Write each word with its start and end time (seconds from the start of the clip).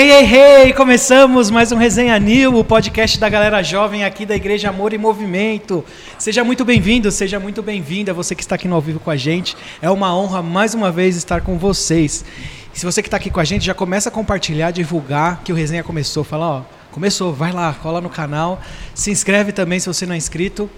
Hey, 0.00 0.12
hey, 0.12 0.24
hey! 0.32 0.72
Começamos 0.74 1.50
mais 1.50 1.72
um 1.72 1.76
Resenha 1.76 2.16
New, 2.20 2.54
o 2.54 2.62
podcast 2.62 3.18
da 3.18 3.28
galera 3.28 3.64
jovem 3.64 4.04
aqui 4.04 4.24
da 4.24 4.36
Igreja 4.36 4.68
Amor 4.68 4.92
e 4.92 4.96
Movimento. 4.96 5.84
Seja 6.16 6.44
muito 6.44 6.64
bem-vindo, 6.64 7.10
seja 7.10 7.40
muito 7.40 7.64
bem-vinda, 7.64 8.14
você 8.14 8.32
que 8.32 8.40
está 8.40 8.54
aqui 8.54 8.68
no 8.68 8.76
ao 8.76 8.80
vivo 8.80 9.00
com 9.00 9.10
a 9.10 9.16
gente. 9.16 9.56
É 9.82 9.90
uma 9.90 10.16
honra 10.16 10.40
mais 10.40 10.72
uma 10.72 10.92
vez 10.92 11.16
estar 11.16 11.40
com 11.40 11.58
vocês. 11.58 12.24
Se 12.72 12.86
você 12.86 13.02
que 13.02 13.08
está 13.08 13.16
aqui 13.16 13.28
com 13.28 13.40
a 13.40 13.44
gente, 13.44 13.66
já 13.66 13.74
começa 13.74 14.08
a 14.08 14.12
compartilhar, 14.12 14.70
divulgar 14.70 15.42
que 15.42 15.52
o 15.52 15.56
Resenha 15.56 15.82
começou. 15.82 16.22
Fala, 16.22 16.48
ó, 16.48 16.62
começou, 16.92 17.32
vai 17.32 17.50
lá, 17.50 17.74
cola 17.82 18.00
no 18.00 18.08
canal, 18.08 18.60
se 18.94 19.10
inscreve 19.10 19.50
também 19.50 19.80
se 19.80 19.88
você 19.88 20.06
não 20.06 20.14
é 20.14 20.16
inscrito. 20.16 20.70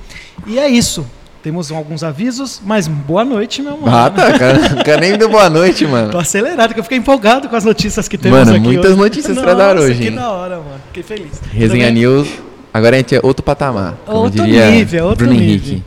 E 0.46 0.58
é 0.58 0.66
isso. 0.66 1.06
Temos 1.42 1.72
alguns 1.72 2.04
avisos, 2.04 2.60
mas 2.66 2.86
boa 2.86 3.24
noite, 3.24 3.62
meu 3.62 3.78
mano. 3.78 3.96
Ah, 3.96 4.10
tá. 4.10 4.38
Cara, 4.38 4.58
cara 4.84 5.00
nem 5.00 5.16
deu 5.16 5.28
boa 5.30 5.48
noite, 5.48 5.86
mano. 5.86 6.10
Tô 6.10 6.18
acelerado, 6.18 6.74
que 6.74 6.80
eu 6.80 6.84
fiquei 6.84 6.98
empolgado 6.98 7.48
com 7.48 7.56
as 7.56 7.64
notícias 7.64 8.06
que 8.08 8.18
temos 8.18 8.38
Mano, 8.40 8.50
aqui. 8.52 8.60
muitas 8.60 8.90
hoje. 8.92 9.00
notícias 9.00 9.38
pra 9.38 9.54
dar 9.54 9.74
Nossa, 9.74 9.86
hoje, 9.86 10.02
Que 10.02 10.10
da 10.10 10.30
hora, 10.30 10.56
mano. 10.56 10.80
Fiquei 10.88 11.02
feliz. 11.02 11.40
Resenha 11.50 11.86
Também- 11.86 12.02
News. 12.02 12.28
Agora 12.74 12.94
a 12.96 12.98
gente 12.98 13.14
é 13.16 13.20
outro 13.22 13.42
patamar. 13.42 13.96
Outro 14.06 14.44
nível, 14.44 15.06
outro 15.06 15.24
Bruno 15.24 15.32
nível. 15.40 15.54
Henrique. 15.54 15.84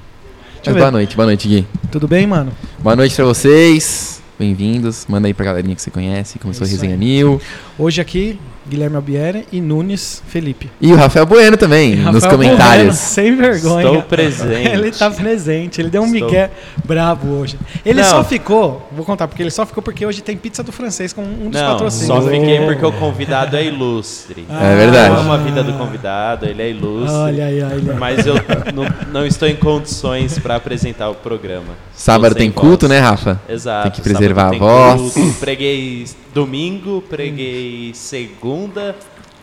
Mas 0.66 0.76
boa 0.76 0.92
noite, 0.92 1.16
boa 1.16 1.26
noite, 1.28 1.48
Gui. 1.48 1.68
Tudo 1.92 2.08
bem, 2.08 2.26
mano? 2.26 2.52
Boa 2.80 2.96
noite 2.96 3.16
pra 3.16 3.26
vocês. 3.26 4.22
Bem-vindos. 4.40 5.06
Manda 5.08 5.28
aí 5.28 5.34
pra 5.36 5.46
galerinha 5.46 5.76
que 5.76 5.82
você 5.84 5.92
conhece. 5.92 6.40
Começou 6.40 6.64
a 6.66 6.68
Isso 6.68 6.76
Resenha 6.78 6.94
aí. 6.96 7.00
New. 7.00 7.40
Hoje 7.78 8.02
aqui, 8.02 8.40
Guilherme 8.68 8.96
Albieri 8.96 9.46
e 9.52 9.60
Nunes 9.60 10.24
Felipe. 10.28 10.70
E 10.80 10.92
o 10.94 10.96
Rafael 10.96 11.26
Bueno 11.26 11.58
também, 11.58 11.96
nos 11.98 12.24
Rafael 12.24 12.38
Bueno, 12.38 12.52
comentários. 12.54 12.96
sem 12.98 13.36
vergonha. 13.36 13.86
Estou 13.88 14.02
presente. 14.04 14.70
Ele 14.74 14.92
tá 14.92 15.12
presente, 15.12 15.82
ele 15.82 15.90
deu 15.90 16.02
um 16.02 16.06
Estou. 16.06 16.28
migué 16.30 16.50
brabo 16.86 17.28
hoje. 17.40 17.58
Ele 17.86 18.02
Não. 18.02 18.10
só 18.10 18.24
ficou, 18.24 18.88
vou 18.96 19.06
contar, 19.06 19.28
porque 19.28 19.44
ele 19.44 19.52
só 19.52 19.66
ficou 19.66 19.84
porque 19.84 20.06
hoje 20.06 20.22
tem 20.22 20.38
pizza 20.38 20.64
do 20.64 20.72
francês 20.72 21.12
com 21.12 21.22
um 21.24 21.50
dos 21.50 21.60
Não, 21.62 21.72
patrocínios. 21.72 22.08
só 22.08 22.22
fiquei 22.30 22.60
porque 22.66 22.86
o 22.86 22.92
convidado 22.94 23.56
é 23.58 23.66
ilustre. 23.66 24.46
É 24.50 24.76
verdade. 24.76 25.14
Eu 25.14 25.20
amo 25.22 25.34
a 25.34 25.38
vida 25.38 25.64
do 25.64 25.74
convidado, 25.74 26.46
ele 26.46 26.62
é 26.62 26.70
ilustre. 26.70 27.16
Olha 27.18 27.46
aí, 27.46 27.62
olha 27.62 27.76
aí. 27.94 27.98
Mas 28.00 28.26
eu 28.26 28.36
não, 28.74 28.86
não 29.12 29.26
estou 29.26 29.48
em 29.48 29.56
condições 29.56 30.40
para 30.40 30.56
apresentar 30.56 31.10
o 31.10 31.16
programa. 31.16 31.74
Sábado 31.94 32.34
tem 32.36 32.50
culto, 32.52 32.88
voz. 32.88 32.92
né, 32.92 33.00
Rafa? 33.06 33.40
Exato. 33.50 33.84
Tem 33.84 33.92
que 33.92 34.02
preservar 34.02 34.54
a 34.56 34.58
voz. 34.58 35.14
culto. 35.14 35.34
Preguei 35.40 36.06
domingo, 36.34 37.04
preguei 37.10 37.92
segunda. 37.94 38.53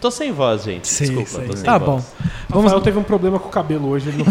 Tô 0.01 0.11
sem 0.11 0.33
voz, 0.33 0.63
gente. 0.65 0.89
Sim, 0.89 1.05
Desculpa, 1.05 1.29
sim. 1.31 1.47
tô 1.51 1.57
sem 1.57 1.65
Tá 1.65 1.77
voz. 1.79 1.91
bom. 1.91 2.05
Vamos... 2.49 2.65
Rafael 2.65 2.81
teve 2.83 2.99
um 2.99 3.03
problema 3.03 3.39
com 3.39 3.49
o 3.49 3.53
cabelo 3.53 3.89
hoje. 3.89 4.09
Ele 4.09 4.19
não... 4.19 4.27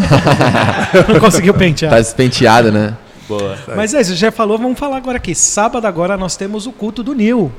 Não 1.14 1.20
conseguiu 1.20 1.54
pentear. 1.54 1.92
Tá 1.92 2.00
despenteado, 2.00 2.72
né? 2.72 2.96
Boa. 3.28 3.56
Mas 3.76 3.94
é 3.94 4.00
isso, 4.00 4.16
já 4.16 4.32
falou, 4.32 4.58
vamos 4.58 4.76
falar 4.78 4.96
agora 4.96 5.16
aqui. 5.18 5.34
Sábado 5.36 5.86
agora 5.86 6.16
nós 6.16 6.36
temos 6.36 6.66
o 6.66 6.72
culto 6.72 7.02
do 7.04 7.14
Nil. 7.14 7.52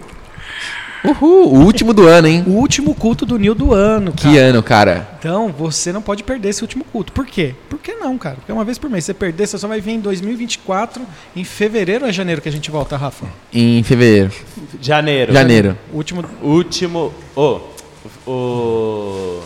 Uhul, 1.04 1.54
o 1.54 1.64
último 1.64 1.94
do 1.94 2.08
ano, 2.08 2.28
hein? 2.28 2.44
O 2.46 2.52
último 2.52 2.94
culto 2.94 3.26
do 3.26 3.38
Nil 3.40 3.56
do 3.56 3.74
ano, 3.74 4.14
cara. 4.14 4.30
Que 4.30 4.38
ano, 4.38 4.62
cara. 4.62 5.10
Então, 5.18 5.50
você 5.50 5.92
não 5.92 6.02
pode 6.02 6.24
perder 6.24 6.50
esse 6.50 6.62
último 6.62 6.84
culto. 6.84 7.12
Por 7.12 7.26
quê? 7.26 7.56
Por 7.70 7.80
que 7.80 7.96
não, 7.96 8.18
cara? 8.18 8.36
Porque 8.36 8.52
uma 8.52 8.64
vez 8.64 8.78
por 8.78 8.90
mês. 8.90 9.04
Se 9.04 9.08
você 9.08 9.14
perder, 9.16 9.48
você 9.48 9.58
só 9.58 9.68
vai 9.68 9.82
vir 9.82 9.94
em 9.94 10.00
2024, 10.00 11.02
em 11.36 11.44
fevereiro 11.44 12.04
ou 12.04 12.10
é 12.10 12.14
janeiro 12.14 12.40
que 12.40 12.50
a 12.50 12.52
gente 12.52 12.70
volta, 12.70 12.96
Rafa? 12.98 13.26
Em 13.52 13.82
fevereiro. 13.82 14.32
Janeiro. 14.80 15.34
Janeiro. 15.34 15.78
O 15.92 15.98
último. 15.98 16.24
Último. 16.44 17.14
Ô. 17.36 17.60
o. 18.28 19.42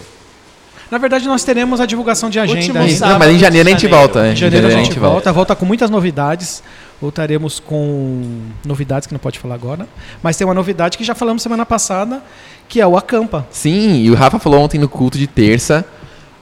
Na 0.92 0.98
verdade, 0.98 1.26
nós 1.28 1.44
teremos 1.44 1.81
a 1.81 1.86
divulgação 1.86 2.30
de 2.30 2.39
agenda 2.39 2.59
Último 2.59 2.89
sábado. 2.89 3.14
Não, 3.14 3.20
mas 3.20 3.36
em 3.36 3.39
janeiro 3.39 3.67
a 3.67 3.72
gente 3.72 3.88
volta, 3.88 4.22
né? 4.22 4.33
Em 4.33 4.36
janeiro 4.36 4.67
a 4.67 4.72
gente 4.72 5.00
volta. 5.00 5.33
Volta 5.33 5.56
com 5.56 5.66
muitas 5.66 5.89
novidades. 5.89 6.61
Voltaremos 7.02 7.60
com 7.60 8.23
novidades 8.66 9.06
que 9.08 9.14
não 9.14 9.20
pode 9.20 9.38
falar 9.38 9.56
agora. 9.56 9.88
Mas 10.23 10.38
tem 10.38 10.45
uma 10.48 10.54
novidade 10.54 10.98
que 10.98 11.04
já 11.04 11.14
falamos 11.14 11.44
semana 11.44 11.66
passada, 11.66 12.22
que 12.70 12.80
é 12.80 12.88
o 12.88 12.98
Acampa. 12.98 13.45
Sim, 13.52 13.95
e 13.98 14.10
o 14.10 14.16
Rafa 14.16 14.39
falou 14.39 14.61
ontem 14.61 14.80
no 14.80 14.88
culto 14.88 15.17
de 15.17 15.28
terça. 15.28 15.86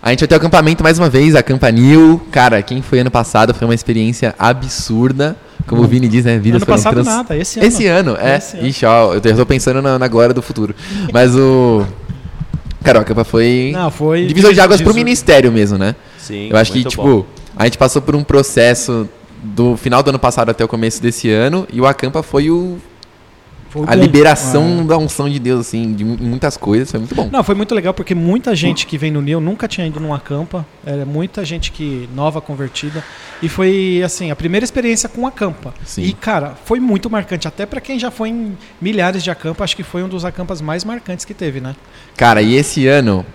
A 0.01 0.09
gente 0.11 0.19
vai 0.19 0.27
ter 0.27 0.35
o 0.35 0.37
acampamento 0.37 0.83
mais 0.83 0.99
uma 0.99 1.09
vez, 1.09 1.33
Acampanil. 1.35 2.21
Cara, 2.31 2.61
quem 2.61 2.81
foi 2.81 2.99
ano 2.99 3.09
passado 3.09 3.53
foi 3.53 3.65
uma 3.67 3.73
experiência 3.73 4.35
absurda. 4.37 5.35
Como 5.65 5.81
o 5.81 5.87
Vini 5.87 6.07
diz, 6.09 6.25
né? 6.25 6.37
Vidas 6.37 6.57
Ano 6.61 6.65
foram 6.65 6.77
passado 6.77 6.93
trans- 6.95 7.07
nada, 7.07 7.37
esse 7.37 7.57
ano. 7.59 7.67
Esse 7.67 7.87
ano, 7.87 8.17
é. 8.19 8.35
Esse 8.37 8.57
ano. 8.57 8.67
Ixi, 8.67 8.85
ó, 8.85 9.13
eu 9.13 9.21
tô 9.21 9.45
pensando 9.45 9.81
na, 9.81 9.97
na 9.97 10.07
glória 10.09 10.33
do 10.33 10.41
futuro. 10.41 10.75
Mas 11.13 11.35
o. 11.35 11.85
Cara, 12.83 12.99
o 12.99 13.01
acampa 13.01 13.23
foi. 13.23 13.71
Não, 13.73 13.89
foi. 13.89 14.25
Divisor 14.25 14.53
de 14.53 14.59
águas 14.59 14.81
pro 14.81 14.91
Jesus- 14.91 15.03
ministério 15.03 15.51
mesmo, 15.53 15.77
né? 15.77 15.95
Sim, 16.17 16.49
eu 16.51 16.57
acho 16.57 16.73
que, 16.73 16.83
tipo, 16.83 17.01
bom. 17.01 17.25
a 17.55 17.63
gente 17.63 17.77
passou 17.77 18.01
por 18.01 18.13
um 18.13 18.23
processo 18.25 19.07
do 19.43 19.75
final 19.77 20.01
do 20.01 20.09
ano 20.09 20.19
passado 20.19 20.49
até 20.49 20.63
o 20.63 20.67
começo 20.67 21.01
desse 21.01 21.29
ano. 21.29 21.67
E 21.71 21.79
o 21.81 21.85
acampa 21.85 22.23
foi 22.23 22.49
o. 22.49 22.77
A 23.87 23.95
liberação 23.95 24.81
Ah. 24.81 24.83
da 24.83 24.97
unção 24.99 25.27
de 25.27 25.39
Deus, 25.39 25.61
assim, 25.61 25.93
de 25.93 26.05
mu- 26.05 26.15
muitas 26.19 26.55
coisas. 26.55 26.91
Foi 26.91 26.99
muito 26.99 27.15
bom. 27.15 27.27
Não, 27.31 27.43
foi 27.43 27.55
muito 27.55 27.73
legal 27.73 27.91
porque 27.91 28.13
muita 28.13 28.55
gente 28.55 28.85
que 28.85 28.99
vem 28.99 29.09
no 29.09 29.19
Nil 29.19 29.41
nunca 29.41 29.67
tinha 29.67 29.87
ido 29.87 29.99
num 29.99 30.13
acampa. 30.13 30.63
Era 30.85 31.03
muita 31.07 31.43
gente 31.43 31.71
que 31.71 32.07
nova 32.13 32.39
convertida. 32.39 33.03
E 33.41 33.49
foi 33.49 33.99
assim, 34.05 34.29
a 34.29 34.35
primeira 34.35 34.63
experiência 34.63 35.09
com 35.09 35.25
acampa. 35.25 35.73
Sim. 35.83 36.03
E 36.03 36.13
cara, 36.13 36.53
foi 36.65 36.79
muito 36.79 37.09
marcante, 37.09 37.47
até 37.47 37.65
pra 37.65 37.81
quem 37.81 37.97
já 37.97 38.11
foi 38.11 38.29
em 38.29 38.55
milhares 38.79 39.23
de 39.23 39.31
acampa, 39.31 39.63
acho 39.63 39.75
que 39.75 39.81
foi 39.83 40.03
um 40.03 40.07
dos 40.07 40.23
acampas 40.23 40.61
mais 40.61 40.83
marcantes 40.83 41.25
que 41.25 41.33
teve, 41.33 41.59
né? 41.59 41.75
Cara, 42.15 42.43
e 42.43 42.53
esse 42.53 42.85
ano 42.85 43.25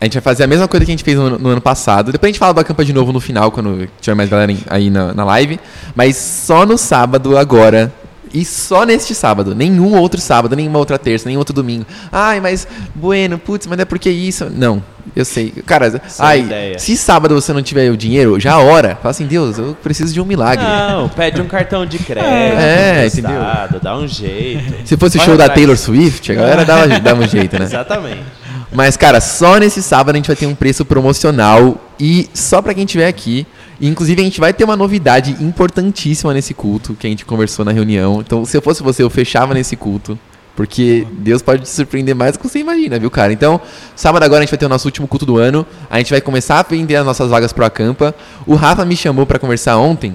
a 0.00 0.06
gente 0.06 0.14
vai 0.14 0.22
fazer 0.22 0.44
a 0.44 0.46
mesma 0.46 0.66
coisa 0.66 0.86
que 0.86 0.90
a 0.90 0.94
gente 0.94 1.04
fez 1.04 1.16
no, 1.16 1.38
no 1.38 1.48
ano 1.50 1.60
passado. 1.60 2.10
Depois 2.10 2.28
a 2.28 2.32
gente 2.32 2.38
fala 2.38 2.54
do 2.54 2.60
acampa 2.60 2.82
de 2.84 2.92
novo 2.92 3.12
no 3.12 3.20
final, 3.20 3.52
quando 3.52 3.86
tiver 4.00 4.14
mais 4.14 4.30
galera 4.30 4.56
aí 4.68 4.88
na, 4.88 5.12
na 5.12 5.24
live. 5.24 5.60
Mas 5.94 6.16
só 6.16 6.64
no 6.64 6.78
sábado 6.78 7.36
agora. 7.36 7.92
E 8.32 8.44
só 8.44 8.84
neste 8.84 9.14
sábado. 9.14 9.54
Nenhum 9.54 9.98
outro 9.98 10.20
sábado, 10.20 10.56
nenhuma 10.56 10.78
outra 10.78 10.96
terça, 10.98 11.28
nenhum 11.28 11.40
outro 11.40 11.52
domingo. 11.52 11.84
Ai, 12.10 12.40
mas, 12.40 12.66
bueno, 12.94 13.36
putz, 13.38 13.66
mas 13.66 13.78
é 13.78 13.84
porque 13.84 14.08
isso. 14.08 14.48
Não, 14.48 14.82
eu 15.14 15.24
sei. 15.24 15.52
Cara, 15.66 15.90
Sem 15.90 16.00
ai, 16.24 16.40
ideia. 16.40 16.78
se 16.78 16.96
sábado 16.96 17.34
você 17.34 17.52
não 17.52 17.62
tiver 17.62 17.90
o 17.90 17.96
dinheiro, 17.96 18.38
já 18.38 18.58
ora. 18.58 18.96
Fala 18.96 19.10
assim, 19.10 19.26
Deus, 19.26 19.58
eu 19.58 19.76
preciso 19.82 20.14
de 20.14 20.20
um 20.20 20.24
milagre. 20.24 20.64
Não, 20.64 21.08
pede 21.08 21.42
um 21.42 21.46
cartão 21.46 21.84
de 21.84 21.98
crédito. 21.98 22.24
É, 22.24 23.06
emprestado, 23.06 23.80
Dá 23.82 23.96
um 23.96 24.06
jeito. 24.06 24.86
Se 24.86 24.96
fosse 24.96 25.16
o 25.16 25.18
Vai 25.18 25.26
show 25.26 25.36
da. 25.36 25.48
Taylor 25.48 25.76
Swift, 25.76 26.30
a 26.30 26.34
galera 26.36 26.64
dava, 26.64 27.00
dava 27.00 27.22
um 27.22 27.28
jeito, 27.28 27.58
né? 27.58 27.64
Exatamente. 27.68 28.39
Mas, 28.72 28.96
cara, 28.96 29.20
só 29.20 29.58
nesse 29.58 29.82
sábado 29.82 30.14
a 30.14 30.18
gente 30.18 30.28
vai 30.28 30.36
ter 30.36 30.46
um 30.46 30.54
preço 30.54 30.84
promocional 30.84 31.76
e 31.98 32.28
só 32.32 32.62
pra 32.62 32.72
quem 32.72 32.84
estiver 32.84 33.08
aqui. 33.08 33.46
Inclusive, 33.80 34.20
a 34.20 34.24
gente 34.24 34.38
vai 34.38 34.52
ter 34.52 34.62
uma 34.62 34.76
novidade 34.76 35.36
importantíssima 35.40 36.32
nesse 36.32 36.54
culto 36.54 36.94
que 36.94 37.06
a 37.06 37.10
gente 37.10 37.24
conversou 37.24 37.64
na 37.64 37.72
reunião. 37.72 38.20
Então, 38.20 38.44
se 38.44 38.56
eu 38.56 38.62
fosse 38.62 38.82
você, 38.82 39.02
eu 39.02 39.10
fechava 39.10 39.54
nesse 39.54 39.74
culto. 39.74 40.18
Porque 40.54 41.06
Deus 41.12 41.40
pode 41.40 41.62
te 41.62 41.68
surpreender 41.68 42.14
mais 42.14 42.32
do 42.32 42.38
que 42.38 42.48
você 42.48 42.58
imagina, 42.58 42.98
viu, 42.98 43.10
cara? 43.10 43.32
Então, 43.32 43.60
sábado 43.96 44.22
agora 44.22 44.40
a 44.40 44.42
gente 44.42 44.50
vai 44.50 44.58
ter 44.58 44.66
o 44.66 44.68
nosso 44.68 44.86
último 44.86 45.08
culto 45.08 45.24
do 45.24 45.38
ano. 45.38 45.66
A 45.88 45.98
gente 45.98 46.10
vai 46.10 46.20
começar 46.20 46.60
a 46.60 46.62
vender 46.62 46.96
as 46.96 47.06
nossas 47.06 47.30
vagas 47.30 47.52
pro 47.52 47.64
Acampa. 47.64 48.14
O 48.46 48.54
Rafa 48.54 48.84
me 48.84 48.94
chamou 48.94 49.24
pra 49.24 49.38
conversar 49.38 49.78
ontem. 49.78 50.14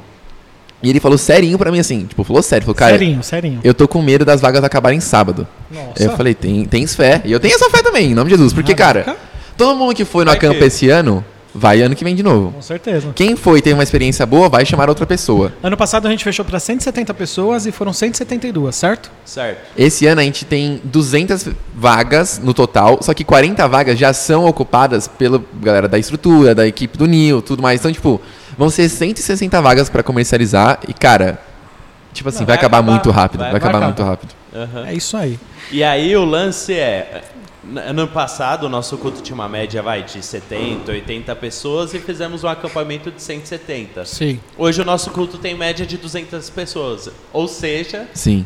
E 0.84 0.90
ele 0.90 1.00
falou 1.00 1.18
serinho 1.18 1.58
pra 1.58 1.72
mim 1.72 1.80
assim, 1.80 2.06
tipo, 2.06 2.24
falou 2.24 2.44
sério, 2.44 2.66
falou, 2.66 2.76
cara, 2.76 2.92
serinho, 2.92 3.24
serinho. 3.24 3.60
eu 3.64 3.74
tô 3.74 3.88
com 3.88 4.02
medo 4.02 4.24
das 4.26 4.42
vagas 4.42 4.64
acabarem 4.64 5.00
sábado. 5.00 5.48
Nossa. 5.72 6.04
Eu 6.04 6.12
falei, 6.16 6.34
tem, 6.36 6.66
tens 6.66 6.94
fé. 6.96 7.22
E 7.26 7.32
eu 7.32 7.40
tenho 7.40 7.56
essa 7.56 7.70
fé 7.70 7.82
também, 7.82 8.12
em 8.12 8.14
nome 8.14 8.30
de 8.30 8.36
Jesus. 8.36 8.54
Porque, 8.54 8.76
Caraca. 8.76 9.06
cara, 9.14 9.18
todo 9.58 9.76
mundo 9.78 9.96
que 9.96 10.06
foi 10.06 10.24
no 10.26 10.36
que- 10.38 10.46
esse 10.46 10.90
ano, 10.90 11.24
vai 11.58 11.82
ano 11.82 11.96
que 11.96 12.04
vem 12.04 12.14
de 12.14 12.22
novo. 12.22 12.52
Com 12.52 12.62
certeza. 12.62 13.08
Quem 13.16 13.36
foi 13.38 13.60
e 13.60 13.62
teve 13.62 13.74
uma 13.74 13.82
experiência 13.84 14.26
boa, 14.26 14.50
vai 14.50 14.66
chamar 14.66 14.90
outra 14.90 15.06
pessoa. 15.06 15.54
Ano 15.64 15.78
passado 15.78 16.06
a 16.08 16.12
gente 16.12 16.24
fechou 16.24 16.44
pra 16.44 16.60
170 16.60 17.14
pessoas 17.14 17.66
e 17.66 17.72
foram 17.72 17.94
172, 17.94 18.76
certo? 18.76 19.10
Certo. 19.24 19.58
Esse 19.78 20.06
ano 20.06 20.20
a 20.20 20.24
gente 20.26 20.44
tem 20.44 20.82
200 20.84 21.48
vagas 21.74 22.40
no 22.44 22.54
total, 22.54 23.00
só 23.02 23.14
que 23.14 23.24
40 23.24 23.66
vagas 23.68 23.98
já 23.98 24.12
são 24.14 24.46
ocupadas 24.46 25.08
pela 25.08 25.42
galera 25.62 25.88
da 25.88 25.98
estrutura, 25.98 26.54
da 26.54 26.68
equipe 26.68 26.98
do 26.98 27.06
NIL, 27.08 27.42
tudo 27.42 27.64
mais. 27.64 27.80
Então, 27.80 27.92
tipo, 27.92 28.20
vão 28.58 28.70
ser 28.70 28.90
160 28.90 29.62
vagas 29.62 29.90
pra 29.90 30.04
comercializar 30.04 30.80
e, 30.88 30.94
cara, 30.94 31.40
tipo 32.14 32.30
assim, 32.30 32.40
Não, 32.40 32.46
vai, 32.46 32.56
vai 32.56 32.66
acabar, 32.66 32.78
acabar, 32.80 32.92
muito 32.92 33.12
rápido. 33.12 33.40
Vai, 33.42 33.52
vai 33.52 33.58
acabar 33.58 33.78
acabar. 33.78 33.86
muito 33.88 34.04
rápido. 34.04 34.36
Aham. 34.56 34.88
É 34.88 34.94
isso 34.94 35.18
aí. 35.18 35.40
E 35.72 35.84
aí 35.84 36.16
o 36.16 36.24
lance 36.26 36.74
é. 36.74 37.24
Ano 37.88 38.08
passado, 38.08 38.68
o 38.68 38.70
nosso 38.70 38.96
culto 38.96 39.24
tinha 39.24 39.34
uma 39.34 39.50
média 39.50 39.82
vai, 39.82 40.04
de 40.04 40.24
70, 40.24 40.92
80 40.92 41.36
pessoas 41.36 41.96
e 41.96 42.00
fizemos 42.00 42.44
um 42.44 42.48
acampamento 42.48 43.10
de 43.10 43.20
170. 43.20 44.06
Sim. 44.06 44.40
Hoje 44.56 44.84
o 44.84 44.86
nosso 44.86 45.10
culto 45.10 45.40
tem 45.40 45.56
média 45.56 45.84
de 45.84 45.98
200 45.98 46.48
pessoas. 46.52 47.10
Ou 47.34 47.48
seja, 47.48 48.08
Sim. 48.14 48.46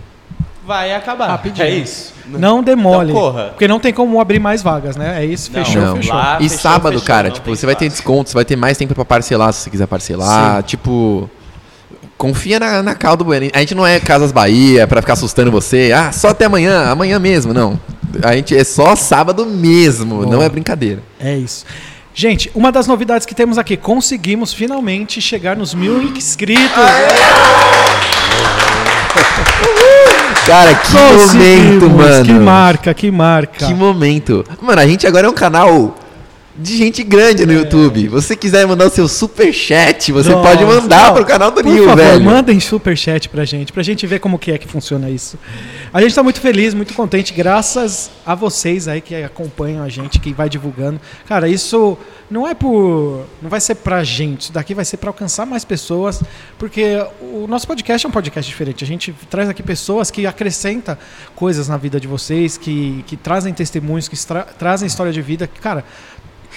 Vai 0.70 0.94
acabar. 0.94 1.28
Rapidinho. 1.28 1.66
É 1.68 1.72
isso. 1.72 2.14
Não 2.28 2.62
demole. 2.62 3.10
Então 3.10 3.22
corra. 3.24 3.46
Porque 3.50 3.68
não 3.68 3.80
tem 3.80 3.92
como 3.92 4.22
abrir 4.22 4.40
mais 4.40 4.62
vagas, 4.62 4.96
né? 4.96 5.24
É 5.24 5.26
isso, 5.26 5.52
Não, 5.52 5.66
fechou, 5.66 5.82
Não. 5.82 5.96
fechou. 5.96 6.16
Lá- 6.16 6.38
e 6.40 6.44
fechou, 6.48 6.60
sábado, 6.62 6.94
fechou, 6.94 7.08
cara, 7.08 7.32
tipo, 7.32 7.50
você 7.56 7.66
vai 7.66 7.76
ter 7.76 7.90
desconto, 7.90 8.30
você 8.30 8.36
vai 8.36 8.46
ter 8.46 8.56
mais 8.56 8.78
tempo 8.78 8.94
pra 8.94 9.04
parcelar 9.04 9.52
se 9.52 9.62
você 9.62 9.70
quiser 9.72 9.88
parcelar. 9.88 10.62
Tipo, 10.62 11.28
confia 12.20 12.60
na, 12.60 12.84
na 12.84 12.94
caldo 12.94 13.26
bueno. 13.26 13.50
A 13.52 13.60
gente 13.62 13.74
não 13.74 13.84
é 13.86 14.00
Casas 14.00 14.32
Bahia 14.32 14.86
pra 14.86 15.02
ficar 15.02 15.14
assustando 15.14 15.50
você. 15.50 15.92
Ah, 15.92 16.12
só 16.12 16.28
até 16.30 16.46
amanhã, 16.46 16.92
amanhã 16.92 17.18
mesmo. 17.18 17.52
Não. 17.52 17.80
A 18.22 18.36
gente 18.36 18.56
é 18.56 18.64
só 18.64 18.96
sábado 18.96 19.48
mesmo, 19.48 20.24
Bom. 20.24 20.30
não 20.30 20.44
é 20.44 20.48
brincadeira. 20.50 21.02
É 21.20 21.36
isso. 21.36 21.66
Gente, 22.14 22.52
uma 22.54 22.72
das 22.72 22.86
novidades 22.86 23.26
que 23.26 23.34
temos 23.34 23.58
aqui, 23.58 23.76
conseguimos 23.76 24.54
finalmente 24.54 25.20
chegar 25.20 25.56
nos 25.58 25.74
mil 25.74 26.00
inscritos. 26.04 26.70
Cara, 30.46 30.76
que 30.76 30.94
momento, 30.94 31.90
mano. 31.90 32.26
Que 32.26 32.34
marca, 32.34 32.94
que 32.94 33.12
marca. 33.12 33.68
Que 33.68 33.74
momento. 33.74 34.46
Mano, 34.62 34.82
a 34.82 34.88
gente 34.88 35.06
agora 35.06 35.28
é 35.28 35.30
um 35.30 35.34
canal 35.34 35.96
de 36.62 36.76
gente 36.78 37.04
grande 37.04 37.46
no 37.46 37.54
YouTube. 37.54 38.08
Você 38.10 38.36
quiser 38.36 38.68
mandar 38.68 38.88
o 38.88 38.90
seu 38.90 39.08
super 39.08 39.54
chat, 39.54 40.12
você 40.12 40.30
Nossa, 40.30 40.48
pode 40.50 40.66
mandar 40.66 41.08
não, 41.08 41.14
pro 41.16 41.26
canal 41.26 41.52
do 41.52 41.62
Nil, 41.62 41.96
velho. 41.96 42.22
mandem 42.24 42.60
superchat 42.60 43.30
pra 43.30 43.46
gente, 43.46 43.72
pra 43.72 43.82
gente 43.82 44.06
ver 44.06 44.20
como 44.20 44.38
que 44.38 44.52
é 44.52 44.58
que 44.58 44.68
funciona 44.68 45.10
isso. 45.10 45.40
A 45.94 46.02
gente 46.02 46.14
tá 46.14 46.22
muito 46.22 46.42
feliz, 46.42 46.74
muito 46.74 46.94
contente, 46.94 47.34
graças 47.34 48.12
a 48.26 48.36
vocês 48.36 48.88
aí 48.88 49.00
que 49.00 49.16
acompanham 49.24 49.82
a 49.84 49.90
gente, 49.90 50.20
que 50.20 50.34
vai 50.34 50.50
divulgando. 50.50 51.00
Cara, 51.28 51.48
isso 51.48 51.98
não 52.30 52.46
é 52.46 52.54
por. 52.54 53.26
Não 53.42 53.50
vai 53.50 53.62
ser 53.62 53.76
pra 53.76 54.04
gente, 54.04 54.42
isso 54.42 54.54
daqui 54.54 54.74
vai 54.76 54.84
ser 54.86 54.98
pra 54.98 55.10
alcançar 55.10 55.46
mais 55.46 55.64
pessoas, 55.64 56.22
porque 56.60 57.02
o 57.22 57.48
nosso 57.48 57.66
podcast 57.66 58.06
é 58.06 58.10
um 58.10 58.12
podcast 58.12 58.50
diferente. 58.50 58.84
A 58.84 58.88
gente 58.88 59.16
traz 59.30 59.48
aqui 59.48 59.64
pessoas 59.64 60.12
que 60.12 60.28
acrescentam 60.28 60.98
coisas 61.36 61.68
na 61.70 61.78
vida 61.78 62.00
de 62.00 62.08
vocês, 62.08 62.58
que, 62.58 63.04
que 63.08 63.16
trazem 63.16 63.54
testemunhos, 63.54 64.08
que 64.10 64.18
tra- 64.28 64.44
trazem 64.44 64.86
história 64.88 65.12
de 65.14 65.22
vida. 65.22 65.48
que, 65.48 65.60
Cara, 65.60 65.84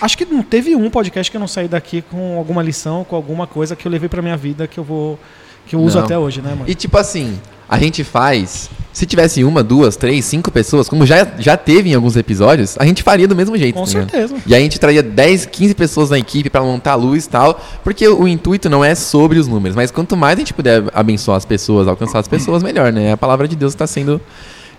Acho 0.02 0.18
que 0.18 0.24
não 0.24 0.42
teve 0.42 0.74
um 0.74 0.90
podcast 0.90 1.30
que 1.30 1.36
eu 1.36 1.40
não 1.40 1.46
saí 1.46 1.68
daqui 1.68 2.02
com 2.02 2.36
alguma 2.36 2.62
lição, 2.62 3.04
com 3.04 3.14
alguma 3.14 3.46
coisa 3.46 3.76
que 3.76 3.86
eu 3.86 3.92
levei 3.92 4.08
pra 4.08 4.20
minha 4.20 4.36
vida 4.36 4.66
que 4.66 4.78
eu 4.78 4.84
vou 4.84 5.18
que 5.66 5.76
eu 5.76 5.80
uso 5.80 5.98
Não. 5.98 6.04
até 6.04 6.18
hoje, 6.18 6.42
né, 6.42 6.50
mano? 6.50 6.64
E 6.66 6.74
tipo 6.74 6.98
assim, 6.98 7.38
a 7.68 7.78
gente 7.78 8.04
faz. 8.04 8.68
Se 8.92 9.06
tivesse 9.06 9.42
uma, 9.42 9.62
duas, 9.62 9.96
três, 9.96 10.24
cinco 10.26 10.50
pessoas, 10.50 10.86
como 10.86 11.06
já, 11.06 11.26
já 11.38 11.56
teve 11.56 11.90
em 11.90 11.94
alguns 11.94 12.14
episódios, 12.16 12.76
a 12.78 12.84
gente 12.84 13.02
faria 13.02 13.26
do 13.26 13.34
mesmo 13.34 13.56
jeito. 13.56 13.74
Com 13.74 13.86
certeza. 13.86 14.36
E 14.46 14.54
a 14.54 14.58
gente 14.58 14.78
traria 14.78 15.02
10, 15.02 15.46
15 15.46 15.74
pessoas 15.74 16.10
na 16.10 16.18
equipe 16.18 16.50
pra 16.50 16.60
montar 16.60 16.92
a 16.92 16.96
luz 16.96 17.24
e 17.24 17.28
tal. 17.30 17.58
Porque 17.82 18.06
o 18.06 18.28
intuito 18.28 18.68
não 18.68 18.84
é 18.84 18.94
sobre 18.94 19.38
os 19.38 19.48
números, 19.48 19.74
mas 19.74 19.90
quanto 19.90 20.14
mais 20.14 20.36
a 20.36 20.40
gente 20.40 20.52
puder 20.52 20.84
abençoar 20.92 21.38
as 21.38 21.46
pessoas, 21.46 21.88
alcançar 21.88 22.18
as 22.18 22.28
pessoas, 22.28 22.62
melhor, 22.62 22.92
né? 22.92 23.12
A 23.12 23.16
palavra 23.16 23.48
de 23.48 23.56
Deus 23.56 23.74
tá 23.74 23.86
sendo 23.86 24.20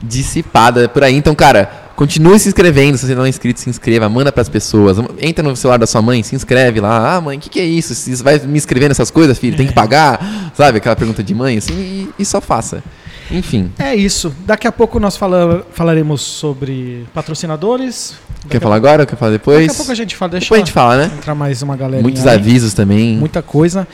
dissipada 0.03 0.87
por 0.87 1.03
aí. 1.03 1.15
Então, 1.15 1.33
cara, 1.33 1.82
continue 1.95 2.39
se 2.39 2.47
inscrevendo. 2.49 2.97
Se 2.97 3.05
você 3.05 3.15
não 3.15 3.25
é 3.25 3.29
inscrito, 3.29 3.59
se 3.59 3.69
inscreva, 3.69 4.07
manda 4.09 4.31
pras 4.31 4.49
pessoas. 4.49 4.97
Entra 5.19 5.43
no 5.43 5.55
celular 5.55 5.77
da 5.77 5.87
sua 5.87 6.01
mãe, 6.01 6.21
se 6.23 6.35
inscreve 6.35 6.79
lá. 6.79 7.15
Ah, 7.15 7.21
mãe, 7.21 7.37
o 7.37 7.41
que, 7.41 7.49
que 7.49 7.59
é 7.59 7.65
isso? 7.65 7.93
Você 7.93 8.15
vai 8.23 8.39
me 8.39 8.57
inscrever 8.57 8.89
nessas 8.89 9.09
coisas, 9.11 9.37
filho? 9.37 9.55
Tem 9.57 9.67
que 9.67 9.73
pagar? 9.73 10.51
Sabe? 10.55 10.77
Aquela 10.77 10.95
pergunta 10.95 11.23
de 11.23 11.33
mãe, 11.33 11.57
assim, 11.57 11.73
e, 11.73 12.09
e 12.19 12.25
só 12.25 12.39
faça. 12.41 12.83
Enfim. 13.31 13.71
É 13.79 13.95
isso. 13.95 14.33
Daqui 14.45 14.67
a 14.67 14.71
pouco 14.71 14.99
nós 14.99 15.15
fala- 15.17 15.65
falaremos 15.73 16.21
sobre 16.21 17.05
patrocinadores. 17.13 18.15
Daqui 18.37 18.49
Quer 18.49 18.59
falar 18.61 18.75
agora? 18.75 19.05
Quer 19.05 19.15
falar 19.15 19.31
depois? 19.31 19.59
Daqui 19.67 19.71
a 19.71 19.77
pouco 19.77 19.91
a 19.91 19.95
gente 19.95 20.15
fala. 20.15 20.31
Deixa 20.31 20.45
Depois 20.45 20.61
a 20.61 20.65
gente 20.65 20.73
fala, 20.73 20.97
né? 20.97 21.11
entrar 21.15 21.33
mais 21.33 21.61
uma 21.61 21.75
galera. 21.77 22.03
Muitos 22.03 22.27
avisos 22.27 22.73
também. 22.73 23.15
Muita 23.17 23.41
coisa. 23.41 23.87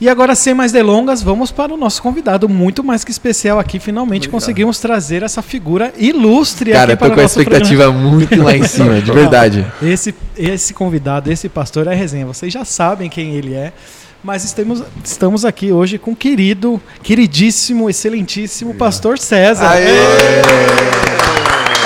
E 0.00 0.08
agora, 0.08 0.34
sem 0.34 0.54
mais 0.54 0.72
delongas, 0.72 1.22
vamos 1.22 1.52
para 1.52 1.74
o 1.74 1.76
nosso 1.76 2.02
convidado 2.02 2.48
muito 2.48 2.82
mais 2.82 3.04
que 3.04 3.10
especial 3.10 3.58
aqui. 3.58 3.78
Finalmente 3.78 4.30
conseguimos 4.30 4.78
trazer 4.78 5.22
essa 5.22 5.42
figura 5.42 5.92
ilustre 5.98 6.72
Cara, 6.72 6.84
aqui 6.84 6.92
eu 6.92 6.96
tô 6.96 7.04
para 7.04 7.14
com 7.14 7.20
a 7.20 7.22
nosso 7.22 7.34
programa. 7.34 7.62
expectativa 7.62 7.92
muito 7.92 8.42
lá 8.42 8.56
em 8.56 8.64
cima, 8.64 9.00
de 9.02 9.12
verdade. 9.12 9.66
Esse, 9.82 10.14
esse 10.38 10.72
convidado, 10.72 11.30
esse 11.30 11.50
pastor 11.50 11.86
é 11.86 11.94
resenha. 11.94 12.24
Vocês 12.24 12.50
já 12.50 12.64
sabem 12.64 13.10
quem 13.10 13.34
ele 13.34 13.52
é. 13.52 13.74
Mas 14.22 14.44
estamos, 14.44 14.82
estamos 15.04 15.44
aqui 15.44 15.72
hoje 15.72 15.98
com 15.98 16.12
o 16.12 16.16
querido, 16.16 16.80
queridíssimo, 17.02 17.88
excelentíssimo 17.88 18.74
pastor 18.74 19.18
César. 19.18 19.70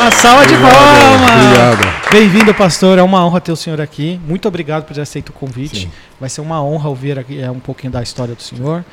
Uma 0.05 0.11
salva 0.11 0.47
de 0.47 0.53
palmas! 0.53 1.31
Obrigado. 1.47 2.13
Bem-vindo, 2.13 2.53
pastor. 2.53 2.99
É 2.99 3.03
uma 3.03 3.25
honra 3.25 3.41
ter 3.41 3.53
o 3.53 3.57
senhor 3.57 3.81
aqui. 3.81 4.21
Muito 4.29 4.47
obrigado 4.47 4.85
por 4.85 4.93
ter 4.93 5.01
aceito 5.01 5.31
o 5.31 5.33
convite. 5.33 5.91
Vai 6.21 6.29
ser 6.29 6.43
uma 6.43 6.63
honra 6.63 6.91
ouvir 6.91 7.19
aqui, 7.19 7.41
é, 7.41 7.51
um 7.51 7.59
pouquinho 7.59 7.91
da 7.91 8.03
história 8.03 8.35
do 8.35 8.43
senhor. 8.43 8.85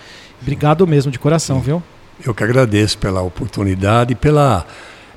Obrigado 0.41 0.87
mesmo, 0.87 1.11
de 1.11 1.19
coração, 1.19 1.59
viu? 1.59 1.83
Eu 2.25 2.33
que 2.33 2.41
agradeço 2.45 2.97
pela 2.97 3.21
oportunidade 3.21 4.13
e 4.13 4.15
pela. 4.15 4.65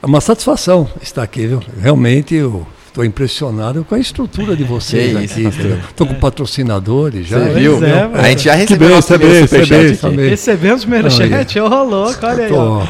É 0.03 0.07
uma 0.07 0.21
satisfação 0.21 0.89
estar 1.01 1.23
aqui, 1.23 1.47
viu? 1.47 1.63
Realmente 1.81 2.35
eu 2.35 2.67
estou 2.89 3.05
impressionado 3.05 3.85
com 3.85 3.95
a 3.95 3.99
estrutura 4.01 4.57
de 4.57 4.65
vocês 4.65 5.31
isso, 5.31 5.47
aqui. 5.47 5.79
Estou 5.91 6.09
com 6.09 6.15
patrocinadores 6.15 7.29
já. 7.29 7.39
Você 7.39 7.51
viu? 7.53 7.85
é, 7.85 8.11
a 8.15 8.29
gente 8.31 8.43
já 8.43 8.55
recebeu 8.57 8.89
bem, 8.89 8.97
nosso 8.97 9.15
primeiro 9.15 9.47
superchat. 9.47 10.17
Recebemos 10.29 10.83
o 10.83 10.87
primeiro 10.89 11.09
chat. 11.09 11.61
Ô, 11.61 11.85
louco, 11.85 12.27
olha 12.27 12.47
aí. 12.47 12.51
Estou 12.51 12.89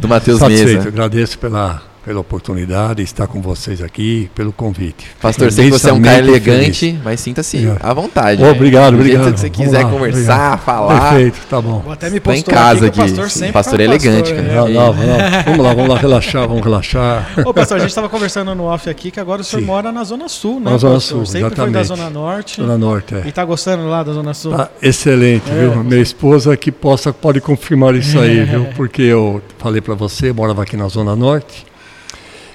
do 0.00 0.08
Matheus. 0.08 0.40
Mesa. 0.40 0.88
Agradeço 0.88 1.38
pela, 1.38 1.80
pela 2.08 2.20
oportunidade 2.20 2.94
de 2.96 3.02
estar 3.02 3.26
com 3.26 3.42
vocês 3.42 3.82
aqui, 3.82 4.30
pelo 4.34 4.50
convite. 4.50 5.04
Pastor, 5.20 5.52
sei 5.52 5.66
que 5.66 5.72
você 5.78 5.90
é 5.90 5.92
um 5.92 6.00
cara 6.00 6.20
elegante, 6.26 6.86
feliz. 6.86 7.04
mas 7.04 7.20
sinta-se 7.20 7.58
Obrigado. 7.58 7.84
à 7.84 7.92
vontade. 7.92 8.42
Oh, 8.42 8.46
obrigado, 8.50 8.94
obrigado. 8.94 9.34
que 9.34 9.40
você 9.40 9.50
quiser 9.50 9.84
lá, 9.84 9.90
conversar, 9.90 10.20
obrigado. 10.54 10.58
falar. 10.60 11.10
Perfeito, 11.10 11.38
tá 11.50 11.60
bom. 11.60 11.80
Vou 11.80 11.92
até 11.92 12.08
me 12.08 12.18
Tá 12.18 12.34
em 12.34 12.40
casa 12.40 12.86
aqui, 12.86 12.98
aqui. 12.98 13.10
pastor 13.10 13.28
sempre 13.30 13.52
Pastor 13.52 13.78
um 13.78 13.82
elegante, 13.82 14.32
pastor, 14.32 14.36
cara. 14.36 14.48
é. 14.48 14.54
Não, 14.56 14.68
não, 14.68 14.94
não. 14.94 15.42
Vamos 15.44 15.66
lá, 15.66 15.74
vamos 15.74 15.88
lá 15.90 15.98
relaxar, 15.98 16.48
vamos 16.48 16.64
relaxar. 16.64 17.28
Ô, 17.44 17.52
pastor, 17.52 17.76
a 17.76 17.80
gente 17.80 17.90
estava 17.90 18.08
conversando 18.08 18.54
no 18.54 18.64
off 18.64 18.88
aqui 18.88 19.10
que 19.10 19.20
agora 19.20 19.42
o 19.42 19.44
senhor 19.44 19.60
Sim. 19.60 19.66
mora 19.66 19.92
na 19.92 20.02
Zona 20.02 20.30
Sul, 20.30 20.60
né? 20.60 20.70
Na 20.70 20.78
Zona 20.78 20.94
pastor? 20.94 21.16
Sul, 21.18 21.26
Sempre 21.26 21.54
foi 21.54 21.70
da 21.70 21.80
exatamente. 21.82 21.86
Zona 21.88 22.08
Norte. 22.08 22.56
Zona 22.62 22.78
Norte, 22.78 23.14
é. 23.16 23.22
E 23.26 23.32
tá 23.32 23.44
gostando 23.44 23.86
lá 23.86 24.02
da 24.02 24.14
Zona 24.14 24.32
Sul? 24.32 24.52
Tá 24.56 24.70
excelente, 24.80 25.50
É, 25.50 25.60
viu? 25.60 25.72
você- 25.72 25.82
Minha 25.82 26.00
esposa 26.00 26.56
que 26.56 26.72
possa 26.72 27.12
pode 27.12 27.38
confirmar 27.42 27.94
isso 27.96 28.18
aí, 28.18 28.44
viu? 28.44 28.64
Porque 28.74 29.02
eu 29.02 29.42
falei 29.58 29.82
para 29.82 29.94
você, 29.94 30.32
morava 30.32 30.62
aqui 30.62 30.74
na 30.74 30.88
Zona 30.88 31.14
Norte 31.14 31.66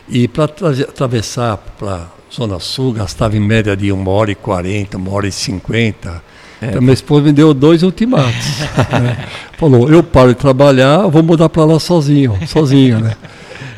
e 0.07 0.27
para 0.27 0.45
atravessar 0.45 1.57
para 1.79 2.07
Zona 2.33 2.59
Sul 2.59 2.93
gastava 2.93 3.37
em 3.37 3.39
média 3.39 3.75
de 3.75 3.91
uma 3.91 4.09
hora 4.11 4.31
e 4.31 4.35
quarenta, 4.35 4.97
uma 4.97 5.11
hora 5.11 5.27
e 5.27 5.31
cinquenta. 5.31 6.21
É. 6.61 6.67
Então 6.67 6.81
minha 6.81 6.93
esposa 6.93 7.25
me 7.25 7.31
deu 7.31 7.53
dois 7.53 7.83
ultimatos. 7.83 8.59
né? 9.01 9.27
Falou, 9.57 9.89
eu 9.89 10.01
paro 10.01 10.29
de 10.29 10.35
trabalhar, 10.35 11.07
vou 11.07 11.21
mudar 11.21 11.49
para 11.49 11.65
lá 11.65 11.79
sozinho, 11.79 12.37
sozinho, 12.47 12.99
né? 12.99 13.15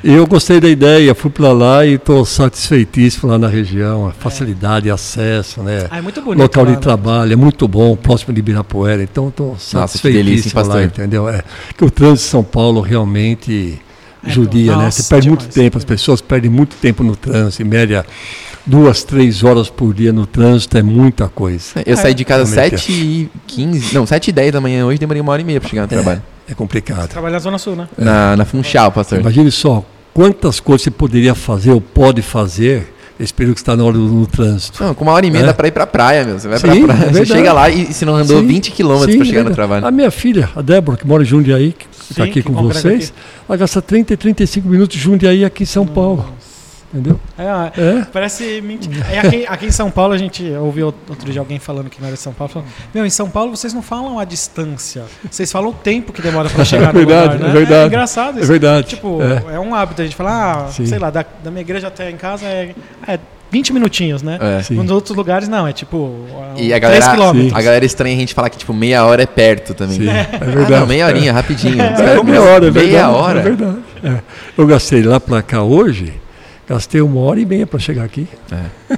E 0.03 0.13
eu 0.13 0.27
gostei 0.27 0.59
da 0.59 0.69
ideia, 0.69 1.15
fui 1.15 1.31
para 1.31 1.51
lá 1.51 1.83
e 1.83 1.95
estou 1.95 2.23
satisfeitíssimo 2.23 3.27
lá 3.27 3.39
na 3.39 3.47
região, 3.47 4.07
a 4.07 4.11
facilidade, 4.11 4.89
acesso, 4.91 5.63
né? 5.63 5.87
Ah, 5.89 5.97
é 5.97 6.01
muito 6.01 6.21
bonito. 6.21 6.43
local 6.43 6.63
lá, 6.63 6.69
de 6.69 6.75
né? 6.75 6.81
trabalho, 6.81 7.33
é 7.33 7.35
muito 7.35 7.67
bom, 7.67 7.95
próximo 7.95 8.31
de 8.31 8.39
Ibirapuera, 8.39 9.01
então 9.01 9.29
estou 9.29 9.53
delícia, 9.53 9.79
satisfeitíssimo 9.79 10.53
pastor? 10.53 10.75
lá, 10.75 10.83
entendeu? 10.83 11.27
É, 11.27 11.43
que 11.75 11.83
o 11.83 11.89
trânsito 11.89 12.25
de 12.25 12.29
São 12.29 12.43
Paulo 12.43 12.81
realmente 12.81 13.81
É, 14.25 14.29
judia, 14.29 14.75
né? 14.75 14.91
Você 14.91 15.03
perde 15.03 15.27
muito 15.29 15.41
demais. 15.41 15.55
tempo, 15.55 15.77
as 15.77 15.83
pessoas 15.83 16.21
perdem 16.21 16.49
muito 16.49 16.75
tempo 16.75 17.03
no 17.03 17.15
trânsito, 17.15 17.61
em 17.61 17.65
média 17.65 18.05
duas, 18.65 19.03
três 19.03 19.43
horas 19.43 19.69
por 19.69 19.93
dia 19.93 20.11
no 20.11 20.25
trânsito 20.25 20.77
é 20.77 20.81
muita 20.81 21.27
coisa. 21.27 21.83
Eu 21.85 21.95
saí 21.95 22.13
de 22.13 22.25
casa 22.25 22.43
realmente 22.55 22.81
7 22.81 22.91
e 22.91 23.29
15, 23.47 23.93
não, 23.93 24.05
7 24.05 24.29
e 24.29 24.31
10 24.31 24.53
da 24.53 24.61
manhã 24.61 24.85
hoje, 24.85 24.97
demorei 24.97 25.21
uma 25.21 25.31
hora 25.31 25.41
e 25.41 25.45
meia 25.45 25.61
pra 25.61 25.69
chegar 25.69 25.83
no 25.83 25.87
trabalho. 25.87 26.21
É 26.47 26.53
complicado. 26.53 27.09
Trabalha 27.09 27.33
na 27.33 27.39
Zona 27.39 27.57
Sul, 27.57 27.75
né? 27.75 27.87
Na, 27.97 28.35
na 28.35 28.45
Funchal, 28.45 28.91
pastor. 28.91 29.19
Imagine 29.19 29.51
só, 29.51 29.83
quantas 30.13 30.59
coisas 30.59 30.83
você 30.83 30.91
poderia 30.91 31.35
fazer 31.35 31.71
ou 31.71 31.81
pode 31.81 32.21
fazer 32.21 32.94
esse 33.19 33.33
período 33.33 33.55
que 33.55 33.61
está 33.61 33.75
na 33.75 33.83
hora 33.83 33.97
do 33.97 34.03
no 34.03 34.27
trânsito. 34.27 34.83
Não, 34.83 34.93
com 34.93 35.03
uma 35.03 35.13
hora 35.13 35.25
e 35.25 35.31
meia 35.31 35.43
É. 35.43 35.45
dá 35.47 35.53
pra 35.53 35.67
ir 35.67 35.71
pra 35.71 35.87
praia, 35.87 36.23
meu. 36.25 36.39
Você 36.39 36.47
vai 36.47 36.57
Sim, 36.59 36.67
pra 36.67 36.75
é 36.75 36.97
praia, 36.97 37.13
você 37.13 37.25
chega 37.25 37.53
lá 37.53 37.69
e, 37.69 37.89
e 37.89 37.93
se 37.93 38.05
não 38.05 38.15
andou 38.15 38.39
Sim, 38.41 38.47
20 38.47 38.71
quilômetros 38.71 39.15
pra 39.15 39.25
chegar 39.25 39.41
é 39.41 39.43
no 39.43 39.51
trabalho. 39.51 39.85
A 39.85 39.91
minha 39.91 40.11
filha, 40.11 40.49
a 40.55 40.61
Débora, 40.61 40.97
que 40.97 41.07
mora 41.07 41.23
em 41.23 41.25
Jundiaí, 41.25 41.73
que 41.73 41.85
está 42.09 42.23
aqui 42.23 42.41
que 42.41 42.43
com 42.43 42.53
vocês, 42.53 43.13
ela 43.47 43.57
gasta 43.57 43.81
30 43.81 44.13
e 44.13 44.17
35 44.17 44.67
minutos 44.67 44.97
de 44.97 45.01
Jundiaí 45.03 45.45
aqui 45.45 45.63
em 45.63 45.65
São 45.65 45.85
Paulo. 45.85 46.25
Entendeu? 46.93 47.19
É, 47.37 47.43
É. 47.81 48.05
parece 48.13 48.61
mentira. 48.61 49.05
É, 49.11 49.19
aqui, 49.19 49.45
aqui 49.47 49.65
em 49.65 49.71
São 49.71 49.91
Paulo, 49.91 50.13
a 50.13 50.17
gente 50.17 50.43
ouviu 50.51 50.93
outro 51.09 51.29
dia 51.31 51.41
alguém 51.41 51.59
falando 51.59 51.89
que 51.89 51.99
não 51.99 52.07
era 52.07 52.15
de 52.15 52.21
São 52.21 52.31
Paulo. 52.31 52.53
Falando, 52.53 52.69
Meu, 52.93 53.05
em 53.05 53.09
São 53.09 53.29
Paulo 53.29 53.55
vocês 53.55 53.73
não 53.73 53.81
falam 53.81 54.17
a 54.17 54.23
distância. 54.23 55.03
Vocês 55.29 55.51
falam 55.51 55.71
o 55.71 55.73
tempo 55.73 56.13
que 56.13 56.21
demora 56.21 56.49
pra 56.49 56.63
chegar 56.65 56.93
no 56.93 56.99
verdade, 56.99 57.33
lugar, 57.33 57.39
né? 57.39 57.49
é 57.49 57.53
verdade. 57.53 57.87
engraçado 57.87 58.37
É 58.37 58.41
isso. 58.41 58.51
verdade. 58.51 58.87
Tipo, 58.87 59.19
É. 59.21 59.55
é. 59.55 59.59
um 59.59 59.75
hábito 59.75 60.01
a 60.01 60.05
gente 60.05 60.15
falar, 60.15 60.65
ah, 60.67 60.71
Sim. 60.71 60.85
sei 60.85 60.97
lá, 60.99 61.09
da, 61.09 61.25
da 61.43 61.51
minha 61.51 61.61
igreja 61.61 61.87
até 61.87 62.09
em 62.09 62.15
casa 62.17 62.45
é, 62.45 62.73
é 63.07 63.19
20 63.51 63.73
minutinhos, 63.73 64.21
né? 64.21 64.37
É. 64.41 64.73
Nos 64.73 64.89
outros 64.91 65.15
lugares 65.15 65.47
não, 65.49 65.67
é 65.67 65.73
tipo 65.73 66.25
E 66.55 66.73
a 66.73 66.79
3 66.79 66.81
galera, 66.81 67.11
quilômetros. 67.11 67.53
a 67.53 67.61
galera 67.61 67.85
estranha 67.85 68.15
a 68.15 68.19
gente 68.19 68.33
falar 68.33 68.49
que 68.49 68.57
tipo 68.57 68.73
meia 68.73 69.05
hora 69.05 69.21
é 69.23 69.25
perto 69.25 69.73
também. 69.73 69.97
Sim, 69.97 70.09
é 70.09 70.29
Ah, 70.33 70.45
verdade. 70.45 70.71
não, 70.71 70.87
meia 70.87 71.05
horinha, 71.07 71.33
rapidinho. 71.33 71.81
É, 71.81 71.89
caras, 71.93 72.23
meia 72.23 72.41
hora, 72.41 72.67
é 72.67 72.71
meia 72.71 72.83
verdade. 72.89 73.13
hora. 73.13 73.39
É 73.39 73.43
verdade. 73.43 73.77
É. 74.03 74.19
Eu 74.57 74.65
gastei 74.67 75.03
lá 75.03 75.19
para 75.19 75.41
cá 75.41 75.61
hoje, 75.61 76.13
gastei 76.67 77.01
uma 77.01 77.19
hora 77.21 77.39
e 77.39 77.45
meia 77.45 77.67
para 77.67 77.79
chegar 77.79 78.03
aqui. 78.03 78.27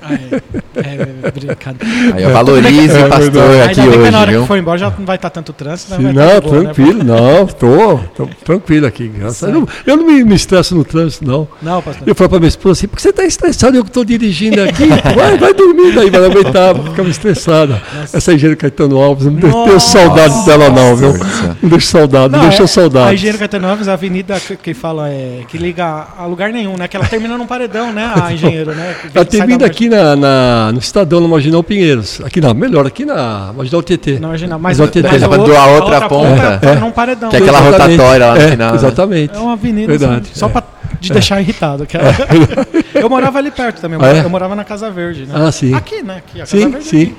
Ah, 0.02 0.14
é, 0.14 1.26
é, 1.28 1.32
brincadeira. 1.32 2.16
Aí 2.16 2.24
eu 2.24 2.30
valorize 2.32 2.98
É 2.98 3.06
o 3.06 3.10
pastor 3.10 3.32
verdade. 3.32 3.80
aqui 3.82 3.90
que 3.90 3.98
na 3.98 4.04
hoje, 4.08 4.16
hora 4.18 4.32
viu? 4.32 4.42
que 4.42 4.48
for 4.48 4.58
embora 4.58 4.78
já 4.78 4.90
não 4.98 5.06
vai 5.06 5.16
estar 5.16 5.30
tanto 5.30 5.54
trânsito, 5.54 5.92
né? 5.92 5.98
Sim, 5.98 6.04
Vai 6.04 6.14
não, 6.14 6.28
tá 6.30 6.40
de 6.40 6.42
boa, 6.42 6.56
né? 6.56 6.62
tranquilo, 6.74 7.04
não, 7.04 7.48
tô, 7.48 8.00
tô 8.16 8.30
tranquilo 8.44 8.86
aqui. 8.88 9.08
Graças 9.08 9.44
a 9.44 9.52
Deus. 9.52 9.66
Eu 9.86 9.98
não 9.98 10.06
me, 10.06 10.24
me 10.24 10.36
estresso 10.36 10.76
no 10.76 10.84
trânsito, 10.84 11.26
não. 11.26 11.48
Não, 11.62 11.82
pastor. 11.82 12.08
Eu 12.08 12.14
falei 12.16 12.30
para 12.30 12.40
minha 12.40 12.50
esposa 12.50 12.80
assim, 12.80 12.88
por 12.88 12.96
que 12.98 13.02
você 13.02 13.10
está 13.10 13.24
estressado? 13.26 13.78
Eu 13.78 13.84
que 13.84 13.90
estou 13.90 14.04
dirigindo 14.06 14.62
aqui. 14.62 14.88
Vai, 15.16 15.38
vai 15.38 15.54
dormir 15.54 15.94
daí, 15.96 16.12
mas 16.12 16.22
não 16.22 16.32
aguentava, 16.32 16.84
ficava 16.84 17.10
estressada. 17.10 17.82
Essa 18.14 18.34
engenheira 18.34 18.56
Caetano 18.56 18.98
Alves, 18.98 19.26
não 19.26 19.36
tenho 19.36 19.52
Nossa. 19.54 19.80
saudades 20.00 20.46
dela 20.46 20.70
não, 20.70 20.96
viu? 20.96 21.14
Não 21.62 21.70
deixo 21.70 21.88
saudade, 21.88 22.32
não, 22.32 22.40
Não, 22.40 22.48
deixou 22.50 22.66
é- 22.66 22.68
saudades. 22.68 23.10
A 23.10 23.14
Engenheiro 23.14 23.38
Caetano 23.38 23.68
Alves, 23.68 23.88
a 23.88 23.94
avenida 23.94 24.40
que, 24.40 24.56
que 24.56 24.74
fala 24.74 25.10
é, 25.10 25.42
que 25.48 25.58
liga 25.58 26.08
a 26.18 26.26
lugar 26.26 26.52
nenhum, 26.52 26.76
né? 26.78 26.88
Que 26.88 26.98
ela 26.98 27.06
termina 27.06 27.38
num 27.38 27.48
paredão, 27.48 27.92
né? 27.94 28.12
A 28.16 28.32
engenheiro, 28.34 28.74
né? 28.76 28.96
Ela 29.14 29.26
tem 29.26 29.42
aqui 29.78 29.88
na, 29.90 30.16
na- 30.16 30.72
no 30.74 30.80
Estadão, 30.80 31.20
no 31.20 31.28
Marginal 31.28 31.62
Pinheiros. 31.62 32.20
Aqui 32.26 32.42
não, 32.42 32.52
melhor, 32.56 32.88
aqui 32.88 33.06
na 33.06 33.54
Marginal 33.56 33.84
TT. 33.84 34.20
Não, 34.20 34.30
imagina, 34.30 34.58
mas, 34.58 34.80
Mas 34.80 34.90
tentei. 34.90 35.12
mas 35.12 35.22
Dá 35.22 35.30
pra 35.30 35.40
o 35.40 35.46
doar 35.46 35.64
a 35.64 35.72
outra 35.72 36.10
ponta. 36.10 36.60
é, 36.64 36.70
É. 36.72 36.76
num 36.76 36.90
paredão. 36.92 37.30
Que 37.30 37.36
é 37.36 37.40
aquela 37.40 37.60
Exatamente. 37.60 37.92
rotatória 37.98 38.26
lá 38.26 38.36
no 38.36 38.42
É, 38.42 38.48
final, 38.50 38.70
né? 38.72 38.76
Exatamente. 38.78 39.36
É 39.36 39.40
uma 39.40 39.54
avenida, 39.54 39.88
Verdade, 39.98 40.22
assim, 40.32 40.40
só 40.40 40.48
é. 40.48 40.50
pra 40.50 40.64
te 41.00 41.14
deixar 41.14 41.40
irritado. 41.42 41.86
que 41.86 41.96
era- 41.96 42.08
Eu 42.96 43.08
morava 43.10 43.38
ali 43.38 43.52
perto 43.52 43.80
também, 43.80 44.00
eu 44.00 44.04
Ah, 44.04 44.08
é? 44.08 44.10
morava, 44.14 44.26
eu 44.26 44.30
morava 44.32 44.56
na 44.56 44.64
Casa 44.64 44.90
Verde, 44.90 45.28
né? 45.28 45.34
Ah, 45.36 45.52
sim. 45.52 45.72
Aqui, 45.76 46.02
né? 46.02 46.18
Aqui, 46.18 46.38
a 46.38 46.46
Casa 46.46 46.58
Sim, 46.58 46.70
Verde 46.72 46.78
é 46.78 46.82
sim. 46.90 47.02
aqui. 47.04 47.16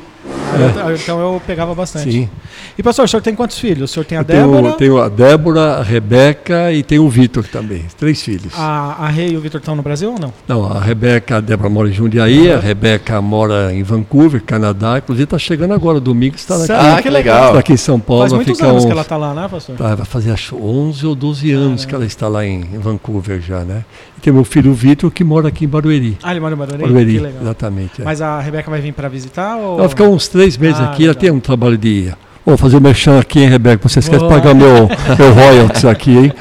Eu- 0.89 0.95
Então 0.95 1.21
eu 1.21 1.43
pegava 1.47 1.75
bastante. 1.75 2.11
Sim. 2.11 2.29
E 2.77 2.83
pastor, 2.83 3.05
o 3.05 3.09
senhor 3.09 3.21
tem 3.23 3.35
quantos 3.35 3.59
filhos? 3.59 3.91
O 3.91 3.93
senhor 3.93 4.05
tem 4.05 4.17
a 4.19 4.23
Eu 4.23 4.25
tenho, 4.25 4.51
Débora, 4.53 4.73
tenho 4.75 4.99
a 4.99 5.09
Débora, 5.09 5.61
a 5.79 5.83
Rebeca 5.83 6.73
e 6.73 6.83
tenho 6.83 7.05
o 7.05 7.09
Vitor 7.09 7.45
também. 7.47 7.85
Três 7.99 8.23
filhos. 8.23 8.53
a, 8.57 8.97
a 9.01 9.09
Rei 9.09 9.31
e 9.33 9.37
o 9.37 9.41
Vitor 9.41 9.59
estão 9.61 9.77
no 9.77 9.83
Brasil 9.83 10.13
ou 10.13 10.19
não? 10.19 10.33
Não, 10.47 10.65
a 10.73 10.81
Rebeca, 10.81 11.37
a 11.37 11.41
Débora 11.41 11.69
mora 11.69 11.89
em 11.89 11.93
Jundiaí, 11.93 12.51
a 12.53 12.59
Rebeca 12.59 13.21
mora 13.21 13.73
em 13.73 13.83
Vancouver, 13.83 14.43
Canadá. 14.43 14.99
Inclusive 14.99 15.25
está 15.25 15.39
chegando 15.39 15.75
agora, 15.75 16.01
domingo 16.01 16.37
está 16.37 16.57
aqui. 16.57 16.73
Ah, 16.73 17.03
que 17.03 17.11
legal. 17.11 17.37
legal. 17.37 17.53
Tá 17.55 17.59
aqui 17.61 17.73
em 17.75 17.77
São 17.77 18.01
Paulo. 18.01 18.23
Faz 18.23 18.33
vai 18.33 18.39
muitos 18.39 18.57
ficar 18.57 18.69
anos 18.71 18.83
uns- 18.83 18.87
que 18.87 18.93
ela 18.93 19.05
tá 19.05 19.17
lá, 19.17 19.35
né, 19.35 19.49
pastor? 19.49 19.77
Tá, 19.77 19.95
vai 19.95 20.07
fazer 20.07 20.31
acho 20.33 20.57
11 20.57 21.07
ou 21.07 21.15
12 21.15 21.51
anos 21.53 21.85
que 21.85 21.95
ela 21.95 22.07
está 22.07 22.27
lá 22.29 22.45
em, 22.45 22.61
em 22.61 22.79
Vancouver 22.79 23.41
já, 23.41 23.61
né? 23.61 23.85
Tem 24.21 24.33
meu 24.33 24.45
filho 24.45 24.73
Vitor 24.73 25.11
que 25.11 25.23
mora 25.25 25.49
aqui 25.49 25.65
em 25.65 25.69
Barueri. 25.69 26.19
Ah, 26.23 26.31
ele 26.33 26.41
mora 26.41 26.55
em 26.55 26.59
Barueri? 26.59 26.83
Barueri, 26.83 27.13
Que 27.13 27.19
legal. 27.21 27.43
exatamente. 27.43 28.03
é. 28.03 28.05
Mas 28.05 28.21
a 28.21 28.41
Rebeca 28.41 28.71
vai 28.71 28.81
vir 28.81 28.93
pra 28.93 29.09
visitar? 29.09 29.57
Ou... 29.57 29.73
Ela 29.75 29.79
vai 29.79 29.89
ficar 29.89 30.05
uns 30.05 30.29
três 30.29 30.57
meses 30.57 30.81
Ah, 30.81 30.85
aqui, 30.91 31.05
ela 31.05 31.11
legal. 31.13 31.21
tem 31.21 31.31
um 31.31 31.41
trabalho 31.41 31.79
de. 31.79 32.13
Vou 32.45 32.57
fazer 32.57 32.77
o 32.77 32.81
merchan 32.81 33.19
aqui, 33.19 33.41
hein, 33.41 33.49
Rebeca? 33.49 33.89
Você 33.89 33.99
esquece 34.01 34.21
de 34.23 34.29
Boa. 34.29 34.41
pagar 34.41 34.55
meu, 34.55 34.89
meu 35.19 35.33
royalties 35.35 35.85
aqui, 35.85 36.17
hein? 36.17 36.33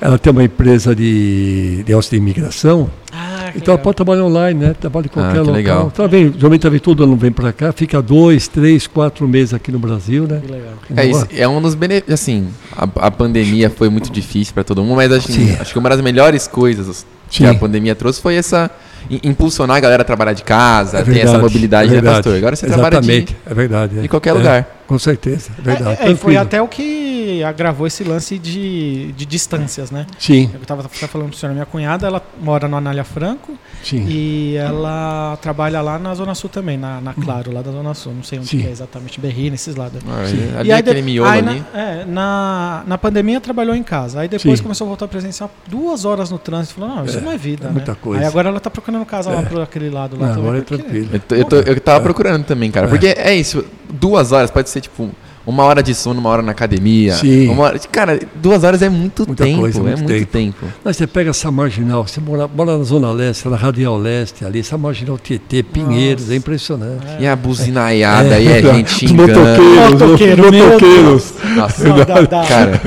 Ela 0.00 0.18
tem 0.18 0.32
uma 0.32 0.42
empresa 0.42 0.96
de, 0.96 1.84
de 1.84 1.92
de 2.10 2.16
imigração, 2.16 2.90
Ah, 3.12 3.31
então 3.56 3.72
ela 3.72 3.76
legal. 3.76 3.78
pode 3.78 3.96
trabalhar 3.96 4.24
online, 4.24 4.60
né? 4.66 4.74
Trabalha 4.80 5.06
em 5.06 5.08
qualquer 5.08 5.32
que 5.32 5.38
local. 5.38 5.54
legal. 5.54 5.90
Então, 5.92 6.04
ela 6.04 6.10
vem, 6.10 6.32
geralmente 6.32 6.68
vem 6.68 6.80
todo 6.80 7.04
ano, 7.04 7.16
vem 7.16 7.32
para 7.32 7.52
cá, 7.52 7.72
fica 7.72 8.00
dois, 8.02 8.48
três, 8.48 8.86
quatro 8.86 9.26
meses 9.28 9.54
aqui 9.54 9.70
no 9.72 9.78
Brasil, 9.78 10.26
né? 10.26 10.40
Que 10.44 10.52
legal. 10.52 10.72
É, 10.96 11.06
isso 11.06 11.26
é 11.36 11.46
um 11.48 11.60
dos 11.60 11.74
benefícios. 11.74 12.12
Assim, 12.14 12.48
a, 12.76 12.84
a 13.06 13.10
pandemia 13.10 13.70
foi 13.70 13.88
muito 13.88 14.10
difícil 14.10 14.54
para 14.54 14.64
todo 14.64 14.82
mundo, 14.82 14.96
mas 14.96 15.10
acho, 15.12 15.30
Sim. 15.32 15.56
acho 15.60 15.72
que 15.72 15.78
uma 15.78 15.88
das 15.88 16.00
melhores 16.00 16.46
coisas 16.46 17.06
que 17.30 17.38
Sim. 17.38 17.46
a 17.46 17.54
pandemia 17.54 17.94
trouxe 17.94 18.20
foi 18.20 18.34
essa. 18.36 18.70
im- 19.10 19.20
impulsionar 19.30 19.76
a 19.76 19.80
galera 19.80 20.02
a 20.02 20.04
trabalhar 20.04 20.32
de 20.32 20.42
casa, 20.44 20.98
É 20.98 21.02
ter 21.02 21.10
essa 21.12 21.18
verdade, 21.32 21.42
mobilidade, 21.42 21.84
é 21.88 21.88
né, 21.88 21.94
verdade. 21.94 22.16
pastor? 22.18 22.36
Agora 22.36 22.56
você 22.56 22.66
trabalha 22.66 23.00
de, 23.00 23.10
Exatamente, 23.10 23.36
é 23.46 23.54
verdade. 23.54 23.98
é. 23.98 24.02
de 24.02 24.08
qualquer 24.08 24.30
É, 24.30 24.32
lugar. 24.32 24.81
Com 24.92 24.98
certeza, 24.98 25.50
é 25.58 25.62
verdade. 25.62 26.02
É, 26.02 26.06
é, 26.08 26.10
e 26.10 26.16
foi 26.16 26.36
até 26.36 26.60
o 26.60 26.68
que 26.68 27.42
agravou 27.44 27.86
esse 27.86 28.04
lance 28.04 28.38
de, 28.38 29.10
de 29.12 29.24
distâncias, 29.24 29.90
né? 29.90 30.06
Sim, 30.18 30.50
Eu 30.52 30.60
estava 30.60 30.82
falando 30.86 31.28
para 31.28 31.34
o 31.34 31.38
senhor, 31.38 31.52
minha 31.54 31.64
cunhada, 31.64 32.06
ela 32.06 32.22
mora 32.42 32.68
no 32.68 32.76
Anália 32.76 33.02
Franco 33.04 33.54
sim. 33.82 34.04
e 34.06 34.54
ela 34.56 35.38
trabalha 35.40 35.80
lá 35.80 35.98
na 35.98 36.14
Zona 36.14 36.34
Sul 36.34 36.50
também, 36.50 36.76
na, 36.76 37.00
na 37.00 37.14
Claro, 37.14 37.50
lá 37.54 37.62
da 37.62 37.70
Zona 37.70 37.94
Sul. 37.94 38.12
Não 38.12 38.22
sei 38.22 38.38
onde 38.38 38.48
Sim. 38.48 38.66
é 38.66 38.70
exatamente, 38.70 39.18
Berri, 39.18 39.48
nesses 39.50 39.76
lados. 39.76 40.02
Ah, 40.06 40.26
Sim. 40.26 40.54
Ali 40.58 40.68
E 40.68 40.72
aí, 40.72 40.80
aquele 40.80 40.96
de- 41.00 41.02
miolo 41.06 41.30
aí 41.30 41.38
ali. 41.38 41.64
Na, 41.72 41.80
é, 41.80 42.04
na, 42.04 42.82
na 42.86 42.98
pandemia 42.98 43.40
trabalhou 43.40 43.74
em 43.74 43.82
casa. 43.82 44.20
Aí 44.20 44.28
depois 44.28 44.58
Sim. 44.58 44.62
começou 44.62 44.84
a 44.84 44.88
voltar 44.88 45.08
presencial 45.08 45.50
duas 45.66 46.04
horas 46.04 46.30
no 46.30 46.38
trânsito. 46.38 46.74
Falou, 46.78 46.96
não, 46.96 47.04
isso 47.06 47.16
É, 47.16 47.20
não 47.22 47.32
é 47.32 47.38
vida. 47.38 47.64
é 47.64 47.66
né? 47.68 47.72
muita 47.72 47.94
coisa. 47.94 48.20
Aí 48.20 48.26
agora 48.28 48.50
ela 48.50 48.60
tá 48.60 48.68
procurando 48.68 49.06
casa 49.06 49.30
lá 49.30 49.40
É. 49.40 49.44
pro 49.46 49.62
aquele 49.62 49.88
lado 49.88 50.18
lá 50.20 50.26
Não, 50.26 50.34
também. 50.34 50.42
agora 50.50 50.58
é 50.58 50.62
tranquilo. 50.62 51.08
Eu, 51.14 51.20
tô- 51.20 51.34
eu, 51.34 51.44
tô- 51.46 51.56
eu 51.56 51.80
tava 51.80 52.00
procurando 52.02 52.44
também, 52.44 52.70
cara. 52.70 52.86
É. 52.88 52.90
Porque 52.90 53.06
é 53.06 53.34
isso, 53.34 53.64
duas 53.90 54.32
horas, 54.32 54.50
pode 54.50 54.68
ser 54.68 54.81
tipo 54.82 55.10
uma 55.44 55.64
hora 55.64 55.82
de 55.82 55.92
sono, 55.92 56.20
uma 56.20 56.30
hora 56.30 56.40
na 56.40 56.52
academia. 56.52 57.14
Sim. 57.14 57.48
Uma 57.48 57.64
hora, 57.64 57.78
cara, 57.90 58.16
duas 58.36 58.62
horas 58.62 58.80
é 58.80 58.88
muito 58.88 59.24
Muita 59.26 59.42
tempo. 59.42 59.58
coisa, 59.62 59.80
é 59.80 59.82
muito 59.82 59.98
muito 60.04 60.08
tempo. 60.28 60.30
tempo. 60.30 60.72
Mas 60.84 60.96
você 60.96 61.04
pega 61.04 61.30
essa 61.30 61.50
marginal, 61.50 62.06
você 62.06 62.20
mora, 62.20 62.46
mora 62.46 62.78
na 62.78 62.84
Zona 62.84 63.10
Leste, 63.10 63.48
na 63.48 63.56
Radial 63.56 63.98
Leste, 63.98 64.44
ali, 64.44 64.60
essa 64.60 64.78
marginal 64.78 65.18
Tietê, 65.18 65.64
Pinheiros, 65.64 66.30
é 66.30 66.36
impressionante. 66.36 67.04
E 67.18 67.26
a 67.26 67.34
buzinaiada, 67.34 68.38
e 68.38 68.46
É. 68.46 68.58
a 68.58 68.74
gente 68.74 68.92
xingando. 68.92 69.32
motoqueiros, 69.40 70.38
motoqueiros. 70.52 71.34
Nossa, 71.56 71.88
Não, 71.88 71.96
dá, 71.96 72.04
dá. 72.20 72.44
cara. 72.44 72.80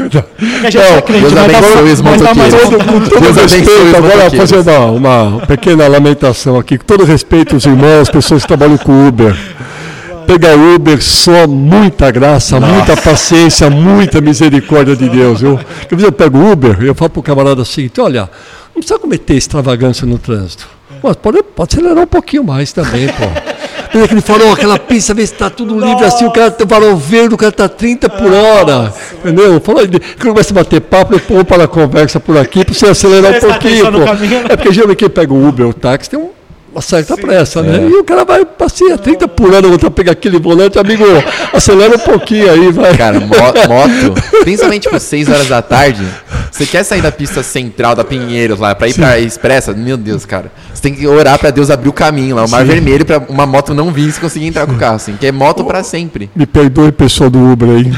É 0.64 0.72
que 0.72 0.78
Não, 0.78 0.84
é 0.84 1.02
crente, 1.02 1.22
Deus 1.26 1.38
abençoe 1.38 1.92
os 1.92 2.02
motoqueiros. 2.02 2.54
vontade. 2.54 2.86
Com 2.86 3.00
todo 3.10 3.20
Deus 3.22 3.38
abençoe 3.38 3.96
agora 3.98 4.32
fazer 4.32 4.60
uma, 4.60 4.86
uma 5.32 5.46
pequena 5.46 5.88
lamentação 5.90 6.58
aqui, 6.58 6.78
com 6.78 6.86
todo 6.86 7.04
respeito 7.04 7.56
aos 7.56 7.66
irmãos, 7.66 8.04
as 8.04 8.10
pessoas 8.10 8.44
que 8.44 8.48
trabalham 8.48 8.78
com 8.78 9.10
Uber. 9.10 9.36
Pegar 10.28 10.56
Uber 10.56 11.02
só 11.02 11.48
muita 11.48 12.10
graça, 12.12 12.60
muita 12.60 12.98
paciência, 12.98 13.70
muita 13.70 14.20
misericórdia 14.22 14.96
de 14.96 15.08
Deus. 15.10 15.42
Eu, 15.42 15.58
vezes 15.90 16.04
eu 16.06 16.12
pego 16.12 16.52
Uber 16.52 16.78
e 16.82 16.88
eu 16.88 16.96
falo 16.96 17.10
pro 17.10 17.22
camarada 17.24 17.62
o 17.62 17.66
seguinte, 17.66 18.00
olha, 18.02 18.30
não 18.74 18.82
precisa 18.82 18.98
cometer 19.00 19.36
extravagância 19.36 20.06
no 20.06 20.18
trânsito. 20.18 20.68
Mas 21.04 21.16
pode, 21.18 21.44
pode 21.44 21.76
acelerar 21.76 22.04
um 22.04 22.08
pouquinho 22.08 22.44
mais 22.44 22.72
também, 22.74 23.08
pô. 23.08 23.24
Tem 23.92 24.02
aquele 24.04 24.22
farol, 24.22 24.52
aquela 24.52 24.78
pista, 24.80 25.14
vê 25.14 25.26
se 25.26 25.34
está 25.34 25.50
tudo 25.50 25.80
livre 25.80 26.04
assim, 26.04 26.26
o 26.26 26.32
cara 26.32 26.52
tem 26.52 26.68
farol 26.68 26.98
verde, 26.98 27.34
o 27.34 27.38
cara 27.38 27.50
está 27.52 27.70
30 27.70 28.10
por 28.10 28.32
hora. 28.34 28.92
Entendeu? 29.20 29.62
Falou, 29.62 29.86
de- 29.88 30.00
quando 30.00 30.32
começa 30.34 30.52
a 30.52 30.56
bater 30.56 30.82
papo, 30.82 31.14
eu 31.14 31.20
pôr 31.20 31.46
para 31.46 31.64
a 31.64 31.68
conversa 31.68 32.20
por 32.20 32.38
aqui, 32.38 32.66
para 32.66 32.74
você 32.74 32.88
acelerar 32.88 33.32
um 33.32 33.40
pouquinho. 33.52 33.86
Pô. 33.92 34.06
É 34.50 34.56
porque 34.58 34.74
geralmente 34.74 34.98
quem 34.98 35.10
pega 35.10 35.34
o 35.34 35.48
Uber 35.48 35.66
ou 35.66 35.72
o 35.72 35.74
táxi 35.74 36.10
tem 36.10 36.20
um- 36.20 36.30
uma 36.76 36.82
certa 36.82 37.16
pressa, 37.16 37.62
né? 37.64 37.78
É. 37.78 37.88
E 37.90 37.94
o 37.96 38.04
cara 38.04 38.26
vai 38.26 38.44
passear 38.44 38.98
30 38.98 39.30
por 39.30 39.54
hora, 39.54 39.66
voltar 39.68 39.88
a 39.88 39.92
pegar 39.92 40.12
aquele 40.12 40.38
volante, 40.38 40.78
amigo, 40.78 41.06
acelera 41.54 41.96
um 41.96 42.00
pouquinho 42.00 42.52
aí, 42.52 42.70
vai. 42.72 42.96
Cara, 42.98 43.20
mo- 43.20 43.28
moto, 43.70 44.22
principalmente 44.44 44.84
tipo 44.84 45.00
6 45.00 45.30
horas 45.30 45.48
da 45.48 45.62
tarde, 45.62 46.06
você 46.52 46.66
quer 46.66 46.84
sair 46.84 47.02
da 47.02 47.12
pista 47.14 47.42
central 47.42 47.96
da 47.96 48.04
Pinheiros 48.04 48.60
lá 48.60 48.76
pra 48.76 48.90
ir 48.90 48.94
pra 48.94 49.18
Expressa? 49.20 49.72
Meu 49.74 49.96
Deus, 49.96 50.26
cara. 50.26 50.52
Você 50.74 50.82
tem 50.82 50.94
que 50.94 51.08
orar 51.08 51.40
pra 51.40 51.50
Deus 51.50 51.70
abrir 51.72 51.88
o 51.88 51.94
caminho 51.94 52.36
lá, 52.36 52.44
o 52.46 52.50
mar 52.50 52.66
vermelho 52.66 53.06
pra 53.06 53.20
uma 53.30 53.46
moto 53.46 53.74
não 53.74 53.92
vir 53.92 54.10
e 54.10 54.12
você 54.12 54.20
conseguir 54.20 54.46
entrar 54.48 54.66
com 54.68 54.74
o 54.74 54.78
carro, 54.78 54.98
assim, 54.98 55.16
que 55.16 55.26
é 55.26 55.32
moto 55.32 55.64
pra 55.64 55.82
sempre. 55.82 56.30
Me 56.36 56.46
perdoe, 56.46 56.92
pessoal 56.92 57.30
do 57.30 57.40
Uber 57.54 57.70
aí. 57.70 57.92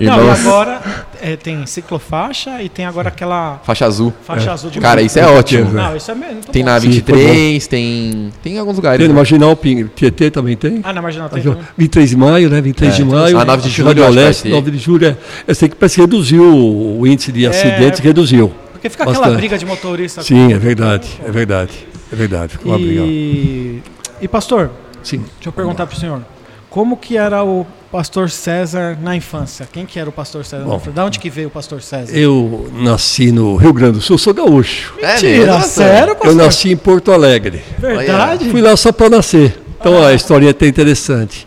Não, 0.00 0.26
e 0.26 0.30
agora 0.30 0.80
é, 1.20 1.36
tem 1.36 1.64
ciclofaixa 1.66 2.62
e 2.62 2.68
tem 2.68 2.84
agora 2.86 3.08
aquela 3.08 3.60
faixa 3.64 3.86
azul. 3.86 4.12
faixa 4.22 4.52
azul 4.52 4.70
de 4.70 4.80
Cara, 4.80 5.00
isso 5.02 5.18
é 5.18 5.26
ótimo. 5.26 5.70
Não, 5.72 5.96
isso 5.96 6.10
é 6.10 6.14
muito 6.14 6.50
Tem 6.50 6.64
bom. 6.64 6.70
na 6.70 6.80
Sim, 6.80 6.90
23, 6.90 7.66
tem. 7.66 8.32
Tem 8.42 8.54
em 8.54 8.58
alguns 8.58 8.76
lugares. 8.76 8.98
Tem 8.98 9.08
no 9.08 9.14
né? 9.14 9.18
Marginal 9.18 9.54
Ping, 9.56 9.84
Tietê 9.94 10.30
também 10.30 10.56
tem. 10.56 10.80
Ah, 10.82 10.92
na 10.92 11.02
Marginal 11.02 11.28
tem 11.28 11.40
Aqui, 11.40 11.48
ó, 11.48 11.52
também. 11.52 11.66
23 11.76 12.10
de 12.10 12.16
maio, 12.16 12.50
né? 12.50 12.60
23 12.60 12.92
É, 12.92 12.96
de 12.96 13.04
maio. 13.04 13.38
a 13.38 13.44
9 13.44 13.62
de 13.62 13.68
julho, 13.68 14.02
vai 14.02 14.10
Leste, 14.10 14.42
ter. 14.44 14.48
9 14.50 14.70
de 14.70 14.78
julho. 14.78 15.06
É, 15.06 15.16
eu 15.46 15.54
sei 15.54 15.68
que 15.68 15.76
parece 15.76 15.96
que 15.96 16.00
reduziu 16.00 16.42
o 16.44 17.06
índice 17.06 17.32
de 17.32 17.46
acidentes, 17.46 18.00
reduziu. 18.00 18.52
Porque 18.72 18.88
fica 18.88 19.02
aquela 19.02 19.18
Bastante. 19.18 19.38
briga 19.38 19.58
de 19.58 19.66
motorista. 19.66 20.22
Sim, 20.22 20.52
é 20.52 20.58
verdade, 20.58 21.08
é 21.26 21.30
verdade. 21.30 21.72
É 22.12 22.16
verdade, 22.16 22.52
ficou 22.52 22.72
uma 22.72 22.78
briga. 22.78 23.02
E, 23.02 23.82
e 24.22 24.28
pastor, 24.28 24.70
Sim. 25.02 25.18
deixa 25.18 25.48
eu 25.48 25.52
perguntar 25.52 25.86
pro 25.86 25.98
senhor. 25.98 26.22
Como 26.70 26.96
que 26.96 27.16
era 27.16 27.42
o 27.42 27.66
pastor 27.90 28.28
César 28.28 28.98
na 29.00 29.16
infância? 29.16 29.66
Quem 29.70 29.86
que 29.86 29.98
era 29.98 30.08
o 30.08 30.12
pastor 30.12 30.44
César 30.44 30.64
na 30.64 30.70
Bom. 30.70 30.76
infância? 30.76 30.92
Da 30.92 31.04
onde 31.04 31.18
que 31.18 31.30
veio 31.30 31.48
o 31.48 31.50
pastor 31.50 31.80
César? 31.80 32.14
Eu 32.14 32.70
nasci 32.74 33.32
no 33.32 33.56
Rio 33.56 33.72
Grande 33.72 33.92
do 33.94 34.00
Sul, 34.00 34.18
sou 34.18 34.34
gaúcho. 34.34 34.94
É 35.00 35.14
Mentira, 35.14 35.56
mesmo? 35.58 35.64
sério, 35.64 36.14
pastor? 36.14 36.30
Eu 36.30 36.34
nasci 36.34 36.70
em 36.70 36.76
Porto 36.76 37.10
Alegre. 37.10 37.62
Verdade? 37.78 38.50
Fui 38.50 38.60
lá 38.60 38.76
só 38.76 38.92
para 38.92 39.08
nascer. 39.08 39.58
Então 39.80 40.02
a 40.04 40.12
historinha 40.12 40.50
é 40.50 40.52
até 40.52 40.66
interessante. 40.66 41.46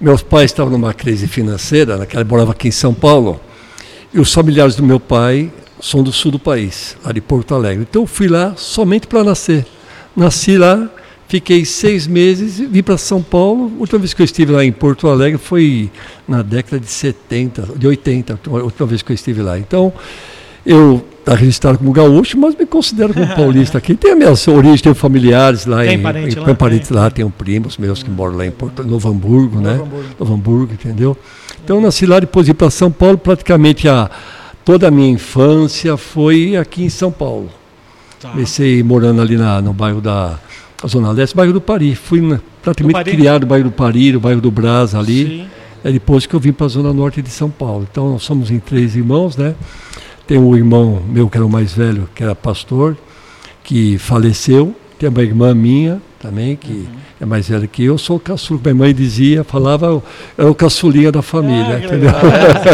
Meus 0.00 0.22
pais 0.22 0.50
estavam 0.50 0.72
numa 0.72 0.94
crise 0.94 1.26
financeira, 1.26 1.96
naquela 1.96 2.24
morava 2.24 2.52
aqui 2.52 2.68
em 2.68 2.72
São 2.72 2.94
Paulo, 2.94 3.40
e 4.14 4.20
os 4.20 4.32
familiares 4.32 4.74
do 4.76 4.82
meu 4.82 4.98
pai 5.00 5.52
são 5.80 6.02
do 6.02 6.12
sul 6.12 6.30
do 6.30 6.38
país, 6.38 6.96
lá 7.04 7.12
de 7.12 7.20
Porto 7.20 7.54
Alegre. 7.54 7.86
Então 7.88 8.02
eu 8.02 8.06
fui 8.06 8.28
lá 8.28 8.54
somente 8.56 9.06
para 9.06 9.24
nascer. 9.24 9.66
Nasci 10.16 10.56
lá, 10.56 10.88
fiquei 11.30 11.64
seis 11.64 12.08
meses 12.08 12.58
e 12.58 12.66
vim 12.66 12.82
para 12.82 12.98
São 12.98 13.22
Paulo. 13.22 13.70
A 13.76 13.80
última 13.80 14.00
vez 14.00 14.12
que 14.12 14.20
eu 14.20 14.24
estive 14.24 14.52
lá 14.52 14.64
em 14.64 14.72
Porto 14.72 15.06
Alegre 15.08 15.38
foi 15.38 15.88
na 16.26 16.42
década 16.42 16.80
de 16.80 16.90
70, 16.90 17.68
de 17.76 17.86
80, 17.86 18.38
a 18.46 18.50
última 18.50 18.86
vez 18.86 19.00
que 19.00 19.12
eu 19.12 19.14
estive 19.14 19.40
lá. 19.40 19.56
Então 19.56 19.92
eu 20.66 21.02
está 21.20 21.34
registrado 21.34 21.78
como 21.78 21.92
gaúcho, 21.92 22.36
mas 22.36 22.56
me 22.56 22.66
considero 22.66 23.14
como 23.14 23.26
paulista 23.36 23.78
aqui. 23.78 23.94
Tem 23.94 24.10
a 24.12 24.16
minha 24.16 24.30
origem, 24.48 24.78
tenho 24.78 24.94
familiares 24.94 25.66
lá 25.66 25.84
Tem 25.84 25.94
em, 25.98 26.02
parente 26.02 26.36
em- 26.36 26.40
lá? 26.40 26.54
parentes 26.54 26.88
Tem. 26.88 26.96
lá, 26.96 27.10
tenho 27.10 27.30
primos 27.30 27.78
meus 27.78 28.02
que 28.02 28.10
moram 28.10 28.36
lá 28.36 28.46
em 28.46 28.50
Porto, 28.50 28.82
Novo 28.82 29.08
Hamburgo, 29.08 29.60
né? 29.60 29.74
Novo 29.74 29.84
Hamburgo. 29.84 30.08
Novo 30.18 30.34
Hamburgo, 30.34 30.72
entendeu? 30.72 31.16
Então 31.62 31.76
eu 31.76 31.82
nasci 31.82 32.06
lá, 32.06 32.18
depois 32.18 32.46
de 32.46 32.50
ir 32.50 32.54
para 32.54 32.70
São 32.70 32.90
Paulo, 32.90 33.16
praticamente 33.16 33.86
a, 33.88 34.10
toda 34.64 34.88
a 34.88 34.90
minha 34.90 35.10
infância 35.10 35.96
foi 35.96 36.56
aqui 36.56 36.82
em 36.82 36.88
São 36.88 37.12
Paulo. 37.12 37.48
Tá. 38.20 38.30
Comecei 38.30 38.82
morando 38.82 39.20
ali 39.22 39.36
na, 39.36 39.62
no 39.62 39.72
bairro 39.72 40.00
da 40.00 40.38
a 40.82 40.86
Zona 40.86 41.10
Leste, 41.12 41.34
bairro 41.36 41.52
do 41.52 41.60
Pari. 41.60 41.94
Fui 41.94 42.20
na- 42.20 42.40
praticamente 42.62 42.94
Pari? 42.94 43.10
criado 43.10 43.42
no 43.42 43.46
bairro 43.48 43.64
do 43.64 43.72
Pari, 43.72 44.12
no 44.12 44.20
bairro 44.20 44.40
do 44.40 44.50
Brás 44.50 44.94
ali. 44.94 45.26
Sim. 45.26 45.46
É 45.82 45.90
depois 45.90 46.26
que 46.26 46.34
eu 46.34 46.40
vim 46.40 46.52
para 46.52 46.66
a 46.66 46.68
Zona 46.68 46.92
Norte 46.92 47.22
de 47.22 47.30
São 47.30 47.48
Paulo. 47.50 47.86
Então 47.90 48.10
nós 48.12 48.22
somos 48.22 48.50
em 48.50 48.58
três 48.58 48.94
irmãos, 48.96 49.36
né? 49.36 49.54
Tem 50.26 50.38
um 50.38 50.54
irmão 50.54 51.02
meu 51.08 51.28
que 51.28 51.36
era 51.38 51.44
o 51.46 51.50
mais 51.50 51.72
velho, 51.72 52.08
que 52.14 52.22
era 52.22 52.34
pastor, 52.34 52.96
que 53.64 53.96
faleceu. 53.98 54.74
Tem 55.00 55.08
uma 55.08 55.22
irmã 55.22 55.54
minha 55.54 55.98
também, 56.20 56.54
que 56.54 56.70
Uhum. 56.70 56.86
é 57.22 57.24
mais 57.24 57.48
velha 57.48 57.66
que 57.66 57.82
eu, 57.82 57.96
sou 57.96 58.18
o 58.18 58.20
caçula. 58.20 58.60
Minha 58.62 58.74
mãe 58.74 58.94
dizia, 58.94 59.42
falava, 59.42 60.02
era 60.36 60.50
o 60.50 60.54
caçulinha 60.54 61.10
da 61.10 61.22
família, 61.22 61.76
Ah, 61.76 61.84
entendeu? 61.86 62.10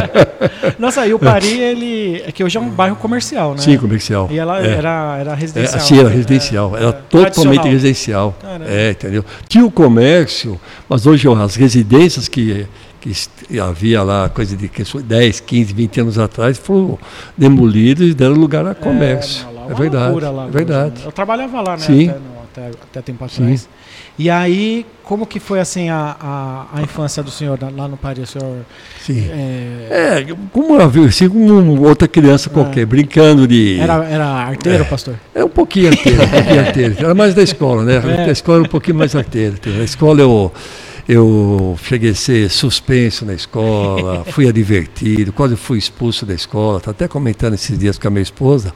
Nossa, 0.77 1.07
e 1.07 1.15
o 1.15 1.21
Pari, 1.21 1.61
ele. 1.61 2.23
É 2.27 2.33
que 2.33 2.43
hoje 2.43 2.59
é 2.59 2.61
um 2.61 2.69
bairro 2.69 2.97
comercial, 2.97 3.53
né? 3.53 3.59
Sim, 3.59 3.79
comercial. 3.79 4.29
E 4.33 4.39
ela 4.41 4.61
É. 4.61 4.71
era, 4.73 5.17
era 5.21 5.33
É, 5.33 5.35
residencial. 5.37 5.77
assim, 5.81 5.99
era 6.01 6.09
né? 6.09 6.15
residencial, 6.17 6.77
É, 6.77 6.81
era 6.81 6.89
é. 6.89 6.93
totalmente 6.93 7.69
residencial. 7.69 8.37
Caramba. 8.43 8.65
É, 8.69 8.91
entendeu? 8.91 9.25
Tinha 9.49 9.65
o 9.65 9.71
comércio, 9.71 10.61
mas 10.89 11.07
hoje 11.07 11.29
as 11.29 11.55
residências 11.55 12.27
que, 12.27 12.67
que 13.01 13.59
havia 13.61 14.03
lá, 14.03 14.29
coisa 14.29 14.57
de 14.57 14.67
que 14.69 14.83
isso, 14.83 14.99
10, 15.01 15.39
15, 15.39 15.73
20 15.73 16.01
anos 16.01 16.19
atrás, 16.19 16.59
foram 16.59 16.99
demolidas 17.39 18.09
e 18.09 18.15
deram 18.15 18.35
lugar 18.35 18.67
a 18.67 18.75
comércio. 18.75 19.45
não, 19.47 19.55
lá 19.55 19.56
É, 19.71 19.75
verdade. 19.75 20.21
lá 20.25 20.47
é 20.47 20.51
verdade. 20.51 20.95
né? 21.01 21.07
Eu 21.07 21.13
trabalhava 21.13 21.61
lá, 21.61 21.73
né? 21.73 21.79
Sim. 21.79 22.09
Até, 22.09 22.19
no- 22.19 22.37
até, 22.53 22.67
até 22.69 23.03
tempo 23.03 23.25
atrás. 23.25 23.69
E 24.19 24.31
aí, 24.31 24.87
como 25.05 25.27
que 25.27 25.39
foi 25.39 25.61
assim 25.61 25.91
a, 25.91 26.17
a, 26.19 26.79
a 26.79 26.83
infância 26.83 27.23
do 27.23 27.31
senhor 27.31 27.59
lá 27.77 27.87
no 27.87 27.99
Pari? 27.99 28.23
O 28.23 28.27
senhor. 28.27 28.61
Sim. 29.01 29.29
é, 29.31 30.23
É, 30.25 30.27
como, 30.53 30.79
assim, 31.07 31.29
como 31.29 31.87
outra 31.87 32.09
criança 32.09 32.49
qualquer, 32.49 32.87
brincando 32.87 33.47
de. 33.47 33.79
era, 33.79 34.05
era 34.07 34.27
arteiro, 34.27 34.87
pastor? 34.87 35.17
É 35.35 35.45
um 35.45 35.51
pouquinho 35.51 35.89
arteiro, 35.91 36.23
um 36.25 36.29
pouquinho 36.31 36.61
arteiro. 36.61 36.95
Era 36.99 37.15
mais 37.15 37.35
da 37.35 37.43
escola, 37.43 37.85
né? 37.85 37.97
É. 37.97 38.25
A 38.25 38.33
escola 38.33 38.59
era 38.59 38.67
um 38.67 38.71
pouquinho 38.71 38.97
mais 38.97 39.15
arteiro. 39.15 39.57
Na 39.67 39.85
escola 39.85 40.21
eu, 40.23 40.51
eu 41.07 41.77
cheguei 41.83 42.11
a 42.11 42.15
ser 42.15 42.49
suspenso 42.49 43.27
na 43.27 43.35
escola, 43.35 44.25
fui 44.25 44.49
advertido, 44.49 45.31
quase 45.31 45.57
fui 45.57 45.77
expulso 45.79 46.25
da 46.25 46.33
escola. 46.33 46.79
Estou 46.79 46.91
até 46.91 47.07
comentando 47.07 47.53
esses 47.53 47.79
dias 47.79 47.99
com 47.99 48.09
a 48.09 48.11
minha 48.11 48.23
esposa 48.23 48.73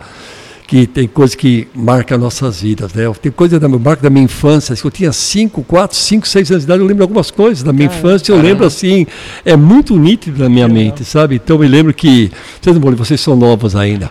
que 0.70 0.86
tem 0.86 1.08
coisa 1.08 1.36
que 1.36 1.66
marca 1.74 2.16
nossas 2.16 2.60
vidas, 2.60 2.94
né? 2.94 3.10
Tem 3.20 3.32
coisa 3.32 3.58
da 3.58 3.68
marca 3.68 4.04
da 4.04 4.08
minha 4.08 4.24
infância, 4.24 4.72
eu 4.84 4.88
tinha 4.88 5.10
5, 5.12 5.64
4, 5.64 5.96
5, 5.96 6.28
6 6.28 6.48
anos 6.52 6.62
de 6.62 6.66
idade, 6.68 6.80
eu 6.80 6.86
lembro 6.86 7.02
algumas 7.02 7.28
coisas 7.28 7.64
da 7.64 7.72
minha 7.72 7.88
Caramba. 7.88 8.08
infância, 8.08 8.30
eu 8.32 8.40
lembro 8.40 8.64
assim, 8.64 9.04
é 9.44 9.56
muito 9.56 9.98
nítido 9.98 10.40
na 10.44 10.48
minha 10.48 10.68
mente, 10.68 11.04
sabe? 11.04 11.34
Então 11.34 11.56
eu 11.56 11.60
me 11.62 11.66
lembro 11.66 11.92
que, 11.92 12.30
vocês 12.62 12.76
não 12.76 12.80
vão- 12.80 12.94
vocês 12.94 13.20
são 13.20 13.34
novos 13.34 13.74
ainda, 13.74 14.10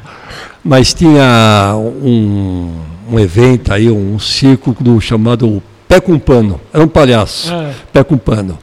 mas 0.61 0.93
tinha 0.93 1.73
um, 2.03 2.73
um 3.09 3.17
evento 3.17 3.71
aí, 3.71 3.89
um 3.89 4.19
círculo 4.19 4.99
chamado 4.99 5.63
Pé 5.87 6.01
com 6.01 6.19
Pano, 6.19 6.59
era 6.73 6.83
um 6.83 6.89
palhaço, 6.89 7.53
É. 7.53 7.71
Pé 7.93 8.03
com 8.03 8.17
Pano. 8.17 8.59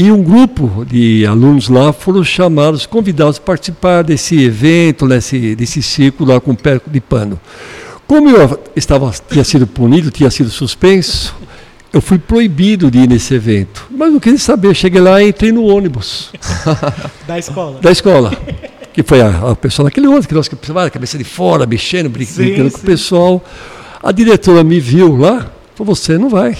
E 0.00 0.12
um 0.12 0.22
grupo 0.22 0.84
de 0.88 1.26
alunos 1.26 1.68
lá 1.68 1.92
foram 1.92 2.22
chamados, 2.22 2.86
convidados 2.86 3.36
a 3.38 3.40
participar 3.40 4.04
desse 4.04 4.40
evento, 4.44 5.08
desse, 5.08 5.56
desse 5.56 5.82
círculo 5.82 6.32
lá 6.32 6.40
com 6.40 6.54
pé 6.54 6.80
de 6.86 7.00
pano. 7.00 7.40
Como 8.06 8.30
eu 8.30 8.60
estava, 8.76 9.12
tinha 9.28 9.42
sido 9.42 9.66
punido, 9.66 10.08
tinha 10.12 10.30
sido 10.30 10.50
suspenso, 10.50 11.34
eu 11.92 12.00
fui 12.00 12.16
proibido 12.16 12.92
de 12.92 12.98
ir 13.00 13.08
nesse 13.08 13.34
evento. 13.34 13.86
Mas 13.90 14.12
não 14.12 14.20
queria 14.20 14.38
saber, 14.38 14.72
cheguei 14.76 15.00
lá 15.00 15.20
e 15.20 15.30
entrei 15.30 15.50
no 15.50 15.64
ônibus 15.64 16.30
Da 17.26 17.36
escola. 17.36 17.80
da 17.80 17.90
escola. 17.90 18.32
Que 18.92 19.02
foi 19.02 19.20
a, 19.20 19.50
a 19.50 19.56
pessoa 19.56 19.84
naquele 19.86 20.06
ônibus, 20.06 20.26
que 20.26 20.34
nós 20.34 20.46
que 20.46 20.54
precisava, 20.54 20.88
cabeça 20.90 21.18
de 21.18 21.24
fora, 21.24 21.66
mexendo, 21.66 22.08
brin- 22.08 22.24
Sim, 22.24 22.44
brincando 22.44 22.70
com 22.70 22.78
sim. 22.78 22.84
o 22.84 22.86
pessoal. 22.86 23.44
A 24.00 24.12
diretora 24.12 24.62
me 24.62 24.78
viu 24.78 25.16
lá, 25.16 25.50
falou, 25.74 25.92
você 25.94 26.16
não 26.16 26.28
vai. 26.28 26.56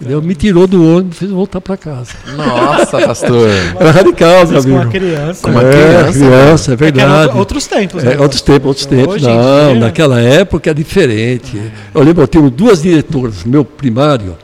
Entendeu? 0.00 0.22
Me 0.22 0.34
tirou 0.34 0.66
do 0.66 0.96
ônibus, 0.96 1.18
fez 1.18 1.30
voltar 1.30 1.60
para 1.60 1.76
casa. 1.76 2.12
Nossa, 2.34 3.00
pastor. 3.06 3.48
Era 3.78 3.90
radical, 3.90 4.46
meu 4.46 4.54
Mas 4.54 4.64
com 4.64 4.70
uma 4.70 4.80
amigo. 4.82 4.90
criança. 4.98 5.42
Com 5.42 5.50
uma 5.50 5.62
é, 5.62 5.70
criança, 5.70 6.12
criança, 6.18 6.70
é 6.70 6.74
É 6.74 6.76
que 6.78 6.84
eram 7.00 7.12
verdade. 7.16 7.38
outros 7.38 7.66
tempos. 7.66 8.02
É, 8.02 8.06
né, 8.06 8.18
outros 8.18 8.40
pastor? 8.40 8.54
tempos, 8.54 8.66
outros 8.68 8.86
tempos. 8.86 9.14
Hoje 9.16 9.26
Não, 9.26 9.72
dia- 9.72 9.80
naquela 9.80 10.18
época 10.20 10.70
é 10.70 10.74
diferente. 10.74 11.60
Eu 11.94 12.02
lembro, 12.02 12.22
eu 12.22 12.28
tenho 12.28 12.48
duas 12.48 12.80
diretoras 12.80 13.44
no 13.44 13.50
meu 13.50 13.64
primário. 13.64 14.38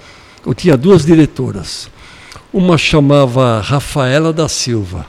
Eu 0.46 0.52
tinha 0.52 0.76
duas 0.76 1.06
diretoras. 1.06 1.88
Uma 2.52 2.76
chamava 2.76 3.60
Rafaela 3.60 4.32
da 4.34 4.48
Silva. 4.50 5.06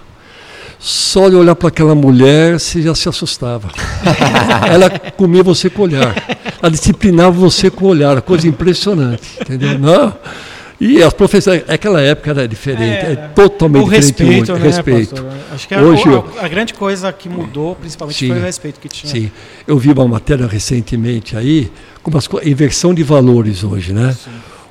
Só 0.89 1.27
de 1.27 1.35
olhar 1.35 1.53
para 1.53 1.67
aquela 1.67 1.93
mulher, 1.93 2.57
você 2.57 2.81
já 2.81 2.95
se 2.95 3.09
assustava. 3.09 3.69
Ela 4.71 4.89
comia 5.17 5.43
você 5.43 5.69
com 5.69 5.81
o 5.81 5.85
olhar. 5.85 6.15
Ela 6.61 6.71
disciplinava 6.71 7.31
você 7.31 7.69
com 7.69 7.83
o 7.83 7.87
olhar. 7.89 8.21
Coisa 8.21 8.47
impressionante. 8.47 9.21
Entendeu? 9.41 9.77
Não. 9.77 10.15
E 10.79 11.03
as 11.03 11.11
professoras, 11.13 11.63
aquela 11.67 11.99
época 11.99 12.29
era 12.29 12.47
diferente. 12.47 13.05
É, 13.05 13.11
Era. 13.11 13.31
totalmente 13.35 13.83
o 13.85 13.89
diferente. 13.89 14.05
respeito, 14.23 14.51
hoje. 14.53 14.61
né, 14.61 14.67
respeito. 14.67 15.09
pastor? 15.15 15.31
Acho 15.53 15.67
que 15.67 15.73
a, 15.75 15.81
Hoje 15.81 16.03
a- 16.39 16.45
a 16.45 16.47
grande 16.47 16.73
coisa 16.73 17.11
que 17.11 17.27
mudou, 17.27 17.75
principalmente, 17.75 18.17
Sim. 18.19 18.27
foi 18.29 18.39
o 18.39 18.43
respeito 18.43 18.79
que 18.79 18.87
tinha. 18.87 19.11
Sim, 19.11 19.31
eu 19.67 19.77
vi 19.77 19.91
uma 19.91 20.07
matéria 20.07 20.47
recentemente 20.47 21.35
aí, 21.35 21.69
com 22.01 22.09
umas 22.11 22.27
co- 22.27 22.39
inversão 22.45 22.93
de 22.93 23.03
valores 23.03 23.61
hoje, 23.63 23.91
né? 23.91 24.15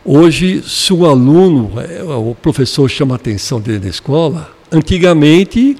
Hoje, 0.03 0.63
se 0.67 0.95
o 0.95 1.05
aluno, 1.05 1.73
eh, 1.79 2.03
o 2.05 2.35
professor 2.41 2.89
chama 2.89 3.15
a 3.15 3.17
atenção 3.17 3.61
dele 3.61 3.81
na 3.85 3.91
escola, 3.91 4.51
antigamente 4.73 5.77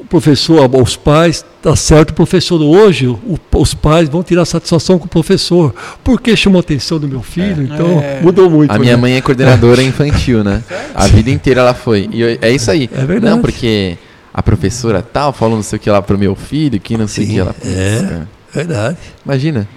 o 0.00 0.04
professor, 0.06 0.68
os 0.76 0.96
pais, 0.96 1.44
tá 1.62 1.76
certo, 1.76 2.10
o 2.10 2.14
professor. 2.14 2.60
Hoje, 2.60 3.06
o- 3.06 3.38
os 3.56 3.74
pais 3.74 4.08
vão 4.08 4.22
tirar 4.22 4.44
satisfação 4.44 4.98
com 4.98 5.04
o 5.06 5.08
professor. 5.08 5.74
Por 6.02 6.20
que 6.20 6.34
chamou 6.36 6.58
a 6.58 6.60
atenção 6.60 6.98
do 6.98 7.06
meu 7.08 7.22
filho? 7.22 7.62
Então, 7.62 8.00
É. 8.00 8.20
mudou 8.22 8.48
muito. 8.50 8.70
A 8.70 8.78
minha 8.78 8.96
né? 8.96 9.00
mãe 9.00 9.12
é 9.16 9.20
coordenadora 9.20 9.82
infantil, 9.82 10.42
né? 10.42 10.62
A 10.94 11.06
vida 11.06 11.30
inteira 11.30 11.60
ela 11.60 11.74
foi. 11.74 12.08
E 12.12 12.20
eu- 12.20 12.38
é 12.40 12.50
isso 12.50 12.70
aí. 12.70 12.88
É 12.92 13.04
verdade. 13.04 13.34
Não, 13.34 13.40
porque 13.42 13.96
a 14.32 14.42
professora 14.42 15.02
tal 15.02 15.32
falou 15.32 15.56
não 15.56 15.62
sei 15.62 15.76
o 15.76 15.80
que 15.80 15.90
lá 15.90 16.00
pro 16.02 16.18
meu 16.18 16.34
filho, 16.34 16.80
que 16.80 16.96
não 16.96 17.06
sei 17.06 17.24
o 17.24 17.28
que 17.28 17.38
ela. 17.38 17.52
Putz, 17.52 17.66
é. 17.68 18.22
Verdade. 18.52 18.96
Imagina. 19.24 19.68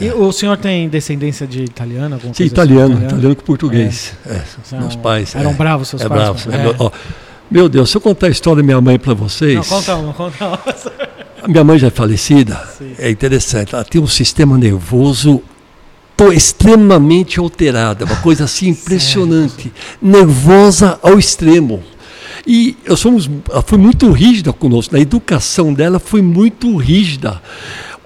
E 0.00 0.08
o 0.10 0.32
senhor 0.32 0.56
tem 0.56 0.88
descendência 0.88 1.46
de 1.46 1.62
italiano? 1.62 2.14
Alguma 2.16 2.34
Sim, 2.34 2.38
coisa 2.44 2.52
italiano, 2.52 2.94
assim? 2.96 3.04
italiano 3.06 3.36
com 3.36 3.42
português. 3.44 4.12
É, 4.26 4.40
São- 4.64 4.80
meus 4.80 4.96
pais. 4.96 5.34
Eram 5.36 5.50
é. 5.50 5.54
bravos 5.54 5.88
seus 5.88 6.02
É 6.02 6.08
pais? 6.08 6.20
bravo. 6.22 6.50
É. 6.50 6.54
É, 6.54 6.62
meu- 6.62 6.74
ó, 6.78 6.90
meu 7.54 7.68
Deus, 7.68 7.88
se 7.90 7.96
eu 7.96 8.00
contar 8.00 8.26
a 8.26 8.30
história 8.30 8.62
da 8.62 8.66
minha 8.66 8.80
mãe 8.80 8.98
para 8.98 9.14
vocês. 9.14 9.54
Não, 9.54 9.62
conta 9.64 9.94
uma, 9.96 10.12
conta 10.12 10.44
uma. 10.46 10.58
A 11.42 11.46
minha 11.48 11.62
mãe 11.62 11.78
já 11.78 11.86
é 11.86 11.90
falecida. 11.90 12.60
Sim. 12.76 12.94
É 12.98 13.08
interessante. 13.08 13.74
Ela 13.74 13.84
tem 13.84 14.00
um 14.00 14.06
sistema 14.08 14.58
nervoso 14.58 15.40
to- 16.16 16.32
extremamente 16.32 17.38
alterado. 17.38 18.02
É 18.02 18.06
uma 18.06 18.16
coisa 18.16 18.44
assim 18.44 18.70
impressionante. 18.74 19.72
Nervosa 20.02 20.98
ao 21.00 21.18
extremo. 21.18 21.80
E 22.46 22.76
eu 22.84 22.96
somos, 22.96 23.30
ela 23.48 23.62
foi 23.62 23.78
muito 23.78 24.10
rígida 24.10 24.52
conosco. 24.52 24.96
A 24.96 25.00
educação 25.00 25.72
dela 25.72 25.98
foi 26.00 26.20
muito 26.22 26.76
rígida. 26.76 27.40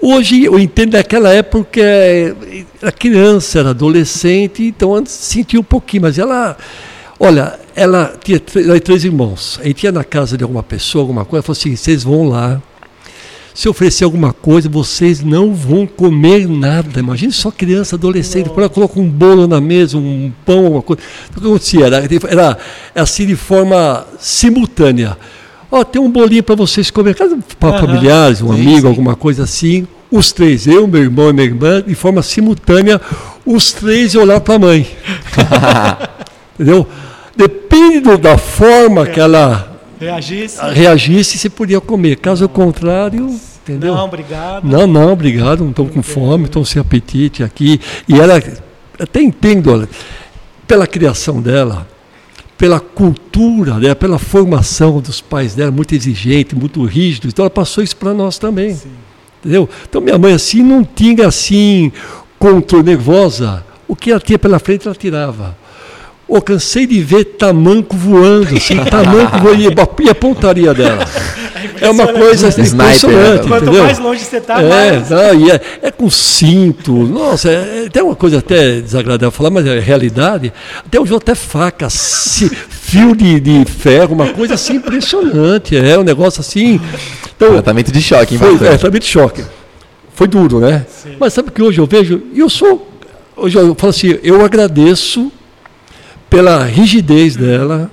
Hoje 0.01 0.45
eu 0.45 0.59
entendo 0.59 0.93
naquela 0.93 1.33
época 1.33 1.81
era 1.81 2.93
criança, 2.93 3.59
era 3.59 3.71
adolescente, 3.71 4.63
então 4.63 4.95
antes 4.95 5.13
sentia 5.13 5.59
um 5.59 5.65
pouquinho, 5.65 6.03
mas 6.03 6.19
ela, 6.19 6.57
olha, 7.19 7.59
ela 7.79 8.15
tinha 8.23 8.41
ela 8.57 8.81
três 8.81 9.05
irmãos. 9.05 9.59
A 9.63 9.67
gente 9.67 9.85
ia 9.85 9.93
na 9.93 10.05
casa 10.05 10.37
de 10.37 10.43
alguma 10.43 10.63
pessoa, 10.63 11.03
alguma 11.03 11.25
coisa, 11.25 11.43
falou 11.43 11.57
assim: 11.57 11.75
vocês 11.77 12.03
vão 12.03 12.29
lá, 12.29 12.61
se 13.55 13.69
oferecer 13.69 14.05
alguma 14.05 14.33
coisa, 14.33 14.69
vocês 14.69 15.21
não 15.21 15.55
vão 15.55 15.87
comer 15.87 16.49
nada. 16.49 17.01
Imagine 17.01 17.33
só 17.33 17.51
criança, 17.51 17.97
adolescente, 17.97 18.45
depois 18.45 18.59
ela 18.59 18.69
coloca 18.69 19.01
um 19.01 19.09
bolo 19.09 19.47
na 19.47 19.61
mesa, 19.61 19.97
um 19.97 20.33
pão, 20.45 20.65
alguma 20.65 20.83
coisa. 20.83 21.03
Então, 21.29 21.39
o 21.39 21.43
que 21.43 21.49
acontecia? 21.49 21.87
Era, 21.87 22.07
era 22.29 22.59
assim 22.95 23.27
de 23.27 23.35
forma 23.37 24.07
simultânea. 24.19 25.17
Ó, 25.71 25.85
tem 25.85 26.01
um 26.01 26.11
bolinho 26.11 26.43
para 26.43 26.55
vocês 26.55 26.91
comer. 26.91 27.17
Para 27.59 27.71
Aham. 27.71 27.81
familiares, 27.81 28.43
um 28.43 28.55
Sim, 28.55 28.61
amigo, 28.61 28.81
sim. 28.83 28.87
alguma 28.87 29.17
coisa 29.17 29.45
assim. 29.45 29.87
Os 30.11 30.33
três, 30.33 30.67
eu, 30.67 30.87
meu 30.87 31.03
irmão 31.03 31.29
e 31.31 31.33
minha 31.33 31.47
irmã, 31.47 31.83
de 31.83 31.95
forma 31.95 32.23
simultânea, 32.23 33.01
os 33.45 33.73
três 33.73 34.15
iam 34.15 34.23
olhar 34.23 34.41
para 34.41 34.55
a 34.55 34.59
mãe. 34.59 34.87
Entendeu? 36.55 36.87
Depende 37.39 38.01
do- 38.01 38.19
da 38.19 38.37
forma 38.37 39.07
que 39.07 39.21
ela 39.21 39.79
Reagisse? 40.01 40.59
reagisse, 40.73 41.39
você 41.39 41.49
podia 41.49 41.81
comer. 41.81 42.17
Caso 42.17 42.49
contrário, 42.49 43.35
entendeu? 43.63 43.95
Não, 43.95 44.05
obrigado. 44.05 44.65
Não, 44.65 44.87
não, 44.87 45.13
obrigado, 45.13 45.61
não 45.63 45.71
estou 45.71 45.87
com 45.87 46.03
fome, 46.03 46.45
estou 46.47 46.65
sem 46.65 46.81
apetite 46.83 47.45
aqui. 47.45 47.81
E 48.09 48.19
ela, 48.19 48.43
até 48.99 49.23
entendo, 49.23 49.71
olha, 49.73 49.89
pela 50.67 50.87
criação 50.87 51.41
dela, 51.41 51.87
pela 52.59 52.81
cultura 52.81 53.75
dela, 53.75 53.95
pela 53.95 54.19
formação 54.19 55.01
dos 55.01 55.21
pais 55.21 55.55
dela, 55.55 55.71
muito 55.71 55.95
exigente, 55.95 56.57
muito 56.57 56.85
rígido, 56.85 57.29
então 57.29 57.45
ela 57.45 57.51
passou 57.51 57.85
isso 57.85 57.97
para 57.97 58.13
nós 58.13 58.37
também. 58.37 58.77
Entendeu? 59.41 59.69
Então 59.89 60.01
minha 60.01 60.19
mãe 60.19 60.33
assim 60.33 60.61
não 60.65 60.83
tinha 60.83 61.29
assim 61.29 61.93
controle 62.37 62.85
nervosa, 62.85 63.65
o 63.87 63.95
que 63.95 64.11
ela 64.11 64.19
tinha 64.21 64.37
pela 64.39 64.59
frente 64.59 64.89
ela 64.89 64.97
tirava. 64.97 65.57
Eu 66.29 66.43
cansei 66.43 66.87
de 66.87 67.01
ver 67.03 67.25
tamanco 67.25 67.97
voando, 67.97 68.57
assim, 68.57 68.77
tamanco 68.85 69.39
voando, 69.39 69.63
e 70.03 70.11
a 70.11 70.15
pontaria 70.15 70.75
dela. 70.75 71.05
É 71.81 71.89
uma 71.91 72.07
coisa 72.09 72.49
assim, 72.49 72.63
Sniper, 72.63 72.87
impressionante, 72.87 73.43
né? 73.43 73.49
Quanto 73.49 73.63
entendeu? 73.65 73.85
mais 73.85 73.99
longe 73.99 74.25
você 74.25 74.41
tá, 74.41 74.61
É, 74.61 74.93
mais. 74.93 75.11
não, 75.11 75.35
e 75.41 75.51
é, 75.51 75.61
é 75.83 75.91
com 75.91 76.11
cinto. 76.11 76.93
Nossa, 76.93 77.49
é, 77.51 77.85
é, 77.87 77.89
tem 77.89 78.03
uma 78.03 78.15
coisa 78.15 78.39
até 78.39 78.81
desagradável 78.81 79.31
falar, 79.31 79.51
mas 79.51 79.67
é 79.67 79.79
realidade. 79.81 80.53
Até 80.87 81.01
hoje 81.01 81.15
até 81.15 81.35
faca, 81.35 81.89
ci- 81.89 82.51
fio 82.51 83.17
de, 83.17 83.41
de 83.41 83.65
ferro, 83.65 84.15
uma 84.15 84.29
coisa 84.29 84.55
assim 84.55 84.75
impressionante. 84.75 85.77
É 85.77 85.99
um 85.99 86.03
negócio 86.05 86.41
assim. 86.41 86.81
Então, 87.37 87.53
Tratamento 87.53 87.91
de 87.91 88.03
choque, 88.03 88.35
hein, 88.35 88.41
foi, 88.41 88.55
é, 88.55 88.59
tratamento 88.59 89.03
de 89.03 89.09
choque. 89.09 89.43
Foi 90.15 90.29
duro, 90.29 90.61
né? 90.61 90.85
Mas 91.19 91.33
sabe 91.33 91.51
que 91.53 91.63
hoje 91.63 91.81
eu 91.81 91.87
vejo, 91.87 92.23
e 92.35 92.41
eu 92.41 92.51
sou 92.51 92.87
hoje 93.37 93.57
eu 93.57 93.75
falo 93.77 93.91
assim, 93.91 94.19
eu 94.23 94.45
agradeço 94.45 95.31
pela 96.29 96.65
rigidez 96.65 97.37
dela, 97.37 97.91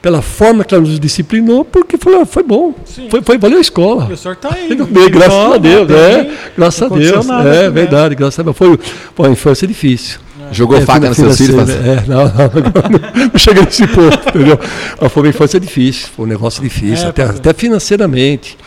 pela 0.00 0.20
forma 0.20 0.64
que 0.64 0.74
ela 0.74 0.82
nos 0.84 1.00
disciplinou, 1.00 1.64
porque 1.64 1.96
foi, 1.96 2.24
foi 2.26 2.42
bom. 2.42 2.74
Foi, 3.10 3.22
foi, 3.22 3.38
valeu 3.38 3.58
a 3.58 3.60
escola. 3.60 4.06
O 4.12 4.16
senhor 4.16 4.36
tá 4.36 4.50
aí. 4.52 4.68
Bem, 4.84 5.10
graças 5.10 5.52
a 5.54 5.56
Deus, 5.56 5.90
é. 5.90 6.30
Graças 6.56 6.82
a 6.82 6.88
Deus. 6.94 7.26
É 7.28 7.42
né? 7.44 7.70
verdade, 7.70 8.14
graças 8.14 8.38
a 8.38 8.42
Deus. 8.42 8.56
Foi, 8.56 8.78
foi 9.14 9.26
uma 9.26 9.32
infância 9.32 9.66
difícil. 9.66 10.20
Jogou 10.52 10.76
É, 10.76 10.82
faca 10.82 11.08
nos 11.08 11.16
seus 11.16 11.38
filhos? 11.38 11.56
Faz- 11.56 11.70
É, 11.70 12.04
não, 12.06 12.24
não, 12.24 12.28
não, 12.28 13.30
não 13.32 13.38
chega 13.38 13.62
nesse 13.62 13.86
ponto, 13.86 14.28
entendeu? 14.28 14.60
Mas 15.00 15.10
foi 15.10 15.22
uma 15.22 15.28
infância 15.30 15.58
difícil, 15.58 16.08
foi 16.14 16.26
um 16.26 16.28
negócio 16.28 16.62
difícil, 16.62 17.06
É, 17.06 17.08
até, 17.08 17.22
pastor. 17.24 17.40
até 17.40 17.54
financeiramente. 17.54 18.58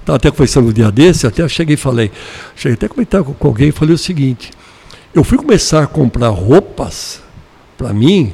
Estava 0.00 0.16
até 0.16 0.30
conversando 0.30 0.68
um 0.68 0.72
dia 0.72 0.90
desse, 0.90 1.26
até 1.26 1.46
cheguei 1.48 1.74
e 1.74 1.76
falei, 1.76 2.10
cheguei 2.56 2.74
até 2.74 2.86
a 2.86 2.88
comentar 2.88 3.22
com, 3.22 3.34
com 3.34 3.48
alguém 3.48 3.68
e 3.68 3.72
falei 3.72 3.94
o 3.94 3.98
seguinte, 3.98 4.50
eu 5.14 5.22
fui 5.22 5.36
começar 5.36 5.82
a 5.82 5.86
comprar 5.86 6.30
roupas 6.30 7.20
para 7.76 7.92
mim, 7.92 8.32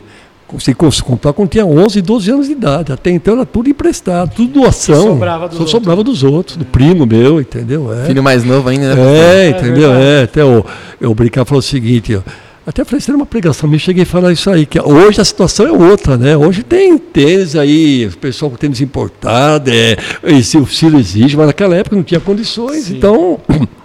consegui 0.55 0.77
cons- 0.77 1.01
comprar 1.01 1.33
quando 1.33 1.51
tinha 1.51 1.67
11, 1.67 2.01
12 2.01 2.31
anos 2.31 2.47
de 2.47 2.53
idade. 2.53 2.93
Até 2.93 3.11
então 3.11 3.35
era 3.35 3.45
tudo 3.45 3.69
emprestado, 3.69 4.33
tudo 4.35 4.61
doação. 4.61 5.03
Sobrava 5.09 5.49
dos 5.49 5.57
Só 5.57 5.63
outros. 5.63 5.71
sobrava 5.71 6.05
dos 6.05 6.23
outros, 6.23 6.57
do 6.57 6.65
primo 6.65 7.05
meu, 7.05 7.41
entendeu? 7.41 7.93
É. 7.93 8.07
Filho 8.07 8.23
mais 8.23 8.45
novo 8.45 8.69
ainda, 8.69 8.95
né? 8.95 9.03
É, 9.03 9.47
É 9.47 9.51
entendeu? 9.51 9.91
verdade. 9.91 10.03
É, 10.05 10.23
até 10.23 10.43
eu, 10.43 10.65
eu 11.01 11.15
brincar 11.15 11.45
falou 11.45 11.59
o 11.59 11.63
seguinte, 11.63 12.15
ó, 12.17 12.21
até 12.67 12.83
falei, 12.85 12.99
isso 12.99 13.11
era 13.11 13.17
uma 13.19 13.27
pregação, 13.27 13.69
me 13.69 13.79
cheguei 13.79 14.05
a 14.05 14.07
falar 14.07 14.33
isso 14.33 14.49
aí, 14.49 14.65
que 14.65 14.81
hoje 14.81 15.21
a 15.21 15.25
situação 15.25 15.67
é 15.67 15.73
outra, 15.73 16.17
né? 16.17 16.35
Hoje 16.37 16.63
tem 16.63 16.97
tênis 16.97 17.55
aí, 17.57 18.07
o 18.07 18.17
pessoal 18.17 18.51
com 18.51 18.57
tênis 18.57 18.81
importado, 18.81 19.71
é, 19.71 19.97
esse, 20.23 20.57
o 20.57 20.67
Ciro 20.67 20.99
exige, 20.99 21.37
mas 21.37 21.47
naquela 21.49 21.77
época 21.77 21.95
não 21.97 22.03
tinha 22.03 22.21
condições, 22.21 22.85
Sim. 22.85 22.97
então. 22.97 23.39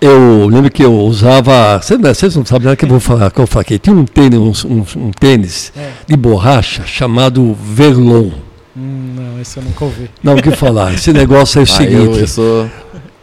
Eu 0.00 0.48
lembro 0.48 0.70
que 0.70 0.82
eu 0.82 0.94
usava. 0.94 1.78
Vocês 1.82 2.34
não- 2.34 2.44
sabem 2.46 2.64
nada 2.64 2.76
que 2.76 2.84
eu 2.84 2.88
vou 2.88 3.00
falar, 3.00 3.30
que 3.30 3.38
eu 3.38 3.46
falei. 3.46 3.78
Tinha 3.78 3.94
um 3.94 4.04
tênis, 4.06 4.64
um, 4.64 4.78
um- 4.78 4.86
um 4.96 5.10
tênis 5.10 5.72
É. 5.76 5.90
de 6.06 6.16
borracha 6.16 6.84
chamado 6.86 7.54
Verlon. 7.62 8.30
Hum, 8.76 9.14
não, 9.14 9.40
esse 9.40 9.58
eu 9.58 9.62
nunca 9.62 9.84
ouvi. 9.84 10.08
Não, 10.22 10.34
o 10.36 10.42
que 10.42 10.50
falar? 10.52 10.94
Esse 10.94 11.12
negócio 11.12 11.58
é 11.58 11.62
o 11.62 11.64
Ah, 11.64 11.66
seguinte. 11.66 11.94
eu, 11.94 12.14
eu 12.16 12.26
sou. 12.26 12.70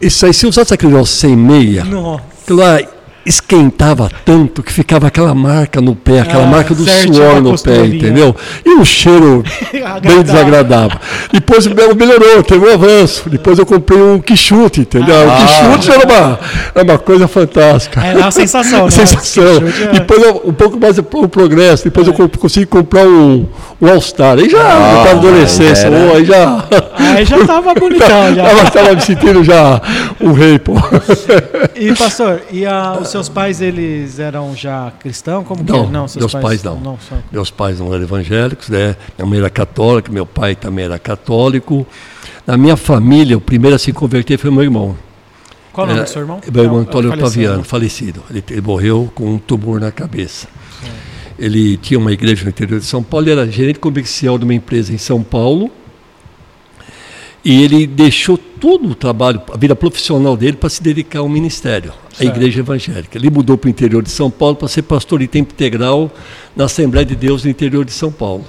Isso 0.00 0.24
aí, 0.24 0.32
se 0.32 0.46
usasse 0.46 0.72
aquele 0.72 0.92
negócio 0.92 1.16
sem 1.16 1.34
meia, 1.34 1.82
Nossa. 1.82 2.22
lá 2.50 2.80
esquentava 3.28 4.10
tanto 4.24 4.62
que 4.62 4.72
ficava 4.72 5.06
aquela 5.06 5.34
marca 5.34 5.80
no 5.80 5.94
pé, 5.94 6.20
aquela 6.20 6.44
Ah, 6.44 6.46
marca 6.46 6.74
do 6.74 6.84
certinho, 6.84 7.14
suor 7.14 7.40
no 7.40 7.58
pé, 7.58 7.84
entendeu? 7.86 8.34
E 8.64 8.70
um 8.74 8.84
cheiro 8.84 9.42
bem 10.02 10.22
desagradável. 10.22 10.98
Depois 11.32 11.66
me- 11.66 11.74
melhorou, 11.94 12.42
teve 12.42 12.66
um 12.66 12.72
avanço. 12.74 13.28
Depois 13.28 13.58
eu 13.58 13.66
comprei 13.66 14.00
um 14.00 14.18
quichute, 14.18 14.80
entendeu? 14.80 15.14
Ah. 15.30 15.34
o 15.74 15.76
quichute 15.78 15.90
era 15.90 16.06
uma, 16.06 16.38
era 16.74 16.84
uma 16.84 16.98
coisa 16.98 17.28
fantástica. 17.28 18.00
É 18.00 18.16
uma 18.16 18.30
sensação, 18.30 18.84
né? 18.86 18.90
sensação. 18.90 19.44
É- 19.44 19.92
Depois 19.92 20.22
eu, 20.22 20.42
um 20.46 20.52
pouco 20.52 20.78
mais 20.78 20.98
o 20.98 21.02
progresso, 21.02 21.84
depois 21.84 22.06
eu 22.06 22.12
co- 22.14 22.28
consegui 22.38 22.66
comprar 22.66 23.06
um, 23.06 23.46
um 23.80 23.88
All-Star. 23.88 24.38
Aí 24.38 24.48
já, 24.48 24.58
Ah, 24.60 25.04
na 25.04 25.10
adolescência, 25.12 25.86
era. 25.86 25.96
oh, 26.12 26.16
aí 26.16 26.24
já. 26.24 26.64
Aí 27.16 27.24
já 27.24 27.44
tava 27.46 27.74
bonitão, 27.78 28.34
já. 28.34 28.44
Tava, 28.44 28.70
tava 28.70 28.94
me 28.94 29.00
sentindo 29.00 29.44
já 29.44 29.80
um 30.20 30.32
rei, 30.32 30.58
pô. 30.58 30.72
E 31.74 31.94
pastor, 31.94 32.40
e 32.50 32.64
a- 32.66 32.98
os 33.00 33.08
seus 33.18 33.28
pais 33.28 33.60
eles 33.60 34.18
eram 34.18 34.54
já 34.54 34.92
cristãos? 34.98 35.46
Como 35.46 35.64
que 35.64 35.70
Não, 35.70 35.84
é? 35.84 36.18
meus 36.18 36.32
pais 36.32 36.62
não. 36.62 36.78
não 36.78 36.98
são. 36.98 37.18
Meus 37.32 37.50
pais 37.50 37.80
não 37.80 37.92
eram 37.92 38.04
evangélicos, 38.04 38.68
né? 38.68 38.96
Minha 39.16 39.28
mãe 39.28 39.38
era 39.38 39.50
católica, 39.50 40.12
meu 40.12 40.24
pai 40.24 40.54
também 40.54 40.84
era 40.84 40.98
católico. 40.98 41.86
Na 42.46 42.56
minha 42.56 42.76
família, 42.76 43.36
o 43.36 43.40
primeiro 43.40 43.76
a 43.76 43.78
se 43.78 43.92
converter 43.92 44.38
foi 44.38 44.50
meu 44.50 44.62
irmão. 44.62 44.96
Qual 45.72 45.86
o 45.86 45.90
nome 45.90 46.02
do 46.02 46.08
seu 46.08 46.22
irmão? 46.22 46.40
Meu 46.52 46.62
irmão 46.64 46.78
Não, 46.78 46.84
Antônio 46.84 47.12
Otaviano, 47.12 47.64
falecido. 47.64 48.22
Ele, 48.30 48.42
ele 48.50 48.60
morreu 48.60 49.10
com 49.14 49.34
um 49.34 49.38
tumor 49.38 49.80
na 49.80 49.90
cabeça. 49.92 50.48
Ele 51.38 51.76
tinha 51.76 51.98
uma 51.98 52.10
igreja 52.10 52.42
no 52.44 52.50
interior 52.50 52.80
de 52.80 52.86
São 52.86 53.02
Paulo, 53.02 53.26
ele 53.26 53.40
era 53.40 53.50
gerente 53.50 53.78
comercial 53.78 54.38
de 54.38 54.44
uma 54.44 54.54
empresa 54.54 54.92
em 54.92 54.98
São 54.98 55.22
Paulo. 55.22 55.70
E 57.50 57.62
ele 57.62 57.86
deixou 57.86 58.36
todo 58.36 58.90
o 58.90 58.94
trabalho, 58.94 59.40
a 59.50 59.56
vida 59.56 59.74
profissional 59.74 60.36
dele, 60.36 60.58
para 60.58 60.68
se 60.68 60.82
dedicar 60.82 61.20
ao 61.20 61.28
ministério, 61.30 61.92
à 62.12 62.16
Certo. 62.16 62.36
igreja 62.36 62.60
evangélica. 62.60 63.16
Ele 63.16 63.30
mudou 63.30 63.56
para 63.56 63.68
o 63.68 63.70
interior 63.70 64.02
de 64.02 64.10
São 64.10 64.30
Paulo 64.30 64.54
para 64.56 64.68
ser 64.68 64.82
pastor 64.82 65.20
de 65.20 65.26
tempo 65.28 65.54
integral 65.54 66.10
na 66.54 66.64
Assembleia 66.66 67.06
de 67.06 67.16
Deus 67.16 67.44
no 67.44 67.50
interior 67.50 67.86
de 67.86 67.92
São 67.92 68.12
Paulo. 68.12 68.44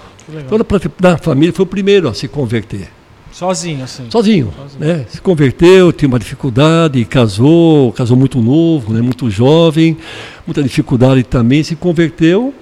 Toda 0.49 0.65
pra- 0.65 0.81
da 0.99 1.17
família 1.17 1.53
foi 1.53 1.63
o 1.63 1.65
primeiro 1.65 2.09
a 2.09 2.13
se 2.13 2.27
converter. 2.27 2.89
Sozinho, 3.31 3.83
assim. 3.85 4.03
Sozinho, 4.09 4.51
Sozinho. 4.57 4.79
né? 4.81 5.05
Se 5.07 5.21
converteu, 5.21 5.93
tinha 5.93 6.09
uma 6.09 6.19
dificuldade, 6.19 7.05
casou, 7.05 7.93
casou 7.93 8.17
muito 8.17 8.41
novo, 8.41 8.91
né? 8.91 9.01
muito 9.01 9.29
jovem, 9.29 9.97
muita 10.45 10.61
dificuldade 10.61 11.23
também, 11.23 11.63
se 11.63 11.73
converteu 11.75 12.53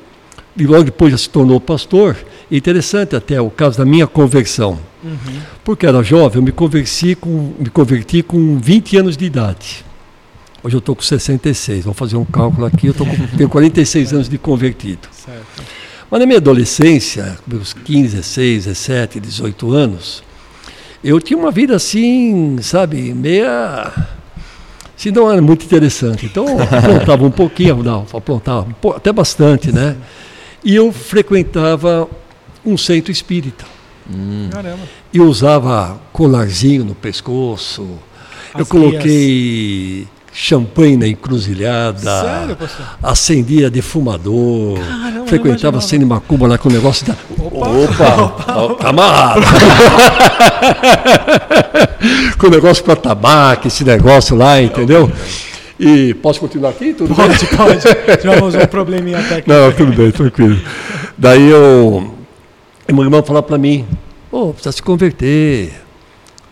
e 0.57 0.65
logo 0.65 0.85
depois 0.85 1.11
já 1.11 1.17
se 1.17 1.29
tornou 1.29 1.59
pastor. 1.61 2.17
Interessante 2.51 3.15
até 3.15 3.39
o 3.39 3.49
caso 3.49 3.77
da 3.77 3.85
minha 3.85 4.07
conversão. 4.07 4.79
Uhum. 5.03 5.39
Porque 5.63 5.85
era 5.85 6.01
jovem, 6.01 6.37
eu 6.37 6.43
me 6.43 6.51
converti 6.51 7.15
com, 7.15 7.53
me 7.59 7.69
converti 7.69 8.23
com 8.23 8.57
20 8.57 8.97
anos 8.97 9.17
de 9.17 9.25
idade. 9.25 9.85
Hoje 10.63 10.75
eu 10.75 10.79
estou 10.79 10.95
com 10.95 11.01
66, 11.01 11.83
vamos 11.83 11.97
fazer 11.97 12.17
um 12.17 12.25
cálculo 12.25 12.65
aqui, 12.65 12.87
eu 12.87 12.93
tô 12.93 13.05
com, 13.05 13.15
tenho 13.37 13.49
46 13.49 14.13
anos 14.13 14.29
de 14.29 14.37
convertido. 14.37 15.07
Certo. 15.11 15.63
Mas 16.09 16.19
na 16.19 16.25
minha 16.25 16.39
adolescência, 16.39 17.37
meus 17.45 17.73
15, 17.73 18.15
16, 18.15 18.65
17, 18.65 19.19
18 19.19 19.71
anos, 19.71 20.23
eu 21.03 21.19
tinha 21.19 21.37
uma 21.37 21.51
vida 21.51 21.75
assim, 21.75 22.57
sabe, 22.61 23.13
meia. 23.13 23.91
Se 24.95 25.11
não 25.11 25.31
era 25.31 25.41
muito 25.41 25.63
interessante. 25.63 26.25
Então, 26.25 26.47
eu 26.47 26.63
aprontava 26.63 27.23
um 27.23 27.31
pouquinho, 27.31 27.83
não, 27.83 28.05
aprontava 28.11 28.67
até 28.95 29.13
bastante, 29.13 29.71
né? 29.71 29.95
E 30.67 30.75
eu 30.75 30.91
frequentava 30.91 32.07
um 32.65 32.77
centro 32.77 33.09
espírita. 33.09 33.63
Caramba. 34.51 34.83
E 35.13 35.21
usava 35.21 35.97
colarzinho 36.11 36.83
no 36.83 36.93
pescoço. 36.93 37.87
eu 38.53 38.63
As 38.63 38.67
coloquei 38.67 40.05
champanhe 40.33 40.97
na 40.97 41.07
encruzilhada. 41.07 42.21
Sério, 42.21 42.57
pastor? 42.57 42.85
Acendia 43.01 43.69
defumador. 43.69 44.77
Caramba, 44.77 45.27
frequentava. 45.27 45.79
Cine 45.79 46.03
Macumba 46.03 46.47
lá 46.47 46.57
com 46.57 46.67
o 46.67 46.71
negócio 46.73 47.07
da. 47.07 47.15
Opa! 47.39 48.75
Tá 48.75 48.83
amarrado. 48.89 49.45
com 52.37 52.47
o 52.47 52.49
negócio 52.49 52.83
para 52.83 52.97
tabaco, 52.97 53.69
esse 53.69 53.85
negócio 53.85 54.35
lá, 54.35 54.61
entendeu? 54.61 55.09
E 55.79 56.13
posso 56.15 56.39
continuar 56.39 56.71
aqui? 56.71 56.93
Tudo 56.93 57.13
bem? 57.13 57.27
Pode, 57.27 57.47
pode. 57.47 58.17
Tivemos 58.21 58.55
um 58.55 58.65
probleminha 58.65 59.21
técnico. 59.23 59.49
Não, 59.49 59.71
tudo 59.71 59.93
bem, 59.93 60.11
tranquilo. 60.11 60.59
Daí 61.17 61.49
eu. 61.49 62.15
Meu 62.91 63.03
irmão 63.03 63.21
falou 63.23 63.43
para 63.43 63.57
mim: 63.57 63.85
Pô, 64.31 64.53
precisa 64.53 64.71
se 64.71 64.81
converter. 64.81 65.73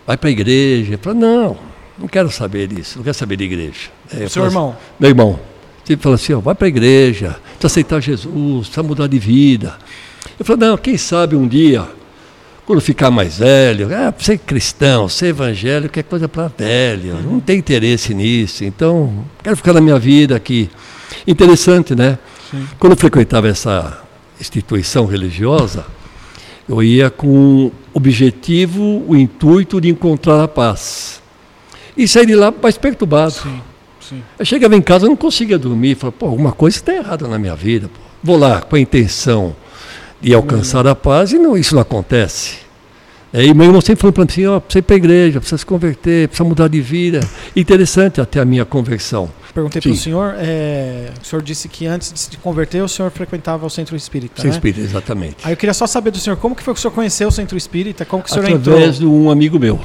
Vai 0.05 0.17
para 0.17 0.29
a 0.29 0.31
igreja. 0.31 0.93
Eu 0.93 0.99
falei: 0.99 1.19
Não, 1.19 1.57
não 1.97 2.07
quero 2.07 2.29
saber 2.29 2.67
disso, 2.67 2.97
não 2.97 3.03
quero 3.03 3.15
saber 3.15 3.37
de 3.37 3.45
igreja. 3.45 3.89
Seu 4.09 4.25
assim, 4.25 4.39
irmão? 4.41 4.75
meu 4.99 5.09
irmão. 5.09 5.39
Ele 5.87 6.01
falou 6.01 6.15
assim: 6.15 6.33
ó, 6.33 6.39
vai 6.39 6.55
para 6.55 6.65
a 6.65 6.69
igreja, 6.69 7.37
precisa 7.59 7.67
aceitar 7.67 8.01
Jesus, 8.01 8.67
precisa 8.67 8.83
mudar 8.83 9.07
de 9.07 9.19
vida. 9.19 9.77
Eu 10.37 10.45
falei: 10.45 10.67
não, 10.67 10.77
quem 10.77 10.97
sabe 10.97 11.35
um 11.35 11.47
dia, 11.47 11.87
quando 12.65 12.81
ficar 12.81 13.11
mais 13.11 13.37
velho, 13.37 13.89
ah, 13.93 14.13
ser 14.17 14.39
cristão, 14.39 15.07
ser 15.07 15.27
evangélico 15.27 15.99
é 15.99 16.03
coisa 16.03 16.27
para 16.27 16.47
velho, 16.47 17.21
não 17.21 17.39
tem 17.39 17.59
interesse 17.59 18.13
nisso, 18.13 18.63
então 18.65 19.25
quero 19.43 19.55
ficar 19.55 19.73
na 19.73 19.81
minha 19.81 19.99
vida 19.99 20.35
aqui. 20.35 20.69
Interessante, 21.27 21.95
né? 21.95 22.17
Quando 22.79 22.93
eu 22.93 22.97
frequentava 22.97 23.47
essa 23.47 24.01
instituição 24.39 25.05
religiosa, 25.05 25.85
eu 26.67 26.81
ia 26.81 27.09
com 27.09 27.27
o 27.67 27.71
objetivo, 27.93 29.03
o 29.07 29.15
intuito 29.15 29.79
de 29.79 29.89
encontrar 29.89 30.43
a 30.43 30.47
paz. 30.47 31.21
E 31.95 32.07
saí 32.07 32.25
de 32.25 32.35
lá 32.35 32.51
mais 32.61 32.77
perturbado. 32.77 33.31
Sim, 33.31 33.61
sim. 34.01 34.23
Eu 34.37 34.45
chegava 34.45 34.75
em 34.75 34.81
casa, 34.81 35.05
eu 35.05 35.09
não 35.09 35.15
conseguia 35.15 35.57
dormir. 35.57 35.95
Falei, 35.95 36.15
pô, 36.17 36.25
alguma 36.25 36.51
coisa 36.51 36.77
está 36.77 36.93
errada 36.93 37.27
na 37.27 37.37
minha 37.37 37.55
vida. 37.55 37.87
Pô. 37.87 37.99
Vou 38.23 38.37
lá 38.37 38.61
com 38.61 38.75
a 38.75 38.79
intenção 38.79 39.55
de 40.25 40.33
alcançar 40.33 40.87
a 40.87 40.95
paz 40.95 41.31
e 41.31 41.37
não, 41.37 41.55
isso 41.55 41.75
não 41.75 41.81
acontece. 41.83 42.65
É, 43.31 43.43
e 43.43 43.53
meu 43.53 43.65
irmão 43.67 43.79
sempre 43.81 44.01
falou 44.01 44.13
para 44.13 44.23
mim 44.23 44.29
assim, 44.31 44.45
ó, 44.47 44.59
precisa 44.59 44.79
ir 44.79 44.81
para 44.81 44.95
a 44.95 44.97
igreja, 44.97 45.39
precisa 45.39 45.57
se 45.57 45.65
converter, 45.65 46.27
precisa 46.29 46.47
mudar 46.47 46.67
de 46.67 46.81
vida. 46.81 47.19
Interessante 47.55 48.19
até 48.19 48.39
a 48.39 48.45
minha 48.45 48.65
conversão. 48.65 49.29
Perguntei 49.53 49.81
para 49.81 49.91
o 49.91 49.95
senhor, 49.95 50.35
é, 50.37 51.11
o 51.21 51.25
senhor 51.25 51.41
disse 51.41 51.69
que 51.69 51.85
antes 51.85 52.11
de 52.11 52.19
se 52.19 52.37
converter, 52.37 52.81
o 52.81 52.87
senhor 52.87 53.11
frequentava 53.11 53.65
o 53.65 53.69
centro 53.69 53.95
espírita, 53.95 54.41
Sem 54.41 54.49
né? 54.49 54.55
espírito, 54.55 54.81
exatamente. 54.83 55.35
Aí 55.43 55.53
eu 55.53 55.57
queria 55.57 55.73
só 55.73 55.85
saber 55.85 56.11
do 56.11 56.17
senhor, 56.17 56.37
como 56.37 56.55
que 56.55 56.63
foi 56.63 56.73
que 56.73 56.79
o 56.79 56.81
senhor 56.81 56.91
conheceu 56.93 57.27
o 57.27 57.31
centro 57.31 57.57
espírita? 57.57 58.03
Como 58.03 58.23
que 58.23 58.29
o 58.29 58.33
senhor 58.33 58.45
Através 58.45 58.95
entrou? 58.95 58.99
de 58.99 59.05
um 59.05 59.29
amigo 59.29 59.59
meu. 59.59 59.79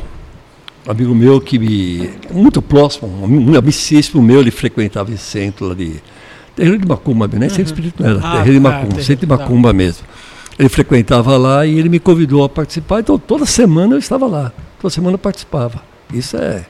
Um 0.87 0.91
amigo 0.91 1.15
meu 1.15 1.41
que 1.41 1.59
me. 1.59 2.11
muito 2.33 2.63
próximo, 2.63 3.09
um 3.27 3.57
amicíssimo 3.59 4.23
meu, 4.23 4.41
ele 4.41 4.51
frequentava 4.51 5.13
esse 5.13 5.25
centro 5.25 5.67
lá 5.69 5.75
de. 5.75 5.97
Terreiro 6.57 6.79
de 6.79 6.87
Macumba, 6.87 7.29
nem 7.33 7.49
centro 7.49 7.65
espírita 7.65 8.03
não 8.03 8.11
era, 8.11 8.21
Ah, 8.27 8.37
terreiro 8.39 8.59
de 8.59 8.65
tá, 8.65 8.71
Macumba, 8.71 9.03
centro 9.03 9.27
de 9.27 9.27
tá. 9.27 9.37
Macumba 9.37 9.73
mesmo. 9.73 10.05
Ele 10.61 10.69
frequentava 10.69 11.39
lá 11.39 11.65
e 11.65 11.79
ele 11.79 11.89
me 11.89 11.99
convidou 11.99 12.45
a 12.45 12.49
participar, 12.49 13.01
então 13.01 13.19
toda 13.19 13.47
semana 13.47 13.95
eu 13.95 13.99
estava 13.99 14.27
lá, 14.27 14.53
toda 14.79 14.93
semana 14.93 15.15
eu 15.15 15.19
participava. 15.19 15.83
Isso 16.13 16.37
é. 16.37 16.67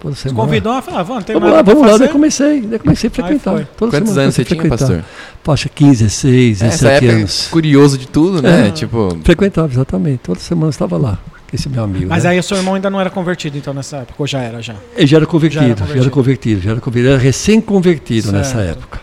Toda 0.00 0.14
semana. 0.14 0.40
Convidou, 0.40 0.80
falou, 0.82 1.00
ah, 1.00 1.02
vamos, 1.02 1.24
tem 1.24 1.34
Vamos 1.34 1.50
lá, 1.50 1.62
vamos 1.62 1.86
lá. 1.86 1.98
Daí 1.98 2.08
comecei, 2.08 2.62
daí 2.62 2.78
comecei 2.78 3.08
a 3.08 3.10
frequentar. 3.10 3.66
Toda 3.76 3.90
Quantos 3.90 4.08
semana 4.08 4.22
anos 4.22 4.34
você 4.36 4.44
tinha, 4.44 4.68
pastor? 4.68 5.04
Faixa 5.44 5.68
15, 5.68 6.04
16, 6.04 6.62
Essa 6.62 6.70
17 6.70 7.04
época 7.04 7.12
anos. 7.18 7.48
curioso 7.50 7.98
de 7.98 8.06
tudo, 8.08 8.40
né? 8.40 8.68
É. 8.68 8.70
Tipo, 8.70 9.18
Frequentava, 9.22 9.70
exatamente. 9.72 10.20
Toda 10.22 10.38
semana 10.40 10.66
eu 10.66 10.70
estava 10.70 10.96
lá, 10.96 11.18
esse 11.52 11.68
meu 11.68 11.84
amigo. 11.84 12.06
Mas 12.08 12.24
né? 12.24 12.30
aí 12.30 12.38
o 12.38 12.42
seu 12.42 12.56
irmão 12.56 12.74
ainda 12.74 12.88
não 12.88 13.00
era 13.00 13.10
convertido, 13.10 13.58
então, 13.58 13.74
nessa 13.74 13.98
época, 13.98 14.14
ou 14.18 14.26
já 14.26 14.40
era, 14.40 14.62
já? 14.62 14.74
Ele 14.96 15.06
já 15.06 15.16
era 15.18 15.26
convertido, 15.26 15.60
Já 15.62 15.66
já 15.76 15.84
era 15.84 16.00
era 16.00 16.10
convertido. 16.10 16.60
já 16.62 16.70
era 16.70 16.80
convertido. 16.80 17.08
Ele 17.08 17.14
era 17.14 17.22
recém-convertido 17.22 18.32
nessa 18.32 18.60
época. 18.60 19.00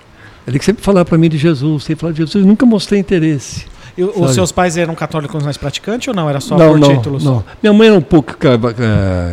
Ele 0.47 0.59
sempre 0.61 0.83
falava 0.83 1.05
para 1.05 1.17
mim 1.17 1.29
de 1.29 1.37
Jesus, 1.37 1.83
sempre 1.83 2.01
falava 2.01 2.13
de 2.15 2.23
Jesus. 2.23 2.43
Eu 2.43 2.47
nunca 2.47 2.65
mostrei 2.65 2.99
interesse. 2.99 3.65
E 3.95 4.03
os 4.03 4.33
seus 4.33 4.51
pais 4.51 4.75
eram 4.75 4.95
católicos 4.95 5.43
mais 5.43 5.55
praticantes 5.55 6.07
ou 6.07 6.13
não? 6.15 6.27
Era 6.29 6.39
só 6.39 6.57
não, 6.57 6.69
por 6.71 6.79
não, 6.79 6.95
títulos? 6.95 7.23
não. 7.23 7.43
Minha 7.61 7.73
mãe 7.73 7.87
era 7.89 7.97
um 7.97 8.01
pouco 8.01 8.35
ca- 8.37 8.57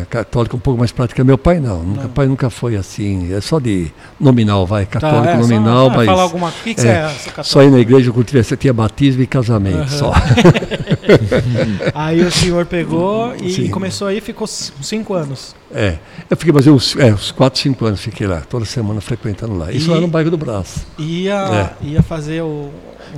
católica, 0.09 0.55
um 0.55 0.59
pouco 0.59 0.77
mais 0.79 0.91
prática. 0.91 1.23
Meu 1.23 1.37
pai 1.37 1.59
não. 1.59 1.81
Nunca, 1.81 2.03
Não. 2.03 2.09
pai 2.09 2.27
nunca 2.27 2.49
foi 2.49 2.75
assim. 2.75 3.33
É 3.33 3.41
só 3.41 3.59
de 3.59 3.91
nominal, 4.19 4.67
vai. 4.67 4.85
Tá, 4.85 4.99
Católico 4.99 5.33
é, 5.33 5.37
nominal, 5.37 5.89
só, 5.89 5.95
mas. 5.95 6.05
Falar 6.05 6.21
alguma... 6.21 6.49
O 6.49 6.51
que, 6.63 6.75
que 6.75 6.81
é, 6.81 6.83
você 6.83 6.89
é? 6.89 7.33
Você 7.35 7.43
Só 7.43 7.63
ir 7.63 7.71
na 7.71 7.79
igreja 7.79 8.11
quando 8.11 8.25
tivesse 8.25 8.55
tinha 8.55 8.73
batismo 8.73 9.23
e 9.23 9.27
casamento. 9.27 9.77
Aham. 9.77 9.87
Só. 9.87 10.13
Aí 11.93 12.21
o 12.21 12.31
senhor 12.31 12.65
pegou 12.65 13.33
e 13.41 13.51
Sim. 13.51 13.69
começou 13.69 14.07
aí, 14.07 14.21
ficou 14.21 14.47
cinco 14.47 15.13
anos. 15.13 15.55
É. 15.73 15.95
Eu 16.29 16.37
fiquei 16.37 16.53
uns, 16.71 16.95
é, 16.97 17.13
uns 17.13 17.31
4, 17.31 17.59
5 17.59 17.85
anos 17.85 17.99
fiquei 18.01 18.25
lá, 18.27 18.41
toda 18.49 18.65
semana 18.65 19.01
frequentando 19.01 19.57
lá. 19.57 19.71
Isso 19.71 19.89
E- 19.89 19.93
lá 19.93 19.99
no 19.99 20.07
bairro 20.07 20.29
do 20.31 20.37
Braço. 20.37 20.85
Ia, 20.97 21.71
ia 21.81 22.01
fazer 22.01 22.41
o. 22.41 22.69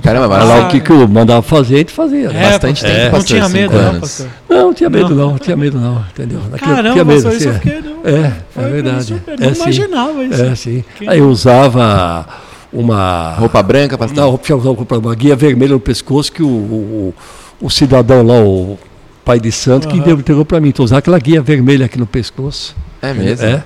Caramba, 0.02 0.26
mas 0.28 0.48
lá 0.48 0.66
o 0.66 0.68
que, 0.70 0.80
que 0.80 0.90
eu 0.90 1.06
mandava 1.06 1.40
fazer, 1.40 1.76
a 1.76 1.78
gente 1.78 1.92
fazia. 1.92 2.28
né? 2.28 2.46
É, 2.46 2.50
bastante 2.50 2.82
tempo, 2.82 2.98
Não 3.04 3.10
pastor, 3.12 3.24
tinha 3.26 3.44
cinco 3.44 3.56
medo, 3.58 3.72
não, 3.74 3.80
anos. 3.80 4.00
pastor? 4.00 4.26
Não, 4.48 4.58
não 4.66 4.74
tinha 4.74 4.90
medo 4.90 5.08
Não. 5.10 5.16
não, 5.16 5.30
não 5.30 5.38
tinha 5.38 5.56
medo 5.56 5.78
não, 5.80 6.04
entendeu? 6.12 6.40
Naquele- 6.50 6.74
Caramba, 6.74 6.92
tinha 6.92 7.04
medo, 7.04 7.22
pastor, 7.22 7.32
isso 7.40 7.48
assim, 7.48 7.48
eu 7.48 7.54
fiquei... 7.60 7.80
não- 7.80 8.00
É, 8.26 8.32
foi 8.50 8.64
é 8.64 8.68
verdade. 8.68 9.04
surpreso, 9.04 9.40
Não 9.42 9.48
É, 9.48 9.54
sim. 9.54 9.62
imaginava 9.62 10.24
isso. 10.24 10.42
É, 10.42 10.54
sim. 10.56 10.84
Que- 10.98 11.08
Aí 11.08 11.18
eu 11.20 11.28
usava 11.28 12.26
uma. 12.72 13.34
roupa 13.34 13.62
branca, 13.62 13.96
pastor? 13.96 14.16
Não, 14.16 14.40
eu 14.48 14.56
usava 14.58 14.98
uma 14.98 15.14
guia 15.14 15.36
vermelha 15.36 15.72
no 15.74 15.80
pescoço 15.80 16.32
que 16.32 16.42
o, 16.42 16.46
o, 16.48 17.14
o 17.60 17.70
cidadão 17.70 18.26
lá, 18.26 18.34
o 18.40 18.76
pai 19.24 19.40
de 19.40 19.50
santo, 19.50 19.88
que 19.88 19.96
Aham. 19.96 20.04
deu, 20.04 20.18
entregou 20.18 20.44
pra 20.44 20.60
mim. 20.60 20.68
Então 20.68 20.84
usar 20.84 20.98
aquela 20.98 21.18
guia 21.18 21.40
vermelha 21.42 21.86
aqui 21.86 21.98
no 21.98 22.06
pescoço. 22.06 22.74
É 23.00 23.12
mesmo? 23.14 23.46
É. 23.46 23.64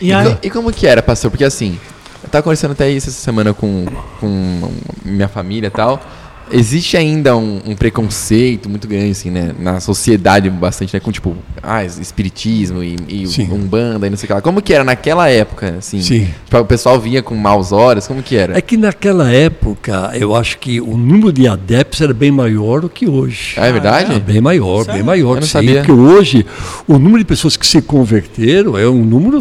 E 0.00 0.08
E, 0.08 0.12
aí, 0.12 0.30
co- 0.34 0.38
e 0.44 0.50
como 0.50 0.72
que 0.72 0.86
era, 0.86 1.02
pastor? 1.02 1.30
Porque 1.30 1.44
assim, 1.44 1.78
eu 2.22 2.28
tava 2.28 2.42
conversando 2.42 2.72
até 2.72 2.88
isso 2.90 3.08
essa 3.08 3.18
semana 3.20 3.52
com, 3.54 3.84
com 4.20 4.70
minha 5.04 5.28
família 5.28 5.66
e 5.68 5.70
tal. 5.70 6.00
Existe 6.50 6.96
ainda 6.96 7.36
um, 7.36 7.60
um 7.66 7.76
preconceito 7.76 8.68
muito 8.68 8.86
grande, 8.88 9.10
assim, 9.10 9.30
né? 9.30 9.54
Na 9.58 9.80
sociedade 9.80 10.48
bastante, 10.50 10.94
né? 10.94 11.00
Com, 11.00 11.10
tipo, 11.12 11.36
ah, 11.62 11.84
espiritismo 11.84 12.82
e, 12.82 12.96
e 13.08 13.26
umbanda 13.52 14.06
e 14.06 14.10
não 14.10 14.16
sei 14.16 14.24
o 14.24 14.28
que 14.28 14.32
lá. 14.34 14.40
Como 14.40 14.60
que 14.62 14.72
era 14.72 14.84
naquela 14.84 15.28
época, 15.28 15.76
assim? 15.78 16.00
Sim. 16.00 16.28
Tipo, 16.44 16.58
o 16.58 16.64
pessoal 16.64 16.98
via 17.00 17.22
com 17.22 17.34
maus 17.34 17.72
olhos, 17.72 18.06
como 18.06 18.22
que 18.22 18.36
era? 18.36 18.56
É 18.56 18.60
que 18.60 18.76
naquela 18.76 19.30
época, 19.30 20.12
eu 20.14 20.34
acho 20.34 20.58
que 20.58 20.80
o 20.80 20.96
número 20.96 21.32
de 21.32 21.46
adeptos 21.48 22.00
era 22.00 22.14
bem 22.14 22.30
maior 22.30 22.80
do 22.80 22.88
que 22.88 23.08
hoje. 23.08 23.54
Ah, 23.56 23.66
é 23.66 23.72
verdade? 23.72 24.14
É 24.14 24.18
bem 24.18 24.40
maior, 24.40 24.84
Sério? 24.84 24.94
bem 24.94 25.02
maior. 25.02 25.30
Eu 25.30 25.34
não 25.36 25.42
sim, 25.42 25.48
sabia. 25.48 25.76
Porque 25.78 25.92
hoje, 25.92 26.46
o 26.86 26.98
número 26.98 27.18
de 27.18 27.24
pessoas 27.24 27.56
que 27.56 27.66
se 27.66 27.80
converteram 27.82 28.76
é 28.78 28.88
um 28.88 29.04
número 29.04 29.38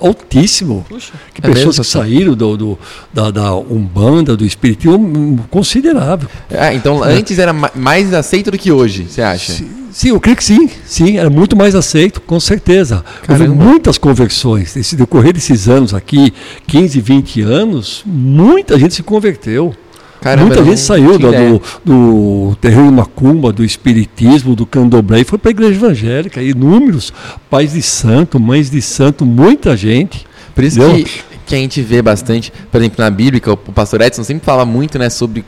altíssimo. 0.00 0.84
puxa, 0.88 1.12
Que 1.32 1.40
É 1.40 1.48
pessoas 1.48 1.78
mesmo, 1.78 1.84
que 1.84 1.90
saíram 1.90 2.34
do, 2.34 2.56
do- 2.56 2.78
da, 3.12 3.30
da 3.30 3.54
Umbanda, 3.54 4.36
do 4.36 4.44
Espiritismo, 4.44 4.96
um, 4.98 5.36
considerável. 5.82 6.28
Ah, 6.50 6.72
então 6.72 7.02
antes 7.02 7.38
era 7.38 7.52
ma- 7.52 7.70
mais 7.74 8.12
aceito 8.14 8.50
do 8.50 8.58
que 8.58 8.70
hoje, 8.70 9.06
você 9.08 9.20
acha? 9.22 9.52
Sim, 9.52 9.68
sim, 9.90 10.08
eu 10.10 10.20
creio 10.20 10.36
que 10.36 10.44
sim, 10.44 10.68
sim, 10.86 11.18
era 11.18 11.28
muito 11.28 11.56
mais 11.56 11.74
aceito, 11.74 12.20
com 12.20 12.38
certeza. 12.38 13.04
Houve 13.28 13.48
muitas 13.48 13.98
conversões. 13.98 14.74
Nesse 14.74 14.96
decorrer 14.96 15.32
desses 15.32 15.68
anos 15.68 15.92
aqui, 15.92 16.32
15, 16.66 17.00
20 17.00 17.40
anos, 17.42 18.02
muita 18.06 18.78
gente 18.78 18.94
se 18.94 19.02
converteu. 19.02 19.74
Caramba, 20.20 20.46
muita 20.46 20.64
gente 20.64 20.78
saiu 20.78 21.18
do, 21.18 21.32
do, 21.32 21.62
do 21.84 22.56
terreno 22.60 22.92
macumba, 22.92 23.52
do 23.52 23.64
espiritismo, 23.64 24.54
do 24.54 24.64
candomblé 24.64 25.20
e 25.22 25.24
foi 25.24 25.36
para 25.36 25.50
a 25.50 25.52
igreja 25.52 25.74
evangélica. 25.74 26.40
Inúmeros 26.40 27.12
pais 27.50 27.72
de 27.72 27.82
santo, 27.82 28.38
mães 28.38 28.70
de 28.70 28.80
santo, 28.80 29.26
muita 29.26 29.76
gente. 29.76 30.24
Por 30.54 30.62
isso 30.62 30.78
que, 30.78 31.04
que 31.44 31.54
a 31.56 31.58
gente 31.58 31.82
vê 31.82 32.00
bastante, 32.00 32.52
por 32.70 32.78
exemplo, 32.80 33.02
na 33.02 33.10
Bíblia, 33.10 33.42
o 33.48 33.52
o 33.54 33.72
pastor 33.72 34.00
Edson 34.00 34.22
sempre 34.22 34.44
fala 34.44 34.64
muito, 34.64 34.96
né, 34.96 35.10
sobre 35.10 35.44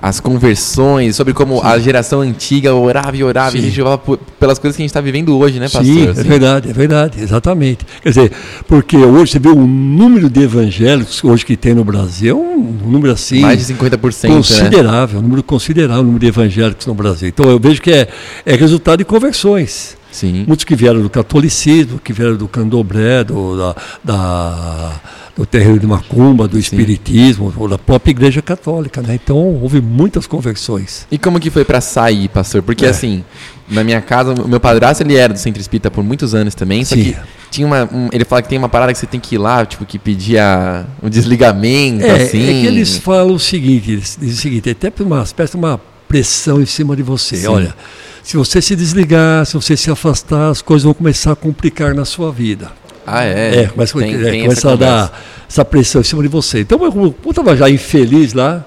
as 0.00 0.20
conversões, 0.20 1.16
sobre 1.16 1.32
como 1.32 1.62
a 1.62 1.78
geração 1.78 2.20
antiga 2.20 2.74
orava 2.74 3.16
e 3.16 3.24
orava, 3.24 3.56
e 3.56 3.58
a 3.58 3.62
Sim. 3.62 3.68
gente 3.68 3.80
orava 3.80 3.98
pelas 4.38 4.58
coisas 4.58 4.76
que 4.76 4.82
a 4.82 4.84
gente 4.84 4.90
está 4.90 5.00
vivendo 5.00 5.36
hoje, 5.36 5.58
né, 5.58 5.68
pastor? 5.68 5.84
Sim, 5.84 6.06
é 6.06 6.10
Assim. 6.10 6.22
verdade, 6.22 6.70
é 6.70 6.72
verdade, 6.72 7.22
exatamente. 7.22 7.86
Quer 8.02 8.08
dizer, 8.10 8.32
porque 8.68 8.96
hoje 8.96 9.32
você 9.32 9.38
vê 9.38 9.48
o 9.48 9.66
número 9.66 10.28
de 10.28 10.42
evangélicos 10.42 11.22
hoje 11.24 11.44
que 11.44 11.56
tem 11.56 11.74
no 11.74 11.84
Brasil, 11.84 12.30
é 12.30 12.34
um 12.34 12.90
número 12.90 13.12
assim. 13.12 13.40
Mais 13.40 13.66
de 13.66 13.74
50%, 13.74 14.28
né? 14.28 14.34
considerável, 14.36 15.18
um 15.18 15.22
número 15.22 15.42
considerável, 15.42 16.02
o 16.02 16.04
número 16.04 16.20
de 16.20 16.26
evangélicos 16.26 16.86
no 16.86 16.94
Brasil. 16.94 17.28
Então 17.28 17.48
eu 17.50 17.58
vejo 17.58 17.80
que 17.80 17.90
é, 17.90 18.08
é 18.44 18.54
resultado 18.54 18.98
de 18.98 19.04
conversões. 19.04 19.96
Sim. 20.12 20.44
Muitos 20.46 20.64
que 20.64 20.74
vieram 20.74 21.02
do 21.02 21.10
catolicismo, 21.10 21.98
que 21.98 22.10
vieram 22.12 22.36
do 22.36 22.48
candomblé, 22.48 23.22
do, 23.22 23.56
da, 23.56 23.76
da- 24.02 24.92
do 25.36 25.44
terreiro 25.44 25.78
de 25.78 25.86
macumba, 25.86 26.48
do 26.48 26.58
espiritismo, 26.58 27.52
ou 27.56 27.68
da 27.68 27.76
própria 27.76 28.10
igreja 28.10 28.40
católica. 28.40 29.02
Né? 29.02 29.18
Então 29.22 29.36
houve 29.36 29.80
muitas 29.82 30.26
conversões. 30.26 31.06
E 31.10 31.18
como 31.18 31.38
que 31.38 31.50
foi 31.50 31.64
pra 31.64 31.80
sair, 31.80 32.28
pastor? 32.28 32.62
Porque 32.62 32.86
É. 32.86 32.88
assim, 32.88 33.22
na 33.68 33.84
minha 33.84 34.00
casa, 34.00 34.32
o 34.32 34.48
meu 34.48 34.58
padrasto, 34.58 35.02
ele 35.02 35.14
era 35.14 35.32
do 35.34 35.38
Centro 35.38 35.60
Espírita 35.60 35.90
por 35.90 36.02
muitos 36.02 36.34
anos 36.34 36.54
também, 36.54 36.84
só 36.84 36.94
Sim. 36.94 37.02
que 37.04 37.16
tinha 37.50 37.66
uma, 37.66 37.84
um- 37.84 38.08
ele 38.12 38.24
fala 38.24 38.40
que 38.40 38.48
tem 38.48 38.56
uma 38.58 38.68
parada 38.68 38.92
que 38.92 38.98
você 38.98 39.06
tem 39.06 39.20
que 39.20 39.34
ir 39.34 39.38
lá, 39.38 39.66
tipo, 39.66 39.84
que 39.84 39.98
pedia 39.98 40.86
um 41.02 41.08
desligamento, 41.10 42.04
É, 42.06 42.22
assim. 42.22 42.42
é 42.42 42.60
que 42.62 42.66
eles 42.66 42.96
falam 42.96 43.34
o 43.34 43.38
seguinte, 43.38 43.90
eles 43.92 44.16
dizem 44.18 44.34
o 44.34 44.38
seguinte, 44.38 44.70
até 44.70 44.90
por 44.90 45.06
uma 45.06 45.22
espécie 45.22 45.52
de 45.52 45.58
uma 45.58 45.78
pressão 46.08 46.62
em 46.62 46.66
cima 46.66 46.96
de 46.96 47.02
você. 47.02 47.36
Sim. 47.36 47.48
Olha, 47.48 47.74
se 48.22 48.36
você 48.38 48.62
se 48.62 48.74
desligar, 48.74 49.44
se 49.44 49.52
você 49.54 49.76
se 49.76 49.90
afastar, 49.90 50.48
as 50.50 50.62
coisas 50.62 50.84
vão 50.84 50.94
começar 50.94 51.32
a 51.32 51.36
complicar 51.36 51.94
na 51.94 52.04
sua 52.06 52.32
vida. 52.32 52.70
Ah, 53.06 53.24
é? 53.24 53.62
É, 53.62 53.66
começa, 53.68 53.98
Tem- 53.98 54.14
é, 54.14 54.30
tem 54.30 54.42
começa 54.42 54.60
essa 54.60 54.72
a 54.72 54.76
dar 54.76 55.22
essa 55.48 55.64
pressão 55.64 56.00
em 56.00 56.04
cima 56.04 56.22
de 56.22 56.28
você. 56.28 56.60
Então, 56.60 56.82
eu, 56.84 56.90
como 56.90 57.14
eu 57.24 57.30
estava 57.30 57.56
já 57.56 57.70
infeliz 57.70 58.32
lá, 58.34 58.64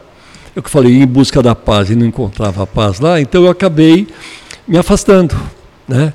eu 0.56 0.64
que 0.64 0.70
falei 0.70 0.94
em 1.02 1.06
busca 1.06 1.42
da 1.42 1.54
paz 1.54 1.90
e 1.90 1.96
não 1.96 2.06
encontrava 2.06 2.64
a 2.64 2.68
paz 2.68 3.00
lá, 3.00 3.20
então 3.20 3.44
eu 3.44 3.50
acabei 3.52 4.08
me 4.68 4.78
afastando, 4.78 5.36
né? 5.88 6.14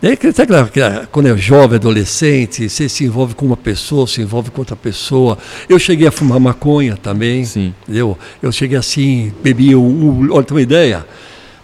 Daí, 0.00 0.16
que- 0.16 0.30
sabe 0.32 0.52
aquela- 0.54 0.62
aquela- 0.66 1.06
quando 1.10 1.26
é 1.28 1.36
jovem, 1.36 1.76
adolescente, 1.76 2.68
você 2.68 2.88
se 2.88 3.04
envolve 3.04 3.34
com 3.34 3.46
uma 3.46 3.56
pessoa, 3.56 4.06
se 4.06 4.20
envolve 4.20 4.50
com 4.50 4.60
outra 4.60 4.76
pessoa. 4.76 5.38
Eu 5.68 5.78
cheguei 5.78 6.06
a 6.06 6.10
fumar 6.12 6.38
maconha 6.38 6.96
também, 6.96 7.44
Sim. 7.44 7.74
entendeu? 7.82 8.16
Eu 8.42 8.52
cheguei 8.52 8.76
assim, 8.76 9.32
bebi 9.42 9.74
um, 9.74 10.28
olha, 10.32 10.44
tem 10.44 10.54
uma 10.56 10.62
ideia, 10.62 11.04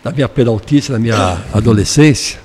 da 0.03 0.11
minha 0.11 0.29
peraltice, 0.29 0.91
na 0.91 0.99
minha 0.99 1.39
adolescência, 1.53 2.41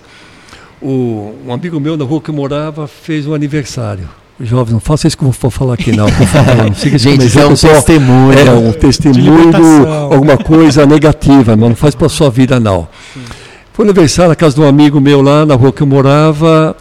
o, 0.81 1.33
um 1.45 1.53
amigo 1.53 1.79
meu 1.79 1.97
na 1.97 2.05
rua 2.05 2.21
que 2.21 2.29
eu 2.29 2.35
morava 2.35 2.87
fez 2.87 3.25
um 3.27 3.33
aniversário. 3.33 4.07
Jovem, 4.39 4.73
não 4.73 4.79
faça 4.79 5.07
isso 5.07 5.17
que 5.17 5.23
eu 5.23 5.31
vou 5.31 5.51
falar 5.51 5.73
aqui 5.73 5.91
não, 5.91 6.05
por 6.11 6.27
favor, 6.27 6.55
não 6.57 6.67
esse 6.71 6.95
Gente, 6.97 7.25
isso 7.25 7.39
é 7.39 7.45
um 7.45 7.49
pessoal. 7.49 7.73
testemunho. 7.73 8.37
É 8.37 8.51
um 8.51 8.71
testemunho, 8.71 9.87
alguma 10.11 10.37
coisa 10.37 10.85
negativa, 10.85 11.55
mas 11.55 11.69
não 11.69 11.75
faz 11.75 11.95
para 11.95 12.07
sua 12.07 12.29
vida 12.29 12.59
não. 12.59 12.87
Foi 13.73 13.83
aniversário 13.85 14.29
na 14.29 14.35
casa 14.35 14.55
de 14.55 14.61
um 14.61 14.67
amigo 14.67 15.01
meu 15.01 15.21
lá 15.21 15.45
na 15.45 15.55
rua 15.55 15.71
que 15.71 15.81
eu 15.81 15.87
morava. 15.87 16.75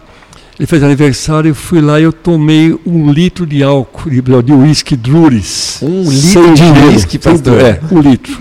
Ele 0.59 0.65
fez 0.65 0.81
aniversário, 0.83 1.49
eu 1.49 1.55
fui 1.55 1.81
lá 1.81 1.99
e 1.99 2.03
eu 2.03 2.11
tomei 2.11 2.75
um 2.85 3.11
litro 3.11 3.45
de 3.45 3.61
álcool, 3.61 4.09
de 4.09 4.21
de 4.21 4.53
uísque 4.53 4.95
Drures. 4.95 5.79
Um 5.83 6.01
litro 6.09 6.53
de 6.55 6.63
uísque, 6.63 7.19
pastor? 7.19 7.59
É, 7.59 7.79
um 7.91 7.99
litro. 8.01 8.35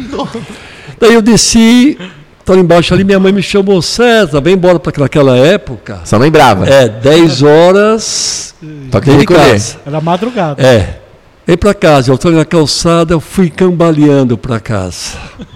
Daí 0.99 1.13
eu 1.13 1.21
desci, 1.21 1.99
estava 2.47 2.61
embaixo 2.61 2.95
ali, 2.95 3.03
minha 3.03 3.19
mãe 3.19 3.33
me 3.33 3.43
chamou, 3.43 3.83
César, 3.83 4.41
vem 4.41 4.55
embora 4.55 4.79
para 4.79 5.05
aquela 5.05 5.37
época. 5.37 6.01
Só 6.05 6.17
lembrava. 6.17 6.69
É, 6.69 6.89
10 6.89 7.43
horas, 7.43 8.55
Toque 8.91 9.17
de 9.17 9.27
casa. 9.27 9.79
Era 9.85 10.01
madrugada. 10.01 10.63
É. 10.63 11.01
Vem 11.45 11.57
pra 11.57 11.75
casa, 11.75 12.11
eu 12.11 12.15
estou 12.15 12.31
na 12.31 12.45
calçada, 12.45 13.15
eu 13.15 13.21
fui 13.21 13.51
cambaleando 13.51 14.39
pra 14.39 14.61
casa. 14.61 15.17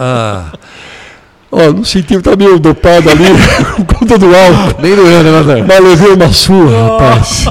Ah. 0.00 0.52
Ó, 1.50 1.72
não 1.72 1.84
senti, 1.84 2.14
estava 2.14 2.36
meio 2.36 2.58
dopado 2.58 3.10
ali, 3.10 3.24
conta 3.98 4.16
do 4.16 4.26
álcool. 4.26 4.80
Nem 4.80 4.94
doeu, 4.94 5.22
né? 5.22 5.64
Mas 5.66 5.80
levei 5.80 6.12
uma 6.12 6.32
surra, 6.32 6.92
rapaz. 6.92 7.46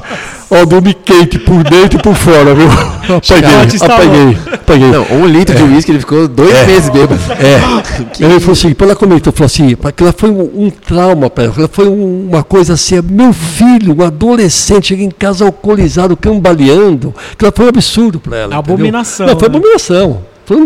Ó, 0.50 0.66
dormi 0.66 0.94
quente 0.94 1.38
por 1.40 1.64
dentro 1.64 2.00
e 2.00 2.02
por 2.02 2.16
fora, 2.16 2.56
viu? 2.56 2.70
Apaguei, 3.16 3.80
apaguei, 3.82 4.38
apaguei. 4.54 4.88
Não, 4.92 5.06
um 5.18 5.26
litro 5.26 5.56
de 5.56 5.64
uísque, 5.64 5.92
ele 5.92 6.00
ficou 6.00 6.28
dois 6.28 6.68
meses 6.68 6.90
bêbado. 6.90 7.20
É. 7.32 8.24
Ele 8.24 8.40
falou 8.40 8.54
assim, 8.54 8.76
ela 8.80 8.96
comentou, 8.96 9.32
falou 9.34 9.46
assim, 9.46 9.76
aquilo 9.84 10.14
foi 10.18 10.30
um, 10.30 10.66
um 10.66 10.70
trauma 10.70 11.30
para 11.30 11.46
ela, 11.46 11.54
aquilo 11.54 11.70
foi 11.72 11.88
um- 11.88 12.28
uma 12.30 12.44
coisa 12.44 12.74
assim, 12.74 13.00
meu 13.02 13.32
filho, 13.34 13.96
um 13.98 14.04
adolescente, 14.04 14.88
chega 14.90 15.04
em 15.04 15.10
casa 15.12 15.46
alcoolizado, 15.46 16.16
cambaleando, 16.18 17.14
aquilo 17.34 17.52
foi 17.56 17.66
um 17.66 17.70
absurdo 17.70 18.20
para 18.20 18.38
ela. 18.38 18.46
entendeu? 18.56 18.60
Abominação, 18.60 19.28
Não, 19.28 19.40
foi 19.40 19.50
né? 19.50 19.56
abominação. 19.56 20.22
Pode, 20.48 20.60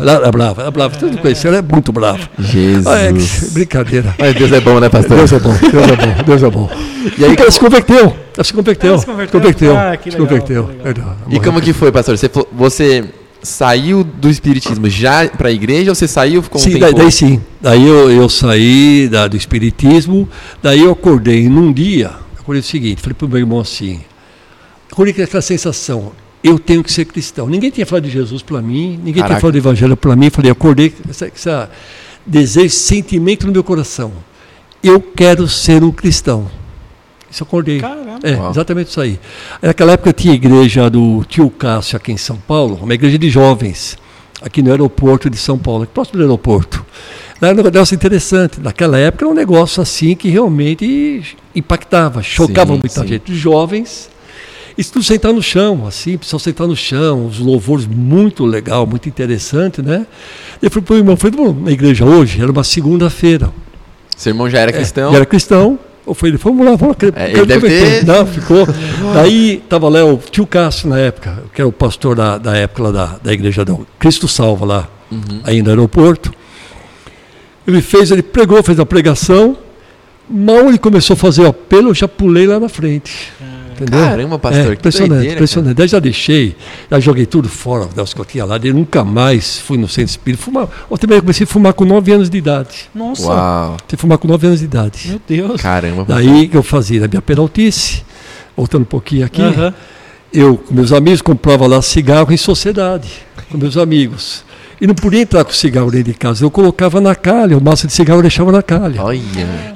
Ela 0.00 0.12
era 0.14 0.32
brava, 0.32 0.62
era 0.62 0.70
brava. 0.72 0.96
Tudo 0.96 1.16
com 1.16 1.28
isso, 1.28 1.46
ela 1.46 1.58
é 1.58 1.62
muito 1.62 1.92
brava. 1.92 2.18
Jesus. 2.40 2.86
Ah, 2.88 2.98
é, 2.98 3.12
que- 3.12 3.50
brincadeira. 3.52 4.14
Mas 4.18 4.34
Deus 4.34 4.50
é 4.50 4.60
bom, 4.60 4.80
né, 4.80 4.88
pastor? 4.88 5.16
Deus 5.16 5.32
é 5.32 5.38
bom, 5.38 5.52
Deus 5.60 5.88
é 5.88 5.96
bom, 5.96 6.22
Deus 6.26 6.42
é 6.42 6.50
bom. 6.50 6.70
E 7.18 7.24
aí, 7.24 7.32
Então, 7.32 7.44
ela 7.44 7.50
se 7.52 7.58
converteu. 7.60 8.16
Ela 8.36 8.44
se 8.44 8.52
converteu. 8.52 8.88
Ela 8.90 8.98
se 8.98 9.04
Se 9.04 9.10
converteu? 9.10 9.40
converteu. 9.40 9.76
Ah, 9.76 9.96
que 9.96 10.10
se 10.10 10.16
converteu. 10.16 10.70
legal. 10.84 11.16
E 11.30 11.40
como 11.40 11.60
que 11.60 11.72
foi, 11.72 11.90
pastor? 11.92 12.16
Você, 12.16 12.30
você 12.52 13.04
saiu 13.42 14.04
do 14.04 14.28
espiritismo 14.30 14.88
já 14.88 15.28
para 15.28 15.48
a 15.48 15.52
igreja 15.52 15.90
ou 15.90 15.94
você 15.96 16.06
saiu 16.06 16.42
ficou 16.42 16.60
um 16.60 16.64
Sim, 16.64 16.70
tempo? 16.74 16.80
daí, 16.84 16.94
daí 16.94 17.10
sim. 17.12 17.40
Daí 17.60 17.84
eu, 17.86 18.08
eu 18.10 18.28
saí 18.28 19.08
da- 19.10 19.26
do 19.26 19.36
espiritismo, 19.36 20.28
daí 20.62 20.80
eu 20.80 20.92
acordei 20.92 21.48
num 21.48 21.72
dia, 21.72 22.10
acordei 22.38 22.60
o 22.60 22.64
seguinte, 22.64 23.00
falei 23.02 23.14
para 23.14 23.26
o 23.26 23.28
meu 23.28 23.38
irmão 23.40 23.58
assim, 23.58 24.00
acordei 24.90 25.12
com 25.12 25.22
aquela 25.22 25.42
sensação, 25.42 26.12
eu 26.42 26.58
tenho 26.58 26.82
que 26.82 26.92
ser 26.92 27.04
cristão. 27.04 27.46
Ninguém 27.48 27.70
tinha 27.70 27.86
falado 27.86 28.04
de 28.04 28.10
Jesus 28.10 28.42
para 28.42 28.60
mim, 28.60 28.98
ninguém 28.98 29.14
Caraca. 29.14 29.28
tinha 29.28 29.40
falado 29.40 29.52
do 29.52 29.58
evangelho 29.58 29.96
para 29.96 30.16
mim, 30.16 30.30
falei, 30.30 30.50
acordei 30.50 30.90
com 30.90 31.02
essa 31.10 31.70
desejo, 32.26 32.70
sentimento 32.70 33.46
no 33.46 33.52
meu 33.52 33.64
coração. 33.64 34.12
Eu 34.82 35.00
quero 35.00 35.48
ser 35.48 35.82
um 35.84 35.92
cristão. 35.92 36.50
Isso 37.30 37.42
eu 37.42 37.46
acordei. 37.46 37.80
Caramba. 37.80 38.18
É, 38.22 38.34
Uau. 38.34 38.50
exatamente 38.50 38.88
isso 38.88 39.00
aí. 39.00 39.18
Naquela 39.60 39.92
época 39.92 40.12
tinha 40.12 40.32
a 40.32 40.36
igreja 40.36 40.90
do 40.90 41.24
tio 41.24 41.48
Cássio 41.50 41.96
aqui 41.96 42.12
em 42.12 42.16
São 42.16 42.36
Paulo, 42.36 42.78
uma 42.82 42.94
igreja 42.94 43.18
de 43.18 43.30
jovens, 43.30 43.96
aqui 44.42 44.62
no 44.62 44.70
aeroporto 44.70 45.30
de 45.30 45.36
São 45.36 45.58
Paulo, 45.58 45.86
próximo 45.86 46.18
do 46.18 46.22
aeroporto. 46.22 46.84
Era 47.40 47.60
um 47.60 47.64
negócio 47.64 47.94
interessante. 47.94 48.60
Naquela 48.60 48.98
época 48.98 49.24
era 49.24 49.32
um 49.32 49.34
negócio 49.34 49.82
assim 49.82 50.14
que 50.14 50.28
realmente 50.28 51.36
impactava, 51.54 52.22
chocava 52.22 52.74
Sim, 52.74 52.80
muita 52.80 53.00
sim. 53.00 53.06
gente. 53.06 53.32
Os 53.32 53.38
jovens, 53.38 54.08
isso 54.76 54.92
tudo 54.92 55.04
sentar 55.04 55.32
no 55.32 55.42
chão, 55.42 55.86
assim, 55.86 56.16
pessoal 56.16 56.40
sentar 56.40 56.66
no 56.66 56.76
chão, 56.76 57.26
os 57.26 57.38
louvores 57.38 57.86
muito 57.86 58.44
legal, 58.44 58.86
muito 58.86 59.08
interessante, 59.08 59.82
né? 59.82 60.06
Eu 60.60 60.70
falei 60.70 60.84
para 60.86 60.94
o 60.94 60.98
irmão, 60.98 61.16
"Vamos 61.16 61.62
na 61.64 61.70
igreja 61.70 62.04
hoje, 62.04 62.40
era 62.40 62.50
uma 62.50 62.64
segunda-feira. 62.64 63.50
Seu 64.16 64.30
irmão 64.30 64.48
já 64.48 64.58
era 64.60 64.72
cristão? 64.72 65.08
Ele 65.08 65.16
era 65.16 65.26
cristão. 65.26 65.78
Eu 66.06 66.14
falei, 66.14 66.36
vamos 66.36 66.66
lá, 66.66 66.74
vamos 66.74 66.96
lá. 67.00 67.12
É, 67.22 67.30
ele 67.30 67.46
deve 67.46 67.68
ter- 67.68 68.04
Não, 68.04 68.26
ficou. 68.26 68.66
Daí 69.14 69.58
estava 69.62 69.88
lá 69.88 70.04
o 70.04 70.16
tio 70.18 70.44
Cássio 70.46 70.88
na 70.88 70.98
época, 70.98 71.44
que 71.54 71.60
era 71.60 71.68
o 71.68 71.72
pastor 71.72 72.16
da, 72.16 72.38
da 72.38 72.56
época 72.56 72.82
lá 72.82 72.90
da, 72.90 73.06
da 73.22 73.32
igreja 73.32 73.64
do 73.64 73.86
Cristo 74.00 74.26
Salva 74.26 74.66
lá, 74.66 74.88
Uhum. 75.12 75.40
aí 75.44 75.62
no 75.62 75.68
aeroporto. 75.70 76.32
Ele 77.66 77.80
fez, 77.80 78.10
ele 78.10 78.22
pregou, 78.22 78.60
fez 78.64 78.80
a 78.80 78.86
pregação. 78.86 79.56
Mal 80.28 80.68
ele 80.68 80.78
começou 80.78 81.14
a 81.14 81.16
fazer 81.16 81.42
o 81.42 81.46
apelo, 81.46 81.90
eu 81.90 81.94
já 81.94 82.08
pulei 82.08 82.46
lá 82.48 82.58
na 82.58 82.68
frente. 82.68 83.32
Entendeu? 83.82 84.04
Caramba, 84.06 84.38
pastor, 84.38 84.60
É, 84.60 84.66
que 84.66 84.72
impressionante, 84.72 85.10
doideira, 85.10 85.34
impressionante. 85.34 85.74
Daí 85.76 85.88
já 85.88 85.98
deixei, 85.98 86.56
já 86.90 87.00
joguei 87.00 87.26
tudo 87.26 87.48
fora 87.48 87.86
das 87.94 88.12
que 88.14 88.20
eu 88.20 88.24
tinha 88.24 88.44
lá. 88.44 88.58
Daí 88.58 88.72
nunca 88.72 89.04
mais 89.04 89.58
fui 89.58 89.78
no 89.78 89.88
centro 89.88 90.10
espírita 90.10 90.42
fumar. 90.42 90.68
Eu 90.90 90.98
também 90.98 91.20
comecei 91.20 91.44
a 91.44 91.46
fumar 91.46 91.72
com 91.74 91.84
9 91.84 92.12
anos 92.12 92.30
de 92.30 92.38
idade. 92.38 92.90
Nossa. 92.94 93.26
Uau. 93.26 93.66
Comecei 93.78 93.94
a 93.94 93.98
fumar 93.98 94.18
com 94.18 94.28
9 94.28 94.46
anos 94.46 94.58
de 94.60 94.64
idade. 94.66 95.08
Meu 95.08 95.20
Deus. 95.28 95.60
Caramba. 95.60 96.04
pastor. 96.04 96.24
Daí 96.24 96.48
que 96.48 96.56
eu 96.56 96.62
fazia 96.62 97.00
na 97.00 97.08
minha 97.08 97.22
peraltice, 97.22 98.02
voltando 98.56 98.82
um 98.82 98.86
pouquinho 98.86 99.24
aqui, 99.26 99.42
Aham. 99.42 99.74
eu 100.32 100.56
com 100.56 100.74
meus 100.74 100.92
amigos 100.92 101.22
comprava 101.22 101.66
lá 101.66 101.80
cigarro 101.82 102.32
em 102.32 102.36
sociedade, 102.36 103.08
com 103.50 103.58
meus 103.58 103.76
amigos. 103.76 104.44
E 104.82 104.86
não 104.88 104.96
podia 104.96 105.20
entrar 105.20 105.44
com 105.44 105.52
cigarro 105.52 105.92
dentro 105.92 106.10
de 106.12 106.18
casa, 106.18 106.44
eu 106.44 106.50
colocava 106.50 107.00
na 107.00 107.14
calha, 107.14 107.56
o 107.56 107.62
maço 107.62 107.86
de 107.86 107.92
cigarro 107.92 108.18
eu 108.18 108.22
deixava 108.22 108.50
na 108.50 108.64
calha. 108.64 109.00
Olha. 109.00 109.20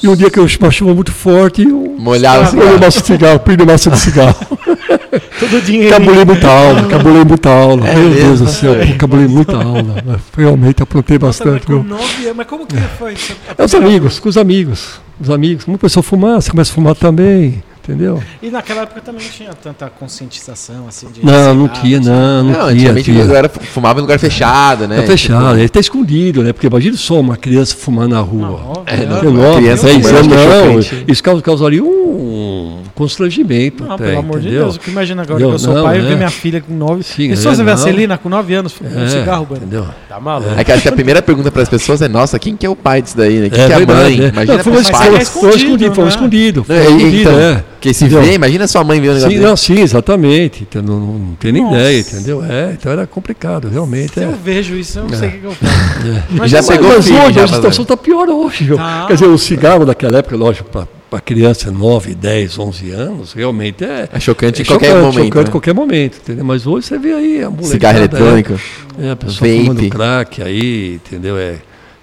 E 0.03 0.09
um 0.09 0.17
dia 0.17 0.29
que 0.29 0.37
eu 0.37 0.45
uma 0.61 0.71
chuva 0.73 0.93
muito 0.93 1.13
forte, 1.13 1.63
eu 1.63 1.95
Molhava 1.97 2.49
o 2.49 2.51
peguei 2.51 2.59
o 2.59 2.67
cigarro. 2.67 2.81
maço 2.81 3.01
de 3.01 3.07
cigarro, 3.07 3.39
perdi 3.39 3.63
o 3.63 3.67
maço 3.67 3.89
de 3.89 3.99
cigarro. 4.01 4.35
Todo 5.39 5.59
o 5.59 5.63
dinheiro. 5.63 5.91
Cabulei 5.91 6.25
muita 6.25 6.49
aula, 6.49 6.83
cabulei 6.89 7.25
muita 7.25 7.49
aula. 7.51 7.89
É 7.89 7.95
Meu 7.95 8.09
mesmo, 8.09 8.25
Deus 8.27 8.41
do 8.41 8.49
céu, 8.49 8.75
pastor? 8.75 8.97
cabulei 8.97 9.29
muita 9.29 9.57
aula. 9.57 10.21
Realmente 10.37 10.83
aprontei 10.83 11.19
Nossa, 11.21 11.45
mas 11.45 11.55
bastante. 11.55 11.67
com 11.67 11.89
nove 11.89 12.25
anos. 12.25 12.37
Mas 12.37 12.47
como 12.49 12.67
que 12.67 12.77
foi 12.99 13.13
isso? 13.13 13.37
É 13.57 13.65
os 13.65 13.75
amigos, 13.77 14.19
com 14.19 14.29
os 14.29 14.37
amigos. 14.37 15.01
Os 15.21 15.31
amigos. 15.31 15.69
Uma 15.69 15.79
pessoa 15.79 16.03
fumar, 16.03 16.43
você 16.43 16.51
começa 16.51 16.73
a 16.73 16.75
fumar 16.75 16.97
também, 16.97 17.63
entendeu? 17.89 18.23
E 18.43 18.51
naquela 18.51 18.83
época 18.83 19.01
também 19.01 19.23
não 19.25 19.31
tinha 19.31 19.51
tanta 19.55 19.89
conscientização 19.89 20.87
assim 20.89 21.09
de. 21.11 21.25
Não, 21.25 21.55
não 21.55 21.69
tinha, 21.69 22.01
não, 22.01 22.43
não, 22.43 22.45
Não, 22.45 22.53
tinha. 22.53 22.73
antigamente 22.73 23.05
tinha. 23.13 23.23
a 23.23 23.27
galera 23.27 23.49
fumava 23.49 23.99
em 23.99 24.03
lugar 24.03 24.19
fechado, 24.19 24.87
né? 24.89 24.97
Tá 25.01 25.03
fechado, 25.07 25.45
Tipo, 25.49 25.59
ele 25.59 25.69
tá 25.69 25.81
escondido, 25.81 26.43
né? 26.43 26.53
Porque 26.53 26.67
imagina 26.67 26.97
só 26.97 27.21
uma 27.21 27.37
criança 27.37 27.75
fumando 27.77 28.13
na 28.15 28.21
rua. 28.21 28.49
Não, 28.49 28.83
É, 28.87 28.97
não, 29.07 29.23
não, 29.23 29.31
uma 29.31 29.43
nove, 29.49 29.57
criança 29.63 29.87
anos, 29.89 30.07
que 30.07 30.15
é 30.15 30.23
não, 30.23 30.79
isso 31.09 31.23
causa- 31.23 31.43
causaria 31.43 31.83
um 31.85 32.81
constrangimento. 32.95 33.85
Não, 33.85 33.93
até, 33.95 34.07
pelo 34.07 34.19
amor 34.19 34.41
de 34.41 34.47
entendeu? 34.49 34.65
Deus. 34.65 34.79
que 34.79 34.91
Imagina 34.91 35.23
agora 35.23 35.39
Entendeu? 35.39 35.49
que 35.51 35.55
eu 35.55 35.59
sou 35.67 35.75
Não, 35.75 35.85
pai 35.85 35.99
e 36.01 36.05
é. 36.05 36.09
ver 36.09 36.17
minha 36.17 36.31
filha 36.31 36.61
com 36.61 36.73
nove. 36.75 37.03
Sim, 37.03 37.31
e 37.33 37.37
só 37.37 37.51
é, 37.51 37.55
você 37.55 37.63
vê 37.65 37.71
a 37.71 37.77
não. 37.77 37.83
Celina 37.83 38.19
com 38.19 38.29
nove 38.29 38.55
anos 38.55 38.73
fumando 38.73 38.97
um 38.99 39.05
É, 39.05 39.09
cigarro, 39.09 39.47
mano. 39.49 39.57
entendeu? 39.63 39.87
Tá 40.09 40.19
maluco. 40.21 40.51
É 40.59 40.65
que 40.65 40.73
acho 40.73 40.83
que 40.83 40.89
a 40.89 40.93
primeira 40.93 41.21
pergunta 41.23 41.51
para 41.51 41.63
as 41.63 41.69
pessoas 41.69 42.01
é: 42.03 42.09
nossa, 42.09 42.39
quem 42.39 42.57
que 42.57 42.65
é 42.65 42.69
o 42.71 42.77
pai 42.77 43.03
disso 43.03 43.17
daí, 43.17 43.39
né? 43.41 43.51
Quem 43.51 43.67
que 43.67 43.73
é 43.73 43.75
a 43.77 43.87
mãe? 43.87 44.25
é. 44.25 44.29
Imagina 44.29 44.57
não, 44.57 44.65
foi, 44.65 44.77
é 44.77 44.81
escondido, 44.81 45.25
foi 45.25 45.51
escondido, 45.57 45.95
foi 45.95 46.05
né? 46.05 46.11
escondido. 46.11 46.65
Foi 46.65 46.77
Não, 46.77 46.83
e- 46.83 46.87
escondido, 46.97 47.21
então, 47.21 47.39
é. 47.41 47.65
Porque 47.77 47.93
se 47.95 48.05
Entendeu? 48.05 48.23
vê, 48.23 48.35
imagina 48.35 48.67
sua 48.67 48.83
mãe 48.83 49.01
vendo 49.01 49.15
negócio 49.15 49.31
Sim, 49.31 49.39
não, 49.39 49.57
sim, 49.57 49.81
exatamente. 49.81 50.63
Então, 50.69 50.83
não, 50.83 50.99
não 50.99 51.35
tem 51.39 51.53
nem 51.53 51.63
Nossa. 51.63 51.77
ideia, 51.77 52.01
entendeu? 52.01 52.45
É, 52.45 52.73
então 52.73 52.91
era 52.91 53.07
complicado, 53.07 53.69
realmente. 53.69 54.15
Se 54.15 54.21
É. 54.21 54.25
eu 54.25 54.33
vejo 54.33 54.75
isso, 54.77 54.99
eu 54.99 55.05
não 55.05 55.11
sei 55.17 55.29
o 55.29 55.33
que, 55.33 55.39
que 55.39 55.45
eu 55.47 55.53
faço. 55.53 55.73
É. 56.07 56.23
Mas 56.31 56.51
Já 56.51 56.63
pegou 56.63 56.89
Mas 56.89 57.05
filho, 57.07 57.23
hoje 57.23 57.35
já, 57.35 57.45
a 57.45 57.49
situação 57.49 57.83
está 57.83 57.97
pior 57.97 58.29
hoje. 58.29 58.75
Tá. 58.75 59.05
Quer 59.07 59.15
dizer, 59.15 59.27
o 59.27 59.39
cigarro 59.39 59.85
daquela 59.85 60.19
época, 60.19 60.37
lógico, 60.37 60.69
para 60.71 61.21
criança 61.21 61.71
9, 61.71 62.15
10, 62.15 62.59
11 62.59 62.91
anos, 62.91 63.33
realmente 63.33 63.85
é. 63.85 64.09
É 64.13 64.21
chocante 64.21 64.61
é 64.61 64.65
em 64.65 64.67
qualquer 64.67 64.87
chocante, 64.89 65.03
momento. 65.03 65.25
chocante 65.27 65.45
né? 65.45 65.49
em 65.49 65.53
qualquer 65.53 65.75
momento, 65.75 66.17
entendeu? 66.23 66.45
Mas 66.45 66.67
hoje 66.67 66.87
você 66.87 66.99
vê 66.99 67.13
aí 67.13 67.43
a 67.43 67.51
molecada. 67.51 67.67
Cigarro 67.73 67.99
eletrônico. 67.99 68.61
É, 68.99 69.07
é 69.09 69.11
a 69.11 69.17
pessoa 69.17 69.49
vape. 69.51 69.61
fumando 69.65 69.89
crack 69.91 70.43
aí, 70.43 70.95
entendeu? 70.95 71.37
É, 71.39 71.57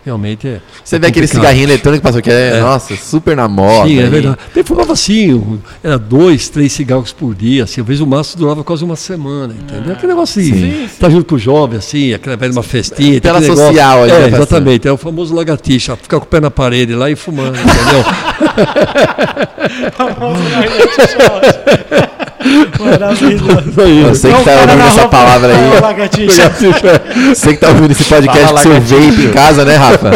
realmente 0.06 0.48
é. 0.48 0.60
Você 0.84 0.96
é 0.96 1.00
vê 1.00 1.08
aquele 1.08 1.28
cigarrinho 1.28 1.66
eletrônico, 1.66 2.04
pastor, 2.04 2.22
que 2.22 2.30
é, 2.30 2.58
É. 2.58 2.60
nossa, 2.62 2.96
super 2.96 3.36
na 3.36 3.48
moda. 3.48 3.88
Sim, 3.88 4.00
é 4.00 4.10
verdade. 4.10 4.38
Ele 4.56 4.64
fumava 4.64 4.94
assim, 4.94 5.60
era 5.84 5.98
dois, 5.98 6.50
três 6.50 6.72
cigarros 6.74 7.12
por 7.12 7.34
dia, 7.34 7.64
assim, 7.64 7.82
às 7.82 7.88
vezes 7.88 8.02
o 8.02 8.08
máximo 8.08 8.42
durava 8.42 8.64
quase 8.64 8.84
uma 8.84 8.96
semana, 8.96 9.54
entendeu? 9.54 9.94
Aquele 9.94 10.12
negócio 10.14 10.42
assim, 10.42 10.54
Sim. 10.54 10.90
tá 11.00 11.10
junto 11.10 11.26
com 11.26 11.36
o 11.36 11.40
jovem, 11.40 11.78
assim, 11.78 12.14
aquela 12.14 12.36
velha 12.36 12.52
uma 12.52 12.64
festinha. 12.64 13.20
Tela 13.22 13.40
negócio- 13.40 13.64
social 13.66 14.04
ali, 14.04 14.12
É, 14.12 14.20
né, 14.20 14.28
exatamente, 14.38 14.88
é 14.88 14.92
o 14.92 14.98
famoso 14.98 15.34
lagartixa, 15.36 15.96
ficar 15.96 16.20
com 16.20 16.26
o 16.26 16.28
pé 16.28 16.40
na 16.40 16.52
parede 16.52 16.94
lá 16.96 17.10
e 17.10 17.16
fumando, 17.16 17.58
entendeu? 17.58 18.04
Maravilhoso. 19.98 20.90
Isso 21.00 21.18
aí. 22.44 24.04
Você 24.10 24.32
que 24.34 24.44
tá 24.44 24.62
ouvindo 24.62 24.84
essa 24.88 25.08
palavra 25.08 25.54
aí, 25.54 25.70
Fala, 25.70 25.80
lagartixa. 25.88 26.50
você 27.34 27.54
que 27.54 27.58
tá 27.60 27.70
ouvindo 27.70 27.92
esse 27.92 28.04
podcast 28.04 28.54
com 28.54 28.58
Fala, 28.58 28.62
seu 28.62 28.82
vape 28.82 29.26
em 29.26 29.32
casa, 29.32 29.66
né, 29.66 29.76
Rafa? 29.76 30.12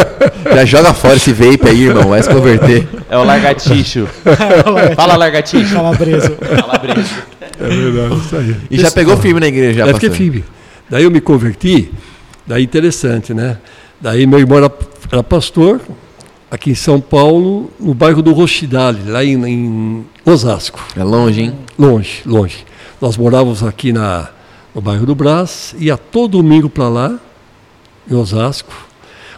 Já 0.53 0.65
joga 0.65 0.93
fora 0.93 1.15
esse 1.15 1.31
vape 1.31 1.67
aí, 1.67 1.83
irmão, 1.85 2.09
vai 2.09 2.21
se 2.21 2.29
converter. 2.29 2.87
É 3.09 3.17
o 3.17 3.23
lagartixo. 3.23 4.07
Fala, 4.95 5.15
lagartixo. 5.15 5.73
Calabreso. 5.73 6.31
Calabreso. 6.31 7.15
É 7.59 7.67
verdade, 7.67 8.21
isso 8.21 8.35
aí. 8.35 8.55
E 8.69 8.79
já 8.79 8.91
pegou 8.91 9.17
firme 9.17 9.39
na 9.39 9.47
igreja, 9.47 9.79
já, 9.79 9.85
Deve 9.85 9.99
ter 9.99 10.09
pastor? 10.09 10.25
filme. 10.25 10.43
Daí 10.89 11.03
eu 11.03 11.11
me 11.11 11.19
converti, 11.19 11.91
daí 12.45 12.63
interessante, 12.63 13.33
né? 13.33 13.57
Daí 13.99 14.25
meu 14.27 14.39
irmão 14.39 14.57
era, 14.59 14.71
era 15.11 15.23
pastor, 15.23 15.81
aqui 16.49 16.71
em 16.71 16.75
São 16.75 16.99
Paulo, 16.99 17.71
no 17.79 17.93
bairro 17.93 18.21
do 18.21 18.33
Rochidale, 18.33 19.09
lá 19.09 19.23
em, 19.23 19.45
em 19.45 20.05
Osasco. 20.25 20.79
É 20.95 21.03
longe, 21.03 21.41
hein? 21.41 21.53
Longe, 21.77 22.21
longe. 22.25 22.65
Nós 23.01 23.17
morávamos 23.17 23.63
aqui 23.63 23.91
na, 23.91 24.29
no 24.73 24.81
bairro 24.81 25.05
do 25.05 25.13
Brás, 25.13 25.75
ia 25.77 25.97
todo 25.97 26.41
domingo 26.41 26.69
para 26.69 26.87
lá, 26.87 27.19
em 28.09 28.15
Osasco. 28.15 28.87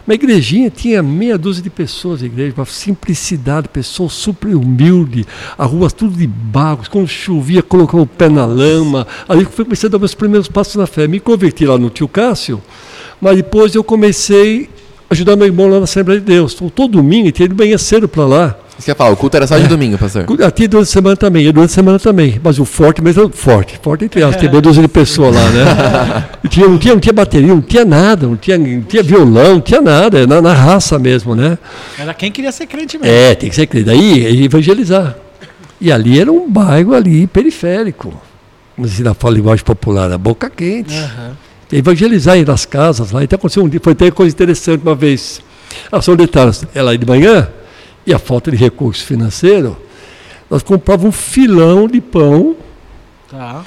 Uma 0.06 0.14
igrejinha 0.14 0.70
tinha 0.70 1.02
meia 1.02 1.36
dúzia 1.36 1.62
de 1.62 1.68
pessoas, 1.68 2.22
a 2.22 2.26
igreja, 2.26 2.54
uma 2.56 2.64
simplicidade, 2.64 3.68
pessoas 3.68 4.12
super 4.12 4.56
humilde, 4.56 5.26
a 5.58 5.64
rua 5.64 5.90
tudo 5.90 6.16
de 6.16 6.26
barro, 6.26 6.82
quando 6.90 7.06
chovia, 7.06 7.62
colocava 7.62 8.02
o 8.02 8.06
pé 8.06 8.28
na 8.28 8.46
lama. 8.46 9.06
Ali 9.28 9.44
foi 9.44 9.64
comecei 9.64 9.88
a 9.88 9.90
dar 9.90 9.98
meus 9.98 10.14
primeiros 10.14 10.48
passos 10.48 10.76
na 10.76 10.86
fé. 10.86 11.06
Me 11.06 11.20
converti 11.20 11.66
lá 11.66 11.76
no 11.76 11.90
tio 11.90 12.08
Cássio, 12.08 12.62
mas 13.20 13.36
depois 13.36 13.74
eu 13.74 13.84
comecei 13.84 14.70
ajudar 15.10 15.36
meu 15.36 15.46
irmão 15.46 15.68
lá 15.68 15.78
na 15.78 15.84
Assembleia 15.84 16.20
de 16.20 16.26
Deus. 16.26 16.54
Então, 16.54 16.68
todo 16.68 16.92
domingo, 16.92 17.28
eu 17.28 17.32
tinha 17.32 17.46
ido 17.46 17.54
manhã 17.54 17.76
cedo 17.76 18.08
para 18.08 18.24
lá. 18.24 18.56
Isso 18.78 18.86
que 18.86 18.90
eu 18.90 18.92
ia 18.92 18.96
falar, 18.96 19.10
o 19.10 19.16
culto 19.16 19.36
era 19.36 19.46
só 19.46 19.58
de 19.58 19.68
domingo, 19.68 19.98
pastor. 19.98 20.24
Aqui 20.46 20.66
durante 20.66 20.88
a 20.88 20.90
semana 20.90 21.16
também, 21.16 21.44
ia 21.44 21.52
durante 21.52 21.70
a 21.70 21.74
semana 21.74 21.98
também. 21.98 22.40
Mas 22.42 22.58
o 22.58 22.64
forte 22.64 23.02
mesmo, 23.02 23.28
forte, 23.28 23.78
forte 23.82 24.06
entre 24.06 24.22
aspas, 24.22 24.40
tem 24.40 24.48
meia 24.48 24.62
dúzia 24.62 24.80
de 24.80 24.88
pessoas 24.88 25.34
lá, 25.34 25.50
né? 25.50 26.24
E 26.42 26.48
tinha, 26.48 26.66
não, 26.66 26.78
tinha, 26.78 26.94
não 26.94 27.00
tinha 27.00 27.12
bateria, 27.12 27.48
não 27.48 27.60
tinha 27.60 27.84
nada, 27.84 28.26
não 28.26 28.36
tinha, 28.36 28.56
não 28.56 28.80
tinha 28.80 29.02
violão, 29.02 29.54
não 29.54 29.60
tinha 29.60 29.82
nada, 29.82 30.20
é 30.20 30.26
na, 30.26 30.40
na 30.40 30.54
raça 30.54 30.98
mesmo, 30.98 31.36
né? 31.36 31.58
Era 31.98 32.14
quem 32.14 32.32
queria 32.32 32.50
ser 32.50 32.66
crente 32.66 32.96
mesmo. 32.96 33.14
É, 33.14 33.34
tem 33.34 33.50
que 33.50 33.54
ser 33.54 33.66
crente. 33.66 33.84
Daí 33.84 34.24
é 34.24 34.44
evangelizar. 34.44 35.14
E 35.78 35.92
ali 35.92 36.18
era 36.18 36.32
um 36.32 36.50
bairro 36.50 36.94
ali 36.94 37.26
periférico. 37.26 38.14
Mas 38.76 38.92
se 38.92 39.04
fala 39.14 39.34
linguagem 39.34 39.64
popular, 39.64 40.10
a 40.10 40.16
boca 40.16 40.48
quente. 40.48 40.94
Aham. 40.94 41.36
Evangelizar 41.72 42.36
ir 42.38 42.46
nas 42.46 42.64
casas 42.64 43.10
lá. 43.12 43.22
Então 43.22 43.36
aconteceu 43.36 43.62
um 43.64 43.68
dia, 43.68 43.80
foi 43.82 43.92
até 43.92 44.10
coisa 44.10 44.34
interessante 44.34 44.82
uma 44.82 44.94
vez. 44.94 45.40
A 45.90 46.00
detalhes, 46.16 46.64
ela 46.74 46.90
aí 46.90 46.98
de 46.98 47.06
manhã, 47.06 47.48
e 48.06 48.12
a 48.12 48.18
falta 48.18 48.50
de 48.50 48.56
recurso 48.56 49.04
financeiro, 49.04 49.76
nós 50.50 50.62
comprávamos 50.62 51.14
um 51.14 51.18
filão 51.18 51.86
de 51.86 52.00
pão, 52.00 52.56
Tá. 53.30 53.62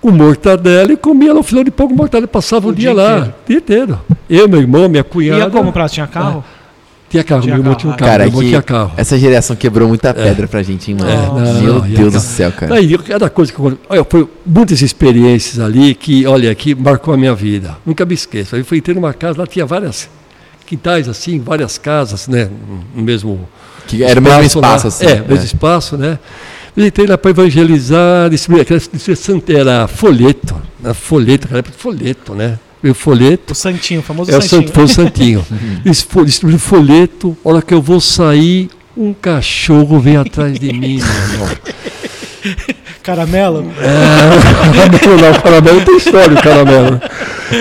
com 0.00 0.10
mortadela 0.10 0.92
e 0.92 0.96
comia 0.96 1.32
no 1.32 1.42
filão 1.44 1.62
de 1.62 1.70
pão 1.70 1.86
com 1.86 1.94
mortadela. 1.94 2.26
Passava 2.26 2.66
o, 2.66 2.70
O 2.70 2.74
dia, 2.74 2.92
dia 2.92 2.92
lá, 2.92 3.34
o 3.44 3.48
dia 3.48 3.58
inteiro. 3.58 4.00
Eu, 4.28 4.48
meu 4.48 4.60
irmão, 4.60 4.88
minha 4.88 5.04
cunhada. 5.04 5.44
Ia 5.44 5.50
como 5.50 5.72
pra 5.72 5.88
tinha 5.88 6.06
carro? 6.08 6.44
Tinha 7.14 7.22
carro, 7.22 7.42
Tinha 7.42 7.54
meu 7.54 7.60
irmão 7.60 7.74
carro, 7.74 7.80
tinha 7.80 7.90
um 7.90 7.94
ah, 7.94 7.96
carro, 7.96 8.10
Cara, 8.10 8.24
meu 8.24 8.30
irmão 8.30 8.42
tinha 8.42 8.62
carro. 8.62 8.92
essa 8.96 9.16
geração 9.16 9.54
quebrou 9.54 9.86
muita 9.86 10.12
pedra 10.12 10.48
pra 10.48 10.64
gente, 10.64 10.90
hein, 10.90 10.96
mano? 10.98 11.12
É, 11.12 11.26
não, 11.26 11.62
Meu 11.62 11.74
não, 11.74 11.80
Deus 11.82 12.12
do 12.12 12.18
céu, 12.18 12.50
cara. 12.50 12.74
Aí, 12.74 12.98
cada 12.98 13.30
coisa 13.30 13.52
que 13.52 13.58
eu, 13.60 13.78
olha, 13.88 14.04
foi 14.10 14.28
muitas 14.44 14.82
experiências 14.82 15.60
ali 15.60 15.94
que, 15.94 16.26
olha, 16.26 16.52
que 16.56 16.74
marcou 16.74 17.14
a 17.14 17.16
minha 17.16 17.32
vida. 17.32 17.76
Nunca 17.86 18.04
me 18.04 18.14
esqueço. 18.14 18.56
Aí 18.56 18.64
fui 18.64 18.80
ter 18.80 18.96
numa 18.96 19.14
casa, 19.14 19.38
lá 19.38 19.46
tinha 19.46 19.64
várias 19.64 20.08
quintais 20.66 21.08
assim, 21.08 21.38
várias 21.38 21.78
casas, 21.78 22.26
né, 22.26 22.50
no 22.92 23.02
mesmo 23.02 23.48
Que 23.86 24.02
era 24.02 24.18
o 24.18 24.22
mesmo 24.22 24.40
lá. 24.40 24.44
espaço, 24.46 24.88
assim. 24.88 25.06
É, 25.06 25.20
mesmo 25.20 25.44
espaço, 25.44 25.96
né? 25.96 26.18
Visitei 26.74 27.06
lá 27.06 27.16
para 27.16 27.30
evangelizar, 27.30 28.28
distribuição 28.28 29.40
era 29.46 29.86
folheto, 29.86 30.60
era 30.82 30.92
folheto, 30.92 31.56
época 31.56 31.76
folheto, 31.78 32.34
né? 32.34 32.58
Veio 32.84 32.94
folheto, 32.94 33.52
O 33.54 33.56
Santinho, 33.56 34.00
o 34.00 34.02
famoso 34.02 34.30
é 34.30 34.36
o 34.36 34.42
Santinho. 34.42 34.62
Sant, 34.64 34.74
foi 34.74 34.84
o 34.84 34.88
Santinho. 34.88 35.46
Distribuíram 36.26 36.58
folheto, 36.58 37.34
a 37.42 37.48
hora 37.48 37.62
que 37.62 37.72
eu 37.72 37.80
vou 37.80 37.98
sair, 37.98 38.68
um 38.94 39.14
cachorro 39.14 39.98
vem 39.98 40.18
atrás 40.18 40.58
de 40.60 40.70
mim, 40.70 41.00
meu 41.00 41.32
irmão. 41.32 41.48
Caramelo. 43.02 43.64
Caramelo 44.74 45.22
não, 45.22 45.40
caramelo 45.40 45.80
tem 45.80 45.96
história, 45.96 46.38
o 46.38 46.42
caramelo. 46.42 47.00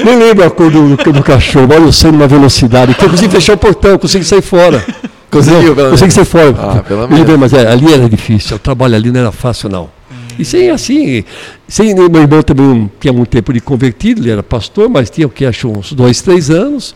Nem 0.03 0.17
lembro 0.19 0.45
a 0.45 0.51
cor 0.51 0.69
do, 0.69 0.97
do, 0.97 1.13
do 1.13 1.24
cachorro, 1.24 1.69
olha 1.71 1.84
eu 1.86 1.91
saindo 1.93 2.17
numa 2.17 2.28
velocidade, 2.28 2.93
que 2.93 3.05
eu 3.05 3.09
consegui 3.09 3.34
fechar 3.34 3.53
o 3.53 3.57
portão, 3.57 3.91
eu 3.91 3.99
consegui 3.99 4.26
sair 4.26 4.41
fora. 4.41 4.86
Conseguiu, 5.32 5.74
pelo 5.74 5.89
Consegui 5.91 6.01
menos. 6.01 6.13
sair 6.15 6.26
fora. 6.26 6.53
Ah, 6.59 6.84
pelo 6.86 7.07
Me 7.07 7.15
menos. 7.21 7.39
mas 7.39 7.53
é, 7.53 7.65
ali 7.65 7.93
era 7.93 8.09
difícil, 8.09 8.57
o 8.57 8.59
trabalho 8.59 8.93
ali 8.95 9.09
não 9.09 9.21
era 9.21 9.32
fácil, 9.32 9.69
não. 9.69 9.89
E 10.38 10.46
sem 10.46 10.70
assim, 10.70 11.24
sem 11.68 11.94
meu 11.94 12.22
irmão 12.22 12.42
também 12.42 12.66
não 12.66 12.92
tinha 13.00 13.14
muito 13.14 13.30
tempo 13.30 13.54
de 13.54 13.60
convertido, 13.60 14.22
ele 14.22 14.32
era 14.32 14.44
pastor, 14.44 14.90
mas 14.90 15.10
tinha 15.10 15.28
o 15.28 15.30
que 15.30 15.46
acho 15.46 15.68
uns 15.70 15.94
dois, 15.94 16.22
três 16.22 16.50
anos. 16.50 16.96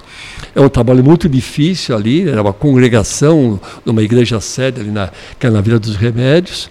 É 0.56 0.62
um 0.62 0.70
trabalho 0.70 1.04
muito 1.04 1.30
difícil 1.30 1.96
ali, 1.96 2.28
era 2.28 2.42
uma 2.42 2.54
congregação 2.54 3.60
numa 3.86 4.02
igreja 4.02 4.40
sede 4.40 4.82
ali 4.82 4.90
na, 4.92 5.10
que 5.40 5.46
era 5.46 5.54
na 5.54 5.62
Vila 5.62 5.80
dos 5.80 5.96
Remédios. 5.96 6.70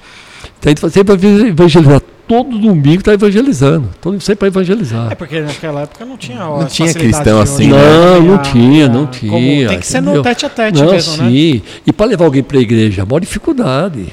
Então 0.59 0.71
a 0.71 0.89
gente 0.89 0.93
sempre 0.93 1.49
evangelizar, 1.49 2.01
todo 2.27 2.59
domingo 2.59 2.99
está 3.01 3.13
evangelizando, 3.15 3.89
todo, 4.01 4.21
sempre 4.21 4.37
para 4.41 4.49
evangelizar. 4.49 5.13
É 5.13 5.15
porque 5.15 5.41
naquela 5.41 5.83
época 5.83 6.05
não 6.05 6.17
tinha 6.17 6.39
Não 6.39 6.67
tinha 6.67 6.93
cristão 6.93 7.41
assim, 7.41 7.69
né? 7.69 7.77
Não, 7.79 8.23
não 8.23 8.39
tinha, 8.43 8.89
não 8.89 9.07
como- 9.07 9.11
tinha. 9.13 9.69
Tem 9.69 9.79
que 9.79 9.87
ser 9.87 10.01
no 10.01 10.07
entendeu? 10.13 10.23
tete 10.23 10.47
a 10.47 10.49
tete 10.49 10.83
Não, 10.83 10.91
mesmo, 10.93 11.17
né? 11.23 11.31
sim. 11.31 11.63
E 11.87 11.93
para 11.93 12.07
levar 12.07 12.25
alguém 12.25 12.43
para 12.43 12.59
a 12.59 12.61
igreja, 12.61 13.03
é 13.03 13.05
maior 13.05 13.21
dificuldade. 13.21 14.07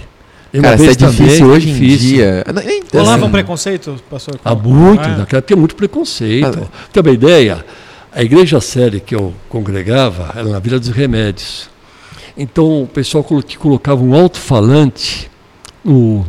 Cara, 0.62 0.76
uma 0.76 0.84
isso 0.84 0.91
é 0.91 0.95
também, 0.95 1.16
difícil 1.16 1.47
hoje 1.47 1.70
em 1.70 1.74
difícil. 1.74 2.08
dia. 2.10 2.43
Não, 2.54 2.62
nem- 2.64 2.84
Rolava 2.93 3.18
assim, 3.18 3.26
um 3.26 3.32
preconceito, 3.32 3.95
pastor? 4.10 4.39
Há 4.45 4.54
muito, 4.56 5.01
É. 5.04 5.08
naquela 5.18 5.22
época 5.39 5.41
tinha 5.41 5.58
muito 5.58 5.76
preconceito. 5.76 6.60
Ah. 6.72 6.88
Tem 6.91 7.01
uma 7.01 7.12
ideia? 7.12 7.66
A 8.16 8.22
igreja 8.22 8.62
séria 8.62 8.99
que 8.99 9.16
eu 9.16 9.34
congregava 9.49 10.32
era 10.36 10.47
na 10.47 10.60
Vila 10.60 10.80
dos 10.80 10.89
Remédios. 10.89 11.70
Então 12.38 12.84
o 12.84 12.88
pessoal 12.88 13.24
que 13.24 13.58
colocava 13.58 14.04
um 14.04 14.14
alto-falante 14.14 15.30
no, 15.84 16.24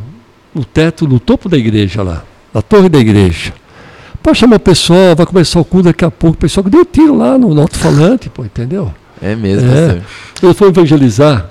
no 0.55 0.65
teto, 0.65 1.07
no 1.07 1.21
topo 1.21 1.49
da 1.49 1.59
igreja 1.59 2.03
lá, 2.03 2.25
na 2.53 2.63
torre 2.63 2.89
da 2.89 2.99
igreja. 2.99 3.53
Para 4.23 4.33
chamar 4.33 4.57
o 4.57 4.61
pessoal, 4.61 5.15
vai 5.15 5.27
começar 5.27 5.61
o 5.61 5.65
culto 5.67 5.85
daqui 5.89 6.03
a 6.05 6.11
pouco. 6.11 6.37
O 6.37 6.41
pessoal 6.41 6.65
que 6.65 6.71
deu 6.71 6.85
tiro 6.87 7.15
lá 7.15 7.37
no, 7.37 7.53
no 7.53 7.61
alto-falante, 7.61 8.31
pô, 8.31 8.43
entendeu? 8.45 8.91
É 9.21 9.37
mesmo, 9.37 9.71
É. 9.71 10.01
Eu 10.43 10.55
fui 10.55 10.69
evangelizar 10.69 11.51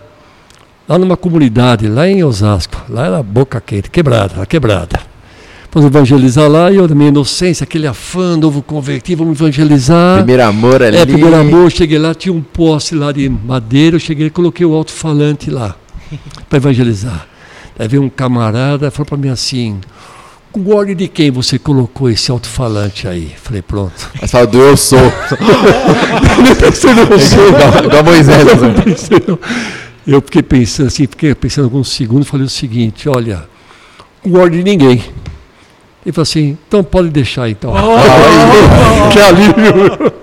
lá 0.88 0.98
numa 0.98 1.18
comunidade, 1.18 1.88
lá 1.88 2.08
em 2.08 2.24
Osasco. 2.24 2.82
Lá 2.90 3.06
era 3.06 3.24
boca 3.24 3.62
quente, 3.62 3.90
quebrada, 3.90 4.36
era 4.38 4.46
quebrada. 4.46 5.00
Fomos 5.72 5.88
evangelizar 5.88 6.48
lá 6.48 6.72
e 6.72 6.76
eu, 6.76 6.88
na 6.88 6.94
minha 6.94 7.10
inocência, 7.10 7.64
aquele 7.64 7.88
afã, 7.88 8.38
novo 8.38 8.62
convertido, 8.62 9.24
vamos 9.24 9.40
evangelizar. 9.40 10.18
Primeiro 10.18 10.44
amor 10.44 10.84
ali. 10.84 10.98
É, 10.98 11.06
primeiro 11.06 11.36
amor, 11.36 11.72
cheguei 11.72 11.98
lá, 11.98 12.14
tinha 12.14 12.32
um 12.32 12.42
poste 12.42 12.94
lá 12.94 13.12
de 13.12 13.28
madeira, 13.28 13.96
eu 13.96 14.00
cheguei 14.00 14.28
e 14.28 14.30
coloquei 14.30 14.66
o 14.66 14.74
alto-falante 14.74 15.50
lá 15.50 15.76
para 16.48 16.58
evangelizar. 16.58 17.28
Aí 17.80 17.88
veio 17.88 18.04
um 18.04 18.10
camarada 18.10 18.88
e 18.88 18.92
falou 18.92 19.08
para 19.08 19.18
mim 19.18 19.30
assim, 19.30 19.80
com 20.52 20.72
ordem 20.72 20.96
de 20.96 21.08
quem 21.08 21.32
você 21.32 21.58
colocou 21.58 22.08
esse 22.08 22.30
alto-falante 22.30 23.08
aí? 23.08 23.32
Falei, 23.42 23.64
pronto. 23.64 24.12
Mas 24.22 24.30
fala 24.30 24.46
do 24.46 24.62
eu 24.62 24.78
sou. 24.78 25.00
Nem 26.44 26.54
pensei 26.54 26.94
no 26.94 27.08
você. 27.08 27.34
igual, 27.50 27.86
igual 27.86 28.04
Moisés. 28.04 28.48
Eu 28.48 28.62
né? 28.62 28.82
pensei, 28.84 29.24
não. 29.28 29.40
Eu 30.06 30.22
fiquei 30.22 30.44
pensando 30.44 30.88
assim, 30.88 31.08
fiquei 31.08 31.34
pensando 31.34 31.66
alguns 31.66 31.90
segundos, 31.90 32.28
falei 32.28 32.46
o 32.46 32.50
seguinte, 32.50 33.08
olha, 33.08 33.44
ordem 34.26 34.60
de 34.60 34.64
ninguém. 34.64 35.04
Ele 36.06 36.12
falou 36.12 36.24
assim, 36.24 36.58
então 36.68 36.84
pode 36.84 37.10
deixar 37.10 37.50
então. 37.50 37.74
que 39.12 39.20
alívio. 39.20 40.14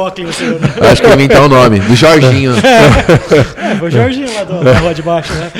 Óculos, 0.00 0.36
seu, 0.36 0.58
né? 0.60 0.72
Eu 0.76 0.88
acho 0.88 1.02
que 1.02 1.08
eu 1.08 1.14
inventar 1.14 1.42
o 1.42 1.48
nome. 1.48 1.80
Do 1.80 1.96
Jorginho. 1.96 2.52
É, 2.56 3.74
foi 3.76 3.88
o 3.88 3.90
Jorginho 3.90 4.32
lá 4.34 4.44
do- 4.44 4.62
da 4.62 4.78
rua 4.78 4.94
de 4.94 5.02
baixo, 5.02 5.32
né? 5.34 5.50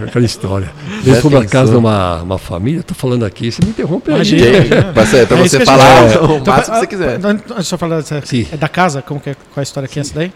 É, 0.00 0.04
aquela 0.08 0.24
história. 0.24 0.68
Eles 1.04 1.20
foram 1.20 1.40
na 1.40 1.46
casa 1.46 1.70
de 1.70 1.76
uma, 1.78 2.22
uma 2.22 2.38
família, 2.38 2.80
estou 2.80 2.96
falando 2.96 3.24
aqui, 3.24 3.52
você 3.52 3.62
me 3.64 3.70
interrompe 3.70 4.10
aí. 4.10 4.16
Imagina. 4.16 4.44
né? 4.50 4.56
Imagina. 4.56 4.92
Pra 4.92 5.04
você, 5.36 5.56
É 5.56 5.64
falar 5.64 6.02
o 6.02 6.36
Então, 6.36 6.54
máximo 6.54 6.74
que 6.88 6.96
você 6.96 7.04
ah, 7.04 7.16
quiser. 7.18 7.20
Antes 7.24 7.68
de 7.68 7.74
eu 7.74 7.78
falar 7.78 7.96
dessa, 7.98 8.22
é 8.52 8.56
da 8.56 8.68
casa? 8.68 9.00
Como 9.00 9.20
que 9.20 9.30
é, 9.30 9.34
qual 9.34 9.60
a 9.60 9.62
história 9.62 9.88
que 9.88 9.98
é 9.98 10.02
essa 10.02 10.14
daí? 10.14 10.32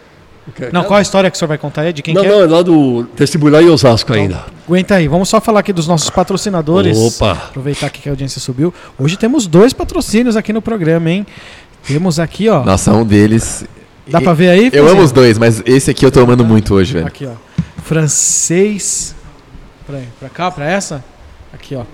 Não, 0.72 0.84
qual 0.84 0.98
a 0.98 1.02
história 1.02 1.30
que 1.30 1.36
o 1.36 1.38
senhor 1.38 1.48
vai 1.48 1.58
contar 1.58 1.82
aí? 1.82 1.92
De 1.92 2.02
quem 2.02 2.14
Não, 2.14 2.22
que 2.22 2.28
é? 2.28 2.30
não, 2.30 2.42
é 2.42 2.46
lá 2.46 2.62
do 2.62 3.06
vestibular 3.16 3.62
em 3.62 3.68
Osasco 3.68 4.12
ainda. 4.12 4.44
Aguenta 4.66 4.94
aí, 4.96 5.08
vamos 5.08 5.28
só 5.28 5.40
falar 5.40 5.60
aqui 5.60 5.72
dos 5.72 5.86
nossos 5.86 6.10
patrocinadores. 6.10 6.96
Opa. 6.96 7.32
Aproveitar 7.32 7.86
aqui 7.86 8.00
que 8.02 8.08
a 8.08 8.12
audiência 8.12 8.40
subiu. 8.40 8.72
Hoje 8.98 9.16
temos 9.16 9.46
dois 9.46 9.72
patrocínios 9.72 10.36
aqui 10.36 10.52
no 10.52 10.62
programa, 10.62 11.10
hein? 11.10 11.26
Temos 11.86 12.18
aqui, 12.20 12.48
ó. 12.48 12.64
Nossa, 12.64 12.92
um 12.92 13.04
deles. 13.04 13.64
Dá 14.06 14.20
pra 14.20 14.32
ver 14.32 14.48
aí? 14.50 14.70
Eu 14.72 14.88
amo 14.88 15.02
os 15.02 15.12
dois, 15.12 15.38
mas 15.38 15.62
esse 15.64 15.90
aqui 15.90 16.04
eu 16.04 16.10
tô 16.10 16.20
amando 16.20 16.44
muito 16.44 16.74
hoje, 16.74 16.92
velho. 16.94 17.06
Aqui, 17.06 17.26
ó. 17.26 17.32
Francês. 17.82 19.14
Peraí, 19.86 20.08
pra 20.18 20.28
cá, 20.28 20.50
pra 20.50 20.68
essa? 20.68 21.04
Aqui, 21.52 21.74
ó. 21.74 21.84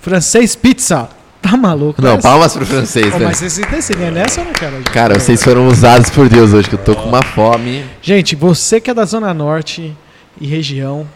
Francês 0.00 0.54
Pizza. 0.54 1.08
Tá 1.50 1.56
maluco? 1.56 2.02
Não, 2.02 2.18
palmas 2.18 2.54
pro 2.56 2.66
francês, 2.66 3.06
Ô, 3.06 3.10
velho. 3.18 3.24
mas 3.26 3.58
é 3.58 4.10
nessa 4.10 4.40
ou 4.40 4.46
não 4.46 4.52
quero? 4.52 4.76
gente? 4.78 4.90
Cara, 4.90 5.18
vocês 5.18 5.42
foram 5.42 5.68
usados 5.68 6.10
por 6.10 6.28
Deus 6.28 6.52
hoje, 6.52 6.68
que 6.68 6.74
eu 6.74 6.82
tô 6.82 6.94
com 6.94 7.08
uma 7.08 7.22
fome. 7.22 7.84
Gente, 8.02 8.34
você 8.34 8.80
que 8.80 8.90
é 8.90 8.94
da 8.94 9.04
Zona 9.04 9.32
Norte 9.32 9.96
e 10.40 10.46
região, 10.46 11.06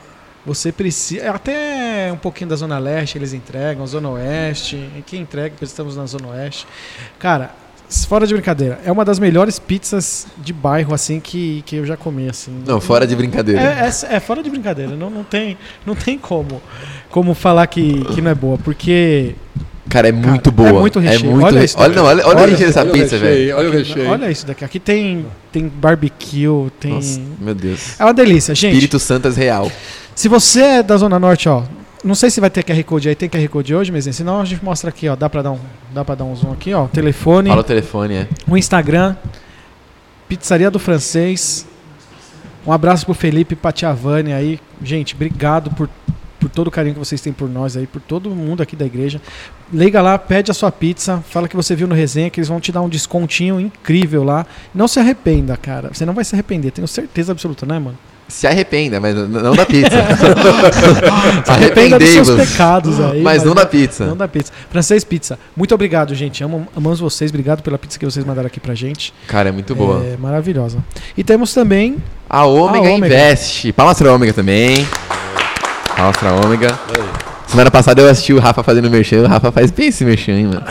você 0.47 0.71
precisa. 0.71 1.31
Até 1.33 2.11
um 2.13 2.17
pouquinho 2.17 2.51
da 2.51 2.57
Zona 2.57 2.79
Leste 2.79 3.19
eles 3.19 3.33
entregam, 3.33 3.85
Zona 3.87 4.09
Oeste. 4.11 4.89
Quem 5.07 5.23
entrega, 5.23 5.51
porque 5.51 5.65
estamos 5.65 5.97
na 5.97 6.07
Zona 6.07 6.29
Oeste. 6.29 6.67
Cara, 7.19 7.51
fora 8.09 8.25
de 8.27 8.33
brincadeira, 8.33 8.79
é 8.85 8.93
uma 8.93 9.05
das 9.05 9.19
melhores 9.19 9.59
pizzas 9.59 10.29
de 10.39 10.53
bairro, 10.53 10.95
assim, 10.95 11.19
que, 11.19 11.63
que 11.67 11.77
eu 11.77 11.85
já 11.85 11.97
comi, 11.97 12.29
assim. 12.29 12.63
Não, 12.65 12.81
fora 12.81 13.07
de 13.07 13.17
brincadeira. 13.17 13.61
É, 13.61 13.89
é- 13.89 14.17
é 14.17 14.21
fora 14.21 14.43
de 14.43 14.49
brincadeira, 14.51 14.95
não, 14.95 15.11
não, 15.11 15.25
tem, 15.25 15.59
não 15.85 15.95
tem 15.97 16.17
como, 16.17 16.63
como 17.11 17.35
falar 17.35 17.67
que, 17.67 18.05
que 18.15 18.23
não 18.23 18.31
é 18.31 18.35
boa, 18.35 18.57
porque. 18.59 19.35
Cara, 19.91 20.09
é 20.09 20.13
muito 20.13 20.51
Cara, 20.53 20.69
é 20.69 20.71
boa. 20.71 20.81
muito 20.81 20.99
recheio. 20.99 21.31
muito 21.33 21.45
Olha 21.47 21.61
re- 21.61 21.67
olha, 21.77 21.95
não, 21.95 22.05
olha, 22.05 22.27
olha, 22.27 22.37
Olha- 22.39 22.47
o 22.47 22.51
recheio 22.51 22.69
dessa 22.69 22.85
o 22.85 22.91
pizza, 22.91 23.19
velho. 23.19 23.57
Olha 23.57 23.69
o 23.69 23.73
recheio. 23.73 24.09
Olha 24.09 24.31
isso 24.31 24.47
daqui. 24.47 24.65
Aqui 24.65 24.79
tem, 24.81 25.27
tem 25.53 25.67
barbecue, 25.69 26.71
tem. 26.79 26.93
Nossa, 26.95 27.21
meu 27.39 27.55
Deus. 27.55 27.99
É 28.01 28.05
uma 28.05 28.15
delícia, 28.15 28.55
gente. 28.55 28.73
Espírito 28.73 28.99
Santas 28.99 29.37
real. 29.37 29.71
Se 30.15 30.29
você 30.29 30.63
é 30.63 30.83
da 30.83 30.97
Zona 30.97 31.19
Norte, 31.19 31.49
ó, 31.49 31.65
não 32.05 32.15
sei 32.15 32.31
se 32.31 32.41
vai 32.41 32.49
ter 32.49 32.63
QR 32.65 32.83
Code 32.85 33.09
aí, 33.09 33.15
tem 33.15 33.29
QR 33.29 33.47
Code 33.49 33.75
hoje, 33.75 33.91
mas 33.93 34.05
senão 34.15 34.41
a 34.41 34.45
gente 34.45 34.65
mostra 34.65 34.89
aqui, 34.91 35.09
ó, 35.09 35.17
dá 35.17 35.29
pra 35.29 35.43
dar 35.43 35.51
um, 35.53 35.59
dá 35.93 36.05
pra 36.05 36.15
dar 36.15 36.25
um 36.25 36.35
zoom 36.37 36.53
aqui, 36.53 36.73
ó, 36.73 36.87
telefone, 36.87 37.49
Fala 37.51 37.61
o 37.61 37.65
telefone, 37.65 38.15
é. 38.15 38.29
o 38.49 38.57
Instagram, 38.57 39.17
Pizzaria 40.29 40.71
do 40.71 40.79
Francês. 40.79 41.67
Um 42.67 42.73
abraço 42.73 43.05
pro 43.05 43.15
Felipe 43.15 43.57
Patiavani 43.57 44.33
aí. 44.33 44.61
Gente, 44.83 45.15
obrigado 45.15 45.71
por, 45.71 45.89
por 46.39 46.49
todo 46.49 46.69
o 46.69 46.71
carinho 46.71 46.95
que 46.95 46.99
vocês 47.01 47.21
têm 47.21 47.33
por 47.33 47.49
nós 47.49 47.77
aí, 47.77 47.87
por 47.87 48.01
todo 48.01 48.31
mundo 48.31 48.63
aqui 48.63 48.77
da 48.77 48.85
igreja. 48.87 49.21
Liga 49.73 50.03
lá, 50.03 50.19
pede 50.19 50.51
a 50.51 50.55
sua 50.55 50.73
pizza, 50.73 51.23
fala 51.31 51.47
que 51.49 51.55
você 51.55 51.77
viu 51.77 51.87
no 51.87 51.95
resenha, 51.95 52.29
que 52.29 52.41
eles 52.41 52.49
vão 52.49 52.59
te 52.61 52.73
dar 52.73 52.81
um 52.83 52.89
descontinho 52.89 53.61
incrível 53.61 54.25
lá. 54.25 54.45
Não 54.75 54.89
se 54.89 54.99
arrependa, 54.99 55.57
cara. 55.57 55.91
Você 55.93 56.05
não 56.05 56.13
vai 56.13 56.25
se 56.25 56.35
arrepender, 56.35 56.73
tenho 56.73 56.89
certeza 56.89 57.31
absoluta, 57.33 57.65
né, 57.65 57.79
mano? 57.79 57.97
Se 58.27 58.47
arrependa, 58.47 59.01
mas 59.01 59.13
não 59.15 59.55
da 59.57 59.67
pizza. 59.67 59.91
Se 61.45 61.51
arrependa 61.51 61.99
dos 61.99 62.09
seus 62.11 62.29
Arrependei-vos. 62.29 62.51
pecados 62.51 63.01
aí. 63.01 63.23
Mas 63.23 63.43
não 63.43 63.57
da 63.57 63.67
pizza. 63.67 64.07
Não 64.07 64.17
da 64.17 64.29
pizza. 64.29 64.53
Francês 64.71 65.03
Pizza. 65.03 65.37
Muito 65.57 65.75
obrigado, 65.75 66.15
gente. 66.15 66.45
Amo, 66.45 66.69
amamos 66.77 67.01
vocês. 67.01 67.29
Obrigado 67.33 67.61
pela 67.61 67.77
pizza 67.77 67.99
que 67.99 68.05
vocês 68.05 68.25
mandaram 68.25 68.47
aqui 68.47 68.61
pra 68.61 68.73
gente. 68.73 69.13
Cara, 69.27 69.49
é 69.49 69.53
muito 69.53 69.75
boa. 69.75 70.01
É 70.05 70.17
maravilhosa. 70.17 70.79
E 71.17 71.25
temos 71.25 71.53
também. 71.53 71.97
A 72.29 72.45
Ômega 72.45 72.89
A 72.89 72.93
Ômega. 72.93 73.07
Invest. 73.15 73.73
Palmas 73.73 73.99
pra 73.99 74.13
Ômega 74.15 74.33
também. 74.33 74.87
Palmas 75.97 76.17
pra 76.17 76.33
Ômega. 76.33 76.79
Semana 77.51 77.71
passada 77.71 78.01
eu 78.01 78.09
assisti 78.09 78.33
o 78.33 78.39
Rafa 78.39 78.63
fazendo 78.63 78.89
merchan. 78.89 79.23
O 79.23 79.27
Rafa 79.27 79.51
faz 79.51 79.71
bem 79.71 79.89
esse 79.89 80.05
merchan, 80.05 80.33
hein, 80.33 80.47
mano. 80.47 80.63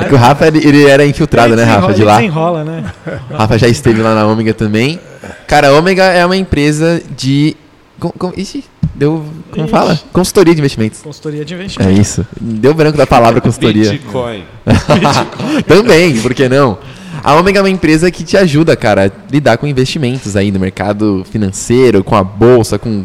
É 0.00 0.04
que 0.04 0.14
o 0.14 0.16
Rafa, 0.16 0.46
ele, 0.46 0.66
ele 0.66 0.84
era 0.86 1.04
infiltrado, 1.06 1.54
né, 1.54 1.64
Rafa, 1.64 1.92
de 1.92 2.02
lá. 2.02 2.22
Enrola, 2.22 2.64
né? 2.64 2.84
O 3.30 3.36
Rafa 3.36 3.58
já 3.58 3.68
esteve 3.68 4.00
lá 4.00 4.14
na 4.14 4.26
Ômega 4.26 4.54
também. 4.54 4.98
Cara, 5.46 5.68
a 5.68 5.72
Ômega 5.72 6.04
é 6.04 6.24
uma 6.24 6.36
empresa 6.36 7.02
de... 7.16 7.54
Com, 8.00 8.10
com, 8.10 8.32
ixi, 8.36 8.64
Deu. 8.94 9.24
Como 9.50 9.66
fala? 9.66 9.98
Consultoria 10.12 10.54
de 10.54 10.60
investimentos. 10.60 11.00
Consultoria 11.02 11.44
de 11.44 11.52
É 11.52 11.56
investimento. 11.56 12.00
isso. 12.00 12.26
Deu 12.40 12.72
branco 12.72 12.96
da 12.96 13.06
palavra 13.06 13.40
consultoria. 13.40 13.90
Bitcoin. 13.90 14.44
Também, 15.66 16.20
por 16.20 16.32
que 16.32 16.48
não? 16.48 16.78
A 17.22 17.34
Omega 17.34 17.58
é 17.58 17.62
uma 17.62 17.70
empresa 17.70 18.10
que 18.10 18.22
te 18.22 18.36
ajuda, 18.36 18.76
cara, 18.76 19.06
a 19.06 19.32
lidar 19.32 19.56
com 19.56 19.66
investimentos 19.66 20.36
aí 20.36 20.52
no 20.52 20.60
mercado 20.60 21.24
financeiro, 21.30 22.04
com 22.04 22.14
a 22.14 22.22
bolsa, 22.22 22.78
com 22.78 23.04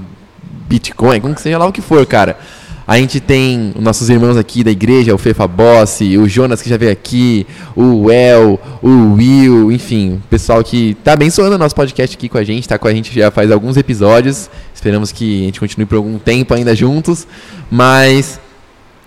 Bitcoin, 0.68 1.20
com 1.22 1.36
seja 1.38 1.58
lá 1.58 1.66
o 1.66 1.72
que 1.72 1.82
for, 1.82 2.06
cara. 2.06 2.38
A 2.90 2.98
gente 2.98 3.20
tem 3.20 3.72
os 3.76 3.84
nossos 3.84 4.10
irmãos 4.10 4.36
aqui 4.36 4.64
da 4.64 4.72
igreja, 4.72 5.14
o 5.14 5.18
Fefa 5.20 5.48
Bossi, 5.48 6.18
o 6.18 6.28
Jonas 6.28 6.60
que 6.60 6.68
já 6.68 6.76
veio 6.76 6.92
aqui, 6.92 7.46
o 7.76 8.10
El, 8.10 8.60
o 8.82 9.14
Will, 9.14 9.72
enfim, 9.72 10.20
pessoal 10.28 10.64
que 10.64 10.98
tá 11.04 11.14
abençoando 11.14 11.54
o 11.54 11.58
nosso 11.60 11.76
podcast 11.76 12.18
aqui 12.18 12.28
com 12.28 12.40
a 12.40 12.44
gente, 12.44 12.68
tá 12.68 12.80
com 12.80 12.88
a 12.88 12.92
gente 12.92 13.14
já 13.14 13.30
faz 13.30 13.52
alguns 13.52 13.78
episódios. 13.78 14.50
Esperamos 14.74 15.12
que 15.12 15.44
a 15.44 15.46
gente 15.46 15.60
continue 15.60 15.86
por 15.86 15.98
algum 15.98 16.18
tempo 16.18 16.52
ainda 16.52 16.76
juntos, 16.76 17.28
mas 17.70 18.40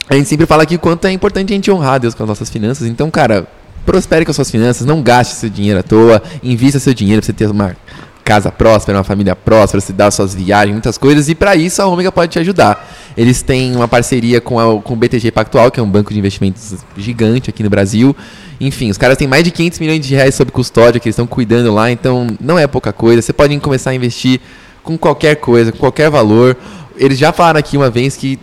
a 0.09 0.15
gente 0.15 0.29
sempre 0.29 0.47
fala 0.47 0.63
aqui 0.63 0.77
o 0.77 0.79
quanto 0.79 1.05
é 1.09 1.11
importante 1.11 1.53
a 1.53 1.57
gente 1.57 1.69
honrar 1.69 1.99
Deus 1.99 2.15
com 2.15 2.23
as 2.23 2.29
nossas 2.29 2.49
finanças. 2.49 2.87
Então, 2.87 3.11
cara, 3.11 3.49
prospere 3.85 4.25
com 4.25 4.31
as 4.31 4.37
suas 4.37 4.49
finanças, 4.49 4.87
não 4.87 5.03
gaste 5.03 5.35
seu 5.35 5.51
dinheiro 5.51 5.81
à 5.81 5.83
toa, 5.83 6.23
invista 6.41 6.79
seu 6.79 6.95
dinheiro 6.95 7.21
pra 7.21 7.27
você 7.27 7.33
ter 7.33 7.51
uma 7.51 7.77
casa 8.23 8.53
próspera, 8.53 8.99
uma 8.99 9.05
família 9.05 9.35
próspera, 9.35 9.81
você 9.81 9.93
dar 9.93 10.13
suas 10.13 10.35
viagens, 10.35 10.73
muitas 10.73 10.97
coisas, 10.97 11.29
e 11.29 11.35
para 11.35 11.57
isso 11.57 11.83
a 11.83 11.87
Omega 11.87 12.13
pode 12.13 12.31
te 12.31 12.39
ajudar. 12.39 12.92
Eles 13.17 13.43
têm 13.43 13.75
uma 13.77 13.89
parceria 13.89 14.41
com, 14.41 14.59
a, 14.59 14.81
com 14.81 14.95
o 14.95 14.97
BTG 14.97 15.31
Pactual, 15.31 15.71
que 15.71 15.79
é 15.79 15.83
um 15.83 15.89
banco 15.89 16.13
de 16.13 16.19
investimentos 16.19 16.77
gigante 16.97 17.51
aqui 17.51 17.63
no 17.63 17.71
Brasil. 17.71 18.17
Enfim, 18.61 18.91
os 18.91 18.99
caras 18.99 19.17
têm 19.17 19.27
mais 19.27 19.45
de 19.45 19.51
500 19.51 19.79
milhões 19.81 20.07
de 20.07 20.15
reais 20.15 20.35
sob 20.35 20.51
custódia 20.51 21.01
que 21.01 21.09
eles 21.09 21.15
estão 21.15 21.27
cuidando 21.27 21.73
lá, 21.73 21.91
então 21.91 22.27
não 22.41 22.59
é 22.59 22.67
pouca 22.67 22.93
coisa. 22.93 23.21
Você 23.21 23.33
pode 23.33 23.59
começar 23.61 23.91
a 23.91 23.95
investir 23.95 24.41
com 24.83 24.97
qualquer 24.97 25.37
coisa, 25.37 25.73
com 25.73 25.79
qualquer 25.79 26.11
valor. 26.11 26.57
Eles 26.97 27.19
já 27.19 27.33
falaram 27.33 27.59
aqui 27.59 27.77
uma 27.77 27.91
vez 27.91 28.17
que 28.17 28.39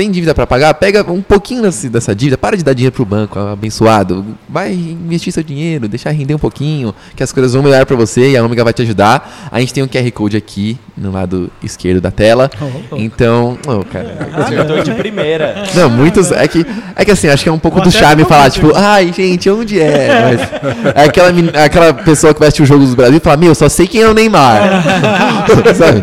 tem 0.00 0.10
dívida 0.10 0.34
para 0.34 0.46
pagar, 0.46 0.72
pega 0.72 1.02
um 1.12 1.20
pouquinho 1.20 1.60
desse- 1.60 1.90
dessa 1.90 2.14
dívida, 2.14 2.38
para 2.38 2.56
de 2.56 2.64
dar 2.64 2.72
dinheiro 2.72 2.94
pro 2.94 3.04
banco, 3.04 3.38
abençoado. 3.38 4.24
Vai 4.48 4.72
investir 4.72 5.30
seu 5.30 5.42
dinheiro, 5.42 5.86
deixar 5.88 6.10
render 6.10 6.34
um 6.34 6.38
pouquinho, 6.38 6.94
que 7.14 7.22
as 7.22 7.30
coisas 7.32 7.52
vão 7.52 7.62
melhorar 7.62 7.84
para 7.84 7.96
você 7.96 8.30
e 8.30 8.36
a 8.36 8.42
Omega 8.42 8.64
vai 8.64 8.72
te 8.72 8.80
ajudar. 8.80 9.48
A 9.52 9.60
gente 9.60 9.74
tem 9.74 9.82
um 9.82 9.86
QR 9.86 10.10
Code 10.12 10.38
aqui 10.38 10.78
no 10.96 11.12
lado 11.12 11.50
esquerdo 11.62 12.00
da 12.00 12.10
tela. 12.10 12.50
Oh, 12.58 12.64
oh. 12.92 12.96
Então, 12.96 13.58
oh, 13.66 13.84
cara. 13.84 14.30
Acertou 14.38 14.82
de 14.82 14.90
primeira. 14.94 15.64
Não, 15.74 15.90
muitos. 15.90 16.32
É 16.32 16.48
que, 16.48 16.64
é 16.96 17.04
que 17.04 17.10
assim, 17.10 17.28
acho 17.28 17.42
que 17.42 17.50
é 17.50 17.52
um 17.52 17.58
pouco 17.58 17.76
Vou 17.76 17.84
do 17.84 17.90
charme 17.92 18.24
falar, 18.24 18.48
tipo, 18.50 18.72
ai, 18.74 19.12
gente, 19.14 19.50
onde 19.50 19.78
é? 19.78 20.08
Mas 20.24 20.94
é 20.94 21.04
aquela, 21.04 21.30
men- 21.30 21.50
aquela 21.54 21.92
pessoa 21.92 22.32
que 22.32 22.42
assistir 22.42 22.62
o 22.62 22.66
jogo 22.66 22.86
do 22.86 22.96
Brasil 22.96 23.18
e 23.18 23.20
fala, 23.20 23.36
meu, 23.36 23.54
só 23.54 23.68
sei 23.68 23.86
quem 23.86 24.00
é 24.00 24.08
o 24.08 24.14
Neymar. 24.14 24.62
Sabe? 25.76 26.02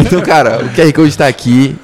Então, 0.00 0.20
cara, 0.20 0.64
o 0.64 0.68
QR 0.70 0.92
Code 0.92 1.16
tá 1.16 1.28
aqui. 1.28 1.76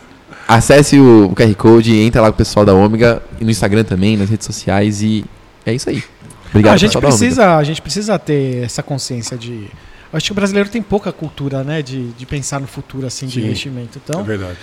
Acesse 0.48 0.98
o, 0.98 1.32
QR 1.34 1.54
Code, 1.54 1.96
entra 1.98 2.20
lá 2.20 2.28
com 2.28 2.34
o 2.34 2.38
pessoal 2.38 2.64
da 2.66 2.74
Ômega 2.74 3.22
e 3.40 3.44
no 3.44 3.50
Instagram 3.50 3.84
também, 3.84 4.16
nas 4.16 4.28
redes 4.28 4.46
sociais 4.46 5.02
e 5.02 5.24
é 5.64 5.72
isso 5.74 5.88
aí. 5.88 6.02
Obrigado, 6.50 6.74
a 6.74 6.76
gente 6.76 6.98
precisa, 6.98 7.56
a 7.56 7.64
gente 7.64 7.80
precisa 7.80 8.18
ter 8.18 8.64
essa 8.64 8.82
consciência 8.82 9.36
de. 9.38 9.70
Eu 10.12 10.16
acho 10.18 10.26
que 10.26 10.32
o 10.32 10.34
brasileiro 10.34 10.68
tem 10.68 10.82
pouca 10.82 11.10
cultura, 11.10 11.64
né, 11.64 11.80
de, 11.80 12.08
de 12.12 12.26
pensar 12.26 12.60
no 12.60 12.66
futuro 12.66 13.06
assim 13.06 13.26
de 13.26 13.40
Sim. 13.40 13.46
investimento. 13.46 13.98
É 13.98 14.00
Então, 14.04 14.22
verdade. 14.22 14.58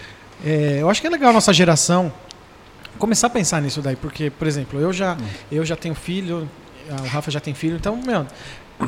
é, 0.46 0.78
eu 0.82 0.90
acho 0.90 1.02
que 1.02 1.08
é 1.08 1.10
legal 1.10 1.32
a 1.32 1.34
nossa 1.34 1.52
geração 1.52 2.12
começar 3.00 3.28
a 3.28 3.30
pensar 3.32 3.62
nisso 3.62 3.82
daí, 3.82 3.96
porque, 3.96 4.30
por 4.30 4.48
exemplo, 4.48 4.80
eu 4.80 4.94
já, 4.94 5.18
eu 5.52 5.66
já 5.66 5.76
tenho 5.76 5.96
filho, 5.96 6.48
o 6.92 7.08
Rafa 7.08 7.32
já 7.32 7.40
tem 7.40 7.54
filho, 7.56 7.76
então, 7.78 8.00
meu, 8.06 8.28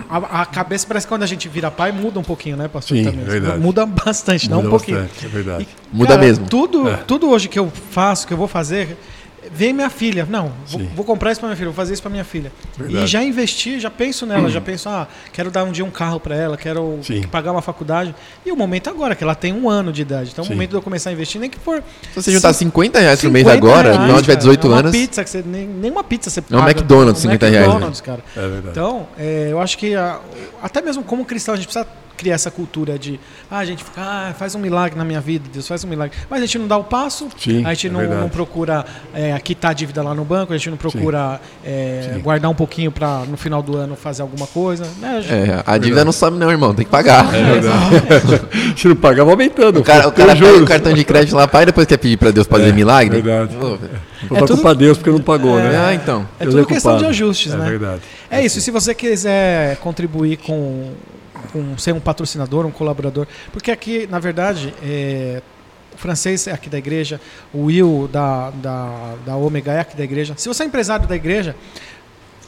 a, 0.09 0.41
a 0.41 0.45
cabeça 0.45 0.87
parece 0.87 1.05
que 1.05 1.09
quando 1.11 1.23
a 1.23 1.27
gente 1.27 1.49
vira 1.49 1.69
pai 1.69 1.91
muda 1.91 2.19
um 2.19 2.23
pouquinho, 2.23 2.55
né, 2.55 2.67
pastor? 2.67 2.97
Sim, 2.97 3.03
também. 3.03 3.25
verdade. 3.25 3.59
Muda 3.59 3.85
bastante, 3.85 4.49
não 4.49 4.57
Muda 4.57 4.67
um 4.67 4.71
pouquinho. 4.71 5.01
bastante, 5.01 5.25
é 5.25 5.29
verdade. 5.29 5.67
Muda 5.91 6.17
mesmo. 6.17 6.47
Tudo, 6.47 6.87
É. 6.89 6.95
tudo 6.97 7.29
hoje 7.29 7.49
que 7.49 7.59
eu 7.59 7.69
faço, 7.91 8.25
que 8.25 8.33
eu 8.33 8.37
vou 8.37 8.47
fazer, 8.47 8.97
vem 9.53 9.73
minha 9.73 9.89
filha. 9.89 10.25
Não, 10.29 10.51
vou, 10.67 10.81
vou 10.95 11.05
comprar 11.05 11.31
isso 11.31 11.39
para 11.39 11.47
minha 11.49 11.55
filha, 11.57 11.67
vou 11.69 11.75
fazer 11.75 11.93
isso 11.93 12.01
para 12.01 12.11
minha 12.11 12.23
filha. 12.23 12.51
Verdade. 12.77 13.03
E 13.03 13.07
já 13.07 13.23
investi, 13.23 13.79
já 13.79 13.89
penso 13.89 14.25
nela, 14.25 14.49
já 14.49 14.61
penso, 14.61 14.87
ah, 14.89 15.07
quero 15.33 15.51
dar 15.51 15.63
um 15.63 15.71
dia 15.71 15.83
um 15.85 15.91
carro 15.91 16.19
para 16.19 16.35
ela, 16.35 16.57
quero 16.57 16.99
Sim. 17.03 17.21
pagar 17.23 17.51
uma 17.51 17.61
faculdade. 17.61 18.13
E 18.45 18.51
o 18.51 18.55
momento 18.55 18.89
agora, 18.89 19.15
que 19.15 19.23
ela 19.23 19.35
tem 19.35 19.53
um 19.53 19.69
ano 19.69 19.91
de 19.91 20.01
idade. 20.01 20.29
Então, 20.31 20.43
Sim. 20.43 20.51
o 20.51 20.53
momento 20.55 20.69
de 20.71 20.75
eu 20.75 20.81
começar 20.81 21.09
a 21.09 21.13
investir, 21.13 21.39
nem 21.41 21.49
que 21.49 21.59
for. 21.59 21.83
Se 22.13 22.15
você 22.21 22.31
juntar 22.31 22.53
Cin- 22.53 22.65
50 22.65 22.81
50 22.91 22.99
reais 22.99 23.21
por 23.21 23.31
mês 23.31 23.47
agora, 23.47 23.91
reais, 23.93 24.09
ela 24.09 24.21
tiver 24.21 24.33
cara. 24.33 24.37
18 24.39 24.67
é 24.67 24.69
uma 24.69 24.79
anos. 24.79 24.91
Pizza 24.91 25.23
que 25.23 25.29
você, 25.29 25.43
nem, 25.45 25.67
nem 25.67 25.91
uma 25.91 26.03
pizza 26.03 26.29
você 26.29 26.39
É 26.39 26.43
um 26.55 26.59
paga. 26.59 26.71
McDonald's, 26.71 27.19
Um 27.19 27.21
50 27.29 27.45
reais, 27.47 27.59
né? 27.59 27.65
McDonald's, 27.65 28.01
cara. 28.01 28.19
É 28.35 28.39
verdade. 28.41 28.67
Então, 28.69 29.07
é, 29.17 29.47
eu 29.51 29.59
acho 29.61 29.77
que 29.77 29.95
a- 29.95 30.19
até 30.63 30.81
mesmo 30.81 31.03
como 31.03 31.25
cristão 31.25 31.53
a 31.53 31.57
gente 31.57 31.65
precisa 31.67 31.85
criar 32.17 32.35
essa 32.35 32.51
cultura 32.51 32.97
de 32.99 33.19
ah, 33.49 33.57
a 33.59 33.65
gente 33.65 33.83
fica, 33.83 34.01
ah, 34.01 34.33
faz 34.37 34.55
um 34.55 34.59
milagre 34.59 34.97
na 34.97 35.03
minha 35.05 35.19
vida, 35.21 35.45
Deus 35.51 35.67
faz 35.67 35.83
um 35.83 35.87
milagre. 35.87 36.17
Mas 36.29 36.39
a 36.41 36.45
gente 36.45 36.57
não 36.59 36.67
dá 36.67 36.77
o 36.77 36.83
passo, 36.83 37.27
Sim, 37.37 37.65
a 37.65 37.73
gente 37.73 37.87
é 37.87 37.89
não, 37.89 38.03
não 38.21 38.29
procura 38.29 38.85
é, 39.13 39.37
quitar 39.39 39.71
a 39.71 39.73
dívida 39.73 40.01
lá 40.03 40.13
no 40.15 40.23
banco, 40.25 40.53
a 40.53 40.57
gente 40.57 40.69
não 40.69 40.77
procura 40.77 41.39
é, 41.65 42.11
Sim. 42.13 42.19
guardar 42.21 42.49
um 42.51 42.55
pouquinho 42.55 42.91
para 42.91 43.19
no 43.25 43.37
final 43.37 43.61
do 43.61 43.75
ano 43.77 43.95
fazer 43.95 44.21
alguma 44.21 44.47
coisa. 44.47 44.85
Né? 44.99 45.17
A 45.17 45.21
gente- 45.21 45.33
É, 45.51 45.63
a 45.65 45.77
dívida 45.77 46.05
não 46.05 46.11
sobe 46.11 46.37
não, 46.37 46.49
irmão, 46.51 46.73
tem 46.73 46.85
que 46.85 46.91
pagar. 46.91 47.25
Se 48.75 48.87
não 48.87 48.95
pagar, 48.95 49.23
vai 49.23 49.33
aumentando. 49.33 49.79
O 49.79 49.83
cara, 49.83 50.07
o 50.07 50.11
cara 50.11 50.35
pega 50.35 50.57
o 50.57 50.65
cartão 50.65 50.93
de 50.93 51.03
crédito 51.03 51.35
lá, 51.35 51.47
pai, 51.47 51.63
e 51.63 51.65
depois 51.67 51.87
quer 51.87 51.97
pedir 51.97 52.17
pra 52.17 52.31
Deus 52.31 52.47
fazer 52.47 52.73
milagre. 52.73 53.21
verdade. 53.21 53.55
Pô, 53.55 53.77
Vou 54.29 54.37
É 54.37 54.41
tudo- 54.41 54.53
culpa 54.55 54.69
a 54.69 54.73
Deus 54.75 54.97
porque 54.97 55.09
não 55.09 55.19
pagou, 55.19 55.55
né? 55.57 55.75
Ah, 55.83 55.93
então. 55.95 56.27
É 56.39 56.43
Deus 56.43 56.53
tudo 56.55 56.67
questão 56.67 56.97
de 56.97 57.05
ajustes, 57.05 57.53
é 57.53 57.57
né? 57.57 57.69
verdade. 57.69 58.01
É 58.29 58.45
isso, 58.45 58.59
e 58.59 58.61
se 58.61 58.69
você 58.69 58.93
quiser 58.93 59.77
contribuir 59.77 60.37
com, 60.37 60.91
com 61.51 61.77
ser 61.77 61.93
um 61.93 61.99
patrocinador, 61.99 62.65
um 62.65 62.71
colaborador, 62.71 63.27
porque 63.51 63.71
aqui, 63.71 64.07
na 64.09 64.19
verdade, 64.19 64.73
é, 64.83 65.41
o 65.93 65.97
francês 65.97 66.47
é 66.47 66.51
aqui 66.51 66.69
da 66.69 66.77
igreja, 66.77 67.19
o 67.53 67.65
Will 67.65 68.09
da, 68.11 68.49
da, 68.51 69.15
da 69.25 69.35
Ômega 69.35 69.71
é 69.73 69.79
aqui 69.79 69.95
da 69.97 70.03
igreja. 70.03 70.33
Se 70.37 70.47
você 70.47 70.63
é 70.63 70.65
empresário 70.65 71.07
da 71.07 71.15
igreja, 71.15 71.55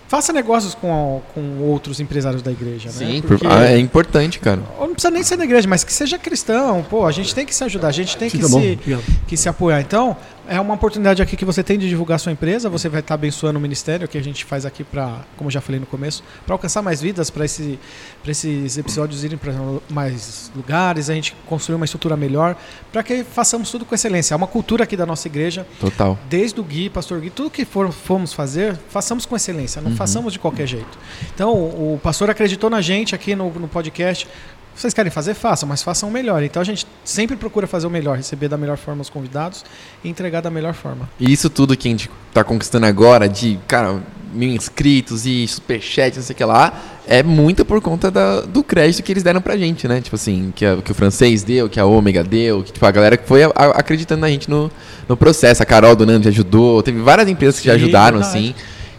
faça 0.08 0.32
negócios 0.32 0.76
com, 0.76 1.22
com 1.34 1.58
outros 1.60 2.00
empresários 2.00 2.42
da 2.42 2.52
igreja. 2.52 2.90
Sim, 2.92 3.16
né? 3.16 3.22
por- 3.22 3.28
Porque- 3.40 3.48
ah, 3.48 3.66
é 3.66 3.78
importante, 3.80 4.40
cara. 4.40 4.62
ou 4.78 4.86
não 4.88 4.94
precisa 4.94 5.12
nem 5.12 5.24
ser 5.24 5.38
da 5.38 5.44
igreja, 5.44 5.68
mas 5.68 5.84
que 5.84 5.92
seja 5.92 6.18
cristão. 6.20 6.86
Pô, 6.88 7.06
a 7.06 7.12
gente 7.12 7.34
tem 7.34 7.46
que 7.46 7.54
se 7.56 7.64
ajudar, 7.64 7.88
a 7.88 7.92
gente 7.92 8.16
tem 8.16 8.30
que 8.30 8.38
tá 8.38 8.48
se, 8.48 8.80
que 9.28 9.36
se 9.36 9.50
apoiar. 9.50 9.82
Então, 9.82 10.16
é 10.48 10.60
uma 10.60 10.74
oportunidade 10.74 11.22
aqui 11.22 11.36
que 11.36 11.46
você 11.46 11.64
tem 11.64 11.78
de 11.78 11.88
divulgar 11.88 12.20
sua 12.20 12.32
empresa, 12.32 12.70
você 12.70 12.90
vai 12.90 13.00
estar 13.00 13.16
abençoando 13.16 13.58
o 13.58 13.62
ministério 13.62 14.08
que 14.08 14.18
a 14.18 14.24
gente 14.24 14.44
faz 14.46 14.66
aqui 14.66 14.84
para, 14.84 15.20
como 15.38 15.50
já 15.50 15.62
falei 15.62 15.80
no 15.80 15.86
começo, 15.86 16.24
para 16.46 16.54
alcançar 16.56 16.82
mais 16.82 17.02
vidas, 17.02 17.30
para 17.30 17.46
esse, 17.46 17.80
pra 18.22 18.32
esses 18.32 18.78
episódios 18.78 19.24
irem 19.24 19.38
para 19.38 19.54
mais 19.90 20.52
lugares, 20.56 21.10
a 21.10 21.14
gente 21.14 21.36
construir 21.46 21.76
uma 21.76 21.86
estrutura 21.86 22.18
melhor, 22.18 22.56
para 22.92 23.04
que 23.04 23.24
façamos 23.24 23.72
tudo 23.72 23.86
com 23.86 23.96
excelência. 23.96 24.34
É 24.34 24.38
uma 24.38 24.48
cultura 24.48 24.84
aqui 24.84 24.98
da 24.98 25.06
nossa 25.06 25.28
igreja, 25.28 25.66
Total. 25.80 26.18
desde 26.30 26.60
o 26.60 26.64
Gui, 26.64 26.90
Pastor 26.90 27.20
Gui, 27.22 27.30
tudo 27.30 27.50
que 27.50 27.66
for, 27.66 27.92
formos 27.92 28.34
fazer, 28.34 28.78
façamos 28.90 29.26
com 29.26 29.36
excelência, 29.36 29.82
não 29.82 29.96
façamos 29.96 30.34
de 30.34 30.40
qualquer 30.40 30.68
jeito. 30.68 30.98
Então, 31.34 31.54
o, 31.54 31.96
o 31.96 32.00
pastor 32.00 32.30
acreditou 32.30 32.70
na 32.70 32.82
gente 32.82 33.16
aqui 33.16 33.36
no, 33.36 33.50
no 33.50 33.68
podcast. 33.68 34.28
Vocês 34.76 34.94
querem 34.94 35.12
fazer? 35.12 35.34
Façam, 35.34 35.68
mas 35.70 35.84
façam 35.84 36.10
o 36.10 36.12
melhor. 36.12 36.42
Então 36.44 36.62
a 36.62 36.66
gente 36.66 36.86
sempre 37.04 37.36
procura 37.36 37.68
fazer 37.68 37.86
o 37.88 37.90
melhor, 37.90 38.18
receber 38.18 38.48
da 38.48 38.58
melhor 38.58 38.78
forma 38.78 39.02
os 39.02 39.10
convidados 39.10 39.64
e 40.04 40.10
entregar 40.10 40.42
da 40.42 40.50
melhor 40.50 40.74
forma. 40.74 41.08
E 41.20 41.32
isso 41.32 41.50
tudo 41.50 41.78
que 41.78 41.88
a 41.88 41.92
gente 41.92 42.10
tá 42.34 42.44
conquistando 42.44 42.86
agora, 42.86 43.30
de, 43.30 43.60
cara, 43.68 44.02
mil 44.34 44.50
inscritos 44.50 45.28
e 45.28 45.48
superchat, 45.48 46.16
não 46.18 46.24
sei 46.24 46.34
o 46.34 46.38
que 46.38 46.44
lá, 46.44 46.74
é 47.08 47.22
muito 47.22 47.64
por 47.64 47.80
conta 47.82 48.10
da- 48.10 48.42
do 48.42 48.64
crédito 48.64 49.04
que 49.04 49.12
eles 49.12 49.22
deram 49.22 49.40
pra 49.42 49.56
gente, 49.56 49.88
né? 49.88 50.02
Tipo 50.02 50.16
assim, 50.16 50.52
que, 50.56 50.66
a- 50.66 50.78
que 50.78 50.92
o 50.92 50.96
francês 50.96 51.44
deu, 51.44 51.70
que 51.70 51.80
a 51.80 51.86
Ômega 51.86 52.24
deu, 52.24 52.64
que 52.64 52.72
tipo, 52.72 52.84
a 52.84 52.90
galera 52.92 53.16
que 53.16 53.28
foi 53.28 53.44
a- 53.44 53.52
a- 53.56 53.66
acreditando 53.80 54.22
na 54.22 54.30
gente 54.30 54.50
no, 54.50 54.72
no 55.08 55.16
processo. 55.16 55.62
A 55.62 55.66
Carol 55.68 55.96
do 55.96 56.04
Nando 56.04 56.24
já 56.24 56.30
ajudou, 56.32 56.82
teve 56.82 57.00
várias 57.00 57.28
empresas 57.30 57.60
que 57.60 57.68
já 57.68 57.74
Sim, 57.74 57.84
ajudaram, 57.84 58.18
verdade. 58.18 58.38
assim. 58.40 58.56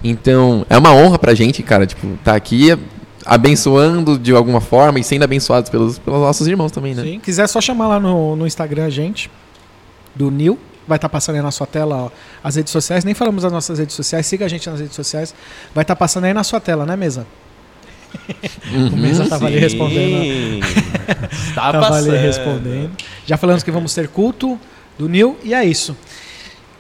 Então, 0.07 0.65
é 0.69 0.77
uma 0.79 0.93
honra 0.95 1.19
pra 1.19 1.35
gente, 1.35 1.63
cara, 1.63 1.87
tipo, 1.87 2.07
tá 2.23 2.35
aqui 2.37 2.79
abençoando 3.25 4.19
de 4.19 4.33
alguma 4.33 4.61
forma 4.61 4.99
e 4.99 5.05
sendo 5.05 5.23
abençoados 5.23 5.71
pelos, 5.71 5.99
pelos 5.99 6.21
nossos 6.21 6.47
irmãos 6.47 6.73
também, 6.73 6.95
né? 6.95 7.03
Sim, 7.03 7.21
quiser 7.21 7.45
é 7.45 7.47
só 7.47 7.61
chamar 7.61 7.89
lá 7.89 8.01
no, 8.01 8.37
no 8.37 8.47
Instagram 8.47 8.85
a 8.85 8.91
gente, 8.91 9.31
do 10.15 10.31
Nil. 10.31 10.59
Vai 10.87 10.97
estar 10.97 11.09
passando 11.09 11.37
aí 11.37 11.43
na 11.43 11.51
sua 11.51 11.67
tela 11.67 11.97
ó, 11.97 12.11
as 12.43 12.57
redes 12.57 12.71
sociais. 12.71 13.05
Nem 13.05 13.15
falamos 13.15 13.43
das 13.43 13.51
nossas 13.51 13.79
redes 13.79 13.97
sociais. 13.97 14.27
Siga 14.27 14.45
a 14.45 14.49
gente 14.49 14.69
nas 14.69 14.81
redes 14.81 14.95
sociais. 14.95 15.35
Vai 15.75 15.83
estar 15.83 15.97
passando 15.97 16.25
aí 16.25 16.35
na 16.35 16.45
sua 16.45 16.61
tela, 16.61 16.85
né, 16.85 16.95
Mesa? 16.95 17.27
O 18.93 18.97
Mesa 18.97 19.27
tava 19.27 19.47
ali 19.47 19.59
respondendo. 19.59 20.23
Sim. 20.23 20.61
Está 21.49 21.73
Tava 21.73 21.81
passando. 21.89 22.11
ali 22.11 22.19
respondendo. 22.19 22.91
Já 23.27 23.37
falamos 23.37 23.63
que 23.63 23.71
vamos 23.71 23.95
ter 23.95 24.09
culto 24.09 24.59
do 24.99 25.09
Nil 25.09 25.37
e 25.43 25.55
é 25.55 25.65
isso. 25.65 25.97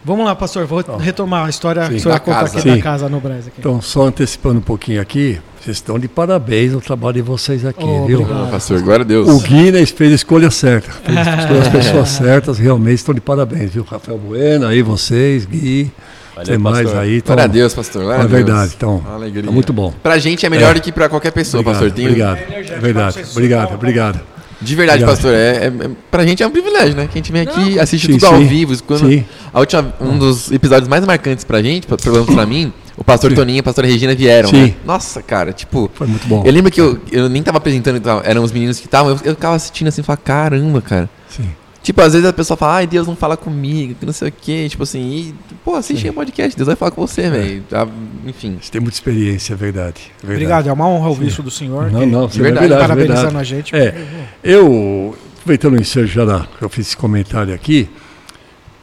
Vamos 0.05 0.27
lá, 0.27 0.35
pastor. 0.35 0.67
Vou 0.67 0.85
retomar 0.99 1.47
a 1.47 1.51
história 1.51 1.83
Sim. 1.85 1.89
que 1.91 1.95
o 1.97 2.01
senhor 2.01 2.13
Da 2.15 2.21
conta 2.21 2.39
casa. 2.41 2.59
aqui 2.59 2.69
da 2.69 2.75
Sim. 2.75 2.81
casa 2.81 3.09
no 3.09 3.21
Brasil. 3.21 3.45
Aqui. 3.49 3.57
Então, 3.59 3.81
só 3.81 4.03
antecipando 4.07 4.59
um 4.59 4.63
pouquinho 4.63 5.01
aqui, 5.01 5.41
vocês 5.63 5.79
estão 5.79 5.99
de 5.99 6.09
parabéns 6.09 6.73
no 6.73 6.81
trabalho 6.81 7.15
de 7.15 7.23
vocês 7.23 7.65
aqui, 7.65 7.83
Oh, 7.85 8.05
viu? 8.07 8.21
obrigado. 8.21 8.51
Pastor, 8.51 8.83
glória 8.83 9.03
a 9.03 9.07
Deus. 9.07 9.27
O 9.29 9.41
Guinness 9.41 9.91
fez 9.91 10.13
a 10.13 10.15
escolha 10.15 10.51
certa. 10.51 10.91
Fez 11.03 11.59
as 11.59 11.69
pessoas 11.69 12.09
certas, 12.11 12.59
realmente 12.59 12.97
estão 12.97 13.15
de 13.15 13.21
parabéns, 13.23 13.71
viu? 13.73 13.83
Rafael 13.89 14.19
Bueno, 14.19 14.67
aí 14.67 14.83
vocês, 14.83 15.47
Gui, 15.47 15.91
Valeu, 16.35 16.47
tem 16.49 16.59
mais 16.59 16.83
pastor. 16.83 17.01
aí. 17.01 17.17
Então, 17.17 17.35
Glória 17.37 17.45
a 17.51 17.53
Deus, 17.55 17.75
pastor. 17.75 18.03
Glória 18.03 18.17
É 18.19 18.25
a 18.25 18.27
Deus. 18.27 18.33
verdade, 18.33 18.73
então, 18.77 19.03
Alegria. 19.11 19.43
tá 19.45 19.51
muito 19.51 19.73
bom. 19.73 19.95
Pra 20.03 20.19
gente 20.19 20.45
é 20.45 20.51
melhor 20.51 20.75
do 20.75 20.83
que 20.83 20.93
pra 20.93 21.09
qualquer 21.09 21.31
pessoa, 21.31 21.61
Obrigado, 21.63 21.81
pastor. 21.81 21.97
Tem- 21.97 22.07
obrigado. 22.07 22.39
É 22.39 22.79
verdade, 22.79 23.25
obrigado, 23.33 23.75
obrigado. 23.75 24.21
De 24.65 24.75
verdade, 24.75 25.03
Obrigado. 25.05 25.17
pastor, 25.17 25.35
é, 25.35 25.67
é, 25.67 25.91
pra 26.11 26.25
gente 26.27 26.43
é 26.43 26.47
um 26.47 26.51
privilégio, 26.51 26.97
né? 26.97 27.05
Que 27.07 27.19
a 27.19 27.23
gente 27.23 27.31
vem 27.33 27.43
aqui, 27.43 27.79
assiste 27.79 28.07
Sim, 28.07 28.13
tudo 28.15 28.27
ao 28.27 28.39
sim. 28.39 28.47
vivo. 28.47 28.83
Quando, 28.85 29.09
Sim. 29.09 29.25
a 29.53 29.61
última, 29.61 29.95
um 30.01 30.19
dos 30.19 30.51
episódios 30.51 30.89
mais 30.89 31.05
marcantes 31.07 31.45
pra 31.45 31.63
gente, 31.63 31.87
pra- 31.87 31.97
pelo 31.97 32.17
menos 32.17 32.35
pra 32.35 32.47
mim, 32.47 32.73
o 32.97 33.05
pastor 33.05 33.31
Sim. 33.31 33.37
Toninho 33.37 33.57
e 33.57 33.61
a 33.61 33.63
pastora 33.63 33.87
Regina 33.87 34.15
vieram, 34.15 34.49
Sim. 34.49 34.63
né? 34.67 34.75
Nossa, 34.85 35.23
cara, 35.23 35.53
tipo... 35.53 35.91
Foi 35.95 36.07
muito 36.07 36.27
bom. 36.27 36.43
Eu 36.45 36.53
lembro 36.53 36.71
que 36.71 36.81
eu, 36.81 36.99
eu 37.13 37.29
nem 37.29 37.43
tava 37.43 37.59
apresentando, 37.59 37.97
e 37.97 38.01
tal, 38.01 38.23
eram 38.25 38.43
os 38.43 38.51
meninos 38.53 38.79
que 38.81 38.87
estavam, 38.87 39.13
eu, 39.13 39.19
eu 39.25 39.35
ficava 39.35 39.55
assistindo 39.57 39.89
assim 39.89 40.01
e 40.01 40.05
falava, 40.05 40.23
caramba, 40.25 40.81
cara. 40.81 41.09
Sim. 41.29 41.49
Tipo, 41.85 42.01
às 42.01 42.15
vezes 42.15 42.27
a 42.27 42.33
pessoa 42.33 42.57
fala, 42.57 42.77
ai, 42.77 42.87
Deus 42.87 43.07
não 43.07 43.15
fala 43.15 43.37
comigo, 43.37 43.95
que 43.95 44.07
não 44.07 44.13
sei 44.13 44.31
o 44.31 44.33
quê. 44.33 44.67
Tipo 44.71 44.85
assim, 44.85 45.01
e, 45.01 45.35
pô, 45.63 45.75
assiste 45.77 46.09
o 46.09 46.15
podcast, 46.15 46.57
Deus 46.57 46.67
vai 46.67 46.75
falar 46.75 46.91
com 46.93 47.07
você, 47.07 47.29
velho. 47.29 47.63
Ah, 47.71 47.87
Enfim. 48.27 48.57
Você 48.59 48.73
tem 48.73 48.81
muita 48.81 48.97
experiência, 48.97 49.53
é 49.53 49.57
verdade. 49.57 50.01
é 50.23 50.27
verdade. 50.27 50.33
Obrigado, 50.45 50.69
é 50.71 50.73
uma 50.73 50.89
honra 50.89 51.09
ouvir 51.11 51.27
isso 51.29 51.43
do 51.43 51.51
senhor. 51.51 51.91
Não, 51.93 52.01
que- 52.01 52.07
não, 52.07 52.27
de 52.27 52.41
é 52.41 52.43
verdade, 52.43 52.69
verdade, 52.69 52.73
é 52.83 52.87
parabenizando 52.89 53.39
verdade. 53.39 53.39
a 53.39 53.45
gente. 53.45 53.77
É, 53.77 53.95
eu, 54.43 55.15
aproveitando 55.37 55.75
o 55.75 55.81
ensejo 55.81 56.07
já 56.11 56.25
na, 56.25 56.47
que 56.59 56.65
eu 56.65 56.71
fiz 56.71 56.87
esse 56.87 56.97
comentário 56.97 57.53
aqui, 57.55 57.87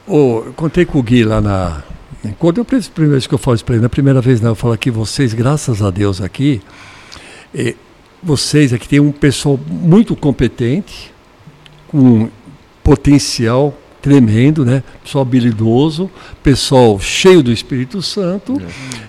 ô, 0.07 0.43
eu 0.45 0.53
contei 0.55 0.85
com 0.85 0.99
o 0.99 1.03
Gui 1.03 1.23
lá 1.23 1.41
na. 1.41 1.81
Quando 2.37 2.59
eu 2.59 2.65
primeira 2.65 3.13
vez 3.13 3.25
que 3.25 3.33
eu 3.33 3.39
falo 3.39 3.55
isso 3.55 3.65
para 3.65 3.73
ele, 3.73 3.81
na 3.81 3.89
primeira 3.89 4.21
vez 4.21 4.39
não, 4.39 4.49
eu 4.51 4.55
falo 4.55 4.73
aqui, 4.73 4.91
vocês, 4.91 5.33
graças 5.33 5.81
a 5.81 5.89
Deus 5.89 6.21
aqui, 6.21 6.61
eh, 7.51 7.73
vocês 8.21 8.71
aqui 8.73 8.87
têm 8.87 8.99
um 8.99 9.11
pessoal 9.11 9.59
muito 9.67 10.15
competente, 10.15 11.11
com 11.87 12.29
potencial 12.83 13.77
tremendo, 14.01 14.65
né? 14.65 14.83
Pessoal 15.03 15.21
habilidoso, 15.23 16.09
pessoal 16.41 16.99
cheio 16.99 17.43
do 17.43 17.51
Espírito 17.51 18.01
Santo, 18.01 18.59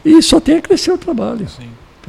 e 0.05 0.20
só 0.23 0.39
tem 0.39 0.57
a 0.57 0.61
crescer 0.61 0.91
o 0.93 0.99
trabalho. 0.99 1.49
Sim. 1.49 1.68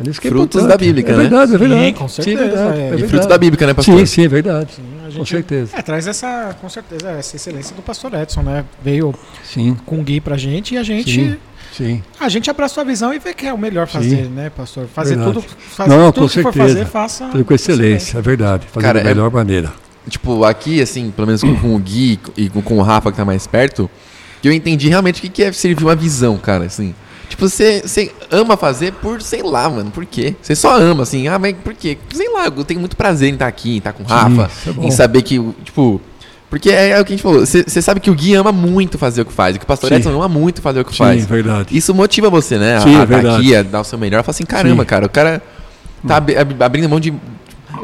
Isso 0.09 0.19
que 0.19 0.27
é 0.27 0.31
Frutos 0.31 0.59
importante. 0.63 0.69
da 0.69 0.77
Bíblia, 0.77 1.05
é 1.05 1.11
né? 1.11 1.17
verdade, 1.17 1.43
é 1.55 1.57
Sim, 1.59 1.67
verdade. 1.67 1.93
com 1.93 2.07
Sim, 2.07 2.23
certeza, 2.23 2.43
verdade, 2.47 2.79
é. 2.79 2.81
é 2.81 2.83
E 2.83 2.87
E 2.87 2.89
verdade. 2.89 3.07
fruto 3.09 3.27
da 3.27 3.37
Bíblia, 3.37 3.67
né, 3.67 3.73
pastor? 3.75 3.99
Sim, 3.99 4.05
sim, 4.07 4.23
é 4.23 4.27
verdade. 4.27 4.73
Sim, 4.73 4.81
a 5.05 5.09
gente 5.09 5.19
Com 5.19 5.25
certeza. 5.25 5.71
É, 5.77 5.81
traz 5.83 6.07
essa, 6.07 6.55
com 6.59 6.67
certeza, 6.67 7.11
essa 7.11 7.35
excelência 7.35 7.75
do 7.75 7.81
pastor 7.83 8.11
Edson, 8.15 8.41
né? 8.41 8.65
Veio 8.83 9.13
Sim, 9.43 9.77
com 9.85 9.99
o 9.99 10.03
Gui 10.03 10.19
pra 10.19 10.35
gente 10.35 10.73
e 10.73 10.77
a 10.79 10.83
gente. 10.83 11.11
Sim. 11.13 11.37
sim. 11.71 12.03
A 12.19 12.27
gente 12.27 12.49
abraça 12.49 12.81
a 12.81 12.83
visão 12.83 13.13
e 13.13 13.19
vê 13.19 13.35
que 13.35 13.45
é 13.45 13.53
o 13.53 13.57
melhor 13.57 13.85
fazer, 13.87 14.27
né, 14.31 14.49
pastor? 14.49 14.87
Fazer 14.87 15.15
Verdade. 15.15 15.33
tudo, 15.41 15.45
fazer 15.69 15.89
Não, 15.95 16.11
tudo 16.11 16.23
com 16.23 16.27
que 16.29 16.41
for 16.41 16.53
certeza. 16.53 16.67
fazer, 16.79 16.85
faça. 16.87 17.25
Tudo 17.27 17.45
com 17.45 17.53
excelência, 17.53 18.17
é 18.17 18.21
verdade. 18.21 18.65
Fazer 18.73 18.85
Cara, 18.87 18.99
da 18.99 19.05
é- 19.09 19.13
melhor 19.13 19.29
maneira. 19.31 19.71
Tipo, 20.09 20.43
aqui, 20.43 20.81
assim, 20.81 21.11
pelo 21.11 21.27
menos 21.27 21.41
com, 21.41 21.75
o 21.75 21.79
Gui 21.79 22.19
e 22.35 22.49
com, 22.49 22.77
o 22.77 22.81
Rafa, 22.81 23.09
que 23.11 23.17
tá 23.17 23.23
mais 23.23 23.47
perto, 23.47 23.89
que 24.41 24.47
eu 24.47 24.51
entendi 24.51 24.89
realmente 24.89 25.19
o 25.19 25.21
que, 25.21 25.29
que 25.29 25.43
é 25.43 25.51
servir 25.53 25.83
uma 25.83 25.95
visão, 25.95 26.37
cara, 26.37 26.65
assim. 26.65 26.93
Tipo, 27.29 27.47
você, 27.47 28.11
ama 28.29 28.57
fazer 28.57 28.91
por, 28.93 29.21
sei 29.21 29.41
lá, 29.41 29.69
mano, 29.69 29.89
por 29.91 30.05
quê? 30.05 30.35
Você 30.41 30.55
só 30.55 30.77
ama, 30.77 31.03
assim, 31.03 31.27
ah, 31.27 31.39
mas 31.39 31.55
por 31.63 31.73
quê? 31.73 31.97
Sei 32.13 32.29
lá, 32.31 32.45
eu 32.45 32.63
tenho 32.65 32.79
muito 32.79 32.95
prazer 32.97 33.29
em 33.29 33.33
estar 33.33 33.47
aqui, 33.47 33.75
em 33.75 33.77
estar 33.77 33.93
com 33.93 34.03
o 34.03 34.05
Rafa, 34.05 34.51
é 34.67 34.85
em 34.85 34.91
saber 34.91 35.21
que, 35.21 35.39
tipo... 35.63 35.99
Porque 36.49 36.69
é, 36.69 36.89
é 36.89 37.01
o 37.01 37.05
que 37.05 37.13
a 37.13 37.15
gente 37.15 37.23
falou, 37.23 37.43
você 37.43 37.81
sabe 37.81 37.99
que 37.99 38.11
o 38.11 38.13
Gui 38.13 38.35
ama 38.35 38.51
muito 38.51 38.95
fazer 38.99 39.21
o 39.21 39.25
que 39.25 39.33
faz, 39.33 39.57
que 39.57 39.63
o 39.63 39.67
Pastor. 39.67 39.91
Edson 39.91 40.11
ama 40.11 40.27
muito 40.29 40.61
fazer 40.61 40.81
o 40.81 40.85
que 40.85 40.91
Sim, 40.91 40.97
faz. 40.97 41.25
verdade. 41.25 41.75
Isso 41.75 41.95
motiva 41.95 42.29
você, 42.29 42.59
né? 42.59 42.79
Sim, 42.81 42.89
a 42.89 42.91
estar 42.91 43.05
verdade. 43.05 43.35
aqui, 43.37 43.55
a 43.55 43.63
dar 43.63 43.81
o 43.81 43.83
seu 43.83 43.97
melhor. 43.97 44.21
Fala 44.21 44.29
assim, 44.35 44.45
caramba, 44.45 44.83
Sim. 44.83 44.87
cara, 44.87 45.05
o 45.07 45.09
cara 45.09 45.41
tá 46.07 46.17
ab- 46.17 46.37
ab- 46.37 46.61
abrindo 46.63 46.87
mão 46.87 46.99
de... 46.99 47.11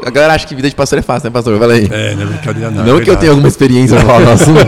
A 0.04 0.10
galera 0.10 0.34
acha 0.34 0.46
que 0.46 0.54
vida 0.54 0.68
de 0.68 0.74
pastor 0.74 0.98
é 0.98 1.02
fácil, 1.02 1.28
né, 1.28 1.32
pastor? 1.32 1.58
Fala 1.58 1.74
aí. 1.74 1.88
É, 1.90 2.14
não 2.14 2.22
é 2.22 2.26
brincadeira 2.26 2.70
não. 2.70 2.84
Não, 2.84 2.98
é 2.98 3.00
que 3.02 3.10
eu 3.10 3.16
tenha 3.16 3.30
alguma 3.32 3.48
experiência 3.48 3.96
pra 3.96 4.06
falar 4.06 4.20
no 4.20 4.30
assunto. 4.32 4.60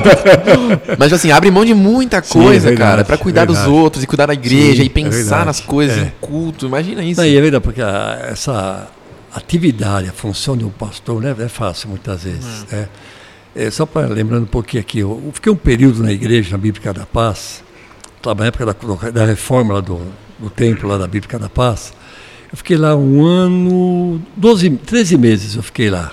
Mas, 0.98 1.12
assim, 1.12 1.30
abre 1.30 1.50
mão 1.50 1.64
de 1.64 1.74
muita 1.74 2.22
Sim, 2.22 2.40
é 2.40 2.42
coisa, 2.44 2.68
verdade, 2.68 2.90
cara, 2.90 3.04
pra 3.04 3.16
cuidar 3.16 3.44
dos 3.44 3.56
verdade. 3.56 3.76
outros 3.76 4.04
e 4.04 4.06
cuidar 4.06 4.26
da 4.26 4.34
igreja 4.34 4.76
Sim, 4.76 4.82
e 4.82 4.86
é 4.86 4.88
pensar 4.88 5.44
nas 5.46 5.60
coisas, 5.60 5.98
é. 5.98 6.00
em 6.02 6.12
culto. 6.20 6.66
Imagina 6.66 7.02
isso. 7.02 7.20
Não, 7.20 7.26
e 7.26 7.36
é 7.36 7.40
verdade, 7.40 7.62
porque 7.62 7.80
a- 7.82 8.28
essa 8.30 8.88
atividade, 9.34 10.08
a 10.08 10.12
função 10.12 10.56
de 10.56 10.64
um 10.64 10.70
pastor 10.70 11.20
não 11.22 11.28
é, 11.28 11.44
é 11.44 11.48
fácil 11.48 11.88
muitas 11.88 12.24
vezes. 12.24 12.66
né? 12.70 12.88
É, 13.54 13.70
só 13.70 13.84
para 13.84 14.06
lembrando 14.06 14.44
um 14.44 14.46
pouquinho 14.46 14.80
aqui, 14.80 15.00
eu, 15.00 15.30
fiquei 15.34 15.52
um 15.52 15.56
período 15.56 16.02
na 16.02 16.10
igreja, 16.12 16.52
na 16.52 16.58
Bíblica 16.58 16.92
da 16.92 17.04
Paz, 17.04 17.62
na 18.24 18.46
época 18.46 18.64
da, 18.66 19.10
da 19.10 19.26
reforma 19.26 19.74
lá 19.74 19.80
do, 19.80 20.00
do 20.38 20.48
templo 20.48 20.88
lá 20.88 20.96
da 20.96 21.06
Bíblica 21.06 21.38
da 21.38 21.48
Paz. 21.48 21.92
Eu 22.52 22.58
fiquei 22.58 22.76
lá 22.76 22.94
um 22.94 23.24
ano, 23.24 24.20
12, 24.36 24.68
13 24.70 25.16
meses 25.16 25.56
eu 25.56 25.62
fiquei 25.62 25.88
lá. 25.88 26.12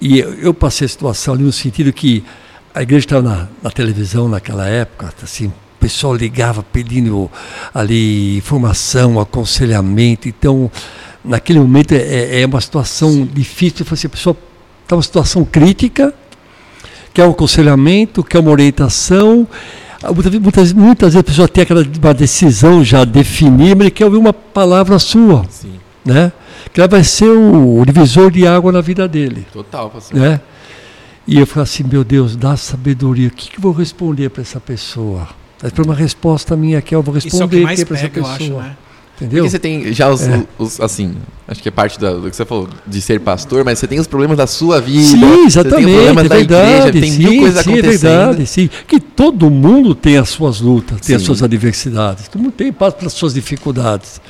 E 0.00 0.20
eu, 0.20 0.32
eu 0.34 0.54
passei 0.54 0.84
a 0.86 0.88
situação 0.88 1.34
ali 1.34 1.42
no 1.42 1.52
sentido 1.52 1.92
que 1.92 2.24
a 2.72 2.82
igreja 2.82 3.04
estava 3.04 3.22
na, 3.22 3.48
na 3.60 3.70
televisão 3.70 4.28
naquela 4.28 4.68
época, 4.68 5.12
assim, 5.20 5.48
o 5.48 5.52
pessoal 5.80 6.14
ligava 6.14 6.62
pedindo 6.62 7.28
ali 7.74 8.36
informação, 8.36 9.18
aconselhamento. 9.18 10.28
Então, 10.28 10.70
naquele 11.24 11.58
momento 11.58 11.92
é, 11.92 12.42
é 12.42 12.46
uma 12.46 12.60
situação 12.60 13.26
difícil. 13.26 13.78
Eu 13.80 13.86
falei 13.86 13.98
assim, 13.98 14.06
a 14.06 14.10
pessoa 14.10 14.36
está 14.84 14.94
numa 14.94 15.02
situação 15.02 15.44
crítica, 15.44 16.14
quer 17.12 17.24
um 17.24 17.30
aconselhamento, 17.30 18.22
quer 18.22 18.38
uma 18.38 18.52
orientação. 18.52 19.48
Muitas, 20.02 20.24
vezes- 20.32 20.40
muitas, 20.42 20.72
muitas 20.72 21.12
vezes 21.14 21.20
a 21.20 21.24
pessoa 21.24 21.48
tem 21.48 21.62
aquela 21.62 21.82
uma 22.02 22.14
decisão 22.14 22.82
já 22.82 23.04
definida, 23.04 23.74
mas 23.74 23.80
ele 23.82 23.90
quer 23.90 24.04
ouvir 24.06 24.16
uma 24.16 24.32
palavra 24.32 24.98
sua, 24.98 25.44
Sim, 25.50 25.74
né? 26.04 26.32
Que 26.72 26.80
ela 26.80 26.88
vai 26.88 27.04
ser 27.04 27.28
o, 27.28 27.80
o 27.80 27.84
divisor 27.84 28.30
de 28.30 28.46
água 28.46 28.70
na 28.72 28.80
vida 28.80 29.06
dele 29.08 29.46
total, 29.52 29.90
pastor. 29.90 30.18
né? 30.18 30.40
E 31.26 31.38
eu 31.38 31.46
falei 31.46 31.64
assim, 31.64 31.84
meu 31.84 32.02
Deus, 32.02 32.34
dá 32.34 32.56
sabedoria. 32.56 33.28
O 33.28 33.30
que, 33.30 33.50
que 33.50 33.58
eu 33.58 33.62
vou 33.62 33.72
responder 33.72 34.30
para 34.30 34.40
essa 34.42 34.58
pessoa? 34.58 35.28
Mas 35.62 35.70
para 35.72 35.84
uma 35.84 35.94
resposta 35.94 36.56
minha 36.56 36.78
aqui, 36.78 36.94
eu 36.94 37.02
vou 37.02 37.16
Isso 37.16 37.26
é 37.26 37.30
o 37.30 37.32
responder 37.32 37.56
que 37.58 37.62
mais 37.64 37.84
para 37.84 37.96
essa 37.98 38.08
pessoa. 38.08 38.32
acho, 38.34 38.52
né? 38.54 38.76
Entendeu? 39.20 39.44
Porque 39.44 39.50
você 39.50 39.58
tem 39.58 39.92
já 39.92 40.08
os, 40.08 40.22
É. 40.22 40.44
os- 40.58 40.80
assim, 40.80 41.14
acho 41.46 41.62
que 41.62 41.68
é 41.68 41.72
parte 41.72 42.00
da- 42.00 42.14
do 42.14 42.30
que 42.30 42.34
você 42.34 42.44
falou, 42.44 42.68
de 42.86 43.00
ser 43.02 43.20
pastor, 43.20 43.64
mas 43.64 43.78
você 43.78 43.86
tem 43.86 43.98
os 44.00 44.06
problemas 44.06 44.36
da 44.38 44.46
sua 44.46 44.80
vida. 44.80 45.02
Sim, 45.02 45.18
Você 45.20 45.36
tem 45.36 45.44
exatamente, 45.46 45.92
problemas 45.92 46.24
é 46.24 46.28
da 46.28 46.34
verdade. 46.36 46.70
igreja, 46.88 46.92
tem 47.00 47.10
sim, 47.12 47.18
mil 47.18 47.40
coisas 47.42 47.64
sim, 47.64 47.70
é 47.70 47.72
acontecendo. 47.74 48.00
verdade, 48.10 48.46
sim. 48.46 48.70
Que 48.86 48.98
todo 48.98 49.50
mundo 49.50 49.94
tem 49.94 50.16
as 50.16 50.28
suas 50.30 50.60
lutas, 50.60 51.00
tem 51.02 51.14
as 51.16 51.22
Sim. 51.22 51.26
suas 51.26 51.42
adversidades. 51.42 52.28
Todo 52.28 52.40
mundo 52.42 52.52
tem 52.52 52.72
passa 52.72 52.96
pelas 52.96 53.12
suas 53.12 53.34
dificuldades. 53.34 54.20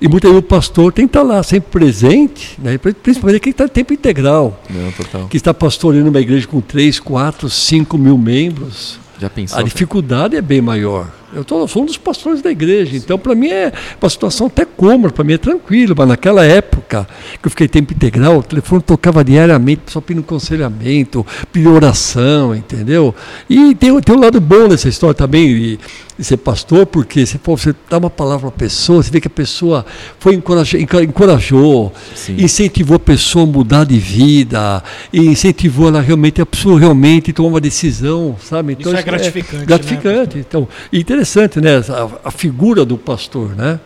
E 0.00 0.08
muitas 0.08 0.30
vezes 0.30 0.44
o 0.44 0.46
pastor 0.48 0.92
tem 0.92 1.06
que 1.06 1.10
estar 1.10 1.22
lá, 1.22 1.42
sempre 1.42 1.70
presente, 1.70 2.58
né? 2.62 2.78
principalmente 2.78 3.40
quem 3.40 3.50
está 3.50 3.64
em 3.64 3.68
tempo 3.68 3.92
integral. 3.92 4.62
Não, 4.70 4.90
total. 4.92 5.26
Que 5.28 5.36
está 5.36 5.52
pastoreando 5.52 6.08
uma 6.08 6.20
igreja 6.20 6.46
com 6.46 6.60
3, 6.60 7.00
4, 7.00 7.50
5 7.50 7.98
mil 7.98 8.16
membros. 8.16 8.98
Já 9.20 9.28
pensou? 9.28 9.58
A 9.58 9.62
dificuldade 9.62 10.36
é 10.36 10.40
bem 10.40 10.60
maior. 10.60 11.08
Eu, 11.32 11.44
tô, 11.44 11.60
eu 11.60 11.68
sou 11.68 11.82
um 11.82 11.86
dos 11.86 11.98
pastores 11.98 12.40
da 12.40 12.50
igreja, 12.50 12.96
então 12.96 13.18
para 13.18 13.34
mim 13.34 13.48
é 13.48 13.70
uma 14.00 14.08
situação 14.08 14.46
até 14.46 14.64
cômoda, 14.64 15.12
para 15.12 15.22
mim 15.22 15.34
é 15.34 15.38
tranquilo, 15.38 15.94
mas 15.96 16.08
naquela 16.08 16.42
época 16.44 17.06
que 17.40 17.46
eu 17.46 17.50
fiquei 17.50 17.68
tempo 17.68 17.92
integral, 17.92 18.38
o 18.38 18.42
telefone 18.42 18.80
tocava 18.80 19.22
diariamente, 19.22 19.82
só 19.88 20.00
pedindo 20.00 20.24
aconselhamento, 20.24 21.26
pedindo 21.52 21.74
oração, 21.74 22.54
entendeu? 22.54 23.14
E 23.48 23.74
tem, 23.74 24.00
tem 24.00 24.16
um 24.16 24.20
lado 24.20 24.40
bom 24.40 24.68
dessa 24.68 24.88
história 24.88 25.14
também, 25.14 25.48
de, 25.48 25.78
de 26.18 26.24
ser 26.24 26.38
pastor, 26.38 26.86
porque 26.86 27.26
você, 27.26 27.36
pô, 27.36 27.56
você 27.56 27.74
dá 27.90 27.98
uma 27.98 28.08
palavra 28.08 28.48
à 28.48 28.52
pessoa, 28.52 29.02
você 29.02 29.10
vê 29.10 29.20
que 29.20 29.28
a 29.28 29.30
pessoa 29.30 29.84
foi 30.18 30.34
encorajou, 30.34 30.80
encorajou 30.80 31.92
Sim. 32.14 32.36
incentivou 32.38 32.96
a 32.96 33.00
pessoa 33.00 33.44
a 33.44 33.46
mudar 33.46 33.84
de 33.84 33.98
vida, 33.98 34.82
incentivou 35.12 35.88
ela 35.88 36.00
realmente, 36.00 36.40
a 36.40 36.46
pessoa 36.46 36.80
realmente 36.80 37.32
tomar 37.34 37.50
uma 37.50 37.60
decisão, 37.60 38.34
sabe? 38.42 38.76
Isso 38.78 38.96
é 38.96 39.02
gratificante, 39.02 39.56
né? 39.56 39.66
gratificante. 39.66 40.38
Então, 40.38 40.66
e 40.92 41.04
interessante, 41.18 41.60
né? 41.60 41.82
A, 41.88 42.28
a 42.28 42.30
figura 42.30 42.84
do 42.84 42.96
pastor, 42.96 43.54
né? 43.56 43.80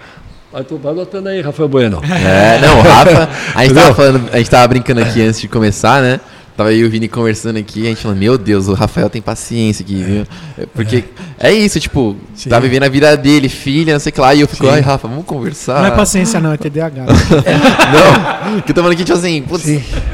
Vai, 0.53 0.65
anotando 0.93 1.31
aí, 1.31 1.41
Rafael 1.41 1.69
Bueno. 1.69 2.03
É, 2.05 2.61
não, 2.61 2.83
Rafa, 2.83 3.29
a 3.55 3.65
gente 3.65 3.75
tava 3.75 3.91
Entendeu? 3.91 3.95
falando, 3.95 4.31
a 4.33 4.39
gente 4.39 4.51
tava 4.51 4.69
brincando 4.69 5.01
aqui 5.01 5.23
antes 5.23 5.41
de 5.41 5.49
começar, 5.49 6.03
né? 6.03 6.21
Tava 6.57 6.69
aí 6.69 6.85
o 6.85 6.91
Vini 6.91 7.09
conversando 7.09 7.59
aqui, 7.59 7.83
a 7.87 7.89
gente 7.89 8.03
falando, 8.03 8.19
meu 8.19 8.37
Deus, 8.37 8.69
o 8.69 8.75
Rafael 8.75 9.09
tem 9.09 9.23
paciência 9.23 9.83
aqui, 9.83 9.95
viu? 10.03 10.27
É, 10.59 10.67
Porque 10.75 11.05
é, 11.39 11.51
isso, 11.53 11.81
tipo, 11.81 12.15
Sim. 12.35 12.51
tá 12.51 12.59
vivendo 12.61 12.83
a 12.83 12.89
vida 12.89 13.17
dele, 13.17 13.49
filha, 13.49 13.95
não 13.95 14.01
sei 14.01 14.11
o 14.11 14.13
que 14.13 14.21
lá, 14.21 14.35
e 14.35 14.41
eu 14.43 14.47
fico, 14.49 14.67
Sim. 14.67 14.73
ai, 14.73 14.81
Rafa, 14.81 15.09
vamos 15.09 15.25
conversar. 15.25 15.81
Não 15.81 15.87
é 15.87 15.91
paciência, 15.93 16.39
não, 16.41 16.53
é 16.53 16.57
TDAH. 16.59 17.07
Não, 18.47 18.61
que 18.61 18.71
eu 18.71 18.75
tô 18.75 18.81
falando 18.83 18.93
aqui, 18.95 19.05
tipo 19.05 19.17
assim, 19.17 19.43
putz, 19.43 19.67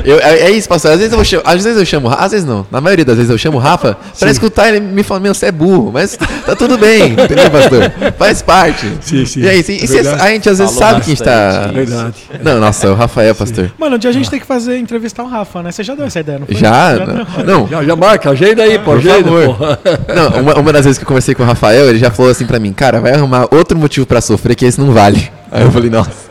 eu- 0.04 0.18
é, 0.20 0.40
é 0.42 0.50
isso, 0.50 0.68
pastor. 0.68 0.92
Às 0.92 0.98
vezes 0.98 1.12
eu 1.12 1.24
chamo, 1.24 1.42
às 1.44 1.64
vezes 1.64 1.78
eu 1.78 1.86
chamo, 1.86 2.08
às 2.08 2.30
vezes 2.32 2.46
não. 2.46 2.66
Na 2.70 2.80
maioria 2.80 3.04
das 3.04 3.16
vezes 3.16 3.30
eu 3.30 3.38
chamo 3.38 3.56
o 3.58 3.60
Rafa 3.60 3.96
pra 4.18 4.30
escutar 4.30 4.68
ele 4.68 4.80
me 4.80 5.02
falando, 5.02 5.22
meu, 5.24 5.34
você 5.34 5.46
é 5.46 5.52
burro, 5.52 5.90
mas 5.92 6.16
tá 6.46 6.54
tudo 6.54 6.76
bem, 6.78 7.12
entendeu, 7.12 7.50
pastor? 7.50 7.90
Faz 8.18 8.42
parte. 8.42 8.86
Sim, 9.00 9.24
sim. 9.26 9.40
E 9.40 9.48
aí, 9.48 9.64
e, 9.68 9.84
É 9.84 9.86
verdade. 9.86 10.22
a 10.22 10.28
gente 10.30 10.48
às 10.50 10.58
vezes 10.58 10.74
Falou 10.74 10.90
sabe 10.92 11.04
que 11.04 11.10
a 11.10 11.14
gente 11.14 11.22
tá. 11.24 11.66
Verdade. 11.72 12.14
Não, 12.42 12.60
nossa, 12.60 12.90
o 12.90 12.94
Rafael, 12.94 13.34
pastor. 13.34 13.72
Mano, 13.78 13.96
um 13.96 13.98
dia 13.98 14.10
a 14.10 14.12
gente 14.12 14.30
tem 14.30 14.38
que 14.38 14.46
fazer, 14.46 14.78
entrevistar 14.78 15.22
o 15.22 15.28
Rafa, 15.28 15.62
né? 15.62 15.72
Você 15.72 15.82
já 15.82 15.94
deu 15.94 16.04
essa 16.04 16.20
ideia, 16.20 16.27
não 16.36 16.46
foi? 16.46 16.56
Já? 16.56 16.96
deu. 16.96 17.44
Não, 17.46 17.68
Já, 17.68 17.84
já 17.84 17.96
marca, 17.96 18.30
agenda 18.30 18.62
aí, 18.64 18.78
pô, 18.78 18.92
Por 18.92 18.98
agenda, 18.98 19.30
não 20.14 20.40
uma, 20.40 20.54
uma 20.58 20.72
das 20.72 20.84
vezes 20.84 20.98
que 20.98 21.04
eu 21.04 21.08
conversei 21.08 21.34
com 21.34 21.42
o 21.42 21.46
Rafael, 21.46 21.88
ele 21.88 21.98
já 21.98 22.10
falou 22.10 22.32
assim 22.32 22.46
pra 22.46 22.58
mim, 22.58 22.72
cara, 22.72 23.00
vai 23.00 23.12
arrumar 23.12 23.48
outro 23.54 23.78
motivo 23.78 24.04
pra 24.04 24.20
sofrer 24.20 24.56
que 24.56 24.64
esse 24.64 24.80
não 24.80 24.92
vale. 24.92 25.30
Aí 25.50 25.62
eu 25.62 25.70
falei, 25.70 25.88
nossa, 25.88 26.28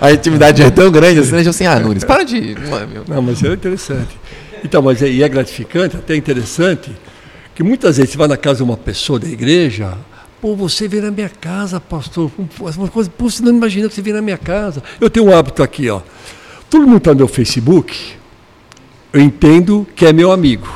a 0.00 0.12
intimidade 0.12 0.62
é 0.62 0.70
tão 0.70 0.90
grande 0.90 1.20
assim, 1.20 1.32
né? 1.32 1.42
Eu 1.44 1.50
assim, 1.50 1.66
ah, 1.66 1.78
Nunes, 1.78 2.02
para 2.02 2.24
de. 2.24 2.54
Não, 2.54 2.78
é 2.78 2.86
meu. 2.86 3.04
Não, 3.06 3.22
mas 3.22 3.42
é 3.44 3.52
interessante. 3.52 4.18
Então, 4.64 4.82
mas 4.82 5.02
é, 5.02 5.08
e 5.08 5.22
é 5.22 5.28
gratificante, 5.28 5.96
até 5.96 6.16
interessante, 6.16 6.90
que 7.54 7.62
muitas 7.62 7.96
vezes 7.96 8.10
você 8.12 8.18
vai 8.18 8.26
na 8.26 8.36
casa 8.36 8.58
de 8.58 8.62
uma 8.64 8.76
pessoa 8.76 9.18
da 9.18 9.28
igreja, 9.28 9.96
pô, 10.40 10.56
você 10.56 10.88
vem 10.88 11.00
na 11.00 11.10
minha 11.10 11.28
casa, 11.28 11.80
pastor, 11.80 12.30
uma 12.76 12.88
coisa, 12.88 13.10
pô, 13.10 13.30
você 13.30 13.42
não 13.42 13.50
imagina 13.52 13.88
que 13.88 13.94
você 13.94 14.02
vem 14.02 14.12
na 14.12 14.22
minha 14.22 14.38
casa. 14.38 14.82
Eu 15.00 15.08
tenho 15.08 15.26
um 15.26 15.36
hábito 15.36 15.62
aqui, 15.62 15.88
ó. 15.88 16.00
Todo 16.68 16.86
mundo 16.86 16.98
está 16.98 17.10
no 17.12 17.18
meu 17.18 17.28
Facebook, 17.28 18.16
eu 19.12 19.20
entendo 19.20 19.86
que 19.94 20.06
é 20.06 20.12
meu 20.12 20.32
amigo. 20.32 20.66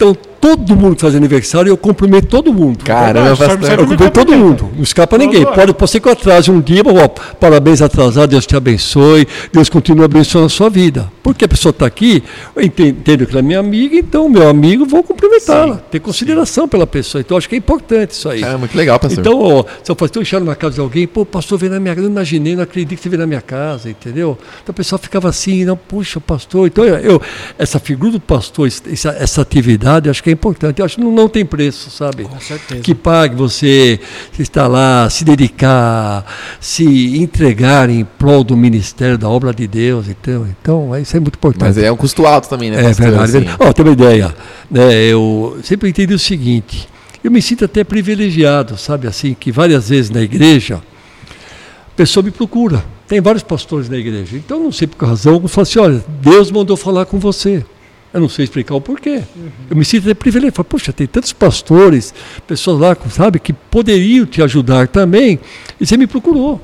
Então, 0.00 0.14
todo 0.40 0.74
mundo 0.74 0.94
que 0.96 1.02
faz 1.02 1.14
aniversário, 1.14 1.68
eu 1.68 1.76
cumprimento 1.76 2.26
todo 2.28 2.54
mundo. 2.54 2.82
Caramba, 2.82 3.36
sempre 3.36 3.66
Eu 3.82 3.86
cumprimento 3.86 4.12
todo 4.14 4.32
mundo, 4.38 4.70
não 4.74 4.82
escapa 4.82 5.18
ninguém. 5.18 5.44
Pode, 5.44 5.74
pode 5.74 5.90
ser 5.90 6.00
que 6.00 6.08
eu 6.08 6.12
atrase 6.12 6.50
um 6.50 6.58
dia, 6.58 6.82
mas, 6.82 6.96
ó, 6.96 7.06
parabéns 7.38 7.82
atrasado, 7.82 8.30
Deus 8.30 8.46
te 8.46 8.56
abençoe, 8.56 9.28
Deus 9.52 9.68
continue 9.68 10.02
abençoando 10.06 10.46
a 10.46 10.48
sua 10.48 10.70
vida. 10.70 11.12
Porque 11.22 11.44
a 11.44 11.48
pessoa 11.48 11.68
está 11.68 11.84
aqui, 11.84 12.24
eu 12.56 12.62
enten- 12.62 12.88
entendo 12.88 13.26
que 13.26 13.32
ela 13.32 13.40
é 13.40 13.42
minha 13.42 13.60
amiga, 13.60 13.94
então 13.94 14.26
meu 14.30 14.48
amigo, 14.48 14.86
vou 14.86 15.02
cumprimentá-la, 15.02 15.76
ter 15.76 16.00
consideração 16.00 16.66
pela 16.66 16.86
pessoa. 16.86 17.20
Então 17.20 17.36
acho 17.36 17.46
que 17.46 17.54
é 17.54 17.58
importante 17.58 18.12
isso 18.12 18.26
aí. 18.30 18.42
É 18.42 18.56
muito 18.56 18.74
legal, 18.74 18.98
pastor. 18.98 19.20
Então, 19.20 19.38
ó, 19.38 19.64
se 19.84 19.92
eu 19.92 20.06
estou 20.06 20.22
enchendo 20.22 20.46
na 20.46 20.54
casa 20.56 20.76
de 20.76 20.80
alguém, 20.80 21.06
pô, 21.06 21.26
pastor 21.26 21.58
veio 21.58 21.70
na 21.72 21.78
minha 21.78 21.94
casa, 21.94 22.06
eu 22.06 22.08
não 22.08 22.16
imaginei, 22.16 22.56
não 22.56 22.62
acredito 22.62 22.96
que 22.96 23.02
você 23.02 23.10
veio 23.10 23.20
na 23.20 23.26
minha 23.26 23.42
casa, 23.42 23.90
entendeu? 23.90 24.38
Então 24.62 24.72
o 24.72 24.74
pessoal 24.74 24.98
ficava 24.98 25.28
assim, 25.28 25.66
não, 25.66 25.76
puxa, 25.76 26.18
pastor. 26.18 26.66
Então, 26.66 26.82
eu, 26.86 26.96
eu- 26.96 27.22
essa 27.58 27.78
figura 27.78 28.12
do 28.12 28.20
pastor, 28.20 28.66
essa, 28.66 29.10
essa 29.10 29.42
atividade, 29.42 29.89
eu 29.98 30.10
acho 30.10 30.22
que 30.22 30.30
é 30.30 30.32
importante. 30.32 30.78
Eu 30.78 30.84
acho 30.84 30.96
que 30.96 31.00
não, 31.02 31.10
não 31.10 31.28
tem 31.28 31.44
preço, 31.44 31.90
sabe? 31.90 32.24
Com 32.24 32.38
certeza. 32.40 32.80
Que 32.80 32.94
pague 32.94 33.34
você 33.34 33.98
se 34.32 34.42
estar 34.42 34.66
lá, 34.66 35.08
se 35.10 35.24
dedicar, 35.24 36.24
se 36.60 37.18
entregar 37.18 37.88
em 37.88 38.04
prol 38.04 38.44
do 38.44 38.56
ministério, 38.56 39.16
da 39.16 39.28
obra 39.28 39.52
de 39.52 39.66
Deus. 39.66 40.08
Então, 40.08 40.46
então 40.60 40.98
isso 40.98 41.16
é 41.16 41.20
muito 41.20 41.36
importante. 41.36 41.62
Mas 41.62 41.78
é 41.78 41.90
um 41.90 41.96
custo 41.96 42.26
alto 42.26 42.48
também, 42.48 42.70
né? 42.70 42.80
É 42.80 42.82
pastor, 42.84 43.06
verdade. 43.06 43.38
assim? 43.38 43.72
tem 43.74 43.84
uma 43.84 43.92
ideia. 43.92 44.34
Né, 44.70 45.04
eu 45.04 45.58
sempre 45.62 45.88
entendi 45.88 46.14
o 46.14 46.18
seguinte. 46.18 46.88
Eu 47.22 47.30
me 47.30 47.42
sinto 47.42 47.64
até 47.64 47.84
privilegiado, 47.84 48.78
sabe 48.78 49.06
assim, 49.06 49.34
que 49.38 49.52
várias 49.52 49.88
vezes 49.88 50.10
na 50.10 50.22
igreja 50.22 50.76
a 50.76 51.96
pessoa 51.96 52.22
me 52.22 52.30
procura. 52.30 52.82
Tem 53.06 53.20
vários 53.20 53.42
pastores 53.42 53.88
na 53.88 53.96
igreja. 53.98 54.36
Então, 54.36 54.62
não 54.62 54.72
sei 54.72 54.86
por 54.86 54.96
que 54.96 55.04
razão, 55.04 55.34
alguns 55.34 55.52
falam 55.52 55.62
assim, 55.62 55.78
olha, 55.80 56.04
Deus 56.22 56.50
mandou 56.50 56.76
falar 56.76 57.04
com 57.04 57.18
você. 57.18 57.64
Eu 58.12 58.20
não 58.20 58.28
sei 58.28 58.44
explicar 58.44 58.74
o 58.74 58.80
porquê. 58.80 59.22
Eu 59.70 59.76
me 59.76 59.84
sinto 59.84 60.04
até 60.04 60.14
privilegiado. 60.14 60.56
Falo, 60.56 60.64
Poxa, 60.64 60.92
tem 60.92 61.06
tantos 61.06 61.32
pastores, 61.32 62.12
pessoas 62.46 62.80
lá, 62.80 62.96
sabe, 63.10 63.38
que 63.38 63.52
poderiam 63.52 64.26
te 64.26 64.42
ajudar 64.42 64.88
também, 64.88 65.38
e 65.80 65.86
você 65.86 65.96
me 65.96 66.06
procurou. 66.06 66.60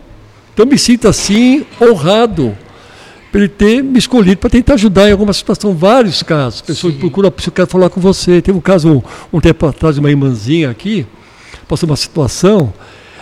Então, 0.53 0.65
eu 0.65 0.71
me 0.71 0.79
sinto 0.79 1.07
assim, 1.07 1.65
honrado 1.81 2.57
por 3.31 3.39
ele 3.39 3.49
ter 3.49 3.83
me 3.83 3.99
escolhido 3.99 4.39
para 4.39 4.51
tentar 4.51 4.75
ajudar 4.75 5.09
em 5.09 5.13
alguma 5.13 5.33
situação, 5.33 5.75
vários 5.75 6.23
casos. 6.23 6.63
Pessoas 6.63 6.95
me 6.95 7.01
procuram, 7.01 7.29
eu 7.29 7.53
quero 7.53 7.69
falar 7.69 7.91
com 7.91 8.01
você. 8.01 8.41
Teve 8.41 8.57
um 8.57 8.61
caso 8.61 8.89
um, 8.89 9.03
um 9.37 9.41
tempo 9.41 9.67
atrás, 9.67 9.99
uma 9.99 10.11
irmãzinha 10.11 10.71
aqui, 10.71 11.07
passou 11.69 11.89
uma 11.89 11.97
situação, 11.97 12.73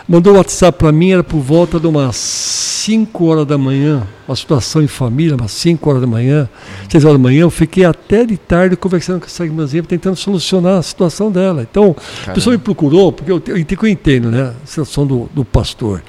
mandou 0.09 0.35
um 0.35 0.37
WhatsApp 0.37 0.79
para 0.79 0.93
mim, 0.93 1.13
era 1.13 1.25
por 1.25 1.41
volta 1.41 1.81
de 1.81 1.87
umas 1.87 2.17
5 2.17 3.25
horas 3.25 3.47
da 3.47 3.57
manhã, 3.57 4.07
uma 4.29 4.37
situação 4.37 4.83
em 4.83 4.87
família, 4.87 5.37
umas 5.37 5.53
5 5.53 5.89
horas 5.89 6.03
da 6.03 6.07
manhã, 6.07 6.49
6 6.91 7.05
horas 7.05 7.17
da 7.17 7.23
manhã, 7.23 7.43
eu 7.43 7.51
fiquei 7.51 7.85
até 7.85 8.25
de 8.27 8.37
tarde 8.37 8.77
conversando 8.77 9.21
com 9.21 9.27
essa 9.27 9.45
irmãzinha, 9.45 9.83
tentando 9.83 10.17
solucionar 10.17 10.79
a 10.79 10.83
situação 10.83 11.31
dela. 11.31 11.67
Então, 11.69 11.97
a 12.27 12.33
pessoa 12.33 12.55
me 12.55 12.63
procurou, 12.63 13.11
porque 13.11 13.33
eu, 13.33 13.43
eu, 13.47 13.57
eu 13.57 13.89
entendo, 13.89 14.31
né, 14.31 14.55
a 14.63 14.67
situação 14.67 15.07
do, 15.07 15.29
do 15.33 15.45
pastor. 15.45 16.03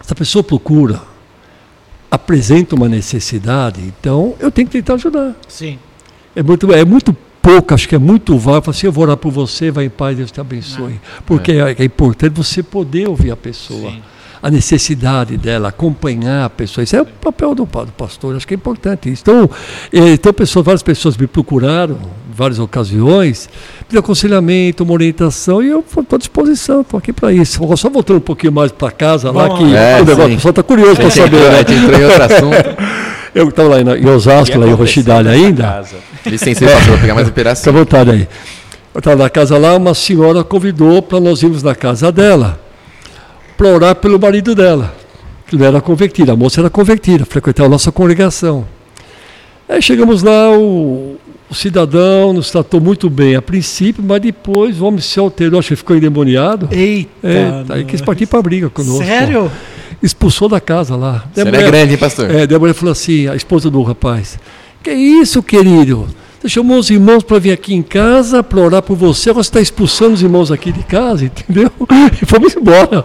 Se 0.00 0.12
a 0.12 0.16
pessoa 0.16 0.42
procura, 0.44 1.02
apresenta 2.10 2.74
uma 2.74 2.88
necessidade, 2.88 3.80
então 3.82 4.34
eu 4.38 4.50
tenho 4.50 4.68
que 4.68 4.72
tentar 4.72 4.94
ajudar. 4.94 5.34
Sim. 5.48 5.78
É 6.34 6.42
muito, 6.42 6.72
é 6.72 6.84
muito 6.84 7.16
pouco, 7.48 7.72
acho 7.72 7.88
que 7.88 7.94
é 7.94 7.98
muito 7.98 8.36
válido. 8.36 8.66
Falar 8.66 8.76
assim, 8.76 8.86
eu 8.86 8.92
vou 8.92 9.04
orar 9.04 9.16
por 9.16 9.32
você, 9.32 9.70
vai 9.70 9.86
em 9.86 9.90
paz, 9.90 10.16
Deus 10.16 10.30
te 10.30 10.40
abençoe. 10.40 11.00
Porque 11.24 11.52
é. 11.52 11.76
é 11.78 11.84
importante 11.84 12.34
você 12.34 12.62
poder 12.62 13.08
ouvir 13.08 13.30
a 13.30 13.36
pessoa. 13.36 13.90
Sim. 13.90 14.02
A 14.40 14.50
necessidade 14.50 15.36
dela, 15.36 15.70
acompanhar 15.70 16.44
a 16.44 16.50
pessoa. 16.50 16.84
Isso 16.84 16.94
é 16.94 17.02
o 17.02 17.06
papel 17.06 17.56
do, 17.56 17.64
do 17.64 17.92
pastor, 17.96 18.36
acho 18.36 18.46
que 18.46 18.54
é 18.54 18.56
importante 18.56 19.10
isso. 19.10 19.22
Então, 19.22 19.50
eh, 19.92 20.12
então 20.12 20.32
pessoas, 20.32 20.64
várias 20.64 20.82
pessoas 20.82 21.16
me 21.16 21.26
procuraram, 21.26 21.96
em 21.96 22.34
várias 22.34 22.60
ocasiões, 22.60 23.48
pediram 23.80 23.98
aconselhamento, 23.98 24.84
uma 24.84 24.92
orientação, 24.92 25.60
e 25.60 25.68
eu 25.68 25.80
estou 25.80 26.04
à 26.12 26.18
disposição, 26.18 26.82
estou 26.82 26.98
aqui 26.98 27.12
para 27.12 27.32
isso. 27.32 27.60
Agora, 27.64 27.76
Só 27.76 27.90
voltando 27.90 28.18
um 28.18 28.20
pouquinho 28.20 28.52
mais 28.52 28.70
para 28.70 28.92
casa, 28.92 29.32
lá 29.32 29.48
Vamos 29.48 29.58
que 29.58 29.72
lá. 29.72 29.80
É, 29.80 30.02
o 30.02 30.04
negócio, 30.04 30.32
o 30.32 30.34
pessoal 30.36 30.50
está 30.50 30.62
curioso 30.62 30.94
para 30.94 31.08
gente 31.08 31.14
saber. 31.16 31.50
né? 31.50 31.60
entrou 31.60 32.00
em 32.00 32.04
outro 32.04 32.22
assunto. 32.22 33.08
Eu 33.34 33.48
estava 33.48 33.68
lá 33.68 33.80
em, 33.80 34.06
Osasco, 34.06 34.58
lá 34.58 34.66
em 34.66 34.72
Rochidale 34.72 35.28
ainda. 35.28 35.84
Licença, 36.26 36.64
aí, 36.64 36.70
pastor, 36.72 36.90
vou 36.90 36.98
pegar 36.98 37.14
mais 37.14 37.26
Fica 37.26 37.40
à 37.40 37.42
operação. 37.42 37.72
vontade 37.72 38.10
aí. 38.10 38.28
Eu 38.94 38.98
estava 38.98 39.22
na 39.22 39.30
casa 39.30 39.58
lá, 39.58 39.76
uma 39.76 39.94
senhora 39.94 40.42
convidou 40.42 41.02
para 41.02 41.20
nós 41.20 41.42
irmos 41.42 41.62
na 41.62 41.74
casa 41.74 42.10
dela 42.10 42.58
para 43.56 43.68
orar 43.68 43.94
pelo 43.96 44.18
marido 44.18 44.54
dela, 44.54 44.94
que 45.48 45.56
não 45.56 45.66
era 45.66 45.80
convertido, 45.80 46.30
a 46.30 46.36
moça 46.36 46.60
era 46.60 46.70
convertida, 46.70 47.24
frequentava 47.24 47.66
a 47.66 47.70
nossa 47.70 47.90
congregação. 47.90 48.64
Aí 49.68 49.82
chegamos 49.82 50.22
lá, 50.22 50.50
o, 50.56 51.16
o 51.50 51.54
cidadão 51.54 52.32
nos 52.32 52.50
tratou 52.50 52.80
muito 52.80 53.10
bem 53.10 53.34
a 53.36 53.42
princípio, 53.42 54.02
mas 54.02 54.20
depois 54.20 54.80
o 54.80 54.86
homem 54.86 55.00
se 55.00 55.18
alterou, 55.18 55.58
acho 55.58 55.68
que 55.70 55.76
ficou 55.76 55.96
endemoniado. 55.96 56.68
Eita! 56.70 57.10
É, 57.22 57.64
aí 57.68 57.84
quis 57.84 58.00
partir 58.00 58.26
para 58.26 58.38
a 58.38 58.42
briga 58.42 58.70
conosco. 58.70 59.04
Sério? 59.04 59.50
Expulsou 60.02 60.48
da 60.48 60.60
casa 60.60 60.94
lá. 60.96 61.24
Daí 61.34 61.42
Você 61.44 61.48
é 61.48 61.52
mulher- 61.52 61.66
grande, 61.70 61.92
hein, 61.92 61.98
pastor? 61.98 62.30
é, 62.30 62.46
daí 62.46 62.56
a 62.56 62.58
mulher 62.58 62.74
falou 62.74 62.92
assim, 62.92 63.26
a 63.28 63.34
esposa 63.34 63.70
do 63.70 63.82
rapaz, 63.82 64.38
que 64.82 64.92
isso, 64.92 65.42
querido? 65.42 66.08
Você 66.40 66.48
chamou 66.48 66.78
os 66.78 66.88
irmãos 66.88 67.24
para 67.24 67.38
vir 67.40 67.50
aqui 67.50 67.74
em 67.74 67.82
casa 67.82 68.44
para 68.44 68.60
orar 68.60 68.80
por 68.80 68.96
você, 68.96 69.30
agora 69.30 69.42
você 69.42 69.48
está 69.48 69.60
expulsando 69.60 70.14
os 70.14 70.22
irmãos 70.22 70.52
aqui 70.52 70.70
de 70.70 70.84
casa, 70.84 71.24
entendeu? 71.24 71.70
E 72.22 72.26
fomos 72.26 72.56
embora. 72.56 73.02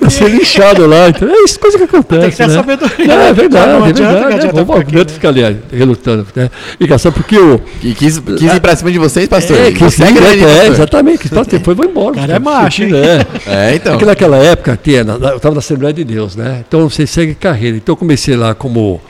Ia 0.00 0.10
ser 0.10 0.28
lixado 0.30 0.86
lá. 0.86 1.08
Então, 1.08 1.28
é 1.28 1.44
isso, 1.44 1.58
coisa 1.58 1.78
que 1.78 1.84
acontece. 1.84 2.20
Tem 2.20 2.30
que 2.30 2.36
ter 2.36 2.48
né? 2.48 2.54
sabedoria. 2.54 3.06
Não, 3.06 3.20
é 3.22 3.32
verdade, 3.32 3.66
Não 3.72 3.86
é 3.86 3.88
adianta, 3.88 4.02
verdade. 4.02 4.20
não 4.22 4.28
né? 4.28 4.34
adianta 4.36 4.64
Vamos 4.64 4.66
ficar 4.66 4.80
aqui, 4.80 4.90
adianta 4.90 5.12
ficar 5.12 5.28
ali 5.28 5.42
é, 5.42 5.56
relutando. 5.72 6.26
Né? 6.34 6.50
Engraçado 6.80 7.12
porque 7.12 7.38
o. 7.38 7.60
E 7.82 7.94
quis, 7.94 8.18
quis 8.18 8.52
ir 8.52 8.60
pra 8.60 8.76
cima 8.76 8.90
de 8.92 8.98
vocês, 8.98 9.28
pastor. 9.28 9.56
É, 9.58 9.72
que 9.72 9.78
Você 9.82 10.02
é 10.04 10.12
grande, 10.12 10.44
é, 10.44 10.46
pastor. 10.56 10.72
exatamente. 10.74 11.18
Que 11.18 11.28
pastor, 11.28 11.58
depois 11.58 11.76
vai 11.76 11.86
embora. 11.86 12.14
Cara, 12.16 12.32
é 12.34 12.38
macho, 12.38 12.82
hein? 12.82 12.90
É. 12.94 13.70
É, 13.70 13.74
então. 13.76 13.92
Porque 13.92 14.04
naquela 14.04 14.36
época, 14.36 14.78
na- 15.04 15.30
eu 15.30 15.36
estava 15.36 15.54
na 15.54 15.60
Assembleia 15.60 15.92
de 15.92 16.04
Deus, 16.04 16.36
né? 16.36 16.64
Então 16.66 16.88
você 16.88 17.06
segue 17.06 17.34
carreira. 17.34 17.76
Então 17.76 17.92
eu 17.92 17.96
comecei 17.96 18.36
lá 18.36 18.54
como 18.54 19.00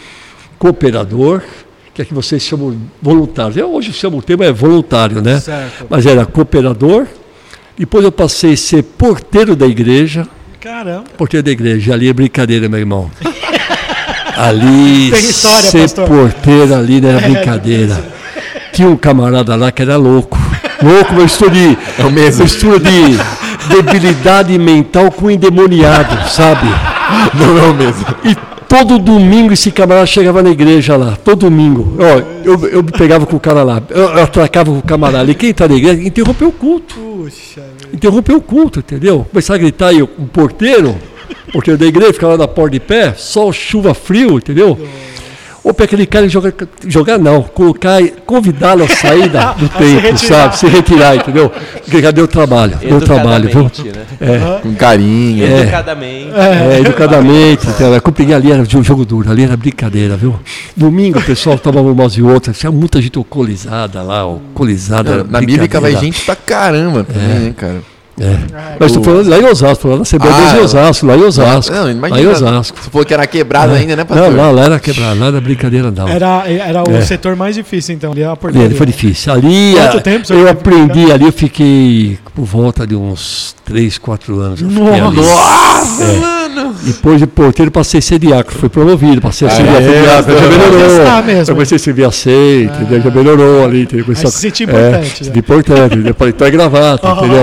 cooperador, 0.59 1.43
que 1.95 2.03
é 2.03 2.05
que 2.05 2.13
vocês 2.13 2.43
chamam 2.43 2.77
voluntário. 3.01 3.59
Eu 3.59 3.73
hoje 3.73 3.93
chamo 3.93 4.19
o 4.19 4.23
termo 4.23 4.43
é 4.43 4.53
voluntário, 4.53 5.23
né? 5.23 5.39
Certo. 5.41 5.87
Mas 5.89 6.05
era 6.05 6.27
cooperador. 6.27 7.07
Depois 7.79 8.05
eu 8.05 8.13
passei 8.13 8.55
a 8.55 8.57
ser 8.57 8.83
porteiro 8.83 9.55
da 9.57 9.67
igreja. 9.67 10.27
Caramba. 10.61 11.05
Porteiro 11.17 11.45
da 11.45 11.51
igreja, 11.53 11.93
ali 11.95 12.09
é 12.09 12.13
brincadeira, 12.13 12.69
meu 12.69 12.79
irmão. 12.81 13.11
Ali, 14.37 15.13
Tem 15.13 15.21
história, 15.31 15.71
ser 15.71 15.83
pastor. 15.83 16.09
porteiro 16.09 16.75
ali 16.75 17.01
não 17.01 17.09
era 17.11 17.21
brincadeira. 17.29 18.05
Tinha 18.73 18.89
um 18.89 18.97
camarada 18.97 19.55
lá 19.55 19.71
que 19.71 19.81
era 19.81 19.97
louco. 19.97 20.37
Louco, 20.83 21.15
mistura 21.15 21.51
de, 21.53 21.79
É 21.99 22.05
o 22.05 22.11
mesmo. 22.11 22.43
mistura 22.43 22.81
de 22.81 23.17
debilidade 23.69 24.59
mental 24.59 25.13
com 25.13 25.31
endemoniado, 25.31 26.29
sabe? 26.29 26.67
Não 27.35 27.59
é 27.59 27.63
o 27.71 27.75
mesmo. 27.75 28.05
E 28.25 28.37
todo 28.75 28.99
domingo 28.99 29.53
esse 29.53 29.71
camarada 29.71 30.05
chegava 30.05 30.43
na 30.43 30.51
igreja 30.51 30.97
lá, 30.97 31.15
todo 31.15 31.49
domingo. 31.49 31.97
Ó, 31.97 32.45
eu, 32.45 32.67
eu 32.67 32.83
me 32.83 32.91
pegava 32.91 33.25
com 33.25 33.37
o 33.37 33.41
cara 33.41 33.63
lá, 33.63 33.81
eu, 33.89 34.21
atracava 34.21 34.73
com 34.73 34.79
o 34.79 34.83
camarada 34.83 35.21
ali. 35.21 35.33
Quem 35.33 35.51
está 35.51 35.69
na 35.69 35.77
igreja 35.77 36.03
interrompeu 36.03 36.49
o 36.49 36.53
culto. 36.53 36.97
Puxa. 36.97 37.63
Interrompeu 37.93 38.37
o 38.37 38.41
culto, 38.41 38.81
entendeu? 38.81 39.25
Começar 39.31 39.55
a 39.55 39.59
gritar 39.59 39.89
aí, 39.89 40.03
um 40.03 40.27
porteiro, 40.27 40.97
porteiro 41.53 41.79
da 41.79 41.87
igreja, 41.87 42.15
ficava 42.15 42.33
lá 42.33 42.39
na 42.39 42.49
porta 42.49 42.73
de 42.73 42.81
pé, 42.81 43.15
sol, 43.17 43.53
chuva, 43.53 43.95
frio, 43.95 44.39
entendeu? 44.39 44.77
Ou 45.65 45.73
para 45.73 45.87
aquele 45.87 46.05
cara 46.05 46.29
jogar, 46.29 46.53
jogar 46.87 47.19
não, 47.19 47.43
colocar, 47.43 47.99
convidá-lo 48.27 48.85
a 48.85 48.89
sair 48.89 49.31
da- 49.31 49.53
do 49.55 49.67
templo, 49.73 50.01
retirar. 50.01 50.19
sabe? 50.19 50.59
Se 50.59 50.67
retirar, 50.67 51.17
entendeu? 51.17 51.51
Porque 51.83 52.03
já 52.03 52.11
deu 52.11 52.29
trabalho, 52.29 52.77
deu 52.77 53.01
trabalho, 53.01 53.49
viu? 53.49 53.63
Né? 54.21 54.61
Com 54.63 54.75
carinho. 54.75 55.43
Educadamente. 55.47 56.31
É, 56.35 56.81
educadamente, 56.81 57.67
então, 57.67 57.95
a 57.95 58.01
Copinha 58.01 58.37
ali 58.37 58.53
era 58.53 58.63
de 58.65 58.77
um 58.77 58.85
jogo 58.85 59.07
duro, 59.07 59.31
ali 59.31 59.43
era 59.45 59.57
brincadeira, 59.57 60.17
viu? 60.19 60.39
Domingo 60.77 61.19
o 61.19 61.23
pessoal 61.23 61.59
tomava 61.59 61.91
umas 61.91 62.13
e 62.13 62.23
outras, 62.23 62.59
tinha 62.59 62.71
muita 62.71 63.01
gente 63.01 63.17
alcoolizada 63.17 64.03
lá, 64.03 64.19
alcoolizada. 64.19 65.25
Na 65.25 65.41
bíblica 65.41 65.81
vai 65.81 65.97
gente 65.97 66.25
pra 66.27 66.37
caramba 66.37 67.05
também, 67.05 67.39
né, 67.39 67.55
cara? 67.57 67.94
É. 68.21 68.77
Mas 68.79 68.91
estou 68.93 69.03
falando 69.03 69.29
lá 69.29 69.39
em 69.39 69.45
Osasco, 69.45 69.89
lá 69.89 69.97
na 69.97 70.03
Assembleia 70.03 70.35
de 70.35 70.41
Ah, 70.43 70.57
em 70.57 70.61
Osasco, 70.61 71.07
lá 71.07 71.17
em 71.17 71.23
Osasco. 71.25 71.75
Não, 71.75 71.83
lá 71.85 71.91
em 71.91 71.97
imagina. 71.97 72.31
Osasco. 72.31 72.79
Você 72.81 72.91
falou 72.91 73.05
que 73.05 73.13
era 73.13 73.27
quebrado 73.27 73.73
ainda, 73.75 73.97
né, 73.97 74.05
pastor? 74.05 74.31
Não, 74.31 74.37
lá, 74.37 74.51
lá 74.53 74.63
era 74.67 74.79
quebrado, 74.79 75.19
lá 75.19 75.27
era 75.27 75.41
brincadeira 75.41 75.91
não. 75.91 76.07
Era, 76.09 76.45
era 76.49 76.83
o 76.89 76.93
É. 76.97 77.01
setor 77.01 77.35
mais 77.35 77.57
difícil, 77.57 77.95
então, 77.95 78.13
ali 78.13 78.23
a 78.23 78.29
Ali, 78.29 78.37
portaria. 78.37 78.67
ali 78.69 78.77
foi 78.77 78.87
difícil. 78.87 79.33
Ali 79.33 79.75
Quanto 79.77 79.97
a- 79.97 80.01
tempo 80.01 80.33
eu 80.33 80.49
aprendi 80.49 81.11
ali, 81.11 81.25
eu 81.25 81.33
fiquei 81.33 82.17
por 82.35 82.45
volta 82.45 82.87
de 82.87 82.95
uns 82.95 83.57
3, 83.65 83.99
4 83.99 84.39
anos. 84.39 84.61
Nossa, 84.63 86.44
É. 86.61 86.71
Depois 86.85 87.19
de 87.19 87.27
porteiro 87.27 87.71
passei 87.71 87.99
a 87.99 88.03
ser 88.03 88.19
diácono, 88.19 88.59
fui 88.59 88.69
promovido, 88.69 89.21
passei 89.21 89.49
a 89.49 89.51
ser 89.51 89.63
diácono, 89.63 89.87
é? 89.93 90.03
diácono, 90.03 90.39
já 90.39 90.47
Vai 90.47 90.59
melhorou. 90.59 91.41
Eu 91.41 91.47
comecei 91.55 91.77
a 91.77 91.79
servir 91.79 92.05
aceite, 92.05 92.73
entendeu? 92.81 93.01
já 93.03 93.11
melhorou 93.11 93.65
ali. 93.65 93.83
Entendeu? 93.83 94.05
Comecei 94.05 94.29
a- 94.29 94.31
se 94.33 94.39
sentiu 94.39 94.69
é, 94.69 94.71
importante, 94.71 95.05
se 95.09 95.11
já. 95.11 95.25
sentiu 95.25 95.39
importante, 95.41 95.95
entendeu? 95.95 96.15
Falei, 96.15 96.33
então 96.35 96.47
é 96.47 96.51
gravata, 96.51 97.09
entendeu? 97.09 97.43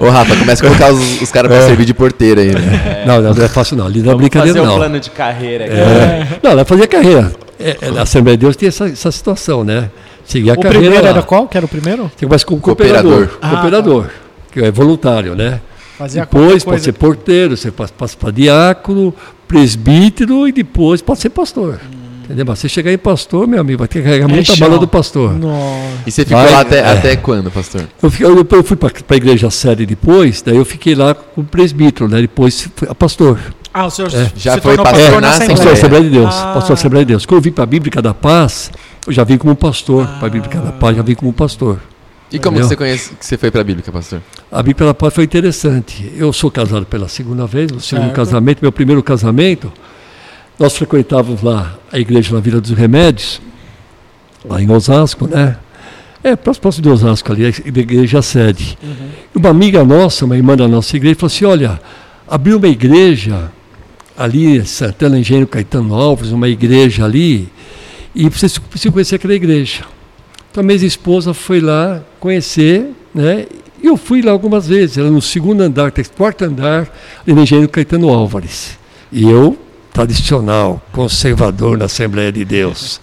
Ô. 0.00 0.06
Ô, 0.06 0.10
Rafa, 0.10 0.36
começa 0.36 0.64
a 0.64 0.68
colocar 0.68 0.92
os, 0.92 1.22
os 1.22 1.30
caras 1.30 1.50
pra 1.50 1.62
servir 1.66 1.84
de 1.84 1.94
porteiro 1.94 2.40
aí, 2.40 2.52
né? 2.52 3.04
Não, 3.06 3.20
não, 3.20 3.34
não 3.34 3.44
é 3.44 3.48
fácil 3.48 3.76
não, 3.76 3.86
ali 3.86 4.02
não 4.02 4.12
é 4.12 4.14
brincadeira 4.14 4.54
fazer 4.58 4.66
não. 4.66 4.74
um 4.74 4.78
plano 4.78 5.00
de 5.00 5.10
carreira 5.10 5.64
aqui. 5.64 5.74
É. 5.74 6.26
Não, 6.42 6.50
ela 6.52 6.64
fazia 6.64 6.86
carreira. 6.86 7.32
é, 7.58 7.76
é, 7.80 7.90
na 7.90 8.02
Assembleia 8.02 8.36
de 8.36 8.44
Deus 8.44 8.56
tem 8.56 8.68
essa, 8.68 8.86
essa 8.88 9.10
situação, 9.10 9.64
né? 9.64 9.90
Seguir 10.24 10.50
a 10.50 10.52
O 10.54 10.56
carreira 10.56 10.78
primeiro 10.80 11.04
lá. 11.04 11.10
era 11.10 11.22
qual? 11.22 11.48
Que 11.48 11.56
era 11.56 11.66
o 11.66 11.68
primeiro? 11.68 12.10
Você 12.16 12.26
começa 12.26 12.44
como 12.46 12.60
cooperador. 12.60 13.02
Cooperador. 13.28 13.38
Ah, 13.42 13.50
Cooperador, 13.50 14.06
que 14.52 14.60
é 14.60 14.70
voluntário, 14.70 15.34
né? 15.34 15.60
Fazia 16.00 16.22
depois 16.22 16.64
pode 16.64 16.80
ser 16.80 16.92
porteiro, 16.92 17.58
você 17.58 17.70
passa, 17.70 17.92
passa 17.92 18.16
para 18.16 18.30
diácono, 18.30 19.14
presbítero 19.46 20.48
e 20.48 20.52
depois 20.52 21.02
pode 21.02 21.20
ser 21.20 21.28
pastor. 21.28 21.78
Entendeu? 22.24 22.46
Mas 22.48 22.58
você 22.58 22.70
chegar 22.70 22.90
em 22.90 22.96
pastor, 22.96 23.46
meu 23.46 23.60
amigo, 23.60 23.80
vai 23.80 23.86
ter 23.86 23.98
que 23.98 24.04
carregar 24.06 24.24
É 24.24 24.32
muita 24.32 24.56
chão. 24.56 24.66
bala 24.66 24.80
do 24.80 24.88
pastor. 24.88 25.34
Nossa. 25.38 25.58
E 26.06 26.10
você 26.10 26.24
ficou 26.24 26.40
Vai, 26.42 26.52
lá 26.52 26.60
até, 26.60 26.78
é. 26.78 26.86
até 26.92 27.16
quando, 27.16 27.50
pastor? 27.50 27.82
Eu, 28.02 28.10
fiquei, 28.10 28.26
eu, 28.26 28.48
eu 28.50 28.64
fui 28.64 28.78
para 28.78 28.90
a 29.10 29.14
igreja 29.14 29.50
sede 29.50 29.84
depois, 29.84 30.40
daí 30.40 30.56
eu 30.56 30.64
fiquei 30.64 30.94
lá 30.94 31.12
com 31.14 31.42
o 31.42 31.44
presbítero, 31.44 32.08
né? 32.08 32.22
Depois 32.22 32.70
fui 32.74 32.88
a 32.88 32.94
pastor. 32.94 33.38
Ah, 33.74 33.84
o 33.84 33.90
senhor 33.90 34.10
É. 34.14 34.32
Já 34.36 34.54
se 34.54 34.60
foi 34.62 34.76
pastor 34.76 34.94
pastor 34.94 35.20
na 35.20 35.20
na 35.20 35.28
Assembleia. 35.28 35.48
Pastor 35.50 35.66
da 35.66 35.72
Assembleia 35.72 36.04
de 36.04 36.10
Deus. 36.10 36.34
Ah. 36.34 36.52
Pastor 36.54 36.72
Assembleia 36.72 37.04
de 37.04 37.08
Deus. 37.12 37.26
Quando 37.26 37.36
eu 37.40 37.42
vim 37.42 37.52
para 37.52 37.64
a 37.64 37.66
Bíblica 37.66 38.00
da 38.00 38.14
Paz, 38.14 38.70
eu 39.06 39.12
já 39.12 39.22
vim 39.22 39.36
como 39.36 39.54
pastor. 39.54 40.06
Para 40.06 40.28
a 40.28 40.30
Bíblica 40.30 40.58
da 40.60 40.72
Paz, 40.72 40.96
já 40.96 41.02
vim 41.02 41.14
como 41.14 41.30
pastor. 41.34 41.78
E 42.32 42.38
como 42.38 42.58
Entendeu? 42.58 42.62
que 42.62 42.68
você 42.68 42.76
conhece 42.76 43.14
que 43.16 43.26
você 43.26 43.36
foi 43.36 43.50
pra 43.50 43.64
Bíblica, 43.64 43.90
pastor? 43.90 44.22
A 44.52 44.62
Bíblia 44.62 44.88
da 44.88 44.94
Paz 44.94 45.12
foi 45.14 45.24
interessante. 45.24 46.12
Eu 46.16 46.32
sou 46.32 46.50
casado 46.50 46.86
pela 46.86 47.08
segunda 47.08 47.44
vez, 47.46 47.72
no 47.72 47.80
segundo 47.80 48.12
casamento, 48.12 48.60
meu 48.62 48.70
primeiro 48.70 49.02
casamento, 49.02 49.72
nós 50.58 50.76
frequentávamos 50.76 51.42
lá 51.42 51.76
a 51.90 51.98
igreja 51.98 52.32
na 52.32 52.40
Vila 52.40 52.60
dos 52.60 52.70
Remédios, 52.70 53.40
lá 54.44 54.62
em 54.62 54.70
Osasco, 54.70 55.26
né? 55.26 55.56
É, 56.22 56.36
próximo 56.36 56.82
de 56.82 56.88
Osasco 56.88 57.32
ali, 57.32 57.46
a 57.46 57.48
igreja 57.48 58.20
sede. 58.20 58.78
E 59.34 59.38
uma 59.38 59.48
amiga 59.48 59.82
nossa, 59.82 60.24
uma 60.24 60.36
irmã 60.36 60.54
da 60.54 60.68
nossa 60.68 60.94
igreja, 60.96 61.16
falou 61.16 61.32
assim: 61.32 61.46
olha, 61.46 61.80
abriu 62.28 62.58
uma 62.58 62.68
igreja 62.68 63.50
ali, 64.16 64.64
Santana 64.66 65.18
Engenheiro 65.18 65.48
Caetano 65.48 65.94
Alves, 65.94 66.30
uma 66.30 66.48
igreja 66.48 67.06
ali, 67.06 67.48
e 68.14 68.28
vocês 68.28 68.58
precisam 68.58 68.92
conhecer 68.92 69.16
aquela 69.16 69.34
igreja. 69.34 69.84
Então 70.50 70.64
minha 70.64 70.76
esposa 70.84 71.32
foi 71.32 71.60
lá 71.60 72.02
conhecer, 72.18 72.90
né? 73.14 73.46
E 73.82 73.86
eu 73.86 73.96
fui 73.96 74.20
lá 74.20 74.32
algumas 74.32 74.66
vezes, 74.66 74.98
era 74.98 75.10
no 75.10 75.22
segundo 75.22 75.62
andar, 75.62 75.92
quarto 76.16 76.44
andar, 76.44 76.88
no 77.26 77.40
Engenheiro 77.40 77.70
Caetano 77.70 78.10
Álvares. 78.10 78.78
E 79.10 79.28
eu, 79.28 79.56
tradicional, 79.92 80.82
conservador 80.92 81.78
na 81.78 81.86
Assembleia 81.86 82.30
de 82.30 82.44
Deus. 82.44 83.00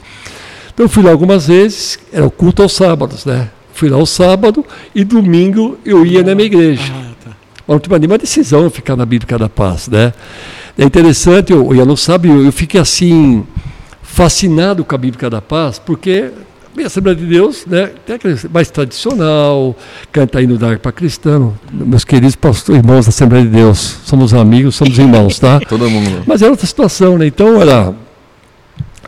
Então 0.74 0.86
eu 0.86 0.90
fui 0.90 1.02
lá 1.02 1.12
algumas 1.12 1.48
vezes, 1.48 1.98
era 2.14 2.26
o 2.26 2.30
culto 2.30 2.62
aos 2.62 2.74
sábados, 2.74 3.26
né? 3.26 3.50
Fui 3.74 3.90
lá 3.90 3.98
ao 3.98 4.06
sábado 4.06 4.66
e 4.94 5.04
domingo 5.04 5.80
eu 5.86 6.06
ia 6.06 6.22
na 6.24 6.36
minha 6.36 6.46
igreja. 6.46 6.94
Ah, 6.94 7.34
tá. 7.78 7.98
Nenhuma 7.98 8.18
decisão 8.18 8.70
ficar 8.70 8.96
na 8.96 9.06
Bíblia 9.06 9.40
da 9.40 9.50
Paz, 9.50 9.88
né? 9.88 10.14
É 10.78 10.84
interessante, 10.84 11.52
eu, 11.52 11.74
eu 11.74 11.86
não 11.86 11.96
sabe, 11.96 12.30
eu, 12.30 12.44
eu 12.46 12.52
fiquei 12.52 12.80
assim 12.80 13.44
fascinado 14.04 14.86
com 14.86 14.94
a 14.94 14.98
Bíblia 14.98 15.30
da 15.30 15.42
Paz, 15.42 15.80
porque 15.80 16.32
a 16.84 16.88
Assembleia 16.88 17.16
de 17.16 17.26
Deus, 17.26 17.66
né, 17.66 17.92
tem 18.06 18.16
aquele 18.16 18.38
mais 18.52 18.70
tradicional, 18.70 19.76
canta 20.12 20.42
hino 20.42 20.58
da 20.58 20.70
harpa 20.70 20.92
cristã, 20.92 21.52
meus 21.72 22.04
queridos 22.04 22.36
pastores, 22.36 22.82
irmãos 22.82 23.06
da 23.06 23.10
Assembleia 23.10 23.46
de 23.46 23.52
Deus, 23.52 23.98
somos 24.06 24.34
amigos, 24.34 24.76
somos 24.76 24.98
irmãos, 24.98 25.40
tá? 25.40 25.60
Todo 25.68 25.90
mundo. 25.90 26.24
Mas 26.26 26.42
era 26.42 26.52
outra 26.52 26.66
situação, 26.68 27.18
né? 27.18 27.28
Então 27.28 27.62
era 27.62 27.94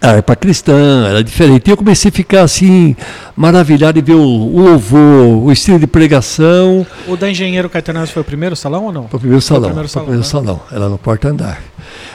a 0.01 0.09
harpa 0.11 0.35
cristã, 0.35 1.07
era 1.07 1.23
diferente. 1.23 1.67
E 1.67 1.71
eu 1.71 1.77
comecei 1.77 2.09
a 2.09 2.11
ficar 2.11 2.41
assim, 2.43 2.95
maravilhado 3.35 3.99
em 3.99 4.01
ver 4.01 4.13
o, 4.13 4.21
o 4.21 4.61
louvor, 4.61 5.43
o 5.43 5.51
estilo 5.51 5.77
de 5.77 5.87
pregação, 5.87 6.85
O 7.07 7.17
da 7.17 7.29
Engenheiro 7.29 7.69
Caetano 7.69 8.05
foi 8.07 8.21
o 8.21 8.25
primeiro 8.25 8.55
salão 8.55 8.85
ou 8.85 8.91
não? 8.93 9.03
para 9.03 9.17
o 9.17 9.19
primeiro 9.19 9.41
salão. 9.41 9.69
primeiro 9.69 9.89
Para 9.89 10.01
o 10.01 10.05
primeiro 10.05 10.23
salão, 10.25 10.45
salão, 10.55 10.61
era 10.71 10.89
no 10.89 10.97
quarto 10.97 11.27
andar. 11.27 11.61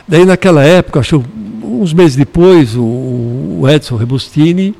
Daí 0.08 0.24
naquela 0.24 0.64
época, 0.64 1.00
acho 1.00 1.22
uns 1.62 1.92
meses 1.92 2.16
depois, 2.16 2.74
o, 2.74 2.82
o 3.60 3.68
Edson 3.68 3.96
Rebustini 3.96 4.74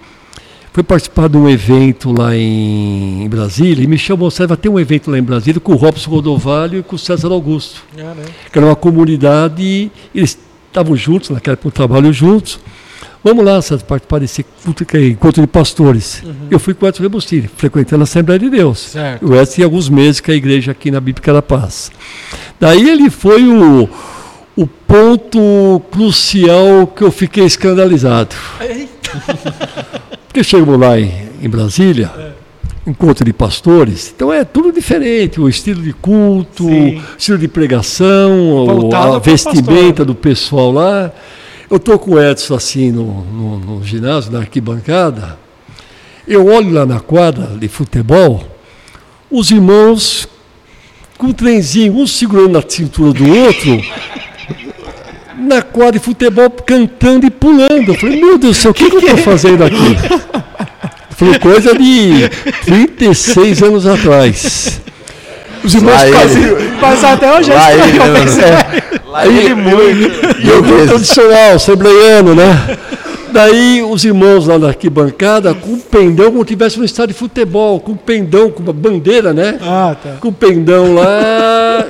foi 0.75 0.83
participar 0.83 1.29
de 1.29 1.37
um 1.37 1.49
evento 1.49 2.11
lá 2.11 2.35
em, 2.35 3.23
em 3.23 3.29
Brasília 3.29 3.85
e 3.85 3.87
me 3.87 3.97
chamou, 3.97 4.29
você 4.29 4.45
vai 4.45 4.57
ter 4.57 4.69
um 4.69 4.79
evento 4.79 5.09
lá 5.09 5.17
em 5.17 5.23
Brasília 5.23 5.61
com 5.61 5.73
o 5.73 5.77
Robson 5.77 6.11
Rodovalho 6.11 6.81
e 6.81 6.83
com 6.83 6.97
o 6.97 6.99
César 6.99 7.29
Augusto, 7.29 7.85
É, 7.97 8.03
né? 8.03 8.25
que 8.51 8.59
era 8.59 8.67
uma 8.67 8.75
comunidade, 8.75 9.89
eles 10.13 10.37
estavam 10.67 10.97
juntos, 10.97 11.31
naquela 11.31 11.53
época 11.53 11.71
trabalho 11.71 12.13
juntos. 12.13 12.59
Vamos 13.23 13.45
lá, 13.45 13.63
César, 13.63 13.85
participar 13.85 14.19
desse 14.19 14.45
é 14.95 15.07
encontro 15.07 15.41
de 15.41 15.47
pastores. 15.47 16.25
Eu 16.51 16.59
fui 16.59 16.75
com 16.75 16.85
o 16.85 16.89
Edson 16.89 17.05
Rebustini, 17.05 17.49
frequentando 17.57 18.03
a 18.03 18.05
Assembleia 18.05 18.41
de 18.41 18.51
Deus. 18.51 18.81
Certo. 18.81 19.29
O 19.29 19.41
Edson 19.41 19.55
tinha 19.55 19.67
alguns 19.67 19.89
meses 19.89 20.21
com 20.21 20.33
a 20.33 20.35
igreja 20.35 20.73
aqui 20.73 20.91
na 20.91 21.01
Bíblica 21.01 21.33
da 21.33 21.41
Paz. 21.41 21.93
Daí 22.59 22.91
ele 22.91 23.09
foi 23.11 23.45
o, 23.45 23.89
o 24.57 24.67
ponto 24.67 25.81
crucial 25.93 26.89
que 26.89 27.05
eu 27.05 27.13
fiquei 27.13 27.45
escandalizado. 27.45 28.35
Porque 30.35 30.43
chegamos 30.43 30.81
lá 30.81 30.99
em, 30.99 31.13
em 31.41 31.49
Brasília, 31.49 32.11
encontro 32.85 33.25
de 33.25 33.33
pastores, 33.33 34.13
então 34.13 34.33
é 34.33 34.43
tudo 34.43 34.73
diferente, 34.73 35.41
o 35.41 35.49
estilo 35.49 35.81
de 35.81 35.93
culto, 35.93 36.65
Sim. 36.65 36.97
o 36.97 37.03
estilo 37.17 37.39
de 37.39 37.47
pregação, 37.47 38.67
Voltado 38.67 39.15
a 39.15 39.19
vestimenta 39.21 39.63
pastor. 39.63 40.07
do 40.07 40.15
pessoal 40.17 40.73
lá. 40.73 41.13
Eu 41.71 41.77
estou 41.77 42.01
com 42.01 42.15
o 42.15 42.21
Edson 42.21 42.57
assim 42.57 42.91
no, 42.91 43.23
no, 43.23 43.59
no 43.61 43.85
ginásio, 43.85 44.33
na 44.33 44.41
arquibancada, 44.41 45.39
eu 46.27 46.47
olho 46.47 46.73
lá 46.73 46.85
na 46.85 46.99
quadra 46.99 47.57
de 47.57 47.69
futebol, 47.69 48.43
os 49.31 49.53
irmãos 49.53 50.27
com 51.17 51.29
um 51.29 51.33
trenzinho, 51.33 51.95
um 51.95 52.09
segurando 52.09 52.55
na 52.55 52.63
cintura 52.69 53.13
do 53.13 53.25
outro, 53.25 53.81
na 55.45 55.63
quadra 55.63 55.93
de 55.93 55.99
futebol 55.99 56.51
cantando 56.51 57.27
e 57.27 57.31
pulando. 57.31 57.89
Eu 57.89 57.95
falei, 57.95 58.21
meu 58.21 58.39
Deus 58.39 58.57
do 58.57 58.61
céu, 58.61 58.71
o 58.71 58.75
que, 58.75 58.91
que 58.91 58.97
eu 58.97 59.01
estou 59.01 59.19
fazendo 59.19 59.65
aqui? 59.65 59.97
Foi 61.17 61.39
coisa 61.39 61.75
de 61.77 62.29
36 62.65 63.63
anos 63.63 63.87
atrás. 63.87 64.81
Os 65.63 65.75
irmãos 65.75 66.03
ele. 66.03 66.71
Mas 66.81 67.05
até 67.05 67.33
hoje 67.33 67.51
é 67.51 67.55
Lá 67.55 67.73
ele, 67.73 67.87
estranho 67.87 68.37
né. 68.37 68.83
Lá 69.07 69.27
ele 69.27 69.55
muito. 69.55 70.41
E 70.41 70.49
eu 70.49 70.63
vi 70.63 70.87
tradicional, 70.87 71.55
assembleiano, 71.55 72.35
né? 72.35 72.77
Daí 73.35 73.83
os 73.83 74.05
irmãos 74.05 74.47
lá 74.47 74.61
na 74.61 74.69
arquibancada, 74.69 75.53
com 75.53 75.73
um 75.73 75.81
pendão, 75.81 76.27
como 76.27 76.39
se 76.43 76.47
tivesse 76.47 76.79
no 76.79 76.85
estádio 76.85 77.15
de 77.15 77.19
futebol, 77.19 77.81
com 77.81 77.91
um 77.91 77.97
pendão, 77.97 78.49
com 78.49 78.63
uma 78.63 78.73
bandeira, 78.73 79.33
né? 79.33 79.59
Ah, 79.61 79.97
tá. 80.01 80.19
com 80.21 80.29
o 80.29 80.33
pendão 80.33 80.95
lá, 80.95 81.85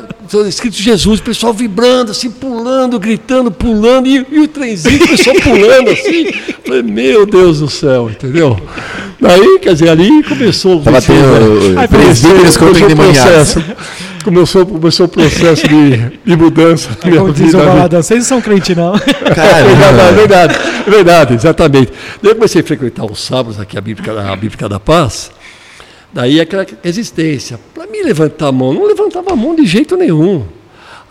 escrito 0.49 0.75
Jesus, 0.75 1.21
o 1.21 1.23
pessoal 1.23 1.53
vibrando, 1.53 2.13
assim, 2.13 2.31
pulando, 2.31 2.99
gritando, 2.99 3.51
pulando, 3.51 4.07
e, 4.07 4.27
e 4.31 4.41
o 4.41 4.49
trenzinho 4.49 4.99
começou 5.01 5.35
pulando 5.35 5.91
assim. 5.91 6.33
Falei, 6.65 6.83
meu 6.83 7.27
Deus 7.27 7.61
do 7.61 7.69
céu, 7.69 8.09
entendeu? 8.09 8.59
Daí, 9.21 9.59
quer 9.61 9.75
dizer, 9.75 9.91
ali 9.91 10.23
começou 10.23 10.79
o 10.79 10.83
Tava 10.83 11.03
tendo 11.03 11.75
né? 11.75 11.85
uh, 11.85 11.89
presbíteros 11.91 12.57
começou 14.25 14.63
o 14.63 14.67
contemporâneos. 14.67 14.81
processo, 14.81 14.81
começou, 14.81 15.07
o 15.07 15.09
processo 15.09 15.69
de, 15.69 16.19
de 16.25 16.37
mudança. 16.37 16.91
minha 17.05 17.21
Como 17.21 17.33
diz 17.33 17.55
o 17.55 17.59
vida? 17.59 17.71
Baladão, 17.71 18.03
vocês 18.03 18.21
não 18.21 18.27
são 18.27 18.41
crente, 18.41 18.75
não. 18.75 18.95
É 18.99 19.01
verdade, 19.01 19.25
é 19.25 19.35
Caramba. 19.35 20.13
verdade, 20.13 20.55
é 20.87 20.91
verdade, 20.91 21.35
exatamente. 21.35 21.93
Daí 22.23 22.33
eu 22.33 22.35
comecei 22.35 22.61
a 22.61 22.65
frequentar 22.65 23.05
os 23.05 23.23
sábados 23.25 23.61
aqui, 23.61 23.79
a 23.79 23.81
Bíblica, 23.81 24.13
a 24.21 24.37
Bíblica 24.37 24.69
da 24.69 24.81
Paz. 24.81 25.31
Daí 26.13 26.41
aquela 26.41 26.67
resistência. 26.83 27.59
Para 27.75 27.87
mim 27.87 28.03
levantar 28.03 28.49
a 28.49 28.53
mão, 28.53 28.73
não 28.73 28.87
levantava 28.87 29.33
a 29.33 29.37
mão 29.37 29.55
de 29.55 29.67
jeito 29.67 29.97
nenhum. 29.97 30.45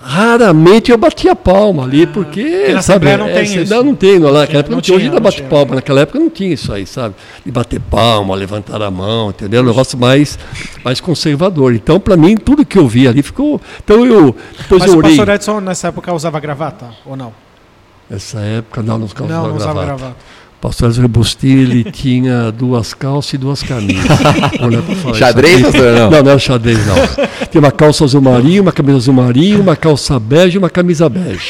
Raramente 0.05 0.91
eu 0.91 0.97
batia 0.97 1.33
palma 1.33 1.83
ali, 1.85 2.05
porque. 2.05 2.67
na 2.73 2.81
sabe, 2.81 3.05
não 3.15 3.25
tem 3.25 3.35
essa- 3.37 3.61
isso. 3.61 3.73
Não, 3.73 3.95
tem, 3.95 4.19
naquela 4.19 4.43
época 4.43 4.63
Não 4.69 4.75
não 4.75 4.81
tinha. 4.81 4.97
Hoje 4.97 5.05
ainda 5.05 5.19
bate 5.19 5.41
palma, 5.43 5.75
naquela 5.75 6.01
época 6.01 6.19
não 6.19 6.29
tinha 6.29 6.53
isso 6.53 6.73
aí, 6.73 6.85
sabe? 6.85 7.15
De 7.45 7.49
bater 7.51 7.79
palma, 7.79 8.35
levantar 8.35 8.81
a 8.81 8.91
mão, 8.91 9.29
entendeu? 9.29 9.63
Um 9.63 9.65
negócio 9.67 9.97
mais, 9.97 10.37
mais 10.83 10.99
conservador. 10.99 11.73
Então, 11.73 12.01
para 12.01 12.17
mim, 12.17 12.35
tudo 12.35 12.65
que 12.65 12.77
eu 12.77 12.85
vi 12.85 13.07
ali 13.07 13.23
ficou. 13.23 13.61
Então 13.83 14.05
eu. 14.05 14.35
Depois 14.57 14.81
Mas 14.81 14.89
eu 14.91 14.95
o 14.95 14.97
orei. 14.97 15.11
pastor 15.15 15.33
Edson 15.35 15.59
nessa 15.61 15.87
época 15.87 16.13
usava 16.13 16.37
gravata 16.39 16.89
ou 17.05 17.15
não? 17.15 17.31
Nessa 18.09 18.39
época, 18.41 18.83
não, 18.83 18.97
não 18.99 19.05
usava 19.05 19.27
não, 19.27 19.47
não 19.47 19.55
usava 19.55 19.73
gravata. 19.85 19.85
gravata. 19.97 20.15
Pastor 20.63 20.87
Ezra 20.89 21.01
Rebustini, 21.01 21.61
ele 21.61 21.83
tinha 21.91 22.49
duas 22.49 22.93
calças 22.93 23.33
e 23.33 23.37
duas 23.37 23.61
camisas. 23.61 24.05
É 25.09 25.13
Xadrez, 25.13 25.61
pastor, 25.61 25.91
não? 25.93 26.09
Não, 26.09 26.23
não 26.23 26.29
era 26.31 26.39
xadrez, 26.39 26.79
não. 26.87 26.95
Tinha 27.51 27.59
uma 27.59 27.71
calça 27.71 28.05
azul 28.05 28.21
marinho, 28.21 28.61
uma 28.61 28.71
camisa 28.71 28.97
azul 28.97 29.13
marinho, 29.13 29.59
uma 29.59 29.75
calça 29.75 30.17
bege 30.17 30.55
e 30.55 30.57
uma 30.57 30.69
camisa 30.69 31.09
bege. 31.09 31.49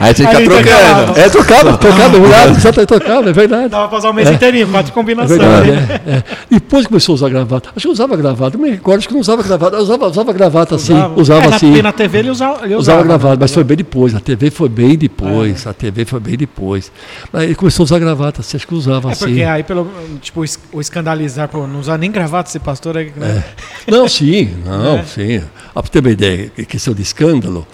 Aí 0.00 0.14
ficar 0.14 0.40
intercalava. 0.42 1.12
trocando. 1.12 1.20
É, 1.20 1.28
trocava, 1.28 1.76
trocava, 1.76 2.16
um 2.18 2.28
lado, 2.28 2.56
exato, 2.56 2.80
é 2.80 2.86
trocava, 2.86 3.28
é 3.28 3.32
verdade. 3.34 3.68
Dava 3.68 3.88
pra 3.88 3.98
usar 3.98 4.10
o 4.10 4.12
mês 4.14 4.30
inteirinho, 4.30 4.66
quatro 4.68 4.90
É 4.90 4.94
combinações. 4.94 5.38
verdade, 5.38 5.70
né? 5.70 6.00
é, 6.06 6.10
é. 6.16 6.22
Depois 6.50 6.86
começou 6.86 7.12
a 7.12 7.16
usar 7.16 7.28
gravata. 7.28 7.68
Acho 7.76 7.86
que 7.86 7.92
usava 7.92 8.16
gravata, 8.16 8.56
não 8.56 8.64
me 8.64 8.70
recordo, 8.70 8.98
acho 8.98 9.08
que 9.08 9.14
não 9.14 9.20
usava 9.20 9.42
gravata. 9.42 9.76
Usava, 9.78 10.06
usava 10.08 10.32
gravata 10.32 10.74
assim, 10.76 10.94
usava 11.16 11.44
É, 11.44 11.48
na- 11.50 11.56
assim. 11.56 11.82
Na 11.82 11.92
TV 11.92 12.18
ele 12.20 12.30
usava, 12.30 12.64
ele 12.64 12.74
Usava 12.76 12.78
usava 12.78 13.02
né? 13.02 13.08
gravata, 13.08 13.36
mas 13.40 13.52
foi 13.52 13.64
bem 13.64 13.76
depois. 13.76 14.14
A 14.14 14.20
TV 14.20 14.50
foi 14.50 14.68
bem 14.70 14.96
depois. 14.96 15.66
A 15.66 15.72
TV 15.74 16.04
foi 16.06 16.20
bem 16.20 16.36
depois. 16.36 16.90
Mas 17.32 17.42
ele 17.44 17.54
começou 17.54 17.82
a 17.82 17.84
usar 17.84 17.98
gravata, 17.98 18.40
assim, 18.40 18.53
acho 18.56 18.66
que 18.66 18.74
usava 18.74 19.08
É 19.08 19.12
assim. 19.12 19.26
porque 19.26 19.42
aí, 19.42 19.62
pelo, 19.62 19.90
tipo, 20.20 20.42
o 20.72 20.80
escandalizar, 20.80 21.48
pô, 21.48 21.66
não 21.66 21.80
usar 21.80 21.98
nem 21.98 22.10
gravata 22.10 22.48
esse 22.48 22.58
pastor 22.58 22.96
aí. 22.96 23.12
Né? 23.16 23.44
Não, 23.88 24.08
sim, 24.08 24.54
não, 24.64 24.98
É. 25.00 25.04
sim. 25.04 25.42
Ah, 25.74 25.82
Para 25.82 25.90
ter 25.90 26.00
uma 26.00 26.10
ideia, 26.10 26.48
que- 26.50 26.64
questão 26.66 26.94
de 26.94 27.02
escândalo, 27.02 27.66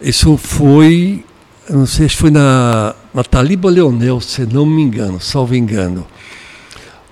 isso 0.00 0.36
foi, 0.36 1.24
eu 1.68 1.78
não 1.78 1.86
sei, 1.86 2.08
que 2.08 2.16
foi 2.16 2.30
na 2.30 2.94
na 3.12 3.24
Taliba 3.24 3.68
Leonel, 3.68 4.20
se 4.20 4.46
não 4.46 4.64
me 4.64 4.80
engano, 4.82 5.20
salvo 5.20 5.54
engano, 5.56 6.06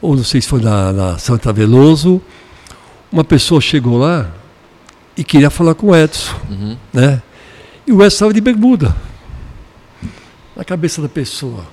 ou 0.01 0.15
não 0.15 0.23
sei 0.23 0.41
se 0.41 0.47
foi 0.47 0.61
na, 0.63 0.93
na 0.93 1.19
Santa 1.19 1.53
Veloso, 1.53 2.23
uma 3.11 3.25
pessoa 3.25 3.61
chegou 3.61 3.99
lá 3.99 4.31
e 5.17 5.25
queria 5.25 5.51
falar 5.51 5.75
com 5.75 5.89
o 5.89 5.97
Edson, 5.97 6.37
Uhum. 6.49 6.77
né? 6.93 7.21
E 7.85 7.91
o 7.93 7.97
Edson 7.97 8.07
estava 8.15 8.33
de 8.33 8.41
bermuda. 8.41 8.95
Na 10.55 10.65
cabeça 10.65 11.01
da 11.03 11.09
pessoa, 11.09 11.65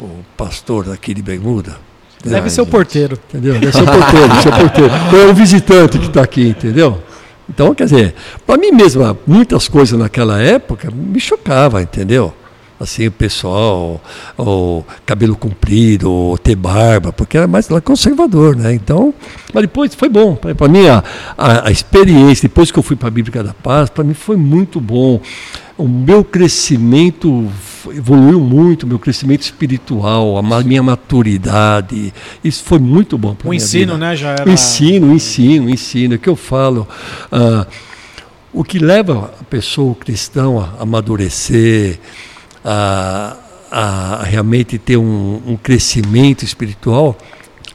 o 0.00 0.08
pastor 0.36 0.90
aqui 0.90 1.14
de 1.14 1.22
bermuda. 1.22 1.76
Deve 2.24 2.44
Ai, 2.44 2.50
ser 2.50 2.60
o 2.60 2.66
porteiro. 2.66 3.18
Entendeu? 3.28 3.54
Deve 3.54 3.72
ser 3.72 3.82
o 3.82 3.86
porteiro, 3.86 4.28
deve 4.28 4.42
ser 4.42 4.48
o 4.48 4.58
porteiro. 4.58 4.92
Ou 5.12 5.20
é 5.20 5.26
o 5.26 5.34
visitante 5.34 5.98
que 5.98 6.06
está 6.06 6.22
aqui, 6.22 6.48
entendeu? 6.48 7.00
Então, 7.48 7.74
quer 7.74 7.84
dizer, 7.84 8.14
para 8.46 8.56
mim 8.56 8.70
mesmo, 8.70 9.18
muitas 9.26 9.68
coisas 9.68 9.98
naquela 9.98 10.40
época 10.40 10.90
me 10.90 11.18
chocava, 11.18 11.82
entendeu? 11.82 12.32
Assim, 12.82 13.06
o 13.06 13.12
pessoal, 13.12 14.00
o 14.36 14.82
cabelo 15.06 15.36
comprido, 15.36 16.10
o 16.10 16.36
ter 16.36 16.56
barba, 16.56 17.12
porque 17.12 17.36
era 17.36 17.46
mais 17.46 17.68
lá 17.68 17.80
conservador, 17.80 18.56
né? 18.56 18.74
Então, 18.74 19.14
mas 19.54 19.62
depois 19.62 19.94
foi 19.94 20.08
bom. 20.08 20.34
Para 20.34 20.68
mim, 20.68 20.88
a, 20.88 21.04
a, 21.38 21.68
a 21.68 21.70
experiência, 21.70 22.48
depois 22.48 22.72
que 22.72 22.78
eu 22.78 22.82
fui 22.82 22.96
para 22.96 23.06
a 23.06 23.10
Bíblia 23.10 23.44
da 23.44 23.54
Paz, 23.54 23.88
para 23.88 24.02
mim 24.02 24.14
foi 24.14 24.36
muito 24.36 24.80
bom. 24.80 25.20
O 25.82 25.88
meu 25.88 26.22
crescimento 26.22 27.50
evoluiu 27.88 28.38
muito, 28.38 28.86
meu 28.86 29.00
crescimento 29.00 29.42
espiritual, 29.42 30.38
a 30.38 30.62
minha 30.62 30.80
maturidade. 30.80 32.14
Isso 32.44 32.62
foi 32.62 32.78
muito 32.78 33.18
bom 33.18 33.34
para 33.34 33.48
O 33.48 33.50
mim. 33.50 33.56
ensino, 33.56 33.98
né? 33.98 34.14
Já 34.14 34.30
era. 34.30 34.48
O 34.48 34.52
ensino, 34.52 35.08
o 35.08 35.12
ensino, 35.12 35.66
o 35.66 35.70
ensino, 35.70 36.14
é 36.14 36.18
que 36.18 36.28
eu 36.28 36.36
falo. 36.36 36.86
ah, 37.32 37.66
o 38.52 38.62
que 38.62 38.78
leva 38.78 39.34
a 39.40 39.44
pessoa, 39.44 39.90
o 39.90 39.94
cristão, 39.96 40.60
a 40.60 40.82
amadurecer, 40.82 41.98
a, 42.64 43.36
a 43.68 44.22
realmente 44.22 44.78
ter 44.78 44.98
um, 44.98 45.42
um 45.44 45.56
crescimento 45.56 46.44
espiritual, 46.44 47.18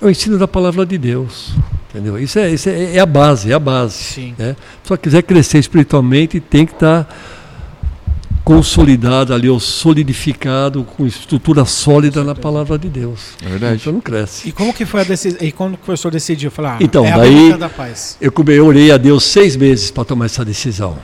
é 0.02 0.06
o 0.06 0.10
ensino 0.10 0.38
da 0.38 0.48
palavra 0.48 0.86
de 0.86 0.98
Deus. 0.98 1.52
Entendeu? 1.90 2.18
Isso 2.18 2.40
é, 2.40 2.52
isso 2.52 2.70
é, 2.70 2.96
é 2.96 3.00
a 3.00 3.06
base, 3.06 3.52
é 3.52 3.54
a 3.54 3.60
base. 3.60 3.96
Sim. 3.96 4.36
Né? 4.38 4.56
Se 4.84 4.98
quiser 4.98 5.24
crescer 5.24 5.58
espiritualmente, 5.58 6.40
tem 6.40 6.66
que 6.66 6.72
estar 6.72 7.37
consolidado 8.48 9.34
ali, 9.34 9.50
ou 9.50 9.60
solidificado, 9.60 10.86
com 10.96 11.06
estrutura 11.06 11.66
sólida 11.66 12.24
na 12.24 12.34
palavra 12.34 12.80
de 12.80 12.88
Deus. 12.88 13.32
É 13.46 13.50
verdade. 13.50 13.80
Então 13.82 13.92
não 13.92 14.00
cresce. 14.00 14.48
E 14.48 14.54
como 14.54 14.74
que 14.74 14.86
foi 14.86 15.02
a 15.02 15.04
decisão? 15.04 15.38
E 15.42 15.52
quando 15.52 15.72
que 15.76 15.82
o 15.82 15.86
professor 15.86 16.10
decidiu? 16.10 16.50
Falar, 16.50 16.76
ah, 16.76 16.78
Então, 16.80 17.04
é 17.06 17.12
a 17.12 17.18
daí- 17.18 17.36
Bíblia 17.36 17.58
da 17.58 17.68
paz. 17.68 18.16
Eu, 18.22 18.32
eu 18.48 18.66
orei 18.66 18.90
a 18.90 18.96
Deus 18.96 19.26
seis 19.26 19.58
meses 19.58 19.92
para 19.92 20.06
tomar 20.06 20.28
essa 20.28 20.46
decisão. 20.46 20.96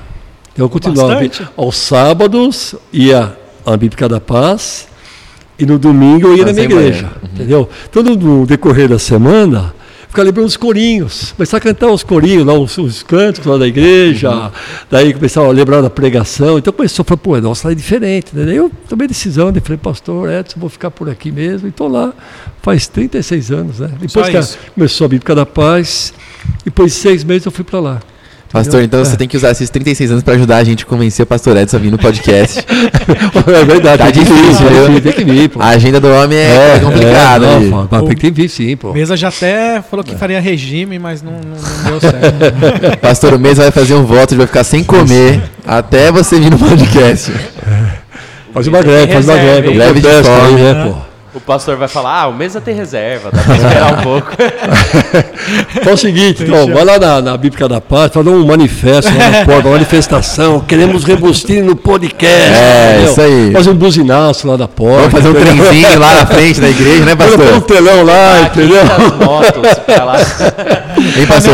Eu 0.57 0.69
continuava 0.69 1.15
Bastante. 1.15 1.45
aos 1.57 1.75
sábados, 1.75 2.75
ia 2.93 3.37
à 3.65 3.75
Bíblica 3.75 4.07
da 4.07 4.21
Paz, 4.21 4.87
e 5.59 5.65
no 5.65 5.77
domingo 5.77 6.27
eu 6.29 6.37
ia 6.37 6.45
Na 6.45 6.53
na 6.53 6.53
minha 6.53 6.63
igreja. 6.65 7.11
Entendeu? 7.25 7.67
Então, 7.89 8.01
no 8.03 8.45
decorrer 8.45 8.87
da 8.87 8.97
semana, 8.99 9.75
ficava 10.13 10.27
lembrando 10.27 10.45
os 10.47 10.55
corinhos, 10.55 11.31
começar 11.35 11.57
a 11.57 11.59
cantar 11.59 11.87
os 11.91 12.03
corinhos, 12.03 12.45
lá, 12.45 12.53
os, 12.53 12.77
os 12.77 13.01
cantos 13.01 13.43
lá 13.45 13.57
da 13.57 13.67
igreja, 13.67 14.51
daí 14.89 15.11
começava 15.11 15.47
a 15.47 15.51
lembrar 15.51 15.81
da 15.81 15.89
pregação. 15.89 16.59
Então 16.59 16.71
começou 16.71 17.01
a 17.01 17.05
falar, 17.05 17.17
pô, 17.17 17.41
nossa, 17.41 17.71
é 17.71 17.75
diferente. 17.75 18.27
Né? 18.35 18.45
Daí 18.45 18.55
eu 18.57 18.71
tomei 18.87 19.07
decisão, 19.07 19.51
de 19.51 19.59
falei, 19.59 19.77
pastor 19.77 20.29
Edson, 20.29 20.59
vou 20.59 20.69
ficar 20.69 20.91
por 20.91 21.09
aqui 21.09 21.31
mesmo. 21.31 21.67
E 21.67 21.69
estou 21.69 21.87
lá 21.87 22.13
faz 22.61 22.87
36 22.87 23.51
anos. 23.51 23.79
Né? 23.79 23.89
Depois 23.99 24.29
que 24.29 24.37
a- 24.37 24.39
isso. 24.39 24.57
começou 24.75 25.05
a 25.05 25.07
Bíblica 25.07 25.33
da 25.33 25.45
Paz, 25.47 26.13
depois 26.63 26.91
de 26.91 26.97
seis 26.99 27.23
meses 27.23 27.45
eu 27.45 27.51
fui 27.51 27.63
para 27.63 27.79
lá. 27.79 27.99
Pastor, 28.53 28.83
então 28.83 29.01
É. 29.01 29.03
você 29.03 29.17
tem 29.17 29.27
que 29.27 29.35
usar 29.35 29.49
esses 29.51 29.67
36 29.69 30.11
anos 30.11 30.23
pra 30.23 30.35
ajudar 30.35 30.57
a 30.57 30.63
gente 30.63 30.83
a 30.83 30.87
convencer 30.87 31.23
o 31.23 31.25
pastor 31.25 31.57
Edson 31.57 31.75
a 31.77 31.79
vir 31.79 31.91
no 31.91 31.97
podcast. 31.97 32.63
É 33.45 33.65
verdade. 33.65 33.97
Tá 33.97 34.05
que 34.11 34.19
difícil, 34.19 34.67
viu? 34.69 35.01
Tem 35.01 35.11
que 35.11 35.23
vir, 35.25 35.49
pô. 35.49 35.59
A 35.61 35.69
agenda 35.69 35.99
do 35.99 36.07
homem 36.07 36.37
é, 36.37 36.79
complicada. 36.81 37.45
É, 37.47 37.55
ali. 37.55 37.69
não, 37.69 37.87
pô, 37.87 38.01
tem 38.03 38.15
que 38.15 38.31
vir 38.31 38.47
sim, 38.49 38.77
pô. 38.77 38.93
Mesa 38.93 39.17
já 39.17 39.27
até 39.29 39.81
falou 39.81 40.03
que 40.03 40.15
faria 40.15 40.39
regime, 40.39 40.97
mas 40.99 41.21
não, 41.21 41.31
não- 41.33 41.39
não 41.83 41.91
deu 41.91 41.99
certo. 41.99 42.97
Pastor, 43.01 43.33
o 43.33 43.39
mês 43.39 43.57
vai 43.57 43.71
fazer 43.71 43.95
um 43.95 44.05
voto, 44.05 44.31
ele 44.33 44.37
vai 44.37 44.47
ficar 44.47 44.63
sem 44.63 44.83
comer 44.83 45.41
até 45.65 46.11
você 46.11 46.39
vir 46.39 46.51
no 46.51 46.57
podcast. 46.59 47.31
Faz 48.53 48.67
uma 48.67 48.81
greve, 48.81 49.11
faz 49.13 49.27
uma 49.27 49.35
greve. 49.37 49.73
Greve 49.73 49.99
de 49.99 50.07
fome, 50.07 50.55
aí, 50.57 50.63
né, 50.63 50.85
pô. 50.85 51.12
O 51.35 51.41
pastor 51.41 51.77
vai 51.77 51.87
falar, 51.87 52.21
ah, 52.21 52.27
o 52.27 52.33
mesa 52.33 52.61
tem 52.61 52.75
reserva, 52.75 53.31
dá 53.31 53.41
pra 53.41 53.55
esperar 53.55 53.93
um 53.93 54.01
pouco. 54.01 54.31
Então 55.75 55.91
é 55.91 55.95
o 55.95 55.97
seguinte, 55.97 56.43
então, 56.43 56.67
vai 56.67 56.85
lá 56.85 56.97
na, 56.97 57.21
na 57.21 57.37
Bíblica 57.37 57.67
da 57.67 57.81
Paz, 57.81 58.11
faz 58.13 58.25
um 58.25 58.45
manifesto 58.45 59.11
lá 59.11 59.29
na 59.29 59.45
porta, 59.45 59.67
uma 59.67 59.73
manifestação, 59.73 60.59
queremos 60.61 61.03
Rebustino 61.03 61.65
no 61.65 61.75
podcast. 61.75 62.33
É, 62.33 62.91
entendeu? 62.91 63.11
isso 63.11 63.21
aí. 63.21 63.51
Fazer 63.51 63.69
um 63.71 63.75
buzinaço 63.75 64.47
lá 64.47 64.55
da 64.55 64.67
porta. 64.67 65.09
Vamos 65.09 65.11
fazer 65.11 65.27
um 65.27 65.31
entendeu? 65.31 65.65
trenzinho 65.65 65.99
lá 65.99 66.13
na 66.13 66.25
frente 66.25 66.61
da 66.61 66.69
igreja, 66.69 67.05
né, 67.05 67.15
Põe 67.15 67.27
um 67.27 67.37
pastor? 67.37 67.61
telão 67.63 68.05
lá, 68.05 68.41
entendeu? 68.41 68.81
500 68.85 69.27
motos 69.27 69.73
pra 69.85 70.03
lá. 70.05 70.15
Hein, 71.17 71.27
pastor? 71.27 71.53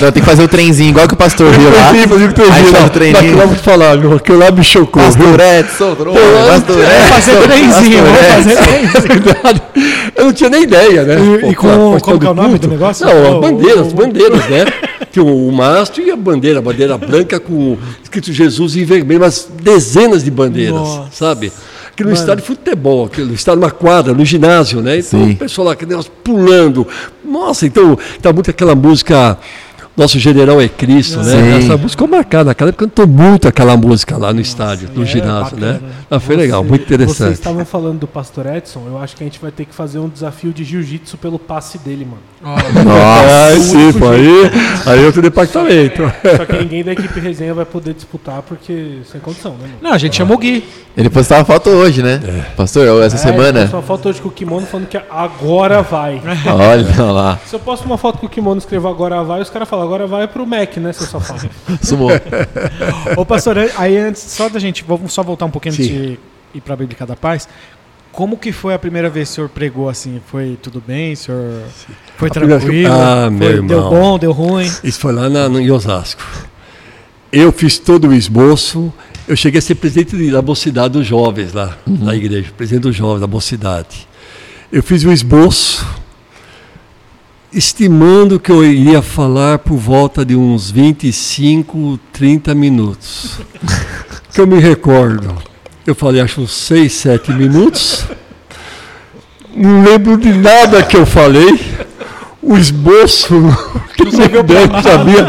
Não, 0.00 0.12
tem 0.12 0.22
que 0.22 0.28
fazer 0.28 0.42
o 0.42 0.48
trenzinho, 0.48 0.90
igual 0.90 1.08
que 1.08 1.14
o 1.14 1.16
pastor 1.16 1.50
viu 1.50 1.70
lá. 1.70 1.88
Trenzinho, 1.88 2.08
fazer 2.08 2.24
um 2.24 2.28
Aí 2.28 2.34
trenzinho 2.34 2.72
faz 2.72 3.36
lá. 3.36 3.44
o 3.44 3.46
vou 3.46 3.56
te 3.56 3.62
falar, 3.62 3.96
meu, 3.96 4.16
aquilo 4.16 4.38
lá 4.38 4.50
me 4.50 4.62
chocou. 4.62 5.02
Pastor 5.02 5.40
Edson, 5.40 5.96
pastor 5.96 6.78
Edson. 6.78 7.08
fazer 7.08 7.36
trenzinho, 7.48 8.04
vamos 8.04 8.18
fazer 8.18 8.47
trenzinho. 8.47 8.47
Eu 10.16 10.24
não 10.26 10.32
tinha 10.32 10.50
nem 10.50 10.62
ideia, 10.62 11.04
né? 11.04 11.16
E- 11.20 11.50
e 11.50 11.54
Pô, 11.54 11.62
com- 11.62 11.68
como 11.68 12.00
todo 12.00 12.18
que 12.20 12.26
é 12.26 12.30
o 12.30 12.34
nome 12.34 12.58
do 12.58 12.68
negócio? 12.68 13.06
Não, 13.06 13.38
O- 13.38 13.40
bandeiras, 13.40 13.92
o- 13.92 13.94
bandeiras, 13.94 14.48
né? 14.48 14.64
Tinha 15.12 15.24
o, 15.24 15.48
o 15.48 15.52
mastro 15.52 16.02
e 16.02 16.10
a 16.10 16.16
bandeira, 16.16 16.58
a 16.58 16.62
bandeira 16.62 16.98
branca 16.98 17.38
com 17.40 17.76
escrito 18.02 18.32
Jesus 18.32 18.76
em 18.76 18.84
vermelho, 18.84 19.20
mas 19.20 19.48
dezenas 19.62 20.24
de 20.24 20.30
bandeiras, 20.30 20.74
Nossa. 20.74 21.08
sabe? 21.12 21.52
Aqui 21.92 22.04
no 22.04 22.12
estádio 22.12 22.42
de 22.42 22.46
futebol, 22.46 23.06
aqui 23.06 23.22
no 23.22 23.34
estádio 23.34 23.60
numa 23.60 23.70
quadra, 23.72 24.14
no 24.14 24.24
ginásio, 24.24 24.80
né? 24.80 24.98
Então 24.98 25.24
Sim. 25.24 25.32
o 25.32 25.36
pessoal 25.36 25.68
lá, 25.68 25.76
que 25.76 25.84
negócio 25.84 26.10
pulando. 26.22 26.86
Nossa, 27.24 27.66
então 27.66 27.98
tá 28.22 28.32
muito 28.32 28.50
aquela 28.50 28.74
música. 28.74 29.36
Nosso 29.98 30.16
general 30.18 30.60
é 30.60 30.68
Cristo, 30.68 31.22
Sim. 31.24 31.30
né? 31.34 31.58
Essa 31.58 31.76
música 31.76 31.88
ficou 31.88 32.06
marcada. 32.08 32.44
Naquela 32.44 32.70
época 32.70 32.86
cantou 32.86 33.06
muito 33.06 33.48
aquela 33.48 33.76
música 33.76 34.16
lá 34.16 34.32
no 34.32 34.40
estádio, 34.40 34.88
no 34.94 35.02
é 35.02 35.06
ginásio, 35.06 35.56
né? 35.58 35.80
Ah, 36.08 36.20
foi 36.20 36.36
legal, 36.36 36.62
muito 36.62 36.86
Vocês 36.86 37.00
interessante. 37.00 37.32
estavam 37.34 37.64
falando 37.64 37.98
do 37.98 38.06
Pastor 38.06 38.46
Edson, 38.46 38.84
eu 38.86 38.96
acho 38.96 39.16
que 39.16 39.24
a 39.24 39.26
gente 39.26 39.40
vai 39.40 39.50
ter 39.50 39.64
que 39.64 39.74
fazer 39.74 39.98
um 39.98 40.08
desafio 40.08 40.52
de 40.52 40.62
jiu-jitsu 40.62 41.18
pelo 41.18 41.36
passe 41.38 41.78
dele, 41.78 42.06
mano. 42.06 42.22
O 42.40 43.60
sim, 43.60 43.90
aí, 44.06 44.92
aí 44.92 45.02
é 45.02 45.06
outro 45.06 45.20
departamento. 45.20 46.02
Só 46.36 46.46
que 46.46 46.56
ninguém 46.56 46.84
da 46.84 46.92
equipe 46.92 47.18
resenha 47.18 47.52
vai 47.52 47.64
poder 47.64 47.92
disputar 47.94 48.42
porque 48.42 49.00
sem 49.10 49.20
condição, 49.20 49.52
né, 49.52 49.62
mano? 49.62 49.74
Não, 49.82 49.92
a 49.92 49.98
gente 49.98 50.16
chamou 50.16 50.36
o 50.36 50.40
Gui. 50.40 50.64
Ele 50.96 51.10
postava 51.10 51.44
foto 51.44 51.70
hoje, 51.70 52.02
né? 52.02 52.20
É. 52.24 52.40
Pastor, 52.56 53.02
essa 53.02 53.16
É, 53.16 53.18
semana. 53.18 53.68
Só 53.68 53.82
falta 53.82 54.08
hoje 54.08 54.20
com 54.20 54.28
o 54.28 54.32
kimono 54.32 54.66
falando 54.66 54.86
que 54.86 54.96
agora 55.10 55.82
vai. 55.82 56.20
Olha 56.46 57.12
lá, 57.12 57.38
Se 57.46 57.54
eu 57.54 57.60
posto 57.60 57.84
uma 57.84 57.98
foto 57.98 58.18
com 58.18 58.26
o 58.26 58.28
kimono 58.28 58.56
e 58.56 58.58
escrevo 58.58 58.88
agora 58.88 59.22
vai, 59.22 59.40
os 59.40 59.50
caras 59.50 59.68
falam 59.68 59.87
agora 59.88 60.06
vai 60.06 60.28
pro 60.28 60.46
Mac, 60.46 60.76
né, 60.76 60.92
seu 60.92 61.06
safado? 61.06 61.48
sumou. 61.82 62.10
Ô, 63.16 63.24
pastor, 63.24 63.56
aí 63.76 63.96
antes, 63.96 64.22
só 64.22 64.48
da 64.48 64.58
gente, 64.58 64.84
vamos 64.86 65.12
só 65.12 65.22
voltar 65.22 65.44
um 65.46 65.50
pouquinho 65.50 65.74
Sim. 65.74 65.82
de 65.82 66.18
ir 66.54 66.60
pra 66.60 66.76
Bíblica 66.76 67.04
da 67.06 67.16
Paz. 67.16 67.48
Como 68.12 68.36
que 68.36 68.50
foi 68.52 68.74
a 68.74 68.78
primeira 68.78 69.08
vez 69.08 69.28
que 69.28 69.32
o 69.32 69.34
senhor 69.36 69.48
pregou 69.48 69.88
assim? 69.88 70.20
Foi 70.26 70.58
tudo 70.62 70.82
bem? 70.84 71.12
O 71.12 71.16
senhor 71.16 71.62
foi 72.16 72.28
A 72.28 72.32
tranquilo? 72.32 72.92
Ah, 72.92 73.30
meu 73.30 73.38
Foi- 73.48 73.56
irmão. 73.56 73.68
Deu 73.68 73.90
bom, 73.90 74.18
deu 74.18 74.32
ruim? 74.32 74.70
Isso 74.82 74.98
foi 74.98 75.12
lá 75.12 75.28
na, 75.28 75.48
no, 75.48 75.60
em 75.60 75.70
Osasco. 75.70 76.22
Eu 77.30 77.52
fiz 77.52 77.78
todo 77.78 78.08
o 78.08 78.14
esboço. 78.14 78.92
Eu 79.28 79.36
cheguei 79.36 79.58
a 79.58 79.62
ser 79.62 79.74
presidente 79.76 80.16
de- 80.16 80.30
da 80.30 80.40
mocidade 80.42 80.94
dos 80.94 81.06
jovens 81.06 81.52
lá, 81.52 81.76
na 81.86 82.14
igreja, 82.16 82.50
presidente 82.56 82.82
dos 82.84 82.96
jovens 82.96 83.20
da 83.20 83.26
mocidade. 83.26 84.08
Eu 84.72 84.82
fiz 84.82 85.04
o 85.04 85.12
esboço, 85.12 85.86
estimando 87.58 88.38
que 88.38 88.50
eu 88.52 88.64
iria 88.64 89.02
falar 89.02 89.58
por 89.58 89.76
volta 89.76 90.24
de 90.24 90.36
uns 90.36 90.70
25, 90.70 91.98
30 92.12 92.54
minutos. 92.54 93.40
que 94.32 94.40
eu 94.40 94.46
me 94.46 94.60
recordo. 94.60 95.34
Eu 95.86 95.94
falei, 95.94 96.20
acho 96.20 96.40
uns 96.40 96.52
6, 96.52 96.92
7 96.92 97.32
minutos. 97.32 98.04
Não 99.54 99.82
lembro 99.82 100.16
de 100.16 100.32
nada 100.32 100.82
que 100.82 100.96
eu 100.96 101.04
falei. 101.04 101.58
O 102.40 102.56
esboço, 102.56 103.34
que 103.96 104.04
não 104.04 104.82
sabia. 104.82 105.26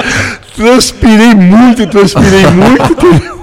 Transpirei 0.55 1.33
muito, 1.33 1.87
transpirei 1.87 2.45
muito. 2.51 2.91
entendeu? 2.93 3.39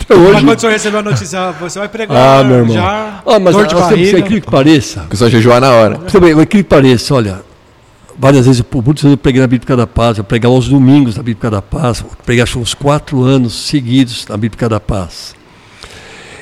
Até 0.00 0.14
Mas 0.16 0.26
hoje. 0.28 0.44
quando 0.44 0.56
o 0.56 0.60
senhor 0.60 0.72
recebeu 0.72 1.00
a 1.00 1.02
notícia, 1.02 1.50
você 1.52 1.78
vai 1.78 1.88
pregar 1.88 2.16
Ah, 2.40 2.44
meu 2.44 2.58
irmão. 2.58 2.74
já 2.74 3.20
Ah, 3.26 3.38
mas 3.38 3.54
dor 3.54 3.66
de 3.66 3.74
barriga. 3.74 4.18
incrível 4.18 4.40
que 4.42 4.50
pareça. 4.50 5.06
Só 5.14 5.28
jejuar 5.28 5.60
na 5.60 5.70
hora. 5.70 5.98
Também, 6.10 6.34
o 6.34 6.40
incrível 6.42 6.64
que 6.64 6.68
pareça, 6.68 7.14
olha, 7.14 7.40
várias 8.18 8.46
vezes, 8.46 8.60
por 8.62 8.84
muitos 8.84 9.04
anos 9.04 9.12
eu 9.12 9.18
preguei 9.18 9.40
na 9.40 9.46
Bíblica 9.46 9.76
da 9.76 9.86
Paz, 9.86 10.18
eu 10.18 10.24
pregava 10.24 10.54
aos 10.54 10.68
domingos 10.68 11.16
na 11.16 11.22
Bíblica 11.22 11.50
da 11.50 11.62
Paz, 11.62 12.04
preguei 12.26 12.42
acho 12.42 12.58
uns 12.58 12.74
quatro 12.74 13.22
anos 13.22 13.54
seguidos 13.54 14.26
na 14.26 14.36
Bíblica 14.36 14.68
da 14.68 14.80
Paz. 14.80 15.34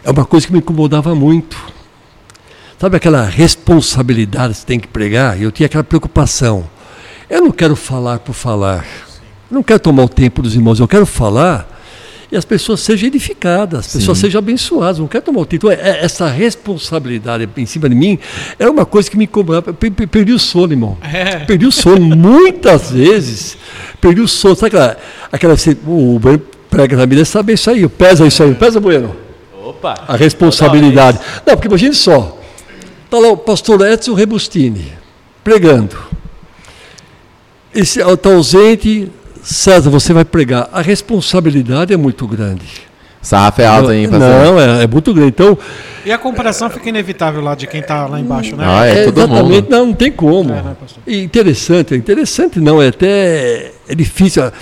É 0.02 0.10
uma 0.10 0.24
coisa 0.24 0.46
que 0.46 0.52
me 0.52 0.60
incomodava 0.60 1.14
muito. 1.14 1.56
Sabe 2.78 2.96
aquela 2.96 3.24
responsabilidade 3.24 4.54
que 4.54 4.60
você 4.60 4.66
tem 4.66 4.80
que 4.80 4.88
pregar? 4.88 5.40
Eu 5.40 5.52
tinha 5.52 5.66
aquela 5.66 5.84
preocupação. 5.84 6.68
Eu 7.28 7.42
não 7.42 7.50
quero 7.50 7.76
falar 7.76 8.20
por 8.20 8.32
falar. 8.32 8.84
Eu 9.50 9.56
não 9.56 9.62
quero 9.62 9.80
tomar 9.80 10.04
o 10.04 10.08
tempo 10.08 10.42
dos 10.42 10.54
irmãos, 10.54 10.80
eu 10.80 10.88
quero 10.88 11.06
falar 11.06 11.75
e 12.30 12.36
as 12.36 12.44
pessoas 12.44 12.80
sejam 12.80 13.06
edificadas, 13.06 13.86
as 13.86 13.92
pessoas 13.94 14.18
Sim. 14.18 14.22
sejam 14.26 14.38
abençoadas. 14.40 14.98
Não 14.98 15.06
quero 15.06 15.24
tomar 15.24 15.40
o 15.40 15.46
título. 15.46 15.72
É- 15.72 15.76
é- 15.76 16.04
essa 16.04 16.26
responsabilidade 16.28 17.48
em 17.56 17.66
cima 17.66 17.88
de 17.88 17.94
mim 17.94 18.18
era 18.58 18.70
uma 18.70 18.84
coisa 18.84 19.10
que 19.10 19.16
me 19.16 19.26
pe- 19.28 20.06
perdi 20.06 20.32
o 20.32 20.38
sono, 20.38 20.72
irmão. 20.72 20.98
É. 21.02 21.40
Perdi 21.44 21.66
o 21.66 21.72
sono 21.72 22.00
muitas 22.16 22.90
vezes. 22.90 23.56
Perdi 24.00 24.20
o 24.20 24.26
sono. 24.28 24.56
Sabe 24.56 24.68
aquela. 24.68 24.96
aquela 25.30 25.56
você- 25.56 25.76
o 25.86 26.18
Bueno 26.18 26.42
prega 26.68 26.96
na 26.96 27.06
Bíblia, 27.06 27.24
sabe 27.24 27.52
isso 27.52 27.70
aí. 27.70 27.88
Pesa 27.88 28.26
isso 28.26 28.42
aí. 28.42 28.54
Pesa, 28.54 28.80
Bueno. 28.80 29.14
Opa! 29.64 29.94
A 30.06 30.16
responsabilidade. 30.16 31.18
Não, 31.46 31.54
porque 31.54 31.68
imagine 31.68 31.94
só. 31.94 32.38
Está 33.04 33.18
lá 33.18 33.28
o 33.28 33.36
pastor 33.36 33.80
Edson 33.86 34.14
Rebustini 34.14 34.92
pregando. 35.44 35.96
Está 37.74 38.30
ausente, 38.30 39.10
César, 39.48 39.90
você 39.90 40.12
vai 40.12 40.24
pregar. 40.24 40.68
A 40.72 40.82
responsabilidade 40.82 41.92
é 41.92 41.96
muito 41.96 42.26
grande. 42.26 42.64
Sarrafo 43.22 43.60
é 43.62 43.66
alto, 43.66 43.92
hein, 43.92 44.08
pastor? 44.08 44.28
Não, 44.28 44.60
é, 44.60 44.84
é 44.84 44.86
muito 44.86 45.12
grande. 45.14 45.28
Então, 45.30 45.56
E 46.04 46.10
a 46.12 46.18
comparação 46.18 46.68
fica 46.70 46.88
inevitável 46.88 47.40
lá 47.40 47.54
de 47.54 47.66
quem 47.66 47.80
tá 47.82 48.06
lá 48.06 48.18
embaixo, 48.20 48.56
né? 48.56 48.64
Ah, 48.66 48.84
é, 48.86 49.04
todo 49.04 49.18
exatamente, 49.18 49.52
mundo. 49.62 49.66
não, 49.70 49.86
não 49.86 49.94
tem 49.94 50.10
como. 50.12 50.50
É, 50.52 50.62
né, 50.62 50.76
pastor? 50.80 51.02
E 51.06 51.22
interessante, 51.22 51.94
interessante 51.94 52.60
não, 52.60 52.80
é 52.82 52.88
até 52.88 53.72
é 53.88 53.94
difícil. 53.94 54.44
A, 54.44 54.52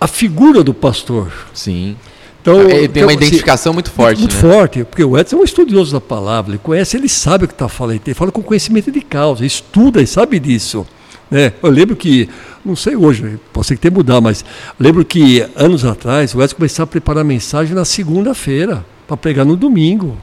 a 0.00 0.06
figura 0.06 0.62
do 0.62 0.74
pastor. 0.74 1.30
Sim. 1.54 1.96
Então, 2.42 2.60
Ele 2.60 2.86
tem 2.88 3.02
uma 3.02 3.12
então, 3.12 3.22
se- 3.22 3.28
identificação 3.28 3.72
muito 3.72 3.90
forte, 3.90 4.20
muito 4.20 4.36
né? 4.36 4.40
forte, 4.40 4.84
porque 4.84 5.02
o 5.02 5.18
Edson 5.18 5.36
é 5.36 5.40
um 5.40 5.44
estudioso 5.44 5.92
da 5.92 6.00
palavra, 6.00 6.52
ele 6.52 6.60
conhece, 6.62 6.96
ele 6.96 7.08
sabe 7.08 7.44
o 7.44 7.48
que 7.48 7.54
está 7.54 7.68
falando, 7.68 8.00
ele 8.06 8.14
fala 8.14 8.30
com 8.30 8.40
conhecimento 8.42 8.92
de 8.92 9.00
causa, 9.00 9.44
estuda 9.44 10.00
e 10.00 10.06
sabe 10.06 10.38
disso. 10.38 10.86
Né? 11.30 11.52
Eu 11.62 11.70
lembro 11.70 11.96
que, 11.96 12.28
não 12.64 12.76
sei 12.76 12.96
hoje, 12.96 13.38
pode 13.52 13.66
ser 13.66 13.74
que 13.74 13.80
tenha 13.80 13.94
mudado, 13.94 14.22
mas 14.22 14.44
lembro 14.78 15.04
que 15.04 15.44
anos 15.56 15.84
atrás 15.84 16.34
o 16.34 16.42
Edson 16.42 16.56
começava 16.56 16.84
a 16.84 16.90
preparar 16.90 17.22
a 17.22 17.24
mensagem 17.24 17.74
na 17.74 17.84
segunda-feira, 17.84 18.84
para 19.06 19.16
pregar 19.16 19.44
no 19.44 19.56
domingo. 19.56 20.16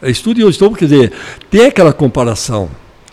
É 0.00 0.10
estudioso, 0.10 0.56
então, 0.56 0.72
quer 0.72 0.86
dizer, 0.86 1.12
tem 1.50 1.66
aquela 1.66 1.92
comparação. 1.92 2.68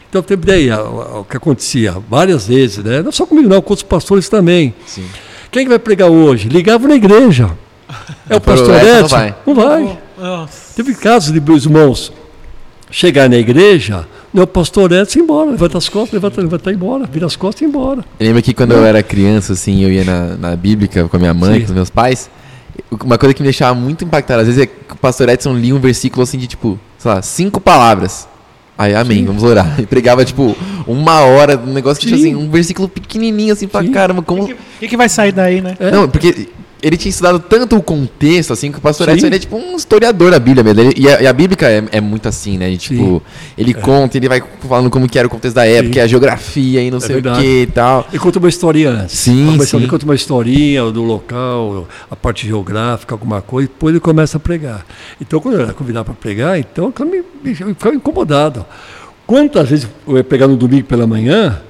Então, 0.10 0.22
tem 0.22 0.38
ideia, 0.38 0.82
o 0.82 1.22
o 1.22 1.24
que 1.24 1.38
acontecia 1.38 1.96
várias 2.10 2.48
vezes, 2.48 2.84
né? 2.84 3.02
não 3.02 3.12
só 3.12 3.26
comigo, 3.26 3.50
não, 3.50 3.62
com 3.62 3.72
outros 3.72 3.88
pastores 3.88 4.30
também. 4.30 4.74
Sim. 4.86 5.06
Quem 5.50 5.64
que 5.64 5.70
vai 5.70 5.80
pregar 5.80 6.10
hoje? 6.10 6.50
Ligava 6.50 6.88
na 6.88 6.96
igreja. 6.96 7.52
É 8.30 8.36
o 8.36 8.42
pastor 8.42 8.76
Edson 8.76 9.02
não 9.02 9.08
vai. 9.08 9.36
Não 9.46 9.54
vai. 9.54 10.00
Teve 10.76 10.96
casos 10.96 11.32
de 11.32 11.40
meus 11.40 11.66
irmãos 11.66 12.12
chegar 12.90 13.30
na 13.30 13.38
igreja, 13.38 14.08
o 14.42 14.48
pastor 14.48 14.92
Edson 14.92 15.20
ir 15.20 15.22
embora, 15.22 15.52
levanta 15.52 15.78
as 15.78 15.88
costas, 15.88 16.14
levanta, 16.14 16.42
levanta 16.42 16.72
e 16.72 16.74
embora, 16.74 17.06
vira 17.06 17.26
as 17.26 17.36
costas 17.36 17.62
e 17.62 17.66
ir 17.66 17.68
embora. 17.68 18.04
Eu 18.20 18.28
lembro 18.28 18.42
que 18.42 18.54
quando 18.54 18.72
eu 18.72 18.84
era 18.84 19.04
criança, 19.04 19.54
assim, 19.54 19.84
eu 19.84 19.92
ia 19.92 20.04
na, 20.04 20.38
na 20.38 20.56
Bíblica 20.56 21.08
com 21.08 21.16
a 21.16 21.20
minha 21.20 21.34
mãe, 21.34 21.60
Sim. 21.60 21.60
com 21.62 21.66
os 21.68 21.76
meus 21.76 21.90
pais. 21.90 22.30
Uma 23.04 23.18
coisa 23.18 23.34
que 23.34 23.42
me 23.42 23.46
deixava 23.46 23.80
muito 23.80 24.04
impactado, 24.04 24.42
às 24.42 24.48
vezes, 24.48 24.64
é 24.64 24.66
que 24.66 24.94
o 24.94 24.98
pastor 24.98 25.30
Edson 25.30 25.54
lia 25.54 25.76
um 25.76 25.80
versículo 25.80 26.24
assim 26.24 26.38
de 26.38 26.48
tipo, 26.48 26.80
sei 26.98 27.12
lá, 27.12 27.22
cinco 27.22 27.62
palavras. 27.62 28.28
Aí, 28.76 28.96
amém, 28.96 29.24
vamos 29.24 29.44
orar. 29.44 29.68
E 29.80 29.86
pregava, 29.86 30.26
tipo, 30.26 30.56
uma 30.88 31.22
hora, 31.22 31.56
um 31.58 31.72
negócio 31.72 32.02
que 32.02 32.08
tinha 32.08 32.18
Sim. 32.18 32.34
assim, 32.34 32.36
um 32.36 32.50
versículo 32.50 32.90
pequenininho, 32.90 33.54
assim, 33.54 33.68
pra 33.68 33.82
Sim. 33.82 33.92
caramba, 33.92 34.24
como. 34.24 34.44
O 34.44 34.48
que, 34.48 34.56
que 34.80 34.88
que 34.88 34.98
vai 34.98 35.08
sair 35.08 35.32
daí, 35.32 35.62
né? 35.62 35.76
É. 35.80 35.92
Não, 35.92 36.10
porque 36.10 36.50
ele 36.84 36.98
tinha 36.98 37.10
estudado 37.10 37.40
tanto 37.40 37.78
o 37.78 37.82
contexto, 37.82 38.52
assim, 38.52 38.70
que 38.70 38.78
o 38.78 38.82
pastor 38.82 39.08
Sim. 39.08 39.14
Edson 39.14 39.28
ele 39.28 39.36
é 39.38 39.40
tipo 39.40 39.56
um 39.56 39.78
historiador 39.78 40.32
da 40.32 40.38
Bíblia 40.38 40.62
mesmo. 40.66 40.82
Ele- 40.82 40.94
e, 40.98 41.08
a, 41.08 41.22
e 41.22 41.28
a 41.28 41.32
Bíblia 41.32 41.58
é, 41.70 41.84
é 41.94 42.02
muito 42.02 42.28
assim, 42.28 42.58
né? 42.58 42.70
E, 42.70 42.76
tipo, 42.78 43.02
Sim. 43.04 43.22
ele 43.58 43.74
conta, 43.74 44.18
ele 44.18 44.28
vai 44.28 44.44
falando 44.68 44.90
como 44.90 45.08
que 45.08 45.18
era 45.18 45.26
o 45.26 45.32
contexto 45.32 45.56
da 45.56 45.66
época, 45.66 45.94
Sim. 45.94 46.00
a 46.02 46.08
geografia 46.08 46.82
e 46.84 46.92
não 46.92 47.00
sei 47.00 47.14
verdade. 47.16 47.40
o 47.40 47.42
que 47.42 47.62
e 47.62 47.68
tal. 47.68 48.06
Ele 48.10 48.20
conta 48.20 48.38
uma 48.38 48.50
historinha 48.50 48.90
antes. 48.90 49.18
Sim, 49.18 49.48
Uma 49.54 49.64
historinha, 49.64 49.90
conta 49.90 50.04
uma 50.04 50.16
historinha 50.16 50.92
do 50.92 51.04
local, 51.04 51.88
a 52.12 52.16
parte 52.18 52.46
geográfica, 52.46 53.16
alguma 53.16 53.42
coisa, 53.42 53.70
depois 53.70 53.94
ele 53.94 54.02
começa 54.02 54.36
a 54.36 54.40
pregar. 54.40 54.86
Então, 55.22 55.40
quando 55.40 55.56
eu 55.56 55.62
era 55.62 55.74
convidado 55.74 56.04
para 56.04 56.14
pregar, 56.16 56.60
então 56.60 56.94
eu 57.00 57.06
me, 57.06 57.24
me, 57.42 57.56
ficava 57.56 57.96
incomodado. 57.96 58.66
Quantas 59.26 59.70
vezes 59.70 59.88
eu 60.06 60.18
ia 60.18 60.24
pregar 60.24 60.50
no 60.50 60.58
domingo 60.58 60.84
pela 60.84 61.08
manhã, 61.08 61.62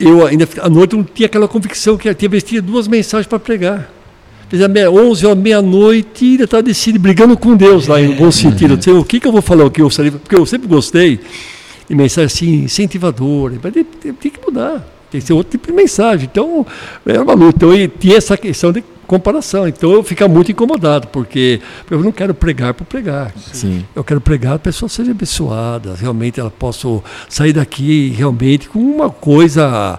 eu 0.00 0.26
ainda 0.26 0.48
à 0.62 0.68
noite 0.70 0.96
não 0.96 1.04
tinha 1.04 1.26
aquela 1.26 1.46
convicção 1.46 1.98
que 1.98 2.08
eu 2.08 2.14
tinha 2.14 2.28
vestido 2.30 2.66
duas 2.66 2.88
mensagens 2.88 3.26
para 3.26 3.38
pregar. 3.38 3.97
Fiz 4.48 4.62
a 4.62 4.68
meia, 4.68 4.90
11 4.90 5.26
horas, 5.26 5.38
meia-noite, 5.42 6.24
e 6.24 6.30
ainda 6.32 6.44
estava 6.44 6.62
decidido, 6.62 6.98
brigando 7.02 7.36
com 7.36 7.54
Deus 7.54 7.86
lá, 7.86 8.00
em 8.00 8.12
bom 8.14 8.30
sentido. 8.30 8.72
Eu 8.72 8.76
disse, 8.78 8.90
o 8.90 9.04
que, 9.04 9.20
que 9.20 9.26
eu 9.28 9.32
vou 9.32 9.42
falar, 9.42 9.64
o 9.66 9.70
que 9.70 9.80
eu 9.82 9.86
gostaria, 9.86 10.10
porque 10.12 10.34
eu 10.34 10.46
sempre 10.46 10.66
gostei 10.66 11.20
de 11.88 11.94
mensagem 11.94 12.24
assim, 12.26 12.64
incentivadora, 12.64 13.58
mas 13.62 13.72
tem, 13.74 13.84
tem- 13.84 14.12
tem 14.14 14.30
que 14.30 14.40
mudar, 14.44 14.86
tem 15.10 15.20
que 15.20 15.26
ser 15.26 15.34
outro 15.34 15.50
tipo 15.52 15.66
de 15.66 15.72
mensagem. 15.74 16.28
Então, 16.30 16.64
era 17.04 17.22
uma 17.22 17.34
luta. 17.34 17.56
Então, 17.56 17.74
e 17.74 17.88
tinha 17.88 18.16
essa 18.16 18.36
questão 18.38 18.72
de 18.72 18.82
comparação. 19.06 19.68
Então, 19.68 19.92
eu 19.92 20.02
ficava 20.02 20.32
muito 20.32 20.50
incomodado, 20.50 21.08
porque 21.08 21.60
eu 21.90 22.02
não 22.02 22.12
quero 22.12 22.32
pregar 22.34 22.72
por 22.72 22.84
pregar. 22.86 23.32
Sim. 23.52 23.84
Eu 23.94 24.02
quero 24.04 24.20
pregar, 24.20 24.54
a 24.54 24.58
pessoa 24.58 24.88
seja 24.88 25.10
abençoada, 25.10 25.94
realmente 25.94 26.40
ela 26.40 26.50
possa 26.50 26.88
sair 27.28 27.52
daqui 27.52 28.14
realmente 28.16 28.68
com 28.68 28.78
uma 28.78 29.10
coisa 29.10 29.98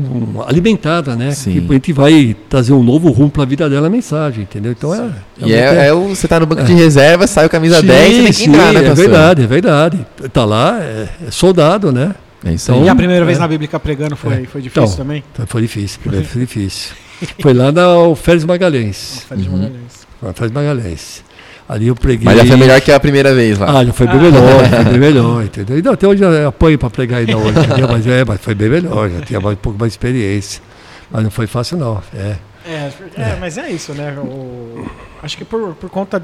com- 0.00 0.42
alimentada, 0.46 1.14
né? 1.16 1.30
Sim. 1.32 1.52
Que 1.60 1.66
a 1.70 1.72
gente 1.74 1.92
vai 1.92 2.36
trazer 2.48 2.72
um 2.72 2.82
novo 2.82 3.10
rumo 3.10 3.30
para 3.30 3.42
a 3.42 3.46
vida 3.46 3.68
dela 3.68 3.86
a 3.86 3.90
mensagem, 3.90 4.42
entendeu? 4.42 4.72
Então 4.72 4.94
é. 4.94 5.10
E 5.38 5.52
é, 5.52 5.86
é 5.88 5.92
o, 5.92 6.08
você 6.08 6.26
tá 6.28 6.38
no 6.40 6.46
banco 6.46 6.62
de 6.64 6.72
reserva, 6.74 7.26
sai 7.26 7.46
o 7.46 7.50
camisa 7.50 7.80
Sim, 7.80 7.86
10, 7.86 8.08
você 8.10 8.16
tem 8.22 8.26
que 8.26 8.32
sim, 8.32 8.48
entrar, 8.50 8.72
né, 8.72 8.84
é 8.86 8.94
verdade, 8.94 9.42
é 9.42 9.46
verdade. 9.46 10.06
Tá 10.32 10.44
lá, 10.44 10.78
é, 10.80 11.08
é 11.26 11.30
soldado, 11.30 11.90
né? 11.92 12.14
É 12.44 12.52
isso 12.52 12.70
Então, 12.70 12.80
aí. 12.82 12.86
E 12.86 12.88
a 12.90 12.94
primeira 12.94 13.24
vez 13.24 13.38
É. 13.38 13.40
na 13.40 13.48
Bíblia 13.48 13.68
pregando 13.80 14.14
foi, 14.16 14.44
foi 14.46 14.60
difícil 14.62 14.82
Então, 14.84 14.96
também? 14.96 15.24
Então, 15.32 15.46
Foi 15.46 15.62
difícil, 15.62 15.98
primeiro 16.00 16.26
foi 16.26 16.40
difícil. 16.42 16.94
Foi 17.40 17.54
lá 17.54 17.72
na 17.72 17.82
Félix 18.14 18.44
Magalhães. 18.44 19.24
Félix 19.28 19.48
Magalhães. 19.50 20.06
na 20.22 20.32
Félix 20.34 20.54
Magalhães. 20.54 21.24
Ali 21.68 21.88
eu 21.88 21.94
preguei. 21.96 22.24
Mas 22.24 22.36
já 22.38 22.46
foi 22.46 22.56
melhor 22.56 22.80
que 22.80 22.92
a 22.92 23.00
primeira 23.00 23.34
vez 23.34 23.58
lá. 23.58 23.80
Ah, 23.80 23.84
já 23.84 23.92
foi 23.92 24.06
bem 24.06 24.18
melhor, 24.20 24.68
foi 24.70 24.84
bem 24.84 24.98
melhor, 25.00 25.44
entendeu? 25.44 25.76
Ainda 25.76 25.92
até 25.92 26.06
hoje 26.06 26.22
eu 26.22 26.48
apanho 26.48 26.78
para 26.78 26.90
pregar 26.90 27.18
ainda 27.20 27.36
hoje, 27.36 27.58
entendeu? 27.58 27.88
Mas, 27.88 28.06
é, 28.06 28.24
mas 28.24 28.40
foi 28.40 28.54
bem 28.54 28.68
melhor, 28.68 29.10
já 29.10 29.20
tinha 29.22 29.40
mais- 29.40 29.56
um 29.56 29.60
pouco 29.60 29.78
mais 29.78 29.90
de 29.92 29.94
experiência. 29.98 30.62
Mas 31.10 31.24
não 31.24 31.30
foi 31.30 31.46
fácil 31.46 31.76
não, 31.76 32.00
é. 32.14 32.36
É, 32.68 32.90
é, 33.16 33.36
mas 33.40 33.58
é 33.58 33.68
isso, 33.70 33.92
né? 33.94 34.12
O- 34.18 34.86
acho 35.22 35.36
que 35.36 35.44
por, 35.44 35.74
por 35.74 35.88
conta 35.90 36.22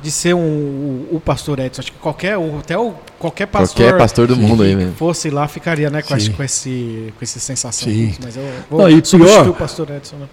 de 0.00 0.10
ser 0.12 0.34
um, 0.34 0.38
o, 0.40 1.08
o 1.16 1.20
pastor 1.20 1.58
Edson, 1.58 1.80
acho 1.80 1.90
que 1.92 1.98
qualquer, 1.98 2.36
o- 2.38 2.58
até 2.60 2.78
o, 2.78 2.94
qualquer 3.18 3.46
pastor, 3.46 3.84
Qualquer 3.84 3.98
pastor 3.98 4.26
do 4.28 4.36
mundo 4.36 4.62
aí 4.62 4.76
mesmo. 4.76 4.94
fosse 4.94 5.30
lá 5.30 5.48
ficaria, 5.48 5.90
né, 5.90 6.02
com, 6.02 6.16
esse, 6.16 6.26
Sim. 6.26 6.32
com, 6.32 6.42
esse, 6.44 7.12
com 7.18 7.24
essa 7.24 7.40
sensação. 7.40 7.88
Sim. 7.88 8.14
Mas 8.22 8.36
eu 8.36 8.42
vou 8.70 8.80
Não, 8.82 8.88
e 8.88 8.92
substituir 9.04 9.26
pior- 9.42 9.48
o 9.48 9.54
pastor 9.54 9.90
Edson, 9.90 10.16
né? 10.16 10.26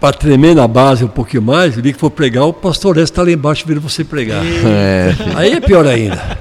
Para 0.00 0.16
tremer 0.16 0.54
na 0.54 0.66
base 0.66 1.04
um 1.04 1.08
pouquinho 1.08 1.42
mais, 1.42 1.76
o 1.76 1.82
dia 1.82 1.92
que 1.92 1.98
for 1.98 2.10
pregar, 2.10 2.44
o 2.44 2.52
pastor 2.52 2.96
está 2.98 3.22
lá 3.22 3.30
embaixo 3.30 3.66
vira 3.66 3.78
você 3.78 4.02
pregar. 4.02 4.42
É. 4.44 5.14
Aí 5.36 5.52
é 5.52 5.60
pior 5.60 5.86
ainda. 5.86 6.38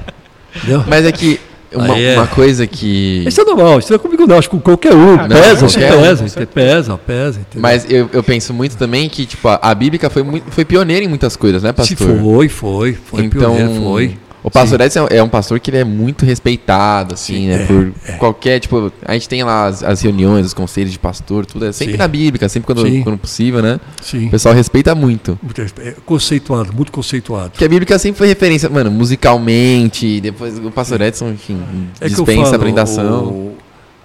Entendeu? 0.55 0.83
Mas 0.87 1.05
é 1.05 1.11
que 1.11 1.39
uma, 1.73 1.99
é. 1.99 2.15
uma 2.15 2.27
coisa 2.27 2.65
que. 2.65 3.23
Isso 3.27 3.41
é 3.41 3.43
normal, 3.43 3.79
isso 3.79 3.91
não 3.91 3.95
é 3.95 3.99
comigo 3.99 4.25
não, 4.25 4.37
acho 4.37 4.49
que 4.49 4.55
com 4.55 4.61
qualquer 4.61 4.93
um. 4.93 5.15
Ah, 5.15 5.27
pesa, 5.27 5.61
não, 5.61 5.69
qualquer 5.69 5.93
um, 5.93 6.01
pesa, 6.01 6.23
com 6.23 6.29
você 6.29 6.45
pesa, 6.45 6.97
pesa. 6.97 7.39
entendeu? 7.39 7.61
Mas 7.61 7.85
eu, 7.89 8.09
eu 8.11 8.23
penso 8.23 8.53
muito 8.53 8.75
também 8.75 9.07
que, 9.07 9.25
tipo, 9.25 9.47
a, 9.47 9.59
a 9.61 9.75
Bíblia 9.75 10.09
foi, 10.09 10.23
muito, 10.23 10.49
foi 10.49 10.65
pioneira 10.65 11.05
em 11.05 11.07
muitas 11.07 11.35
coisas, 11.35 11.61
né, 11.61 11.69
Se 11.69 11.95
pastor? 11.95 12.17
foi, 12.19 12.49
foi, 12.49 12.93
foi 12.93 13.23
então, 13.25 13.55
pioneiro, 13.55 13.83
foi. 13.83 14.17
O 14.49 14.51
pastor 14.51 14.81
Edson 14.81 15.07
é 15.09 15.21
um 15.21 15.29
pastor 15.29 15.59
que 15.59 15.69
ele 15.69 15.77
é 15.77 15.83
muito 15.83 16.25
respeitado, 16.25 17.13
assim, 17.13 17.33
Sim, 17.35 17.47
né? 17.47 17.63
é, 17.63 17.65
por 17.65 18.17
qualquer, 18.17 18.59
tipo, 18.59 18.91
a 19.05 19.13
gente 19.13 19.29
tem 19.29 19.43
lá 19.43 19.67
as, 19.67 19.83
as 19.83 20.01
reuniões, 20.01 20.45
os 20.47 20.53
conselhos 20.53 20.91
de 20.91 20.97
pastor, 20.99 21.45
tudo 21.45 21.65
é 21.65 21.71
sempre 21.71 21.93
Sim. 21.93 21.99
na 21.99 22.07
Bíblia, 22.07 22.49
sempre 22.49 22.65
quando, 22.65 22.81
Sim. 22.81 23.03
quando 23.03 23.17
possível, 23.17 23.61
né? 23.61 23.79
Sim. 24.01 24.27
O 24.27 24.31
pessoal 24.31 24.55
respeita 24.55 24.95
muito. 24.95 25.37
Muito 25.41 25.61
é, 25.61 25.95
Conceituado, 26.05 26.73
muito 26.73 26.91
conceituado. 26.91 27.51
Porque 27.51 27.63
a 27.65 27.69
Bíblia 27.69 27.99
sempre 27.99 28.17
foi 28.17 28.27
referência, 28.27 28.67
mano, 28.69 28.89
musicalmente, 28.91 30.19
depois 30.21 30.57
o 30.57 30.71
pastor 30.71 31.01
Edson, 31.01 31.29
enfim, 31.29 31.61
É 32.01 32.07
dispensa 32.07 32.41
falo, 32.43 32.53
a 32.53 32.55
apresentação. 32.55 33.23
o- 33.25 33.57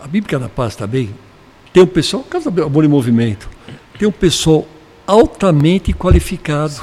a 0.03 0.07
Bíblia 0.07 0.39
da 0.39 0.49
Paz 0.49 0.77
também 0.77 1.09
tem 1.73 1.83
um 1.83 1.87
pessoal, 1.87 2.23
Casa 2.23 2.51
do 2.51 2.63
Amor 2.63 2.85
em 2.85 2.89
Movimento, 2.89 3.49
tem 3.99 4.07
um 4.07 4.13
pessoal 4.13 4.67
altamente 5.07 5.93
qualificado 5.93 6.75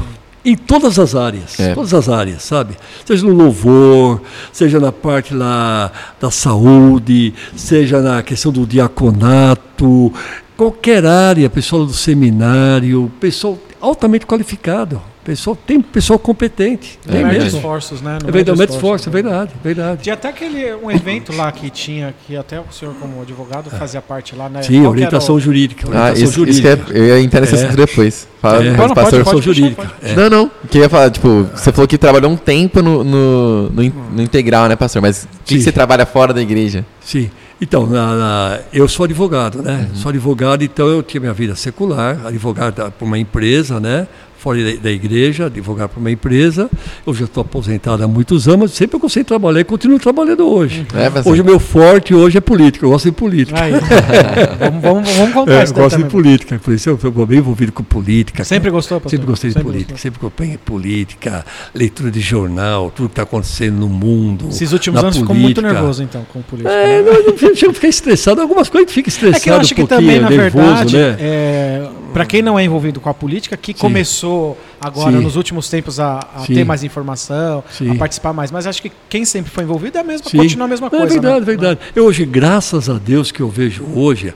em 0.44 0.56
todas 0.56 0.98
as 0.98 1.14
áreas, 1.16 1.60
É. 1.60 1.74
todas 1.74 1.94
as 1.94 2.10
áreas, 2.10 2.42
sabe? 2.44 2.76
Seja 3.06 3.26
no 3.26 3.34
louvor, 3.34 4.22
seja 4.52 4.80
na 4.80 4.92
parte 4.92 5.34
lá 5.34 5.92
da 6.20 6.32
saúde, 6.32 7.34
seja 7.56 8.02
na 8.02 8.24
questão 8.24 8.52
do 8.52 8.66
diaconato, 8.66 10.12
qualquer 10.58 11.06
área, 11.06 11.50
pessoal 11.50 11.86
do 11.86 11.94
seminário, 11.94 13.12
pessoal 13.20 13.58
altamente 13.80 14.26
qualificado, 14.26 15.02
pessoal 15.24 15.56
tem 15.56 15.80
pessoal 15.82 16.18
competente, 16.18 16.98
É 17.08 17.12
tem 17.12 17.26
mesmo. 17.26 17.58
esforços, 17.58 18.02
né? 18.02 18.18
No 18.24 18.30
É 18.36 18.66
esforço, 18.66 19.10
é 19.10 19.12
né? 19.14 19.22
verdade, 19.22 19.52
verdade. 19.64 20.04
Tinha 20.04 20.14
até 20.16 20.30
aquele 20.30 20.74
um 20.76 20.90
evento 20.90 21.32
lá 21.36 21.52
que 21.52 21.70
tinha, 21.70 22.14
que 22.26 22.36
até 22.36 22.60
o 22.60 22.66
senhor 22.72 22.94
como 22.96 23.22
advogado 23.22 23.70
fazia 23.70 24.02
parte 24.02 24.36
lá, 24.36 24.50
né? 24.50 24.64
Sim, 24.64 24.86
orientação 24.86 25.36
o- 25.36 25.40
jurídica. 25.40 25.88
Ah, 25.88 26.10
Orientação 26.12 26.24
isso, 26.24 26.44
isso 26.46 26.62
que 26.62 26.68
é, 26.68 26.72
jurídica. 26.72 26.98
eu 26.98 27.06
ia 27.06 27.22
entrar 27.24 27.42
nesse 27.42 27.56
É. 27.56 27.58
assunto 27.58 27.76
depois. 27.76 28.28
Fala, 28.42 28.64
É. 28.66 28.70
Não, 28.72 28.76
pode, 28.76 28.92
Orientação 29.00 29.24
pode, 29.34 29.46
jurídica. 29.46 29.84
pode. 29.84 30.12
é. 30.12 30.16
Não, 30.16 30.30
não. 30.30 30.52
Que 30.70 30.80
ia 30.80 30.90
falar, 30.90 31.10
tipo, 31.12 31.44
você 31.56 31.72
falou 31.72 31.88
que 31.88 31.98
trabalhou 31.98 32.32
um 32.32 32.38
tempo 32.38 32.82
no, 32.82 33.04
no, 33.04 33.70
no 33.70 33.84
no 34.16 34.22
integral, 34.22 34.68
né, 34.68 34.76
pastor? 34.76 35.02
Mas 35.02 35.24
o 35.24 35.28
que, 35.46 35.56
que 35.58 35.62
você 35.62 35.72
trabalha 35.72 36.06
fora 36.06 36.34
da 36.34 36.42
igreja? 36.42 36.86
Sim. 37.00 37.30
Então, 37.64 37.86
na- 37.86 38.16
na- 38.16 38.60
eu 38.74 38.88
sou 38.88 39.04
advogado, 39.04 39.62
né? 39.62 39.88
Sou 39.94 40.10
advogado, 40.10 40.64
então 40.64 40.88
eu 40.88 41.04
tinha 41.04 41.22
minha 41.22 41.34
vida 41.34 41.56
secular, 41.56 42.20
advogado 42.26 42.92
para 42.92 43.06
uma 43.06 43.20
empresa, 43.20 43.80
né? 43.80 44.08
Fora 44.42 44.58
da, 44.78 44.90
igreja, 44.90 45.46
advogado 45.46 45.90
para 45.90 46.00
uma 46.00 46.10
empresa. 46.10 46.68
Eu 47.06 47.14
já 47.14 47.26
estou 47.26 47.42
aposentado 47.42 48.04
há 48.04 48.08
muitos 48.08 48.48
anos, 48.48 48.60
mas 48.62 48.72
sempre 48.72 48.96
eu 48.96 49.00
gostei 49.00 49.22
de 49.22 49.28
trabalhar 49.28 49.60
e 49.60 49.64
continuo 49.64 50.00
trabalhando 50.00 50.48
hoje. 50.50 50.84
É, 50.96 51.12
pastor? 51.12 51.32
Hoje 51.32 51.42
o 51.44 51.46
meu 51.46 51.60
forte 51.60 52.16
hoje 52.16 52.40
é 52.40 52.42
política, 52.42 52.84
eu 52.84 52.90
gosto 52.90 53.06
de 53.06 53.12
política. 53.12 53.62
Aí. 53.62 53.72
vamos, 54.58 54.82
vamos, 54.82 55.10
vamos 55.12 55.34
contar 55.34 55.52
É, 55.52 55.64
isso 55.64 55.74
eu 55.74 55.78
gosto 55.78 55.98
de 55.98 56.04
também. 56.04 56.10
política, 56.10 56.60
por 56.64 56.74
isso 56.74 56.90
eu 56.90 56.96
estou 56.96 57.26
bem 57.28 57.38
envolvido 57.38 57.72
com 57.72 57.84
política. 57.84 58.44
Sempre 58.44 58.72
gostou, 58.72 59.00
pastor? 59.00 59.12
Sempre 59.12 59.28
gostei 59.28 59.50
de 59.52 59.54
Sempre 59.54 59.72
política, 59.72 59.94
gostou. 59.94 60.12
sempre 60.12 60.18
acompanhei 60.26 60.58
política, 60.58 61.46
leitura 61.76 62.10
de 62.10 62.20
jornal, 62.20 62.90
tudo 62.90 63.10
que 63.10 63.14
está 63.14 63.22
acontecendo 63.22 63.76
no 63.78 63.90
mundo. 63.90 64.48
Esses 64.50 64.72
últimos 64.72 65.00
na 65.00 65.08
anos 65.08 65.20
ficou 65.20 65.36
muito 65.36 65.62
política. 65.62 65.80
nervoso, 65.80 66.02
então, 66.02 66.26
com 66.34 66.42
política. 66.42 66.74
É, 66.74 67.04
né? 67.04 67.12
não, 67.12 67.14
eu 67.14 67.36
não 67.40 67.56
chego 67.56 67.72
a 67.72 67.76
ficar 67.76 67.88
estressado. 67.90 68.42
Algumas 68.42 68.70
coisas 68.70 68.92
gente 68.92 68.96
fica 68.96 69.10
estressado 69.10 69.38
É 69.38 69.40
que 69.40 69.50
eu 69.52 69.56
acho 69.56 69.74
um 69.74 69.76
que 69.76 69.86
pouquinho, 69.86 70.00
também, 70.00 70.20
na 70.20 70.30
nervoso, 70.30 70.66
verdade, 70.66 70.98
né? 70.98 71.18
é, 71.20 71.88
para 72.12 72.26
quem 72.26 72.42
não 72.42 72.58
é 72.58 72.64
envolvido 72.64 73.00
com 73.00 73.08
a 73.10 73.14
política, 73.14 73.56
que 73.56 73.74
começou 73.74 74.31
agora, 74.80 75.18
Sim. 75.18 75.24
nos 75.24 75.36
últimos 75.36 75.70
tempos, 75.70 76.00
a, 76.00 76.20
a 76.20 76.44
ter 76.46 76.64
mais 76.66 76.84
informação, 76.84 77.64
Sim. 77.72 77.92
a 77.92 77.96
participar 77.96 78.34
mais. 78.34 78.52
Mas 78.52 78.66
acho 78.68 78.82
que 78.82 78.92
quem 79.10 79.26
sempre 79.26 79.52
foi 79.52 79.64
envolvido 79.64 79.98
é 79.98 80.02
a 80.02 80.04
mesma, 80.04 80.30
Sim. 80.30 80.38
continua 80.38 80.66
a 80.66 80.70
mesma 80.70 80.90
Não, 80.92 81.00
coisa. 81.00 81.06
É 81.06 81.20
verdade, 81.20 81.40
né? 81.40 81.46
verdade. 81.46 81.80
Eu 81.96 82.06
hoje, 82.06 82.26
graças 82.26 82.90
a 82.90 82.94
Deus 82.94 83.32
que 83.32 83.42
eu 83.42 83.50
vejo 83.50 83.84
hoje, 83.96 84.34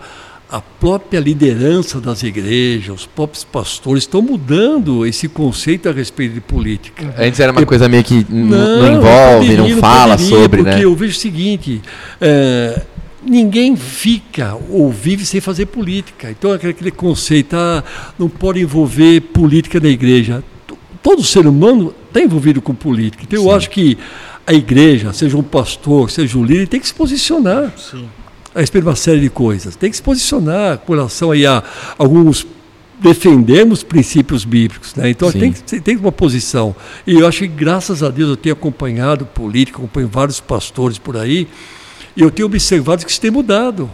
a 0.49 0.61
própria 0.61 1.19
liderança 1.19 1.99
das 1.99 2.21
igrejas, 2.21 2.95
os 3.01 3.05
próprios 3.05 3.43
pastores 3.43 4.03
estão 4.03 4.21
mudando 4.21 5.05
esse 5.05 5.27
conceito 5.27 5.89
a 5.89 5.91
respeito 5.91 6.33
de 6.35 6.41
política. 6.41 7.13
Antes 7.17 7.39
era 7.39 7.51
uma 7.51 7.65
coisa 7.65 7.89
meio 7.89 8.03
que 8.03 8.13
n- 8.15 8.25
não, 8.29 8.87
envolve, 8.93 9.47
poderia, 9.47 9.75
não 9.75 9.81
fala 9.81 10.15
poderia, 10.17 10.37
sobre, 10.37 10.57
porque 10.63 10.75
né? 10.77 10.85
eu 10.85 10.95
vejo 10.95 11.17
o 11.17 11.19
seguinte, 11.19 11.81
é, 12.21 12.81
ninguém 13.25 13.75
fica 13.75 14.57
ou 14.69 14.91
vive 14.91 15.25
sem 15.25 15.41
fazer 15.41 15.65
política. 15.65 16.29
Então 16.29 16.51
aquele, 16.51 16.91
conceito, 16.91 17.55
ah, 17.55 17.83
não 18.17 18.29
pode 18.29 18.61
envolver 18.61 19.21
política 19.21 19.79
na 19.79 19.89
igreja. 19.89 20.43
Todo 21.01 21.23
ser 21.23 21.45
humano 21.45 21.93
está 22.07 22.21
envolvido 22.21 22.61
com 22.61 22.73
política. 22.73 23.23
Então 23.23 23.43
eu 23.43 23.51
acho 23.51 23.69
que 23.69 23.97
a 24.45 24.53
igreja, 24.53 25.11
seja 25.11 25.37
um 25.37 25.43
pastor, 25.43 26.11
seja 26.11 26.37
um 26.37 26.43
líder, 26.43 26.67
tem 26.67 26.79
que 26.79 26.87
se 26.87 26.93
posicionar 26.93 27.73
Sim. 27.77 28.07
a 28.53 28.59
respeito 28.59 28.83
de 28.83 28.89
uma 28.89 28.95
série 28.95 29.19
de 29.19 29.29
coisas. 29.29 29.75
Tem 29.75 29.89
que 29.89 29.95
se 29.95 30.03
posicionar 30.03 30.77
com 30.79 30.93
relação 30.93 31.31
aí 31.31 31.45
a 31.45 31.63
alguns 31.97 32.45
defendemos 32.99 33.83
princípios 33.83 34.45
bíblicos, 34.45 34.95
né? 34.95 35.09
Então 35.09 35.29
Sim. 35.29 35.51
tem 35.51 35.81
tem 35.81 35.97
uma 35.97 36.11
posição. 36.11 36.75
E 37.05 37.15
eu 37.15 37.27
acho 37.27 37.39
que 37.39 37.47
graças 37.47 38.01
a 38.01 38.09
Deus 38.09 38.29
eu 38.29 38.37
tenho 38.37 38.53
acompanhado 38.53 39.25
política, 39.25 39.77
acompanho 39.77 40.07
vários 40.07 40.39
pastores 40.39 40.97
por 40.97 41.17
aí, 41.17 41.47
e 42.15 42.21
eu 42.21 42.31
tenho 42.31 42.47
observado 42.47 43.05
que 43.05 43.11
isso 43.11 43.21
tem 43.21 43.31
mudado. 43.31 43.89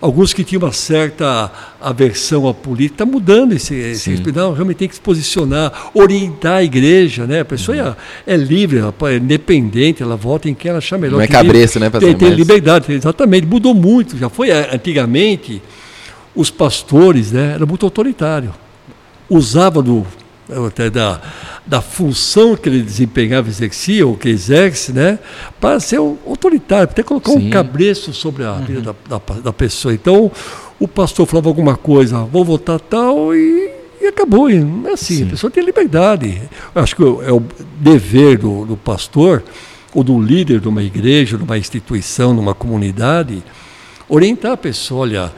Alguns 0.00 0.32
que 0.32 0.42
tinham 0.42 0.62
uma 0.62 0.72
certa 0.72 1.48
aversão 1.80 2.48
à 2.48 2.52
política, 2.52 3.04
está 3.04 3.06
mudando 3.06 3.52
esse, 3.52 3.72
esse. 3.72 4.10
Não, 4.34 4.52
realmente 4.52 4.78
tem 4.78 4.88
que 4.88 4.96
se 4.96 5.00
posicionar, 5.00 5.90
orientar 5.94 6.56
a 6.56 6.64
igreja, 6.64 7.24
né? 7.24 7.38
A 7.38 7.44
pessoa 7.44 7.96
é, 8.26 8.34
é 8.34 8.36
livre, 8.36 8.80
é 8.80 9.16
independente, 9.16 10.02
ela 10.02 10.16
vota 10.16 10.48
em 10.50 10.54
quem 10.54 10.70
ela 10.70 10.78
achar 10.78 10.98
melhor. 10.98 11.18
Não 11.18 11.22
é 11.22 11.28
cabresto, 11.28 11.78
né, 11.78 11.88
pastor? 11.88 12.08
Tem, 12.08 12.18
tem 12.18 12.28
Mas- 12.30 12.36
liberdade, 12.36 12.92
exatamente. 12.92 13.46
Mudou 13.46 13.74
muito. 13.74 14.18
Já 14.18 14.28
foi 14.28 14.50
eh, 14.50 14.70
antigamente, 14.74 15.62
os 16.34 16.50
pastores, 16.50 17.30
né, 17.30 17.52
era 17.54 17.64
muito 17.64 17.86
autoritário. 17.86 18.52
Usava 19.30 19.80
do 19.80 20.04
até 20.66 20.90
da, 20.90 21.20
da 21.66 21.80
função 21.80 22.56
que 22.56 22.68
ele 22.68 22.82
desempenhava, 22.82 23.48
exercia, 23.48 24.06
ou 24.06 24.16
que 24.16 24.28
exerce, 24.28 24.92
né, 24.92 25.18
para 25.60 25.78
ser 25.80 26.00
um 26.00 26.16
autoritário, 26.26 26.84
até 26.84 27.02
colocar 27.02 27.32
Sim. 27.32 27.48
um 27.48 27.50
cabresto 27.50 28.12
sobre 28.12 28.44
a 28.44 28.54
vida 28.54 28.80
da, 28.80 29.18
da, 29.18 29.40
da 29.40 29.52
pessoa. 29.52 29.94
Então, 29.94 30.30
o 30.78 30.88
pastor 30.88 31.26
falava 31.26 31.48
alguma 31.48 31.76
coisa, 31.76 32.18
vou 32.24 32.44
votar 32.44 32.80
tal, 32.80 33.34
e, 33.34 33.70
e 34.00 34.06
acabou. 34.06 34.50
E 34.50 34.58
não 34.58 34.88
é 34.88 34.92
assim, 34.92 35.18
Sim. 35.18 35.24
a 35.24 35.30
pessoa 35.30 35.50
tem 35.50 35.64
liberdade. 35.64 36.42
Eu 36.74 36.82
acho 36.82 36.96
que 36.96 37.02
é 37.02 37.32
o 37.32 37.42
dever 37.78 38.38
do, 38.38 38.64
do 38.64 38.76
pastor, 38.76 39.42
ou 39.94 40.02
do 40.02 40.20
líder 40.20 40.60
de 40.60 40.68
uma 40.68 40.82
igreja, 40.82 41.36
de 41.36 41.44
uma 41.44 41.58
instituição, 41.58 42.34
de 42.34 42.40
uma 42.40 42.54
comunidade, 42.54 43.42
orientar 44.08 44.52
a 44.52 44.56
pessoa, 44.56 45.02
olha, 45.02 45.32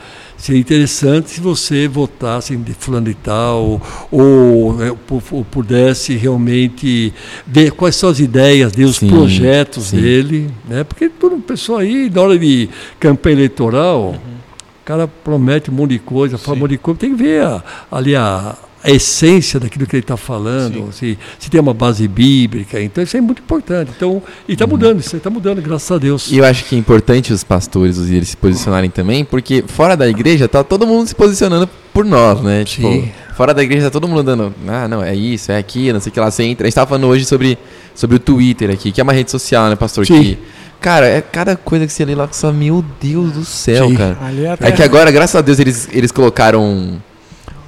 seria 0.45 0.61
interessante 0.61 1.31
se 1.31 1.41
você 1.41 1.89
votasse 1.89 2.53
em 2.53 2.63
fulano 2.79 3.09
e 3.09 3.15
tal, 3.15 3.81
ou, 4.13 4.83
é, 4.85 4.93
pu- 4.93 5.19
pu- 5.23 5.47
pudesse 5.51 6.15
realmente 6.17 7.15
ver 7.47 7.71
quais 7.73 7.97
são 7.97 8.11
as 8.11 8.21
ideias 8.21 8.71
dele, 8.73 8.91
os 8.91 8.97
Sim, 8.97 9.09
projetos 9.09 9.85
sim. 9.87 9.97
dele, 10.03 10.51
né? 10.69 10.85
Porque 10.85 11.09
todo 11.09 11.39
pessoa 11.39 11.81
aí, 11.81 12.11
na 12.15 12.21
hora 12.21 12.39
de 12.39 12.69
campanha 13.01 13.37
eleitoral, 13.37 14.17
o 14.17 14.85
cara 14.85 15.09
promete 15.09 15.71
um 15.71 15.75
monte 15.75 15.93
de 15.93 15.99
coisa, 16.01 16.37
fala 16.37 16.59
um 16.59 16.61
monte 16.61 16.73
de 16.73 16.79
coisa, 16.79 17.01
tem 17.01 17.17
que 17.17 17.23
ver 17.23 17.43
a- 17.43 17.65
ali 17.91 18.15
a, 18.15 18.55
a 18.85 18.91
essência 18.91 19.59
daquilo 19.59 19.87
que 19.87 19.97
ele 19.97 20.03
está 20.03 20.17
falando, 20.17 20.93
se, 20.93 21.19
se 21.39 21.49
tem 21.49 21.59
uma 21.59 21.73
base 21.73 22.07
bíblica, 22.07 22.79
então 22.79 23.03
isso 23.03 23.17
é 23.17 23.21
muito 23.21 23.41
importante. 23.41 23.91
Então, 23.97 24.23
e 24.47 24.53
está 24.53 24.67
mudando, 24.67 25.01
isso 25.01 25.17
está 25.17 25.31
mudando, 25.31 25.63
graças 25.63 25.91
a 25.91 25.97
Deus. 25.97 26.31
E 26.31 26.37
eu 26.37 26.45
acho 26.45 26.67
que 26.67 26.77
é 26.77 26.79
importante 26.79 27.33
os 27.33 27.43
pastores, 27.43 27.97
os 27.97 28.09
líderes 28.09 28.29
se 28.29 28.37
posicionarem 28.37 28.91
também, 28.91 29.25
porque 29.25 29.65
fora 29.67 29.97
da 29.97 30.07
igreja 30.07 30.47
tá 30.47 30.63
todo 30.63 30.87
mundo 30.87 31.07
se 31.07 31.15
posicionando 31.15 31.67
por 31.95 32.05
nós, 32.05 32.43
né? 32.43 32.63
Tipo, 32.63 32.89
Sim. 32.89 33.11
fora 33.35 33.55
da 33.55 33.63
igreja 33.63 33.85
tá 33.87 33.91
todo 33.91 34.07
mundo 34.07 34.23
dando, 34.23 34.55
ah, 34.69 34.87
não, 34.87 35.03
é 35.03 35.15
isso, 35.15 35.51
é 35.51 35.57
aquilo, 35.57 35.95
não 35.95 36.01
sei 36.01 36.11
o 36.11 36.13
que 36.13 36.21
lá. 36.21 36.31
Você 36.31 36.43
entra. 36.43 36.67
A 36.67 36.69
gente 36.69 36.75
tava 36.75 36.89
falando 36.89 37.07
hoje 37.07 37.25
sobre, 37.25 37.57
sobre 37.95 38.17
o 38.17 38.19
Twitter 38.19 38.69
aqui, 38.71 38.93
que 38.93 39.01
é 39.01 39.05
uma 39.05 39.15
rede 39.15 39.31
social, 39.31 39.71
né, 39.71 39.77
pastor? 39.77 40.07
Sim. 40.07 40.21
Que, 40.21 40.39
cara, 40.79 41.07
é 41.07 41.23
cada 41.23 41.57
coisa 41.57 41.87
que 41.87 41.93
você 41.93 42.05
lê 42.05 42.15
lá 42.15 42.29
que 42.29 42.37
você 42.37 42.43
fala, 42.43 42.53
meu 42.53 42.85
Deus 43.01 43.33
do 43.33 43.47
céu, 43.47 43.89
Sim. 43.89 43.97
cara. 43.97 44.19
Até 44.53 44.69
É 44.69 44.73
que 44.73 44.83
agora, 44.83 45.11
graças 45.11 45.37
a 45.37 45.41
Deus, 45.41 45.59
eles, 45.59 45.89
eles 45.91 46.13
colocaram 46.13 47.01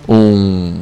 um, 0.09 0.75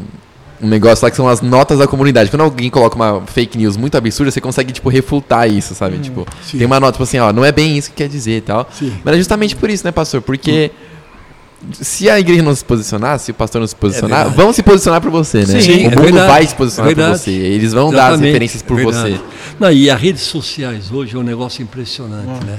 um, 0.63 0.69
negócio 0.69 1.05
lá 1.05 1.11
que 1.11 1.17
são 1.17 1.29
as 1.29 1.41
notas 1.41 1.79
da 1.79 1.87
comunidade. 1.87 2.31
Quando 2.31 2.43
alguém 2.43 2.71
coloca 2.71 2.97
uma 2.97 3.23
fake 3.27 3.57
news 3.59 3.77
muito 3.77 3.97
absurda, 3.97 4.31
você 4.31 4.41
consegue, 4.41 4.73
tipo, 4.73 4.89
refutar 4.89 5.49
isso, 5.51 5.75
sabe? 5.75 5.99
tipo, 5.99 6.21
Hum, 6.23 6.25
sim. 6.45 6.59
tem 6.59 6.67
uma 6.67 6.79
nota, 6.81 6.93
tipo 6.93 7.03
assim, 7.05 7.19
ó, 7.19 7.33
não 7.33 7.45
é 7.45 7.53
bem 7.53 7.77
isso 7.77 7.91
que 7.91 7.97
quer 7.97 8.09
dizer 8.09 8.39
e 8.39 8.41
tal. 8.41 8.69
Sim. 8.73 8.93
Mas 9.05 9.15
é 9.15 9.19
justamente 9.19 9.57
por 9.57 9.69
isso, 9.71 9.85
né, 9.85 9.93
pastor? 9.93 10.21
Porque 10.23 10.71
se 11.81 12.11
a 12.11 12.21
igreja 12.21 12.43
não 12.43 12.55
se 12.55 12.65
posicionar, 12.65 13.19
se 13.19 13.31
o 13.31 13.35
pastor 13.35 13.61
não 13.61 13.67
se 13.67 13.75
posicionar, 13.75 14.19
verdade. 14.25 14.37
vão 14.37 14.53
se 14.53 14.63
posicionar 14.63 15.01
por 15.01 15.11
você, 15.11 15.39
né? 15.47 15.61
Sim, 15.61 15.87
o 15.87 15.87
é 15.87 15.91
mundo 15.91 16.03
verdade. 16.03 16.29
vai 16.33 16.47
se 16.47 16.55
posicionar 16.55 16.93
É 16.93 16.95
por 16.95 17.05
você. 17.09 17.31
Eles 17.31 17.73
vão 17.73 17.91
dar 17.91 17.97
as 17.97 18.05
Exatamente, 18.09 18.27
referências 18.27 18.63
por 18.63 18.77
verdade. 18.77 19.13
você. 19.15 19.21
Não, 19.59 19.73
e 19.73 19.89
as 19.91 20.01
redes 20.01 20.23
sociais 20.23 20.91
hoje 20.93 21.17
é 21.17 21.19
um 21.19 21.23
negócio 21.23 21.63
impressionante, 21.63 22.45
né? 22.45 22.59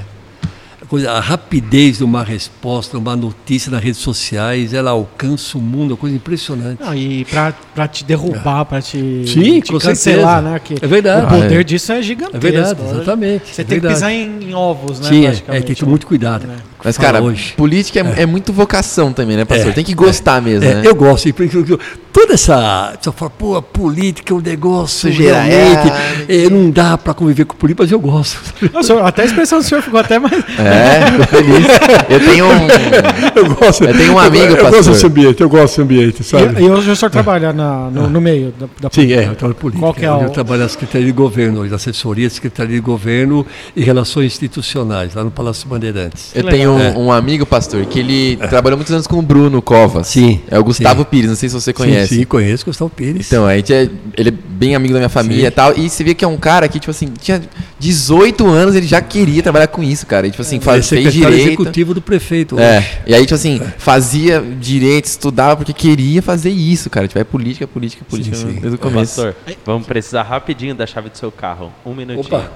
A, 0.96 0.98
coisa, 0.98 1.12
a 1.12 1.20
rapidez 1.20 1.98
de 1.98 2.04
uma 2.06 2.24
resposta, 2.24 2.98
uma 2.98 3.16
notícia 3.16 3.70
nas 3.70 3.84
redes 3.84 4.00
sociais, 4.00 4.74
ela 4.74 4.92
alcança 4.92 5.58
o 5.58 5.62
mundo, 5.62 5.92
é 5.92 5.94
uma 5.94 5.98
coisa 5.98 6.16
impressionante. 6.16 6.82
Não, 6.82 6.96
e 6.96 7.26
pra 7.26 7.88
te 7.88 8.04
derrubar, 8.06 8.64
pra 8.66 8.82
te, 8.82 9.26
Sim, 9.28 9.60
te 9.60 9.72
com 9.72 9.80
cancelar, 9.80 10.42
certeza. 10.42 10.42
né? 10.42 10.60
Que 10.64 10.86
É 10.86 10.88
verdade. 10.88 11.26
O 11.26 11.30
poder 11.42 11.58
Ah, 11.58 11.62
é. 11.62 11.64
disso 11.64 11.92
é 11.92 12.02
gigantesco. 12.02 12.38
É 12.38 12.40
verdade, 12.52 12.80
Olha, 12.82 12.92
exatamente. 12.96 13.48
Você 13.54 13.62
é 13.62 13.66
tem 13.66 13.80
que 13.80 13.88
verdade. 13.88 13.94
pisar 13.96 14.12
em, 14.14 14.50
em 14.50 14.54
ovos, 14.54 15.00
né? 15.02 15.10
Sim, 15.10 15.26
é, 15.26 15.30
é, 15.30 15.62
tem 15.62 15.76
que 15.76 15.76
ter 15.76 15.86
né? 15.86 15.90
muito 15.90 16.08
cuidado. 16.08 16.48
É. 16.86 16.88
Mas, 16.88 16.98
cara, 16.98 17.22
hoje. 17.22 17.54
política 17.58 18.00
é, 18.16 18.22
é 18.22 18.26
muito 18.26 18.54
vocação 18.54 19.12
também, 19.12 19.36
né, 19.36 19.44
pastor? 19.46 19.70
É, 19.70 19.72
tem 19.74 19.84
que 19.84 19.94
gostar 19.96 20.42
mesmo, 20.42 20.64
É, 20.70 20.76
né? 20.76 20.82
Eu 20.86 20.94
gosto. 20.96 21.28
e 21.28 21.34
eu- 21.70 21.80
Toda 22.14 22.34
essa. 22.36 22.94
Você 23.02 23.12
fala, 23.12 23.30
pô, 23.30 23.58
a 23.58 23.62
política 23.62 24.34
é 24.34 24.38
um 24.38 24.40
negócio 24.40 25.10
Sujeira, 25.12 25.42
realmente. 25.42 25.92
é. 26.30 26.46
é, 26.46 26.50
não 26.50 26.72
dá 26.72 26.98
para 26.98 27.14
conviver 27.14 27.44
com 27.44 27.58
política, 27.58 27.84
mas 27.84 27.92
eu 27.92 28.00
gosto. 28.00 28.40
Senhor, 28.82 29.06
até 29.06 29.24
a 29.24 29.26
expressão 29.26 29.60
do 29.60 29.66
senhor 29.66 29.82
ficou 29.82 30.00
até 30.00 30.18
mais. 30.18 30.34
É, 30.58 31.12
fico 31.12 31.28
feliz. 31.28 31.66
Eu 32.10 32.20
tenho 32.22 32.46
um. 32.46 32.68
Eu 33.36 33.54
gosto. 33.56 33.84
Eu 33.84 33.94
tenho 33.98 34.14
um 34.14 34.20
amigo, 34.20 34.46
eu, 34.46 34.50
eu 34.52 34.56
pastor. 34.58 34.72
gosto 34.78 34.92
desse 34.94 35.06
ambiente, 35.06 35.42
eu 35.42 35.50
gosto 35.50 35.64
desse 35.66 35.82
ambiente, 35.82 36.24
sabe? 36.24 36.62
E, 36.62 36.66
e 36.66 36.70
hoje 36.70 36.90
o 36.90 36.96
senhor 36.96 37.10
trabalha 37.10 37.52
na- 37.52 37.90
no, 37.92 38.10
no 38.10 38.22
meio 38.22 38.54
da, 38.58 38.66
da 38.80 38.90
Sim, 38.90 39.02
política. 39.02 39.22
é, 39.22 39.28
eu 39.28 39.36
trabalho 39.36 39.56
política. 39.60 39.86
Qual 39.86 39.94
que 39.94 40.06
é 40.06 40.12
o- 40.12 40.22
Eu 40.22 40.30
trabalho 40.30 40.62
na 40.62 40.70
Secretaria 40.70 41.06
de 41.08 41.12
Governo, 41.12 41.60
hoje, 41.62 41.74
assessoria, 41.76 42.30
Secretaria 42.30 42.76
de 42.76 42.82
Governo 42.82 43.46
e 43.76 43.84
Relações 43.84 44.28
Institucionais, 44.28 45.14
lá 45.16 45.24
no 45.24 45.32
Palácio 45.32 45.68
Bandeirantes. 45.68 46.32
Eu 46.34 46.44
tenho 46.46 46.75
um, 46.76 46.80
legal. 46.80 47.02
um 47.02 47.12
amigo, 47.12 47.46
pastor, 47.46 47.86
que 47.86 48.00
ele 48.00 48.38
trabalhou 48.50 48.78
muitos 48.78 48.94
anos 48.94 49.08
com 49.08 49.18
o 49.18 49.22
Bruno 49.22 49.62
Covas. 49.62 50.08
Sim, 50.08 50.42
É 50.50 50.60
o 50.60 50.64
Gustavo 50.64 51.04
sim. 51.04 51.08
Pires, 51.10 51.30
não 51.30 51.36
sei 51.36 51.50
se 51.50 51.56
você 51.56 51.74
conhece. 51.74 52.16
Sim, 52.16 52.20
sim, 52.22 52.26
conheço 52.26 52.66
Gustavo 52.66 52.90
Pires. 52.90 53.28
Então, 53.28 53.46
a 53.46 53.56
gente 53.56 53.74
é, 53.74 53.90
ele 54.18 54.30
é 54.30 54.32
bem 54.32 54.76
amigo 54.76 54.94
da 54.94 55.00
minha 55.00 55.10
família 55.10 55.42
Sim. 55.42 55.48
e 55.48 55.52
tal. 55.52 55.78
E 55.78 55.90
você 55.90 56.04
vê 56.04 56.14
que 56.14 56.24
é 56.24 56.28
um 56.28 56.38
cara 56.38 56.68
que, 56.68 56.80
tipo 56.80 56.92
assim, 56.92 57.08
tinha 57.20 57.42
18 57.80 58.48
anos, 58.48 58.76
ele 58.76 58.88
já 58.88 59.02
queria 59.02 59.44
trabalhar 59.44 59.68
com 59.68 59.84
isso, 59.84 60.06
cara. 60.06 60.28
E, 60.28 60.32
tipo 60.32 60.42
assim, 60.42 60.56
Ele 60.56 60.64
é 60.64 60.66
faz, 60.66 60.90
fez 60.90 61.14
direito. 61.14 61.48
executivo 61.48 61.94
do 61.94 62.02
prefeito. 62.02 62.60
É, 62.60 62.78
hoje. 62.78 62.88
e 63.08 63.16
aí, 63.16 63.22
tipo 63.22 63.36
assim, 63.36 63.62
fazia 63.78 64.42
direito, 64.60 65.06
estudava 65.06 65.58
porque 65.58 65.74
queria 65.74 66.22
fazer 66.22 66.50
isso, 66.50 66.90
cara. 66.90 67.08
Tipo, 67.08 67.20
é 67.20 67.24
política, 67.24 67.68
política, 67.68 68.06
política 68.10 68.36
sim. 68.36 68.54
desde 68.54 68.76
o 68.76 68.78
começo. 68.78 69.22
pastor, 69.22 69.36
vamos 69.66 69.88
precisar 69.88 70.24
rapidinho 70.24 70.74
da 70.76 70.86
chave 70.86 71.10
do 71.10 71.18
seu 71.18 71.32
carro. 71.32 71.72
Um 71.86 71.94
minutinho. 71.94 72.26
Opa, 72.26 72.52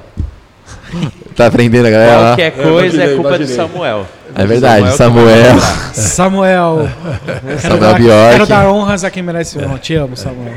Tá 1.35 1.45
aprendendo 1.47 1.87
a 1.87 1.89
galera 1.89 2.17
lá? 2.17 2.27
Qualquer 2.31 2.51
coisa 2.51 2.69
imaginei, 2.97 3.05
é 3.05 3.15
culpa 3.15 3.29
imaginei. 3.29 3.47
do 3.47 3.55
Samuel. 3.55 4.05
É 4.35 4.45
verdade, 4.45 4.93
Samuel. 4.97 5.59
Samuel. 5.93 6.89
Quero 7.47 7.59
Samuel 7.61 7.93
Bjork. 7.95 8.31
quero 8.31 8.45
dar 8.45 8.67
honras 8.67 9.03
a 9.05 9.09
quem 9.09 9.23
merece 9.23 9.57
honra. 9.57 9.77
Te 9.79 9.95
amo, 9.95 10.17
Samuel. 10.17 10.53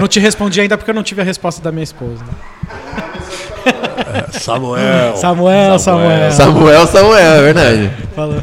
Não 0.00 0.06
te 0.06 0.20
respondi 0.20 0.60
ainda 0.60 0.76
porque 0.78 0.90
eu 0.90 0.94
não 0.94 1.02
tive 1.02 1.20
a 1.20 1.24
resposta 1.24 1.60
da 1.60 1.72
minha 1.72 1.82
esposa. 1.82 2.22
Samuel. 4.30 5.16
Samuel, 5.16 5.78
Samuel. 5.80 6.30
Samuel, 6.32 6.86
Samuel, 6.86 7.16
é 7.16 7.42
verdade. 7.42 7.90
Falou. 8.14 8.42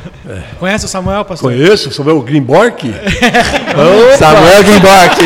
Conhece 0.60 0.86
o 0.86 0.88
Samuel, 0.90 1.24
pastor? 1.26 1.52
Conheço, 1.52 1.92
Samuel 1.92 2.22
Greenbork? 2.22 2.94
Samuel 4.18 4.64
Gimbark. 4.64 5.18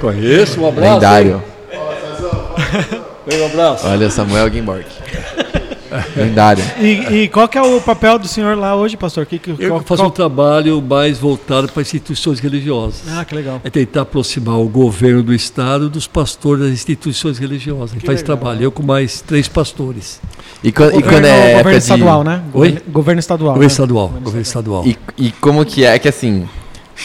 Conheço, 0.00 0.60
um 0.60 0.68
abraço. 0.68 0.94
Lendário. 0.94 1.51
Um 3.40 3.46
abraço. 3.46 3.86
Olha, 3.86 4.10
Samuel 4.10 4.50
Gimbark. 4.52 4.86
Lendário. 6.16 6.64
E, 6.80 7.22
e 7.24 7.28
qual 7.28 7.46
que 7.46 7.58
é 7.58 7.62
o 7.62 7.78
papel 7.80 8.18
do 8.18 8.26
senhor 8.26 8.56
lá 8.56 8.74
hoje, 8.74 8.96
pastor? 8.96 9.26
Que, 9.26 9.38
que, 9.38 9.50
Eu 9.50 9.68
qual- 9.68 9.80
faço 9.82 10.00
qual- 10.02 10.08
um 10.08 10.10
trabalho 10.10 10.80
mais 10.80 11.18
voltado 11.18 11.68
para 11.68 11.82
instituições 11.82 12.40
religiosas. 12.40 13.02
Ah, 13.10 13.24
que 13.26 13.34
legal. 13.34 13.60
É 13.62 13.68
tentar 13.68 14.00
aproximar 14.02 14.58
o 14.58 14.66
governo 14.68 15.22
do 15.22 15.34
Estado 15.34 15.90
dos 15.90 16.06
pastores 16.06 16.64
das 16.64 16.72
instituições 16.72 17.38
religiosas. 17.38 17.90
Gente 17.92 18.06
faz 18.06 18.22
legal. 18.22 18.36
trabalho, 18.38 18.62
eu 18.64 18.72
com 18.72 18.82
mais 18.82 19.20
três 19.20 19.48
pastores. 19.48 20.18
E, 20.64 20.72
quan- 20.72 20.86
e 20.86 20.92
Governo, 20.92 21.10
quando 21.10 21.24
é 21.26 21.28
época 21.52 21.58
governo 21.58 21.70
de- 21.72 21.76
estadual, 21.84 22.24
né? 22.24 22.42
Oi? 22.54 22.68
Governo, 22.70 22.92
governo 22.92 23.20
estadual. 23.20 23.52
Governo 23.54 23.68
né? 23.68 23.72
estadual. 23.72 24.08
Governo 24.08 24.40
estadual. 24.42 24.86
E, 24.86 24.98
e 25.18 25.30
como 25.32 25.64
que 25.66 25.84
é? 25.84 25.94
É 25.94 25.98
que 25.98 26.08
assim, 26.08 26.48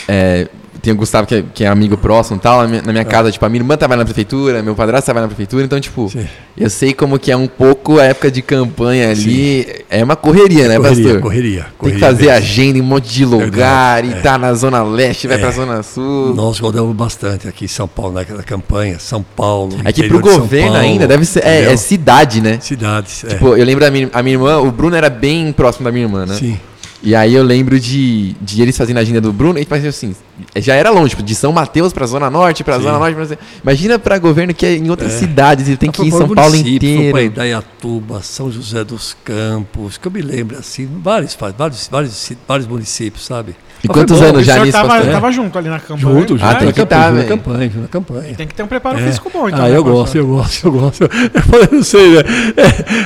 é, 0.07 0.47
tem 0.87 0.93
o 0.93 0.97
Gustavo 0.97 1.27
que 1.27 1.35
é, 1.35 1.43
que 1.53 1.63
é 1.65 1.67
amigo 1.67 1.97
próximo 1.97 2.37
e 2.37 2.39
tal. 2.39 2.61
Na 2.61 2.67
minha, 2.67 2.81
na 2.81 2.91
minha 2.93 3.03
casa, 3.05 3.29
tipo, 3.31 3.45
a 3.45 3.49
minha 3.49 3.59
irmã 3.61 3.75
trabalha 3.75 3.99
na 3.99 4.05
prefeitura, 4.05 4.63
meu 4.63 4.73
padrasto 4.73 5.05
trabalha 5.05 5.23
na 5.23 5.27
prefeitura, 5.27 5.65
então, 5.65 5.79
tipo, 5.81 6.09
Sim. 6.09 6.25
eu 6.57 6.69
sei 6.69 6.93
como 6.93 7.19
que 7.19 7.29
é 7.31 7.35
um 7.35 7.47
pouco 7.47 7.99
a 7.99 8.05
época 8.05 8.31
de 8.31 8.41
campanha 8.41 9.09
ali. 9.11 9.67
É 9.89 10.01
uma 10.03 10.15
correria, 10.15 10.67
né, 10.69 10.77
correria, 10.77 11.03
pastor? 11.03 11.21
correria, 11.21 11.61
Tem 11.63 11.69
que 11.71 11.77
correria 11.77 11.99
fazer 11.99 12.25
mesmo. 12.27 12.37
agenda 12.37 12.77
em 12.77 12.81
um 12.81 12.85
monte 12.85 13.09
de 13.13 13.25
lugar 13.25 14.01
Verdade, 14.01 14.07
e 14.07 14.13
é. 14.13 14.21
tá 14.21 14.37
na 14.37 14.53
Zona 14.53 14.81
Leste, 14.83 15.27
vai 15.27 15.35
É. 15.37 15.39
pra 15.39 15.51
Zona 15.51 15.83
Sul. 15.83 16.33
Nós 16.33 16.57
rodamos 16.59 16.95
bastante 16.95 17.47
aqui 17.47 17.65
em 17.65 17.67
São 17.67 17.87
Paulo, 17.87 18.13
naquela 18.13 18.43
campanha. 18.43 18.97
São 18.99 19.21
Paulo. 19.23 19.73
É 19.83 19.91
que 19.91 20.01
interior 20.01 20.21
pro 20.21 20.31
governo 20.39 20.71
Paulo, 20.71 20.81
ainda 20.83 21.05
deve 21.07 21.25
ser. 21.25 21.45
É, 21.45 21.73
é 21.73 21.75
cidade, 21.77 22.39
né? 22.41 22.59
Cidades. 22.61 23.23
é. 23.25 23.27
Tipo, 23.29 23.57
eu 23.57 23.65
lembro 23.65 23.83
da 23.83 23.91
minha, 23.91 24.09
a 24.13 24.23
minha 24.23 24.35
irmã, 24.35 24.57
o 24.59 24.71
Bruno 24.71 24.95
era 24.95 25.09
bem 25.09 25.51
próximo 25.51 25.83
da 25.83 25.91
minha 25.91 26.05
irmã, 26.05 26.25
né? 26.25 26.35
Sim. 26.35 26.57
E 27.03 27.13
aí 27.15 27.35
eu 27.35 27.43
lembro 27.43 27.79
de, 27.79 28.33
de 28.41 28.61
eles 28.61 28.75
fazendo 28.75 28.97
a 28.97 29.01
agenda 29.01 29.21
do 29.21 29.31
Bruno, 29.31 29.59
e 29.59 29.61
tipo 29.61 29.75
assim, 29.75 30.15
já 30.55 30.73
era 30.73 30.89
longe, 30.89 31.11
tipo, 31.11 31.21
de 31.21 31.35
São 31.35 31.51
Mateus 31.53 31.93
pra 31.93 32.07
Zona 32.07 32.29
Norte, 32.29 32.63
pra 32.63 32.77
Sim. 32.77 32.83
Zona 32.83 32.97
Norte, 32.97 33.15
pra... 33.15 33.37
Imagina 33.63 33.99
pra 33.99 34.17
governo 34.17 34.53
que 34.53 34.65
é 34.65 34.75
em 34.75 34.89
outras 34.89 35.13
É. 35.13 35.17
cidades, 35.19 35.67
ele 35.67 35.77
tem 35.77 35.91
que 35.91 36.01
ir 36.01 36.07
em 36.07 36.11
São 36.11 36.27
Paulo 36.29 36.55
inteiro. 36.55 37.19
Indaiatuba, 37.21 38.21
São 38.23 38.51
José 38.51 38.83
dos 38.83 39.15
Campos, 39.23 39.97
que 39.97 40.07
eu 40.07 40.11
me 40.11 40.21
lembro, 40.21 40.57
assim, 40.57 40.89
vários, 41.03 41.35
vários, 41.35 41.87
vários, 41.87 42.31
vários 42.47 42.67
municípios, 42.67 43.25
sabe? 43.25 43.55
E 43.83 43.87
quantos 43.87 44.21
anos 44.21 44.45
já 44.45 44.59
nisso, 44.59 44.71
tava, 44.71 44.89
pastor? 44.89 45.11
tava 45.11 45.31
junto 45.31 45.57
ali 45.57 45.69
na 45.69 45.79
campanha. 45.79 46.19
Junto, 46.19 46.37
junto. 46.37 46.45
Ah, 46.45 46.55
tem 46.55 46.67
na 46.67 46.73
que 46.73 46.79
campanha, 46.79 47.01
tá, 47.01 47.07
junto 47.09 47.17
na 47.21 47.27
campanha, 47.27 47.81
na 47.81 47.87
campanha. 47.87 48.35
Tem 48.35 48.47
que 48.47 48.55
ter 48.55 48.63
um 48.63 48.67
preparo 48.67 48.99
É. 48.99 49.03
físico 49.03 49.29
bom, 49.33 49.47
então. 49.47 49.63
ah, 49.65 49.69
né, 49.69 49.77
eu 49.77 49.83
gosto, 49.83 50.15
eu 50.17 50.27
gosto, 50.27 50.67
eu 50.67 50.71
gosto. 50.71 51.03
Eu, 51.33 51.41
falei, 51.43 51.67
não 51.71 51.83
sei, 51.83 52.15
né? 52.15 52.23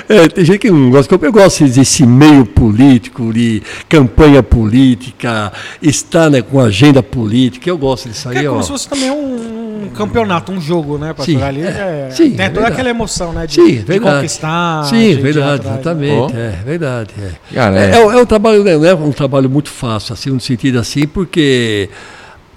É, 0.10 0.16
é, 0.16 0.28
tem 0.28 0.46
gente 0.46 0.60
que 0.60 0.72
não 0.72 0.90
gosta. 0.90 1.14
Eu 1.22 1.32
gosto 1.32 1.66
desse 1.66 2.06
meio 2.06 2.46
político, 2.46 3.34
de 3.34 3.62
campanha 3.90 4.42
política, 4.42 5.52
estar 5.82 6.30
né, 6.30 6.42
com 6.42 6.60
agenda 6.60 7.04
política. 7.04 7.70
Eu 7.70 7.78
gosto 7.78 8.10
disso 8.10 8.30
Que 8.30 8.38
aí, 8.40 8.46
é 8.46 8.50
ó. 8.50 8.52
como 8.54 8.64
se 8.64 8.70
fosse 8.70 8.88
também 8.88 9.12
um 9.12 9.61
campeonato, 9.96 10.52
um 10.52 10.60
jogo, 10.62 10.98
né, 10.98 11.14
pastor? 11.14 11.36
Sim, 11.36 11.42
Ali 11.42 11.62
é. 11.62 12.08
é, 12.10 12.10
Sim, 12.12 12.30
tem 12.32 12.38
toda 12.38 12.50
verdade. 12.50 12.74
aquela 12.74 12.90
emoção, 12.90 13.34
né? 13.34 13.46
De, 13.48 13.56
Sim, 13.56 13.68
de 13.68 13.76
verdade. 13.80 14.16
conquistar. 14.18 14.84
Sim, 14.86 15.16
verdade, 15.16 15.40
atrás, 15.40 15.64
né? 15.66 15.72
exatamente. 15.74 16.34
Ó. 16.34 16.38
É 16.38 16.50
verdade. 16.64 17.14
É. 17.20 17.54
Cara, 17.54 17.80
É, 17.80 17.92
é. 17.92 17.96
é, 17.96 18.02
é 18.02 18.18
um 18.18 18.26
trabalho, 18.26 18.64
né, 18.64 18.78
não 18.78 18.86
é 18.86 18.94
um 18.94 19.12
trabalho 19.12 19.50
muito 19.50 19.70
fácil, 19.70 20.14
assim, 20.14 20.30
no 20.30 20.40
sentido 20.40 20.80
assim, 20.80 21.08
porque 21.08 21.90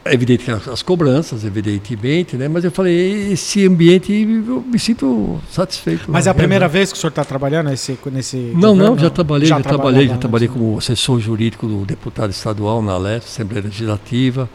é 0.05 0.13
evidente 0.13 0.45
que 0.45 0.51
as, 0.51 0.69
as 0.69 0.83
cobranças, 0.83 1.45
evidentemente, 1.45 2.37
né? 2.37 2.47
Mas 2.47 2.63
eu 2.65 2.71
falei, 2.71 3.33
esse 3.33 3.67
ambiente 3.67 4.13
eu 4.47 4.63
me 4.63 4.79
sinto 4.79 5.41
satisfeito. 5.51 6.05
Mas 6.09 6.27
é 6.27 6.29
né? 6.29 6.33
a 6.33 6.35
primeira 6.35 6.69
vez 6.69 6.93
que 6.93 6.99
o 6.99 7.01
senhor 7.01 7.09
está 7.09 7.25
trabalhando 7.25 7.71
nesse, 7.71 7.99
nesse 8.13 8.37
Não, 8.55 8.75
não, 8.75 8.89
governo? 8.89 8.99
já 8.99 9.11
trabalhei, 9.11 9.49
já, 9.49 9.61
trabalhava 9.61 9.83
trabalhei, 9.83 10.09
já 10.09 10.17
trabalhei 10.19 10.49
né? 10.49 10.55
como 10.55 10.77
assessor 10.79 11.19
jurídico 11.21 11.67
do 11.67 11.85
deputado 11.87 12.31
estadual 12.31 12.83
na 12.83 12.99
LEF, 12.99 13.25
Assembleia 13.25 13.65
Legislativa. 13.65 14.49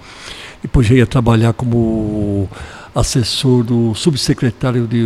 Depois 0.62 0.86
já 0.88 0.96
ia 0.96 1.08
trabalhar 1.08 1.54
como 1.54 2.50
assessor 2.94 3.64
do 3.64 3.94
subsecretário 3.96 4.86
de 4.88 5.04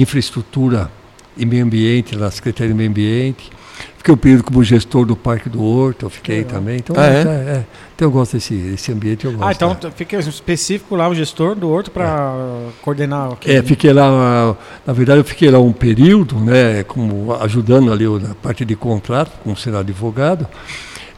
Infraestrutura 0.00 0.90
e 1.36 1.44
Meio 1.44 1.64
Ambiente, 1.64 2.16
na 2.16 2.30
Secretaria 2.30 2.72
de 2.72 2.76
Meio 2.76 2.88
Ambiente. 2.90 3.50
Fiquei 3.98 4.14
um 4.14 4.16
período 4.16 4.44
como 4.44 4.62
gestor 4.64 5.04
do 5.04 5.14
Parque 5.16 5.50
do 5.50 5.62
Horto, 5.62 6.06
eu 6.06 6.10
fiquei 6.10 6.38
Legal. 6.38 6.52
também. 6.52 6.76
Então, 6.78 6.96
Ah, 6.96 7.06
é? 7.06 7.20
é, 7.22 7.64
então 7.94 8.06
eu 8.08 8.12
gosto 8.12 8.34
desse, 8.34 8.54
desse 8.54 8.90
ambiente, 8.92 9.26
eu 9.26 9.32
gosto. 9.32 9.44
Ah, 9.46 9.52
então 9.52 9.72
é. 9.72 9.74
t- 9.74 9.90
fica 9.90 10.16
específico 10.18 10.94
lá 10.96 11.08
o 11.08 11.14
gestor 11.14 11.54
do 11.56 11.68
Horto 11.68 11.90
para 11.90 12.32
coordenar 12.80 13.32
aqui. 13.32 13.50
É, 13.50 13.60
fiquei 13.62 13.92
lá, 13.92 14.56
na 14.86 14.92
verdade 14.94 15.18
eu 15.20 15.24
fiquei 15.24 15.50
lá 15.50 15.58
um 15.58 15.72
período, 15.72 16.36
né, 16.36 16.84
como 16.84 17.34
ajudando 17.42 17.92
ali 17.92 18.06
na 18.08 18.34
parte 18.36 18.64
de 18.64 18.76
contrato, 18.76 19.32
como 19.42 19.56
ser 19.56 19.74
advogado. 19.74 20.46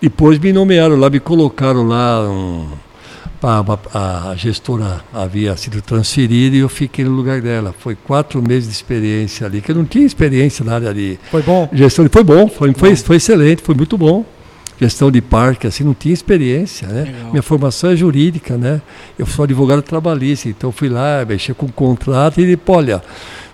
Depois 0.01 0.39
me 0.39 0.53
nomearam 0.53 0.97
lá, 0.97 1.11
me 1.11 1.21
colocaram 1.21 1.87
lá, 1.87 2.23
um, 2.29 2.69
a, 3.43 4.31
a- 4.31 4.35
gestora 4.37 5.01
havia 5.13 5.57
sido 5.57 5.81
transferida 5.83 6.57
e 6.57 6.61
eu 6.61 6.69
fiquei 6.69 7.05
no 7.05 7.11
lugar 7.13 7.41
dela. 7.41 7.75
Foi 7.79 7.95
quatro 7.95 8.43
meses 8.43 8.69
de 8.69 8.75
experiência 8.75 9.47
ali, 9.47 9.61
que 9.61 9.71
eu 9.71 9.75
não 9.77 9.85
tinha 9.85 10.05
experiência 10.05 10.65
na 10.65 10.75
área 10.75 10.93
de 10.95 11.19
Foi 11.31 11.43
bom? 11.43 11.69
gestão. 11.73 12.09
Foi 12.11 12.25
bom, 12.25 12.49
foi, 12.49 12.73
foi, 12.75 12.97
foi 12.97 13.17
excelente, 13.17 13.63
foi 13.63 13.75
muito 13.75 13.97
bom. 13.97 14.25
Gestão 14.81 15.11
de 15.11 15.21
parque, 15.21 15.67
assim, 15.67 15.83
não 15.83 15.93
tinha 15.93 16.15
experiência, 16.15 16.87
né? 16.87 17.03
Legal. 17.05 17.31
Minha 17.31 17.43
formação 17.43 17.91
é 17.91 17.97
jurídica, 17.97 18.57
né? 18.57 18.81
Eu 19.19 19.27
sou 19.27 19.43
advogado 19.43 19.83
trabalhista, 19.83 20.49
então 20.49 20.71
fui 20.71 20.89
lá, 20.89 21.25
mexer 21.29 21.53
com 21.55 21.67
o 21.67 21.73
contrato 21.73 22.39
e 22.41 22.45
ele, 22.45 22.59
olha, 22.69 23.03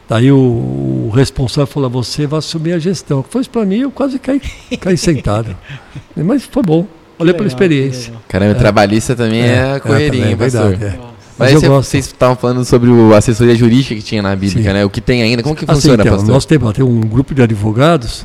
daí 0.06 0.30
o, 0.30 0.36
o 0.36 1.10
responsável 1.14 1.66
falou, 1.66 1.88
você 1.88 2.26
vai 2.26 2.40
assumir 2.40 2.72
a 2.74 2.78
gestão. 2.78 3.24
Foi 3.26 3.40
isso 3.40 3.48
para 3.48 3.64
mim, 3.64 3.78
eu 3.78 3.90
quase 3.90 4.18
caí, 4.18 4.38
caí 4.78 4.98
sentado. 4.98 5.56
Mas 6.14 6.44
foi 6.44 6.62
bom, 6.62 6.86
olhei 7.18 7.32
pela 7.34 7.44
legal, 7.44 7.46
experiência. 7.46 8.02
que 8.02 8.08
legal. 8.10 8.22
Caramba, 8.28 8.54
trabalhista 8.54 9.14
também 9.16 9.42
é, 9.42 9.78
correria, 9.80 10.10
também, 10.10 10.26
hein, 10.28 10.32
é 10.32 10.36
pastor? 10.36 10.68
verdade, 10.76 10.84
é. 10.96 10.98
Mas 11.36 11.38
Mas 11.38 11.52
eu 11.52 11.60
você- 11.60 11.68
gosto. 11.68 11.88
vocês 11.90 12.06
estavam 12.06 12.36
falando 12.36 12.64
sobre 12.64 12.90
o 12.90 13.12
assessoria 13.14 13.56
jurídica 13.56 13.94
que 13.96 14.02
tinha 14.02 14.22
na 14.22 14.36
Bíblica, 14.36 14.68
Sim. 14.70 14.72
né? 14.74 14.84
O 14.84 14.90
que 14.90 15.00
tem 15.00 15.20
ainda. 15.22 15.42
Como 15.42 15.56
que 15.56 15.64
Assim, 15.64 15.74
funciona, 15.74 16.02
então, 16.02 16.14
pastor? 16.16 16.32
nós 16.32 16.44
temos, 16.46 16.72
tem 16.72 16.84
um 16.84 17.00
grupo 17.00 17.34
de 17.34 17.42
advogados 17.42 18.24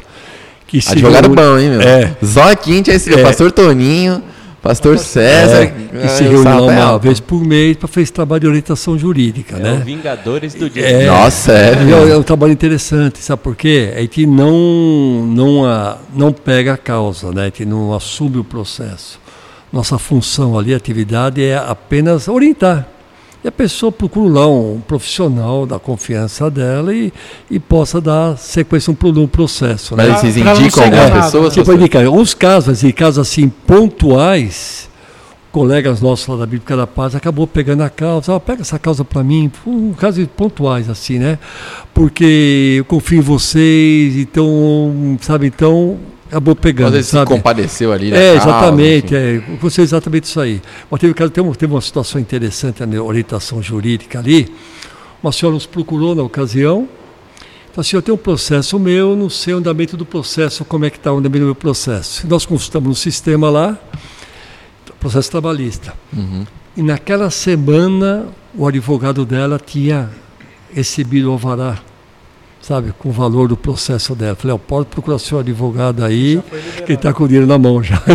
que 0.68 0.80
se 0.80 0.92
Advogado 0.92 1.24
reúne- 1.24 1.36
bom, 1.36 1.58
hein, 1.58 1.70
meu? 1.72 1.82
É. 1.82 2.16
Zó 2.24 2.56
Quinte, 2.56 2.92
esse 2.92 3.12
É. 3.12 3.24
pastor 3.24 3.52
Toninho, 3.52 4.22
pastor 4.62 4.98
César. 4.98 5.64
É, 5.64 5.68
que 5.68 6.08
se 6.10 6.24
ah, 6.26 6.32
lá 6.32 6.44
sarrafo 6.44 6.64
é 6.64 6.72
uma 6.74 6.84
alto. 6.84 7.04
vez 7.04 7.20
por 7.20 7.44
mês 7.44 7.78
para 7.78 7.88
fazer 7.88 8.02
esse 8.04 8.14
trabalho 8.14 8.42
de 8.42 8.48
orientação 8.48 8.98
jurídica, 8.98 9.58
É 9.58 9.60
né? 9.60 9.74
o 9.82 9.86
Vingadores 9.86 10.54
do 10.54 10.70
Dia. 10.70 10.86
É. 10.86 11.06
Nossa, 11.08 11.52
é. 11.52 11.74
É, 11.74 12.12
é 12.12 12.18
um 12.18 12.24
trabalho 12.24 12.54
interessante, 12.54 13.20
sabe 13.20 13.42
por 13.42 13.56
quê? 13.56 13.94
A 13.96 14.02
gente 14.02 14.26
não, 14.26 15.26
não, 15.28 15.66
a, 15.66 15.98
não 16.14 16.32
pega 16.32 16.74
a 16.74 16.78
causa, 16.78 17.32
né? 17.32 17.44
a 17.44 17.46
gente 17.46 17.66
não 17.66 17.94
assume 17.94 18.38
o 18.38 18.44
processo. 18.44 19.20
Nossa 19.72 20.00
função 20.00 20.58
ali, 20.58 20.74
atividade, 20.74 21.44
é 21.44 21.56
apenas 21.56 22.28
orientar. 22.28 22.88
E 23.44 23.48
a 23.48 23.52
pessoa 23.52 23.90
procura 23.90 24.40
lá 24.40 24.48
um 24.48 24.82
profissional 24.86 25.66
da 25.66 25.80
confiança 25.80 26.52
dela 26.52 26.94
e, 26.94 27.12
e 27.50 27.58
possa 27.58 28.02
dar 28.02 28.38
sequência 28.38 28.94
no 29.02 29.24
um 29.24 29.28
processo. 29.28 29.96
Né? 29.96 30.08
Mas 30.08 30.20
vocês 30.20 30.36
indicam 30.36 30.84
algumas 30.84 31.10
pessoas? 31.12 31.44
né? 31.44 31.50
Tipo, 31.50 31.66
pastor? 31.66 31.76
indicar, 31.76 32.08
uns 32.10 32.34
casos, 32.34 32.70
assim, 32.70 32.92
casos 32.92 33.20
assim, 33.20 33.48
pontuais, 33.48 34.90
colegas 35.54 36.02
nossos 36.02 36.28
lá 36.28 36.36
da 36.36 36.46
Bíblica 36.46 36.76
da 36.76 36.86
Paz 36.86 37.16
acabou 37.16 37.48
pegando 37.48 37.82
a 37.82 37.90
causa, 37.90 38.34
ó, 38.34 38.40
pega 38.40 38.62
essa 38.62 38.78
causa 38.78 39.06
para 39.06 39.24
mim, 39.24 39.50
um 39.66 39.94
casos 39.94 40.28
pontuais 40.36 40.90
assim, 40.90 41.18
né? 41.18 41.40
Porque 41.94 42.76
eu 42.78 42.86
confio 42.86 43.20
em 43.20 43.22
vocês, 43.22 44.18
então, 44.18 45.18
sabe, 45.22 45.48
então 45.48 45.98
acabou 46.30 46.56
pegando, 46.56 46.92
vezes 46.92 47.08
se 47.08 47.12
sabe? 47.12 47.28
compadeceu 47.28 47.92
ali. 47.92 48.12
da 48.12 48.18
É, 48.18 48.36
causa, 48.36 48.50
exatamente, 48.50 49.06
enfim. 49.08 49.16
é, 49.16 49.54
aconteceu 49.56 49.84
exatamente 49.84 50.24
isso 50.24 50.40
aí. 50.40 50.62
Mas 50.90 51.02
teve, 51.02 51.14
teve, 51.14 51.52
teve 51.58 51.74
uma 51.74 51.82
situação 51.82 52.22
interessante 52.22 52.86
na 52.86 53.04
orientação 53.04 53.62
jurídica 53.62 54.20
ali. 54.20 54.54
Uma 55.22 55.32
senhora 55.32 55.56
nos 55.56 55.66
procurou 55.66 56.16
na 56.16 56.24
ocasião. 56.24 56.88
Falou 57.72 57.82
assim, 57.82 57.96
eu 57.96 58.02
tenho 58.02 58.16
um 58.16 58.20
processo 58.20 58.80
meu, 58.80 59.16
não 59.16 59.30
sei 59.30 59.54
o 59.54 59.58
andamento 59.58 59.98
do 59.98 60.06
processo, 60.06 60.64
como 60.66 60.86
é 60.86 60.90
que 60.90 60.98
está 60.98 61.12
o 61.12 61.18
andamento 61.18 61.42
do 61.42 61.46
meu 61.46 61.56
processo. 61.56 62.26
Nós 62.28 62.46
consultamos 62.46 62.90
no 62.90 62.96
sistema 62.96 63.50
lá, 63.50 63.78
processo 65.00 65.32
trabalhista. 65.32 65.94
Uhum. 66.16 66.46
E 66.76 66.82
naquela 66.84 67.30
semana, 67.30 68.28
o 68.56 68.68
advogado 68.68 69.26
dela 69.26 69.60
tinha 69.64 70.10
recebido 70.74 71.30
o 71.30 71.32
alvará, 71.32 71.80
sabe, 72.62 72.94
com 73.00 73.10
o 73.10 73.12
valor 73.12 73.48
do 73.48 73.58
processo 73.58 74.14
dela. 74.16 74.36
Falei, 74.36 74.56
ó, 74.56 74.58
pode 74.58 74.88
procurar 74.88 75.18
seu 75.20 75.40
advogado 75.40 76.04
aí, 76.04 76.42
que 76.78 76.84
ele 76.84 76.94
está 76.94 77.12
com 77.14 77.24
o 77.24 77.28
dinheiro 77.28 77.48
na 77.48 77.58
mão 77.58 77.82
já. 77.82 78.02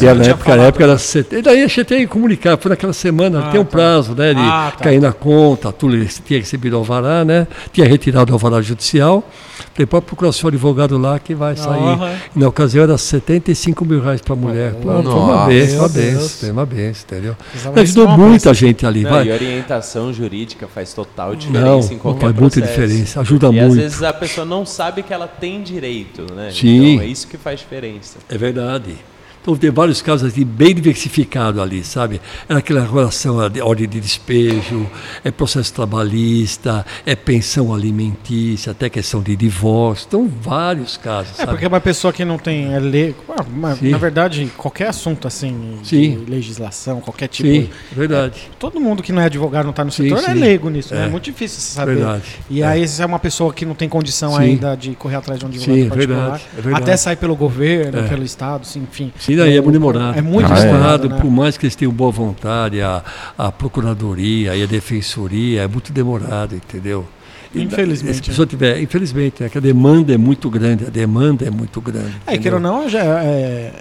E 0.00 0.06
ela, 0.06 0.18
na 0.18 0.24
época, 0.30 0.56
na 0.56 0.62
época 0.64 0.84
era 0.84 0.98
70. 0.98 1.38
E 1.38 1.42
daí 1.42 1.62
a 1.62 1.66
gente 1.66 1.84
tem 1.84 2.00
que 2.00 2.06
comunicar, 2.06 2.56
foi 2.56 2.70
naquela 2.70 2.92
semana, 2.92 3.46
Ah, 3.46 3.50
tem 3.50 3.60
um 3.60 3.64
tá. 3.64 3.70
prazo, 3.70 4.14
né, 4.14 4.32
de 4.34 4.40
Ah, 4.40 4.72
tá. 4.76 4.84
cair 4.84 5.00
na 5.00 5.12
conta, 5.12 5.70
tudo, 5.70 5.96
tinha 6.24 6.40
recebido 6.40 6.74
o 6.74 6.76
alvará, 6.78 7.24
né, 7.24 7.46
tinha 7.72 7.86
retirado 7.86 8.32
o 8.32 8.34
alvará 8.34 8.60
judicial. 8.62 9.22
Falei, 9.74 9.86
pode 9.86 10.06
procurar 10.06 10.32
seu 10.32 10.48
advogado 10.48 10.96
lá 10.98 11.18
que 11.18 11.34
vai 11.34 11.56
sair. 11.56 12.18
E 12.34 12.38
na 12.38 12.48
ocasião 12.48 12.84
era 12.84 12.96
75 12.98 13.84
mil 13.84 14.00
reais 14.00 14.20
para 14.20 14.32
a 14.34 14.36
mulher. 14.36 14.74
Falei, 14.82 15.02
foi 15.02 15.12
uma 15.14 15.46
benção, 15.46 15.78
uma 15.78 15.88
benção, 15.88 16.28
foi 16.28 16.50
uma 16.50 16.66
benção, 16.66 17.04
entendeu? 17.10 17.36
Precisava 17.50 17.80
Ajudou 17.80 18.08
muita 18.08 18.32
benção. 18.50 18.54
gente 18.54 18.86
ali. 18.86 19.02
Não, 19.02 19.10
vai. 19.10 19.26
e 19.28 19.32
orientação 19.32 20.12
jurídica 20.12 20.66
faz 20.66 20.92
total 20.92 21.34
diferença 21.34 21.66
Não, 21.88 21.92
em 21.92 21.98
qualquer 21.98 22.20
faz 22.26 22.36
muita 22.36 22.60
processo. 22.60 22.80
diferença, 22.82 23.20
ajuda 23.20 23.46
e 23.52 23.60
às 23.60 23.66
muito. 23.68 23.80
vezes 23.80 24.02
a 24.02 24.12
pessoa 24.12 24.44
não 24.44 24.64
sabe 24.66 25.02
que 25.02 25.12
ela 25.12 25.26
tem 25.28 25.62
direito, 25.62 26.26
né? 26.34 26.50
Sim. 26.52 26.92
Então 26.94 27.04
é 27.04 27.06
isso 27.06 27.26
que 27.28 27.36
faz 27.36 27.60
diferença. 27.60 28.18
É 28.28 28.36
verdade. 28.38 28.96
Então 29.42 29.56
tem 29.56 29.70
vários 29.70 30.00
casos 30.00 30.32
assim, 30.32 30.44
bem 30.44 30.72
diversificados 30.72 31.60
ali, 31.60 31.82
sabe? 31.82 32.20
É 32.48 32.54
aquela 32.54 32.80
relação 32.86 33.50
de 33.50 33.60
ordem 33.60 33.88
de 33.88 33.98
despejo, 34.00 34.88
é 35.24 35.32
processo 35.32 35.74
trabalhista, 35.74 36.86
é 37.04 37.16
pensão 37.16 37.74
alimentícia, 37.74 38.70
até 38.70 38.88
questão 38.88 39.20
de 39.20 39.34
divórcio. 39.34 40.06
Então, 40.06 40.28
vários 40.40 40.96
casos, 40.96 41.32
É, 41.32 41.36
sabe? 41.38 41.50
porque 41.52 41.66
uma 41.66 41.80
pessoa 41.80 42.12
que 42.12 42.24
não 42.24 42.38
tem 42.38 42.72
é 42.72 42.78
Sim. 43.78 43.90
na 43.90 43.98
verdade, 43.98 44.50
qualquer 44.56 44.88
assunto 44.88 45.26
assim, 45.26 45.78
Sim. 45.82 46.24
de 46.24 46.30
legislação, 46.30 47.00
qualquer 47.00 47.26
tipo, 47.26 47.48
Sim, 47.48 47.68
é 47.90 47.94
verdade. 47.94 48.48
todo 48.60 48.80
mundo 48.80 49.02
que 49.02 49.10
não 49.12 49.22
é 49.22 49.24
advogado, 49.26 49.64
não 49.64 49.70
está 49.70 49.84
no 49.84 49.90
Sim, 49.90 50.04
setor, 50.04 50.18
é 50.18 50.34
sim. 50.34 50.40
leigo 50.40 50.70
nisso, 50.70 50.94
né? 50.94 51.02
É. 51.02 51.06
É 51.06 51.08
muito 51.08 51.24
difícil 51.24 51.60
você 51.60 51.72
saber. 51.74 51.96
Verdade. 51.96 52.22
E 52.48 52.62
É. 52.62 52.66
aí, 52.66 52.86
se 52.86 53.02
é 53.02 53.06
uma 53.06 53.18
pessoa 53.18 53.52
que 53.52 53.66
não 53.66 53.74
tem 53.74 53.88
condição 53.88 54.36
ainda 54.36 54.76
de 54.76 54.94
correr 54.94 55.16
atrás 55.16 55.40
de 55.40 55.46
um 55.46 55.48
advogado 55.48 55.74
Sim, 55.76 55.86
é 55.86 55.88
particular, 55.88 56.20
verdade, 56.22 56.44
é 56.56 56.60
verdade. 56.60 56.82
até 56.84 56.96
sair 56.96 57.16
pelo 57.16 57.34
governo, 57.34 57.98
É. 57.98 58.02
pelo 58.08 58.22
Estado, 58.22 58.66
enfim. 58.76 59.12
Sim, 59.18 59.31
daí 59.36 59.56
é 59.56 59.60
muito 59.60 59.72
demorado. 59.78 60.18
É 60.18 60.22
muito 60.22 60.52
Ah, 60.52 60.58
é. 60.58 60.62
demorado, 60.62 61.04
Estado, 61.04 61.08
né? 61.10 61.20
por 61.20 61.30
mais 61.30 61.56
que 61.56 61.64
eles 61.66 61.76
tenham 61.76 61.92
boa 61.92 62.10
vontade, 62.10 62.80
a, 62.80 63.02
a 63.36 63.50
Procuradoria 63.52 64.56
e 64.56 64.62
a 64.62 64.66
Defensoria, 64.66 65.62
é 65.62 65.68
muito 65.68 65.92
demorado, 65.92 66.54
entendeu? 66.54 67.06
Infelizmente, 67.54 68.14
Se 68.16 68.20
a 68.22 68.24
pessoa 68.26 68.46
tiver, 68.46 68.80
infelizmente, 68.80 69.44
é 69.44 69.48
que 69.48 69.58
a 69.58 69.60
demanda 69.60 70.14
é 70.14 70.16
muito 70.16 70.48
grande, 70.48 70.86
a 70.86 70.90
demanda 70.90 71.44
é 71.46 71.50
muito 71.50 71.80
grande. 71.80 72.14
É, 72.26 72.38
queira 72.38 72.56
ou 72.56 72.62
não, 72.62 72.88
já 72.88 73.00
é, 73.22 73.72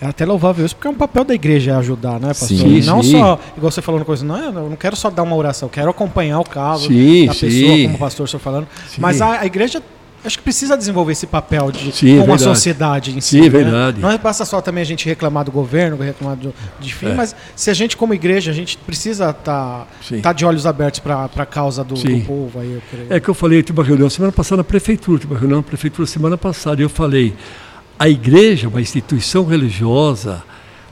é 0.00 0.06
até 0.06 0.24
louvável 0.24 0.64
isso, 0.64 0.76
porque 0.76 0.86
é 0.86 0.90
um 0.90 0.94
papel 0.94 1.24
da 1.24 1.34
igreja 1.34 1.76
ajudar, 1.78 2.20
né, 2.20 2.28
pastor? 2.28 2.48
Sim, 2.48 2.82
não 2.82 3.02
sim. 3.02 3.12
só, 3.18 3.40
igual 3.56 3.72
você 3.72 3.82
falando 3.82 4.04
coisa, 4.04 4.24
não, 4.24 4.36
eu 4.38 4.70
não 4.70 4.76
quero 4.76 4.94
só 4.94 5.10
dar 5.10 5.24
uma 5.24 5.34
oração, 5.34 5.66
eu 5.66 5.72
quero 5.72 5.90
acompanhar 5.90 6.38
o 6.38 6.44
caso 6.44 6.86
Sim, 6.86 7.26
da 7.26 7.34
pessoa, 7.34 7.72
como 7.82 7.94
o 7.94 7.98
pastor 7.98 8.26
está 8.26 8.38
falando. 8.38 8.68
Sim. 8.88 9.00
Mas 9.00 9.20
a, 9.20 9.40
a 9.40 9.46
igreja 9.46 9.82
acho 10.26 10.38
que 10.38 10.44
precisa 10.44 10.76
desenvolver 10.76 11.12
esse 11.12 11.26
papel 11.26 11.70
de 11.70 11.92
Sim, 11.92 12.20
é 12.20 12.24
com 12.26 12.32
a 12.32 12.38
sociedade 12.38 13.16
em 13.16 13.20
si. 13.20 13.30
Sim, 13.30 13.38
é 13.38 13.42
né? 13.42 13.48
verdade. 13.48 14.00
Não 14.00 14.10
é 14.10 14.18
basta 14.18 14.44
só 14.44 14.60
também 14.60 14.82
a 14.82 14.86
gente 14.86 15.06
reclamar 15.06 15.44
do 15.44 15.52
governo, 15.52 15.96
reclamar 15.96 16.36
do, 16.36 16.54
de 16.80 16.94
fim, 16.94 17.08
É. 17.08 17.14
mas 17.14 17.34
se 17.54 17.70
a 17.70 17.74
gente, 17.74 17.96
como 17.96 18.12
igreja, 18.14 18.50
a 18.50 18.54
gente 18.54 18.76
precisa 18.78 19.30
estar 19.30 19.86
Sim. 20.02 20.20
tá 20.20 20.32
de 20.32 20.44
olhos 20.44 20.66
abertos 20.66 21.00
para 21.00 21.24
a 21.36 21.46
causa 21.46 21.84
do, 21.84 21.94
do 21.94 22.20
povo 22.22 22.60
aí. 22.60 22.80
É 23.08 23.20
que 23.20 23.28
eu 23.28 23.34
falei, 23.34 23.58
eu 23.58 23.62
tive 23.62 23.78
uma 23.78 23.86
reunião 23.86 24.10
semana 24.10 24.32
passada 24.32 24.58
na 24.58 24.64
prefeitura, 24.64 25.18
tive 25.18 25.32
uma 25.32 25.38
reunião 25.38 25.58
na 25.58 25.62
prefeitura 25.62 26.06
semana 26.06 26.36
passada, 26.36 26.80
e 26.80 26.84
eu 26.84 26.90
falei, 26.90 27.34
a 27.98 28.08
igreja, 28.08 28.68
uma 28.68 28.80
instituição 28.80 29.44
religiosa, 29.44 30.42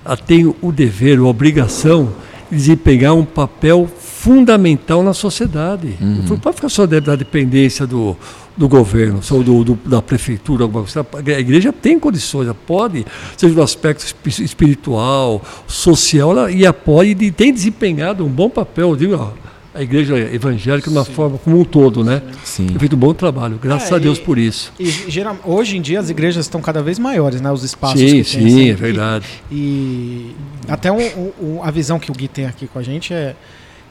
ela 0.04 0.16
tem 0.16 0.46
o 0.60 0.72
dever, 0.72 1.18
a 1.18 1.22
obrigação 1.24 2.12
de 2.50 2.56
desempenhar 2.56 3.14
um 3.14 3.24
papel 3.24 3.88
fundamental 4.28 5.02
na 5.02 5.12
sociedade. 5.12 5.96
Não 6.00 6.38
pode 6.38 6.56
ficar 6.56 6.70
só 6.70 6.86
da 6.86 7.14
dependência 7.14 7.86
do, 7.86 8.16
do 8.56 8.66
governo, 8.66 9.22
só 9.22 9.36
do, 9.42 9.62
do- 9.62 9.78
da 9.84 10.00
prefeitura, 10.00 10.64
alguma 10.64 10.82
coisa. 10.82 11.06
A 11.36 11.40
igreja 11.40 11.70
tem 11.74 11.98
condições, 12.00 12.46
ela 12.46 12.54
pode, 12.66 13.04
seja 13.36 13.54
no 13.54 13.62
aspecto 13.62 14.02
espi- 14.06 14.42
espiritual, 14.42 15.42
social, 15.68 16.30
ela, 16.30 16.50
e 16.50 16.70
pode 16.72 17.10
e 17.10 17.30
tem 17.30 17.52
desempenhado 17.52 18.24
um 18.24 18.28
bom 18.30 18.48
papel, 18.48 18.90
eu 18.90 18.96
digo, 18.96 19.14
ó, 19.14 19.32
a 19.74 19.82
igreja 19.82 20.16
evangélica 20.16 20.88
de 20.88 20.96
uma 20.96 21.04
forma 21.04 21.36
como 21.36 21.60
um 21.60 21.64
todo, 21.64 22.02
né? 22.02 22.22
Sim. 22.44 22.66
Tem 22.68 22.78
feito 22.78 22.96
um 22.96 22.98
bom 22.98 23.12
trabalho, 23.12 23.58
graças 23.60 23.90
É, 23.92 23.94
a 23.96 23.98
Deus 23.98 24.16
e- 24.16 24.20
por 24.22 24.38
isso. 24.38 24.72
E 24.80 24.86
geral, 25.08 25.36
hoje 25.44 25.76
em 25.76 25.82
dia 25.82 26.00
as 26.00 26.08
igrejas 26.08 26.46
estão 26.46 26.62
cada 26.62 26.80
vez 26.82 26.98
maiores, 26.98 27.42
né? 27.42 27.50
Os 27.52 27.62
espaços 27.62 28.00
Sim, 28.00 28.22
que 28.22 28.24
sim, 28.24 28.46
assim. 28.46 28.70
é 28.70 28.74
verdade. 28.74 29.26
E, 29.52 29.54
e 29.54 30.36
até 30.68 30.90
um- 30.90 31.32
um- 31.42 31.62
a 31.62 31.70
visão 31.70 31.98
que 31.98 32.10
o 32.10 32.14
Gui 32.14 32.28
tem 32.28 32.46
aqui 32.46 32.66
com 32.68 32.78
a 32.78 32.82
gente 32.82 33.12
é, 33.12 33.34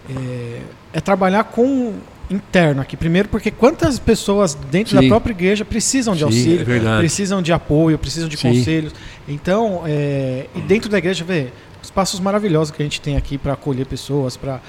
é, 0.09 0.61
é 0.93 1.01
trabalhar 1.01 1.43
com 1.45 1.93
interno 2.29 2.81
aqui. 2.81 2.95
Primeiro, 2.97 3.29
porque 3.29 3.51
quantas 3.51 3.99
pessoas 3.99 4.55
dentro 4.55 4.95
Sim. 4.95 5.03
da 5.03 5.07
própria 5.07 5.33
igreja 5.33 5.65
precisam 5.65 6.13
de 6.13 6.19
Sim, 6.19 6.25
auxílio, 6.25 6.73
é 6.73 6.97
precisam 6.99 7.41
de 7.41 7.53
apoio, 7.53 7.97
precisam 7.97 8.29
de 8.29 8.37
Sim. 8.37 8.49
conselhos. 8.49 8.93
Então, 9.27 9.83
é, 9.85 10.47
e 10.55 10.61
dentro 10.61 10.89
da 10.89 10.97
igreja, 10.97 11.23
vê 11.23 11.47
espaços 11.83 12.19
maravilhosos 12.19 12.71
que 12.71 12.81
a 12.81 12.85
gente 12.85 12.99
tem 13.01 13.15
aqui 13.17 13.37
para 13.37 13.53
acolher 13.53 13.85
pessoas, 13.85 14.35
para 14.37 14.59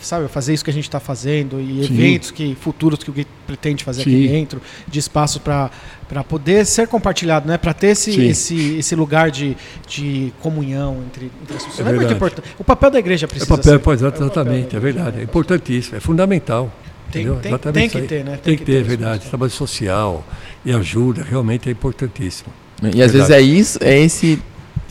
sabe 0.00 0.28
fazer 0.28 0.52
isso 0.54 0.62
que 0.62 0.70
a 0.70 0.72
gente 0.72 0.84
está 0.84 1.00
fazendo 1.00 1.60
e 1.60 1.84
Sim. 1.86 1.94
eventos 1.94 2.30
que 2.30 2.54
futuros 2.60 3.02
que 3.02 3.10
o 3.10 3.12
Gui 3.12 3.26
pretende 3.46 3.82
fazer 3.82 4.02
aqui 4.02 4.10
Sim. 4.10 4.28
dentro, 4.28 4.60
de 4.86 4.98
espaços 4.98 5.38
para 5.42 5.70
para 6.08 6.24
poder 6.24 6.66
ser 6.66 6.88
compartilhado, 6.88 7.46
né? 7.46 7.56
Para 7.56 7.72
ter 7.72 7.88
esse, 7.88 8.12
Sim. 8.12 8.26
esse 8.28 8.76
esse 8.78 8.94
lugar 8.96 9.30
de, 9.30 9.56
de 9.88 10.32
comunhão 10.40 11.02
entre, 11.06 11.30
entre 11.42 11.56
as 11.56 11.64
pessoas. 11.64 11.78
É 11.78 11.82
É, 11.82 11.84
muito 11.84 11.98
verdade. 12.00 12.14
importante. 12.16 12.48
O 12.58 12.64
papel 12.64 12.90
da 12.90 12.98
igreja 12.98 13.26
É 13.26 13.28
precisa 13.28 13.46
papel, 13.56 13.72
ser. 13.74 13.78
pois, 13.78 14.02
É 14.02 14.08
o 14.08 14.10
papel 14.10 14.26
exatamente, 14.26 14.56
é 14.74 14.78
igreja, 14.78 14.80
verdade. 14.80 15.20
É 15.20 15.22
importantíssimo, 15.22 15.96
é 15.96 16.00
fundamental. 16.00 16.72
Tem- 17.12 17.26
tem- 17.26 17.48
Exatamente 17.50 17.92
tem 17.92 18.02
que 18.02 18.06
ter, 18.08 18.24
né? 18.24 18.32
Tem 18.32 18.40
Tem 18.42 18.56
que 18.56 18.64
que 18.64 18.64
ter, 18.66 18.72
ter 18.72 18.80
é 18.80 18.82
verdade. 18.82 19.26
Trabalho 19.28 19.50
social 19.52 20.24
e 20.64 20.72
ajuda, 20.72 21.22
realmente 21.28 21.68
é 21.68 21.72
importantíssimo. 21.72 22.52
E 22.94 23.02
às 23.02 23.12
vezes 23.12 23.30
é 23.30 23.40
isso, 23.40 23.78
é 23.82 23.98
esse 24.00 24.40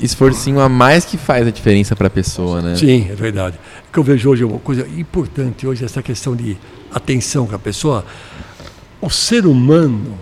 esforcinho 0.01 0.59
a 0.59 0.69
mais 0.69 1.05
que 1.05 1.17
faz 1.17 1.45
a 1.47 1.51
diferença 1.51 1.95
pra 1.95 2.09
pessoa, 2.09 2.61
né? 2.61 2.76
Sim, 2.76 3.07
é 3.09 3.15
verdade. 3.15 3.57
O 3.89 3.91
que 3.93 3.99
eu 3.99 4.03
vejo 4.03 4.30
hoje 4.30 4.43
é 4.43 4.45
uma 4.45 4.59
coisa 4.59 4.88
importante 4.88 5.65
hoje, 5.67 5.84
essa 5.84 6.01
questão 6.01 6.35
de 6.35 6.57
atenção 6.93 7.45
com 7.47 7.55
a 7.55 7.59
pessoa. 7.59 8.05
O 9.01 9.09
ser 9.09 9.45
humano 9.45 10.17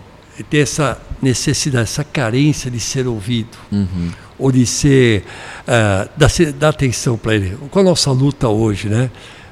tem 0.50 0.62
essa 0.62 1.00
necessidade, 1.22 1.84
essa 1.84 2.04
carência 2.04 2.70
de 2.70 2.80
ser 2.80 3.08
ouvido, 3.08 3.58
Uhum. 3.72 4.12
ou 4.38 4.52
de 4.52 4.66
ser, 4.66 5.24
ah, 5.68 6.08
dar, 6.16 6.30
dar 6.60 6.70
atenção 6.70 7.18
para 7.18 7.36
ele. 7.36 7.58
Qual 7.72 7.84
a 7.86 7.90
nossa 7.90 8.12
luta 8.12 8.48
hoje, 8.48 8.88
né? 8.88 9.10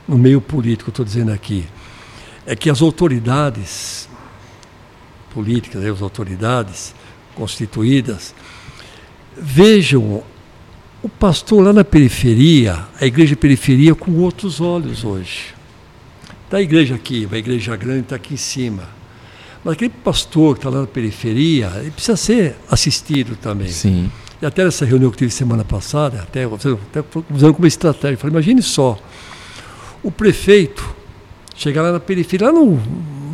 No 0.07 0.18
meio 0.18 0.39
político, 0.39 0.91
estou 0.91 1.03
dizendo 1.03 1.31
aqui, 1.31 1.65
é 2.45 2.56
que 2.56 2.69
as 2.69 2.81
autoridades 2.81 4.07
políticas, 5.34 5.81
né, 5.81 5.89
as 5.91 6.02
autoridades 6.02 6.93
constituídas, 7.34 8.34
vejam 9.38 10.24
o 11.02 11.10
pastor 11.10 11.64
lá 11.64 11.72
na 11.72 11.84
periferia, 11.84 12.86
a 12.99 13.06
igreja 13.06 13.36
periferia, 13.36 13.94
com 13.94 14.12
outros 14.14 14.60
olhos 14.60 15.03
hoje. 15.03 15.53
Da 16.49 16.62
igreja 16.62 16.95
aqui, 16.95 17.28
a 17.32 17.38
igreja 17.38 17.76
grande 17.76 18.02
está 18.02 18.16
aqui 18.16 18.34
em 18.34 18.38
cima. 18.38 18.90
Mas 19.64 19.74
aquele 19.74 19.94
pastor 20.03 20.56
que 20.56 20.60
está 20.60 20.70
lá 20.70 20.82
na 20.82 20.88
periferia, 20.88 21.72
ele 21.78 21.91
precisa 21.91 22.18
ser 22.18 22.56
assistido 22.70 23.36
também. 23.36 23.68
Sim. 23.68 24.12
E 24.41 24.45
até 24.45 24.64
nessa 24.64 24.86
reunião 24.86 25.12
que 25.12 25.18
tive 25.18 25.32
semana 25.32 25.64
passada, 25.64 26.22
até, 26.22 26.44
até 26.44 27.03
usando 27.34 27.53
como 27.53 27.68
estratégia, 27.68 28.18
falei, 28.18 28.34
imagine 28.34 28.62
só, 28.62 28.99
o 30.03 30.12
prefeito 30.12 30.95
chegar 31.56 31.82
lá 31.82 31.91
na 31.91 31.99
periferia, 31.99 32.48
lá 32.48 32.53
no, 32.53 32.80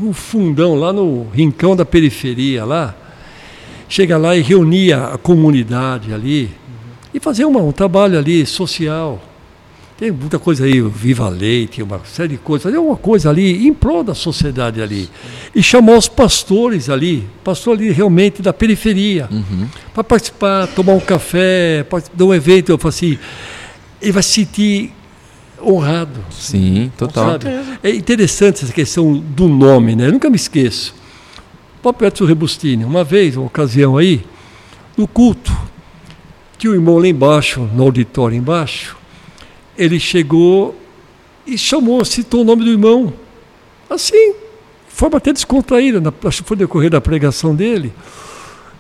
no 0.02 0.14
fundão, 0.14 0.76
lá 0.76 0.94
no 0.94 1.28
rincão 1.30 1.76
da 1.76 1.84
periferia, 1.84 2.64
lá, 2.64 2.96
chega 3.92 4.18
lá 4.18 4.38
e 4.38 4.42
reunir 4.42 4.94
a, 4.94 5.16
a 5.16 5.18
comunidade 5.18 6.14
ali 6.14 6.50
e 7.14 7.20
fazer 7.20 7.44
uma, 7.44 7.60
um 7.62 7.74
trabalho 7.74 8.18
ali 8.18 8.46
social. 8.46 9.22
Tem 9.98 10.10
muita 10.10 10.40
coisa 10.40 10.64
aí, 10.64 10.82
Viva 10.82 11.28
Leite, 11.28 11.84
uma 11.84 12.00
série 12.06 12.30
de 12.30 12.38
coisas, 12.38 12.64
fazer 12.64 12.78
uma 12.78 12.96
coisa 12.96 13.30
ali 13.30 13.68
em 13.68 13.74
prol 13.74 14.02
da 14.02 14.16
sociedade 14.16 14.82
ali. 14.82 15.10
E 15.54 15.62
chamar 15.62 15.98
os 15.98 16.08
pastores 16.08 16.90
ali, 16.90 17.28
pastor 17.44 17.76
ali 17.78 17.92
realmente 17.92 18.42
da 18.42 18.54
periferia, 18.54 19.28
Uhum. 19.30 19.68
para 19.94 20.04
participar, 20.06 20.68
tomar 20.68 20.94
um 20.94 21.00
café, 21.00 21.84
participar 21.88 22.18
de 22.18 22.24
um 22.24 22.34
evento, 22.34 22.70
eu 22.72 22.78
falo 22.78 22.90
assim, 22.90 23.20
ele 24.02 24.12
vai 24.14 24.24
se 24.24 24.30
sentir 24.30 24.92
honrado. 25.62 26.24
Sim, 26.32 26.92
total. 26.98 27.32
Sabe? 27.34 27.46
É 27.84 27.92
interessante 27.92 28.64
essa 28.64 28.74
questão 28.74 29.14
do 29.14 29.48
nome, 29.50 29.96
né? 29.98 30.08
Eu 30.08 30.14
nunca 30.14 30.30
me 30.30 30.38
esqueço. 30.38 30.96
Próprio 31.82 32.08
Edson 32.08 32.26
Rebustini, 32.26 32.86
uma 32.86 33.04
vez, 33.04 33.36
uma 33.36 33.48
ocasião 33.48 33.98
aí, 33.98 34.24
no 34.96 35.08
culto, 35.08 35.52
tinha 36.58 36.72
um 36.72 36.76
irmão 36.76 36.98
lá 37.00 37.08
embaixo, 37.08 37.62
no 37.74 37.84
auditório 37.84 38.38
embaixo, 38.38 38.96
ele 39.78 40.00
chegou 40.00 40.76
e 41.48 41.58
chamou, 41.58 42.04
citou 42.06 42.42
o 42.42 42.44
nome 42.44 42.64
do 42.64 42.70
irmão. 42.70 43.12
Assim, 43.90 44.34
de 44.34 44.38
forma 44.96 45.18
até 45.18 45.34
descontraída, 45.34 46.00
na, 46.00 46.14
acho 46.26 46.44
que 46.44 46.48
foi 46.48 46.56
no 46.56 46.60
decorrer 46.60 46.92
da 46.92 47.02
pregação 47.02 47.56
dele. 47.56 47.92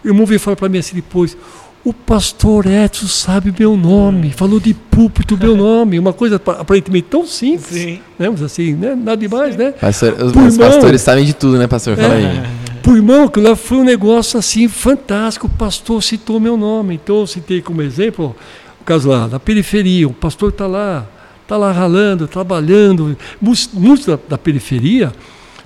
O 0.03 0.07
irmão 0.07 0.25
veio 0.25 0.39
falar 0.39 0.55
para 0.55 0.69
mim 0.69 0.77
assim 0.77 0.95
depois, 0.95 1.35
o 1.83 1.91
pastor 1.91 2.67
Edson 2.67 3.07
sabe 3.07 3.51
meu 3.57 3.75
nome, 3.75 4.29
falou 4.31 4.59
de 4.59 4.73
púlpito 4.75 5.35
meu 5.35 5.55
nome, 5.57 5.97
uma 5.97 6.13
coisa 6.13 6.35
apa- 6.35 6.59
aparentemente 6.61 7.07
tão 7.09 7.25
simples, 7.25 7.65
Sim. 7.81 7.99
né? 8.19 8.29
Mas 8.29 8.43
assim, 8.43 8.73
né? 8.75 8.93
nada 8.93 9.17
demais, 9.17 9.55
né? 9.57 9.71
Pastor, 9.71 10.13
os, 10.13 10.31
os 10.35 10.35
irmão. 10.35 10.57
pastores 10.71 11.01
sabem 11.01 11.25
de 11.25 11.33
tudo, 11.33 11.57
né, 11.57 11.65
pastor? 11.65 11.95
Fala 11.97 12.13
É. 12.13 12.17
aí. 12.17 12.60
Por 12.83 12.95
irmão, 12.95 13.27
que 13.27 13.39
lá 13.39 13.55
foi 13.55 13.77
um 13.77 13.83
negócio 13.83 14.39
assim 14.39 14.67
fantástico. 14.67 15.47
O 15.47 15.49
pastor 15.49 16.01
citou 16.01 16.39
meu 16.39 16.57
nome. 16.57 16.95
Então 16.95 17.19
eu 17.19 17.27
citei 17.27 17.61
como 17.61 17.81
exemplo 17.81 18.35
o 18.81 18.83
caso 18.83 19.09
lá, 19.09 19.27
na 19.27 19.39
periferia, 19.39 20.07
o 20.07 20.13
pastor 20.13 20.49
está 20.49 20.65
lá, 20.65 21.05
está 21.43 21.55
lá 21.55 21.71
ralando, 21.71 22.27
trabalhando. 22.27 23.15
Muitos, 23.39 24.07
da, 24.07 24.17
da 24.27 24.37
periferia 24.39 25.13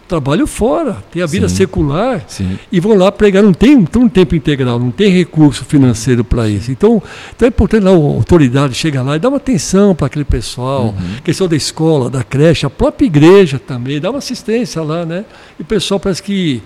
trabalham 0.05 0.45
fora, 0.45 0.97
têm 1.11 1.21
a 1.23 1.25
vida 1.25 1.47
Sim. 1.47 1.55
secular 1.55 2.23
Sim. 2.27 2.59
e 2.69 2.79
vão 2.79 2.95
lá 2.95 3.09
pregar. 3.11 3.41
Não 3.41 3.53
tem, 3.53 3.77
não 3.77 3.85
tem 3.85 4.01
um 4.01 4.09
tempo 4.09 4.35
integral, 4.35 4.77
não 4.77 4.91
tem 4.91 5.09
recurso 5.09 5.63
financeiro 5.63 6.25
para 6.25 6.49
isso. 6.49 6.71
Então, 6.71 7.01
então 7.33 7.45
é 7.45 7.49
importante 7.49 7.83
lá, 7.83 7.91
a 7.91 7.93
autoridade 7.93 8.73
chega 8.73 9.01
lá 9.01 9.15
e 9.15 9.19
dá 9.19 9.29
uma 9.29 9.37
atenção 9.37 9.95
para 9.95 10.07
aquele 10.07 10.25
pessoal, 10.25 10.93
questão 11.23 11.47
da 11.47 11.55
escola, 11.55 12.09
da 12.09 12.21
creche, 12.21 12.65
a 12.65 12.69
própria 12.69 13.05
igreja 13.05 13.57
também, 13.57 13.99
dá 13.99 14.09
uma 14.09 14.19
assistência 14.19 14.81
lá, 14.81 15.05
né? 15.05 15.23
E 15.57 15.61
o 15.61 15.65
pessoal 15.65 15.99
parece 16.01 16.21
que 16.21 16.61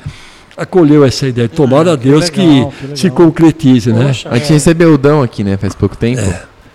acolheu 0.60 1.04
essa 1.06 1.28
ideia. 1.28 1.48
Tomara 1.50 1.94
a 1.94 1.98
que 1.98 2.04
Deus 2.10 2.30
legal, 2.30 2.72
que, 2.72 2.88
que 2.88 3.00
se 3.00 3.10
concretize, 3.10 3.92
né? 3.92 4.08
Poxa, 4.08 4.30
A 4.30 4.38
gente 4.38 4.50
é, 4.50 4.54
recebeu 4.54 4.94
o 4.94 4.98
Dão 4.98 5.22
aqui, 5.22 5.44
né, 5.44 5.58
faz 5.58 5.74
pouco 5.76 5.96
tempo. 5.98 6.22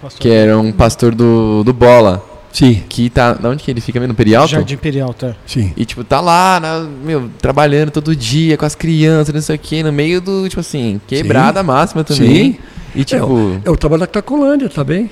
pastor 0.00 0.20
Que 0.20 0.28
era 0.30 0.58
um 0.58 0.72
pastor 0.72 1.14
do, 1.14 1.62
do 1.64 1.72
Bola. 1.72 2.22
Sim, 2.52 2.82
Que 2.88 3.10
tá. 3.10 3.32
Da 3.32 3.48
onde 3.48 3.64
que 3.64 3.70
ele 3.70 3.80
fica 3.80 3.98
mesmo? 3.98 4.12
No 4.12 4.16
Perialto? 4.16 4.50
Jardim 4.52 4.74
Imperial, 4.74 5.12
tá? 5.12 5.34
sim. 5.44 5.72
E, 5.76 5.84
tipo, 5.84 6.04
tá 6.04 6.20
lá, 6.20 6.60
na- 6.60 6.86
meu, 7.04 7.28
trabalhando 7.40 7.90
todo 7.90 8.14
dia 8.14 8.56
com 8.56 8.64
as 8.64 8.76
crianças, 8.76 9.34
não 9.34 9.40
sei 9.42 9.56
o 9.56 9.58
quê, 9.58 9.82
no 9.82 9.92
meio 9.92 10.20
do, 10.20 10.48
tipo 10.48 10.60
assim, 10.60 11.00
quebrada 11.06 11.62
máxima 11.64 12.04
também. 12.04 12.52
Sim. 12.52 12.58
E, 12.94 13.02
tipo, 13.04 13.60
É 13.64 13.70
o 13.70 13.76
trabalho 13.76 14.00
da 14.00 14.06
Cracolândia 14.06 14.68
também. 14.68 15.10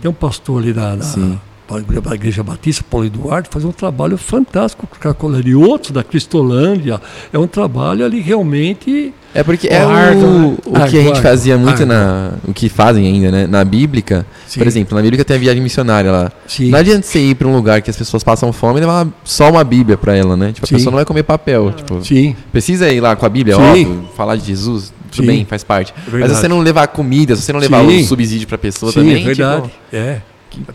Tem 0.00 0.10
um 0.10 0.14
pastor 0.14 0.62
ali 0.62 0.72
da, 0.72 0.98
Sim. 1.02 1.38
Na, 1.68 2.00
da 2.00 2.14
Igreja 2.14 2.42
Batista, 2.42 2.84
Paulo 2.88 3.06
Eduardo, 3.06 3.48
faz 3.50 3.64
um 3.64 3.72
trabalho 3.72 4.16
fantástico 4.16 4.86
com 4.86 4.96
a 4.96 4.98
Cracolândia. 4.98 5.50
E 5.50 5.54
outros 5.54 5.92
da 5.92 6.02
Cristolândia. 6.02 7.00
É 7.32 7.38
um 7.38 7.46
trabalho 7.46 8.04
ali 8.04 8.20
realmente. 8.20 9.12
é 9.34 9.42
porque 9.42 9.68
é 9.68 9.82
Árduo, 9.82 10.58
o, 10.64 10.70
o 10.70 10.72
que 10.72 10.80
a 10.80 10.86
gente 10.86 11.08
Árduo, 11.08 11.22
fazia 11.22 11.58
muito 11.58 11.84
na. 11.84 12.32
O 12.46 12.54
que 12.54 12.68
fazem 12.68 13.06
ainda, 13.06 13.30
né? 13.30 13.46
Na 13.46 13.64
Bíblica. 13.64 14.26
Sim. 14.46 14.60
Por 14.60 14.66
exemplo, 14.66 14.96
na 14.96 15.02
Bíblica 15.02 15.24
tem 15.24 15.36
a 15.36 15.40
viagem 15.40 15.62
missionária 15.62 16.10
lá. 16.10 16.32
Sim. 16.46 16.70
Não 16.70 16.78
adianta 16.78 17.02
você 17.02 17.18
ir 17.18 17.34
pra 17.34 17.46
um 17.46 17.54
lugar 17.54 17.82
que 17.82 17.90
as 17.90 17.96
pessoas 17.96 18.24
passam 18.24 18.52
fome 18.52 18.78
e 18.78 18.80
levar 18.80 19.06
só 19.22 19.50
uma 19.50 19.62
Bíblia 19.62 19.98
pra 19.98 20.16
ela, 20.16 20.36
né? 20.36 20.52
Tipo, 20.52 20.64
a 20.64 20.68
Sim. 20.68 20.74
pessoa 20.76 20.90
não 20.90 20.96
vai 20.96 21.04
comer 21.04 21.22
papel. 21.22 21.72
Tipo, 21.72 22.04
Sim, 22.04 22.34
precisa 22.50 22.88
ir 22.88 23.00
lá 23.00 23.14
com 23.14 23.26
a 23.26 23.28
Bíblia, 23.28 23.56
Sim. 23.56 23.62
óbvio, 23.62 24.08
falar 24.16 24.36
de 24.36 24.46
Jesus, 24.46 24.92
tudo 25.10 25.22
Sim. 25.22 25.26
bem, 25.26 25.44
faz 25.44 25.62
parte. 25.64 25.92
Mas 25.96 26.12
verdade. 26.12 26.34
se 26.34 26.40
você 26.40 26.48
não 26.48 26.60
levar 26.60 26.88
comida, 26.88 27.36
se 27.36 27.42
você 27.42 27.52
não 27.52 27.60
levar 27.60 27.82
o 27.82 28.04
subsídio 28.04 28.48
pra 28.48 28.56
pessoa 28.56 28.90
sim, 28.92 29.00
também, 29.00 29.22
é 29.22 29.26
verdade. 29.26 29.62
tipo, 29.62 29.74
é. 29.92 30.22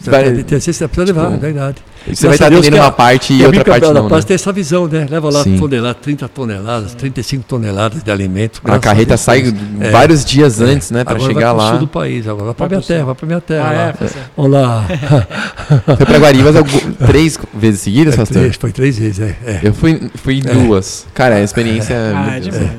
Vai- 0.02 0.24
Tem- 0.24 0.44
tem- 0.44 0.60
Você 0.60 0.72
precisa 0.88 1.06
levar, 1.06 1.24
tipo, 1.26 1.36
é 1.36 1.38
verdade. 1.38 1.76
você 1.78 1.82
vai 2.06 2.06
Graças 2.06 2.24
a 2.26 2.34
estar 2.34 2.46
atendendo 2.48 2.78
a- 2.78 2.80
uma 2.86 2.92
parte 2.92 3.34
E 3.34 3.38
e 3.40 3.44
a 3.44 3.48
outra 3.48 3.64
parte 3.66 3.92
não, 3.94 4.10
Paz 4.10 4.24
né? 4.24 4.28
tem 4.28 4.36
essa 4.36 4.52
visão, 4.52 4.88
né? 4.88 5.08
Leva 5.10 5.30
lá 5.30 5.44
Sim. 5.44 5.58
toneladas, 5.58 6.02
30 6.02 6.28
toneladas, 6.28 6.94
35 6.94 7.44
toneladas 7.48 8.04
de 8.04 8.12
alimento. 8.12 8.62
A 8.64 8.80
carreta 8.80 9.10
Deus. 9.10 9.22
sai 9.22 9.54
É. 9.80 9.90
vários 9.92 10.24
dias 10.26 10.60
antes, 10.62 10.92
né, 10.92 11.04
pra 11.04 11.16
Agora 11.16 11.34
chegar 11.34 11.54
vai 11.54 11.64
lá. 11.66 11.70
sul 11.72 11.80
do 11.80 11.88
país, 11.88 12.28
agora 12.28 12.46
vai 12.46 12.54
pra 12.54 12.68
Vai 12.68 12.78
minha 12.78 12.88
terra, 12.88 13.06
vai 13.06 13.16
pra 13.16 13.26
minha 13.28 13.42
terra. 13.42 13.68
Ah, 13.70 13.72
lá. 13.74 13.84
é, 13.88 14.04
é. 14.06 14.10
Vamos 14.38 14.52
lá. 14.52 14.86
Foi 15.98 16.06
pra 16.06 16.18
Guaribas 16.20 16.56
algu- 16.56 16.70
três 17.08 17.38
vezes 17.54 17.82
seguidas, 17.82 18.14
É, 18.14 18.18
pastor? 18.18 18.38
três, 18.42 18.56
foi 18.58 18.72
três 18.72 18.98
vezes, 18.98 19.20
é. 19.20 19.36
é. 19.46 19.60
Eu 19.64 19.74
fui, 19.74 20.10
fui 20.16 20.42
duas. 20.42 21.06
Cara, 21.14 21.36
a 21.36 21.42
experiência... 21.42 21.96
Ah, 22.16 22.38
é 22.38 22.40
demais, 22.40 22.60
né? 22.62 22.76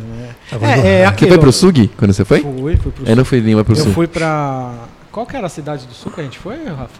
É, 0.62 1.00
é 1.02 1.10
Você 1.10 1.26
foi 1.26 1.38
pro 1.38 1.50
Sug 1.52 1.90
quando 1.96 2.12
você 2.12 2.24
foi? 2.24 2.40
Fui, 2.40 2.76
fui 2.76 2.92
pro 2.92 3.08
Eu 3.08 3.16
não 3.16 3.24
fui 3.24 3.40
nenhuma 3.40 3.64
pro 3.64 3.74
Eu 3.76 3.82
Sul. 3.82 3.92
fui 3.92 4.06
pra. 4.06 4.72
Qual 5.14 5.24
que 5.24 5.36
era 5.36 5.46
a 5.46 5.48
cidade 5.48 5.86
do 5.86 5.94
sul 5.94 6.10
que 6.10 6.20
a 6.20 6.24
gente 6.24 6.40
foi, 6.40 6.56
Rafa? 6.64 6.98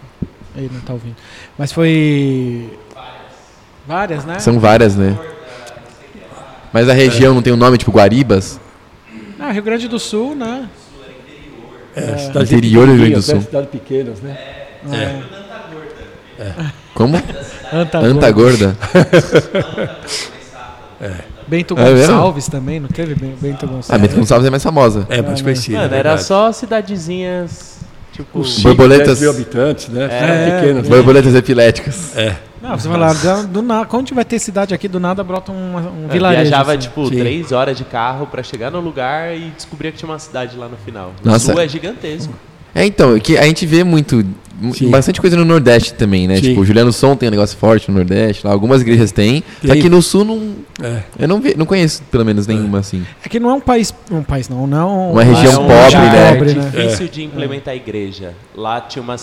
Ele 0.55 0.71
não 0.73 0.79
tá 0.79 0.93
ouvindo. 0.93 1.17
Mas 1.57 1.73
foi. 1.73 2.71
Várias, 3.85 4.23
né? 4.23 4.39
São 4.39 4.57
várias, 4.57 4.95
né? 4.95 5.17
Mas 6.71 6.87
a 6.87 6.93
região 6.93 7.33
não 7.33 7.41
tem 7.41 7.51
um 7.51 7.57
nome, 7.57 7.77
tipo 7.77 7.91
Guaribas? 7.91 8.57
Ah, 9.37 9.51
Rio 9.51 9.63
Grande 9.63 9.89
do 9.89 9.99
Sul, 9.99 10.33
né? 10.33 10.69
É, 11.93 12.17
cidades 12.17 12.53
Interior 12.53 12.87
do 12.87 12.93
Rio 12.93 13.01
Grande 13.01 13.15
do 13.15 13.21
pequenas, 13.21 13.27
né? 13.27 13.33
Sul. 13.35 13.41
Cidades 13.41 13.69
pequenas, 13.69 14.21
né? 14.21 14.37
É. 16.39 16.65
Como? 16.93 17.17
Antagorda. 17.73 18.07
Anta 18.07 18.31
Gorda. 18.31 18.77
Bento 21.47 21.75
É? 21.77 21.93
Gonçalves 21.93 22.47
também, 22.47 22.79
não 22.79 22.87
teve 22.87 23.13
Ben- 23.13 23.35
Bento 23.39 23.65
Ah, 23.65 23.69
Gonçalves? 23.69 24.07
Bento 24.07 24.15
Gonçalves 24.19 24.47
é 24.47 24.49
mais 24.49 24.63
famosa. 24.63 25.05
É, 25.09 25.21
mais 25.21 25.39
É, 25.39 25.43
conhecida. 25.43 25.77
Mano, 25.79 25.93
é 25.93 25.99
era 25.99 26.09
verdade. 26.09 26.23
só 26.27 26.51
cidadezinhas, 26.51 27.74
tipo... 28.15 28.39
Os 28.39 28.61
Borboletas. 28.61 29.19
10 29.19 29.21
mil 29.21 29.29
habitantes, 29.29 29.89
né? 29.89 30.07
É, 30.11 30.59
pequenas. 30.61 30.87
Borboletas 30.87 31.35
epiléticas. 31.35 32.15
É. 32.17 32.35
Não, 32.61 32.77
você 32.77 32.87
vai 32.87 32.97
lá, 32.99 33.13
do, 33.13 33.47
do 33.47 33.61
nada, 33.61 33.85
quando 33.85 34.07
tiver 34.07 34.23
ter 34.23 34.39
cidade 34.39 34.73
aqui, 34.73 34.87
do 34.87 34.99
nada 34.99 35.23
brota 35.23 35.51
um, 35.51 35.75
um 35.75 36.03
Eu 36.03 36.09
vilarejo. 36.09 36.41
viajava, 36.41 36.71
assim. 36.71 36.79
tipo, 36.81 37.07
Sim. 37.07 37.19
três 37.19 37.51
horas 37.51 37.77
de 37.77 37.83
carro 37.83 38.25
pra 38.25 38.41
chegar 38.41 38.71
no 38.71 38.79
lugar 38.79 39.35
e 39.37 39.51
descobrir 39.51 39.91
que 39.91 39.99
tinha 39.99 40.09
uma 40.09 40.17
cidade 40.17 40.57
lá 40.57 40.67
no 40.67 40.77
final. 40.77 41.13
O 41.23 41.27
Nossa. 41.27 41.51
sul 41.51 41.61
é 41.61 41.67
gigantesco. 41.67 42.33
É, 42.75 42.85
então, 42.85 43.17
que 43.17 43.37
a 43.37 43.43
gente 43.45 43.65
vê 43.65 43.85
muito, 43.85 44.21
Sim. 44.73 44.89
bastante 44.89 45.21
coisa 45.21 45.37
no 45.37 45.45
Nordeste 45.45 45.93
também, 45.93 46.27
né? 46.27 46.35
Sim. 46.35 46.41
Tipo, 46.41 46.59
o 46.59 46.65
Juliano 46.65 46.91
Som 46.91 47.15
tem 47.15 47.29
um 47.29 47.31
negócio 47.31 47.57
forte 47.57 47.89
no 47.89 47.95
Nordeste, 47.95 48.45
lá, 48.45 48.51
algumas 48.51 48.81
igrejas 48.81 49.13
têm. 49.13 49.41
Que 49.61 49.87
no 49.87 50.01
Sul 50.01 50.25
não, 50.25 50.55
É. 50.83 51.03
eu 51.17 51.25
não, 51.25 51.39
ve, 51.39 51.55
não 51.57 51.65
conheço, 51.65 52.03
pelo 52.11 52.25
menos, 52.25 52.45
nenhuma 52.47 52.79
assim. 52.79 53.05
É 53.23 53.29
que 53.29 53.39
não 53.39 53.49
é 53.49 53.53
um 53.53 53.61
país. 53.61 53.93
Um 54.11 54.23
país 54.23 54.49
não, 54.49 54.67
não. 54.67 55.11
Uma 55.13 55.23
região 55.23 55.53
é 55.53 55.57
um 55.57 55.67
pobre, 55.67 55.97
né? 55.97 56.33
Pobre, 56.33 56.53
né? 56.53 56.69
difícil 56.69 57.07
de 57.07 57.23
implementar 57.23 57.73
a 57.73 57.77
igreja. 57.77 58.33
Lá 58.53 58.81
tinha 58.81 59.01
uma, 59.01 59.15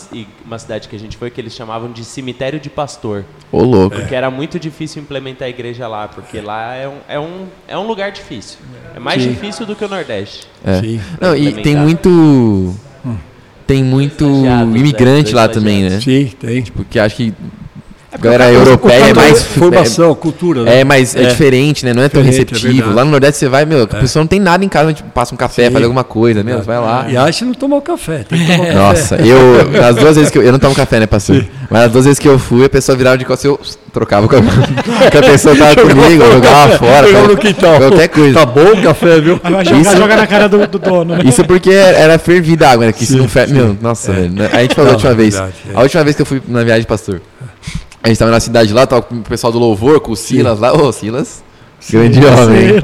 uma 0.47 0.59
cidade 0.59 0.89
que 0.89 0.97
a 0.97 0.99
gente 0.99 1.19
foi 1.19 1.31
que 1.31 1.39
eles 1.39 1.53
chamavam 1.53 1.93
de 1.93 2.07
cemitério 2.07 2.59
de 2.59 2.71
pastor. 2.71 3.23
Ô, 3.51 3.63
louco. 3.63 3.97
Porque 3.97 4.15
era 4.15 4.31
muito 4.31 4.59
difícil 4.59 5.03
implementar 5.03 5.47
a 5.47 5.51
igreja 5.51 5.87
lá, 5.87 6.09
porque 6.09 6.41
lá 6.41 6.75
é 6.75 6.89
um, 6.89 6.95
é 7.07 7.21
um, 7.21 7.47
é 7.69 7.77
um 7.77 7.87
lugar 7.87 8.13
difícil. 8.13 8.59
É 8.97 8.99
mais 8.99 9.23
Sim. 9.23 9.29
difícil 9.29 9.67
do 9.67 9.77
que 9.77 9.85
o 9.85 9.89
Nordeste. 9.89 10.47
É. 10.65 10.81
Sim. 10.81 11.01
Não, 11.21 11.37
e 11.37 11.53
tem 11.63 11.77
muito. 11.77 12.75
Tem 13.67 13.83
muito 13.83 14.25
Estagiários, 14.25 14.77
imigrante 14.77 15.35
né? 15.35 15.41
lá 15.41 15.49
também, 15.49 15.83
né? 15.89 16.01
Sim, 16.01 16.31
tem. 16.39 16.63
Porque 16.65 16.99
acho 16.99 17.17
que 17.17 17.35
a 18.13 18.19
porque 18.19 18.29
galera 18.29 18.51
o 18.51 18.55
europeia 18.63 19.05
é 19.09 19.15
mais. 19.15 19.43
Formação, 19.43 20.15
cultura, 20.15 20.65
né? 20.65 20.81
É, 20.81 20.85
mas 20.85 21.17
é, 21.17 21.23
É. 21.23 21.27
diferente, 21.29 21.85
né? 21.87 21.95
Não 21.95 22.03
é 22.03 22.09
tão 22.11 22.21
é 22.21 22.25
receptivo. 22.27 22.73
verdade. 22.75 22.95
lá 22.95 23.05
no 23.07 23.11
Nordeste 23.11 23.39
você 23.41 23.49
vai, 23.49 23.65
meu, 23.65 23.85
a 23.85 23.87
pessoa 23.87 24.23
não 24.23 24.27
tem 24.29 24.39
nada 24.39 24.63
em 24.65 24.69
casa, 24.69 24.93
tipo, 24.93 25.09
passa 25.11 25.35
um 25.35 25.39
café, 25.39 25.67
Sim. 25.67 25.73
faz 25.73 25.83
alguma 25.85 26.05
coisa, 26.05 26.43
meu, 26.43 26.59
você 26.59 26.65
vai 26.65 26.79
lá. 26.79 27.07
E 27.09 27.17
acha 27.17 27.39
que 27.39 27.45
não 27.47 27.55
tomar 27.55 27.77
o 27.77 27.83
café. 27.83 28.25
Tem 28.29 28.39
que 28.39 28.45
tomar 28.47 28.59
o 28.65 28.67
café. 28.67 28.75
Nossa, 28.75 29.17
eu, 29.17 29.71
nas 29.81 29.97
duas 29.97 30.17
vezes 30.17 30.31
que 30.31 30.37
eu, 30.39 30.43
eu 30.43 30.53
não 30.53 30.59
tomo 30.59 30.75
café, 30.75 31.01
né, 31.01 31.07
pastor? 31.07 31.45
Mas 31.71 31.85
as 31.85 31.93
duas 31.93 32.05
vezes 32.05 32.19
que 32.19 32.29
eu 32.29 32.39
fui, 32.39 32.65
a 32.65 32.69
pessoa 32.69 32.97
virava 32.99 33.17
de 33.17 33.25
costas, 33.25 33.47
eu 33.47 33.59
trocava 33.93 34.29
com 34.29 34.37
a, 34.37 34.41
com 35.11 35.19
a 35.19 35.23
pessoa 35.23 35.55
que 35.55 35.61
tava 35.63 35.75
comigo, 35.77 36.23
eu 36.23 36.33
jogava 36.35 36.77
fora, 36.79 37.07
Jogava 37.07 37.29
no 37.29 37.37
quintal. 37.39 37.77
qualquer 37.79 38.09
coisa. 38.09 38.39
Tá 38.41 38.47
bom 38.47 38.73
o 38.73 38.83
café, 38.83 39.21
viu? 39.21 39.41
Vai 39.43 39.65
jogar, 39.65 39.81
Isso- 39.81 39.97
joga 39.97 40.17
na 40.17 40.27
cara 40.27 40.49
do, 40.49 40.67
do 40.67 40.79
dono, 40.79 41.17
né? 41.17 41.23
Isso 41.25 41.43
porque 41.45 41.71
era 41.71 42.19
fervida 42.19 42.69
a 42.69 42.73
água, 42.73 42.87
né? 42.87 42.93
Que 42.93 43.07
se 43.07 43.13
Sim, 43.15 43.19
não 43.21 43.29
fer... 43.29 43.49
sim. 43.49 43.55
Meu, 43.55 43.77
nossa, 43.81 44.13
velho. 44.13 44.31
né? 44.31 44.51
A 44.53 44.61
gente 44.61 44.75
falou 44.75 44.91
Não, 44.91 44.93
a 44.93 44.97
última 44.97 45.13
é 45.13 45.15
vez. 45.15 45.35
é. 45.35 45.49
A 45.75 45.81
última 45.83 46.05
vez 46.05 46.17
que 46.17 46.23
eu 46.23 46.27
fui 46.27 46.43
na 46.47 46.63
viagem, 46.63 46.85
pastor. 46.87 47.21
A 48.03 48.09
gente 48.09 48.19
tava 48.19 48.31
na 48.31 48.41
cidade 48.41 48.73
lá, 48.73 48.87
tava 48.87 49.03
com 49.03 49.17
o 49.17 49.23
pessoal 49.23 49.53
do 49.53 49.59
louvor, 49.59 50.01
com 50.01 50.13
o 50.13 50.17
Silas 50.17 50.59
lá. 50.59 50.73
Ô, 50.73 50.91
Silas. 50.93 51.43
Grande 51.91 52.21
homem. 52.25 52.67
hein? 52.77 52.83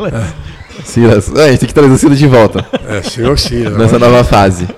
Silas. 0.84 1.30
Ah, 1.36 1.42
a 1.44 1.48
gente 1.50 1.58
tem 1.60 1.68
que 1.68 1.74
trazer 1.74 1.90
o 1.92 1.98
Silas 1.98 2.18
de 2.18 2.26
volta 2.28 2.64
É, 2.88 3.02
senhor 3.02 3.36
Ciro. 3.36 3.76
nessa 3.76 3.98
nova 3.98 4.22
fase. 4.22 4.68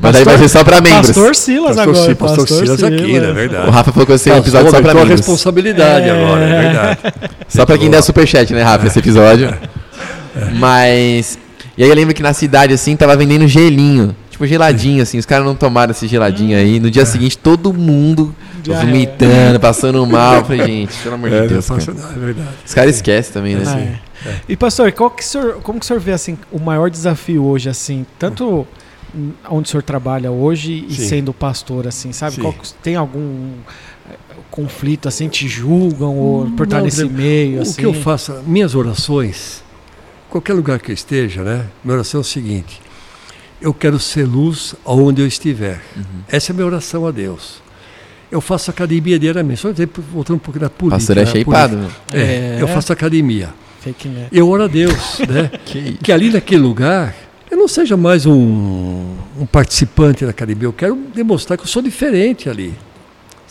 Mas 0.00 0.12
daí 0.14 0.24
vai 0.24 0.38
ser 0.38 0.48
só 0.48 0.64
pra 0.64 0.80
membros. 0.80 1.08
Pastor 1.08 1.36
Silas 1.36 1.76
Pastor, 1.76 1.82
agora. 1.94 2.06
Sil- 2.08 2.16
pastor 2.16 2.48
Silas 2.48 2.82
aqui, 2.82 3.20
né? 3.20 3.32
Verdade. 3.32 3.68
O 3.68 3.70
Rafa 3.70 3.92
falou 3.92 4.06
que 4.06 4.12
vai 4.12 4.18
ser 4.18 4.32
um 4.32 4.38
episódio 4.38 4.70
só 4.70 4.80
pra 4.80 4.92
Aumentou 4.92 5.02
a 5.02 5.04
membros. 5.04 5.20
responsabilidade 5.20 6.08
agora, 6.08 6.42
é 6.42 6.62
verdade. 6.62 6.98
Só 7.48 7.66
pra 7.66 7.76
quem 7.76 7.90
der 7.90 8.02
superchat, 8.02 8.50
né, 8.54 8.62
Rafa, 8.62 8.86
esse 8.86 8.98
episódio. 8.98 9.54
Mas. 10.58 11.38
E 11.76 11.82
aí 11.82 11.88
eu 11.90 11.94
lembro 11.94 12.14
que 12.14 12.22
na 12.22 12.32
cidade, 12.32 12.72
assim, 12.74 12.96
tava 12.96 13.14
vendendo 13.16 13.46
gelinho. 13.46 14.16
Tipo, 14.42 14.46
geladinho, 14.46 15.02
assim. 15.02 15.18
Os 15.18 15.26
caras 15.26 15.46
não 15.46 15.54
tomaram 15.54 15.92
esse 15.92 16.06
geladinho 16.08 16.56
aí. 16.56 16.80
No 16.80 16.90
dia 16.90 17.06
seguinte, 17.06 17.38
todo 17.38 17.72
mundo 17.72 18.34
Já 18.64 18.80
vomitando, 18.80 19.60
passando 19.60 20.04
mal. 20.06 20.36
Eu 20.36 20.44
falei, 20.44 20.66
gente, 20.66 20.94
pelo 21.02 21.14
amor 21.14 21.30
de 21.30 21.36
É, 21.36 21.46
Deus. 21.46 21.68
não 21.68 21.78
Cara. 21.78 21.94
nada, 21.94 22.12
é 22.14 22.18
verdade. 22.18 22.48
Os 22.66 22.74
caras 22.74 22.94
esquecem 22.96 23.32
também, 23.32 23.56
né? 23.56 23.64
Ah, 23.66 24.28
é. 24.28 24.36
E 24.48 24.56
pastor, 24.56 24.90
qual 24.92 25.10
que 25.10 25.22
o 25.22 25.26
senhor, 25.26 25.54
como 25.62 25.78
que 25.78 25.84
o 25.84 25.86
senhor 25.86 26.00
vê 26.00 26.12
assim 26.12 26.36
o 26.50 26.58
maior 26.60 26.88
desafio 26.90 27.44
hoje 27.44 27.68
assim, 27.68 28.06
tanto 28.18 28.66
onde 29.50 29.68
o 29.68 29.70
senhor 29.70 29.82
trabalha 29.82 30.30
hoje 30.30 30.86
e 30.88 30.94
Sim. 30.94 31.08
sendo 31.08 31.32
pastor 31.32 31.86
assim, 31.88 32.12
sabe? 32.12 32.36
Que- 32.36 32.54
tem 32.82 32.94
algum 32.96 33.50
eh, 34.10 34.14
conflito 34.50 35.08
assim, 35.08 35.28
te 35.28 35.46
julgam 35.48 36.16
ou 36.16 36.46
por 36.52 36.64
estar 36.64 36.78
Não, 36.78 36.84
nesse 36.84 37.04
meio 37.04 37.58
O 37.58 37.62
assim? 37.62 37.74
que 37.80 37.84
eu 37.86 37.92
faço, 37.92 38.32
minhas 38.46 38.74
orações, 38.76 39.62
qualquer 40.30 40.54
lugar 40.54 40.78
que 40.78 40.90
eu 40.92 40.94
esteja, 40.94 41.42
né? 41.42 41.66
Minha 41.84 41.96
oração 41.96 42.20
é 42.20 42.22
o 42.22 42.24
seguinte: 42.24 42.80
eu 43.62 43.72
quero 43.72 43.98
ser 43.98 44.24
luz 44.24 44.74
aonde 44.84 45.22
eu 45.22 45.26
estiver. 45.26 45.80
Uhum. 45.96 46.02
Essa 46.28 46.50
é 46.50 46.52
a 46.52 46.54
minha 46.56 46.66
oração 46.66 47.06
a 47.06 47.10
Deus. 47.10 47.62
Eu 48.30 48.40
faço 48.40 48.70
academia 48.70 49.18
diariamente. 49.18 49.60
Só 49.60 49.68
voltando 50.12 50.36
um 50.36 50.40
pouquinho 50.40 50.62
da 50.62 50.70
política. 50.70 50.98
Pastor 50.98 51.16
é 51.18 51.20
né? 51.20 51.26
shapeado, 51.26 51.76
política. 51.76 52.00
É, 52.12 52.56
É. 52.58 52.58
eu 52.60 52.68
faço 52.68 52.92
academia. 52.92 53.50
Eu 54.32 54.48
oro 54.48 54.64
a 54.64 54.66
Deus, 54.66 55.18
né? 55.28 55.50
Que 55.64 55.98
que 56.02 56.12
ali 56.12 56.30
naquele 56.30 56.62
lugar 56.62 57.14
eu 57.50 57.56
não 57.56 57.68
seja 57.68 57.96
mais 57.96 58.24
um, 58.24 59.04
um 59.38 59.46
participante 59.46 60.24
da 60.24 60.30
academia. 60.30 60.64
Eu 60.64 60.72
quero 60.72 60.96
demonstrar 61.14 61.58
que 61.58 61.64
eu 61.64 61.68
sou 61.68 61.82
diferente 61.82 62.48
ali. 62.48 62.74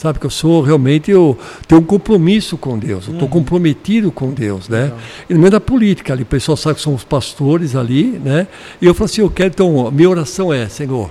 Sabe, 0.01 0.17
que 0.17 0.25
eu 0.25 0.31
sou 0.31 0.63
realmente, 0.63 1.11
eu 1.11 1.37
tenho 1.67 1.79
um 1.79 1.83
compromisso 1.83 2.57
com 2.57 2.75
Deus, 2.75 3.07
eu 3.07 3.13
estou 3.13 3.29
comprometido 3.29 4.11
com 4.11 4.31
Deus, 4.33 4.67
né? 4.67 4.85
Legal. 4.85 4.99
E 5.29 5.33
no 5.35 5.39
meio 5.39 5.51
da 5.51 5.61
política 5.61 6.11
ali, 6.11 6.23
o 6.23 6.25
pessoal 6.25 6.57
sabe 6.57 6.77
que 6.77 6.81
somos 6.81 7.03
pastores 7.03 7.75
ali, 7.75 8.19
né? 8.19 8.47
E 8.81 8.87
eu 8.87 8.95
falo 8.95 9.05
assim, 9.05 9.21
eu 9.21 9.29
quero, 9.29 9.49
então, 9.49 9.91
minha 9.91 10.09
oração 10.09 10.51
é, 10.51 10.67
Senhor, 10.67 11.07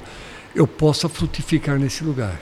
eu 0.56 0.66
possa 0.66 1.08
frutificar 1.08 1.78
nesse 1.78 2.02
lugar. 2.02 2.40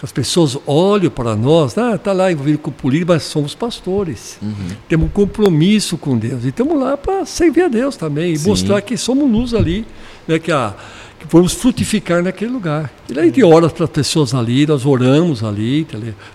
As 0.00 0.12
pessoas 0.12 0.56
olham 0.68 1.10
para 1.10 1.34
nós, 1.34 1.76
ah, 1.76 1.98
tá 1.98 2.12
lá 2.12 2.30
envolvido 2.30 2.58
com 2.58 2.70
política, 2.70 3.14
mas 3.14 3.24
somos 3.24 3.52
pastores. 3.52 4.38
Uhum. 4.40 4.54
Temos 4.88 5.06
um 5.06 5.10
compromisso 5.10 5.98
com 5.98 6.16
Deus. 6.16 6.44
E 6.44 6.48
estamos 6.48 6.78
lá 6.78 6.96
para 6.96 7.26
servir 7.26 7.62
a 7.62 7.68
Deus 7.68 7.96
também. 7.96 8.32
E 8.32 8.38
Sim. 8.38 8.48
mostrar 8.48 8.80
que 8.82 8.96
somos 8.96 9.28
luz 9.30 9.52
ali. 9.54 9.84
Né, 10.26 10.38
que, 10.38 10.50
a, 10.50 10.74
que 11.22 11.32
vamos 11.32 11.52
frutificar 11.54 12.22
naquele 12.22 12.50
lugar. 12.50 12.90
E 13.08 13.14
daí 13.14 13.30
de 13.30 13.44
ora 13.44 13.68
para 13.68 13.84
as 13.84 13.90
pessoas 13.90 14.34
ali, 14.34 14.66
nós 14.66 14.84
oramos 14.86 15.44
ali, 15.44 15.86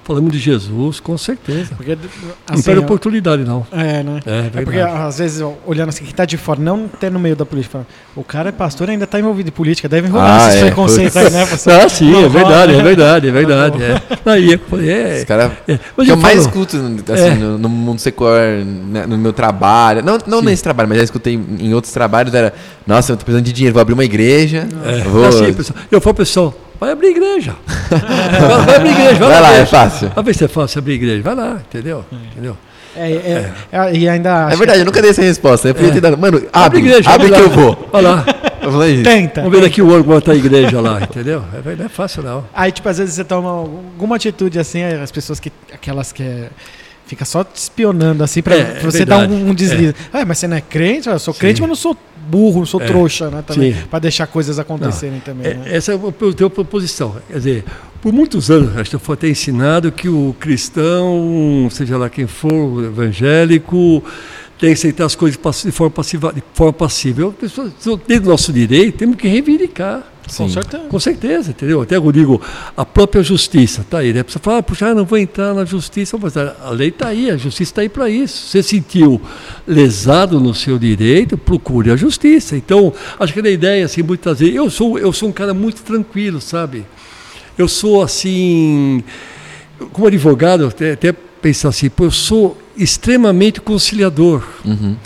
falamos 0.03 0.31
de 0.31 0.39
Jesus, 0.39 0.99
com 0.99 1.17
certeza. 1.17 1.71
Porque, 1.75 1.95
não 1.95 2.31
assim, 2.47 2.63
perde 2.63 2.81
ó, 2.81 2.83
oportunidade, 2.83 3.43
não. 3.43 3.65
É, 3.71 4.03
né? 4.03 4.19
É, 4.25 4.59
É 4.59 4.63
porque 4.63 4.79
às 4.79 5.17
vezes, 5.17 5.43
olhando 5.65 5.89
assim, 5.89 6.03
quem 6.03 6.13
tá 6.13 6.25
de 6.25 6.37
fora, 6.37 6.59
não 6.59 6.87
ter 6.87 7.11
no 7.11 7.19
meio 7.19 7.35
da 7.35 7.45
política, 7.45 7.85
o 8.15 8.23
cara 8.23 8.49
é 8.49 8.51
pastor 8.51 8.87
e 8.89 8.91
ainda 8.91 9.07
tá 9.07 9.19
envolvido 9.19 9.49
em 9.49 9.51
política, 9.51 9.89
deve 9.89 10.07
rolar 10.07 10.45
Ah, 10.45 10.49
esses 10.49 10.61
é, 10.61 10.65
preconceitos 10.65 11.17
aí, 11.17 11.29
né? 11.31 11.45
Você, 11.45 11.71
Ah, 11.71 11.89
sim, 11.89 12.11
Não 12.11 12.19
é 12.19 12.27
rola, 12.27 12.29
verdade, 12.29 12.73
é 12.75 12.83
verdade, 12.83 13.27
é 13.27 13.31
verdade. 13.31 13.83
É. 13.83 14.01
Aí 14.27 14.53
é. 14.53 15.17
Os 15.19 15.23
caras 15.23 15.51
é. 15.67 15.77
que 15.77 15.83
Mas 15.95 16.07
eu 16.07 16.15
eu 16.15 16.17
mais 16.21 16.45
falo, 16.45 16.47
escuto 16.47 16.77
assim, 17.13 17.23
É. 17.23 17.35
no, 17.35 17.57
no 17.57 17.69
mundo 17.69 17.99
secular, 17.99 18.63
né, 18.65 19.05
no 19.07 19.17
meu 19.17 19.31
trabalho. 19.31 20.03
Não, 20.03 20.17
não 20.27 20.41
nesse 20.41 20.61
trabalho, 20.61 20.89
mas 20.89 20.97
já 20.97 21.03
escutei 21.05 21.33
em 21.35 21.73
outros 21.73 21.93
trabalhos. 21.93 22.33
Era, 22.33 22.53
nossa, 22.85 23.13
eu 23.13 23.17
tô 23.17 23.23
precisando 23.23 23.45
de 23.45 23.53
dinheiro, 23.53 23.73
vou 23.73 23.81
abrir 23.81 23.93
uma 23.93 24.03
igreja. 24.05 24.67
É, 24.85 25.01
vou... 25.01 25.25
assim, 25.25 25.53
pessoal, 25.53 25.79
eu 25.91 26.01
falo, 26.01 26.15
pessoal, 26.15 26.53
vai 26.79 26.91
abrir 26.91 27.09
igreja. 27.09 27.55
vai, 27.89 28.65
vai 28.65 28.75
abrir 28.75 28.89
igreja, 28.91 29.19
vai, 29.19 29.29
Vai 29.29 29.41
lá, 29.41 29.53
é 29.53 29.65
fácil. 29.65 30.09
Vai 30.09 30.23
ver 30.23 30.35
se 30.35 30.45
é 30.45 30.47
fácil 30.47 30.79
abrir 30.79 30.93
igreja. 30.93 31.23
Vai 31.23 31.35
lá, 31.35 31.61
entendeu? 31.67 32.05
entendeu? 32.31 32.57
é, 32.97 33.11
é, 33.11 33.53
é, 33.71 33.95
e 33.95 34.09
ainda. 34.09 34.49
É 34.51 34.55
verdade, 34.55 34.79
eu 34.79 34.85
nunca 34.85 35.01
dei 35.01 35.11
essa 35.11 35.21
resposta. 35.21 35.67
Eu 35.67 35.75
podia 35.75 35.91
ter 35.91 36.01
dado, 36.01 36.17
mano, 36.17 36.41
abre, 36.51 36.79
igreja, 36.79 37.09
abre 37.09 37.29
que 37.29 37.39
eu 37.39 37.49
vou. 37.49 37.89
Vai 37.91 38.01
lá. 38.01 38.25
Eu 38.61 38.71
falei 38.71 38.95
isso. 38.95 39.03
Tenta. 39.03 39.41
Vamos 39.41 39.57
ver 39.57 39.63
daqui 39.63 39.81
o 39.81 39.93
ano 39.93 40.03
como 40.03 40.19
tá 40.19 40.31
a 40.31 40.35
igreja 40.35 40.81
lá, 40.81 41.01
entendeu? 41.01 41.43
É, 41.53 41.75
não 41.75 41.85
é 41.85 41.89
fácil, 41.89 42.23
não. 42.23 42.45
Aí, 42.53 42.71
tipo, 42.71 42.89
às 42.89 42.97
vezes 42.97 43.15
você 43.15 43.23
toma 43.23 43.49
alguma 43.49 44.15
atitude 44.15 44.59
assim, 44.59 44.83
as 44.83 45.11
pessoas 45.11 45.39
que. 45.39 45.51
aquelas 45.73 46.11
que 46.11 46.23
é. 46.23 46.49
Fica 47.05 47.23
só 47.23 47.41
te 47.41 47.55
espionando 47.55 48.21
assim 48.21 48.41
pra 48.41 48.55
É, 48.55 48.63
pra 48.65 48.79
é 48.79 48.81
você 48.81 49.05
dar 49.05 49.19
verdade. 49.19 49.41
um, 49.41 49.49
um 49.51 49.53
deslize. 49.53 49.95
Ah, 50.11 50.25
mas 50.25 50.39
você 50.39 50.47
não 50.47 50.57
é 50.57 50.61
crente? 50.61 51.07
Eu 51.07 51.17
sou 51.17 51.33
crente, 51.33 51.55
Sim. 51.57 51.61
mas 51.61 51.69
não 51.69 51.75
sou 51.75 51.95
burro, 52.27 52.59
não 52.59 52.65
sou 52.65 52.81
É. 52.81 52.85
trouxa, 52.85 53.29
né? 53.29 53.43
Também, 53.45 53.73
pra 53.89 53.99
deixar 53.99 54.27
coisas 54.27 54.59
acontecerem 54.59 55.19
também. 55.19 55.47
É, 55.51 55.53
né? 55.53 55.75
essa 55.75 55.93
é 55.93 55.95
a 55.95 56.33
tua 56.33 56.49
proposição. 56.49 57.15
Quer 57.29 57.37
dizer, 57.37 57.65
por 58.01 58.13
muitos 58.13 58.51
anos, 58.51 58.77
acho 58.77 58.91
que 58.91 58.97
foi 58.97 59.13
até 59.13 59.27
ensinado 59.29 59.91
que 59.91 60.07
o 60.09 60.35
cristão, 60.39 61.67
seja 61.71 61.97
lá 61.97 62.09
quem 62.09 62.27
for, 62.27 62.51
o 62.53 62.85
evangélico, 62.85 64.03
tem 64.59 64.69
que 64.69 64.73
aceitar 64.73 65.05
as 65.05 65.15
coisas 65.15 65.39
de 65.63 65.71
forma 65.71 65.91
passiva. 65.91 66.33
De 66.33 66.43
forma 66.53 66.73
passiva. 66.73 67.21
Eu, 67.21 67.31
pessoal, 67.31 67.67
dentro 68.07 68.23
do 68.23 68.29
nosso 68.29 68.51
direito, 68.51 68.97
temos 68.97 69.15
que 69.15 69.27
reivindicar. 69.27 70.03
Com 70.27 70.47
Sim. 70.47 70.49
certeza. 70.49 70.83
Com 70.89 70.99
certeza, 70.99 71.51
entendeu? 71.51 71.81
Até 71.81 71.95
eu 71.95 72.11
digo, 72.11 72.41
a 72.75 72.83
própria 72.83 73.23
justiça 73.23 73.81
está 73.81 73.99
aí, 73.99 74.11
né? 74.11 74.19
A 74.19 74.23
pessoa 74.25 74.41
fala, 74.43 74.57
ah, 74.57 74.63
puxa, 74.63 74.93
não 74.93 75.05
vou 75.05 75.17
entrar 75.17 75.53
na 75.53 75.63
justiça. 75.63 76.17
Mas 76.21 76.35
a 76.35 76.69
lei 76.71 76.89
está 76.89 77.09
aí, 77.09 77.29
a 77.29 77.37
justiça 77.37 77.71
está 77.71 77.81
aí 77.81 77.89
para 77.89 78.09
isso. 78.09 78.47
Você 78.47 78.61
sentiu 78.61 79.21
lesado 79.65 80.39
no 80.39 80.53
seu 80.53 80.77
direito, 80.77 81.37
procure 81.37 81.91
a 81.91 81.95
justiça. 81.95 82.57
Então, 82.57 82.91
acho 83.19 83.31
que 83.33 83.39
a 83.39 83.49
ideia, 83.49 83.85
assim, 83.85 84.01
muitas 84.01 84.39
vezes, 84.39 84.55
eu 84.55 84.69
sou, 84.69 84.99
eu 84.99 85.13
sou 85.13 85.29
um 85.29 85.31
cara 85.31 85.53
muito 85.53 85.81
tranquilo, 85.83 86.41
sabe? 86.41 86.85
Eu 87.57 87.67
sou, 87.67 88.01
assim, 88.01 89.03
como 89.93 90.07
advogado, 90.07 90.65
até, 90.65 90.91
até 90.91 91.15
penso 91.47 91.65
assim, 91.69 91.89
eu 91.97 92.11
sou 92.11 92.57
extremamente 92.75 93.61
conciliador 93.61 94.43
Uhum. 94.65 94.97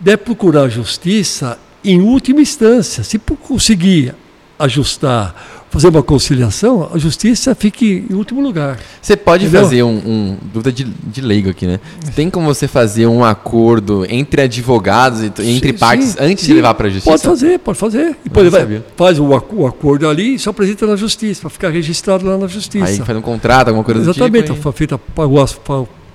deve 0.00 0.16
procurar 0.18 0.62
a 0.62 0.68
justiça 0.70 1.58
em 1.84 2.00
última 2.00 2.40
instância. 2.40 3.04
Se 3.04 3.18
conseguir 3.18 4.14
ajustar, 4.58 5.61
fazer 5.72 5.88
uma 5.88 6.02
conciliação, 6.02 6.90
a 6.92 6.98
justiça 6.98 7.54
fique 7.54 8.04
em 8.10 8.14
último 8.14 8.42
lugar. 8.42 8.78
Você 9.00 9.16
pode 9.16 9.44
Entendeu? 9.46 9.62
fazer 9.62 9.82
um, 9.82 9.88
um- 9.96 10.36
Dúvida 10.52 10.70
de, 10.70 10.84
de 10.84 11.20
leigo 11.22 11.48
aqui, 11.48 11.66
né? 11.66 11.80
Tem 12.14 12.28
como 12.28 12.46
você 12.46 12.68
fazer 12.68 13.06
um 13.06 13.24
acordo 13.24 14.04
entre 14.08 14.42
advogados 14.42 15.22
e 15.22 15.26
entre 15.26 15.72
Sim, 15.72 15.78
partes 15.78 16.08
sim, 16.10 16.18
antes 16.20 16.44
de 16.44 16.50
sim. 16.50 16.54
levar 16.54 16.74
para 16.74 16.88
a 16.88 16.90
justiça? 16.90 17.10
Pode 17.10 17.22
fazer, 17.22 17.58
pode 17.58 17.78
fazer. 17.78 18.16
E 18.24 18.28
depois 18.28 18.50
vai, 18.50 18.82
faz 18.96 19.18
o, 19.18 19.24
o 19.24 19.66
acordo 19.66 20.06
ali 20.08 20.34
e 20.34 20.38
se 20.38 20.48
apresenta 20.48 20.86
na 20.86 20.94
justiça, 20.94 21.40
para 21.40 21.50
ficar 21.50 21.70
registrado 21.70 22.26
lá 22.26 22.36
na 22.36 22.46
justiça. 22.46 22.84
Aí 22.84 22.98
faz 22.98 23.16
um 23.18 23.22
contrato, 23.22 23.68
alguma 23.68 23.82
coisa 23.84 24.00
Exatamente, 24.02 24.48
do 24.48 24.52
tipo. 24.52 24.62
foi 24.62 24.72
feita, 24.72 24.98
pagou 24.98 25.42
as, 25.42 25.52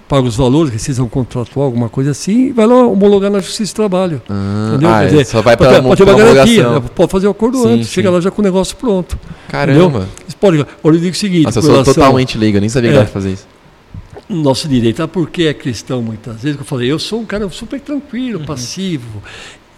paga 0.07 0.27
os 0.27 0.35
valores, 0.37 0.71
rescisão 0.71 1.07
contratual, 1.09 1.65
alguma 1.65 1.89
coisa 1.89 2.11
assim, 2.11 2.47
e 2.47 2.51
vai 2.51 2.65
lá 2.65 2.87
homologar 2.87 3.29
na 3.29 3.39
Justiça 3.39 3.73
do 3.73 3.75
Trabalho. 3.75 4.21
Ah, 4.29 4.69
Entendeu? 4.69 4.89
ah, 4.89 5.05
dizer, 5.05 5.25
só 5.25 5.41
vai 5.41 5.57
pode, 5.57 5.73
ter- 5.73 5.81
pode 5.81 5.95
ter 5.97 6.05
pela 6.05 6.17
uma 6.17 6.33
garantia, 6.33 6.69
né? 6.69 6.83
pode 6.95 7.11
fazer 7.11 7.27
o 7.27 7.31
acordo 7.31 7.57
Sim, 7.57 7.73
antes, 7.73 7.87
sim. 7.87 7.93
chega 7.95 8.09
lá 8.09 8.21
já 8.21 8.31
com 8.31 8.41
o 8.41 8.45
negócio 8.45 8.75
pronto. 8.77 9.19
Caramba. 9.49 10.07
Pode, 10.39 10.57
olha, 10.59 10.95
eu 10.95 10.99
digo 11.01 11.11
o 11.15 11.17
seguinte, 11.19 11.43
Nossa, 11.45 11.59
eu 11.59 11.63
sou 11.63 11.71
relação 11.71 11.93
totalmente 11.93 12.37
leigo, 12.37 12.57
eu 12.57 12.61
nem 12.61 12.69
sabia 12.69 12.89
que 12.91 12.95
É. 12.95 12.99
dava 12.99 13.11
pra 13.11 13.21
fazer 13.21 13.33
isso. 13.33 13.47
nosso 14.29 14.67
direito, 14.67 15.01
ah, 15.03 15.07
porque 15.07 15.43
é 15.43 15.53
cristão 15.53 16.01
muitas 16.01 16.41
vezes, 16.41 16.55
que 16.57 16.61
eu 16.61 16.65
falei, 16.65 16.91
eu 16.91 16.99
sou 16.99 17.21
um 17.21 17.25
cara 17.25 17.49
super 17.49 17.79
tranquilo, 17.79 18.41
passivo, 18.45 19.21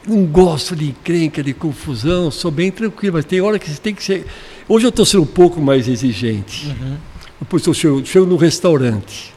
não 0.08 0.26
gosto 0.26 0.76
de 0.76 0.86
encrenca, 0.90 1.42
de 1.44 1.54
confusão, 1.54 2.30
sou 2.32 2.50
bem 2.52 2.72
tranquilo, 2.72 3.14
mas 3.16 3.26
tem 3.26 3.42
hora 3.42 3.58
que 3.60 3.70
você 3.70 3.80
tem 3.80 3.94
que 3.94 4.04
ser... 4.04 4.26
Hoje 4.68 4.86
eu 4.86 4.90
estou 4.90 5.06
sendo 5.06 5.24
um 5.24 5.28
pouco 5.28 5.60
mais 5.62 5.88
exigente. 5.88 6.76
Depois 7.40 7.66
eu 7.66 7.74
chego, 7.74 8.06
chego 8.06 8.26
no 8.26 8.36
restaurante. 8.38 9.34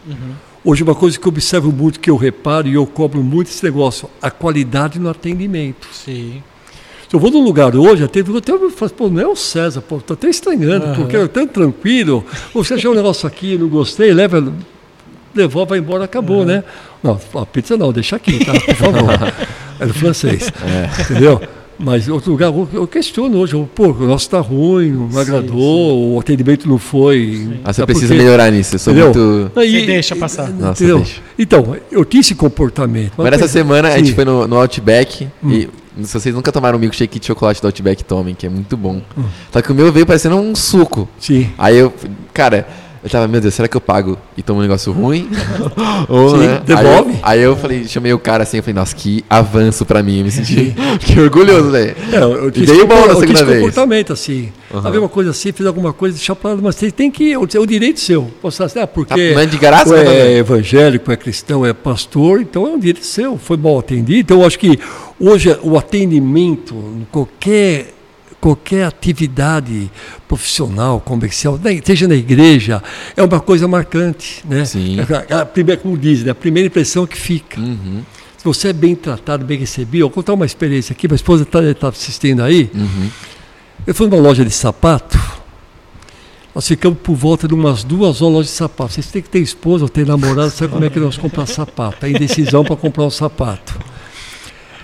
Hoje 0.65 0.83
uma 0.85 0.95
coisa 0.95 1.19
que 1.19 1.27
eu 1.27 1.31
observo 1.31 1.73
muito, 1.73 1.99
que 1.99 2.09
eu 2.09 2.17
reparo 2.17 2.69
e 2.69 2.75
eu 2.75 2.87
cobro 2.87 3.23
muito 3.23 3.49
esse 3.49 3.65
negócio, 3.65 4.09
a 4.21 4.31
qualidade 4.31 4.99
no 4.99 5.09
atendimento. 5.09 5.89
Sim. 5.93 6.43
Se 7.09 7.17
eu 7.17 7.21
vou 7.21 7.31
num 7.31 7.43
lugar 7.43 7.75
hoje, 7.75 8.05
até 8.05 8.21
eu 8.21 8.37
até 8.37 8.53
falo, 8.71 8.91
pô, 8.93 9.09
não 9.09 9.21
é 9.21 9.27
o 9.27 9.35
César, 9.35 9.83
pô, 9.83 9.99
tô 9.99 10.15
até 10.15 10.29
estranhando, 10.29 10.95
porque 10.95 11.17
é 11.17 11.27
tão 11.27 11.47
tranquilo. 11.47 12.25
Você 12.55 12.75
achou 12.75 12.93
um 12.93 12.95
negócio 12.95 13.27
aqui, 13.27 13.59
não 13.59 13.69
gostei, 13.69 14.15
leva, 14.15 14.53
devolve, 15.35 15.71
vai 15.71 15.79
embora, 15.79 16.05
acabou, 16.05 16.45
né? 16.45 16.63
Não, 17.03 17.21
a 17.35 17.45
pizza 17.45 17.77
não, 17.77 17.93
deixa 17.93 18.17
aqui, 18.17 18.45
tá? 18.45 18.53
Por 18.53 18.75
favor. 18.77 19.11
é 19.81 19.87
do 19.87 19.93
francês. 19.93 20.51
Entendeu? 21.01 21.41
Mas 21.79 22.09
outro 22.09 22.31
lugar, 22.31 22.53
eu- 22.73 22.87
questiono 22.87 23.39
hoje, 23.39 23.55
eu, 23.55 23.69
pô, 23.75 23.89
o 23.89 24.07
nosso 24.07 24.29
tá 24.31 24.39
ruim, 24.41 24.91
não 25.11 25.19
agradou, 25.19 26.15
o 26.15 26.21
atendimento 26.21 26.69
não 26.69 26.79
foi. 26.79 27.49
Ah, 27.65 27.73
você 27.73 27.81
tá 27.83 27.87
precisa 27.87 28.09
porque- 28.09 28.23
melhorar 28.23 28.51
nisso. 28.51 28.75
Eu 28.75 28.79
sou 28.79 28.93
Entendeu? 28.93 29.15
muito. 29.15 29.59
Aí- 29.59 29.81
Você 29.81 29.87
deixa 29.87 30.17
passar. 30.17 30.49
Nossa, 30.51 30.83
entendeu? 30.85 30.99
deixa. 30.99 31.21
Então, 31.39 31.77
eu 31.91 32.05
tinha 32.05 32.21
esse 32.21 32.35
comportamento. 32.35 33.13
Mas 33.17 33.27
essa 33.29 33.39
pensa- 33.39 33.49
semana 33.49 33.89
a 33.89 33.97
gente 33.97 34.07
Sim. 34.07 34.13
Hum. 34.13 34.15
foi 34.17 34.25
no, 34.25 34.47
no 34.47 34.57
Outback 34.57 35.29
e 35.45 35.69
se 36.03 36.13
vocês 36.21 36.35
nunca 36.35 36.53
tomaram 36.53 36.79
um 36.79 36.81
milkshake 36.81 37.19
de 37.19 37.27
chocolate 37.27 37.61
do 37.61 37.67
Outback, 37.67 38.05
tomem, 38.05 38.35
que 38.35 38.47
é 38.47 38.49
muito 38.49 38.77
bom. 38.77 39.01
Hum. 39.19 39.23
Só 39.53 39.61
que 39.61 39.73
o 39.73 39.75
meu 39.75 39.91
veio 39.93 40.07
parecendo 40.07 40.37
um 40.37 40.55
suco. 40.55 41.09
Sim. 41.19 41.51
Aí 41.59 41.79
eu, 41.79 41.93
cara, 42.33 42.67
eu 43.03 43.11
tava, 43.11 43.27
meu 43.27 43.41
Deus, 43.41 43.53
será 43.55 43.67
que 43.67 43.77
eu 43.77 43.81
pago 43.81 44.17
e 44.37 44.43
tomo 44.43 44.61
um 44.61 44.63
negócio 44.63 44.93
ruim? 44.93 45.29
Ou, 46.09 46.31
Sim, 46.31 46.37
né? 46.47 46.63
devolve. 46.65 47.11
Aí 47.15 47.17
eu, 47.17 47.21
aí 47.23 47.41
eu 47.43 47.57
falei, 47.57 47.85
chamei 47.89 48.13
o 48.13 48.19
cara 48.19 48.43
assim, 48.45 48.59
eu 48.59 48.63
falei, 48.63 48.75
nossa, 48.75 48.95
que 48.95 49.25
avanço 49.29 49.85
pra 49.85 50.03
mim. 50.03 50.19
Eu 50.19 50.25
me 50.25 50.31
senti 50.31 50.75
fiquei 51.01 51.23
orgulhoso, 51.23 51.71
velho. 51.71 51.95
É, 52.13 52.17
eu, 52.17 52.33
eu 52.35 52.49
E 52.49 52.53
tinha 52.53 52.67
dei 52.67 52.85
bom 52.85 53.07
na 53.07 53.15
segunda 53.17 53.45
vez. 53.45 53.59
comportamento 53.59 54.13
assim. 54.13 54.53
Aham. 54.73 54.89
Havia 54.89 55.01
uma 55.01 55.09
coisa 55.09 55.31
assim, 55.31 55.53
fiz 55.53 55.67
alguma 55.67 55.93
coisa, 55.93 56.17
deixar 56.17 56.35
pra 56.37 56.53
lá, 56.53 56.59
mas 56.63 56.77
você 56.77 56.91
tem 56.91 57.11
que. 57.11 57.33
É 57.33 57.39
o 57.39 57.67
direito 57.67 58.01
seu. 58.01 58.31
Você, 58.43 58.79
ah, 58.79 58.87
porque 58.87 59.29
Tá, 59.29 59.35
não 59.35 59.41
é 59.43 59.47
de 59.47 59.59
graça, 59.59 59.91
mas 59.91 60.01
é 60.01 60.05
também. 60.05 60.37
evangélico, 60.37 61.13
é 61.13 61.17
cristão, 61.17 61.67
é 61.67 61.73
pastor, 61.73 62.41
então 62.41 62.67
é 62.67 62.71
um 62.71 62.79
direito 62.79 63.05
seu. 63.05 63.37
Foi 63.37 63.57
mal 63.57 63.79
atendido. 63.79 64.19
Então 64.21 64.41
eu 64.41 64.47
acho 64.47 64.59
que 64.59 64.79
hoje 65.21 65.57
o 65.63 65.77
atendimento, 65.77 66.75
qualquer. 67.11 67.93
Qualquer 68.43 68.87
atividade 68.87 69.89
profissional, 70.27 71.01
comercial, 71.01 71.61
seja 71.85 72.09
na 72.09 72.17
igreja, 72.17 72.83
é 73.17 73.23
uma 73.23 73.39
coisa 73.39 73.69
marcante. 73.69 74.45
Né? 74.45 74.65
Sim. 74.65 74.97
É 74.99 75.33
a, 75.33 75.43
a 75.43 75.47
primeira, 75.47 75.81
como 75.81 75.97
diz, 75.97 76.25
né? 76.25 76.33
a 76.33 76.35
primeira 76.35 76.67
impressão 76.67 77.07
que 77.07 77.17
fica. 77.17 77.61
Uhum, 77.61 78.03
Se 78.37 78.45
você 78.45 78.71
é 78.71 78.73
bem 78.73 78.97
tratado, 78.97 79.45
bem 79.45 79.59
recebido, 79.61 80.01
eu 80.01 80.09
vou 80.09 80.11
contar 80.11 80.35
uma 80.35 80.45
experiência 80.45 80.93
aqui, 80.93 81.07
minha 81.07 81.15
esposa 81.15 81.45
está 81.45 81.89
assistindo 81.89 82.43
aí. 82.43 82.69
uhum. 82.75 83.09
Eu 83.87 83.95
fui 83.95 84.09
numa 84.09 84.21
loja 84.21 84.45
de 84.45 84.51
sapato, 84.51 85.17
nós 86.53 86.67
ficamos 86.67 86.99
por 87.01 87.15
volta 87.15 87.47
de 87.47 87.55
umas 87.55 87.85
duas 87.85 88.19
lojas 88.19 88.47
de 88.51 88.57
sapato. 88.57 88.93
Vocês 88.93 89.07
têm 89.07 89.23
que 89.23 89.29
ter 89.31 89.39
esposa 89.39 89.85
ou 89.85 89.89
ter 89.89 90.05
namorado, 90.05 90.51
sabe 90.51 90.73
como 90.73 90.85
é 90.85 90.91
que 90.91 90.99
nós 90.99 91.17
compramos 91.17 91.53
sapato? 91.53 92.05
A 92.05 92.09
indecisão 92.09 92.65
para 92.65 92.75
comprar 92.75 93.05
um 93.05 93.11
sapato. 93.11 93.92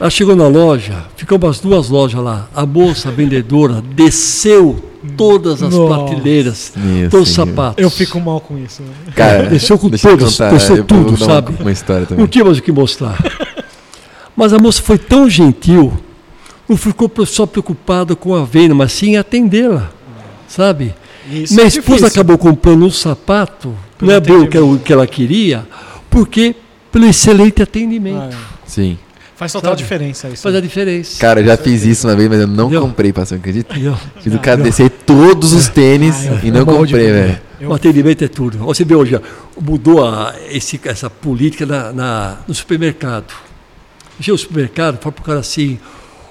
Ela 0.01 0.11
chegou 0.11 0.37
na 0.37 0.47
loja, 0.47 1.05
ficou 1.17 1.39
umas 1.39 1.59
duas 1.59 1.89
lojas 1.89 2.23
lá. 2.23 2.49
A 2.55 2.65
moça, 2.65 3.09
a 3.09 3.13
vendedora, 3.13 3.83
desceu 3.95 4.79
todas 5.17 5.61
as 5.63 5.75
Nossa. 5.75 5.95
prateleiras, 6.07 6.73
Meu 6.77 7.11
todos 7.11 7.29
os 7.31 7.35
sapatos. 7.35 7.83
Eu 7.83 7.91
fico 7.91 8.21
mal 8.21 8.41
com 8.41 8.57
isso. 8.59 8.83
né? 8.83 8.89
Cara, 9.15 9.45
Desceu 9.49 9.77
com 9.79 9.91
contar, 9.91 10.51
desceu 10.51 10.85
tudo, 10.85 11.17
sabe? 11.17 11.53
Uma 11.61 11.73
história 11.73 12.03
Não 12.03 12.07
também. 12.09 12.27
tinha 12.27 12.45
mais 12.45 12.59
o 12.59 12.63
que 12.63 12.71
mostrar. 12.71 13.19
Mas 14.37 14.53
a 14.53 14.59
moça 14.59 14.81
foi 14.81 14.99
tão 14.99 15.29
gentil, 15.29 15.93
não 16.69 16.77
ficou 16.77 17.11
só 17.27 17.45
preocupada 17.45 18.15
com 18.15 18.37
a 18.37 18.45
venda, 18.45 18.75
mas 18.75 18.93
sim 18.93 19.11
em 19.11 19.17
atendê-la, 19.17 19.91
sabe? 20.47 20.95
Isso 21.29 21.55
Minha 21.55 21.65
é 21.65 21.69
esposa 21.69 21.89
difícil. 21.97 22.07
acabou 22.07 22.39
comprando 22.39 22.85
um 22.87 22.91
sapato, 22.91 23.75
Pelo 23.99 24.13
não 24.13 24.21
que, 24.21 24.31
atendimento. 24.33 24.75
o 24.75 24.79
que 24.79 24.93
ela 24.93 25.07
queria, 25.09 25.67
porque 26.09 26.55
pelo 26.93 27.07
excelente 27.07 27.61
atendimento. 27.63 28.17
Ah, 28.21 28.31
é. 28.33 28.37
Sim. 28.65 28.97
Faz 29.39 29.53
total 29.53 29.71
Sabe? 29.71 29.83
diferença 29.83 30.29
isso. 30.29 30.43
Faz 30.43 30.55
a 30.57 30.61
diferença. 30.61 31.21
Cara, 31.21 31.41
eu 31.41 31.47
já 31.47 31.57
fiz 31.57 31.85
isso 31.85 32.09
uma 32.09 32.17
vez, 32.17 32.29
mas 32.29 32.41
eu 32.41 32.47
não 32.49 32.65
Entendeu? 32.65 32.81
comprei, 32.83 33.13
pastor, 33.13 33.39
acredita? 33.39 33.73
Entendeu? 33.73 33.97
Fiz 34.21 34.35
o 34.35 34.39
cara 34.41 34.61
descer 34.61 34.91
todos 34.91 35.53
os 35.53 35.69
tênis 35.69 36.27
Ah, 36.27 36.33
eu- 36.33 36.39
e 36.43 36.49
eu 36.49 36.53
não 36.55 36.65
de 36.65 36.93
comprei, 36.93 37.13
velho. 37.13 37.39
Eu- 37.61 37.71
O 37.71 37.75
atendimento 37.75 38.25
é 38.25 38.29
tudo. 38.29 38.59
Você 38.59 38.85
vê 38.85 38.97
hoje, 38.97 39.21
mudou 39.61 40.05
a- 40.05 40.35
esse- 40.51 40.81
essa 40.85 41.09
política 41.09 41.65
na, 41.65 41.93
na- 41.93 42.37
no 42.49 42.53
supermercado. 42.55 43.33
Chega 44.21 44.33
no 44.33 44.39
supermercado, 44.39 44.99
fala 45.01 45.13
pro 45.13 45.23
cara 45.25 45.39
assim, 45.39 45.79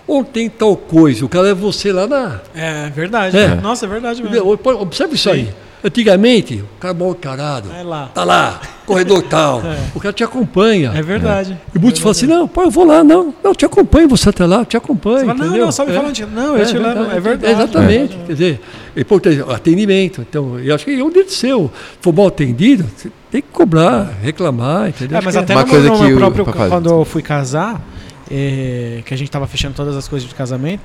onde 0.05 0.29
tem 0.31 0.49
tal 0.49 0.75
coisa? 0.75 1.23
O 1.23 1.29
cara 1.29 1.45
leva 1.45 1.61
você 1.61 1.93
lá 1.93 2.07
na. 2.07 2.41
É 2.53 2.89
verdade. 2.89 3.37
É. 3.37 3.55
Nossa, 3.55 3.85
é 3.85 3.89
verdade 3.89 4.21
mesmo. 4.21 4.59
Observe 4.81 5.15
isso 5.15 5.29
aí. 5.29 5.47
Antigamente, 5.87 6.55
o 6.55 6.79
cara 6.79 6.93
mal 6.93 7.11
encarado. 7.11 7.69
É 7.71 7.81
lá. 7.81 8.09
Tá 8.13 8.23
lá, 8.23 8.59
corredor 8.85 9.23
tal. 9.23 9.61
O 9.95 9.99
cara 9.99 10.13
te 10.13 10.23
acompanha. 10.23 10.91
É 10.93 11.01
verdade. 11.01 11.57
E 11.73 11.79
muitos 11.79 12.01
falam 12.01 12.11
assim, 12.11 12.25
não, 12.27 12.47
pô, 12.47 12.63
eu 12.63 12.69
vou 12.69 12.85
lá, 12.85 13.03
não. 13.03 13.33
Não, 13.43 13.51
eu 13.51 13.55
te 13.55 13.65
acompanho, 13.65 14.07
você 14.07 14.29
até 14.29 14.45
lá, 14.45 14.59
eu 14.59 14.65
te 14.65 14.75
acompanho. 14.77 15.19
Você 15.19 15.25
fala, 15.25 15.45
não, 15.45 15.57
não, 15.57 15.71
só 15.71 15.85
me 15.85 15.91
É. 15.91 15.95
fala 15.95 16.09
onde. 16.09 16.25
Não, 16.25 16.57
eu 16.57 16.65
te 16.65 16.77
levo. 16.77 17.11
É 17.11 17.19
verdade. 17.19 17.53
Exatamente. 17.53 18.17
Quer 18.27 18.33
dizer, 18.33 18.61
é 18.95 19.01
importante, 19.01 19.41
atendimento. 19.49 20.21
Então, 20.27 20.59
eu 20.59 20.75
acho 20.75 20.83
que 20.85 21.01
onde 21.01 21.23
de 21.23 21.31
seu 21.33 21.71
for 22.01 22.13
mal 22.13 22.27
atendido, 22.27 22.85
você 22.95 23.09
tem 23.31 23.41
que 23.41 23.47
cobrar, 23.51 24.11
reclamar, 24.21 24.89
entendeu? 24.89 25.17
É, 25.17 25.21
mas 25.21 25.35
até 25.37 25.53
Uma 25.55 25.63
no, 25.63 25.69
coisa 25.69 25.87
no 25.89 25.97
que 25.97 26.03
meu 26.03 26.15
o- 26.15 26.19
próprio, 26.19 26.45
fazer. 26.45 26.69
quando 26.69 26.89
eu 26.89 27.05
fui 27.05 27.21
casar, 27.21 27.81
é, 28.29 29.01
que 29.05 29.13
a 29.13 29.17
gente 29.17 29.31
tava 29.31 29.47
fechando 29.47 29.73
todas 29.73 29.95
as 29.95 30.07
coisas 30.07 30.27
de 30.27 30.35
casamento, 30.35 30.81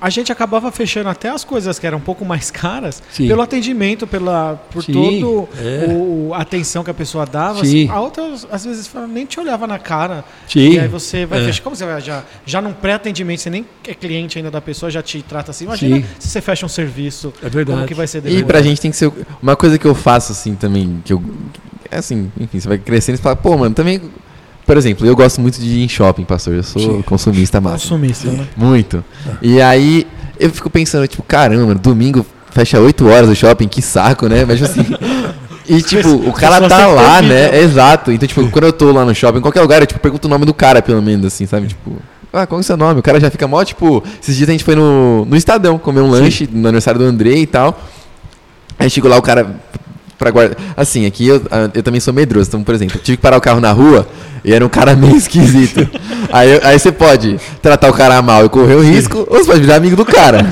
a 0.00 0.08
gente 0.08 0.32
acabava 0.32 0.72
fechando 0.72 1.08
até 1.08 1.28
as 1.28 1.44
coisas 1.44 1.78
que 1.78 1.86
eram 1.86 1.98
um 1.98 2.00
pouco 2.00 2.24
mais 2.24 2.50
caras 2.50 3.02
Sim. 3.12 3.28
pelo 3.28 3.42
atendimento, 3.42 4.06
pela, 4.06 4.56
por 4.70 4.82
Sim, 4.82 4.92
todo 4.92 5.48
é. 5.58 5.86
o, 5.92 6.32
a 6.34 6.38
atenção 6.42 6.82
que 6.82 6.90
a 6.90 6.94
pessoa 6.94 7.26
dava. 7.26 7.64
Sim. 7.64 7.84
Assim, 7.84 7.88
a 7.90 8.00
outra, 8.00 8.24
às 8.50 8.64
vezes, 8.64 8.90
nem 9.08 9.26
te 9.26 9.38
olhava 9.38 9.66
na 9.66 9.78
cara. 9.78 10.24
Sim, 10.48 10.70
E 10.72 10.78
aí 10.80 10.88
você 10.88 11.26
vai 11.26 11.42
é. 11.42 11.44
fechar. 11.44 11.62
Como 11.62 11.76
você 11.76 11.84
vai 11.84 12.00
já, 12.00 12.22
já 12.46 12.62
num 12.62 12.72
pré-atendimento, 12.72 13.40
você 13.40 13.50
nem 13.50 13.66
é 13.86 13.94
cliente 13.94 14.38
ainda 14.38 14.50
da 14.50 14.60
pessoa, 14.60 14.90
já 14.90 15.02
te 15.02 15.22
trata 15.22 15.50
assim. 15.50 15.64
Imagina 15.64 15.96
Sim. 15.96 16.04
se 16.18 16.28
você 16.28 16.40
fecha 16.40 16.64
um 16.64 16.68
serviço. 16.68 17.32
É 17.42 17.48
verdade. 17.48 17.76
Como 17.76 17.86
que 17.88 17.94
vai 17.94 18.06
ser 18.06 18.18
E 18.18 18.20
depois? 18.22 18.42
pra 18.44 18.62
gente 18.62 18.80
tem 18.80 18.90
que 18.90 18.96
ser. 18.96 19.12
Uma 19.42 19.56
coisa 19.56 19.78
que 19.78 19.86
eu 19.86 19.94
faço 19.94 20.32
assim 20.32 20.54
também, 20.54 21.02
que 21.04 21.12
eu. 21.12 21.22
É 21.90 21.98
assim, 21.98 22.30
enfim, 22.38 22.60
você 22.60 22.68
vai 22.68 22.78
crescendo 22.78 23.16
e 23.16 23.18
fala, 23.20 23.34
pô, 23.36 23.56
mano, 23.56 23.74
também. 23.74 24.00
Por 24.70 24.76
exemplo, 24.76 25.04
eu 25.04 25.16
gosto 25.16 25.40
muito 25.40 25.60
de 25.60 25.66
ir 25.68 25.82
em 25.82 25.88
shopping, 25.88 26.22
pastor. 26.22 26.54
Eu 26.54 26.62
sou 26.62 26.80
Sim. 26.80 27.02
consumista 27.02 27.60
máximo. 27.60 27.98
Consumista, 27.98 28.30
né? 28.30 28.46
Muito. 28.56 29.02
E 29.42 29.60
aí 29.60 30.06
eu 30.38 30.48
fico 30.48 30.70
pensando, 30.70 31.08
tipo, 31.08 31.24
caramba, 31.24 31.74
domingo 31.74 32.24
fecha 32.52 32.78
8 32.78 33.04
horas 33.08 33.28
o 33.28 33.34
shopping, 33.34 33.66
que 33.66 33.82
saco, 33.82 34.28
né? 34.28 34.44
Mas 34.46 34.62
assim. 34.62 34.86
E 35.68 35.82
tipo, 35.82 36.08
o 36.08 36.32
cara 36.32 36.60
pessoas 36.60 36.80
tá 36.80 36.86
lá, 36.86 37.22
né? 37.22 37.60
Exato. 37.60 38.10
Então, 38.10 38.26
tipo, 38.26 38.48
quando 38.50 38.64
eu 38.64 38.72
tô 38.72 38.90
lá 38.92 39.04
no 39.04 39.14
shopping, 39.14 39.38
em 39.38 39.42
qualquer 39.42 39.60
lugar, 39.60 39.82
eu 39.82 39.86
tipo, 39.86 40.00
pergunto 40.00 40.26
o 40.26 40.30
nome 40.30 40.44
do 40.44 40.54
cara, 40.54 40.82
pelo 40.82 41.00
menos, 41.02 41.26
assim, 41.26 41.46
sabe? 41.46 41.68
Tipo, 41.68 41.96
ah, 42.32 42.44
qual 42.44 42.58
é 42.58 42.62
o 42.62 42.64
seu 42.64 42.76
nome? 42.76 42.98
O 42.98 43.02
cara 43.02 43.20
já 43.20 43.30
fica 43.30 43.46
mó, 43.46 43.62
tipo, 43.64 44.02
esses 44.20 44.36
dias 44.36 44.48
a 44.48 44.52
gente 44.52 44.64
foi 44.64 44.74
no, 44.74 45.24
no 45.24 45.36
Estadão 45.36 45.78
comer 45.78 46.00
um 46.00 46.10
lanche 46.10 46.48
no 46.50 46.66
aniversário 46.66 46.98
do 46.98 47.06
André 47.06 47.34
e 47.34 47.46
tal. 47.46 47.80
Aí 48.78 48.88
chegou 48.90 49.10
lá 49.10 49.16
o 49.16 49.22
cara 49.22 49.60
pra 50.18 50.30
guardar. 50.30 50.56
Assim, 50.76 51.06
aqui 51.06 51.26
eu, 51.26 51.42
ah, 51.50 51.70
eu 51.72 51.82
também 51.82 52.00
sou 52.00 52.12
medroso. 52.12 52.48
Então, 52.48 52.62
por 52.62 52.74
exemplo, 52.74 52.98
eu 52.98 53.02
tive 53.02 53.16
que 53.16 53.22
parar 53.22 53.36
o 53.36 53.40
carro 53.40 53.60
na 53.60 53.70
rua 53.70 54.08
e 54.44 54.52
era 54.52 54.64
um 54.64 54.68
cara 54.68 54.94
meio 54.96 55.16
esquisito. 55.16 55.88
aí, 56.32 56.60
aí 56.62 56.78
você 56.78 56.92
pode 56.92 57.38
tratar 57.62 57.90
o 57.90 57.92
cara 57.92 58.20
mal 58.22 58.44
e 58.44 58.48
correr 58.48 58.74
o 58.74 58.80
risco, 58.82 59.26
ou 59.28 59.38
você 59.38 59.44
pode 59.46 59.60
virar 59.60 59.76
amigo 59.76 59.96
do 59.96 60.04
cara. 60.04 60.44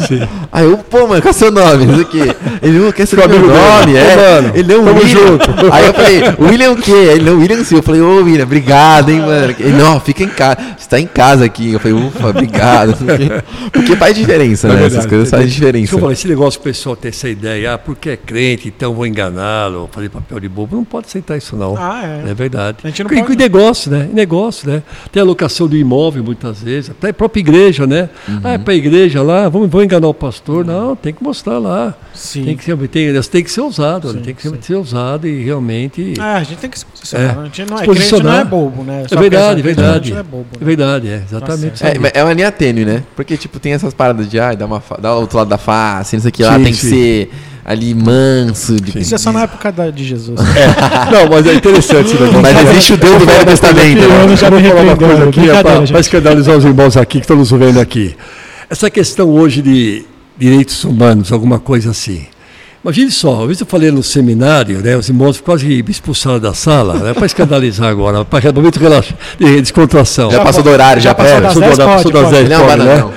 Aí 0.53 0.65
eu, 0.65 0.79
pô, 0.79 1.07
mano, 1.07 1.21
qual 1.23 1.29
é 1.29 1.31
o 1.31 1.39
seu 1.39 1.51
nome? 1.51 1.87
Não 1.87 1.95
sei 1.95 2.03
o 2.03 2.07
quê. 2.07 2.37
Ele, 2.63 2.79
não 2.79 2.93
quer 2.93 3.07
saber 3.07 3.29
meu 3.29 3.41
nome, 3.41 3.97
é. 3.97 4.15
Ô, 4.15 4.17
mano, 4.43 4.53
ele 4.55 4.73
é 4.73 4.79
um 4.79 4.85
tamo 4.85 4.99
William. 5.01 5.27
junto. 5.29 5.51
Aí 5.73 5.87
eu 5.87 5.95
falei, 5.95 6.23
William 6.41 6.71
o 6.73 6.77
quê? 6.77 6.91
Ele, 6.93 7.31
não, 7.31 7.39
William 7.39 7.65
Silva. 7.65 7.79
Eu 7.79 7.83
falei, 7.83 8.01
ô, 8.01 8.23
William, 8.25 8.45
obrigado, 8.45 9.11
hein, 9.11 9.21
mano. 9.21 9.55
Ele, 9.59 9.73
não, 9.77 10.01
fica 10.01 10.23
em 10.23 10.29
casa. 10.29 10.57
Você 10.77 10.89
tá 10.89 10.99
em 11.01 11.07
casa 11.07 11.45
aqui. 11.45 11.73
Eu 11.73 11.81
falei, 11.81 11.97
ufa, 11.97 12.29
obrigado. 12.29 12.97
não. 13.01 13.17
Porque 13.73 13.95
faz 13.97 14.15
diferença, 14.17 14.67
É 14.67 14.71
né? 14.71 14.77
verdade, 14.77 14.95
Essas 14.97 15.07
coisas 15.07 15.31
fazem 15.31 15.47
diferença. 15.47 15.85
Isso 15.85 15.95
eu 15.97 16.01
falei, 16.01 16.13
esse 16.15 16.29
negócio 16.29 16.61
que 16.61 16.69
o 16.69 16.73
pessoal 16.73 16.97
tem 16.97 17.11
essa 17.11 17.29
ideia, 17.29 17.75
ah, 17.75 17.79
porque 17.79 18.11
é 18.11 18.17
crente, 18.17 18.69
então 18.69 18.95
vou 18.95 19.07
enganá-lo, 19.07 19.89
fazer 19.93 20.09
papel 20.09 20.41
de 20.41 20.49
bobo. 20.49 20.77
Não 20.77 20.85
pode 20.85 21.07
aceitar 21.07 21.37
isso, 21.37 21.57
não. 21.57 21.77
Ah, 21.79 22.03
é. 22.27 22.31
É 22.31 22.35
verdade. 22.35 22.79
A 22.85 22.89
gente 22.89 23.03
não 23.05 23.11
E- 23.13 23.21
pode- 23.21 23.33
e 23.33 23.37
negócio, 23.79 23.91
né? 23.91 24.09
Negócio, 24.13 24.69
né? 24.69 24.83
Tem 25.13 25.21
a 25.23 25.25
locação 25.25 25.69
do 25.69 25.77
imóvel 25.77 26.25
muitas 26.25 26.63
vezes, 26.63 26.91
até 26.91 27.11
a 27.11 27.15
própria 27.15 27.41
igreja, 27.41 27.87
né? 27.87 28.09
Ah, 28.43 28.55
é 28.55 28.59
para 28.59 28.73
a 28.73 28.77
igreja 28.77 29.23
lá, 29.23 29.49
vamos, 29.49 29.71
vamos 29.71 29.85
enganar 29.85 30.09
o 30.09 30.15
pastor. 30.15 30.65
Não, 30.65 30.97
tem 30.97 31.13
que 31.13 31.23
mostrar 31.23 31.59
lá. 31.59 31.95
Sim. 32.15 32.45
Tem 32.45 32.57
que 32.57 32.65
ser, 32.65 32.77
tem, 32.89 33.21
tem 33.23 33.45
que 33.45 33.51
ser 33.51 33.61
usado, 33.61 34.11
Sim, 34.11 34.21
tem 34.21 34.35
que 34.35 34.43
sim. 34.43 34.57
ser 34.61 34.75
usado 34.75 35.29
e 35.29 35.45
realmente. 35.45 36.15
É, 36.19 36.23
a 36.23 36.43
gente 36.43 36.59
tem 36.59 36.71
que 36.71 36.79
se 36.79 36.85
posicionar. 36.85 37.37
É. 37.37 37.41
A 37.41 37.45
gente 37.45 37.65
não 37.65 37.79
é, 37.79 37.81
crente 37.81 37.87
não 37.87 37.95
posicionar. 37.95 38.41
é 38.41 38.45
bobo, 38.45 38.83
né? 38.83 39.05
É 39.11 39.17
verdade, 39.17 39.63
crente 39.63 39.77
verdade. 39.81 40.11
não 40.13 40.19
é 40.19 40.23
bobo. 40.23 40.47
É 40.55 40.59
né? 40.59 40.67
verdade, 40.67 41.09
é, 41.09 41.23
exatamente. 41.25 41.85
É, 41.85 41.93
isso 41.93 42.01
mas 42.01 42.13
aí. 42.15 42.21
é 42.21 42.25
uma 42.25 42.33
linha 42.33 42.51
tênue, 42.53 42.85
né? 42.85 43.05
Porque, 43.15 43.37
tipo, 43.37 43.61
tem 43.61 43.73
essas 43.73 43.95
paradas 43.95 44.29
de, 44.29 44.41
ah, 44.41 44.55
dá, 44.55 44.67
uma, 44.67 44.83
dá 45.01 45.15
o 45.15 45.21
outro 45.21 45.39
lado 45.39 45.49
da 45.49 45.59
face, 45.59 46.17
não 46.17 46.23
sei 46.23 46.31
o 46.31 46.33
que 46.33 46.43
lá, 46.43 46.57
Sim, 46.57 46.65
tem 46.65 46.73
que 46.73 46.79
ser 46.79 47.31
ali 47.69 47.95
manso. 47.95 48.77
De, 48.77 48.99
Isso 48.99 49.15
é 49.15 49.19
só 49.19 49.31
na 49.31 49.43
época 49.43 49.71
da- 49.71 49.91
de 49.91 50.03
Jesus. 50.03 50.41
Não, 51.13 51.29
mas 51.31 51.47
é 51.47 51.53
interessante 51.53 52.15
negócio. 52.15 52.41
Mas 52.41 52.71
existe 52.71 52.95
o 52.95 52.97
Deus 52.97 53.19
do 53.19 53.27
Velho 53.27 53.45
Testamento. 53.45 54.03
Eu 54.03 54.27
né? 54.27 54.37
já 54.37 54.49
vou 54.49 54.59
falar 54.59 54.81
uma 54.83 54.97
coisa 54.97 55.25
aqui 55.25 55.41
para 55.91 56.01
escandalizar 56.01 56.57
os 56.57 56.65
irmãos 56.65 56.97
aqui 56.97 57.19
que 57.19 57.25
estão 57.25 57.37
nos 57.37 57.51
vendo 57.51 57.79
aqui. 57.79 58.17
Essa 58.71 58.89
questão 58.89 59.29
hoje 59.29 59.61
de 59.61 60.03
direitos 60.39 60.83
humanos, 60.85 61.31
alguma 61.31 61.59
coisa 61.59 61.91
assim. 61.91 62.23
Imagine 62.83 63.11
só, 63.11 63.35
uma 63.35 63.47
vez 63.47 63.61
eu 63.61 63.67
falei 63.67 63.91
no 63.91 64.03
seminário, 64.03 64.79
né, 64.79 64.97
os 64.97 65.09
irmãos 65.09 65.39
quase 65.41 65.67
me 65.67 65.91
expulsaram 65.91 66.39
da 66.39 66.55
sala, 66.55 66.95
né, 66.95 67.13
para 67.13 67.27
escandalizar 67.27 67.89
agora, 67.89 68.25
para 68.25 68.53
momento 68.53 68.79
relaxa, 68.79 69.15
de 69.39 69.61
descontração. 69.61 70.31
Já 70.31 70.43
passou 70.43 70.63
do 70.63 70.71
horário, 70.71 71.03
já, 71.03 71.11
já 71.11 71.15
passou 71.15 71.35
pera. 71.35 71.41
das 71.41 71.55
Passou 71.55 71.63
do 71.63 71.67
10, 71.67 71.79
horário, 71.79 72.03
pode, 72.03 72.13
passou 72.13 72.23
das 72.23 72.31
pode. 72.31 72.49
10, 72.49 72.59
Não, 72.59 72.67
pode, 72.67 72.85
né? 72.85 72.99
não. 72.99 73.13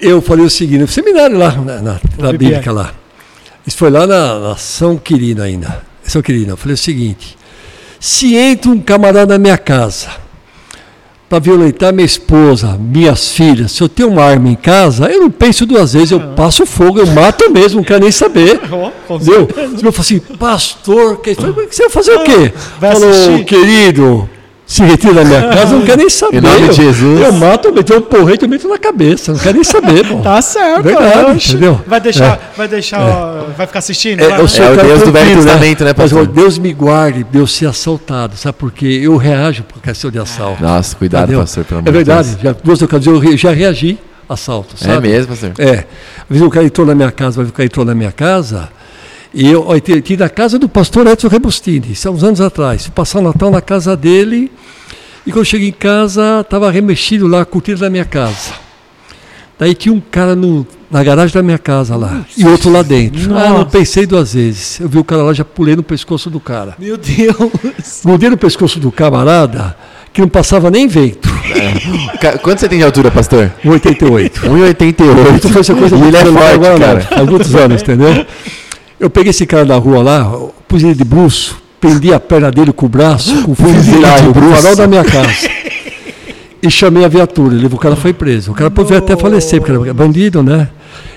Eu 0.00 0.20
falei 0.20 0.44
o 0.44 0.50
seguinte, 0.50 0.80
no 0.80 0.88
seminário 0.88 1.38
lá, 1.38 1.52
na, 1.52 1.80
na, 1.80 2.00
na. 2.18 2.32
Bíblica 2.32 2.72
lá. 2.72 2.92
Isso 3.70 3.78
foi 3.78 3.88
lá 3.88 4.04
na, 4.04 4.40
na 4.40 4.56
São 4.56 4.96
Quirino 4.96 5.40
ainda. 5.40 5.80
São 6.02 6.20
Quirino. 6.20 6.50
Eu 6.50 6.56
falei 6.56 6.74
o 6.74 6.76
seguinte: 6.76 7.38
se 8.00 8.34
entra 8.34 8.68
um 8.68 8.80
camarada 8.80 9.26
na 9.34 9.38
minha 9.38 9.56
casa 9.56 10.08
para 11.28 11.38
violentar 11.38 11.94
minha 11.94 12.04
esposa, 12.04 12.76
minhas 12.76 13.30
filhas, 13.30 13.70
se 13.70 13.80
eu 13.80 13.88
tenho 13.88 14.08
uma 14.08 14.24
arma 14.24 14.48
em 14.48 14.56
casa, 14.56 15.08
eu 15.08 15.20
não 15.20 15.30
penso 15.30 15.64
duas 15.64 15.92
vezes, 15.92 16.10
eu 16.10 16.18
passo 16.34 16.66
fogo, 16.66 16.98
eu 16.98 17.06
mato 17.06 17.48
mesmo, 17.48 17.76
não 17.76 17.84
quero 17.84 18.00
nem 18.00 18.10
saber. 18.10 18.60
Oh, 19.08 19.14
Entendeu? 19.14 19.46
Você 19.46 19.78
falou 19.78 19.94
assim, 19.98 20.18
pastor, 20.18 21.20
que... 21.20 21.30
Eu 21.30 21.36
falei, 21.36 21.68
você 21.68 21.82
vai 21.82 21.90
fazer 21.90 22.12
o 22.12 22.24
quê? 22.24 22.52
Vai 22.80 22.92
Falou, 22.92 23.44
querido, 23.44 24.28
se 24.72 24.82
retira 24.84 25.12
da 25.14 25.24
minha 25.24 25.48
casa, 25.48 25.74
eu 25.74 25.78
não 25.80 25.84
quero 25.86 25.98
nem 25.98 26.08
saber. 26.08 26.36
Em 26.36 26.40
nome 26.40 26.60
de 26.60 26.66
Eu- 26.68 26.72
Jesus. 26.72 27.20
Eu 27.20 27.32
mato, 27.32 27.68
eu 27.68 27.74
meto 27.74 27.94
um 27.96 28.00
porrete, 28.00 28.44
eu 28.44 28.48
meto 28.48 28.68
na 28.68 28.78
cabeça, 28.78 29.32
não 29.32 29.38
quero 29.40 29.54
nem 29.54 29.64
saber, 29.64 30.06
pô. 30.06 30.18
Tá 30.20 30.40
certo, 30.40 30.82
Verdade, 30.84 31.32
oxe. 31.32 31.50
entendeu? 31.50 31.80
Vai 31.86 32.00
deixar, 32.00 32.52
vai 32.56 32.68
deixar, 32.68 33.00
ó, 33.00 33.44
vai 33.56 33.66
ficar 33.66 33.80
assistindo? 33.80 34.20
É, 34.20 34.28
Vai, 34.28 34.38
eu 34.38 34.42
né? 34.42 34.48
sou 34.48 34.64
É 34.64 34.70
o 34.72 34.76
cara 34.76 34.88
Deus 34.88 35.02
do 35.02 35.10
Velho 35.12 35.36
Testamento, 35.36 35.84
né, 35.84 35.94
Mas 35.96 36.12
pastor? 36.12 36.22
ó, 36.28 36.32
Deus 36.32 36.58
me 36.58 36.72
guarde 36.72 37.24
de 37.24 37.38
eu 37.38 37.46
ser 37.46 37.66
assaltado, 37.66 38.36
sabe 38.36 38.56
por 38.58 38.70
quê? 38.70 39.00
Eu 39.02 39.16
reajo 39.16 39.64
por 39.64 39.82
questão 39.82 40.10
de 40.10 40.18
assalto. 40.20 40.62
Nossa, 40.62 40.94
cuidado, 40.94 41.24
entendeu? 41.24 41.40
pastor, 41.40 41.64
pelo 41.64 41.80
amor 41.80 41.88
É 41.88 41.90
de 41.90 41.96
verdade, 41.96 42.28
Deus. 42.28 42.40
já, 42.42 42.52
duas 42.62 42.80
ocasiões 42.82 43.22
eu 43.24 43.30
re- 43.30 43.36
já 43.36 43.50
reagi 43.52 43.98
a 44.28 44.34
assalto, 44.34 44.76
sabe? 44.76 45.08
É 45.08 45.12
mesmo, 45.12 45.28
pastor? 45.28 45.52
É. 45.58 45.72
Às 45.72 45.84
vezes 46.30 46.42
o 46.46 46.50
cara 46.50 46.64
entrou 46.64 46.86
na 46.86 46.94
minha 46.94 47.10
casa, 47.10 47.42
o 47.42 47.50
cara 47.52 47.66
entrou 47.66 47.84
na 47.84 47.94
minha 47.96 48.12
casa, 48.12 48.68
e 49.32 49.48
eu 49.48 49.66
ido 49.76 50.16
na 50.22 50.28
casa 50.28 50.58
do 50.58 50.68
pastor 50.68 51.06
Edson 51.06 51.28
Rebustini, 51.28 51.92
isso 51.92 52.08
há 52.08 52.10
uns 52.10 52.24
anos 52.24 52.40
atrás. 52.40 52.82
Fui 52.84 52.92
passar 52.92 53.20
o 53.20 53.22
Natal 53.22 53.50
na 53.50 53.60
casa 53.60 53.96
dele, 53.96 54.50
e 55.26 55.30
quando 55.30 55.38
eu 55.38 55.44
cheguei 55.44 55.68
em 55.68 55.72
casa, 55.72 56.40
estava 56.40 56.70
remexido 56.70 57.26
lá, 57.26 57.42
a 57.42 57.44
cortina 57.44 57.78
da 57.78 57.90
minha 57.90 58.04
casa. 58.04 58.52
Daí 59.58 59.74
tinha 59.74 59.92
um 59.94 60.00
cara 60.00 60.34
no, 60.34 60.66
na 60.90 61.04
garagem 61.04 61.34
da 61.34 61.42
minha 61.42 61.58
casa 61.58 61.94
lá, 61.94 62.24
e 62.36 62.46
outro 62.46 62.72
lá 62.72 62.82
dentro. 62.82 63.36
Ah, 63.36 63.50
não 63.50 63.58
Nossa. 63.58 63.66
pensei 63.66 64.06
duas 64.06 64.32
vezes. 64.34 64.80
Eu 64.80 64.88
vi 64.88 64.98
o 64.98 65.04
cara 65.04 65.22
lá, 65.22 65.32
já 65.34 65.44
pulei 65.44 65.76
no 65.76 65.82
pescoço 65.82 66.30
do 66.30 66.40
cara. 66.40 66.74
Meu 66.78 66.96
Deus. 66.96 67.36
Grudei 68.04 68.30
no 68.30 68.38
pescoço 68.38 68.80
do 68.80 68.90
camarada, 68.90 69.76
que 70.14 70.20
não 70.22 70.28
passava 70.28 70.70
nem 70.70 70.88
vento. 70.88 71.28
Ca- 72.20 72.38
Quanto 72.38 72.58
você 72.60 72.68
tem 72.70 72.78
de 72.78 72.84
altura, 72.84 73.10
pastor? 73.10 73.52
1,88. 73.62 74.30
1,88. 74.48 75.36
Isso 75.38 75.48
foi 75.50 75.60
essa 75.60 75.74
coisa 75.74 75.94
E 75.96 76.02
ele 76.08 76.16
é 76.16 76.24
forte, 76.24 76.54
agora, 76.54 76.72
não, 76.72 76.80
cara. 76.80 77.08
Há 77.20 77.24
muitos 77.24 77.54
anos, 77.54 77.82
entendeu? 77.82 78.26
Eu 79.00 79.08
peguei 79.08 79.30
esse 79.30 79.46
cara 79.46 79.64
na 79.64 79.76
rua 79.76 80.02
lá, 80.02 80.30
pus 80.68 80.82
ele 80.82 80.94
de 80.94 81.04
bruço, 81.04 81.56
prendi 81.80 82.12
a 82.12 82.20
perna 82.20 82.50
dele 82.50 82.70
com 82.70 82.84
o 82.84 82.88
braço, 82.88 83.42
com 83.42 83.52
o 83.52 83.56
no 83.56 84.54
farol 84.54 84.76
da 84.76 84.86
minha 84.86 85.02
casa. 85.02 85.48
E 86.62 86.70
chamei 86.70 87.06
a 87.06 87.08
viatura, 87.08 87.56
o 87.66 87.78
cara 87.78 87.96
foi 87.96 88.12
preso. 88.12 88.52
O 88.52 88.54
cara 88.54 88.70
pode 88.70 88.94
até 88.94 89.16
falecer, 89.16 89.58
porque 89.62 89.72
era 89.72 89.94
bandido, 89.94 90.42
né? 90.42 90.68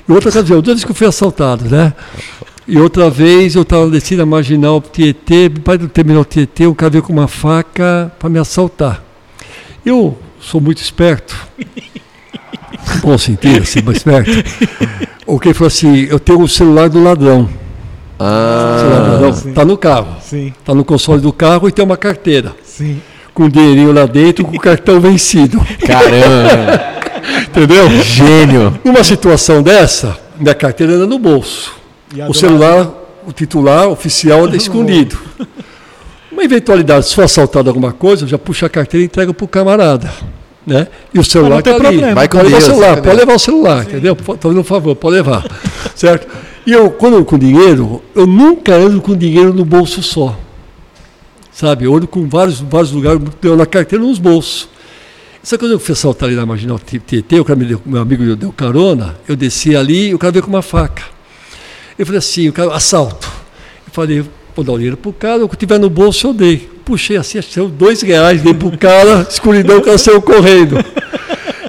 E 0.07 0.11
outra 0.13 0.29
ocasião, 0.29 0.61
duas 0.61 0.75
vezes 0.75 0.85
que 0.85 0.91
eu 0.91 0.95
fui 0.95 1.05
assaltado, 1.05 1.65
né? 1.65 1.91
E 2.65 2.77
outra 2.77 3.09
vez 3.09 3.55
eu 3.55 3.63
estava 3.63 3.89
descendo 3.89 4.21
a 4.21 4.25
marginal 4.25 4.81
Tietê, 4.81 5.49
pai 5.49 5.77
do 5.77 5.89
terminal 5.89 6.23
Tietê, 6.23 6.65
o 6.65 6.73
cara 6.73 6.89
veio 6.89 7.03
com 7.03 7.11
uma 7.11 7.27
faca 7.27 8.09
para 8.17 8.29
me 8.29 8.39
assaltar. 8.39 9.03
Eu 9.85 10.17
sou 10.39 10.61
muito 10.61 10.81
esperto. 10.81 11.35
Bom 13.03 13.17
sentido, 13.17 13.63
assim, 13.63 13.81
mas 13.83 13.97
esperto. 13.97 14.31
O 15.27 15.37
que 15.37 15.53
falou 15.53 15.67
assim, 15.67 16.07
eu 16.09 16.19
tenho 16.19 16.41
o 16.41 16.47
celular 16.47 16.87
do 16.87 17.03
ladrão. 17.03 17.49
Ah, 18.25 19.09
ladrão 19.11 19.53
tá 19.53 19.65
no 19.65 19.77
carro. 19.77 20.07
Sim, 20.21 20.53
Tá 20.63 20.73
no 20.73 20.85
console 20.85 21.21
do 21.21 21.33
carro 21.33 21.67
e 21.67 21.71
tem 21.71 21.83
uma 21.83 21.97
carteira. 21.97 22.53
sim. 22.63 23.01
Com 23.33 23.45
o 23.45 23.49
dinheirinho 23.49 23.91
lá 23.91 24.05
dentro, 24.05 24.45
com 24.45 24.55
o 24.55 24.59
cartão 24.59 24.99
vencido. 25.01 25.59
caramba. 25.87 26.93
Entendeu? 27.49 27.89
Gênio. 28.03 28.79
Numa 28.85 29.03
situação 29.03 29.63
dessa, 29.63 30.15
minha 30.39 30.53
carteira 30.53 30.93
era 30.93 31.07
no 31.07 31.17
bolso. 31.17 31.73
E 32.15 32.21
O 32.21 32.33
celular 32.33 32.87
o 33.25 33.31
titular 33.31 33.87
oficial 33.87 34.43
anda 34.45 34.55
escondido. 34.57 35.17
Uma 36.31 36.43
eventualidade, 36.43 37.07
se 37.07 37.15
for 37.15 37.23
assaltado 37.23 37.69
alguma 37.69 37.91
coisa, 37.91 38.23
eu 38.23 38.27
já 38.27 38.37
puxo 38.37 38.65
a 38.65 38.69
carteira 38.69 39.01
e 39.01 39.05
entrego 39.05 39.33
para 39.33 39.45
o 39.45 39.47
camarada. 39.47 40.11
Né? 40.65 40.87
E 41.13 41.17
o 41.19 41.23
celular 41.23 41.59
está 41.59 41.75
ali. 41.75 42.13
Vai 42.13 42.27
com 42.27 42.37
Pode 42.37 42.49
levar 42.49 42.57
Deus. 42.59 42.63
o 42.63 42.65
celular, 42.71 43.01
pode 43.01 43.15
levar 43.17 43.33
o 43.35 43.39
celular, 43.39 43.83
entendeu? 43.83 44.13
Estou 44.13 44.37
fazendo 44.39 44.59
um 44.61 44.63
favor, 44.63 44.95
pode 44.95 45.15
levar. 45.15 45.43
certo? 45.95 46.27
E 46.65 46.71
eu, 46.71 46.89
quando 46.91 47.17
eu 47.17 47.25
com 47.25 47.37
dinheiro, 47.37 48.01
eu 48.15 48.25
nunca 48.25 48.73
ando 48.73 49.01
com 49.01 49.15
dinheiro 49.15 49.53
no 49.53 49.65
bolso 49.65 50.01
só. 50.01 50.39
Sabe? 51.51 51.85
Eu 51.85 51.95
ando 51.95 52.07
com 52.07 52.27
vários, 52.27 52.61
vários 52.61 52.91
lugares, 52.91 53.21
na 53.57 53.65
carteira 53.65 54.03
nos 54.03 54.17
bolsos. 54.17 54.69
Coisa 55.41 55.57
que 55.57 55.65
eu 55.65 55.79
fui 55.79 55.91
assaltar 55.91 56.29
ali 56.29 56.37
na 56.37 56.45
Marginal 56.45 56.79
TT, 56.79 57.41
o 57.41 57.43
cara 57.43 57.59
me 57.59 57.65
deu, 57.65 57.81
meu 57.85 58.01
amigo 58.01 58.23
me 58.23 58.33
deu 58.33 58.49
carona, 58.53 59.17
eu 59.27 59.35
desci 59.35 59.75
ali 59.75 60.07
e 60.07 60.15
o 60.15 60.17
cara 60.17 60.31
veio 60.31 60.41
com 60.41 60.49
uma 60.49 60.61
faca. 60.61 61.03
Eu 61.99 62.05
falei 62.05 62.19
assim, 62.19 62.47
o 62.47 62.53
cara, 62.53 62.73
assalto. 62.73 63.27
Eu 63.85 63.91
falei, 63.91 64.25
vou 64.55 64.63
dar 64.63 64.71
o 64.71 64.77
dinheiro 64.77 64.95
pro 64.95 65.11
cara, 65.11 65.43
o 65.43 65.49
que 65.49 65.57
tiver 65.57 65.77
no 65.77 65.89
bolso 65.89 66.27
eu 66.27 66.33
dei. 66.33 66.69
Puxei 66.85 67.17
assim, 67.17 67.39
achei 67.39 67.67
dois 67.67 68.01
reais, 68.01 68.41
dei 68.41 68.53
pro 68.53 68.75
cara, 68.77 69.27
escuridão, 69.29 69.79
o 69.79 69.81
cara 69.81 69.97
saiu 69.97 70.21
correndo. 70.21 70.77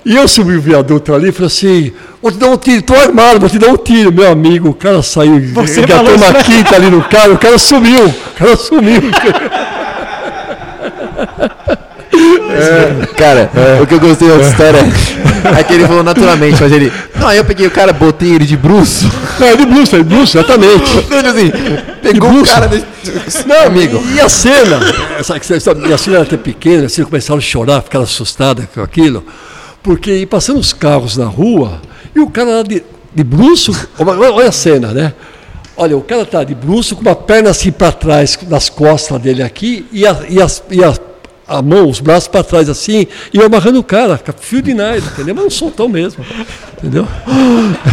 E 0.04 0.14
eu 0.14 0.28
subi 0.28 0.54
o 0.56 0.60
viaduto 0.60 1.14
ali 1.14 1.30
e 1.30 1.32
falei 1.32 1.46
assim, 1.46 1.92
vou 2.20 2.30
te 2.30 2.36
dar 2.36 2.48
um 2.50 2.58
tiro, 2.58 2.82
tô 2.82 2.94
armado, 2.94 3.40
vou 3.40 3.48
te 3.48 3.58
dar 3.58 3.68
um 3.68 3.76
tiro, 3.76 4.12
meu 4.12 4.30
amigo. 4.30 4.68
O 4.68 4.74
cara 4.74 5.02
saiu, 5.02 5.40
Você 5.54 5.80
engatou 5.80 6.04
falou 6.04 6.16
uma 6.16 6.38
isso. 6.38 6.50
quinta 6.50 6.76
ali 6.76 6.90
no 6.90 7.02
cara, 7.04 7.32
o 7.32 7.38
cara 7.38 7.56
sumiu, 7.56 8.06
o 8.06 8.38
cara 8.38 8.56
sumiu. 8.56 9.00
Cara, 13.16 13.50
o 13.82 13.86
que 13.86 13.94
eu 13.94 14.00
gostei 14.00 14.28
da 14.28 14.36
história 14.36 14.78
é 15.58 15.64
que 15.64 15.72
ele 15.74 15.86
falou 15.86 16.02
naturalmente, 16.02 16.60
mas 16.60 16.72
ele. 16.72 16.92
Não, 17.16 17.28
aí 17.28 17.38
eu 17.38 17.44
peguei 17.44 17.66
o 17.66 17.70
cara, 17.70 17.92
botei 17.92 18.32
ele 18.32 18.44
de 18.44 18.56
bruxo. 18.56 19.10
É, 19.40 19.56
de 19.56 19.66
bruxa, 19.66 19.96
de 19.98 20.04
bruxa, 20.04 20.38
exatamente. 20.38 20.90
Ele 21.10 21.28
assim, 21.28 21.52
pegou 22.02 22.30
o 22.30 22.32
bruxo. 22.34 22.54
cara. 22.54 22.68
De... 22.68 22.84
Não, 23.46 23.66
amigo. 23.66 24.02
E 24.14 24.20
a 24.20 24.28
cena? 24.28 24.78
Essa, 25.18 25.36
essa, 25.36 25.74
minha 25.74 25.98
filha 25.98 26.16
era 26.16 26.22
até 26.24 26.36
pequena, 26.36 26.86
assim, 26.86 27.02
começaram 27.02 27.38
a 27.38 27.42
chorar, 27.42 27.82
ficaram 27.82 28.04
assustadas 28.04 28.66
com 28.72 28.80
aquilo. 28.80 29.24
Porque 29.84 30.12
ia 30.16 30.26
passando 30.26 30.58
os 30.58 30.72
carros 30.72 31.16
na 31.16 31.26
rua 31.26 31.80
e 32.16 32.18
o 32.18 32.28
cara 32.28 32.56
lá 32.56 32.62
de, 32.62 32.82
de 33.14 33.22
bruço. 33.22 33.70
Olha, 33.98 34.48
a 34.48 34.52
cena, 34.52 34.88
né? 34.92 35.12
Olha, 35.76 35.96
o 35.96 36.00
cara 36.00 36.24
tá 36.24 36.42
de 36.42 36.54
bruço 36.54 36.96
com 36.96 37.02
uma 37.02 37.14
perna 37.14 37.50
assim 37.50 37.70
para 37.70 37.92
trás, 37.92 38.36
nas 38.48 38.68
costas 38.70 39.20
dele 39.20 39.42
aqui, 39.42 39.86
e 39.92 40.06
a, 40.06 40.16
e 40.28 40.40
as- 40.40 40.62
e 40.70 40.82
a, 40.82 40.94
a 41.46 41.60
mão, 41.60 41.88
os 41.88 42.00
braços 42.00 42.28
para 42.28 42.42
trás 42.42 42.68
assim, 42.70 43.06
e 43.32 43.36
eu 43.38 43.44
amarrando 43.44 43.78
o 43.78 43.82
cara, 43.84 44.18
fio 44.40 44.62
de 44.62 44.72
nylon, 44.72 44.98
entendeu? 45.12 45.34
Mas 45.34 45.44
um 45.44 45.50
soltão 45.50 45.88
mesmo, 45.88 46.24
entendeu? 46.78 47.06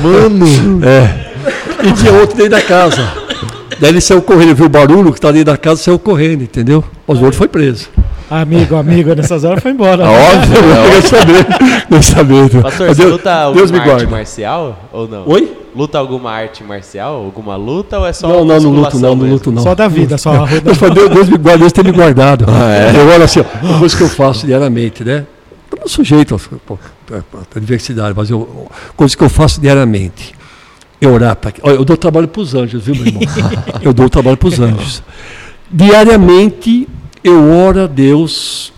Mano. 0.01 0.85
É. 0.85 1.31
E 1.87 1.91
tinha 1.93 2.13
outro 2.13 2.37
dentro 2.37 2.51
da 2.51 2.61
casa. 2.61 3.11
Daí 3.79 3.89
ele 3.89 3.99
saiu 3.99 4.21
correndo, 4.21 4.53
viu 4.55 4.67
o 4.67 4.69
barulho 4.69 5.11
que 5.11 5.17
estava 5.17 5.33
dentro 5.33 5.51
da 5.51 5.57
casa, 5.57 5.81
saiu 5.81 5.97
correndo, 5.99 6.43
entendeu? 6.43 6.83
Mas 7.07 7.17
o 7.19 7.23
outro 7.23 7.37
foi 7.37 7.47
preso. 7.47 7.89
Amigo, 8.31 8.77
amigo, 8.77 9.13
nessas 9.13 9.43
horas 9.43 9.61
foi 9.61 9.71
embora. 9.71 10.05
Óbvio. 10.07 10.55
Eu 10.55 10.83
queria 10.85 11.01
saber, 11.01 11.45
não 11.89 12.01
saber. 12.01 12.61
Pastor, 12.61 12.87
Mas 12.87 12.97
Deus, 12.97 13.11
luta 13.11 13.33
alguma 13.33 13.55
Deus 13.57 13.71
me 13.71 13.77
arte 13.79 13.89
guarda. 13.89 14.07
marcial 14.07 14.89
ou 14.93 15.05
não? 15.05 15.23
Oi? 15.27 15.57
Luta 15.75 15.97
alguma 15.97 16.31
arte 16.31 16.63
marcial? 16.63 17.15
Alguma 17.15 17.57
luta 17.57 17.99
ou 17.99 18.07
é 18.07 18.13
só 18.13 18.29
Não, 18.29 18.45
não, 18.45 18.57
não 18.61 18.71
luto, 18.71 18.99
não, 18.99 19.15
não 19.17 19.27
luto, 19.27 19.51
não. 19.51 19.61
Só 19.61 19.75
da 19.75 19.89
vida, 19.89 20.17
só 20.17 20.31
a 20.31 20.37
rua 20.47 20.61
da 20.61 20.71
Deus, 20.89 21.09
Deus, 21.09 21.29
me 21.29 21.37
guarda, 21.37 21.59
Deus 21.59 21.73
tem 21.73 21.83
me 21.83 21.91
guardado. 21.91 22.45
Ah, 22.47 22.73
é? 22.73 22.97
Eu 22.97 23.05
olho 23.09 23.21
assim, 23.21 23.41
ó, 23.41 23.65
uma 23.67 23.79
coisa 23.79 23.97
que 23.97 24.03
eu 24.03 24.09
faço 24.09 24.45
diariamente, 24.45 25.03
né? 25.03 25.25
Eu 25.69 25.79
não 25.81 25.87
sujeito 25.89 26.39
pô, 26.65 26.79
à 27.53 27.59
diversidade, 27.59 28.13
mas 28.15 28.29
eu, 28.29 28.69
coisa 28.95 29.17
que 29.17 29.23
eu 29.25 29.29
faço 29.29 29.59
diariamente. 29.59 30.33
É 31.01 31.07
orar 31.07 31.35
para. 31.35 31.51
Eu 31.63 31.83
dou 31.83 31.97
trabalho 31.97 32.29
para 32.29 32.41
os 32.41 32.55
anjos, 32.55 32.81
viu, 32.85 32.95
meu 32.95 33.07
irmão? 33.07 33.23
Eu 33.81 33.91
dou 33.91 34.07
trabalho 34.07 34.37
para 34.37 34.47
os 34.47 34.59
anjos. 34.59 35.01
Diariamente 35.69 36.87
eu 37.23 37.51
oro 37.51 37.83
a 37.83 37.87
Deus 37.87 38.73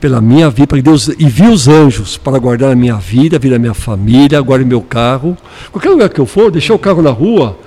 pela 0.00 0.20
minha 0.20 0.48
vida, 0.48 0.66
para 0.66 0.78
que 0.78 0.82
Deus 0.82 1.08
envie 1.18 1.48
os 1.48 1.66
anjos 1.66 2.16
para 2.16 2.38
guardar 2.38 2.70
a 2.70 2.74
minha 2.76 2.94
vida, 2.96 3.36
a 3.36 3.38
vida 3.38 3.56
da 3.56 3.58
minha 3.58 3.74
família, 3.74 4.40
guarde 4.40 4.64
meu 4.64 4.80
carro. 4.80 5.36
Qualquer 5.72 5.90
lugar 5.90 6.08
que 6.08 6.20
eu 6.20 6.26
for, 6.26 6.50
deixar 6.50 6.74
o 6.74 6.78
carro 6.78 7.02
na 7.02 7.10
rua, 7.10 7.58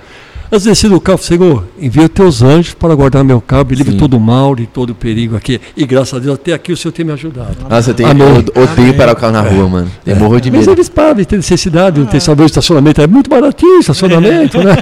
antes 0.50 0.62
de 0.64 0.70
descer 0.70 0.88
do 0.88 0.98
carro, 0.98 1.18
Senhor, 1.18 1.64
envia 1.78 2.04
os 2.04 2.08
teus 2.08 2.42
anjos 2.42 2.72
para 2.72 2.94
guardar 2.94 3.22
meu 3.22 3.38
carro, 3.40 3.66
me 3.68 3.74
livre 3.76 3.96
todo 3.96 4.18
mal, 4.18 4.54
de 4.54 4.66
todo 4.66 4.94
perigo 4.94 5.36
aqui. 5.36 5.60
E 5.76 5.84
graças 5.84 6.14
a 6.14 6.18
Deus, 6.18 6.34
até 6.36 6.54
aqui 6.54 6.72
o 6.72 6.76
Senhor 6.76 6.92
tem 6.92 7.04
me 7.04 7.12
ajudado. 7.12 7.56
Nossa, 7.68 7.90
eu, 7.90 7.94
tenho, 7.94 8.10
odeio 8.10 8.94
parar 8.96 9.12
o 9.12 9.16
carro 9.16 9.32
na 9.32 9.42
rua, 9.42 9.68
mano. 9.68 9.90
Eu 10.06 10.16
morro 10.16 10.40
de 10.40 10.50
Mas 10.50 10.60
medo. 10.60 10.72
eles 10.72 10.88
param, 10.88 11.22
tem 11.24 11.38
necessidade, 11.38 12.00
não 12.00 12.06
tem 12.06 12.18
salão 12.18 12.44
de 12.44 12.50
estacionamento, 12.50 13.02
é 13.02 13.06
muito 13.06 13.28
baratinho 13.28 13.76
o 13.76 13.80
estacionamento, 13.80 14.56
né? 14.64 14.74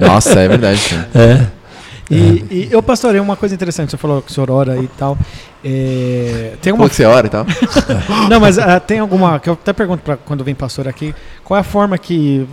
Nossa, 0.00 0.38
é 0.38 0.48
verdade. 0.48 0.80
cara. 0.88 1.08
É. 1.14 1.61
E, 2.10 2.44
e 2.50 2.68
eu, 2.70 2.82
pastorei, 2.82 3.20
uma 3.20 3.36
coisa 3.36 3.54
interessante, 3.54 3.90
você 3.90 3.96
falou 3.96 4.20
que 4.20 4.30
o 4.30 4.34
senhor 4.34 4.50
ora 4.50 4.76
e 4.76 4.86
tal. 4.88 5.16
É, 5.64 6.54
tem 6.60 6.72
uma. 6.72 6.84
Pô, 6.84 6.90
que 6.90 6.96
você 6.96 7.04
ora 7.04 7.26
e 7.26 7.30
tal. 7.30 7.46
Não, 8.28 8.40
mas 8.40 8.58
ah, 8.58 8.80
tem 8.80 8.98
alguma. 8.98 9.38
Que 9.38 9.48
eu 9.48 9.54
até 9.54 9.72
pergunto 9.72 10.02
pra 10.02 10.16
quando 10.16 10.42
vem 10.42 10.54
pastor 10.54 10.88
aqui, 10.88 11.14
qual 11.44 11.56
é 11.56 11.60
a 11.60 11.64
forma 11.64 11.96
que 11.96 12.46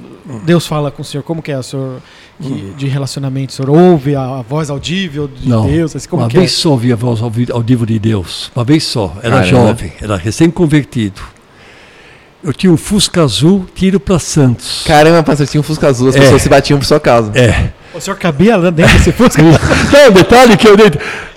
Deus 0.46 0.68
fala 0.68 0.92
com 0.92 1.02
o 1.02 1.06
senhor? 1.06 1.24
Como 1.24 1.42
que 1.42 1.52
é 1.52 1.58
o 1.58 1.64
senhor 1.64 2.00
que- 2.40 2.74
de 2.78 2.88
relacionamento? 2.88 3.52
O 3.52 3.56
senhor 3.56 3.70
ouve 3.72 4.16
a, 4.16 4.22
a 4.38 4.42
voz 4.44 4.70
audível 4.70 5.28
de 5.28 5.50
Não. 5.50 5.66
Deus? 5.66 5.96
Assim, 5.96 6.08
como 6.08 6.22
uma 6.22 6.30
que 6.30 6.38
vez 6.38 6.52
é? 6.52 6.56
só 6.56 6.70
ouvi 6.70 6.94
a 6.94 6.96
voz 6.96 7.20
vivo 7.66 7.86
de 7.86 7.98
Deus. 7.98 8.52
Uma 8.56 8.64
vez 8.64 8.84
só. 8.84 9.16
Era 9.24 9.42
Caramba. 9.42 9.46
jovem, 9.48 9.94
era 10.00 10.16
recém-convertido. 10.16 11.22
Eu 12.44 12.54
tinha 12.54 12.72
um 12.72 12.78
Fusca 12.78 13.22
azul, 13.24 13.66
tiro 13.76 14.00
para 14.00 14.18
Santos. 14.18 14.84
Caramba, 14.88 15.22
pastor, 15.24 15.46
tinha 15.46 15.60
um 15.60 15.64
Fusca 15.64 15.88
azul, 15.88 16.08
as 16.10 16.16
É. 16.16 16.20
pessoas 16.20 16.42
se 16.42 16.48
batiam 16.50 16.80
por 16.80 16.86
sua 16.86 17.00
causa. 17.00 17.32
É. 17.38 17.70
O 17.94 18.00
senhor 18.00 18.16
cabia 18.18 18.56
lá 18.56 18.70
dentro 18.70 18.94
desse 18.98 19.12
Fusca? 19.12 19.42
Não, 19.92 20.12
detalhe 20.12 20.56
que 20.56 20.68
eu 20.68 20.78
dei. 20.78 20.92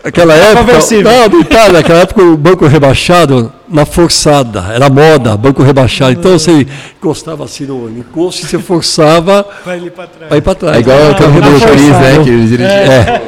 Aquela 0.04 0.34
época. 0.34 0.60
conversível. 0.64 1.10
Não, 1.10 1.28
detalhe, 1.28 1.72
naquela 1.72 2.00
época 2.00 2.22
o 2.22 2.36
banco 2.36 2.66
rebaixado 2.66 3.52
na 3.68 3.84
forçada. 3.84 4.66
Era 4.72 4.88
moda, 4.88 5.36
banco 5.36 5.62
rebaixado. 5.62 6.12
Então 6.12 6.32
você 6.38 6.66
encostava 6.98 7.44
assim 7.44 7.64
no 7.64 7.88
encosto 7.90 8.44
e 8.44 8.48
você 8.48 8.58
forçava 8.58 9.46
Vai 9.64 9.78
ali 9.78 9.90
pra 9.90 10.06
trás. 10.06 10.28
para 10.28 10.36
ir 10.36 10.40
para 10.40 10.54
trás. 10.54 10.76
É 10.76 10.80
igual 10.80 10.98
o 11.10 11.14
campo 11.16 11.40
do. 11.40 11.58
Choriz, 11.60 11.88
né? 11.88 12.20
Que 12.22 12.30
eles 12.30 12.48
dirigiam. 12.48 12.68
É. 12.68 13.22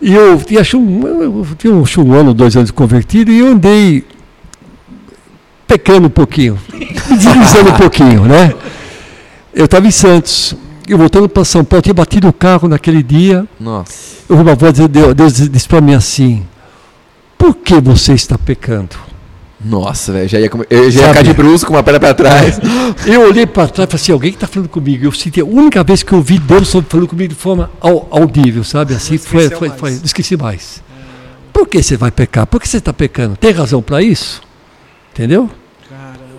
E 0.00 0.14
eu 0.14 0.38
tinha, 0.38 0.62
um, 0.76 1.06
eu 1.22 1.46
tinha 1.58 1.72
um, 1.74 1.84
um 2.06 2.12
ano, 2.14 2.32
dois 2.32 2.56
anos 2.56 2.70
convertido 2.70 3.30
e 3.32 3.40
eu 3.40 3.48
andei 3.48 4.04
pecando 5.68 6.06
um 6.08 6.10
pouquinho, 6.10 6.58
me 6.74 7.16
deslizando 7.16 7.70
um 7.70 7.76
pouquinho, 7.76 8.24
né? 8.24 8.52
Eu 9.54 9.66
estava 9.66 9.86
em 9.86 9.90
Santos, 9.90 10.54
eu 10.88 10.96
voltando 10.98 11.28
para 11.28 11.44
São 11.44 11.62
Paulo, 11.64 11.82
tinha 11.82 11.94
batido 11.94 12.26
o 12.28 12.32
carro 12.32 12.66
naquele 12.68 13.02
dia, 13.02 13.46
Nossa. 13.60 13.92
eu 14.28 14.36
ouvi 14.36 14.48
uma 14.48 14.56
voz 14.56 14.72
de 14.72 14.88
Deus, 14.88 15.14
Deus 15.14 15.34
disse 15.50 15.68
para 15.68 15.80
mim 15.80 15.94
assim, 15.94 16.44
por 17.36 17.54
que 17.54 17.80
você 17.80 18.14
está 18.14 18.36
pecando? 18.38 18.96
Nossa, 19.64 20.12
velho. 20.12 20.28
Já 20.28 20.38
ia, 20.38 20.48
eu 20.70 20.88
já 20.88 21.00
ia 21.00 21.08
ficar 21.08 21.22
de 21.22 21.32
brusco 21.34 21.66
com 21.66 21.74
uma 21.76 21.82
perna 21.82 21.98
pra 21.98 22.14
trás. 22.14 22.60
Eu 23.04 23.22
olhei 23.22 23.44
para 23.44 23.66
trás 23.66 23.88
e 23.88 23.90
falei 23.90 24.02
assim, 24.02 24.12
alguém 24.12 24.30
está 24.30 24.46
falando 24.46 24.68
comigo. 24.68 25.04
Eu 25.04 25.10
senti, 25.10 25.40
a 25.40 25.44
única 25.44 25.82
vez 25.82 26.04
que 26.04 26.12
eu 26.12 26.18
ouvi 26.18 26.38
Deus 26.38 26.70
falando 26.88 27.08
comigo 27.08 27.28
de 27.28 27.34
forma 27.34 27.68
au- 27.80 28.06
audível, 28.08 28.62
sabe? 28.62 28.94
Assim, 28.94 29.18
foi, 29.18 29.50
foi, 29.50 29.68
mais. 29.68 29.80
foi, 29.80 29.92
esqueci 30.04 30.36
mais. 30.36 30.80
Por 31.52 31.66
que 31.66 31.82
você 31.82 31.96
vai 31.96 32.12
pecar? 32.12 32.46
Por 32.46 32.60
que 32.60 32.68
você 32.68 32.76
está 32.76 32.92
pecando? 32.92 33.36
Tem 33.36 33.50
razão 33.50 33.82
para 33.82 34.00
isso? 34.00 34.40
Entendeu? 35.12 35.50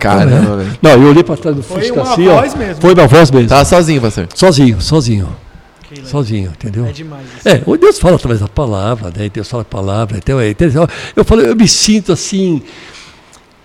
Caramba, 0.00 0.56
velho. 0.56 0.78
Não, 0.80 0.90
eu 0.90 1.08
olhei 1.10 1.22
para 1.22 1.36
trás 1.36 1.56
do 1.56 1.62
Foi 1.62 1.82
Fusca 1.82 1.94
uma 1.94 2.12
assim, 2.12 2.24
voz 2.24 2.54
ó. 2.54 2.56
mesmo. 2.56 2.80
Foi 2.80 2.94
uma 2.94 3.06
voz 3.06 3.30
mesmo. 3.30 3.48
Tava 3.48 3.64
sozinho, 3.64 4.00
pastor. 4.00 4.28
Sozinho, 4.34 4.80
sozinho. 4.80 5.36
Que 5.82 5.94
legal. 5.96 6.10
Sozinho, 6.10 6.50
entendeu? 6.50 6.86
É 6.86 6.92
demais. 6.92 7.26
isso. 7.38 7.48
É, 7.48 7.62
o 7.66 7.76
Deus 7.76 7.98
fala 7.98 8.16
através 8.16 8.40
da 8.40 8.48
palavra, 8.48 9.12
né? 9.14 9.28
Deus 9.28 9.48
fala 9.48 9.62
a 9.62 9.64
palavra. 9.64 10.16
Então, 10.18 10.40
é, 10.40 10.50
então, 10.50 10.88
eu 11.14 11.24
falo, 11.24 11.42
eu 11.42 11.54
me 11.54 11.68
sinto 11.68 12.12
assim 12.12 12.62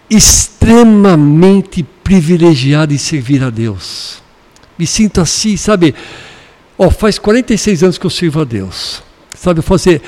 extremamente 0.09 1.83
privilegiado 2.03 2.93
em 2.93 2.97
servir 2.97 3.43
a 3.43 3.49
Deus. 3.49 4.21
Me 4.77 4.85
sinto 4.85 5.21
assim, 5.21 5.55
sabe? 5.57 5.95
Ó, 6.77 6.89
faz 6.89 7.17
46 7.17 7.83
anos 7.83 7.97
que 7.97 8.05
eu 8.05 8.09
sirvo 8.09 8.41
a 8.41 8.43
Deus. 8.43 9.01
Sabe, 9.33 9.61
fazer 9.61 10.01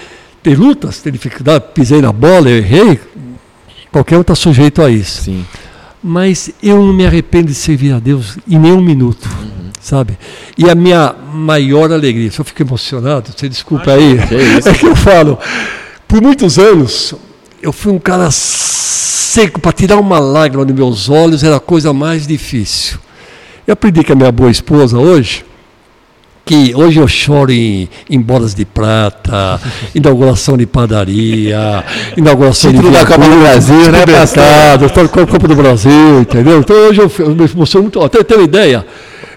tem 0.44 0.56
lutas, 0.56 1.02
tem 1.02 1.12
dificuldade, 1.12 1.66
pisei 1.74 2.02
na 2.02 2.12
bola, 2.12 2.50
eu 2.50 2.58
errei. 2.58 3.00
Qualquer 3.92 4.18
um 4.18 4.22
está 4.22 4.36
sujeito 4.36 4.82
a 4.82 4.90
isso 4.90 5.24
Sim. 5.24 5.46
Mas 6.04 6.52
eu 6.62 6.78
não 6.78 6.94
me 6.94 7.06
arrependo 7.06 7.48
de 7.48 7.56
servir 7.56 7.94
a 7.94 8.00
Deus 8.00 8.38
em 8.48 8.58
nenhum 8.58 8.82
minuto, 8.82 9.28
sabe? 9.82 10.18
E 10.58 10.70
a 10.70 10.76
minha 10.76 11.14
maior 11.34 11.92
alegria, 11.92 12.30
se 12.32 12.40
eu 12.40 12.46
fico 12.46 12.62
emocionado, 12.62 13.32
você 13.36 13.50
desculpa 13.50 13.92
aí, 13.92 14.18
Que 14.28 14.36
isso. 14.36 14.70
é 14.70 14.74
que 14.74 14.86
eu 14.86 14.96
falo, 14.96 15.38
por 16.08 16.22
muitos 16.22 16.58
anos, 16.58 17.14
eu 17.62 17.74
fui 17.74 17.92
um 17.92 18.00
cara 18.00 18.30
seco, 18.32 19.60
para 19.60 19.72
tirar 19.72 19.98
uma 19.98 20.20
lágrima 20.20 20.66
dos 20.66 20.76
meus 20.76 21.10
olhos 21.10 21.44
era 21.44 21.58
a 21.58 21.60
coisa 21.60 21.94
mais 21.94 22.26
difícil. 22.26 22.98
Eu 23.66 23.74
aprendi 23.74 24.04
com 24.04 24.14
a 24.14 24.16
minha 24.16 24.32
boa 24.32 24.50
esposa 24.50 24.98
hoje, 24.98 25.44
que 26.48 26.74
hoje 26.74 27.00
eu 27.00 27.08
choro 27.08 27.52
em, 27.52 27.90
em 28.10 28.20
bolas 28.20 28.56
de 28.56 28.64
prata, 28.64 29.60
inauguração 29.94 30.58
de 30.58 30.66
padaria, 30.66 31.84
inauguração 32.16 32.72
Título 32.72 32.92
de 32.92 32.98
da 32.98 33.06
Copa 33.06 33.28
do 33.28 33.40
Brasil, 33.40 33.92
né, 33.92 34.86
estou 34.86 35.10
com 35.10 35.20
a 35.20 35.28
Copa 35.28 35.48
do 35.48 35.56
Brasil, 35.56 36.22
entendeu? 36.22 36.60
Então 36.60 36.76
hoje 36.76 37.02
eu, 37.02 37.12
eu 37.20 37.36
me 37.36 37.44
emociono 37.44 37.84
muito. 37.84 38.02
Até 38.02 38.24
ter 38.24 38.36
uma 38.36 38.44
ideia, 38.44 38.86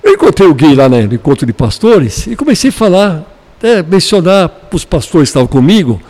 eu 0.05 0.13
encontrei 0.15 0.49
o 0.49 0.55
Gui 0.55 0.75
lá 0.75 0.89
né, 0.89 1.03
no 1.03 1.15
encontro 1.15 1.45
de 1.45 1.53
pastores 1.53 2.29
e 2.29 2.37
comecei 2.37 2.71
a 2.71 2.73
falar 2.73 3.25
até 3.59 3.83
mencionar 3.83 4.49
para 4.49 4.77
os 4.77 4.85
pastores 4.85 5.29
que 5.29 5.31
estavam 5.31 5.49
comigo, 5.49 6.01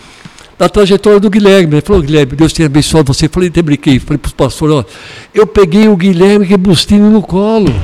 da 0.59 0.69
trajetória 0.69 1.19
do 1.19 1.31
Guilherme. 1.31 1.75
Ele 1.75 1.81
falou, 1.81 2.03
Guilherme, 2.03 2.37
Deus 2.37 2.53
tenha 2.53 2.67
abençoado 2.67 3.13
você. 3.13 3.25
Eu 3.25 3.31
falei, 3.31 3.49
até 3.49 3.63
brinquei, 3.63 3.99
falei 3.99 4.19
para 4.19 4.29
os 4.29 4.35
pastores, 4.35 4.77
ó, 4.77 4.85
eu 5.35 5.47
peguei 5.47 5.89
o 5.89 5.97
Guilherme 5.97 6.45
Rebustino 6.45 7.11
no 7.11 7.23
colo. 7.23 7.75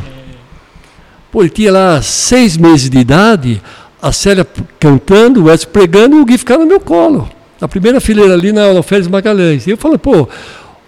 Pô, 1.36 1.42
ele 1.42 1.50
tinha 1.50 1.70
lá 1.70 2.00
seis 2.00 2.56
meses 2.56 2.88
de 2.88 2.96
idade, 2.96 3.60
a 4.00 4.10
Célia 4.10 4.46
cantando, 4.80 5.44
o 5.44 5.52
Edson 5.52 5.68
pregando 5.70 6.16
e 6.16 6.20
o 6.20 6.24
Gui 6.24 6.38
ficava 6.38 6.60
no 6.60 6.66
meu 6.66 6.80
colo. 6.80 7.28
Na 7.60 7.68
primeira 7.68 8.00
fileira 8.00 8.32
ali 8.32 8.52
na, 8.52 8.82
Félix 8.82 9.06
Magalhães. 9.06 9.66
E 9.66 9.70
eu 9.70 9.76
falei, 9.76 9.98
pô, 9.98 10.26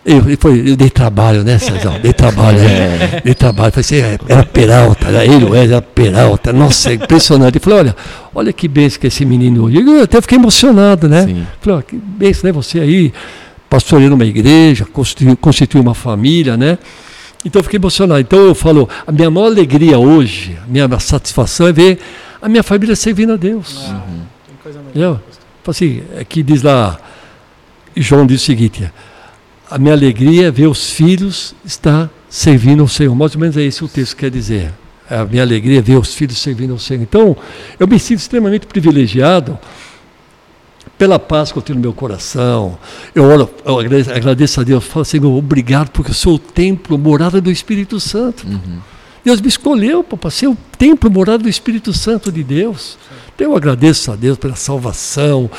eu, 0.06 0.26
eu, 0.26 0.38
foi, 0.40 0.70
eu 0.70 0.74
dei 0.74 0.88
trabalho, 0.88 1.44
né, 1.44 1.58
César? 1.58 1.98
Dei 2.00 2.14
trabalho, 2.14 2.60
né? 2.60 3.20
Dei 3.22 3.34
trabalho. 3.34 3.72
Falei 3.72 4.02
assim, 4.02 4.18
era 4.26 4.42
Peralta, 4.42 5.08
era 5.08 5.22
ele, 5.22 5.44
o 5.44 5.54
Edson, 5.54 5.74
era 5.74 5.82
Peralta. 5.82 6.50
Nossa, 6.50 6.92
é 6.92 6.94
impressionante. 6.94 7.56
Eu 7.56 7.60
falei, 7.60 7.80
olha, 7.80 7.96
olha 8.34 8.50
que 8.50 8.66
benção 8.66 9.00
que 9.00 9.06
é 9.06 9.08
esse 9.08 9.26
menino 9.26 9.64
hoje. 9.64 9.82
Eu 9.82 10.02
até 10.04 10.18
fiquei 10.18 10.38
emocionado, 10.38 11.10
né? 11.10 11.26
Sim. 11.26 11.46
Falei, 11.60 11.78
ó, 11.78 11.82
que 11.82 11.94
benção, 11.94 12.48
né? 12.48 12.52
Você 12.52 12.80
aí, 12.80 13.12
pastoreando 13.68 14.14
uma 14.14 14.24
igreja, 14.24 14.86
constituiu, 14.86 15.36
constituiu 15.36 15.82
uma 15.82 15.94
família, 15.94 16.56
né? 16.56 16.78
Então 17.44 17.60
eu 17.60 17.64
fiquei 17.64 17.78
emocionado. 17.78 18.20
Então 18.20 18.38
eu 18.40 18.54
falo, 18.54 18.88
a 19.06 19.12
minha 19.12 19.30
maior 19.30 19.46
alegria 19.46 19.98
hoje, 19.98 20.58
a 20.62 20.66
minha 20.66 20.98
satisfação 20.98 21.66
é 21.66 21.72
ver 21.72 21.98
a 22.40 22.48
minha 22.48 22.62
família 22.62 22.94
servindo 22.96 23.32
a 23.32 23.36
Deus. 23.36 23.74
Tem 24.46 24.56
coisa 24.62 24.80
melhor. 24.94 25.20
Assim, 25.66 26.02
aqui 26.18 26.42
diz 26.42 26.62
lá, 26.62 26.98
João 27.94 28.26
diz 28.26 28.40
o 28.40 28.44
seguinte, 28.44 28.90
a 29.70 29.76
minha 29.76 29.92
alegria 29.92 30.46
é 30.46 30.50
ver 30.50 30.66
os 30.66 30.90
filhos 30.90 31.54
estar 31.62 32.08
servindo 32.28 32.80
ao 32.80 32.88
Senhor. 32.88 33.14
Mais 33.14 33.34
ou 33.34 33.40
menos 33.40 33.54
é 33.54 33.62
esse 33.62 33.84
o 33.84 33.88
texto 33.88 34.14
que 34.16 34.20
quer 34.20 34.30
dizer. 34.30 34.72
A 35.10 35.26
minha 35.26 35.42
alegria 35.42 35.78
é 35.78 35.82
ver 35.82 35.98
os 35.98 36.14
filhos 36.14 36.38
servindo 36.38 36.72
ao 36.72 36.78
Senhor. 36.78 37.02
Então, 37.02 37.36
eu 37.78 37.86
me 37.86 37.98
sinto 37.98 38.20
extremamente 38.20 38.66
privilegiado 38.66 39.58
pela 40.98 41.18
paz 41.18 41.52
que 41.52 41.58
eu 41.58 41.62
tenho 41.62 41.76
no 41.76 41.82
meu 41.82 41.92
coração. 41.92 42.76
Eu, 43.14 43.24
oro, 43.24 43.48
eu 43.64 43.78
agradeço, 43.78 44.60
a 44.60 44.64
Deus, 44.64 44.84
falo, 44.84 45.04
Senhor, 45.04 45.32
obrigado, 45.32 45.90
porque 45.90 46.10
eu 46.10 46.14
sou 46.14 46.34
o 46.34 46.38
templo, 46.38 46.98
morada 46.98 47.40
do 47.40 47.50
Espírito 47.50 48.00
Santo. 48.00 48.44
Deus 49.28 49.40
me 49.42 49.48
escolheu 49.48 50.02
para 50.02 50.30
ser 50.30 50.46
o 50.46 50.56
templo, 50.78 51.10
morada 51.10 51.38
do 51.42 51.48
Espírito 51.48 51.92
Santo 51.92 52.32
de 52.32 52.42
Deus. 52.42 52.96
Então 53.34 53.50
eu 53.50 53.56
agradeço 53.56 54.10
a 54.10 54.16
Deus 54.16 54.36
pela 54.38 54.56
salvação, 54.56 55.50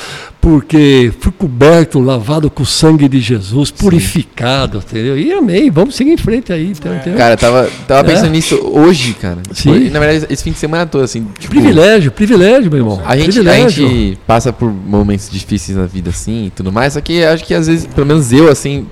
porque 0.42 1.14
fui 1.20 1.32
coberto, 1.32 2.00
lavado 2.00 2.50
com 2.50 2.64
o 2.64 2.66
sangue 2.66 3.08
de 3.08 3.20
Jesus, 3.20 3.70
purificado, 3.72 4.80
entendeu? 4.80 5.18
E 5.18 5.32
amém, 5.32 5.70
vamos 5.70 5.96
seguir 5.96 6.12
em 6.14 6.18
frente 6.18 6.52
aí, 6.52 6.72
então, 6.72 6.94
entendeu? 6.96 7.18
Cara, 7.18 7.34
eu 7.36 7.38
tava, 7.38 7.70
tava 7.88 8.10
É. 8.10 8.14
pensando 8.14 8.32
nisso 8.32 8.56
hoje, 8.74 9.14
cara. 9.14 9.38
Sim. 9.54 9.74
Tipo, 9.82 9.94
na 9.94 10.00
verdade, 10.00 10.34
esse 10.34 10.44
fim 10.44 10.52
de 10.52 10.58
semana 10.58 10.86
todo, 10.88 11.04
assim. 11.04 11.26
Tipo, 11.38 11.52
privilégio, 11.54 12.12
privilégio, 12.12 12.70
meu 12.72 12.80
irmão. 12.80 13.02
A 13.06 13.16
gente, 13.16 13.30
a 13.30 13.34
privilégio. 13.44 13.88
gente 13.88 14.20
passa 14.26 14.52
por 14.52 14.70
momentos 14.72 15.30
difíceis 15.30 15.78
na 15.78 15.86
vida, 15.86 16.10
assim, 16.10 16.48
e 16.48 16.50
tudo 16.50 16.72
mais, 16.72 16.94
só 16.94 17.02
que 17.02 17.24
acho 17.24 17.46
que 17.46 17.54
às 17.54 17.68
vezes, 17.68 17.86
pelo 17.86 18.08
menos 18.08 18.34
eu, 18.34 18.50
assim, 18.50 18.88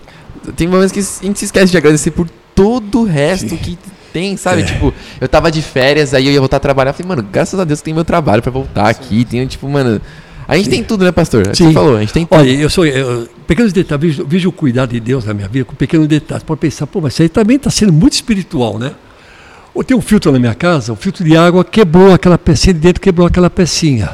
tem 0.56 0.68
momentos 0.68 0.92
que 0.92 1.00
a 1.00 1.26
gente 1.28 1.40
se 1.40 1.46
esquece 1.46 1.72
de 1.72 1.78
agradecer 1.78 2.12
por 2.12 2.30
todo 2.56 3.02
o 3.02 3.04
resto 3.06 3.56
que 3.58 3.78
tem, 4.14 4.36
sabe? 4.38 4.62
É. 4.62 4.66
Tipo, 4.66 4.94
eu 5.20 5.28
tava 5.28 5.52
de 5.52 5.62
férias, 5.62 6.14
aí 6.14 6.26
eu 6.28 6.34
ia 6.34 6.40
voltar 6.40 6.58
a 6.58 6.60
trabalhar, 6.60 6.94
falei, 6.94 7.08
mano, 7.08 7.28
graças 7.32 7.60
a 7.60 7.64
Deus 7.64 7.80
que 7.80 7.86
tem 7.86 7.94
meu 7.94 8.06
trabalho 8.06 8.42
pra 8.42 8.52
voltar 8.52 8.88
aqui, 8.90 9.24
tem, 9.26 9.46
tipo, 9.48 9.68
mano... 9.70 10.02
A 10.48 10.56
gente 10.56 10.70
tem 10.70 10.82
tudo, 10.82 11.04
né, 11.04 11.12
pastor? 11.12 11.46
É 11.50 11.54
Sim. 11.54 11.68
Você 11.68 11.74
falou, 11.74 11.98
a 11.98 12.00
gente 12.00 12.14
tem 12.14 12.26
tudo. 12.26 12.40
Olha, 12.40 12.50
eu 12.50 12.70
sou. 12.70 12.86
eu- 12.86 13.28
pequenos 13.46 13.74
detalhes, 13.74 14.16
vejo, 14.16 14.26
vejo 14.26 14.48
o 14.50 14.52
cuidado 14.54 14.92
de 14.92 15.00
Deus 15.02 15.26
na 15.26 15.34
minha 15.34 15.48
vida 15.50 15.66
com 15.66 15.76
pequenos 15.76 16.08
detalhes. 16.08 16.42
Pode 16.42 16.62
pensar, 16.62 16.88
pô, 16.88 17.02
mas 17.02 17.12
isso 17.14 17.22
aí 17.22 17.28
também 17.28 17.58
está 17.58 17.70
sendo 17.70 17.92
muito 17.92 18.14
espiritual, 18.14 18.80
né? 18.80 18.94
Eu 19.76 19.84
tenho 19.84 19.98
um 20.00 20.02
filtro 20.02 20.32
na 20.32 20.40
minha 20.40 20.56
casa, 20.56 20.94
o 20.94 20.96
filtro 20.96 21.24
de 21.24 21.36
água 21.36 21.66
quebrou 21.66 22.14
aquela 22.14 22.38
pecinha 22.38 22.74
de 22.74 22.80
dentro, 22.80 23.02
quebrou 23.02 23.28
aquela 23.28 23.50
pecinha. 23.50 24.12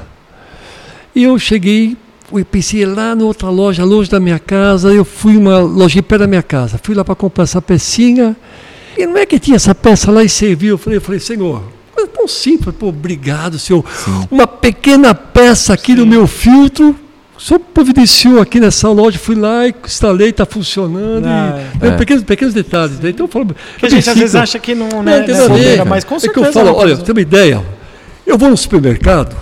E 1.15 1.23
eu 1.23 1.37
cheguei, 1.37 1.95
eu 2.33 2.43
pensei 2.43 2.83
lá 2.83 3.15
na 3.15 3.23
outra 3.23 3.49
loja, 3.49 3.85
longe 3.85 4.09
da 4.09 4.19
minha 4.19 4.39
casa, 4.39 4.91
eu 4.91 5.05
fui 5.05 5.37
uma 5.37 5.59
lojinha 5.59 6.01
perto 6.01 6.21
da 6.21 6.27
minha 6.27 6.41
casa, 6.43 6.79
fui 6.81 6.95
lá 6.95 7.05
para 7.05 7.13
comprar 7.15 7.43
essa 7.43 7.61
pecinha, 7.61 8.35
e 8.97 9.05
não 9.05 9.17
é 9.17 9.25
que 9.25 9.39
tinha 9.39 9.55
essa 9.55 9.73
peça 9.73 10.11
lá 10.11 10.23
e 10.23 10.29
serviu, 10.29 10.71
eu 10.71 10.77
falei, 10.77 10.97
eu 10.97 11.01
falei 11.01 11.19
Senhor, 11.19 11.63
coisa 11.93 12.09
tão 12.09 12.27
simples, 12.27 12.75
pô, 12.75 12.87
obrigado, 12.87 13.57
Senhor. 13.59 13.83
Uma 14.29 14.47
pequena 14.47 15.13
peça 15.13 15.73
aqui 15.73 15.93
no 15.95 16.05
meu 16.05 16.27
filtro, 16.27 16.95
o 17.37 17.41
Senhor 17.41 17.59
providenciou 17.59 18.39
aqui 18.39 18.59
nessa 18.59 18.89
loja, 18.89 19.17
fui 19.17 19.35
lá 19.35 19.67
e 19.67 19.75
instalei, 19.85 20.29
está 20.29 20.45
funcionando. 20.45 21.25
Ah, 21.25 21.59
e, 21.81 21.87
é. 21.87 21.91
Pequenos, 21.97 22.23
pequenos 22.23 22.53
detalhes. 22.53 22.99
Né? 22.99 23.09
Então 23.09 23.25
eu 23.25 23.27
falo. 23.27 23.55
Que 23.77 23.85
a 23.85 23.89
gente 23.89 24.09
às 24.09 24.17
vezes 24.17 24.35
acha 24.35 24.59
que 24.59 24.75
não, 24.75 24.87
não, 24.87 25.03
né, 25.03 25.21
tem 25.23 25.33
né, 25.35 25.41
nada 25.41 25.53
a 25.53 25.57
ver. 25.57 25.85
mas 25.85 26.03
com 26.03 26.15
é 26.15 26.19
certeza. 26.19 26.41
que 26.41 26.49
eu 26.49 26.53
falo, 26.53 26.69
é 26.69 26.71
uma 26.71 26.79
olha, 26.79 26.97
tem 26.97 27.11
uma 27.11 27.21
ideia? 27.21 27.65
Eu 28.25 28.37
vou 28.37 28.49
no 28.49 28.57
supermercado, 28.57 29.35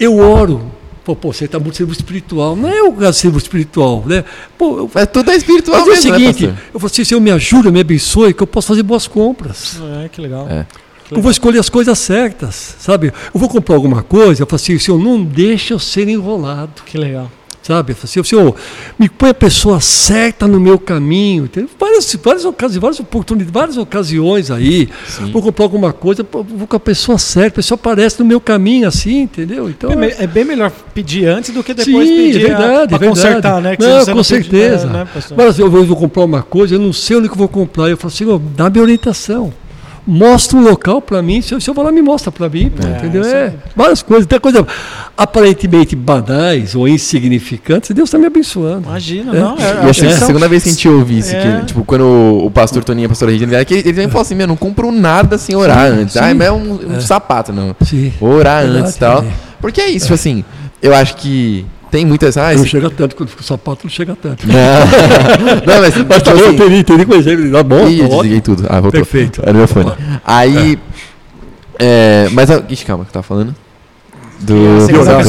eu 0.00 0.18
oro. 0.18 0.77
Pô, 1.08 1.16
pô 1.16 1.32
você 1.32 1.46
está 1.46 1.58
muito 1.58 1.78
sendo 1.78 1.90
espiritual. 1.90 2.54
Não 2.54 2.68
é 2.68 2.82
o 2.82 3.12
sendo 3.14 3.38
espiritual, 3.38 4.04
né? 4.04 4.22
Pô, 4.58 4.80
eu 4.80 4.90
Mas 4.92 5.06
tudo 5.06 5.30
é 5.30 5.36
espiritual 5.36 5.78
fazer 5.78 5.90
o 5.90 5.94
mesmo, 5.94 6.10
né, 6.10 6.18
seguinte, 6.18 6.46
pastor? 6.48 6.64
eu 6.74 6.80
falo 6.80 6.90
assim, 6.92 7.04
Senhor, 7.04 7.20
me 7.20 7.30
ajuda, 7.30 7.70
me 7.70 7.80
abençoe, 7.80 8.34
que 8.34 8.42
eu 8.42 8.46
possa 8.46 8.68
fazer 8.68 8.82
boas 8.82 9.06
compras. 9.06 9.80
É, 10.04 10.08
que 10.10 10.20
legal. 10.20 10.46
É. 10.50 10.66
Eu 11.10 11.22
vou 11.22 11.30
escolher 11.30 11.60
as 11.60 11.70
coisas 11.70 11.98
certas, 11.98 12.76
sabe? 12.78 13.06
Eu 13.06 13.40
vou 13.40 13.48
comprar 13.48 13.76
alguma 13.76 14.02
coisa, 14.02 14.42
eu 14.42 14.46
falo 14.46 14.56
assim, 14.56 14.78
Senhor, 14.78 15.02
não 15.02 15.24
deixa 15.24 15.72
eu 15.72 15.78
ser 15.78 16.06
enrolado. 16.06 16.82
Que 16.84 16.98
legal. 16.98 17.30
Sabe? 17.68 17.92
Falo 17.92 18.04
assim, 18.06 18.24
Senhor, 18.24 18.54
me 18.98 19.10
põe 19.10 19.28
a 19.28 19.34
pessoa 19.34 19.78
certa 19.78 20.48
no 20.48 20.58
meu 20.58 20.78
caminho. 20.78 21.46
Tem 21.48 21.68
várias, 21.78 22.14
várias 22.24 22.46
ocasiões, 22.46 22.80
várias 22.80 23.00
oportunidades, 23.00 23.52
várias 23.52 23.76
ocasiões 23.76 24.50
aí. 24.50 24.88
Vou 25.30 25.42
comprar 25.42 25.66
alguma 25.66 25.92
coisa, 25.92 26.26
vou 26.32 26.66
com 26.66 26.76
a 26.76 26.80
pessoa 26.80 27.18
certa, 27.18 27.48
a 27.48 27.56
pessoa 27.56 27.76
aparece 27.76 28.18
no 28.20 28.24
meu 28.24 28.40
caminho 28.40 28.88
assim, 28.88 29.20
entendeu? 29.20 29.68
Então, 29.68 29.92
É, 29.92 29.96
me- 29.96 30.14
é 30.18 30.26
bem 30.26 30.46
melhor 30.46 30.72
pedir 30.94 31.26
antes 31.26 31.50
do 31.52 31.62
que 31.62 31.74
depois 31.74 32.08
Sim, 32.08 32.16
pedir 32.16 32.36
é 32.36 32.46
verdade, 32.46 32.62
para 32.64 32.82
é 32.82 32.86
verdade. 32.86 33.08
consertar, 33.08 33.60
né? 33.60 33.76
Não, 33.78 33.98
com 34.06 34.12
pedi- 34.12 34.24
certeza. 34.24 34.86
é, 34.86 34.90
né, 34.90 35.08
pastor? 35.12 35.36
Mas 35.36 35.58
eu 35.58 35.70
vou, 35.70 35.94
comprar 35.94 36.24
uma 36.24 36.42
coisa, 36.42 36.74
eu 36.74 36.78
não 36.80 36.94
sei 36.94 37.18
onde 37.18 37.28
que 37.28 37.34
eu 37.34 37.38
vou 37.38 37.48
comprar. 37.48 37.90
Eu 37.90 37.98
falo, 37.98 38.10
Senhor, 38.10 38.38
dá 38.56 38.70
minha 38.70 38.82
orientação. 38.82 39.52
Mostra 40.10 40.56
um 40.56 40.62
local 40.62 41.02
para 41.02 41.20
mim. 41.20 41.42
Se 41.42 41.52
eu, 41.54 41.60
se 41.60 41.68
eu 41.68 41.74
vou 41.74 41.84
lá, 41.84 41.92
me 41.92 42.00
mostra 42.00 42.32
para 42.32 42.48
mim. 42.48 42.70
pô, 42.70 42.86
É, 42.86 42.96
entendeu? 42.96 43.22
É, 43.24 43.52
várias 43.76 44.00
coisas. 44.00 44.24
Tem 44.26 44.40
coisa 44.40 44.66
aparentemente 45.16 45.94
banais 45.94 46.74
ou 46.74 46.88
insignificantes. 46.88 47.90
Deus 47.90 48.08
está 48.08 48.16
me 48.18 48.26
abençoando. 48.26 48.88
Imagina, 48.88 49.36
É. 49.36 49.38
não. 49.40 49.56
É, 49.58 49.86
E 49.86 49.90
acho 49.90 50.00
que 50.00 50.06
a 50.06 50.16
são- 50.16 50.26
segunda 50.28 50.48
vez 50.48 50.62
que 50.62 50.70
a 50.70 50.72
gente 50.72 50.88
ouve 50.88 51.18
isso, 51.18 51.34
É. 51.36 51.60
que, 51.60 51.66
tipo, 51.66 51.84
quando 51.84 52.04
o, 52.06 52.50
pastor 52.50 52.82
Toninho 52.82 53.04
e 53.04 53.06
a 53.06 53.08
pastora 53.10 53.30
Regina 53.32 53.64
que 53.64 53.74
ele 53.74 53.82
também 53.92 54.08
falou 54.08 54.22
assim, 54.22 54.34
meu, 54.34 54.46
não 54.46 54.56
compro 54.56 54.90
nada 54.90 55.36
sem 55.36 55.54
orar 55.54 55.88
Sim, 55.92 56.00
antes. 56.02 56.12
sim. 56.14 56.18
Ah, 56.20 56.34
mas 56.34 56.46
é 56.46 56.52
um, 56.52 56.72
um 56.92 56.96
É. 56.96 57.00
sapato, 57.00 57.52
não. 57.52 57.76
Sim. 57.84 58.12
Orar 58.20 58.64
antes 58.64 58.94
e 58.94 58.98
tal. 58.98 59.22
é. 59.22 59.26
Porque 59.60 59.80
é 59.80 59.88
isso, 59.88 60.06
tipo 60.06 60.14
assim, 60.14 60.44
eu 60.80 60.94
acho 60.94 61.16
que 61.16 61.66
tem 61.90 62.04
muitas... 62.06 62.36
Ah, 62.36 62.44
Não 62.54 62.62
esse... 62.62 62.68
chega 62.68 62.90
tanto, 62.90 63.16
quando 63.16 63.28
fica 63.28 63.42
o 63.42 63.44
sapato 63.44 63.80
não 63.84 63.90
chega 63.90 64.16
tanto. 64.20 64.46
Não, 64.46 64.54
não, 65.74 65.80
mas, 65.80 65.96
Mas 65.96 66.22
tá 66.22 66.32
tipo 66.32 66.36
bom, 66.36 66.42
assim, 66.44 66.54
entendi, 66.54 66.76
entendi 66.78 67.06
com 67.06 67.14
exemplo. 67.14 67.50
Tá 67.52 67.62
bom, 67.62 67.88
Ih, 67.88 67.98
tá 67.98 68.04
eu 68.04 68.08
desliguei 68.08 68.40
tudo. 68.40 68.66
Ah, 68.68 68.80
voltou. 68.80 68.92
Perfeito. 69.00 69.40
Era 69.42 69.52
meu 69.52 69.68
fone. 69.68 69.92
Aí. 70.24 70.78
É, 71.78 72.28
mas. 72.32 72.50
a- 72.50 72.62
Ixi, 72.68 72.84
calma, 72.84 73.04
que 73.04 73.10
eu 73.10 73.12
tava 73.14 73.22
falando? 73.22 73.54
Do. 74.40 74.54
fala. 74.94 75.22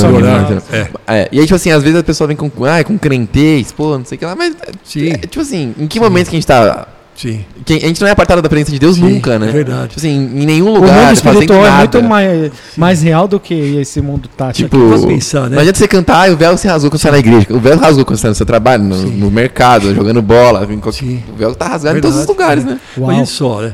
do- 0.44 0.64
É, 0.72 0.90
É, 1.08 1.30
e 1.32 1.40
aí, 1.40 1.46
tipo 1.46 1.56
assim, 1.56 1.72
às 1.72 1.82
vezes 1.84 2.00
a 2.00 2.04
pessoa 2.04 2.28
vem 2.28 2.36
com. 2.38 2.50
Ah, 2.66 2.84
com 2.84 2.98
crentez, 2.98 3.72
pô, 3.72 3.98
não 3.98 4.06
sei 4.06 4.16
o 4.16 4.20
que 4.20 4.26
lá, 4.26 4.36
mas. 4.36 4.56
sim, 4.84 5.10
é, 5.12 5.18
tipo 5.18 5.42
assim, 5.42 5.74
em 5.78 5.88
que 5.88 6.00
momento 6.00 6.30
que 6.30 6.36
a 6.36 6.40
gente 6.40 6.48
tá. 6.48 6.88
Sim. 7.20 7.46
que 7.66 7.74
a 7.74 7.80
gente 7.80 8.00
não 8.02 8.08
é 8.08 8.12
apartado 8.12 8.42
da 8.42 8.50
presença 8.50 8.72
de 8.72 8.80
Deus 8.80 8.96
Sim, 8.96 9.02
nunca, 9.02 9.38
né? 9.38 9.50
é 9.50 9.52
verdade. 9.52 9.88
Tipo 9.90 10.00
assim, 10.00 10.10
em 10.10 10.46
nenhum 10.46 10.70
O 10.70 10.76
lugar. 10.76 10.94
mundo 10.94 11.18
fazendo 11.18 11.34
espiritual 11.44 11.66
é 11.66 11.78
muito 11.78 12.04
mais, 12.04 12.52
mais 12.78 13.02
real 13.02 13.28
do 13.28 13.40
que 13.40 13.54
esse 13.54 14.02
mundo 14.02 14.30
tático. 14.30 14.70
Tipo, 14.70 15.08
pensar, 15.08 15.44
né? 15.50 15.56
não 15.56 15.60
adianta 15.60 15.78
você 15.78 15.88
cantar, 15.88 16.30
ah, 16.30 16.34
o 16.34 16.38
véu 16.38 16.58
se 16.58 16.68
rasgou 16.68 16.90
quando 16.90 17.00
você 17.02 17.08
tá 17.08 17.12
na 17.12 17.20
igreja. 17.20 17.48
O 17.50 17.60
véu 17.60 17.78
rasgou 17.78 18.06
quando 18.06 18.18
você 18.18 18.24
tá 18.24 18.30
no 18.30 18.36
seu 18.36 18.46
trabalho, 18.46 18.84
no, 18.84 18.98
no 18.98 19.30
mercado, 19.32 19.94
jogando 19.94 20.22
bola. 20.22 20.66
em 20.72 20.80
qualquer-. 20.80 21.24
O 21.32 21.36
véu 21.36 21.54
tá 21.56 21.68
rasgado 21.68 21.98
em 21.98 22.02
Verdade, 22.02 22.14
todos 22.14 22.20
os 22.22 22.28
lugares, 22.28 22.64
é. 22.66 22.68
né? 22.68 22.80
Uau. 22.98 23.10
Olha 23.16 23.26
só, 23.26 23.62
né? 23.62 23.74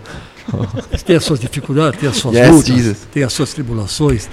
Tem 1.05 1.15
as 1.15 1.23
suas 1.23 1.39
dificuldades, 1.39 1.99
tem 1.99 2.07
as 2.09 2.17
suas 2.17 2.35
Yes, 2.35 2.49
lutas, 2.51 2.67
Jesus. 2.67 2.97
tem 3.11 3.23
as 3.23 3.33
suas 3.33 3.51
tribulações, 3.51 4.29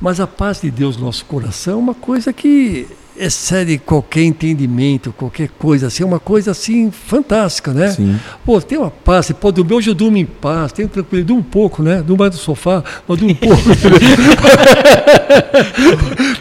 mas 0.00 0.20
a 0.20 0.26
paz 0.26 0.60
de 0.60 0.70
Deus 0.70 0.96
no 0.96 1.06
nosso 1.06 1.24
coração 1.24 1.74
é 1.74 1.76
uma 1.76 1.94
coisa 1.94 2.32
que 2.32 2.86
excede 3.18 3.78
qualquer 3.78 4.22
entendimento, 4.22 5.12
qualquer 5.12 5.48
coisa 5.58 5.88
assim, 5.88 6.02
é 6.02 6.06
uma 6.06 6.20
coisa 6.20 6.50
assim 6.52 6.90
fantástica, 6.90 7.72
né? 7.72 7.90
Sim. 7.90 8.18
Pô, 8.44 8.60
tem 8.60 8.78
uma 8.78 8.90
paz, 8.90 9.26
você 9.26 9.34
pode 9.34 9.56
dormir, 9.56 9.74
hoje 9.74 9.90
eu 9.90 9.94
durmo 9.94 10.16
em 10.16 10.24
paz, 10.26 10.72
tenho 10.72 10.88
tranquilidade, 10.88 11.26
durmo 11.26 11.40
um 11.40 11.50
pouco, 11.50 11.82
né? 11.82 12.02
Durmo 12.02 12.22
mais 12.22 12.34
no 12.34 12.38
sofá, 12.40 12.82
mas 13.06 13.18
durmo 13.18 13.32
um 13.32 13.36
pouco. 13.36 13.62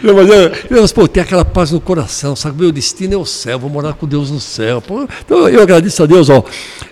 Não, 0.03 0.13
mas, 0.13 0.29
é, 0.29 0.51
mas, 0.69 0.91
pô, 0.91 1.07
tem 1.07 1.21
aquela 1.21 1.45
paz 1.45 1.71
no 1.71 1.81
coração, 1.81 2.35
sabe? 2.35 2.61
Meu 2.61 2.71
destino 2.71 3.13
é 3.13 3.17
o 3.17 3.25
céu, 3.25 3.59
vou 3.59 3.69
morar 3.69 3.93
com 3.93 4.07
Deus 4.07 4.31
no 4.31 4.39
céu. 4.39 4.81
Pô, 4.81 5.07
então 5.25 5.49
eu 5.49 5.61
agradeço 5.61 6.03
a 6.03 6.05
Deus, 6.05 6.29
ó. 6.29 6.43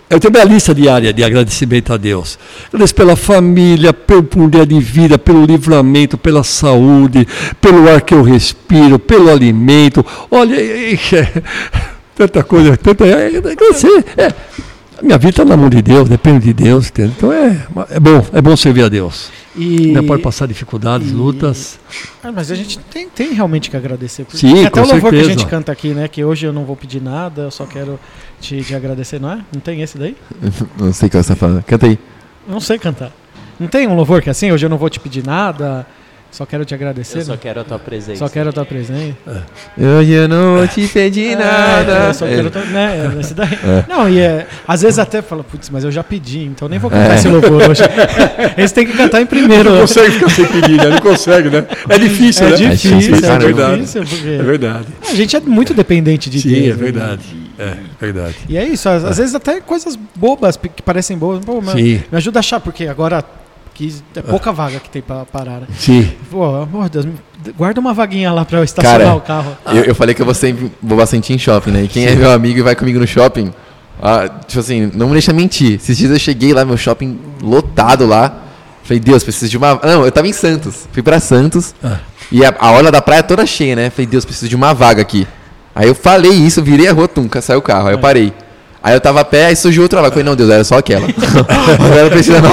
Eu 0.10 0.20
tenho 0.20 0.32
minha 0.32 0.44
lista 0.44 0.74
diária 0.74 1.12
de 1.12 1.24
agradecimento 1.24 1.92
a 1.92 1.98
Deus. 1.98 2.38
Agradeço 2.68 2.94
pela 2.94 3.16
família, 3.16 3.92
pelo 3.92 4.28
um 4.38 4.50
dia 4.50 4.66
de 4.66 4.80
vida, 4.80 5.18
pelo 5.18 5.46
livramento, 5.46 6.18
pela 6.18 6.44
saúde, 6.44 7.28
pelo 7.60 7.90
ar 7.90 8.02
que 8.02 8.14
eu 8.14 8.22
respiro, 8.22 9.00
pelo 9.00 9.30
alimento. 9.30 10.06
Olha, 10.30 10.56
é, 10.56 10.94
é, 10.94 11.44
tanta 12.16 12.44
coisa, 12.44 12.78
tanta. 12.78 13.06
É, 13.06 13.32
é. 13.36 14.26
É, 14.28 14.34
a 14.98 15.02
minha 15.02 15.18
vida 15.18 15.30
está 15.32 15.46
na 15.46 15.56
mão 15.58 15.70
de 15.70 15.82
Deus, 15.82 16.08
depende 16.10 16.46
de 16.46 16.54
Deus, 16.54 16.88
entendeu? 16.90 17.14
Então 17.18 17.32
é, 17.34 17.66
é 17.92 18.00
bom, 18.00 18.26
é 18.34 18.42
bom 18.42 18.56
servir 18.56 18.84
a 18.84 18.90
Deus. 18.90 19.30
E, 19.56 19.92
Né, 19.94 20.02
Pode 20.02 20.22
passar 20.22 20.48
dificuldades, 20.48 21.10
e- 21.12 21.14
lutas. 21.14 21.80
Ah, 22.24 22.32
mas 22.32 22.52
a 22.52 22.56
gente 22.56 22.78
tem, 22.80 23.08
tem 23.10 23.34
realmente 23.34 23.70
que 23.70 23.78
agradecer. 23.78 24.24
porque 24.26 24.38
Sim, 24.38 24.54
tem 24.54 24.66
até 24.66 24.82
com 24.82 24.88
o 24.88 24.92
louvor 24.92 25.10
que 25.12 25.16
a 25.18 25.20
certeza. 25.20 25.40
gente 25.40 25.50
canta 25.50 25.72
aqui, 25.72 25.90
né? 25.90 26.08
Que 26.08 26.24
hoje 26.24 26.46
eu 26.46 26.52
não 26.54 26.66
vou 26.66 26.76
pedir 26.76 27.02
nada, 27.02 27.44
eu 27.44 27.52
só 27.52 27.66
quero 27.66 28.00
te, 28.42 28.62
te 28.62 28.76
agradecer, 28.76 29.20
não 29.20 29.32
é? 29.32 29.40
Não 29.54 29.62
tem 29.62 29.82
esse 29.82 29.98
daí? 29.98 30.16
Não 30.78 30.92
sei 30.92 31.08
o 31.08 31.12
que 31.12 31.18
você 31.18 31.30
tá 31.30 31.36
falando. 31.36 31.64
Canta 31.64 31.86
aí. 31.86 31.98
Não 32.48 32.60
sei 32.60 32.78
cantar. 32.78 33.12
Não 33.60 33.68
tem 33.68 33.88
um 33.88 33.96
louvor 33.96 34.22
que 34.22 34.30
é 34.30 34.32
assim? 34.32 34.52
Hoje 34.52 34.66
eu 34.66 34.70
não 34.70 34.78
vou 34.78 34.90
te 34.90 35.00
pedir 35.00 35.26
nada, 35.26 35.88
só 36.36 36.46
quero 36.46 36.66
te 36.66 36.74
agradecer. 36.76 37.20
Eu 37.20 37.26
só 37.26 37.32
né? 37.32 37.40
quero 37.42 37.62
a 37.62 37.64
tua 37.64 37.80
presença. 37.80 38.20
Só 38.20 38.28
quero 38.30 38.50
a 38.50 38.52
tua 38.54 38.66
presença. 38.66 39.16
Hoje 39.78 40.12
eu 40.12 40.28
não 40.28 40.58
vou 40.58 40.68
te 40.68 40.86
pedir 40.88 41.32
É, 41.32 41.36
nada. 41.38 41.92
eu 42.08 42.14
só 42.14 42.26
quero 42.28 42.48
a 42.48 42.52
tua- 42.52 42.66
né, 42.66 43.10
é 43.16 43.20
esse 43.22 43.34
daí. 43.34 43.48
Não, 43.88 44.10
e 44.10 44.20
é, 44.20 44.46
às 44.68 44.82
vezes 44.82 45.00
até 45.00 45.22
fala, 45.22 45.44
putz, 45.44 45.70
mas 45.70 45.84
eu 45.86 45.92
já 45.92 46.04
pedi, 46.04 46.44
então 46.44 46.68
nem 46.68 46.78
vou 46.78 46.92
cantar 46.92 47.14
É. 47.14 47.16
esse 47.16 47.28
louvor 47.30 47.70
hoje. 47.70 47.82
Esse 48.58 48.74
tem 48.74 48.86
que 48.86 48.94
cantar 48.98 49.22
em 49.22 49.26
primeiro. 49.26 49.70
Não 49.72 49.82
consegue 49.82 50.12
ficar 50.12 50.30
sem 50.30 50.46
pedir, 50.46 50.78
né? 50.78 50.90
Não 50.90 51.00
consegue, 51.00 51.50
né? 51.50 51.66
É 51.90 51.98
difícil, 51.98 52.48
É 52.48 52.50
né? 52.52 52.56
difícil, 52.58 52.98
difícil, 53.00 53.26
é, 53.34 53.38
difícil, 53.76 54.04
porque 54.06 54.28
É 54.28 54.44
verdade. 54.44 54.88
a 55.10 55.16
gente 55.16 55.36
é 55.36 55.40
muito 55.40 55.74
dependente 55.74 56.30
de 56.30 56.42
Sim, 56.42 56.50
Deus. 56.50 56.66
é 56.66 56.70
né? 56.70 56.74
verdade. 56.76 57.24
É 57.58 57.74
verdade. 58.00 58.36
E 58.50 58.58
é 58.58 58.66
isso, 58.68 58.90
às, 58.90 59.04
às 59.06 59.18
vezes 59.18 59.34
até 59.36 59.62
coisas 59.62 59.98
bobas 60.16 60.58
que 60.58 60.82
parecem 60.82 61.18
boas. 61.18 61.44
Pô, 61.46 61.62
mas 61.62 61.76
Sim, 61.76 62.02
me 62.12 62.18
ajuda 62.18 62.40
a 62.40 62.42
achar, 62.42 62.60
porque 62.60 62.88
agora 62.88 63.24
que 63.76 63.94
é 64.16 64.22
pouca 64.22 64.54
vaga 64.54 64.80
que 64.80 64.90
tem 64.90 65.02
pra 65.02 65.26
parar. 65.26 65.60
Né? 65.60 65.68
sim. 65.78 66.12
Pô, 66.32 66.62
amor 66.62 66.86
de 66.86 67.02
Deus, 67.02 67.08
guarda 67.58 67.80
uma 67.80 67.94
vaguinha 67.94 68.32
lá 68.32 68.46
pra 68.46 68.60
eu 68.60 68.64
estacionar 68.64 69.00
Cara, 69.00 69.16
o 69.16 69.22
carro. 69.22 69.58
Eu, 69.68 69.84
eu 69.84 69.94
falei 69.94 70.16
que 70.16 70.22
eu 70.22 70.26
vou, 70.26 70.34
sempre, 70.34 70.72
vou 70.82 70.98
bastante 70.98 71.34
em 71.34 71.38
shopping, 71.38 71.72
né? 71.72 71.84
E 71.84 71.88
quem 71.90 72.06
é 72.06 72.16
meu 72.16 72.32
amigo 72.32 72.58
e 72.58 72.62
vai 72.62 72.74
comigo 72.74 72.98
no 72.98 73.06
shopping, 73.06 73.52
ah, 74.02 74.30
tipo 74.48 74.62
assim, 74.62 74.90
não 74.94 75.08
me 75.08 75.14
deixa 75.14 75.34
mentir. 75.34 75.74
Esses 75.74 75.98
dias 75.98 76.10
eu 76.10 76.18
cheguei 76.18 76.54
lá, 76.54 76.64
meu 76.64 76.78
shopping 76.78 77.20
lotado 77.42 78.08
lá. 78.08 78.44
Falei, 78.84 79.00
Deus, 79.00 79.24
preciso 79.24 79.52
de 79.52 79.58
uma. 79.58 79.80
Não, 79.84 80.06
eu 80.06 80.12
tava 80.12 80.28
em 80.28 80.34
Santos. 80.34 80.88
Fui 80.94 81.04
pra 81.04 81.20
Santos. 81.20 81.76
Ah. 81.84 81.98
E 82.32 82.46
a, 82.46 82.56
a 82.58 82.72
orla 82.72 82.92
da 82.92 83.02
praia 83.02 83.24
toda 83.24 83.46
cheia, 83.46 83.76
né? 83.76 83.90
Falei, 83.90 84.08
Deus, 84.08 84.24
preciso 84.24 84.48
de 84.48 84.56
uma 84.56 84.74
vaga 84.74 85.02
aqui. 85.02 85.28
Aí 85.76 85.90
eu 85.90 85.96
falei 85.96 86.32
isso, 86.32 86.64
virei 86.64 86.88
a 86.88 86.94
rua, 86.94 87.08
tum, 87.08 87.28
saiu 87.42 87.60
o 87.60 87.62
carro. 87.62 87.90
Aí 87.90 87.94
eu 87.94 88.00
parei. 88.00 88.32
Aí 88.86 88.94
eu 88.94 89.02
tava 89.02 89.22
a 89.22 89.26
pé, 89.26 89.48
aí 89.48 89.56
surgiu 89.56 89.82
outra 89.82 90.00
vaga. 90.00 90.12
Falei, 90.12 90.24
não, 90.24 90.36
Deus, 90.36 90.48
era 90.48 90.64
só 90.64 90.78
aquela. 90.78 91.08
Agora 91.84 92.08
precisa 92.12 92.40
não. 92.40 92.52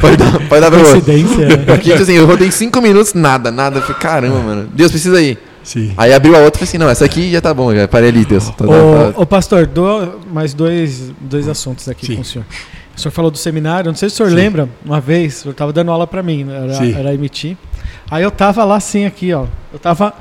Pode 0.00 0.16
dar, 0.16 0.32
pode 0.48 0.60
dar 0.62 0.70
pra 0.70 0.78
outra. 0.80 0.92
Coincidência. 1.02 1.46
né? 1.46 1.56
Porque, 1.58 1.90
tipo 1.90 2.02
assim, 2.02 2.14
eu 2.14 2.24
rodei 2.26 2.50
cinco 2.50 2.80
minutos, 2.80 3.12
nada, 3.12 3.50
nada. 3.50 3.80
Eu 3.80 3.82
falei, 3.82 3.96
caramba, 4.00 4.38
mano. 4.38 4.68
Deus, 4.72 4.90
precisa 4.90 5.20
ir. 5.20 5.36
Sim. 5.62 5.92
Aí 5.98 6.14
abriu 6.14 6.34
a 6.34 6.38
outra 6.38 6.56
e 6.56 6.58
falei 6.60 6.68
assim, 6.70 6.78
não, 6.78 6.88
essa 6.88 7.04
aqui 7.04 7.30
já 7.30 7.40
tá 7.42 7.52
bom, 7.52 7.74
já 7.74 7.86
parei 7.86 8.08
ali, 8.08 8.24
Deus. 8.24 8.48
Tá- 8.48 8.64
tá- 8.64 8.64
Ô, 8.66 9.22
ô, 9.22 9.26
pastor, 9.26 9.66
do, 9.66 10.20
mais 10.32 10.54
dois, 10.54 11.12
dois 11.20 11.46
assuntos 11.48 11.86
aqui 11.86 12.06
Sim. 12.06 12.14
com 12.16 12.22
o 12.22 12.24
senhor. 12.24 12.46
O 12.96 13.00
senhor 13.00 13.12
falou 13.12 13.30
do 13.30 13.36
seminário, 13.36 13.90
não 13.90 13.96
sei 13.96 14.08
se 14.08 14.14
o 14.14 14.16
senhor 14.16 14.30
Sim. 14.30 14.36
lembra, 14.36 14.68
uma 14.84 15.00
vez, 15.02 15.36
o 15.36 15.40
senhor 15.42 15.54
tava 15.54 15.70
dando 15.70 15.90
aula 15.90 16.06
pra 16.06 16.22
mim, 16.22 16.46
era, 16.50 16.74
Sim. 16.74 16.94
era 16.98 17.12
MT. 17.12 17.56
Aí 18.10 18.22
eu 18.22 18.30
tava 18.30 18.64
lá 18.64 18.76
assim, 18.76 19.04
aqui, 19.04 19.32
ó. 19.34 19.44
Eu 19.72 19.78
tava 19.78 20.14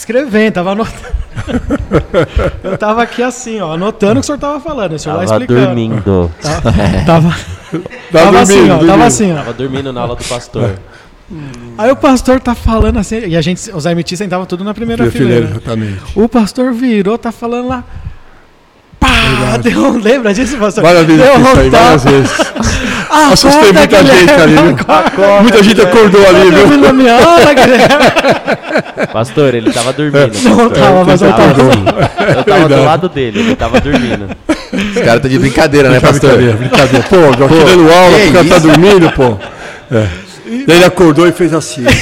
escrevendo, 0.00 0.54
tava 0.54 0.72
anotando. 0.72 1.20
eu 2.64 2.76
tava 2.78 3.02
aqui 3.02 3.22
assim, 3.22 3.60
ó, 3.60 3.74
anotando 3.74 4.12
o 4.12 4.14
que 4.16 4.20
o 4.20 4.24
senhor 4.24 4.38
tava 4.38 4.60
falando, 4.60 4.92
o 4.94 4.98
senhor 4.98 5.16
lá 5.16 5.24
Tava 5.24 5.40
explicando. 5.42 5.66
dormindo. 5.66 6.30
Tava, 6.42 6.72
tava, 7.06 7.30
Tá 7.30 8.18
tava 8.24 8.40
assim, 8.40 8.54
ó, 8.54 8.56
dormindo, 8.56 8.68
tava 8.68 8.86
dormindo. 8.86 9.02
assim, 9.04 9.32
ó. 9.32 9.36
Tava 9.36 9.52
dormindo 9.52 9.92
na 9.92 10.00
aula 10.00 10.16
do 10.16 10.24
pastor. 10.24 10.74
Aí 11.78 11.90
o 11.90 11.96
pastor 11.96 12.40
tá 12.40 12.54
falando 12.56 12.98
assim, 12.98 13.20
e 13.26 13.36
a 13.36 13.40
gente, 13.40 13.70
os 13.72 13.84
MT 13.86 14.16
sentavam 14.16 14.44
tudo 14.46 14.64
na 14.64 14.74
primeira 14.74 15.04
Minha 15.04 15.12
fileira. 15.12 15.46
fileira, 15.46 15.62
exatamente. 15.62 16.02
O 16.18 16.28
pastor 16.28 16.72
virou, 16.72 17.16
tá 17.16 17.30
falando 17.30 17.68
lá. 17.68 17.84
Pá! 18.98 19.08
Verdade. 19.08 19.70
Deu, 19.70 19.80
um- 19.86 19.98
lembra 19.98 20.34
disso, 20.34 20.56
pastor? 20.58 20.82
Várias 20.82 21.06
vezes 21.06 21.22
Deu 21.22 21.34
um 21.36 21.70
várias 21.70 22.04
vezes. 22.04 22.30
Acorda, 23.10 23.32
Assustei 23.32 23.72
muita 23.72 24.02
Guilherme, 24.02 24.20
gente 24.20 24.30
ali, 24.40 24.52
viu? 24.54 24.76
acorda, 24.88 25.42
Muita 25.42 25.62
gente 25.64 25.80
acordou 25.80 26.26
ali, 26.28 26.50
Tá 26.52 26.56
viu? 26.64 26.76
na 26.78 26.92
minha 26.92 27.14
hora, 27.16 27.54
Guilherme. 27.54 29.06
Pastor, 29.12 29.54
ele 29.54 29.72
tava 29.72 29.92
dormindo. 29.92 30.30
Não 30.44 30.56
pastor. 30.56 30.70
tava, 30.70 31.04
mas 31.04 31.22
eu 31.22 31.32
Tava. 31.32 31.62
Eu 32.38 32.44
tava 32.44 32.68
do 32.68 32.84
lado 32.84 33.08
dele, 33.08 33.40
ele 33.40 33.56
tava 33.56 33.80
dormindo. 33.80 34.28
Os 34.72 34.94
caras 35.02 35.16
estão 35.16 35.30
de 35.30 35.38
brincadeira, 35.40 35.88
né, 35.90 35.98
pastor? 36.00 36.36
Brincadeira, 36.36 36.56
brincadeira. 36.56 37.06
Pô, 37.08 37.16
eu 37.16 37.30
aqui 37.46 37.64
dando 37.64 37.92
aula, 37.92 38.16
o 38.16 38.32
cara 38.32 38.44
tá 38.48 38.58
dormindo, 38.58 39.10
pô. 39.12 39.36
É. 39.92 40.06
Daí 40.66 40.76
ele 40.76 40.84
acordou 40.84 41.26
e 41.26 41.32
fez 41.32 41.52
assim. 41.52 41.84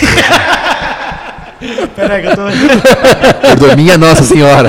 Peraí, 1.97 2.23
que 2.23 2.29
eu 2.29 2.37
tô... 2.37 2.43
Perdoa, 3.41 3.77
minha 3.77 3.99
Nossa 3.99 4.23
Senhora. 4.23 4.69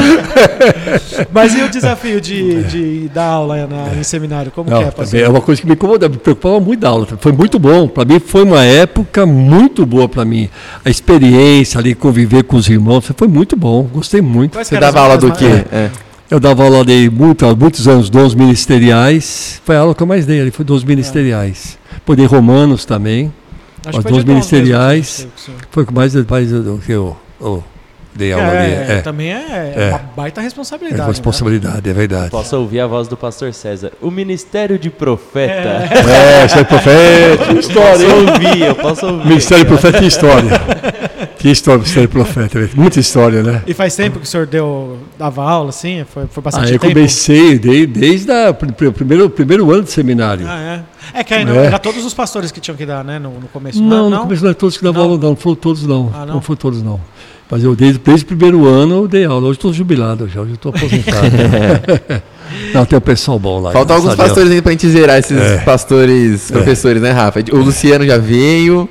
Mas 1.32 1.56
e 1.56 1.62
o 1.62 1.70
desafio 1.70 2.20
de, 2.20 2.64
de 2.64 3.10
dar 3.14 3.26
aula 3.26 3.68
na, 3.68 3.96
no 3.96 4.04
seminário? 4.04 4.52
Como 4.52 4.70
Não, 4.70 4.80
que 4.80 4.88
é, 4.88 4.92
pastor? 4.92 5.20
é 5.20 5.30
uma 5.30 5.42
coisa 5.42 5.62
que 5.62 5.68
me 5.68 5.74
incomodava, 5.74 6.14
me 6.14 6.20
preocupava 6.20 6.60
muito 6.60 6.80
da 6.80 6.90
aula. 6.90 7.08
Foi 7.20 7.32
muito 7.32 7.60
bom. 7.60 7.88
Para 7.88 8.06
mim 8.06 8.20
foi 8.20 8.44
uma 8.44 8.64
época 8.64 9.26
muito 9.26 9.86
boa 9.86 10.10
para 10.10 10.26
mim. 10.26 10.50
A 10.84 10.90
experiência 10.90 11.80
ali, 11.80 11.94
conviver 11.94 12.44
com 12.44 12.58
os 12.58 12.68
irmãos, 12.68 13.10
foi 13.16 13.28
muito 13.28 13.56
bom. 13.56 13.84
Gostei 13.84 14.22
muito. 14.22 14.54
Quais 14.54 14.68
Você 14.68 14.78
dava 14.78 15.00
aula 15.00 15.18
do 15.18 15.32
quê? 15.32 15.66
É. 15.72 15.90
Eu 16.30 16.40
dava 16.40 16.64
aula 16.64 16.86
de 16.86 17.10
muito, 17.10 17.46
há 17.46 17.56
muitos 17.56 17.88
anos, 17.88 18.10
dons 18.10 18.36
ministeriais. 18.36 19.60
Foi 19.66 19.76
a 19.76 19.80
aula 19.80 19.96
que 19.96 20.04
eu 20.04 20.08
mais 20.08 20.26
dei 20.28 20.42
ali, 20.42 20.52
foi 20.52 20.64
dons 20.64 20.84
ministeriais. 20.84 21.78
Poder 22.06 22.26
romanos 22.26 22.86
também. 22.86 23.32
Acho 23.86 24.00
de 24.00 24.04
dons 24.10 24.24
ministeriais. 24.26 25.28
mesmo, 25.48 25.62
Foi 25.72 25.86
que 25.86 25.94
mais, 25.94 26.14
mais 26.16 26.52
do 26.52 26.78
que 26.86 26.92
eu, 26.92 27.16
eu 27.40 27.64
dei 28.16 28.34
aula 28.34 28.48
ali. 28.50 28.72
É, 28.74 28.86
É, 28.98 29.02
também 29.02 29.32
é, 29.32 29.74
É. 29.76 29.90
uma 29.90 30.00
baita 30.00 30.42
é 30.42 30.44
responsabilidade. 30.44 31.02
né? 31.02 31.08
responsabilidade, 31.08 31.90
é 31.90 31.94
verdade. 31.94 32.30
Posso 32.32 32.58
ouvir 32.58 32.80
a 32.82 32.88
voz 32.88 33.08
do 33.08 33.16
pastor 33.16 33.54
César. 33.54 33.92
O 34.02 34.12
ministério 34.12 34.78
de 34.78 34.90
profeta. 34.90 35.88
É, 36.42 36.46
isso 36.46 36.60
é 36.60 36.64
profeta, 36.64 37.46
Posso 37.54 37.60
história. 37.60 38.06
hein? 38.06 38.12
ouvir, 38.34 38.62
eu 38.66 38.76
posso 38.76 39.06
ouvir. 39.06 39.28
Ministério 39.28 39.66
profeta 39.66 40.04
e 40.04 40.08
história. 40.08 40.50
Que 41.40 41.50
história, 41.50 41.80
Ministério 41.80 42.10
profeta. 42.10 42.70
Muita 42.76 43.00
história, 43.00 43.42
né? 43.42 43.64
E 43.66 43.74
faz 43.74 43.96
tempo 43.96 44.20
que 44.20 44.26
o 44.26 44.28
senhor 44.28 44.46
deu, 44.46 44.98
dava 45.18 45.42
aula, 45.42 45.70
assim? 45.70 46.06
Foi, 46.14 46.26
foi 46.30 46.44
bastante 46.44 46.68
Aí 46.68 46.74
eu 46.74 46.80
tempo? 46.80 46.94
comecei 46.94 47.58
desde, 47.58 47.88
desde 47.88 48.30
a, 48.32 48.50
o 48.50 48.54
primeiro, 48.92 49.30
primeiro 49.30 49.72
ano 49.74 49.84
de 49.84 49.90
seminário. 49.92 50.46
Ah, 50.48 50.84
é. 51.14 51.20
É 51.22 51.24
que 51.24 51.34
aí 51.34 51.46
não, 51.46 51.56
É. 51.56 51.68
era 51.68 51.80
todos 51.80 52.04
os 52.06 52.14
pastores 52.14 52.52
que 52.52 52.60
tinham 52.60 52.76
que 52.76 52.86
dar, 52.86 53.06
né? 53.06 53.18
No, 53.20 53.30
no 53.32 53.48
começo. 53.54 53.82
Não, 53.82 54.10
não, 54.10 54.18
no 54.18 54.24
começo 54.24 54.44
não 54.44 54.52
é 54.52 54.54
todos 54.54 54.78
que 54.78 54.84
davam 54.84 55.02
Não? 55.02 55.10
aula, 55.12 55.22
não. 55.22 55.30
Não 55.30 55.36
foram 55.38 55.56
todos, 55.56 55.84
não. 55.88 56.12
Ah, 56.14 56.26
não? 56.26 56.34
não? 56.36 56.42
foram 56.42 56.58
todos, 56.58 56.84
não. 56.84 57.00
Mas 57.50 57.64
eu 57.64 57.74
desde, 57.76 57.98
desde 58.00 58.26
o 58.26 58.28
primeiro 58.28 58.68
ano 58.68 59.04
eu 59.04 59.08
dei 59.08 59.24
aula. 59.24 59.48
Hoje 59.48 59.58
estou 59.60 59.72
jubilado 59.74 60.28
já, 60.28 60.42
hoje 60.42 60.54
estou 60.54 60.72
aposentado. 60.76 61.26
não, 62.74 62.86
tem 62.86 62.98
um 62.98 63.02
pessoal 63.02 63.40
bom 63.40 63.60
lá. 63.62 63.72
Faltam 63.72 63.96
alguns 63.96 64.14
a 64.14 64.18
pastores 64.18 64.50
ainda 64.52 64.62
pra 64.62 64.72
gente 64.74 64.88
zerar 64.90 65.18
esses 65.18 65.38
É. 65.40 65.58
pastores, 65.60 66.52
professores, 66.52 67.02
né, 67.02 67.12
Rafa? 67.12 67.40
O 67.54 67.58
Luciano 67.58 68.06
já 68.06 68.18
veio, 68.18 68.88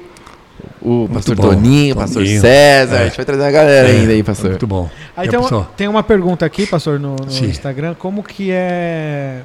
o 0.81 1.09
pastor 1.13 1.35
bom, 1.37 1.43
Toninho, 1.49 1.95
o 1.95 1.99
pastor 1.99 2.23
Toninho. 2.23 2.41
César. 2.41 2.97
É. 2.97 3.01
A 3.01 3.05
gente 3.07 3.17
vai 3.17 3.25
trazer 3.27 3.43
uma 3.43 3.51
galera 3.51 3.89
É, 3.89 3.93
ainda 3.93 4.13
aí, 4.13 4.23
pastor. 4.23 4.51
Muito 4.51 4.67
bom. 4.67 4.89
Aí 5.17 5.27
É, 5.27 5.31
tem, 5.31 5.39
uma, 5.39 5.45
pessoal. 5.49 5.73
tem 5.77 5.89
uma 5.89 6.03
pergunta 6.03 6.47
aqui, 6.47 6.67
pastor, 6.67 6.99
no, 7.01 7.17
no. 7.17 7.27
Instagram. 7.47 7.95
Como 7.99 8.23
que 8.23 8.51
é 8.53 9.41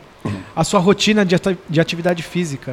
a 0.55 0.63
sua 0.63 0.79
rotina 0.79 1.25
de, 1.25 1.35
ati- 1.35 1.57
de 1.69 1.79
atividade 1.81 2.21
física? 2.23 2.71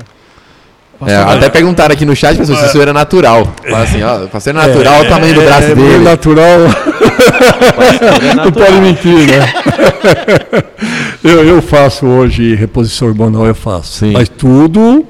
É, 1.07 1.15
até 1.17 1.49
perguntaram 1.49 1.95
aqui 1.95 2.05
no 2.05 2.15
chat, 2.15 2.37
pastor, 2.37 2.57
se 2.57 2.65
o 2.67 2.69
senhor 2.69 2.83
era 2.83 2.93
natural. 2.93 3.51
Fala 3.65 3.83
assim, 3.85 4.03
ó, 4.03 4.25
o 4.25 4.29
pastor 4.29 4.51
é 4.55 4.57
natural, 4.57 5.01
o 5.01 5.09
tamanho 5.09 5.35
do 5.35 5.41
braço 5.41 5.69
é, 5.71 5.75
dele. 5.75 5.99
natural. 6.05 6.59
É 7.21 8.35
Não 8.35 8.45
natural. 8.47 8.67
pode 8.69 8.81
mentir, 8.81 9.27
né? 9.27 9.53
eu, 11.23 11.45
eu 11.47 11.63
faço 11.63 12.07
hoje 12.07 12.55
reposição 12.55 13.09
hormonal, 13.09 13.47
eu 13.47 13.55
faço. 13.55 13.99
Sim. 13.99 14.13
Mas 14.13 14.29
tudo 14.29 15.05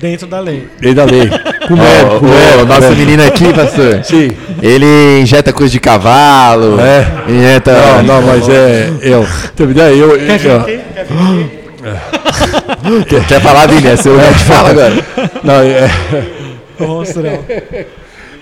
Dentro 0.00 0.26
da 0.26 0.40
lei. 0.40 0.66
lei 0.80 0.94
da 0.94 1.04
lei. 1.04 1.28
Com 1.68 1.76
médico, 1.76 2.18
com 2.20 2.26
médico, 2.26 2.62
o 2.62 2.66
nosso 2.66 2.80
médico. 2.82 3.00
menino 3.00 3.24
aqui, 3.26 3.52
pastor, 3.54 4.00
Sim. 4.04 4.30
ele 4.60 5.20
injeta 5.22 5.50
coisa 5.50 5.72
de 5.72 5.80
cavalo, 5.80 6.78
É. 6.78 7.06
injeta... 7.26 7.72
Não, 7.72 8.02
não, 8.02 8.22
mas 8.22 8.46
é. 8.50 8.90
Eu. 9.00 9.26
Tem 9.56 9.64
uma 9.66 9.72
ideia? 9.72 9.94
Eu, 9.94 10.10
eu, 10.14 10.64
Quer, 13.08 13.26
quer 13.26 13.40
falar, 13.40 13.66
Vini? 13.68 13.88
É 13.88 13.96
seu 13.96 14.16
te 14.20 14.44
fala 14.44 14.70
agora. 14.70 14.94
não, 15.42 15.54
é, 15.54 15.90
Nossa, 16.78 17.20
não. 17.22 17.44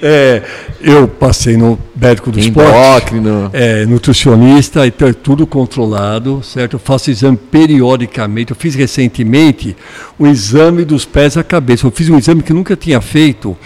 É, 0.03 0.43
eu 0.81 1.07
passei 1.07 1.57
no 1.57 1.79
médico 1.95 2.33
do 2.33 2.41
esporte. 2.41 3.15
Endócrino. 3.15 3.51
É, 3.53 3.87
nutricionista, 3.87 4.85
então 4.85 5.07
é 5.07 5.13
tudo 5.13 5.47
controlado, 5.47 6.43
certo? 6.43 6.75
Eu 6.75 6.81
faço 6.81 7.09
exame 7.09 7.37
periodicamente. 7.37 8.51
Eu 8.51 8.57
fiz 8.57 8.75
recentemente 8.75 9.77
o 10.19 10.27
exame 10.27 10.85
dos 10.85 11.05
pés 11.05 11.37
à 11.37 11.45
cabeça. 11.45 11.87
Eu 11.87 11.93
fiz 11.93 12.09
um 12.09 12.19
exame 12.19 12.43
que 12.43 12.53
nunca 12.53 12.75
tinha 12.75 13.01
feito. 13.01 13.57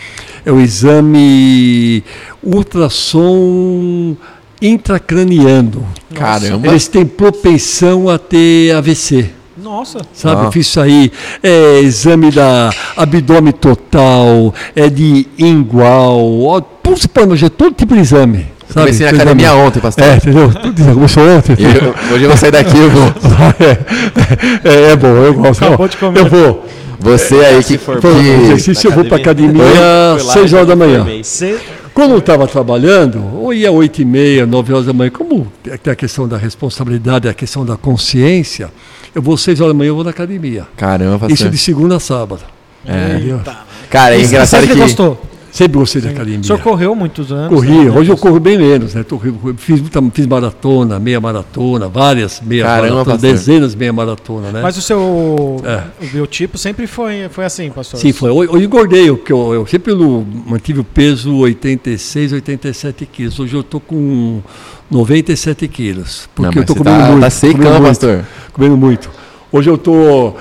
É 0.45 0.53
o 0.53 0.61
exame 0.61 2.05
ultrassom 2.43 4.15
intracraniano. 4.61 5.87
Caramba. 6.15 6.69
Eles 6.69 6.87
têm 6.87 7.07
propensão 7.07 8.11
a 8.11 8.19
ter 8.19 8.73
AVC. 8.73 9.31
Nossa. 9.67 9.99
Sabe, 10.15 10.43
Ah. 10.43 10.45
eu 10.45 10.53
fiz 10.53 10.69
isso 10.69 10.81
aí, 10.81 11.11
é 11.43 11.81
exame 11.81 12.31
da 12.31 12.71
abdômen 12.97 13.53
total, 13.53 14.55
é 14.77 14.89
de 14.89 15.27
igual, 15.37 16.41
ó, 16.43 16.59
é 16.59 17.49
todo 17.49 17.75
tipo 17.75 17.95
de 17.95 18.01
exame. 18.01 18.47
Sabe? 18.69 18.87
Comecei 18.87 19.07
na 19.07 19.13
Exame- 19.13 19.23
academia 19.31 19.55
ontem, 19.55 19.81
pastor. 19.81 20.05
É, 20.05 20.17
entendeu? 20.17 20.53
Tudo 20.53 20.81
isso, 20.83 20.93
começou 20.95 21.23
ontem. 21.29 21.57
Eu- 21.59 22.15
hoje 22.15 22.25
eu 22.25 22.29
vou 22.29 22.37
sair 22.39 22.51
daqui, 22.53 22.79
eu 22.79 22.91
vou... 22.91 23.13
é, 24.65 24.89
é, 24.89 24.93
é 24.93 24.97
bom, 24.97 25.09
eu 25.09 25.35
gosto. 25.35 25.65
Acabou 25.65 25.89
de 25.89 25.97
comer. 25.97 26.21
Eu 26.21 26.27
vou. 26.27 26.67
Você 27.01 27.35
aí 27.37 27.63
que. 27.63 27.77
for 27.79 28.01
Foi, 28.01 28.15
que- 28.15 28.29
exercício 28.29 28.89
eu 28.89 28.93
vou 28.93 29.05
para 29.05 29.17
academia 29.19 29.63
às 30.17 30.25
lá 30.25 30.33
6 30.33 30.53
e 30.53 30.55
horas 30.55 30.69
da 30.69 30.77
manhã. 30.77 31.07
Quando 31.93 32.13
eu 32.13 32.19
estava 32.19 32.47
trabalhando, 32.47 33.23
ou 33.35 33.53
ia 33.55 33.71
8 33.73 34.03
e 34.03 34.05
meia, 34.05 34.47
9 34.47 34.73
horas 34.73 34.87
da 34.87 34.93
manhã, 34.93 35.11
como 35.11 35.47
tem 35.83 35.93
a 35.93 35.97
questão 35.97 36.27
da 36.29 36.37
responsabilidade, 36.37 37.29
a 37.29 37.35
questão 37.35 37.65
da 37.65 37.77
consciência, 37.77 38.69
eu 39.17 39.23
vou 39.23 39.37
6 39.37 39.61
horas 39.61 39.73
da 39.73 39.79
manhã, 39.79 39.89
eu 39.89 39.95
vou 39.95 40.05
na 40.05 40.11
academia. 40.11 40.67
Caramba, 40.77 41.19
pastor. 41.19 41.31
Isso 41.33 41.49
de 41.51 41.59
segunda 41.59 41.97
a 41.97 42.01
sábado. 42.01 42.43
É. 42.87 43.17
Entendeu? 43.17 43.41
Cara, 43.91 44.15
é 44.15 44.23
engraçado 44.23 44.61
sempre 44.61 44.77
que. 44.77 44.83
gostou? 44.83 45.21
Sempre 45.51 45.79
gostei 45.79 46.03
da 46.03 46.11
academia. 46.11 46.41
O 46.41 46.45
senhor 46.45 46.59
correu 46.61 46.95
muitos 46.95 47.33
anos. 47.33 47.49
Corri, 47.49 47.87
né? 47.87 47.91
hoje 47.91 48.11
eu 48.13 48.17
corro 48.19 48.39
bem 48.39 48.59
menos, 48.59 48.93
né? 48.93 49.03
Tô- 49.03 49.19
fiz, 49.57 49.81
muita- 49.81 50.03
fiz 50.13 50.27
maratona, 50.27 50.99
meia 51.01 51.19
maratona, 51.19 51.89
várias 51.89 52.43
meia 52.45 52.63
Caramba, 52.65 52.83
maratona, 52.91 53.05
pastor. 53.17 53.31
dezenas 53.33 53.71
de 53.71 53.79
meia 53.79 53.93
maratona, 53.93 54.53
né? 54.53 54.61
Mas 54.63 54.77
o 54.77 54.83
seu 54.83 55.57
É. 55.65 56.05
o 56.05 56.09
biotipo 56.11 56.59
sempre 56.59 56.87
foi, 56.87 57.31
foi 57.31 57.47
assim, 57.47 57.71
pastor? 57.71 57.99
Sim, 57.99 58.13
foi. 58.13 58.29
Eu, 58.29 58.45
eu 58.45 58.61
engordei, 58.63 59.09
porque 59.11 59.33
eu, 59.33 59.55
eu 59.55 59.67
sempre 59.67 59.95
mantive 59.95 60.81
o 60.81 60.85
peso 60.85 61.35
86, 61.37 62.35
87 62.35 63.07
quilos. 63.07 63.41
Hoje 63.41 63.55
eu 63.55 63.63
tô 63.63 63.81
com 63.81 64.43
97 64.91 65.67
quilos. 65.69 66.29
Porque 66.35 66.55
Não, 66.55 66.63
eu 66.63 66.67
tô 66.67 66.75
você 66.75 66.79
comendo 66.81 66.99
tá, 67.03 67.07
muito. 67.11 67.21
tá 67.23 67.31
secão, 67.31 67.71
muito, 67.73 67.83
pastor. 67.83 68.25
Comendo 68.57 68.75
muito. 68.75 69.11
Hoje 69.53 69.69
eu 69.69 69.77
tô. 69.77 70.33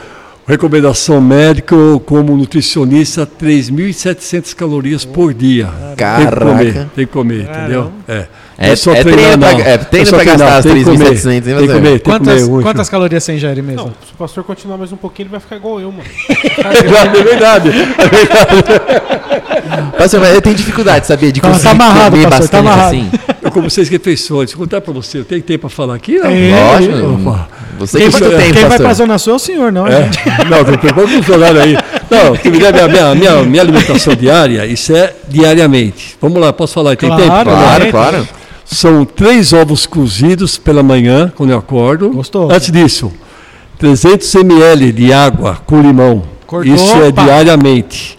Recomendação 0.47 1.19
médica, 1.19 1.75
como 2.05 2.37
nutricionista, 2.37 3.25
3.700 3.27 4.55
calorias 4.55 5.03
por 5.03 5.33
dia. 5.33 5.65
Tem 5.65 6.27
que 6.27 6.35
comer, 6.37 6.73
Caraca. 6.75 6.91
tem 6.95 7.05
que 7.07 7.11
comer, 7.11 7.41
entendeu? 7.49 7.91
É. 8.07 8.27
É- 8.57 8.69
é 8.71 8.75
só 8.75 8.93
é 8.93 9.03
treinar, 9.03 9.21
treino 9.23 9.37
pra- 9.39 9.51
não. 9.51 9.59
é 9.59 9.77
treino 9.77 10.07
É 10.07 10.09
só 10.09 10.15
pra 10.15 10.23
gastar 10.25 10.37
treinar, 10.37 10.57
as 10.59 10.63
tem 10.65 10.73
que 10.75 10.83
comer, 10.85 10.97
3.700, 10.97 11.25
hein, 11.27 11.41
Tem 11.41 11.67
que 11.67 11.73
comer, 11.73 11.89
tem 11.89 11.97
que 11.99 12.03
Quantas, 12.05 12.43
comer 12.47 12.63
quantas 12.63 12.89
calorias 12.89 13.23
você 13.23 13.33
ingere 13.35 13.61
mesmo? 13.61 13.81
Não, 13.83 13.87
se 13.89 14.13
o 14.13 14.17
pastor 14.17 14.43
continuar 14.45 14.77
mais 14.77 14.91
um 14.93 14.95
pouquinho, 14.97 15.25
ele 15.25 15.31
vai 15.31 15.39
ficar 15.41 15.57
igual 15.57 15.79
eu, 15.81 15.91
mano. 15.91 16.03
É 17.15 17.23
verdade. 17.23 17.71
Pastor, 19.97 20.19
mas 20.19 20.33
eu 20.35 20.41
tenho 20.41 20.55
dificuldade, 20.55 21.07
sabia? 21.07 21.31
De 21.31 21.41
Tá- 21.41 21.47
conseguir 21.49 21.65
tá 21.65 21.71
amarrado, 21.71 22.11
comer 22.11 22.29
pastor, 22.29 22.49
tá 22.49 22.61
bastante 22.61 22.73
amarrado. 22.73 22.95
assim. 22.95 23.11
Eu 23.41 23.51
como 23.51 23.69
seis 23.69 23.89
refeições. 23.89 24.51
Vou 24.53 24.61
contar 24.65 24.81
para 24.81 24.93
você. 24.93 25.19
Eu 25.19 25.25
tenho 25.25 25.41
tempo 25.41 25.61
para 25.61 25.69
falar 25.69 25.95
aqui? 25.95 26.17
Não? 26.17 26.29
É, 26.29 26.71
Lógico. 26.73 27.47
Você 27.79 27.97
Quem, 27.97 28.09
que 28.09 28.19
vai, 28.19 28.29
tem 28.29 28.39
tempo, 28.39 28.53
quem 28.53 28.65
vai 28.69 28.79
pra 28.79 28.93
Zona 28.93 29.17
Sul 29.17 29.33
é 29.33 29.35
o 29.35 29.39
senhor, 29.39 29.71
não? 29.71 29.85
É? 29.85 30.03
gente? 30.03 30.19
Não, 30.49 30.63
tem 30.63 30.93
pouco 30.93 31.09
funcionário 31.09 31.61
aí. 31.61 31.77
Não, 32.09 32.35
que 32.37 32.49
me 32.49 32.57
deve 32.57 32.79
a 32.79 32.87
minha, 32.87 33.15
minha, 33.15 33.43
minha 33.43 33.61
alimentação 33.61 34.15
diária, 34.15 34.65
isso 34.65 34.95
é 34.95 35.13
diariamente. 35.27 36.15
Vamos 36.21 36.39
lá, 36.39 36.53
posso 36.53 36.73
falar? 36.73 36.95
Tem 36.95 37.09
Claro, 37.09 37.23
tempo? 37.23 37.43
Claro, 37.43 37.91
claro. 37.91 38.27
São 38.65 39.05
três 39.05 39.53
ovos 39.53 39.85
cozidos 39.85 40.57
pela 40.57 40.81
manhã, 40.81 41.31
quando 41.35 41.51
eu 41.51 41.57
acordo. 41.57 42.09
Gostou. 42.09 42.51
Antes 42.51 42.71
disso, 42.71 43.11
300 43.77 44.33
ml 44.35 44.91
de 44.91 45.13
água 45.13 45.59
com 45.65 45.79
limão. 45.81 46.23
Cortou, 46.47 46.73
Isso 46.73 46.95
é 47.03 47.11
pá. 47.11 47.23
diariamente. 47.23 48.15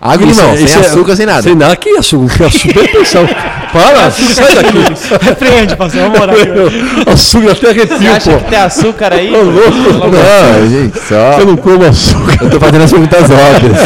Água 0.00 0.26
e 0.26 0.30
limão, 0.30 0.50
é- 0.52 0.56
sem 0.56 0.76
é- 0.82 0.86
açúcar, 0.86 1.16
sem 1.16 1.26
nada. 1.26 1.42
Sem 1.42 1.54
nada, 1.54 1.74
que 1.76 1.90
açúcar? 1.96 2.34
Que 2.36 2.44
açúcar 2.44 2.80
é 2.80 2.88
pressão. 2.88 3.28
Para, 3.72 4.10
sai 4.10 4.54
daqui. 4.54 5.24
Repreende, 5.26 5.76
pastor. 5.76 6.00
Vamos 6.02 6.20
orar 6.20 6.36
aqui. 6.36 6.50
Açúcar 7.10 7.50
até 7.52 7.60
Você 7.74 7.80
arrepio, 7.80 8.12
acha 8.14 8.30
pô. 8.30 8.38
que 8.38 8.50
tem 8.50 8.58
açúcar 8.58 9.12
aí? 9.12 9.34
Ô, 9.34 9.42
louco. 9.42 9.72
Não, 10.08 10.68
gente, 10.70 10.98
só. 11.00 11.38
Eu 11.40 11.46
não 11.46 11.56
como 11.56 11.84
açúcar. 11.84 12.38
Eu 12.44 12.50
tô 12.50 12.60
fazendo 12.60 12.84
as 12.84 12.90
perguntas 12.92 13.22
óbvias. 13.28 13.78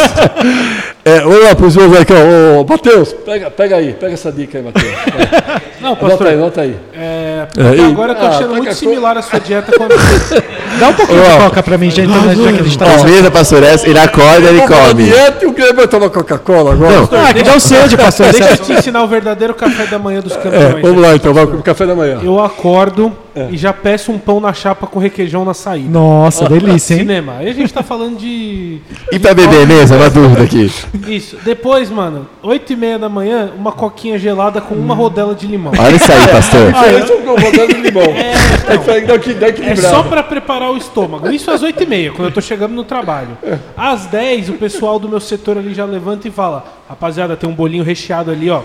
É, 1.03 1.21
vamos 1.21 1.43
lá, 1.45 1.55
pros 1.55 1.77
meus 1.77 1.97
aqui, 1.99 2.13
ó. 2.13 2.61
Ô, 2.61 2.65
Matheus, 2.69 3.13
pega, 3.25 3.51
pega 3.51 3.77
aí, 3.77 3.95
pega 3.95 4.13
essa 4.13 4.31
dica 4.31 4.59
aí, 4.59 4.65
Matheus. 4.65 4.85
É. 4.87 5.71
Não, 5.81 5.93
Anota 5.93 6.07
pastor, 6.09 6.27
aí, 6.27 6.35
anota 6.35 6.61
aí. 6.61 6.77
é, 6.95 7.47
É, 7.57 7.75
e- 7.75 7.81
agora 7.81 8.13
eu 8.13 8.17
tô 8.17 8.27
ah, 8.27 8.29
achando 8.29 8.49
tá 8.51 8.57
muito 8.57 8.75
similar 8.75 9.17
a 9.17 9.23
sua 9.23 9.41
dieta 9.41 9.73
com 9.77 9.85
a 9.85 9.89
Dá 10.79 10.89
um 10.91 10.93
pouquinho 10.93 11.23
de 11.25 11.37
coca 11.39 11.63
pra 11.63 11.79
mim, 11.79 11.91
gente, 11.91 12.11
então, 12.11 12.23
já 12.45 12.53
que 12.53 12.61
a 12.61 12.63
gente 12.63 12.79
tá 12.79 12.85
Beleza, 13.03 13.31
pastor, 13.31 13.63
essa, 13.63 13.89
ele 13.89 13.99
acorda, 13.99 14.47
ele 14.47 14.59
Vamos 14.61 14.71
na 14.71 14.89
come. 14.89 15.05
dieta 15.05 15.43
e 15.45 15.49
o 15.49 15.53
Guilherme 15.53 15.77
vai 15.79 15.89
tomar 15.89 16.11
Coca-Cola 16.11 16.73
agora. 16.75 16.93
Não. 16.93 17.09
Ah, 17.13 17.33
que 17.33 17.43
deu 17.43 17.59
sede, 17.59 17.97
pastor. 17.97 18.27
Deixa 18.33 18.51
eu 18.51 18.57
te 18.59 18.73
ensinar 18.75 19.03
o 19.03 19.09
verdadeiro 19.09 19.55
café 19.55 19.87
da 19.87 19.99
manhã 19.99 20.21
dos 20.21 20.35
É, 20.35 20.37
campeões. 20.37 20.83
vamos 20.83 21.01
lá 21.01 21.15
então, 21.17 21.33
vai 21.33 21.47
pro 21.47 21.63
café 21.63 21.87
da 21.87 21.95
manhã. 21.95 22.19
Eu 22.23 22.39
acordo 22.45 23.11
e 23.51 23.57
já 23.57 23.73
peço 23.73 24.13
um 24.13 24.19
pão 24.19 24.41
na 24.41 24.53
chapa 24.53 24.87
com 24.87 24.99
requeijão 24.99 25.45
na 25.45 25.55
saída. 25.55 25.91
Nossa, 25.91 26.49
delícia, 26.49 26.95
hein? 26.95 27.01
Cinema. 27.01 27.37
Aí 27.39 27.49
a 27.49 27.53
gente 27.53 27.73
tá 27.73 27.83
falando 27.83 28.19
de. 28.19 28.79
E 29.13 29.19
pra 29.19 29.35
beber 29.35 29.67
mesmo? 29.67 29.97
É 29.97 29.99
uma 29.99 30.11
dúvida 30.11 30.43
aqui. 30.43 30.71
Isso. 31.09 31.37
Depois, 31.45 31.91
mano, 31.91 32.27
8 32.43 32.73
e 32.73 32.77
meia 32.77 32.99
da 32.99 33.09
manhã, 33.09 33.51
uma 33.57 33.73
coquinha 33.73 34.19
gelada 34.19 34.61
com 34.61 34.75
uma 34.75 34.95
rodela 34.95 35.35
de 35.35 35.47
limão. 35.47 35.73
Olha 35.79 35.97
isso 35.97 36.11
aí, 36.11 36.29
pastor. 36.29 36.73
Ah, 36.75 36.89
eu 36.89 37.07
sou 37.07 37.19
rodando 37.19 37.75
de 37.75 37.81
limão. 37.81 38.03
É, 38.03 38.33
é, 38.73 39.01
dá 39.01 39.17
dá 39.17 39.65
É 39.65 39.77
só 39.77 40.03
pra 40.03 40.23
preparar 40.23 40.71
o 40.71 40.77
estômago. 40.77 41.31
Isso 41.31 41.51
às 41.51 41.63
8 41.63 41.83
e 41.83 41.87
meia, 41.87 42.13
quando 42.13 42.29
eu 42.29 42.35
tô 42.35 42.41
chegando 42.41 42.73
no 42.73 42.85
trabalho. 42.85 43.37
Às 43.77 44.07
10, 44.07 44.51
o 44.51 44.53
pessoal 44.55 44.99
do 44.99 45.09
meu 45.09 45.21
setor 45.21 45.59
ali 45.59 45.75
já 45.75 45.85
levanta 45.85 46.29
e 46.29 46.31
fala: 46.31 46.65
Rapaziada, 46.89 47.37
tem 47.37 47.49
um 47.49 47.55
bolinho 47.55 47.85
recheado 47.85 48.31
ali, 48.31 48.51
ó. 48.51 48.63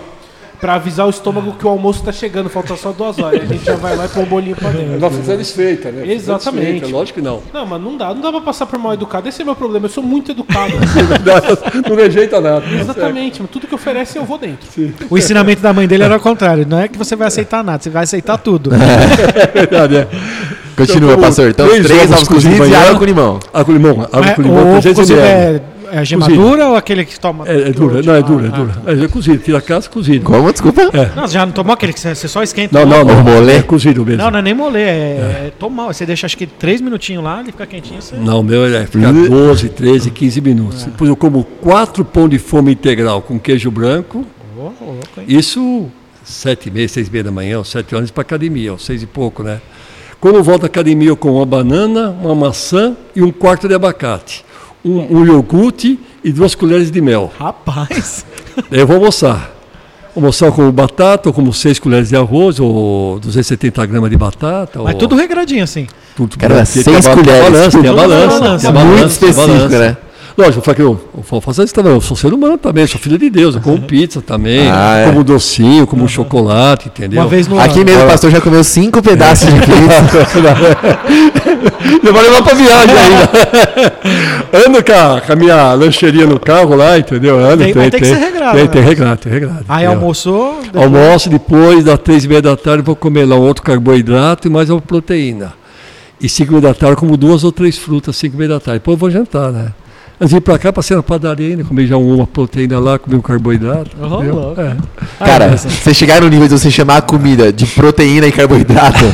Pra 0.60 0.74
avisar 0.74 1.06
o 1.06 1.10
estômago 1.10 1.52
que 1.52 1.66
o 1.66 1.68
almoço 1.68 2.02
tá 2.02 2.12
chegando, 2.12 2.48
falta 2.48 2.76
só 2.76 2.92
duas 2.92 3.18
horas. 3.18 3.42
A 3.42 3.46
gente 3.46 3.64
já 3.64 3.76
vai 3.76 3.94
lá 3.94 4.06
e 4.06 4.08
põe 4.08 4.22
o 4.22 4.26
bolinho 4.26 4.56
pra 4.56 4.70
dentro. 4.70 4.98
Nossa, 4.98 5.22
satisfeita, 5.22 5.90
né? 5.90 6.10
Exatamente. 6.10 6.64
Satisfeita, 6.66 6.96
Lógico 6.96 7.18
que 7.20 7.24
não. 7.24 7.42
Não, 7.52 7.66
mas 7.66 7.80
não 7.80 7.96
dá, 7.96 8.14
não 8.14 8.20
dá 8.20 8.30
pra 8.30 8.40
passar 8.40 8.66
por 8.66 8.78
mal 8.78 8.94
educado. 8.94 9.28
Esse 9.28 9.42
é 9.42 9.44
meu 9.44 9.54
problema, 9.54 9.86
eu 9.86 9.90
sou 9.90 10.02
muito 10.02 10.30
educado. 10.30 10.72
não 11.88 11.96
rejeita 11.96 12.40
nada. 12.40 12.64
Exatamente, 12.66 13.42
mas 13.42 13.50
tudo 13.50 13.66
que 13.66 13.74
oferece 13.74 14.16
eu 14.16 14.24
vou 14.24 14.38
dentro. 14.38 14.66
O 15.10 15.18
ensinamento 15.18 15.60
da 15.60 15.72
mãe 15.72 15.86
dele 15.86 16.04
era 16.04 16.16
o 16.16 16.20
contrário. 16.20 16.66
Não 16.66 16.78
é 16.78 16.88
que 16.88 16.96
você 16.96 17.14
vai 17.14 17.28
aceitar 17.28 17.62
nada, 17.62 17.82
você 17.82 17.90
vai 17.90 18.04
aceitar 18.04 18.38
tudo. 18.38 18.70
É 19.36 19.46
verdade, 19.46 19.96
é. 19.96 20.08
Continua, 20.76 21.12
Então, 21.12 21.22
pastor. 21.22 21.50
Então, 21.50 21.68
três 21.68 21.86
três 21.86 22.12
ovos 22.12 22.28
cozidos 22.28 22.68
e 22.68 22.74
água 22.74 22.98
com 22.98 23.04
limão. 23.04 23.40
Água 23.52 23.64
com 23.64 23.72
limão, 23.72 24.02
água 24.02 24.20
Mas 24.20 24.34
com 24.34 24.42
limão, 24.42 24.72
ovo 24.72 24.82
300 24.82 25.10
cozido 25.86 25.90
é, 25.90 26.02
é 26.02 26.04
gemadura 26.04 26.68
ou 26.68 26.76
aquele 26.76 27.04
que 27.04 27.18
toma? 27.18 27.46
É, 27.48 27.68
é 27.68 27.70
dura, 27.70 28.02
não, 28.02 28.14
é 28.14 28.22
dura, 28.22 28.46
é 28.46 28.50
dura. 28.50 28.82
É, 28.86 29.04
é 29.04 29.08
cozido, 29.08 29.38
tira 29.38 29.58
a 29.58 29.62
casa, 29.62 29.88
cozido. 29.88 30.24
Como? 30.24 30.50
Desculpa. 30.50 30.90
Não, 31.14 31.26
você 31.26 31.34
já 31.34 31.46
não 31.46 31.52
tomou 31.52 31.72
aquele 31.72 31.92
que 31.92 32.00
você 32.00 32.28
só 32.28 32.42
esquenta? 32.42 32.78
Não, 32.78 32.86
não, 32.86 33.04
não. 33.04 33.22
Molê? 33.22 33.56
É 33.56 33.62
cozido 33.62 34.04
mesmo. 34.04 34.22
Não, 34.22 34.30
não 34.30 34.38
é 34.38 34.42
nem 34.42 34.54
moler, 34.54 34.88
é, 34.88 35.46
é 35.46 35.52
tomar. 35.58 35.86
Você 35.86 36.04
deixa 36.04 36.26
acho 36.26 36.36
que 36.36 36.46
três 36.46 36.80
minutinhos 36.80 37.22
lá, 37.22 37.40
ele 37.40 37.52
fica 37.52 37.66
quentinho. 37.66 38.00
Você... 38.00 38.16
Não, 38.16 38.40
o 38.40 38.42
meu 38.42 38.64
é 38.64 38.86
ficar 38.86 39.12
12, 39.12 39.68
13, 39.70 40.10
15 40.10 40.40
minutos. 40.40 40.84
Depois 40.84 41.08
eu 41.08 41.16
como 41.16 41.44
quatro 41.44 42.04
pão 42.04 42.28
de 42.28 42.38
forma 42.38 42.70
integral 42.70 43.22
com 43.22 43.38
queijo 43.38 43.70
branco. 43.70 44.26
Ô, 44.56 44.62
louco, 44.62 45.18
hein? 45.18 45.24
Isso, 45.28 45.88
sete 46.24 46.68
e 46.68 46.72
meia, 46.72 46.88
seis 46.88 47.08
e 47.08 47.10
meia 47.10 47.24
da 47.24 47.30
manhã, 47.30 47.58
ou 47.58 47.64
sete 47.64 47.94
horas 47.94 48.10
para 48.10 48.22
academia, 48.22 48.72
ou 48.72 48.78
seis 48.78 49.02
e 49.02 49.06
pouco, 49.06 49.42
né? 49.42 49.60
Quando 50.20 50.36
eu 50.36 50.42
volto 50.42 50.64
à 50.64 50.66
academia, 50.66 51.08
eu 51.08 51.16
como 51.16 51.36
uma 51.36 51.46
banana, 51.46 52.10
uma 52.10 52.34
maçã 52.34 52.96
e 53.14 53.22
um 53.22 53.30
quarto 53.30 53.68
de 53.68 53.74
abacate. 53.74 54.44
Um, 54.84 55.18
um 55.18 55.26
iogurte 55.26 55.98
e 56.22 56.32
duas 56.32 56.54
colheres 56.54 56.90
de 56.90 57.00
mel. 57.00 57.32
Rapaz. 57.38 58.24
Eu 58.70 58.86
vou 58.86 58.96
almoçar. 58.96 59.52
Almoçar 60.14 60.50
com 60.50 60.70
batata, 60.72 61.28
ou 61.28 61.32
como 61.32 61.52
seis 61.52 61.78
colheres 61.78 62.08
de 62.08 62.16
arroz, 62.16 62.58
ou 62.58 63.18
270 63.20 63.84
gramas 63.84 64.08
de 64.10 64.16
batata. 64.16 64.80
Mas 64.82 64.94
ou 64.94 64.98
tudo 65.00 65.14
regradinho 65.14 65.62
assim. 65.62 65.86
tudo 66.16 66.38
Cara, 66.38 66.54
tem- 66.56 66.64
seis 66.64 66.84
tem 66.86 66.96
a 66.96 67.00
ba- 67.00 67.14
colheres, 67.14 67.50
Balança, 67.50 67.80
tem 67.80 67.90
a 67.90 67.92
balança. 67.92 68.40
balança. 68.40 68.58
tem 68.72 68.80
a 68.80 68.84
Muito 68.84 68.96
balança, 68.96 69.18
tem 69.20 69.28
a 69.28 69.30
específico, 69.32 69.58
balança. 69.58 69.78
né? 69.78 69.96
Lógico, 70.36 70.58
eu 70.58 70.62
falei 70.62 70.76
que 70.76 70.82
eu, 70.82 71.00
eu 71.16 71.24
vou 71.28 71.40
fazer 71.40 71.64
isso 71.64 71.72
também. 71.74 71.92
Eu 71.92 72.00
sou 72.00 72.14
ser 72.16 72.32
humano 72.34 72.58
também, 72.58 72.86
sou 72.86 73.00
filho 73.00 73.16
de 73.16 73.30
Deus. 73.30 73.54
Eu 73.54 73.60
como 73.62 73.80
pizza 73.82 74.20
também, 74.20 74.68
Ah, 74.70 74.98
é. 74.98 75.06
como 75.06 75.24
docinho, 75.24 75.86
como 75.86 76.06
chocolate, 76.06 76.88
entendeu? 76.88 77.22
Uma 77.22 77.28
vez 77.28 77.48
no 77.48 77.58
Aqui 77.58 77.76
ano. 77.80 77.84
mesmo 77.86 78.04
o 78.04 78.06
pastor 78.06 78.30
já 78.30 78.40
comeu 78.40 78.62
cinco 78.62 79.02
pedaços 79.02 79.48
de 79.48 79.58
pizza. 79.60 80.26
Eu 82.04 82.12
vou 82.12 82.22
levar 82.22 82.42
pra 82.42 82.54
viagem 82.54 82.94
ainda. 82.96 83.30
Ando 84.66 84.84
com 84.84 84.92
a, 84.92 85.20
com 85.20 85.32
a 85.32 85.36
minha 85.36 85.72
lancheria 85.74 86.26
no 86.26 86.38
carro 86.38 86.74
lá, 86.76 86.98
entendeu? 86.98 87.38
Ando, 87.38 87.64
Tem- 87.64 87.74
mas 87.74 87.90
tem 87.90 88.00
que 88.00 88.06
ser 88.06 88.16
regrado, 88.16 88.54
Tem, 88.56 88.64
né? 88.64 88.70
tem 88.70 88.82
regrado, 88.82 89.16
tem 89.20 89.32
regrado. 89.32 89.64
Aí 89.68 89.84
entendeu? 89.84 90.00
almoçou. 90.00 90.60
depois- 90.62 90.84
Almoço 90.84 91.28
depois, 91.30 91.84
das 91.84 91.98
três 91.98 92.24
e 92.24 92.28
meia 92.28 92.42
da 92.42 92.56
tarde, 92.56 92.82
vou 92.82 92.94
comer 92.96 93.24
lá 93.24 93.36
um 93.36 93.40
outro 93.40 93.62
carboidrato 93.62 94.46
e 94.48 94.50
mais 94.50 94.68
uma 94.70 94.80
proteína. 94.80 95.52
E 96.20 96.28
cinco 96.28 96.50
e 96.52 96.56
meia 96.56 96.68
da 96.68 96.74
tarde, 96.74 96.96
como 96.96 97.16
duas 97.16 97.42
ou 97.44 97.52
três 97.52 97.76
frutas, 97.78 98.16
cinco 98.16 98.34
e 98.36 98.38
meia 98.38 98.50
da 98.50 98.60
tarde. 98.60 98.80
Depois 98.80 98.94
eu 98.96 98.98
vou 99.00 99.10
jantar, 99.10 99.50
né? 99.50 99.72
Antes 100.18 100.30
de 100.30 100.36
ir 100.36 100.40
pra 100.40 100.58
cá, 100.58 100.72
passei 100.72 100.96
na 100.96 101.02
padaria 101.02 101.48
ainda, 101.50 101.62
comi 101.64 101.86
já 101.86 101.96
uma 101.98 102.26
proteína 102.26 102.78
lá, 102.78 102.98
comi 102.98 103.16
um 103.16 103.20
carboidrato. 103.20 103.90
Oh. 104.00 104.58
É. 104.60 104.76
Cara, 105.24 105.48
mas- 105.48 105.60
você 105.60 105.92
chegar 105.92 106.22
no 106.22 106.28
nível 106.28 106.48
de 106.48 106.58
você 106.58 106.70
chamar 106.70 106.96
a 106.96 107.02
comida 107.02 107.52
de 107.52 107.66
proteína 107.66 108.26
e 108.26 108.32
carboidrato. 108.32 109.04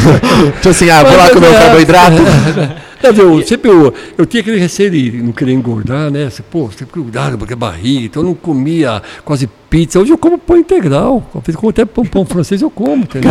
tipo 0.56 0.68
assim, 0.70 0.88
ah, 0.88 1.02
vou 1.02 1.16
lá 1.16 1.28
comer 1.28 1.48
o 1.50 1.52
carboidrato. 1.52 2.16
Quer 3.00 3.10
dizer, 3.12 3.22
eu, 3.22 3.42
sempre 3.46 3.70
eu, 3.70 3.92
eu 4.16 4.26
tinha 4.26 4.40
aquele 4.40 4.58
receio 4.58 4.90
de 4.90 5.22
não 5.22 5.32
querer 5.32 5.52
engordar, 5.52 6.10
né? 6.10 6.30
Você, 6.30 6.42
pô, 6.42 6.70
sempre 6.76 7.00
cuidado 7.00 7.36
porque 7.38 7.52
é 7.52 7.56
barriga, 7.56 8.06
então 8.06 8.22
eu 8.22 8.26
não 8.28 8.34
comia 8.34 9.02
quase 9.24 9.48
pizza. 9.68 9.98
Hoje 10.00 10.12
eu 10.12 10.18
como 10.18 10.38
pão 10.38 10.56
integral. 10.56 11.22
Às 11.46 11.54
como 11.56 11.70
até 11.70 11.84
pão, 11.84 12.04
pão 12.04 12.24
francês 12.24 12.62
eu 12.62 12.70
como, 12.70 13.02
entendeu? 13.02 13.30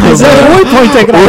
Mas 0.00 0.20
é 0.20 0.50
muito 0.50 0.70
pão 0.70 0.84
integral. 0.84 1.22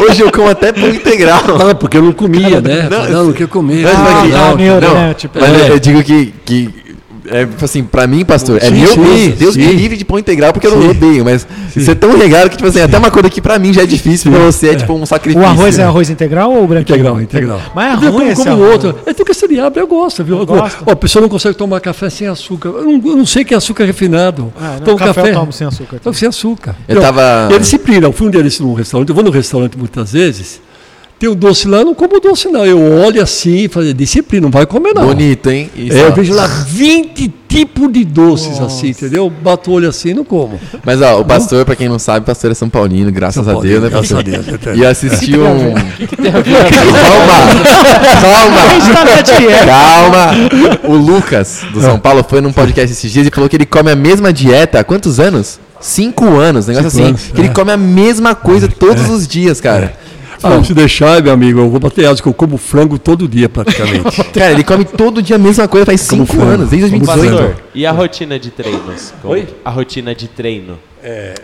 Hoje 0.00 0.20
eu 0.22 0.30
como 0.32 0.48
até 0.48 0.72
pão 0.72 0.88
integral. 0.88 1.42
Não, 1.58 1.74
porque 1.74 1.96
eu 1.96 2.02
não 2.02 2.12
comia, 2.12 2.60
né? 2.60 2.88
Não, 2.90 3.04
Não, 3.04 3.10
não, 3.10 3.24
não 3.24 3.32
queria 3.32 3.48
comer. 3.48 3.82
Mas, 3.84 3.94
Ah, 3.94 3.98
mas, 3.98 4.34
Ah, 4.34 4.38
não, 4.50 4.56
neuro, 4.56 4.86
não, 4.86 4.94
né? 4.94 5.14
Tipo, 5.14 5.38
mas 5.40 5.52
é. 5.52 5.70
eu 5.70 5.78
digo 5.78 6.02
que, 6.02 6.34
que 6.44 6.85
É, 7.30 7.44
tipo 7.46 7.64
assim, 7.64 7.82
pra 7.84 8.06
mim, 8.06 8.24
pastor, 8.24 8.58
é 8.62 8.66
Sim, 8.68 8.74
meu 8.80 8.88
sim, 8.88 9.00
Deus. 9.02 9.38
Deus 9.38 9.56
me 9.56 9.64
sim. 9.68 9.72
livre 9.72 9.96
de 9.96 10.04
pão 10.04 10.18
integral 10.18 10.52
porque 10.52 10.66
eu 10.66 10.72
não 10.74 10.82
Sim. 10.82 10.90
odeio, 10.90 11.24
mas 11.24 11.46
você 11.74 11.90
é 11.90 11.94
tão 11.94 12.16
regado 12.16 12.50
que, 12.50 12.56
tipo 12.56 12.68
assim, 12.68 12.80
até 12.80 12.96
uma 12.98 13.10
coisa 13.10 13.28
que 13.30 13.40
pra 13.40 13.58
mim 13.58 13.72
já 13.72 13.82
é 13.82 13.86
difícil, 13.86 14.30
pra 14.30 14.40
você 14.40 14.70
é 14.70 14.74
tipo 14.74 14.92
um 14.94 15.04
sacrifício. 15.06 15.42
O 15.42 15.48
arroz 15.48 15.78
é 15.78 15.82
arroz 15.84 16.10
integral 16.10 16.52
ou 16.52 16.66
branquinho? 16.66 16.96
Integral, 16.96 17.20
integral. 17.20 17.60
Mas 17.74 18.02
é 18.02 18.06
Eu 18.06 18.10
ruim 18.12 18.20
como, 18.20 18.32
esse 18.32 18.42
como 18.44 18.56
o 18.62 18.64
arroz. 18.64 18.84
outro. 18.84 19.00
É 19.06 19.12
tudo 19.12 19.26
que 19.26 19.34
você 19.34 19.58
abre, 19.60 19.80
eu 19.80 19.86
gosto, 19.86 20.22
viu? 20.24 20.38
Eu 20.38 20.46
Gosta? 20.46 20.78
Ó, 20.86 20.92
a 20.92 20.96
pessoa 20.96 21.20
não 21.22 21.28
consegue 21.28 21.56
tomar 21.56 21.80
café 21.80 22.08
sem 22.10 22.26
açúcar. 22.28 22.68
Eu 22.68 22.84
não, 22.84 22.92
eu 23.10 23.16
não 23.16 23.26
sei 23.26 23.44
que 23.44 23.54
é 23.54 23.56
açúcar 23.56 23.84
refinado. 23.84 24.52
Ah, 24.60 24.76
não, 24.78 24.84
Tomo 24.84 24.98
café, 24.98 25.30
eu 25.30 25.34
tomo 25.34 25.52
sem 25.52 25.66
açúcar. 25.66 25.98
Tomo 25.98 26.14
sem 26.14 26.28
açúcar. 26.28 26.76
Eu 26.88 27.00
tava- 27.00 27.48
E 27.50 27.54
a 27.54 27.58
disciplina. 27.58 28.06
Eu 28.06 28.12
fui 28.12 28.28
um 28.28 28.30
dia 28.30 28.42
desse 28.42 28.62
num 28.62 28.74
restaurante. 28.74 29.08
Eu 29.08 29.14
vou 29.14 29.24
no 29.24 29.30
restaurante 29.30 29.76
muitas 29.76 30.12
vezes. 30.12 30.60
Tem 31.18 31.30
um 31.30 31.34
doce 31.34 31.66
lá, 31.66 31.78
eu 31.78 31.86
não 31.86 31.94
como 31.94 32.20
doce, 32.20 32.46
não. 32.48 32.66
Eu 32.66 32.78
olho 32.78 33.22
assim 33.22 33.64
e 33.64 33.68
falo, 33.68 33.94
disciplina, 33.94 34.42
não 34.44 34.50
vai 34.50 34.66
comer, 34.66 34.92
não. 34.94 35.06
Bonito, 35.06 35.48
hein? 35.50 35.70
Isso, 35.74 35.96
É, 35.96 36.02
eu 36.02 36.12
vejo 36.12 36.34
lá 36.34 36.46
20 36.46 37.32
tipos 37.48 37.90
de 37.90 38.04
doces 38.04 38.60
assim, 38.60 38.88
entendeu? 38.88 39.30
Bato 39.30 39.70
o 39.70 39.74
olho 39.74 39.88
assim 39.88 40.10
e 40.10 40.14
não 40.14 40.24
como. 40.24 40.60
Mas 40.84 41.00
ó, 41.00 41.18
o 41.20 41.24
pastor, 41.24 41.64
pra 41.64 41.74
quem 41.74 41.88
não 41.88 41.98
sabe, 41.98 42.20
o 42.20 42.26
pastor 42.26 42.50
é 42.50 42.54
São 42.54 42.68
Paulino, 42.68 43.10
graças 43.10 43.46
São 43.46 43.58
a 43.58 43.62
Deus, 43.62 43.82
né, 43.82 43.88
Paulino, 43.88 44.14
pastor? 44.16 44.22
graças 44.24 44.54
a 44.54 44.56
Deus. 44.58 44.78
E 44.78 44.84
assistiu 44.84 45.42
um. 45.42 45.74
A 48.56 48.68
gente 48.74 48.92
na 48.92 49.20
dieta. 49.22 49.66
Calma! 49.66 50.30
O 50.84 50.94
Lucas, 50.96 51.62
do 51.72 51.80
São 51.80 51.98
Paulo, 51.98 52.24
foi 52.28 52.40
num 52.40 52.52
podcast 52.52 52.92
esses 52.92 53.10
dias 53.10 53.26
e 53.26 53.30
falou 53.30 53.48
que 53.48 53.56
ele 53.56 53.66
come 53.66 53.90
a 53.90 53.96
mesma 53.96 54.32
dieta 54.32 54.80
há 54.80 54.84
quantos 54.84 55.18
anos? 55.20 55.58
Cinco 55.80 56.24
anos, 56.36 56.66
negócio 56.66 56.90
Cinco 56.90 57.02
assim. 57.04 57.08
anos, 57.10 57.22
que 57.34 57.40
ele 57.40 57.48
é. 57.48 57.52
come 57.52 57.70
a 57.70 57.76
mesma 57.76 58.34
coisa 58.34 58.66
todos 58.68 59.08
os 59.10 59.26
dias, 59.28 59.60
cara. 59.60 59.94
Ah, 60.46 60.64
se 60.64 60.74
deixar, 60.74 61.22
meu 61.22 61.32
amigo, 61.32 61.60
eu 61.60 61.70
vou 61.70 61.80
bater 61.80 62.06
asas, 62.06 62.20
que 62.20 62.26
eu 62.28 62.34
como 62.34 62.56
frango 62.56 62.98
todo 62.98 63.26
dia 63.28 63.48
praticamente. 63.48 64.22
Cara, 64.32 64.52
ele 64.52 64.64
come 64.64 64.84
todo 64.84 65.20
dia 65.22 65.36
a 65.36 65.38
mesma 65.38 65.66
coisa 65.68 65.86
faz 65.86 66.06
Como 66.08 66.24
cinco 66.26 66.36
frango. 66.36 66.52
anos, 66.52 66.70
desde 66.70 66.90
Como 66.90 67.04
2018. 67.06 67.36
Pastor, 67.46 67.64
e 67.74 67.86
a 67.86 67.92
rotina 67.92 68.38
de 68.38 68.50
treinos? 68.50 69.12
Como- 69.22 69.34
Oi? 69.34 69.46
A 69.64 69.70
rotina 69.70 70.14
de 70.14 70.28
treino. 70.28 70.78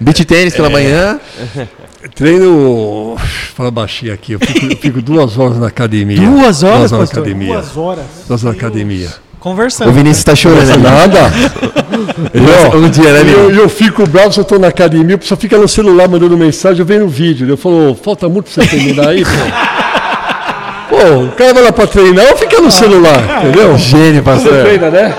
Beat 0.01 0.25
tênis 0.25 0.55
É. 0.55 0.57
pela 0.57 0.69
manhã. 0.71 1.21
Treino. 2.17 3.17
Fala 3.55 3.71
baixinho 3.71 4.13
aqui, 4.13 4.33
eu 4.33 4.41
fico, 4.41 4.67
eu 4.73 4.77
fico 4.77 5.01
duas 5.03 5.39
horas 5.39 5.59
na 5.59 5.69
academia. 5.69 6.17
Duas 6.17 6.63
horas, 6.63 6.91
Duas 6.91 6.93
horas 6.93 6.93
na 6.93 6.99
pastor? 6.99 7.19
academia. 7.23 7.55
Duas 7.55 7.77
horas. 7.77 8.05
Duas 8.27 8.45
horas 8.45 8.45
na 8.45 8.51
academia. 8.51 9.09
Conversando. 9.43 9.89
O 9.91 9.93
Vinícius 9.93 10.23
tá 10.25 10.37
chorando. 10.37 10.79
Nada. 10.79 11.19
Eu, 12.33 12.79
Um 12.81 12.89
dia, 12.89 13.13
né, 13.13 13.21
eu, 13.35 13.51
eu 13.51 13.69
fico 13.69 14.07
bravo 14.09 14.33
se 14.33 14.41
eu 14.41 14.45
tô 14.45 14.59
na 14.59 14.69
academia, 14.69 15.17
a 15.17 15.19
pessoa 15.19 15.37
fica 15.39 15.59
no 15.59 15.69
celular 15.69 16.09
mandando 16.09 16.37
mensagem, 16.37 16.79
eu 16.81 16.87
venho 16.87 17.01
no 17.03 17.09
vídeo. 17.09 17.49
Eu 17.49 17.57
falo, 17.57 17.95
falta 17.95 18.29
muito 18.29 18.51
pra 18.51 18.63
você 18.65 18.71
terminar 18.71 19.09
aí, 19.09 19.25
pô. 19.25 19.31
Pô, 20.89 21.25
o 21.25 21.33
cara 21.33 21.55
vai 21.55 21.63
lá 21.65 21.73
pra 21.73 21.87
treinar 21.87 22.27
ou 22.31 22.37
fica 22.37 22.61
no 22.61 22.71
celular, 22.71 23.43
entendeu? 23.45 23.77
Gênio, 23.79 24.23
Você 24.23 24.23
pastor. 24.23 24.63
treina, 24.63 24.91
né? 24.91 25.15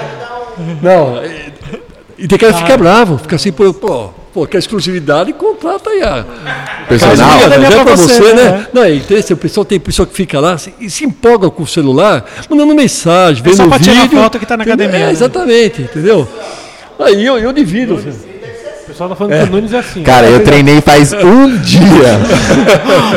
Não, 0.81 1.19
e- 1.23 1.53
e 2.23 2.27
tem 2.27 2.37
cara 2.37 2.53
que 2.53 2.59
fica 2.59 2.77
bravo, 2.77 3.17
fica 3.17 3.35
assim, 3.35 3.51
pô, 3.51 3.73
pô, 3.73 4.09
pô 4.33 4.47
quer 4.47 4.57
exclusividade, 4.57 5.31
contrata 5.33 5.89
aí 5.89 6.01
a 6.01 6.25
Personal. 6.87 7.37
Academia 7.37 7.69
né? 7.69 7.75
pra 7.75 7.83
pra 7.85 7.95
você, 7.95 8.13
você, 8.21 8.33
né? 8.33 8.43
né? 8.43 8.67
Não, 8.73 8.83
é 8.83 8.95
interessante, 8.95 9.33
o 9.33 9.37
pessoal 9.37 9.63
tem 9.63 9.79
pessoa 9.79 10.05
que 10.07 10.13
fica 10.13 10.39
lá 10.39 10.57
se- 10.57 10.73
e 10.79 10.89
se 10.89 11.05
empolga 11.05 11.49
com 11.49 11.63
o 11.63 11.67
celular, 11.67 12.25
mandando 12.49 12.73
mensagem, 12.75 13.43
vendo 13.43 13.55
só 13.57 13.67
pra 13.67 13.77
vídeo. 13.77 13.93
tirar 13.93 14.09
foto 14.09 14.39
que 14.39 14.45
tá 14.45 14.57
na 14.57 14.63
academia, 14.63 14.97
É, 14.99 15.05
né? 15.05 15.11
exatamente, 15.11 15.81
entendeu? 15.83 16.27
Aí 16.99 17.25
eu, 17.25 17.37
eu 17.37 17.53
divido. 17.53 17.95
O 17.95 18.32
pessoal 18.93 19.09
tá 19.09 19.15
falando 19.15 19.33
que 19.33 19.49
o 19.49 19.51
Nunes 19.51 19.73
é 19.73 19.79
assim. 19.79 20.03
Cara, 20.03 20.27
eu 20.27 20.43
treinei 20.43 20.79
faz 20.79 21.11
um 21.13 21.57
dia. 21.57 22.19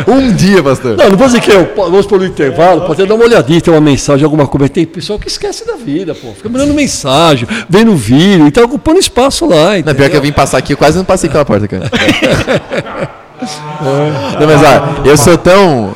um 0.09 0.33
dia, 0.33 0.63
pastor. 0.63 0.97
Não, 0.97 1.11
não 1.11 1.17
vou 1.17 1.27
dizer 1.27 1.41
que 1.41 1.53
eu 1.53 1.73
vamos 1.77 2.07
pôr 2.07 2.19
no 2.19 2.27
intervalo, 2.27 2.81
pode 2.81 2.95
até 2.95 3.07
dar 3.07 3.15
uma 3.15 3.25
olhadinha, 3.25 3.61
tem 3.61 3.73
uma 3.73 3.81
mensagem, 3.81 4.25
alguma 4.25 4.47
coisa. 4.47 4.69
Tem 4.69 4.85
pessoal 4.87 5.19
que 5.19 5.29
esquece 5.29 5.67
da 5.67 5.77
vida, 5.77 6.15
pô. 6.15 6.33
Fica 6.33 6.49
mandando 6.49 6.75
mensagem, 6.75 7.47
vendo 7.69 7.95
vídeo, 7.95 8.47
e 8.47 8.51
tá 8.51 8.65
ocupando 8.65 8.99
espaço 8.99 9.47
lá. 9.47 9.57
Não, 9.57 9.77
Entendeu? 9.79 9.95
pior 9.95 10.11
que 10.11 10.17
eu 10.17 10.23
vim 10.23 10.33
passar 10.33 10.59
aqui, 10.59 10.73
eu 10.73 10.77
quase 10.77 10.97
não 10.97 11.05
passei 11.05 11.29
pela 11.31 11.45
porta, 11.45 11.69
cara. 11.69 11.91
Não, 14.41 14.47
mas 14.47 14.63
ó, 14.63 15.07
eu 15.07 15.17
sou 15.17 15.37
tão. 15.37 15.95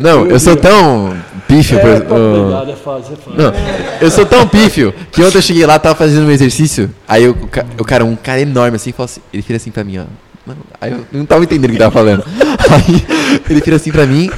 Não, 0.00 0.26
eu 0.26 0.40
sou 0.40 0.56
tão 0.56 1.14
pífio. 1.48 1.78
por- 1.80 1.88
ó, 2.12 2.62
É 2.70 2.76
fácil, 2.76 3.12
é 3.12 3.16
fácil. 3.16 3.34
Não, 3.36 3.52
eu 4.00 4.10
sou 4.10 4.26
tão 4.26 4.46
pífio 4.48 4.94
que 5.12 5.22
ontem 5.22 5.38
eu 5.38 5.42
cheguei 5.42 5.64
lá, 5.66 5.78
tava 5.78 5.94
fazendo 5.94 6.26
um 6.26 6.30
exercício. 6.30 6.90
Aí 7.06 7.28
o, 7.28 7.34
ca- 7.48 7.64
o 7.78 7.84
cara, 7.84 8.04
um 8.04 8.16
cara 8.16 8.40
enorme 8.40 8.76
assim, 8.76 8.92
falou 8.92 9.04
assim, 9.06 9.20
ele 9.32 9.42
fez 9.42 9.60
assim 9.62 9.70
pra 9.70 9.84
mim, 9.84 9.98
ó. 9.98 10.04
Mano, 10.46 10.60
aí 10.80 10.92
eu 10.92 11.06
não 11.12 11.24
tava 11.24 11.42
entendendo 11.44 11.70
o 11.70 11.72
que 11.72 11.78
tava 11.78 11.90
falando. 11.90 12.22
Aí 12.70 13.04
ele 13.48 13.60
fez 13.62 13.76
assim 13.76 13.90
pra 13.90 14.04
mim 14.06 14.30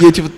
e 0.00 0.04
eu 0.04 0.12
tipo. 0.12 0.30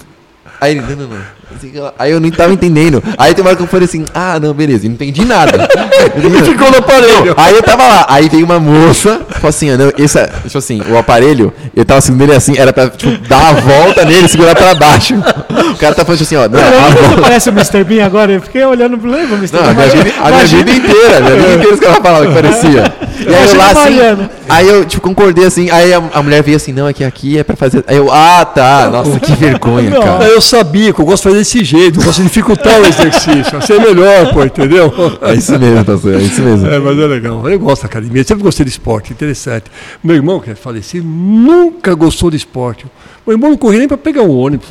Aí 0.60 0.72
ele, 0.72 0.80
não, 0.80 0.96
não, 0.96 1.08
não. 1.08 1.22
Assim, 1.56 1.72
Aí 1.98 2.10
eu 2.12 2.20
não 2.20 2.30
tava 2.30 2.52
entendendo. 2.52 3.02
Aí 3.18 3.34
tem 3.34 3.42
uma 3.42 3.48
hora 3.50 3.56
que 3.56 3.62
eu 3.62 3.66
falei 3.66 3.84
assim, 3.86 4.04
ah, 4.14 4.38
não, 4.40 4.52
beleza, 4.52 4.84
não 4.86 4.94
entendi 4.94 5.24
nada. 5.24 5.68
Ele 6.14 6.42
ficou 6.44 6.70
no 6.70 6.78
aparelho. 6.78 7.34
Aí 7.36 7.54
eu 7.54 7.62
tava 7.62 7.82
lá, 7.86 8.06
aí 8.08 8.28
veio 8.28 8.44
uma 8.44 8.58
moça, 8.60 9.20
falou 9.30 9.48
assim, 9.48 9.72
ó, 9.72 9.76
não, 9.76 9.92
esse, 9.98 10.18
é- 10.18 10.26
tipo 10.44 10.58
assim, 10.58 10.82
o 10.90 10.96
aparelho, 10.98 11.52
eu 11.74 11.84
tava 11.84 12.00
segurando 12.00 12.30
ele 12.30 12.36
assim, 12.36 12.56
era 12.58 12.72
pra 12.72 12.88
tipo, 12.88 13.16
dar 13.28 13.48
a 13.48 13.52
volta 13.52 14.04
nele 14.04 14.26
e 14.26 14.28
segurar 14.28 14.54
pra 14.54 14.74
baixo. 14.74 15.14
O 15.14 15.76
cara 15.76 15.94
tá 15.94 16.04
falando 16.04 16.20
assim, 16.22 16.36
ó, 16.36 16.48
não, 16.48 16.60
volta. 16.60 17.22
Parece 17.22 17.48
o 17.48 17.52
Mr. 17.52 17.84
Bean 17.84 18.04
agora, 18.06 18.32
eu 18.32 18.40
fiquei 18.40 18.64
olhando, 18.64 18.96
lembra 19.06 19.34
o 19.34 19.38
Mr. 19.38 19.56
Não, 19.56 19.62
a 19.70 19.74
Bean? 19.74 19.74
minha 19.74 19.88
vida, 20.04 20.14
a 20.22 20.28
minha 20.30 20.44
vida 20.46 20.70
inteira, 20.70 21.16
a 21.16 21.20
minha 21.20 21.36
vida 21.36 21.52
inteira 21.54 21.74
os 21.74 21.80
caras 21.80 21.98
falavam 21.98 22.28
que 22.28 22.34
parecia. 22.34 22.92
E 23.22 23.32
aí 23.32 23.46
eu 23.48 23.56
lá 23.56 23.70
assim, 23.70 24.28
aí 24.48 24.68
eu 24.68 24.84
tipo 24.84 25.00
concordei 25.00 25.44
assim, 25.46 25.70
aí 25.70 25.94
a, 25.94 26.02
a 26.12 26.22
mulher 26.22 26.42
veio 26.42 26.56
assim, 26.56 26.72
não, 26.72 26.88
aqui, 26.88 27.04
aqui 27.04 27.38
é 27.38 27.44
pra 27.44 27.54
fazer. 27.54 27.84
Aí 27.86 27.96
eu, 27.96 28.10
ah, 28.10 28.44
tá, 28.44 28.88
nossa, 28.90 29.20
que 29.20 29.32
vergonha, 29.34 29.90
Não, 29.90 30.02
cara. 30.02 30.24
eu 30.24 30.40
sabia 30.40 30.92
que 30.92 30.98
eu 31.00 31.04
gosto 31.04 31.22
de 31.24 31.28
fazer 31.28 31.41
desse 31.42 31.64
jeito, 31.64 31.98
de 32.00 32.22
dificultar 32.22 32.80
o 32.80 32.86
exercício. 32.86 33.58
Assim 33.58 33.72
é 33.74 33.78
melhor, 33.78 34.32
pô, 34.32 34.44
entendeu? 34.44 34.92
É 35.22 35.34
isso 35.34 35.58
mesmo, 35.58 35.84
pastor, 35.84 36.14
é 36.14 36.18
isso 36.18 36.40
mesmo. 36.40 36.66
É, 36.66 36.78
mas 36.78 36.98
é 36.98 37.06
legal. 37.06 37.48
Eu 37.48 37.58
gosto 37.58 37.82
da 37.82 37.86
academia, 37.88 38.22
sempre 38.24 38.42
gostei 38.42 38.64
de 38.64 38.70
esporte, 38.70 39.12
interessante. 39.12 39.64
Meu 40.02 40.16
irmão, 40.16 40.40
que 40.40 40.50
é 40.50 40.54
falecido, 40.54 41.06
nunca 41.06 41.94
gostou 41.94 42.30
de 42.30 42.36
esporte. 42.36 42.86
Meu 43.26 43.34
irmão 43.36 43.50
não 43.50 43.56
corria 43.56 43.78
nem 43.80 43.88
para 43.88 43.96
pegar 43.96 44.22
um 44.22 44.30
ônibus. 44.36 44.68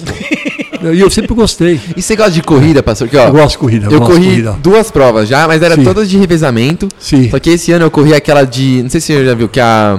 e 0.94 1.00
eu 1.00 1.10
sempre 1.10 1.34
gostei. 1.34 1.80
E 1.96 2.02
você 2.02 2.16
gosta 2.16 2.32
de 2.32 2.42
corrida, 2.42 2.82
pastor? 2.82 3.08
Que, 3.08 3.16
ó, 3.18 3.28
Eu 3.28 3.32
gosto 3.32 3.52
de 3.52 3.58
corrida. 3.58 3.88
eu 3.92 4.02
corri 4.02 4.26
corrida. 4.26 4.58
duas 4.62 4.90
provas 4.92 5.28
já, 5.28 5.48
mas 5.48 5.62
era 5.62 5.76
Sim. 5.76 5.84
todas 5.84 6.10
de 6.10 6.18
revezamento. 6.18 6.88
Sim. 7.00 7.30
Só 7.30 7.40
que 7.40 7.50
esse 7.52 7.72
ano 7.72 7.86
eu 7.86 7.92
corri 7.92 8.14
aquela 8.14 8.44
de. 8.44 8.82
Não 8.84 8.90
sei 8.90 9.00
se 9.00 9.08
você 9.14 9.26
já 9.26 9.34
viu, 9.34 9.48
que 9.48 9.60
é 9.60 9.64
a. 9.64 9.98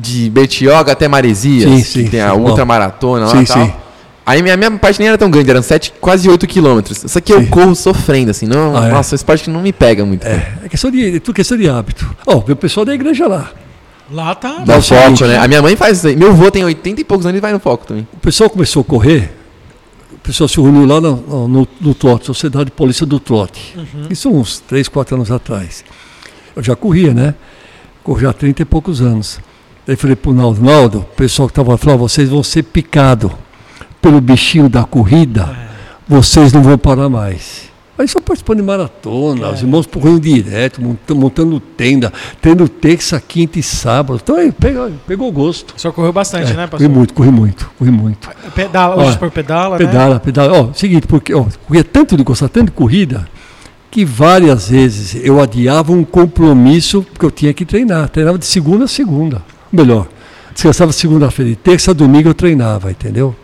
De 0.00 0.30
Bertioga 0.30 0.92
até 0.92 1.08
Maresias. 1.08 1.68
Sim, 1.68 1.76
que 1.78 1.82
sim, 2.04 2.06
Tem 2.08 2.20
a 2.20 2.30
sim. 2.32 2.38
ultramaratona 2.40 3.26
lá 3.26 3.32
Sim, 3.32 3.42
e 3.42 3.46
tal. 3.46 3.64
sim. 3.66 3.72
Aí 4.28 4.42
minha, 4.42 4.56
minha 4.58 4.70
parte 4.72 4.98
nem 4.98 5.08
era 5.08 5.16
tão 5.16 5.30
grande, 5.30 5.48
eram 5.48 5.62
7, 5.62 5.94
quase 6.00 6.28
8 6.28 6.46
quilômetros. 6.46 7.02
Só 7.10 7.18
que 7.20 7.32
eu 7.32 7.40
Sim. 7.40 7.46
corro 7.46 7.74
sofrendo, 7.74 8.30
assim. 8.30 8.44
Não, 8.46 8.76
Ah, 8.76 8.86
é? 8.88 8.90
nossa, 8.90 9.14
esporte 9.14 9.44
que 9.44 9.50
não 9.50 9.62
me 9.62 9.72
pega 9.72 10.04
muito. 10.04 10.26
É, 10.26 10.58
é 10.64 10.68
questão 10.68 10.90
de, 10.90 11.16
é 11.16 11.18
tudo 11.20 11.34
questão 11.34 11.56
de 11.56 11.66
hábito. 11.68 12.14
Ó, 12.26 12.38
vê 12.40 12.52
o 12.52 12.56
pessoal 12.56 12.84
da 12.84 12.92
igreja 12.94 13.26
lá. 13.26 13.50
Lá 14.10 14.34
tá. 14.34 14.58
Dá 14.66 14.80
foco, 14.82 14.82
seguinte- 15.02 15.24
né? 15.24 15.38
A 15.38 15.48
minha 15.48 15.62
mãe 15.62 15.76
faz 15.76 15.98
isso 15.98 16.08
aí. 16.08 16.16
Meu 16.16 16.28
avô 16.30 16.50
tem 16.50 16.62
80 16.64 17.00
e 17.00 17.04
poucos 17.04 17.24
anos 17.26 17.38
e 17.38 17.40
vai 17.40 17.52
no 17.54 17.58
foco 17.58 17.86
também. 17.86 18.06
O 18.12 18.18
pessoal 18.18 18.50
começou 18.50 18.82
a 18.82 18.84
correr, 18.84 19.32
o 20.12 20.18
pessoal 20.18 20.46
se 20.46 20.60
reuniu 20.60 20.84
lá 20.86 21.00
no, 21.00 21.48
no, 21.48 21.68
no 21.80 21.94
trote, 21.94 22.26
Sociedade 22.26 22.66
de 22.66 22.70
Polícia 22.72 23.06
do 23.06 23.18
Trote. 23.18 23.74
Isso 24.10 24.28
uns 24.30 24.60
3, 24.60 24.88
4 24.88 25.14
anos 25.16 25.30
atrás. 25.30 25.84
Eu 26.54 26.62
já 26.62 26.76
corria, 26.76 27.14
né? 27.14 27.34
Corri 28.04 28.26
há 28.26 28.32
30 28.34 28.60
e 28.60 28.64
poucos 28.66 29.00
anos. 29.00 29.40
Daí 29.86 29.96
falei 29.96 30.16
pro 30.16 30.34
Naldo, 30.34 30.62
Naldo, 30.62 30.98
o 30.98 31.16
pessoal 31.16 31.48
que 31.48 31.52
estava 31.52 31.78
falando, 31.78 32.00
vocês 32.00 32.28
vão 32.28 32.42
ser 32.42 32.62
picados 32.64 33.30
pelo 34.00 34.20
bichinho 34.20 34.68
da 34.68 34.84
corrida, 34.84 35.48
vocês 36.08 36.52
não 36.52 36.62
vão 36.62 36.78
parar 36.78 37.08
mais. 37.08 37.68
Aí 37.98 38.06
só 38.06 38.20
participando 38.20 38.58
de 38.58 38.62
maratona, 38.62 39.50
os 39.50 39.60
irmãos 39.60 39.84
correndo 39.84 40.20
direto, 40.20 40.80
monta- 40.80 41.14
montando 41.16 41.58
tenda, 41.58 42.12
tendo 42.40 42.68
terça, 42.68 43.20
quinta 43.20 43.58
e 43.58 43.62
sábado. 43.62 44.20
Então 44.22 44.36
aí 44.36 44.52
pegou, 44.52 44.88
pegou 45.04 45.32
gosto. 45.32 45.74
O 45.76 45.80
senhor 45.80 45.92
correu 45.92 46.12
bastante, 46.12 46.52
É, 46.52 46.54
né, 46.54 46.68
corri 46.68 46.84
pastor? 46.84 46.88
muito, 46.90 47.12
corri 47.12 47.30
muito, 47.32 47.68
corri 47.76 47.90
muito. 47.90 48.28
Pedala, 48.54 48.94
hoje 48.94 49.06
Ó, 49.06 49.10
o 49.10 49.18
senhor 49.18 49.30
pedala, 49.32 49.78
né? 49.78 49.84
Pedala, 49.84 50.20
pedala. 50.20 50.60
Ó, 50.60 50.72
seguinte, 50.74 51.08
porque 51.08 51.34
ó, 51.34 51.44
corria 51.66 51.82
tanto 51.82 52.16
de 52.16 52.22
gostar 52.22 52.48
tanto 52.48 52.66
de 52.66 52.70
corrida 52.72 53.26
que 53.90 54.04
várias 54.04 54.68
vezes 54.68 55.16
eu 55.24 55.40
adiava 55.42 55.90
um 55.92 56.04
compromisso 56.04 57.02
porque 57.02 57.26
eu 57.26 57.32
tinha 57.32 57.52
que 57.52 57.64
treinar. 57.64 58.08
Treinava 58.10 58.38
de 58.38 58.46
segunda 58.46 58.84
a 58.84 58.88
segunda. 58.88 59.42
Melhor, 59.72 60.06
descansava 60.54 60.92
segunda-feira. 60.92 61.50
De 61.50 61.56
terça 61.56 61.90
a 61.90 61.94
domingo 61.94 62.28
eu 62.28 62.34
treinava, 62.34 62.92
entendeu? 62.92 63.34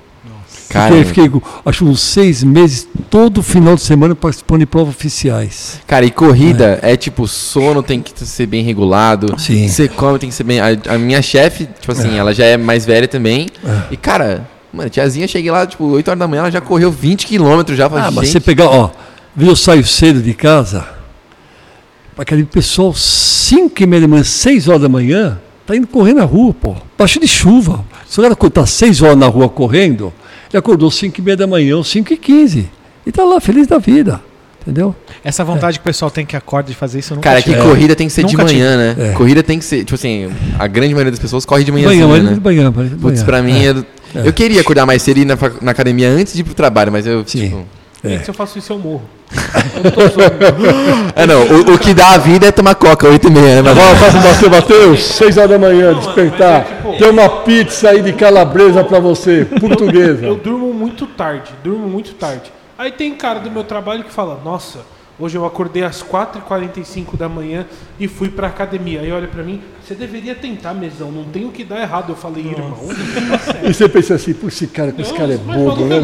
Cara, 0.68 0.94
Fiquei, 1.04 1.24
fiquei, 1.28 1.42
acho, 1.64 1.84
uns 1.84 2.00
seis 2.00 2.42
meses, 2.42 2.88
todo 3.10 3.42
final 3.42 3.74
de 3.76 3.82
semana 3.82 4.14
participando 4.14 4.60
de 4.60 4.66
provas 4.66 4.94
oficiais. 4.94 5.80
cara, 5.86 6.04
e 6.04 6.10
corrida 6.10 6.78
é. 6.82 6.96
tipo, 6.96 7.28
sono 7.28 7.82
tem 7.82 8.00
que 8.00 8.12
ser 8.26 8.46
bem 8.46 8.64
regulado. 8.64 9.34
Sim. 9.38 9.68
Você 9.68 9.88
come, 9.88 10.18
tem 10.18 10.28
que 10.30 10.34
ser 10.34 10.44
bem. 10.44 10.60
A, 10.60 10.68
a 10.88 10.98
minha 10.98 11.20
chefe, 11.22 11.68
tipo 11.80 11.92
assim, 11.92 12.16
ela 12.16 12.34
já 12.34 12.44
é 12.44 12.56
mais 12.56 12.84
velha 12.84 13.06
também. 13.06 13.48
E, 13.90 13.96
cara, 13.96 14.48
mano, 14.72 14.90
tiazinha, 14.90 15.28
cheguei 15.28 15.50
lá, 15.50 15.66
tipo, 15.66 15.84
8 15.84 16.08
horas 16.08 16.18
da 16.18 16.26
manhã, 16.26 16.40
ela 16.40 16.50
já 16.50 16.60
correu 16.60 16.90
20 16.90 17.26
quilômetros 17.26 17.76
já. 17.76 17.88
Falei, 17.88 18.04
Ah, 18.06 18.10
mas 18.10 18.28
você 18.30 18.40
pegar, 18.40 18.66
ó, 18.68 18.90
viu, 19.36 19.48
eu 19.48 19.56
saio 19.56 19.84
cedo 19.86 20.20
de 20.22 20.34
casa, 20.34 20.86
aquele 22.16 22.44
pessoal, 22.44 22.94
5 22.94 23.82
e 23.82 23.86
meia 23.86 24.02
da 24.02 24.08
manhã, 24.08 24.24
6 24.24 24.68
horas 24.68 24.82
da 24.82 24.88
manhã, 24.88 25.38
tá 25.66 25.76
indo 25.76 25.86
correr 25.86 26.14
na 26.14 26.24
rua, 26.24 26.54
pô, 26.54 26.74
baixo 26.98 27.20
de 27.20 27.28
chuva. 27.28 27.84
Se 28.06 28.20
o 28.20 28.22
cara 28.22 28.36
tá 28.36 28.66
6 28.66 29.02
horas 29.02 29.16
na 29.16 29.26
rua 29.26 29.48
correndo, 29.48 30.12
ele 30.54 30.58
acordou 30.60 30.90
5 30.90 31.18
e 31.18 31.22
meia 31.22 31.36
da 31.36 31.46
manhã, 31.46 31.82
5 31.82 32.12
e 32.12 32.16
15, 32.16 32.70
e 33.04 33.12
tá 33.12 33.24
lá, 33.24 33.40
feliz 33.40 33.66
da 33.66 33.78
vida. 33.78 34.20
Entendeu? 34.62 34.94
Essa 35.22 35.44
vontade 35.44 35.78
que 35.78 35.82
o 35.82 35.84
pessoal 35.84 36.10
tem 36.10 36.24
que 36.24 36.34
acorda 36.34 36.70
de 36.70 36.74
fazer 36.76 37.00
isso, 37.00 37.12
eu 37.12 37.16
nunca 37.16 37.28
Cara, 37.28 37.40
é 37.40 37.42
que 37.42 37.50
tive. 37.50 37.60
corrida 37.62 37.94
tem 37.94 38.06
que 38.06 38.12
ser 38.14 38.24
de 38.24 38.34
Nunca 38.34 38.50
manhã, 38.50 38.76
né? 38.78 39.10
É. 39.10 39.12
Corrida 39.12 39.42
tem 39.42 39.58
que 39.58 39.64
ser, 39.64 39.80
tipo 39.80 39.94
assim, 39.94 40.30
a 40.58 40.66
grande 40.66 40.94
maioria 40.94 41.10
das 41.10 41.20
pessoas 41.20 41.44
corre 41.44 41.64
de 41.64 41.72
Manhã, 41.72 41.88
manhãzinha, 41.88 42.08
manhã, 42.08 42.22
né? 42.22 42.34
de 42.34 42.40
manhã, 42.40 42.70
manhã, 42.70 42.88
de 42.88 42.96
Putz, 42.96 43.22
pra 43.22 43.42
mim, 43.42 43.62
eu, 43.62 43.84
eu 44.14 44.32
queria 44.32 44.62
acordar 44.62 44.86
mais 44.86 45.02
cedo 45.02 45.18
e 45.18 45.20
ir 45.22 45.24
na, 45.26 45.36
na 45.60 45.72
academia 45.72 46.08
antes 46.08 46.32
de 46.32 46.40
ir 46.40 46.44
pro 46.44 46.54
trabalho, 46.54 46.90
mas 46.90 47.06
eu, 47.06 47.22
Sim. 47.26 47.40
tipo... 47.40 47.64
Gente, 48.02 48.24
se 48.24 48.30
eu 48.30 48.34
faço 48.34 48.58
isso, 48.58 48.72
eu 48.72 48.78
morro. 48.78 49.02
Eu. 49.32 51.12
É, 51.16 51.26
não, 51.26 51.42
o, 51.42 51.74
o 51.74 51.78
que 51.78 51.92
dá 51.94 52.10
a 52.10 52.18
vida 52.18 52.46
é 52.46 52.52
tomar 52.52 52.74
coca, 52.74 53.08
8 53.08 53.26
e 53.26 53.30
meia, 53.30 53.62
né? 53.62 53.62
Mas, 53.62 53.76
Vamos, 53.76 53.98
faça 53.98 54.18
bater, 54.18 54.50
Matheus. 54.50 55.04
6 55.04 55.36
horas 55.36 55.50
da 55.50 55.58
manhã, 55.58 55.92
Não, 55.92 55.98
despertar. 56.00 56.60
é 56.60 56.64
tipo- 56.64 56.98
Tem 56.98 57.10
uma 57.10 57.28
pizza 57.28 57.90
aí 57.90 58.02
de 58.02 58.12
calabresa 58.12 58.84
pra 58.84 59.00
você, 59.00 59.46
portuguesa. 59.60 60.24
Eu 60.26 60.36
durmo 60.36 60.72
muito 60.72 61.06
tarde, 61.06 61.50
durmo 61.62 61.86
muito 61.88 62.12
tarde. 62.14 62.52
Aí 62.78 62.90
tem 62.92 63.14
cara 63.14 63.40
do 63.40 63.50
meu 63.50 63.64
trabalho 63.64 64.04
que 64.04 64.12
fala, 64.12 64.40
nossa, 64.44 64.80
hoje 65.18 65.36
eu 65.36 65.44
acordei 65.46 65.82
às 65.84 66.02
4h45 66.02 67.16
da 67.16 67.28
manhã 67.28 67.66
e 67.98 68.08
fui 68.08 68.28
pra 68.28 68.48
academia. 68.48 69.00
Aí 69.00 69.12
olha 69.12 69.28
pra 69.28 69.42
mim, 69.42 69.60
você 69.84 69.94
deveria 69.94 70.34
tentar, 70.34 70.74
mesão, 70.74 71.10
não 71.12 71.24
tem 71.24 71.44
o 71.44 71.50
que 71.50 71.64
dar 71.64 71.80
errado. 71.80 72.10
Eu 72.10 72.16
falei, 72.16 72.44
irmão, 72.46 72.76
tá. 73.46 73.68
E 73.68 73.72
você 73.72 73.88
pensa 73.88 74.14
assim, 74.14 74.34
pô, 74.34 74.48
esse 74.48 74.66
cara, 74.66 74.94
esse 74.98 75.12
cara 75.14 75.34
é 75.34 75.38
Mas 75.44 75.56
bobo, 75.56 75.84
né? 75.84 75.96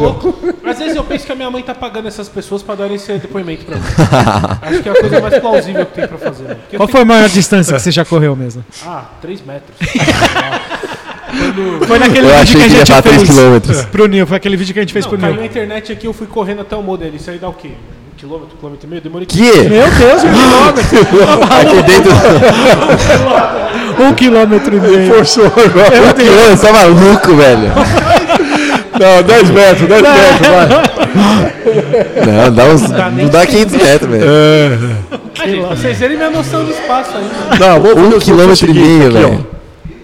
é. 0.65 0.69
Às 0.69 0.79
vezes 0.79 0.95
eu 0.95 1.03
penso 1.03 1.25
que 1.25 1.31
a 1.31 1.35
minha 1.35 1.49
mãe 1.51 1.61
tá 1.63 1.75
pagando 1.75 2.07
essas 2.07 2.29
pessoas 2.29 2.61
pra 2.63 2.75
darem 2.75 2.95
esse 2.95 3.11
depoimento 3.17 3.65
pra 3.65 3.75
mim. 3.75 3.83
Acho 4.61 4.83
que 4.83 4.89
é 4.89 4.91
a 4.91 4.99
coisa 4.99 5.19
mais 5.21 5.39
plausível 5.39 5.85
que 5.85 5.93
tem 5.93 6.07
pra 6.07 6.17
fazer. 6.17 6.43
né? 6.43 6.57
Qual 6.69 6.87
tenho- 6.87 6.89
foi 6.89 7.01
a 7.01 7.05
maior 7.05 7.29
distância 7.29 7.75
que 7.75 7.81
você 7.81 7.91
já 7.91 8.05
correu 8.05 8.35
mesmo? 8.35 8.63
Ah, 8.85 9.05
3 9.21 9.41
metros. 9.45 9.77
Foi 11.87 11.97
naquele 11.99 12.27
Eu 12.27 12.37
vídeo 12.39 12.57
que 12.57 12.63
a 12.63 12.67
que 12.67 12.73
ia 12.75 12.85
gente 12.85 13.01
fez. 13.03 13.23
quilômetros. 13.23 13.81
Pro 13.85 14.05
Nil, 14.07 14.27
foi 14.27 14.37
aquele 14.37 14.57
vídeo 14.57 14.73
que 14.73 14.79
a 14.79 14.83
gente 14.83 14.93
fez 14.93 15.05
Não, 15.05 15.09
pro 15.11 15.19
caiu 15.19 15.33
Nil. 15.33 15.41
na 15.41 15.47
internet 15.47 15.91
aqui, 15.91 16.05
eu 16.07 16.13
fui 16.13 16.27
correndo 16.27 16.61
até 16.61 16.75
o 16.75 16.83
modelo. 16.83 17.15
Isso 17.15 17.29
aí 17.29 17.37
dá 17.37 17.47
o 17.49 17.53
quê? 17.53 17.71
Quilômetro, 18.21 18.55
quilômetro 18.55 18.85
e 18.85 18.89
meio? 18.91 19.01
Demorei 19.01 19.25
que? 19.25 19.41
Meu 19.41 19.89
Deus, 19.89 20.23
um 20.23 20.31
quilômetro. 20.31 20.83
Aqui 21.59 21.81
dentro... 21.81 22.11
um 23.99 24.13
quilômetro 24.13 24.77
e 24.77 24.79
meio. 24.79 25.11
Forçou 25.11 25.45
agora. 25.47 26.01
Um 26.01 26.13
quilômetro, 26.13 26.55
você 26.55 26.67
tá 26.67 26.73
maluco, 26.73 27.35
velho? 27.35 27.71
Não, 29.01 29.23
10 29.23 29.49
metros, 29.49 29.89
10 29.89 30.01
metros, 30.03 30.47
vai. 30.47 30.67
Não, 32.27 32.53
dá 32.53 32.65
uns... 32.65 32.81
Não 32.83 33.29
dá 33.29 33.43
500 33.47 33.73
metros, 33.81 34.11
velho. 34.11 34.25
Gente, 35.33 35.59
pra 35.65 35.75
vocês 35.75 35.97
verem 35.97 36.17
minha 36.17 36.29
noção 36.29 36.63
de 36.63 36.73
espaço 36.73 37.17
aí. 37.17 37.59
Não, 37.59 37.81
vamos 37.81 38.03
fazer 38.03 38.15
Um 38.15 38.19
quilômetro 38.19 38.69
e 38.69 38.73
meio, 38.75 39.11
velho. 39.11 39.47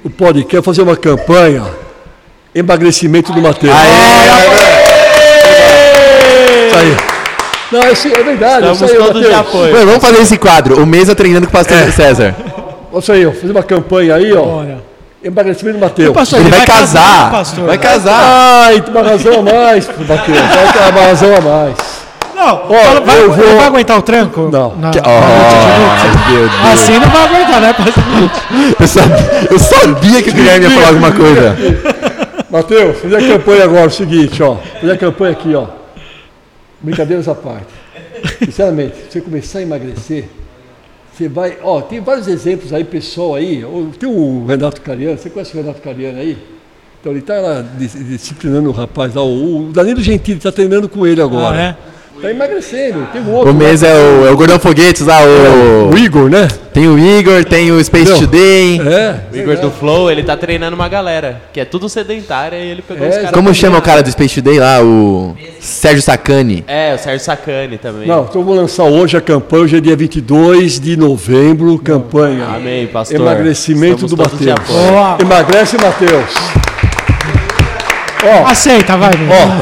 O 0.04 0.10
podcast 0.10 0.66
fazer 0.66 0.82
uma 0.82 0.98
campanha 0.98 1.64
emagrecimento 2.56 3.32
do 3.32 3.44
Matheus. 3.44 3.76
Isso 6.66 6.76
aí. 6.76 7.17
Não, 7.72 7.92
isso 7.92 8.08
é 8.08 8.24
verdade. 8.24 8.68
Estamos 8.72 8.82
isso 8.82 8.92
aí, 8.92 8.98
todos 8.98 9.22
de 9.22 9.28
Matheus. 9.30 9.48
apoio. 9.56 9.74
Mano, 9.74 9.86
vamos 9.88 10.02
fazer 10.04 10.22
esse 10.22 10.38
quadro. 10.38 10.82
O 10.82 10.86
Mesa 10.86 11.14
treinando 11.16 11.48
com 11.48 11.52
o 11.52 11.54
pastor 11.58 11.78
César. 11.92 12.36
Isso 12.98 13.12
aí, 13.12 13.26
ó. 13.26 13.32
Fazer 13.32 13.52
uma 13.52 13.64
campanha 13.64 14.16
aí, 14.16 14.34
ó. 14.34 14.42
Olha. 14.42 14.78
Emagrecimento 15.24 15.78
do 15.78 15.82
Matheus. 15.82 16.14
Pastor, 16.14 16.40
Ele 16.40 16.50
vai 16.50 16.66
casar. 16.66 17.32
pastor. 17.32 17.66
Vai 17.66 17.78
casar. 17.78 18.66
Ai, 18.68 18.82
tem 18.82 18.94
uma 18.94 19.04
razão 19.04 19.40
a 19.40 19.42
mais, 19.44 19.88
Matheus. 19.88 20.08
Vai 20.08 20.74
ter 20.74 20.92
uma 20.92 21.02
razão 21.08 21.30
a 21.36 21.42
mais. 21.42 21.76
Não, 22.36 22.46
fala, 22.68 23.02
vai, 23.02 23.20
eu 23.24 23.32
vou- 23.32 23.44
ele 23.46 23.56
vai 23.56 23.66
aguentar 23.66 23.98
o 23.98 24.02
tranco? 24.04 24.48
Não. 24.52 24.76
Na, 24.78 24.92
Que- 24.92 25.02
na? 25.02 25.08
Oh, 25.08 26.32
meu 26.32 26.40
Deus. 26.40 26.52
Assim 26.72 26.94
não 27.00 27.10
vai 27.10 27.24
aguentar, 27.26 27.62
né? 27.62 27.74
pastor? 27.74 28.04
Eu 28.80 28.88
sabia, 28.88 29.48
eu 29.52 29.60
sabia 29.60 30.22
que 30.22 30.30
o 30.30 30.34
Guilherme 30.34 30.66
ia 30.68 30.72
falar 30.72 30.88
alguma 30.90 31.12
coisa. 31.12 31.58
Matheus, 32.50 32.98
fazer 33.02 33.16
a 33.18 33.28
campanha 33.28 33.64
agora, 33.64 33.88
o 33.88 33.92
seguinte, 33.92 34.42
ó. 34.44 34.56
Fazer 34.80 34.94
a 34.94 34.98
campanha 34.98 35.32
aqui, 35.32 35.56
ó. 35.56 35.66
Brincadeiras 36.82 37.28
à 37.28 37.36
parte. 37.36 37.74
Sinceramente, 38.44 38.96
se 38.96 39.12
você 39.12 39.22
começar 39.22 39.60
a 39.60 39.62
emagrecer, 39.64 40.26
você 41.12 41.28
vai. 41.28 41.58
Ó, 41.64 41.82
tem 41.82 42.00
vários 42.00 42.28
exemplos 42.28 42.72
aí, 42.72 42.84
pessoal 42.84 43.36
aí. 43.36 43.64
Tem 44.00 44.08
o 44.10 44.46
Renato 44.46 44.82
Cariano, 44.82 45.18
você 45.18 45.30
conhece 45.30 45.58
o 45.58 45.62
Renato 45.62 45.82
Cariano 45.82 46.20
aí? 46.20 46.38
Então 47.00 47.12
ele 47.12 47.20
está 47.22 47.64
disciplinando 47.78 48.70
o 48.70 48.72
rapaz 48.72 49.14
lá. 49.14 49.24
O 49.24 49.72
Danilo 49.74 50.02
Gentili 50.02 50.38
está 50.38 50.52
treinando 50.52 50.90
com 50.90 51.06
ele 51.06 51.22
agora. 51.22 51.58
Ah, 51.58 51.62
é? 51.62 51.78
Tá 52.22 52.32
emagrecendo. 52.32 53.08
Tem 53.14 53.22
um 53.22 53.32
outro. 53.32 53.52
O 53.52 53.54
Mesa 53.54 53.88
é 53.88 53.94
o, 53.96 54.28
é 54.28 54.32
o 54.32 54.36
Gordão 54.38 54.58
Foguetes 54.60 55.06
lá, 55.06 55.20
o... 55.24 55.94
O 55.94 55.98
Igor, 55.98 56.30
né? 56.30 56.48
Tem 56.74 56.88
o 56.88 56.98
Igor, 56.98 57.44
tem 57.46 57.72
o 57.72 57.84
Space 57.84 58.12
Não. 58.12 58.20
Today. 58.20 58.80
É. 58.82 59.16
O 59.32 59.38
Igor 59.38 59.58
do 59.58 59.72
Flow, 59.72 60.12
ele 60.12 60.24
tá 60.24 60.36
treinando 60.38 60.76
uma 60.76 60.88
galera, 60.88 61.42
que 61.54 61.60
é 61.60 61.66
tudo 61.66 61.88
sedentária, 61.90 62.58
e 62.58 62.70
ele 62.70 62.82
pegou 62.82 63.06
É, 63.06 63.10
os 63.10 63.16
caras. 63.16 63.32
Como 63.32 63.54
chama 63.54 63.78
o 63.78 63.82
treinar. 63.82 63.84
cara 63.84 64.04
do 64.04 64.12
Space 64.12 64.36
Today 64.42 64.60
lá? 64.60 64.82
O 64.82 65.36
Sérgio 65.60 66.02
Sacani. 66.02 66.64
É, 66.68 66.94
o 66.96 66.98
Sérgio 67.00 67.24
Sacani 67.26 67.78
também. 67.78 68.08
Não, 68.08 68.24
então 68.30 68.42
eu 68.42 68.46
vou 68.46 68.56
lançar 68.56 68.84
hoje 68.84 69.16
a 69.18 69.22
campanha. 69.22 69.64
Hoje 69.64 69.78
é 69.78 69.80
dia 69.80 69.96
22 69.96 70.80
de 70.80 70.98
novembro. 70.98 71.78
Campanha. 71.80 72.46
Amém, 72.46 72.88
pastor. 72.88 73.20
Emagrecimento 73.22 74.06
Estamos 74.06 74.12
do 74.12 74.18
Matheus. 74.18 75.20
Emagrece, 75.22 75.78
Matheus. 75.78 76.67
Ó, 78.24 78.48
Aceita, 78.48 78.98
vai. 78.98 79.12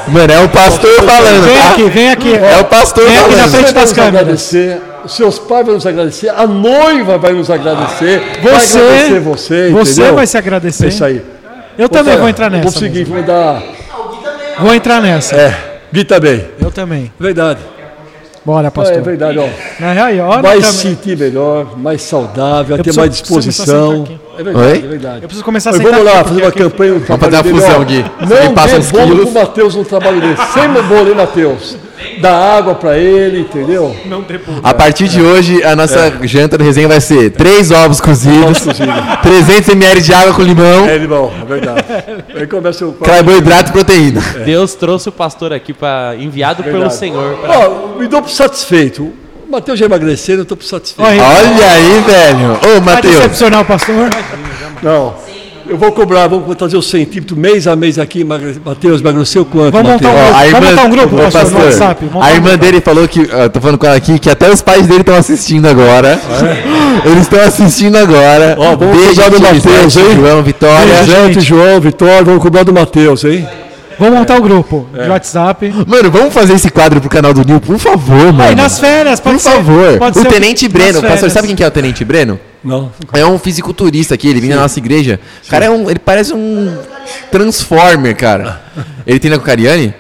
Mano, 0.07 0.33
é 0.33 0.39
o 0.43 0.49
pastor 0.49 0.95
falando, 1.03 1.45
Vem 1.45 1.57
tá? 1.57 1.69
aqui, 1.71 1.89
vem 1.89 2.09
aqui. 2.11 2.33
É 2.33 2.57
o 2.59 2.65
pastor 2.65 3.05
Vem 3.05 3.17
aqui 3.17 3.29
na 3.29 3.35
falando. 3.35 3.51
frente 3.51 3.63
vai 3.65 3.73
das 3.83 3.93
câmeras. 3.93 4.21
agradecer, 4.21 4.81
os 5.03 5.15
seus 5.15 5.37
pais 5.39 5.65
vão 5.65 5.75
nos 5.75 5.85
agradecer, 5.85 6.29
a 6.29 6.47
noiva 6.47 7.17
vai 7.17 7.33
nos 7.33 7.49
agradecer, 7.51 8.21
vai 8.41 8.53
Você- 8.59 8.77
agradecer 8.77 9.19
você, 9.19 9.69
Você 9.71 9.91
entendeu? 9.93 10.15
vai 10.15 10.27
se 10.27 10.37
agradecer. 10.37 10.85
É 10.85 10.87
isso 10.89 11.03
aí. 11.05 11.21
Eu 11.77 11.89
também 11.89 12.17
vou 12.17 12.29
entrar 12.29 12.49
nessa. 12.49 12.63
Vou 12.63 12.71
seguir, 12.71 13.03
vou 13.03 13.21
dar. 13.23 13.61
Vou 14.59 14.73
entrar 14.73 15.01
nessa. 15.01 15.35
É, 15.35 15.53
Gui 15.93 16.05
também. 16.05 16.45
Eu 16.59 16.71
também. 16.71 17.11
Verdade. 17.19 17.59
Bora, 18.45 18.67
É 18.67 18.69
pastor. 18.69 19.01
verdade, 19.01 19.37
ó. 19.39 19.83
É, 19.83 20.01
aí, 20.01 20.19
ó, 20.21 20.35
na 20.35 20.41
Vai 20.41 20.55
câmera. 20.57 20.71
se 20.71 20.77
sentir 20.77 21.17
melhor, 21.17 21.77
mais 21.77 22.01
saudável, 22.03 22.77
ter 22.77 22.83
preciso- 22.83 22.99
mais 23.01 23.11
disposição. 23.11 24.07
É 24.37 24.43
verdade, 24.43 24.67
Oi? 24.67 24.77
é 24.77 24.87
verdade. 24.87 25.15
Eu 25.17 25.27
preciso 25.27 25.43
começar 25.45 25.69
a 25.69 25.73
Mas 25.73 25.81
sentar 25.81 25.99
vamos 25.99 26.13
lá, 26.13 26.23
fazer 26.23 26.41
uma 26.41 26.51
campanha. 26.51 26.93
Vamos 27.07 27.19
fazer 27.23 27.35
uma 27.35 27.43
fusão. 27.43 27.83
Gui. 27.85 28.05
Não 28.21 28.53
passa 28.53 28.79
dê 28.79 28.87
bolo 28.91 29.17
pro 29.25 29.31
Matheus 29.33 29.75
no 29.75 29.85
trabalho 29.85 30.21
dele. 30.21 30.37
Sem 30.53 30.67
bolo, 30.69 31.09
hein, 31.09 31.15
Matheus? 31.15 31.77
Dá 32.19 32.33
água 32.57 32.75
pra 32.75 32.97
ele, 32.97 33.39
entendeu? 33.41 33.95
Não 34.05 34.21
depois. 34.21 34.57
A 34.63 34.73
partir 34.73 35.07
de 35.07 35.21
hoje, 35.21 35.63
a 35.63 35.75
nossa 35.75 36.13
janta 36.23 36.57
do 36.57 36.63
resenha 36.63 36.87
vai 36.87 37.01
ser 37.01 37.31
três 37.31 37.71
ovos 37.71 37.99
cozidos, 38.01 38.63
300 39.21 39.69
ml 39.69 40.01
de 40.01 40.13
água 40.13 40.33
com 40.33 40.41
limão, 40.41 40.87
É, 40.87 40.95
irmão, 40.95 41.31
é 41.41 41.45
verdade. 41.45 41.83
Aí 42.35 42.47
começa 42.47 42.85
o. 42.85 42.93
carboidrato 42.93 43.69
e 43.69 43.73
proteína. 43.73 44.21
Deus 44.45 44.75
trouxe 44.75 45.09
o 45.09 45.11
pastor 45.11 45.51
aqui 45.53 45.73
para 45.73 46.15
enviado 46.19 46.63
pelo 46.63 46.73
Verdade. 46.79 46.95
Senhor. 46.95 47.37
pra- 47.37 47.59
Ó, 47.69 47.97
me 47.97 48.07
dou 48.07 48.21
por 48.21 48.29
satisfeito. 48.29 49.11
O 49.47 49.51
Matheus 49.51 49.77
já 49.79 49.85
emagreceu, 49.85 50.37
eu 50.37 50.43
estou 50.43 50.57
satisfeito. 50.61 51.07
Olha, 51.07 51.21
Olha 51.23 51.71
aí, 51.71 52.03
velho. 52.05 52.51
Ô, 52.53 52.81
vai 52.81 52.95
Matheus. 52.95 53.15
decepcionar 53.15 53.61
o 53.61 53.65
pastor? 53.65 54.09
Não. 54.81 55.13
Eu 55.67 55.77
vou 55.77 55.91
cobrar, 55.91 56.27
vamos 56.27 56.55
trazer 56.55 56.77
o 56.77 56.81
centímetro 56.81 57.35
mês 57.35 57.67
a 57.67 57.75
mês 57.75 57.97
aqui. 57.97 58.23
Matheus, 58.23 59.01
emagreceu 59.01 59.43
quanto? 59.45 59.71
Vamos 59.71 59.93
montar 59.93 60.09
um 60.09 60.13
Matheus? 60.13 60.29
grupo. 60.29 60.51
Vamos 60.51 60.53
irmã, 60.53 60.69
montar 60.69 60.83
um 60.83 60.89
grupo, 60.89 61.15
Ô, 61.15 61.17
pastor, 61.19 61.43
no 61.43 61.49
pastor, 61.49 61.65
WhatsApp. 61.65 62.05
A 62.13 62.17
um 62.17 62.27
irmã 62.29 62.49
grupo. 62.49 62.57
dele 62.57 62.81
falou 62.81 63.07
que, 63.07 63.25
tô 63.51 63.61
falando 63.61 63.77
com 63.79 63.85
ela 63.87 63.95
aqui, 63.95 64.19
que 64.19 64.29
até 64.29 64.51
os 64.51 64.61
pais 64.61 64.85
dele 64.87 64.99
estão 65.01 65.15
assistindo 65.15 65.67
agora. 65.67 66.19
Eles 67.03 67.21
estão 67.21 67.39
assistindo 67.41 67.95
agora. 67.97 68.55
Ó, 68.59 68.75
vamos 68.75 68.95
Beijo 68.95 69.09
cobrar 69.21 69.29
do 69.29 69.41
Matheus, 69.41 69.97
hein? 69.97 70.15
João, 70.15 70.43
Vitória. 70.43 71.03
Gente, 71.03 71.41
João, 71.41 71.81
Vitória, 71.81 72.23
vamos 72.23 72.43
cobrar 72.43 72.63
do 72.63 72.73
Matheus, 72.73 73.23
hein? 73.23 73.47
Vamos 73.99 74.19
montar 74.19 74.35
um 74.35 74.41
grupo 74.41 74.87
É. 74.95 75.03
de 75.03 75.09
WhatsApp. 75.09 75.73
Mano, 75.87 76.11
vamos 76.11 76.33
fazer 76.33 76.53
esse 76.53 76.69
quadro 76.69 76.99
pro 76.99 77.09
canal 77.09 77.33
do 77.33 77.43
Nil, 77.45 77.59
por 77.59 77.77
favor, 77.77 78.31
mano. 78.33 78.43
Aí, 78.43 78.55
nas 78.55 78.79
férias, 78.79 79.19
pode 79.19 79.35
Por 79.37 79.41
ser. 79.41 79.49
favor. 79.51 79.97
Pode 79.97 80.19
o 80.19 80.21
ser 80.21 80.29
Tenente 80.29 80.67
Breno, 80.67 81.01
pastor, 81.01 81.29
sabe 81.29 81.47
quem 81.47 81.55
que 81.55 81.63
é 81.63 81.67
o 81.67 81.71
Tenente 81.71 82.03
Breno? 82.03 82.39
Não. 82.63 82.91
É 83.13 83.25
um 83.25 83.37
fisiculturista 83.37 84.15
aqui, 84.15 84.27
ele 84.27 84.41
vem 84.41 84.49
na 84.49 84.57
nossa 84.57 84.79
igreja. 84.79 85.19
O 85.45 85.49
cara 85.49 85.65
é 85.65 85.69
um. 85.69 85.89
Ele 85.89 85.99
parece 85.99 86.33
um 86.33 86.75
Transformer, 87.31 88.15
cara. 88.15 88.61
Ele 89.05 89.19
treina 89.19 89.37
com 89.37 89.43
o 89.43 89.45
Cariani? 89.45 89.93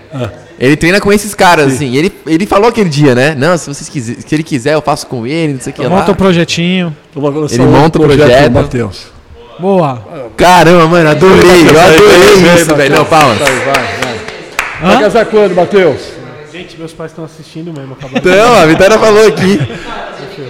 Ele 0.59 0.75
treina 0.75 0.99
com 0.99 1.13
esses 1.13 1.35
caras, 1.35 1.73
assim. 1.73 1.95
Ele, 1.95 2.11
ele 2.25 2.45
falou 2.47 2.69
aquele 2.69 2.89
dia, 2.89 3.13
né? 3.13 3.35
Não, 3.37 3.55
se 3.57 3.67
vocês 3.67 3.87
quiser, 3.89 4.15
se 4.25 4.33
ele 4.33 4.41
quiser, 4.41 4.73
eu 4.73 4.81
faço 4.81 5.05
com 5.05 5.27
ele, 5.27 5.53
não 5.53 5.59
sei 5.59 5.71
o 5.71 5.75
que 5.75 5.81
lá. 5.83 5.89
Monta 5.89 6.11
um 6.11 6.15
projetinho. 6.15 6.95
Ele 7.15 7.65
monta 7.65 7.99
o 7.99 8.01
projeto. 8.01 8.49
do 8.49 8.51
Matheus. 8.53 9.14
Boa. 9.59 10.01
Caramba, 10.35 10.87
mano, 10.87 11.09
adorei, 11.09 11.61
eu 11.69 11.79
adorei 11.79 12.53
isso, 12.55 12.75
velho. 12.75 12.95
Não, 12.97 13.05
palmas. 13.05 13.37
Vai, 13.37 13.51
vai, 13.51 13.73
vai. 13.73 14.15
Vai 14.81 14.99
casar 15.01 15.25
quando, 15.25 15.55
Matheus? 15.55 16.01
Gente, 16.51 16.77
meus 16.77 16.93
pais 16.93 17.11
estão 17.11 17.25
assistindo 17.25 17.73
mesmo. 17.73 17.93
Acabaram 17.93 18.17
Então, 18.17 18.55
a 18.55 18.65
Vitória 18.65 18.97
falou 18.99 19.27
aqui. 19.27 19.59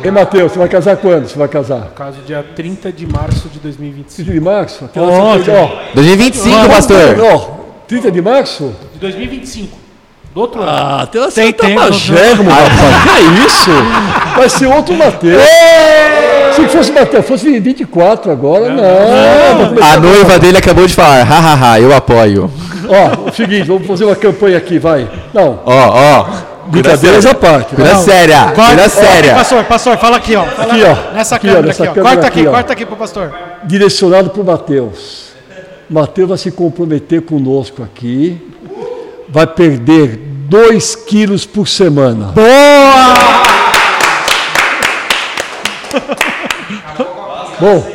Ei, 0.04 0.12
Matheus, 0.12 0.52
você 0.52 0.60
vai 0.60 0.68
casar 0.68 0.98
quando? 0.98 1.28
Você 1.28 1.38
vai 1.38 1.48
casar? 1.48 1.92
caso 1.96 2.18
dia 2.26 2.44
30 2.56 2.92
de 2.92 3.06
março 3.08 3.48
de 3.50 3.60
2025. 3.60 4.16
30 4.26 4.32
de 4.34 4.40
março? 4.40 4.90
Ótimo. 4.96 5.56
ó, 5.56 5.94
2025, 5.94 6.70
pastor. 6.70 6.98
ó, 7.22 7.40
30 7.88 8.12
de 8.12 8.22
março? 8.22 8.76
De 8.94 9.00
2025. 9.00 9.78
Do 10.34 10.42
outro 10.42 10.62
ano. 10.62 10.72
Ah, 10.72 11.08
tem, 11.12 11.30
Tem 11.32 11.54
tá 11.54 11.68
tempo. 11.68 11.80
magérrimo, 11.80 12.50
rapaz. 12.50 13.04
Que 13.04 13.10
é 13.10 13.46
isso? 13.46 13.72
Vai 14.36 14.50
ser 14.50 14.66
outro 14.68 14.94
Matheus. 14.96 15.42
Se 16.56 16.68
fosse 16.70 16.92
Matheus, 16.92 17.26
fosse 17.26 17.60
24 17.60 18.32
agora, 18.32 18.70
não. 18.70 19.84
A 19.84 19.98
noiva 20.00 20.40
dele 20.40 20.58
acabou 20.58 20.86
de 20.88 20.94
falar, 20.94 21.24
hahaha, 21.24 21.80
eu 21.80 21.94
apoio. 21.96 22.50
Ó, 22.88 23.30
o 23.30 23.34
seguinte, 23.34 23.64
vamos 23.68 23.86
fazer 23.88 24.06
uma 24.06 24.16
campanha 24.16 24.58
aqui, 24.58 24.78
vai. 24.80 25.08
Não, 25.34 25.60
Ó, 25.66 25.90
ó. 26.22 26.26
Brincadeiras 26.68 27.26
à 27.28 27.36
parte. 27.36 27.76
Cuida 27.76 27.96
séria, 27.98 28.42
Corta- 28.56 28.66
cuida 28.66 28.84
Ó, 28.86 28.90
séria. 28.90 29.36
pastor, 29.36 29.64
pastor, 29.66 29.98
fala 29.98 30.18
aqui, 30.18 30.36
ó. 30.36 30.44
Fala 30.46 30.74
Aqui, 30.74 30.84
ó. 30.84 31.14
Nessa 31.16 31.36
Aqui, 31.36 31.48
ó, 31.48 31.52
câmera 31.52 31.68
nessa 31.68 31.84
aqui, 31.84 31.92
ó. 31.92 31.94
câmera 31.94 32.16
Corta 32.16 32.28
aqui, 32.28 32.40
aqui, 32.40 32.48
ó. 32.48 32.52
corta 32.52 32.74
aqui 32.74 32.86
pro 32.88 32.96
pastor. 32.96 33.34
direcionado 33.66 34.30
para 34.32 34.42
o 34.42 34.46
Mateus. 34.46 35.26
Mateus 35.90 36.30
vai 36.30 36.38
se 36.40 36.50
comprometer 36.52 37.22
conosco 37.22 37.84
aqui, 37.84 38.42
vai 39.30 39.46
perder 39.46 40.20
2 40.50 40.96
quilos 40.96 41.46
por 41.46 41.68
semana. 41.68 42.32
Boa! 42.34 43.45
Bom, 47.60 47.88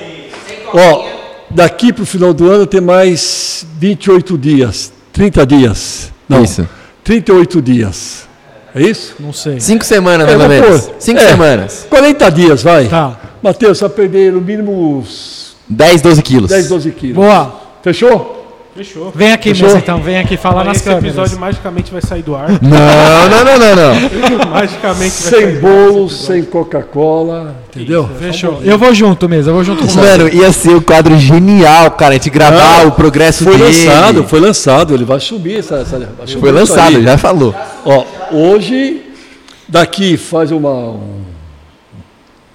ó, 0.72 1.04
daqui 1.50 1.92
para 1.92 2.02
o 2.02 2.06
final 2.06 2.32
do 2.32 2.50
ano 2.50 2.66
tem 2.66 2.80
mais 2.80 3.66
28 3.78 4.38
dias, 4.38 4.92
30 5.12 5.46
dias. 5.46 6.12
Não, 6.28 6.42
Isso. 6.44 6.66
38 7.04 7.60
dias. 7.60 8.28
É 8.74 8.82
isso? 8.82 9.16
Não 9.18 9.32
sei. 9.32 9.58
Cinco 9.58 9.84
semanas, 9.84 10.28
É, 10.28 10.36
mais 10.36 10.40
ou 10.40 10.48
vou 10.60 10.68
menos. 10.70 10.86
pôr. 10.86 10.94
Cinco 11.00 11.18
É. 11.20 11.28
semanas. 11.28 11.86
40 11.90 12.30
dias, 12.30 12.62
vai. 12.62 12.86
Tá. 12.86 13.18
Mateus, 13.42 13.78
você 13.78 13.84
vai 13.88 13.96
perder 13.96 14.32
no 14.32 14.40
mínimo 14.40 14.98
uns 14.98 15.56
10, 15.68 16.00
12 16.02 16.22
quilos. 16.22 16.50
10, 16.50 16.68
12 16.68 16.90
quilos. 16.92 17.16
Boa. 17.16 17.60
Fechou? 17.82 18.39
Fechou. 18.74 19.10
Vem 19.14 19.32
aqui, 19.32 19.48
Fechou? 19.50 19.66
mesmo 19.66 19.80
então. 19.82 20.00
Vem 20.00 20.18
aqui 20.18 20.36
falar 20.36 20.62
nas 20.62 20.76
Esse 20.76 20.84
câmeras. 20.84 21.04
episódio 21.06 21.38
magicamente 21.40 21.90
vai 21.92 22.00
sair 22.00 22.22
do 22.22 22.36
ar. 22.36 22.48
Não, 22.62 23.28
não, 23.28 23.44
não, 23.44 23.58
não, 23.58 24.38
não. 24.38 24.46
magicamente 24.50 24.98
vai 25.00 25.10
Sem 25.10 25.30
sair 25.40 25.58
do 25.60 25.66
ar 25.66 25.72
esse 25.72 25.90
bolo, 25.92 26.08
sem 26.10 26.44
Coca-Cola, 26.44 27.56
entendeu? 27.68 28.08
Fechou. 28.18 28.60
Eu 28.62 28.78
vou 28.78 28.94
junto 28.94 29.28
mesmo, 29.28 29.50
eu 29.50 29.54
vou 29.56 29.64
junto 29.64 29.82
com 29.82 29.88
você. 29.88 30.00
Mano, 30.00 30.28
ia 30.28 30.52
ser 30.52 30.70
um 30.76 30.80
quadro 30.80 31.18
genial, 31.18 31.90
cara. 31.90 32.12
A 32.12 32.14
gente 32.14 32.30
gravar 32.30 32.82
Não, 32.82 32.88
o 32.88 32.92
progresso 32.92 33.42
Foi 33.44 33.56
dele. 33.58 33.64
lançado, 33.86 34.24
foi 34.24 34.40
lançado, 34.40 34.94
ele 34.94 35.04
vai 35.04 35.18
subir 35.18 35.58
essa. 35.58 35.76
essa 35.78 35.98
vai 35.98 36.26
subir 36.26 36.40
Foi 36.40 36.50
isso 36.50 36.58
lançado, 36.72 36.96
aí. 36.96 37.02
já 37.02 37.18
falou. 37.18 37.52
Ó, 37.84 38.04
hoje, 38.30 39.02
daqui 39.68 40.16
faz 40.16 40.52
uma. 40.52 40.70
um- 40.70 41.29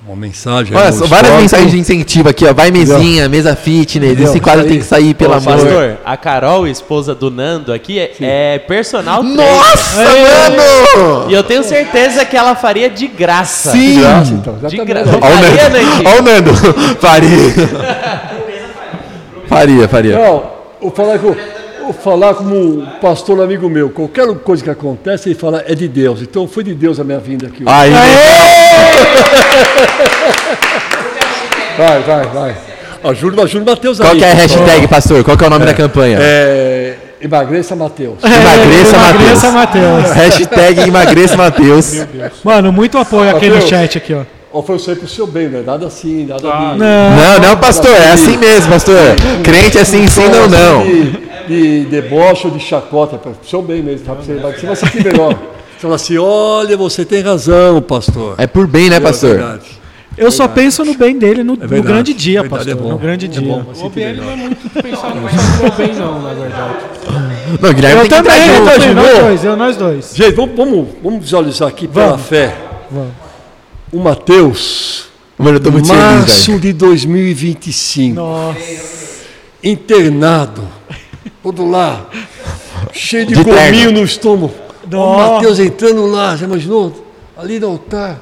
uma 0.07 0.15
mensagem. 0.15 0.75
Olha, 0.75 0.93
um 0.93 1.07
várias 1.07 1.33
mensagens 1.33 1.71
de 1.71 1.79
incentivo 1.79 2.29
aqui, 2.29 2.45
ó. 2.45 2.53
Vai 2.53 2.69
mesinha, 2.69 3.27
mesa 3.27 3.55
fitness. 3.55 4.11
Entendeu? 4.11 4.29
Esse 4.29 4.39
quadro 4.39 4.65
tem 4.65 4.77
que 4.77 4.85
sair, 4.85 5.13
pelo 5.15 5.33
Ô, 5.33 5.37
amor. 5.37 5.53
Pastor, 5.53 5.97
a 6.05 6.17
Carol, 6.17 6.67
esposa 6.67 7.15
do 7.15 7.31
Nando 7.31 7.73
aqui, 7.73 7.97
é, 7.99 8.13
é 8.21 8.59
personal 8.59 9.21
trainer. 9.21 9.45
Nossa, 9.45 10.03
mano! 10.03 11.31
E 11.31 11.33
eu 11.33 11.43
tenho 11.43 11.63
certeza 11.63 12.23
que 12.23 12.37
ela 12.37 12.55
faria 12.55 12.89
de 12.89 13.07
graça. 13.07 13.71
Sim! 13.71 14.01
Graça, 14.01 14.33
então, 14.33 14.55
De 14.55 14.77
graça. 14.85 15.09
Ó 15.11 15.17
o 15.17 15.21
Faria, 15.21 15.69
Nando. 15.69 16.09
Ó 16.09 16.19
o 16.19 16.21
Nando. 16.21 16.53
Faria. 17.01 18.35
Faria, 19.47 19.87
faria. 19.87 20.17
Não, 20.17 20.39
com, 20.79 20.89
vou 20.89 21.35
falar 21.93 22.33
como 22.35 22.55
um 22.55 22.85
pastor 23.01 23.41
amigo 23.41 23.69
meu. 23.69 23.89
Qualquer 23.89 24.27
coisa 24.35 24.63
que 24.63 24.69
acontece, 24.69 25.29
ele 25.29 25.35
fala 25.35 25.63
é 25.67 25.75
de 25.75 25.87
Deus. 25.87 26.21
Então 26.21 26.47
foi 26.47 26.63
de 26.63 26.73
Deus 26.73 26.99
a 26.99 27.03
minha 27.03 27.19
vinda 27.19 27.47
aqui. 27.47 27.63
hoje. 27.63 27.73
Aí, 27.73 27.91
Vai, 31.77 32.01
vai, 32.03 32.25
vai. 32.27 32.55
Ajuda, 33.03 33.43
ajuda 33.43 33.63
o 33.63 33.75
Matheus 33.75 34.01
aí. 34.01 34.07
qual 34.07 34.15
que 34.17 34.23
é 34.23 34.31
a 34.31 34.33
hashtag, 34.33 34.87
pastor? 34.87 35.23
Qual 35.23 35.37
que 35.37 35.43
é 35.43 35.47
o 35.47 35.49
nome 35.49 35.65
da 35.65 35.73
campanha? 35.73 36.17
É, 36.21 36.95
emagreça 37.21 37.75
Matheus. 37.75 38.17
Emagreça, 38.23 38.95
Emagreça, 38.95 39.51
Matheus. 39.51 39.83
Matheus. 39.83 40.15
Hashtag 40.15 40.81
emagreça, 40.87 41.37
Matheus. 41.37 41.93
Mano, 42.43 42.71
muito 42.71 42.97
apoio 42.97 43.29
aqui 43.29 43.49
no 43.49 43.61
chat 43.61 43.97
aqui, 43.97 44.13
ó. 44.13 44.21
Ó, 44.53 44.61
foi 44.61 44.77
aí 44.87 44.95
pro 44.95 45.07
seu 45.07 45.27
bem, 45.27 45.49
né? 45.49 45.61
Nada 45.65 45.85
assim, 45.85 46.25
nada 46.25 46.41
de, 46.41 46.77
Não, 46.79 47.39
não, 47.41 47.57
pastor. 47.57 47.91
É 47.91 48.13
assim 48.13 48.37
mesmo, 48.37 48.71
pastor. 48.71 48.95
Crente 49.43 49.77
é 49.77 49.81
assim, 49.81 50.07
sim, 50.07 50.29
não, 50.29 50.47
não. 50.47 50.85
De, 51.47 51.79
de 51.81 51.85
deboche 51.85 52.47
ou 52.47 52.53
de 52.53 52.59
chacota, 52.59 53.17
para 53.17 53.31
o 53.31 53.35
seu 53.43 53.61
bem 53.61 53.81
mesmo, 53.81 54.05
tá? 54.05 54.13
Você 54.13 54.35
vai, 54.35 54.53
você 54.53 54.65
vai 54.65 54.75
sentir 54.75 55.03
melhor. 55.03 55.33
Você 55.33 55.81
fala 55.81 55.95
assim, 55.95 56.17
olha, 56.17 56.77
você 56.77 57.03
tem 57.05 57.21
razão, 57.21 57.81
pastor. 57.81 58.35
É 58.37 58.47
por 58.47 58.65
bem, 58.67 58.89
né, 58.89 58.95
É 58.97 58.99
pastor? 58.99 59.31
verdade. 59.37 59.75
Eu 60.17 60.31
só 60.31 60.47
penso 60.47 60.85
no 60.85 60.93
bem 60.93 61.17
dele 61.19 61.43
no, 61.43 61.53
no 61.55 61.59
verdade. 61.59 61.81
grande 61.81 62.13
dia, 62.13 62.41
Verdade, 62.41 62.69
pastor. 62.69 62.87
é 62.87 62.89
no 62.93 62.97
grande 62.97 63.25
É 63.25 63.27
dia. 63.29 63.53
O 63.53 63.85
OBL 63.85 63.99
não 64.15 64.31
é 64.31 64.35
muito 64.37 64.69
pensado 64.81 65.15
no 65.15 65.71
bem, 65.75 65.93
não, 65.95 66.21
na 66.21 66.33
verdade. 66.33 66.75
Não, 67.61 67.73
Guilherme 67.73 68.01
Eu 68.03 68.07
também, 68.07 68.47
eu 68.47 68.65
também, 68.65 68.93
nós 68.93 69.19
dois, 69.19 69.43
eu, 69.43 69.57
nós 69.57 69.75
dois. 69.75 70.11
Gente, 70.15 70.31
vamos, 70.35 70.55
vamos, 70.55 70.87
vamos 71.03 71.19
visualizar 71.21 71.67
aqui 71.67 71.85
pela 71.85 72.11
Vamos. 72.11 72.25
fé. 72.27 72.55
Vamos. 72.89 73.11
O 73.91 73.99
Mateus, 73.99 75.07
Mano, 75.37 75.57
eu 75.57 75.61
tô 75.61 75.69
muito 75.69 75.87
feliz, 75.87 76.01
março 76.01 76.47
velho. 76.51 76.61
de 76.61 76.73
2025, 76.73 78.15
Nossa. 78.15 78.57
internado, 79.61 80.63
todo 81.45 81.69
lá, 81.69 82.05
cheio 82.91 83.27
de, 83.27 83.35
De 83.35 83.43
gominho 83.43 83.61
terno. 83.71 83.99
no 83.99 84.03
estômago. 84.03 84.51
O. 84.91 85.17
Mateus 85.17 85.59
entrando 85.59 86.07
lá, 86.07 86.35
já 86.35 86.45
imaginou? 86.47 87.05
Ali 87.37 87.59
no 87.59 87.67
altar. 87.67 88.19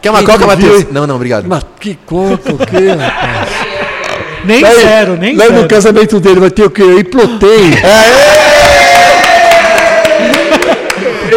Quer 0.00 0.08
uma 0.10 0.20
Quem 0.20 0.26
coca, 0.28 0.46
Matheus? 0.46 0.86
Não, 0.90 1.06
não, 1.06 1.16
obrigado. 1.16 1.44
Mas 1.46 1.62
que 1.78 1.94
coca, 2.06 2.50
o 2.54 2.56
quê, 2.58 2.88
rapaz? 2.98 3.48
Nem 4.44 4.60
Daí, 4.62 4.80
zero, 4.80 5.16
nem 5.18 5.36
daí 5.36 5.48
zero. 5.48 5.62
no 5.62 5.68
casamento 5.68 6.18
dele 6.18 6.40
vai 6.40 6.50
ter 6.50 6.64
o 6.64 6.70
quê? 6.70 6.82
Iprotein. 6.82 7.72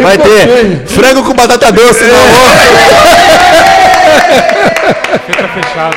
Vai 0.02 0.18
ter 0.18 0.86
frango 0.86 1.24
com 1.24 1.32
batata 1.32 1.72
doce 1.72 2.04
almoço. 2.04 2.66
Fica 5.26 5.48
fechado. 5.48 5.96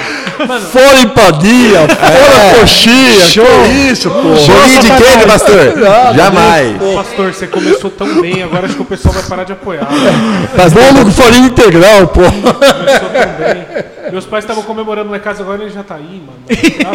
Fora 0.71 0.99
empadia, 1.01 1.79
fora 1.87 2.59
coxinha. 2.59 3.19
Show. 3.21 3.45
Que 3.65 3.91
isso, 3.91 4.09
pô. 4.09 4.21
Bolinho 4.21 4.81
de 4.81 4.91
queijo, 4.91 5.27
pastor? 5.27 5.77
Nada, 5.77 6.13
Jamais. 6.13 6.77
Pastor, 6.95 7.33
você 7.33 7.47
começou 7.47 7.89
tão 7.89 8.21
bem, 8.21 8.43
agora 8.43 8.65
acho 8.65 8.75
que 8.75 8.81
o 8.81 8.85
pessoal 8.85 9.13
vai 9.13 9.23
parar 9.23 9.43
de 9.43 9.53
apoiar. 9.53 9.85
Bolo 9.85 11.05
com 11.05 11.11
farinha 11.11 11.47
integral, 11.47 12.07
pô. 12.07 12.21
Começou 12.21 13.09
tão 13.09 13.53
bem. 13.53 13.89
Meus 14.11 14.25
pais 14.25 14.43
estavam 14.43 14.63
comemorando 14.63 15.11
lá 15.11 15.17
em 15.17 15.19
casa, 15.19 15.43
agora 15.43 15.61
ele 15.61 15.69
já 15.71 15.83
tá 15.83 15.93
aí, 15.95 16.23
mano. 16.25 16.39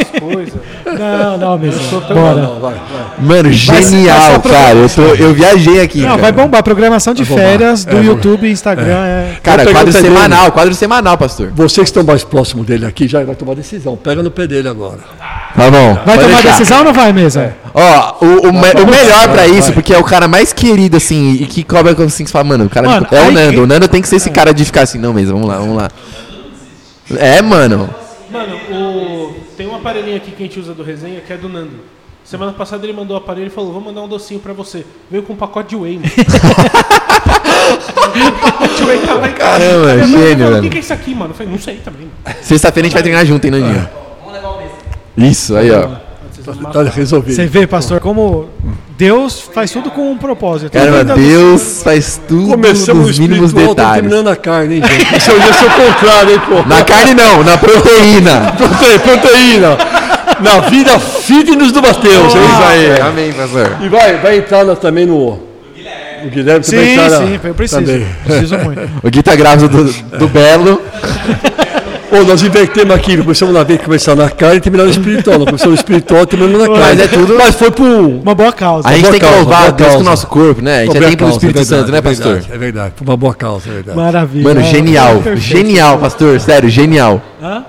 As 0.03 0.21
coisas. 0.21 0.55
Não, 0.99 1.39
não, 1.39 1.59
mesmo. 1.59 2.01
tão- 2.01 2.17
Bora. 2.17 2.35
Não, 2.43 2.59
vai, 2.61 2.73
vai. 2.75 3.05
Mano, 3.21 3.53
genial, 3.53 4.41
cara. 4.41 4.75
Eu, 4.79 4.89
tô, 4.89 5.03
eu 5.15 5.33
viajei 5.33 5.81
aqui. 5.81 6.01
Não, 6.01 6.09
cara. 6.11 6.23
vai 6.23 6.33
bombar. 6.33 6.63
Programação 6.65 7.15
de 7.15 7.25
férias 7.25 7.85
do 7.85 7.99
É, 7.99 8.03
YouTube 8.03 8.49
e 8.49 8.51
Instagram. 8.51 9.05
É. 9.05 9.37
Cara, 9.45 9.59
Vou 9.59 9.67
pegar 9.67 9.79
quadro 9.85 9.93
semanal, 10.01 10.51
quadro 10.51 10.75
semanal, 10.75 11.17
pastor. 11.17 11.53
Vocês 11.85 11.91
que 11.93 11.99
estão 12.01 12.05
mais 12.05 12.25
próximos 12.25 12.67
dele 12.67 12.87
aqui 12.87 13.07
já 13.07 13.23
vai 13.25 13.35
tomar 13.35 13.55
decisão. 13.55 13.97
Pega 13.97 14.23
no 14.23 14.31
pé 14.31 14.47
dele 14.47 14.69
agora. 14.69 15.01
Tá 15.55 15.71
bom. 15.71 15.95
Vai 16.05 16.19
tomar 16.19 16.29
deixar. 16.29 16.51
decisão 16.51 16.79
ou 16.79 16.85
não 16.85 16.93
vai 16.93 17.13
mesmo? 17.13 17.43
Ó, 17.73 18.17
o, 18.25 18.49
o, 18.49 18.53
me- 18.53 18.83
o 18.83 18.87
melhor 18.87 19.25
pra 19.25 19.43
vai, 19.43 19.51
isso, 19.51 19.67
vai. 19.69 19.73
porque 19.75 19.93
é 19.95 19.99
o 19.99 20.05
cara 20.05 20.27
mais 20.27 20.53
querido, 20.53 20.97
assim, 20.97 21.33
e 21.35 21.47
que 21.47 21.63
cobra 21.63 21.93
assim, 21.93 22.25
que 22.25 22.31
você 22.31 22.33
fala, 22.33 22.45
mano, 22.45 22.65
o 22.65 22.71
cara 22.71 22.89
Mano, 22.89 23.07
é 23.11 23.21
o 23.21 23.33
Nando. 23.33 23.63
O 23.63 23.67
Nando 23.67 23.89
tem 23.89 24.01
que 24.03 24.09
ser 24.09 24.17
esse 24.17 24.31
cara 24.31 24.53
de 24.55 24.65
ficar 24.65 24.83
assim, 24.83 24.99
não 24.99 25.13
mesmo, 25.13 25.35
vamos 25.35 25.49
lá, 25.49 25.59
vamos 25.59 25.77
lá. 25.77 25.91
É, 27.17 27.43
mano. 27.43 27.91
Mano, 28.31 28.57
o... 28.73 29.35
tem 29.57 29.67
um 29.67 29.75
aparelhinho 29.77 30.17
aqui 30.17 30.31
que 30.33 30.43
a 30.43 30.47
gente 30.47 30.59
usa 30.59 30.73
do 30.75 30.83
resenha 30.83 31.21
que 31.21 31.33
é 31.33 31.37
do 31.37 31.49
Nando. 31.49 31.94
Semana 32.25 32.53
passada 32.53 32.87
ele 32.87 32.93
mandou 32.95 33.15
o 33.17 33.19
aparelho 33.19 33.49
e 33.49 33.51
falou: 33.51 33.73
Vou 33.73 33.83
mandar 33.83 34.01
um 34.03 34.09
docinho 34.09 34.41
pra 34.41 34.53
você. 34.53 34.85
Veio 35.11 35.23
com 35.23 35.35
um 35.35 35.37
pacote 35.37 35.71
de 35.71 35.77
whey, 35.77 35.97
mano. 35.99 36.09
o 38.29 38.33
pacote 38.41 38.75
de 38.77 38.83
whey 38.83 38.99
tá 39.01 39.15
lá 39.15 39.29
em 39.29 39.33
casa. 39.33 39.59
Caramba, 39.59 39.93
Aí 39.93 40.05
gênio, 40.09 40.39
falou, 40.39 40.47
O 40.47 40.51
velho. 40.53 40.63
que, 40.63 40.71
que 40.71 40.77
é 40.77 40.81
isso 40.81 40.93
aqui, 40.93 41.15
mano? 41.15 41.31
Eu 41.31 41.35
falei: 41.35 41.53
Não 41.53 41.59
sei 41.59 41.77
também. 41.77 42.11
Sexta-feira 42.43 42.87
a 42.87 42.89
gente 42.89 42.95
vai 42.95 43.03
treinar 43.03 43.27
junto, 43.27 43.45
hein, 43.45 43.51
Nandinho? 43.51 43.89
Isso, 45.17 45.57
aí, 45.57 45.71
ó. 45.71 45.89
Tá 46.73 46.83
resolvido. 46.83 47.35
Você 47.35 47.47
vê, 47.47 47.67
pastor, 47.67 48.01
como 48.01 48.51
Deus 48.99 49.41
faz 49.41 49.71
tudo 49.71 49.91
com 49.91 50.11
um 50.13 50.19
propósito. 50.19 50.73
Caramba, 50.73 51.15
Deus 51.15 51.83
faz 51.83 52.21
tudo 52.29 52.51
Começamos 52.51 53.03
no 53.03 53.09
nos 53.09 53.19
mínimos 53.19 53.47
espiritual, 53.51 53.71
estamos 53.73 53.77
detalhes. 53.77 54.03
terminando 54.03 54.29
a 54.29 54.37
carne, 54.37 54.75
hein, 54.77 54.83
gente? 54.83 55.17
Isso 55.17 55.31
é 55.31 55.37
isso 55.37 55.65
é 55.65 55.67
o 55.67 55.71
contrário, 55.71 56.33
hein, 56.33 56.41
pô? 56.47 56.69
Na 56.69 56.85
carne 56.85 57.15
não, 57.15 57.43
na 57.43 57.57
proteína. 57.57 58.53
Proteína, 58.59 58.99
proteína. 58.99 60.04
Na 60.41 60.61
vida 60.61 60.99
fitness 60.99 61.73
do 61.73 61.81
Matheus, 61.83 62.35
é 62.35 62.39
isso 62.39 62.63
aí. 62.69 63.01
Amém, 63.01 63.33
pastor. 63.33 63.77
E 63.83 63.89
vai, 63.89 64.17
vai 64.19 64.39
entrar 64.39 64.65
na- 64.65 64.77
também 64.77 65.07
no... 65.07 65.39
O 66.25 66.31
Guilherme 66.31 66.65
também 66.65 66.87
Sim, 66.89 66.97
tá 66.97 67.09
na- 67.11 67.19
sim, 67.27 67.41
eu 67.45 67.55
preciso. 67.55 67.81
também. 67.83 68.07
Preciso 68.25 68.59
muito. 68.59 68.81
O 69.05 69.11
Gui 69.11 69.23
tá 69.23 69.37
grávido 69.37 69.69
do, 69.85 69.93
do 70.19 70.29
Belo. 70.29 70.81
Ô, 72.11 72.23
nós 72.25 72.43
invertemos 72.43 72.95
aqui, 72.95 73.17
começamos 73.19 73.53
na 73.53 73.63
vez 73.65 73.81
começar 73.83 74.15
na 74.15 74.31
carne 74.31 74.57
e 74.57 74.61
terminar 74.61 74.85
no 74.85 74.91
espiritual. 74.91 75.37
Nós 75.39 75.47
começamos 75.47 75.73
no 75.75 75.81
espiritual 75.81 76.23
e 76.23 76.27
terminamos 76.27 76.59
na 76.61 76.67
carne. 76.75 76.81
Mas 76.97 77.01
é 77.01 77.09
tudo- 77.09 77.35
Mas 77.37 77.55
foi 77.57 77.71
pro. 77.73 78.21
Uma 78.21 78.35
boa 78.35 78.53
causa. 78.53 78.89
A 78.89 78.93
gente 78.93 79.03
boa 79.03 79.11
tem 79.11 79.21
que 79.21 79.27
causa, 79.27 79.41
louvar 79.41 79.59
boa 79.59 79.69
a 79.69 79.73
Deus 79.73 79.89
com 79.89 79.95
o 79.95 79.97
causa. 79.99 80.11
nosso 80.11 80.27
corpo, 80.29 80.63
né? 80.63 80.77
A 80.79 80.85
gente 80.85 80.97
é 80.97 81.01
Boa 81.01 81.11
templo 81.11 81.17
do 81.17 81.19
causa, 81.19 81.35
Espírito 81.35 81.57
é 81.57 81.61
verdade, 81.65 81.81
Santo, 81.83 81.93
né, 81.93 81.99
é 81.99 82.03
pastor? 82.03 82.33
verdade, 82.33 82.53
É 82.55 82.59
verdade, 82.59 82.93
foi 82.97 83.07
uma 83.07 83.17
boa 83.17 83.35
causa, 83.35 83.69
é 83.69 83.73
verdade. 83.73 83.99
Maravilha. 83.99 84.45
Mano, 84.45 84.61
É, 84.61 84.65
genial. 84.65 85.15
perfeito. 85.17 85.39
Genial, 85.41 85.99
pastor. 85.99 86.41
Sério, 86.41 86.69
genial. 86.71 87.21
Hã? 87.43 87.65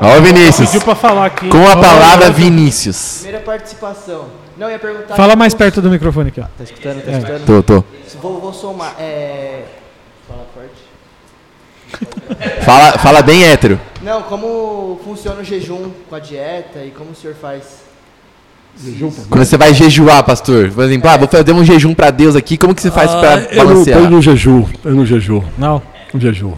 Ó, 0.00 0.18
o 0.18 0.22
Vinícius. 0.22 0.70
Pediu 0.70 0.80
pra 0.82 0.94
falar 0.94 1.26
aqui. 1.26 1.48
Com 1.48 1.68
a 1.68 1.76
palavra 1.76 2.30
Vinícius. 2.30 3.18
Primeira 3.20 3.40
participação. 3.44 4.26
Não, 4.56 4.70
ia 4.70 4.78
perguntar. 4.78 5.14
Fala 5.14 5.36
mais 5.36 5.54
perto 5.54 5.80
do 5.82 5.90
microfone 5.90 6.28
aqui, 6.28 6.40
ó. 6.40 6.44
Tá 6.56 6.64
escutando? 6.64 7.02
Tá 7.04 7.12
escutando? 7.12 7.44
Tô, 7.46 7.62
tô. 7.62 7.84
Vou, 8.20 8.40
vou 8.40 8.52
somar. 8.52 8.94
É... 8.98 9.64
Fala 10.26 10.46
forte. 10.54 10.90
Fala, 12.62 12.92
fala 12.98 13.22
bem 13.22 13.44
hétero. 13.44 13.80
Não, 14.02 14.22
como 14.22 15.00
funciona 15.04 15.40
o 15.40 15.44
jejum 15.44 15.90
com 16.08 16.14
a 16.14 16.18
dieta 16.20 16.84
e 16.84 16.90
como 16.90 17.10
o 17.10 17.14
senhor 17.14 17.34
faz? 17.34 17.80
Jejum 18.82 19.10
Quando 19.28 19.44
você 19.44 19.56
vai 19.58 19.74
jejuar, 19.74 20.22
pastor, 20.22 20.70
por 20.70 20.84
exemplo, 20.84 21.10
ah, 21.10 21.16
vou 21.16 21.26
fazer 21.28 21.52
um 21.52 21.64
jejum 21.64 21.92
pra 21.92 22.10
Deus 22.10 22.36
aqui, 22.36 22.56
como 22.56 22.74
que 22.74 22.80
você 22.80 22.90
faz 22.90 23.10
pra 23.10 23.34
Ah, 23.34 23.38
eu 23.50 23.56
não, 23.64 23.72
balancear? 23.72 23.98
eu 23.98 24.10
não 24.10 24.22
jejum, 24.22 24.64
eu 24.84 24.94
não 24.94 25.04
jejum, 25.04 25.42
Não. 25.58 25.82
não 26.14 26.20
jejum. 26.20 26.54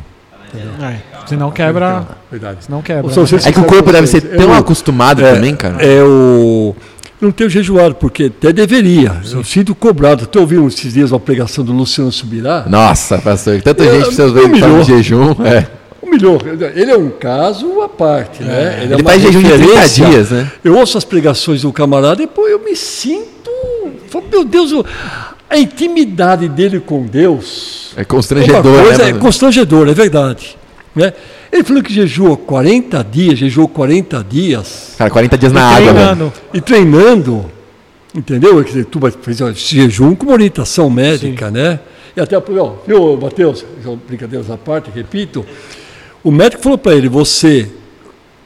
É. 0.54 1.11
Senão 1.26 1.50
quebra. 1.50 2.06
Verdade. 2.30 2.58
Senão 2.64 2.82
quebra. 2.82 3.10
Só 3.12 3.20
né? 3.22 3.26
se 3.26 3.48
É 3.48 3.52
que 3.52 3.60
o 3.60 3.64
corpo 3.64 3.90
deve 3.92 4.06
vocês, 4.06 4.22
ser 4.22 4.36
tão 4.36 4.50
eu- 4.50 4.54
acostumado 4.54 5.24
é, 5.24 5.34
também, 5.34 5.54
cara. 5.56 5.76
É 5.84 6.02
o. 6.02 6.74
eu 7.20 7.26
Não 7.26 7.30
tenho 7.32 7.48
jejuado, 7.48 7.94
porque 7.94 8.24
até 8.24 8.52
deveria. 8.52 9.16
Eu 9.32 9.44
sinto 9.44 9.74
cobrado. 9.74 10.24
Estou 10.24 10.42
ouvindo 10.42 10.66
esses 10.66 10.92
dias 10.92 11.12
uma 11.12 11.20
pregação 11.20 11.64
do 11.64 11.72
Luciano 11.72 12.10
Subirá. 12.10 12.64
Nossa, 12.68 13.18
pastor, 13.18 13.60
tanta 13.62 13.84
Eu- 13.84 13.92
gente 13.94 14.06
precisa 14.06 14.28
ver 14.30 14.48
de 14.50 14.84
jejum. 14.84 15.32
É. 15.44 15.66
Humilhou. 16.02 16.38
Ele 16.74 16.90
é 16.90 16.96
um 16.96 17.08
caso 17.10 17.80
à 17.80 17.88
parte, 17.88 18.42
né? 18.42 18.80
é 18.80 18.84
Ele 18.84 18.94
uma 18.96 19.04
faz 19.04 19.22
jejum 19.22 19.40
de 19.40 19.48
30 19.48 19.64
referência. 19.64 20.06
dias, 20.06 20.30
né? 20.30 20.50
Eu 20.64 20.76
ouço 20.76 20.98
as 20.98 21.04
pregações 21.04 21.62
do 21.62 21.72
camarada 21.72 22.22
e 22.22 22.26
pô, 22.26 22.46
eu 22.48 22.58
me 22.58 22.74
sinto. 22.76 23.50
Meu 24.30 24.44
Deus, 24.44 24.72
eu- 24.72 24.84
a 25.48 25.56
intimidade 25.56 26.48
dele 26.48 26.80
com 26.80 27.06
Deus. 27.06 27.92
É 27.96 28.00
Uma 28.00 28.04
constrangedor, 28.06 28.62
coisa 28.84 29.04
né? 29.04 29.10
é 29.10 29.12
constrangedor, 29.14 29.88
é 29.88 29.94
verdade. 29.94 30.56
Né? 30.94 31.12
Ele 31.50 31.64
falou 31.64 31.82
que 31.82 31.92
jejua 31.92 32.36
40 32.36 33.02
dias, 33.04 33.38
jejuou 33.38 33.66
40 33.66 34.22
dias 34.28 34.94
Cara, 34.98 35.10
40 35.10 35.38
dias 35.38 35.52
na 35.52 35.64
água, 35.64 35.92
velho. 35.92 35.94
Treinando. 35.94 36.32
e 36.52 36.60
treinando, 36.60 37.52
entendeu? 38.14 38.62
Quer 38.62 38.68
dizer, 38.68 38.84
tu 38.84 39.00
esse 39.50 39.76
jejum 39.76 40.14
com 40.14 40.26
uma 40.26 40.34
orientação 40.34 40.90
médica, 40.90 41.50
né? 41.50 41.80
E 42.14 42.20
até, 42.20 42.36
ó, 42.36 42.74
viu, 42.86 43.16
Matheus, 43.16 43.64
brincadeiras 44.06 44.50
à 44.50 44.58
parte, 44.58 44.90
repito, 44.94 45.46
o 46.22 46.30
médico 46.30 46.62
falou 46.62 46.76
para 46.76 46.94
ele, 46.94 47.08
você 47.08 47.68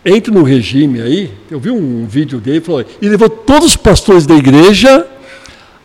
entra 0.04 0.32
no 0.32 0.44
regime 0.44 1.00
aí, 1.00 1.32
eu 1.50 1.58
vi 1.58 1.70
um 1.70 2.06
vídeo 2.06 2.38
dele, 2.38 2.60
falou, 2.60 2.84
e 3.02 3.08
levou 3.08 3.28
todos 3.28 3.70
os 3.70 3.76
pastores 3.76 4.24
da 4.24 4.36
igreja 4.36 5.04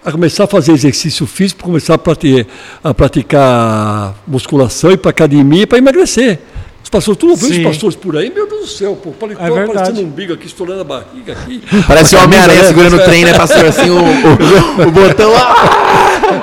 a 0.04 0.12
começar 0.12 0.46
a 0.46 0.48
fazer 0.48 0.72
exercício 0.72 1.26
físico, 1.28 1.64
começar 1.64 1.94
a 1.94 1.98
praticar, 1.98 2.46
a 2.84 2.94
praticar 2.94 4.16
musculação, 4.28 4.92
ir 4.92 4.98
para 4.98 5.12
academia 5.12 5.68
para 5.68 5.78
emagrecer. 5.78 6.40
Os 6.84 6.90
pastores, 6.90 7.20
tu 7.20 7.28
não 7.28 7.36
vê 7.36 7.46
os 7.46 7.56
Sim. 7.56 7.64
pastores 7.64 7.96
por 7.96 8.18
aí, 8.18 8.32
meu 8.34 8.48
Deus 8.48 8.62
do 8.62 8.68
céu, 8.68 8.96
pô, 8.96 9.12
paletó 9.12 9.42
É 9.42 9.52
verdade. 9.52 9.72
aparecendo 9.72 10.00
um 10.00 10.08
umbigo 10.08 10.34
aqui, 10.34 10.48
estourando 10.48 10.82
a 10.82 10.84
barriga 10.84 11.34
aqui. 11.34 11.62
Parece 11.88 12.16
o 12.16 12.24
Homem-Aranha 12.24 12.62
né? 12.64 12.68
segurando 12.68 12.96
o 12.96 13.00
trem, 13.00 13.24
né, 13.24 13.34
pastor? 13.34 13.66
Assim, 13.66 13.90
o, 13.90 14.00
o, 14.00 14.88
o 14.88 14.92
botão. 14.92 15.32
Ah! 15.36 16.42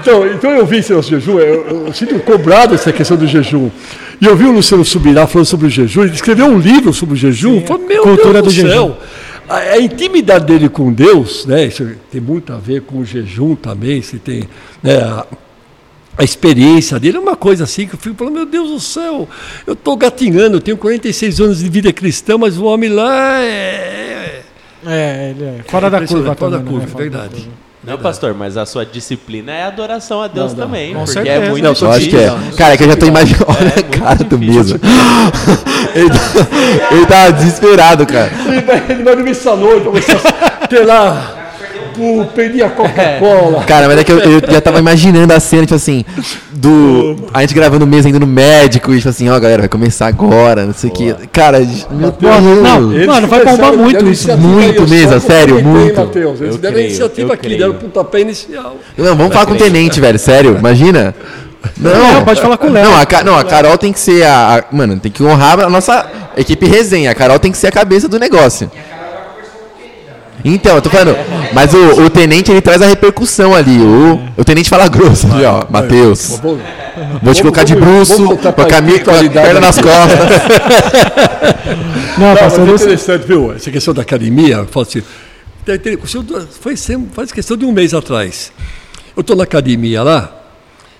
Então, 0.00 0.26
então 0.26 0.50
eu 0.50 0.66
vi 0.66 0.78
esse 0.78 0.92
nosso 0.92 1.08
jejum, 1.08 1.38
eu, 1.38 1.86
eu 1.86 1.92
sinto 1.94 2.18
cobrado 2.20 2.74
essa 2.74 2.92
questão 2.92 3.16
do 3.16 3.26
jejum. 3.26 3.70
E 4.20 4.26
eu 4.26 4.36
vi 4.36 4.44
o 4.44 4.52
Luciano 4.52 4.84
Subirá 4.84 5.26
falando 5.26 5.46
sobre 5.46 5.66
o 5.66 5.70
jejum, 5.70 6.02
ele 6.02 6.12
escreveu 6.12 6.44
um 6.44 6.58
livro 6.58 6.92
sobre 6.92 7.14
o 7.14 7.16
jejum. 7.16 7.56
Eu 7.56 7.66
falei, 7.66 7.86
meu 7.86 8.02
Cultura 8.02 8.42
Deus 8.42 8.54
do 8.54 8.62
do, 8.62 8.68
jejum. 8.68 8.94
A, 9.48 9.56
a 9.56 9.78
intimidade 9.78 10.46
dele 10.46 10.68
com 10.68 10.92
Deus, 10.92 11.44
né, 11.46 11.66
isso 11.66 11.86
tem 12.10 12.20
muito 12.20 12.52
a 12.52 12.56
ver 12.56 12.82
com 12.82 12.98
o 12.98 13.04
jejum 13.04 13.54
também, 13.54 14.00
se 14.00 14.18
tem 14.18 14.48
né, 14.82 14.96
a, 14.96 15.26
a 16.16 16.24
experiência 16.24 16.98
dele 16.98 17.18
é 17.18 17.20
uma 17.20 17.36
coisa 17.36 17.64
assim 17.64 17.86
que 17.86 17.94
eu 17.94 17.98
fico 17.98 18.16
falando, 18.16 18.34
meu 18.34 18.46
Deus 18.46 18.70
do 18.70 18.80
céu, 18.80 19.28
eu 19.66 19.74
estou 19.74 19.96
gatinhando, 19.96 20.56
eu 20.56 20.60
tenho 20.60 20.76
46 20.76 21.40
anos 21.40 21.58
de 21.58 21.68
vida 21.68 21.92
cristã, 21.92 22.38
mas 22.38 22.56
o 22.58 22.64
homem 22.64 22.88
lá 22.90 23.40
é. 23.42 24.42
É, 24.86 25.30
ele 25.30 25.44
é 25.44 25.64
fora 25.66 25.88
da 25.90 26.06
curva 26.06 26.34
Fora 26.34 26.50
da 26.50 26.58
também, 26.58 26.74
né? 26.74 26.80
curva, 26.80 26.86
Fora 26.86 27.10
da 27.10 27.18
verdade. 27.18 27.42
curva. 27.42 27.63
Não, 27.86 27.98
pastor, 27.98 28.34
mas 28.34 28.56
a 28.56 28.64
sua 28.66 28.84
disciplina 28.86 29.52
é 29.52 29.64
adoração 29.64 30.22
a 30.22 30.26
Deus 30.28 30.52
Não, 30.52 30.60
não. 30.60 30.66
também. 30.66 30.92
Com 30.94 31.00
porque 31.00 31.12
certeza. 31.12 31.44
é 31.44 31.50
muito 31.50 31.62
Não, 31.64 31.74
Eu 31.88 31.92
acho 31.92 32.08
que 32.08 32.16
é. 32.16 32.28
difícil. 32.30 32.56
Cara, 32.56 32.74
é 32.74 32.76
que 32.76 32.82
eu 32.84 32.88
já 32.88 32.96
tô 32.96 33.06
imaginando. 33.06 33.46
Olha 33.48 33.68
a 33.76 33.98
cara 33.98 34.24
do 34.24 34.38
Mesa. 34.38 34.80
Ele, 35.94 36.10
tá- 36.10 36.16
ele 36.90 37.06
tava 37.06 37.32
desesperado, 37.34 38.04
cara. 38.04 38.30
Ele 38.48 38.60
vai, 38.62 38.84
ele 38.88 39.02
vai 39.04 39.14
no 39.14 39.34
salão 39.34 39.68
para 39.80 39.84
começar 39.84 40.20
a 40.62 40.66
ter 40.66 40.84
lá. 40.84 41.43
O, 41.98 42.24
pedir 42.26 42.62
a 42.62 42.70
Coca-Cola. 42.70 43.62
Cara, 43.66 43.86
mas 43.88 43.98
é 43.98 44.04
que 44.04 44.12
eu, 44.12 44.18
eu 44.18 44.40
já 44.50 44.60
tava 44.60 44.78
imaginando 44.78 45.32
a 45.32 45.40
cena, 45.40 45.62
tipo 45.62 45.74
assim, 45.74 46.04
do. 46.52 47.16
A 47.32 47.40
gente 47.40 47.54
gravando 47.54 47.86
mesa 47.86 48.08
indo 48.08 48.20
no 48.20 48.26
médico 48.26 48.92
e 48.92 48.96
tipo 48.98 49.08
assim, 49.08 49.28
ó, 49.28 49.38
galera, 49.38 49.62
vai 49.62 49.68
começar 49.68 50.06
agora, 50.06 50.64
não 50.66 50.74
sei 50.74 50.90
o 50.90 50.92
que. 50.92 51.14
Cara, 51.32 51.58
meu 51.90 52.10
Deus. 52.12 52.42
Não, 52.62 52.92
Eles 52.92 53.06
Mano, 53.06 53.26
vai 53.28 53.44
bombar 53.44 53.68
a 53.68 53.72
muito 53.76 54.06
isso. 54.08 54.36
Muito 54.36 54.82
aí, 54.92 55.08
só 55.08 55.20
sério, 55.20 55.62
muito. 55.62 56.00
Matheus. 56.00 56.40
Eles 56.40 56.54
Eu 56.54 56.60
deram 56.60 56.74
a 56.74 56.78
creio, 56.78 56.88
iniciativa 56.88 57.28
eu 57.28 57.32
aqui, 57.34 57.42
creio. 57.42 57.58
deram 57.58 57.74
pontapé 57.74 58.20
inicial. 58.20 58.76
Não, 58.96 59.16
vamos 59.16 59.32
falar 59.32 59.46
com 59.46 59.52
o 59.52 59.56
tenente, 59.56 60.00
velho, 60.00 60.18
sério, 60.18 60.56
imagina. 60.58 61.14
Não, 61.78 61.90
Não, 62.14 62.24
pode 62.24 62.42
falar 62.42 62.58
com 62.58 62.66
o 62.66 62.70
Léo. 62.72 62.84
Não, 62.84 63.00
a, 63.00 63.06
Ca- 63.06 63.24
não, 63.24 63.38
a 63.38 63.42
Carol 63.42 63.78
tem 63.78 63.90
que 63.90 63.98
ser 63.98 64.22
a, 64.22 64.56
a- 64.58 64.64
Mano, 64.70 64.98
tem 65.00 65.10
que 65.10 65.22
honrar 65.22 65.58
a 65.60 65.70
nossa 65.70 66.06
equipe 66.36 66.66
resenha. 66.66 67.10
A 67.10 67.14
Carol 67.14 67.38
tem 67.38 67.50
que 67.50 67.56
ser 67.56 67.68
a 67.68 67.72
cabeça 67.72 68.06
do 68.06 68.18
negócio. 68.18 68.70
Então, 70.44 70.76
eu 70.76 70.82
tô 70.82 70.90
falando. 70.90 71.16
Mas 71.54 71.72
o, 71.72 72.02
o 72.04 72.10
tenente 72.10 72.50
ele 72.50 72.60
traz 72.60 72.82
a 72.82 72.86
repercussão 72.86 73.54
ali. 73.54 73.78
O, 73.80 74.20
o 74.36 74.44
tenente 74.44 74.68
fala 74.68 74.86
grosso 74.88 75.26
ali, 75.32 75.44
ó. 75.44 75.64
Matheus. 75.70 76.38
Vou 77.22 77.32
te 77.34 77.40
colocar 77.40 77.64
de 77.64 77.74
bruxo, 77.74 78.36
com 78.36 78.48
a, 78.48 78.52
pra 78.52 78.66
cami- 78.66 78.98
com 79.00 79.10
a 79.10 79.30
perna 79.30 79.60
nas 79.60 79.78
costas. 79.80 80.18
Não, 82.18 82.36
pastor 82.36 82.66
mas 82.66 82.82
é 82.82 82.84
interessante, 82.84 83.26
viu? 83.26 83.52
Essa 83.52 83.70
questão 83.70 83.94
da 83.94 84.02
academia, 84.02 84.56
eu 84.56 84.66
falo 84.66 84.86
assim, 84.86 85.02
tem- 85.64 85.78
tem- 85.78 85.98
foi 86.60 86.76
faz 87.12 87.32
questão 87.32 87.56
de 87.56 87.64
um 87.64 87.72
mês 87.72 87.94
atrás. 87.94 88.52
Eu 89.16 89.22
estou 89.22 89.36
na 89.36 89.44
academia 89.44 90.02
lá, 90.02 90.32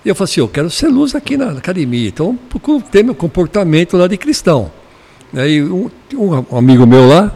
e 0.05 0.09
eu 0.09 0.15
falo 0.15 0.25
assim, 0.25 0.41
eu 0.41 0.49
quero 0.49 0.71
ser 0.71 0.89
luz 0.89 1.15
aqui 1.15 1.37
na 1.37 1.51
academia, 1.51 2.09
então 2.09 2.39
procuro 2.49 2.83
ter 2.91 3.05
meu 3.05 3.15
comportamento 3.15 3.97
lá 3.97 4.07
de 4.09 4.17
cristão. 4.17 4.71
Aí 5.37 5.63
um, 5.63 5.91
um 6.51 6.57
amigo 6.57 6.87
meu 6.87 7.09
lá, 7.09 7.33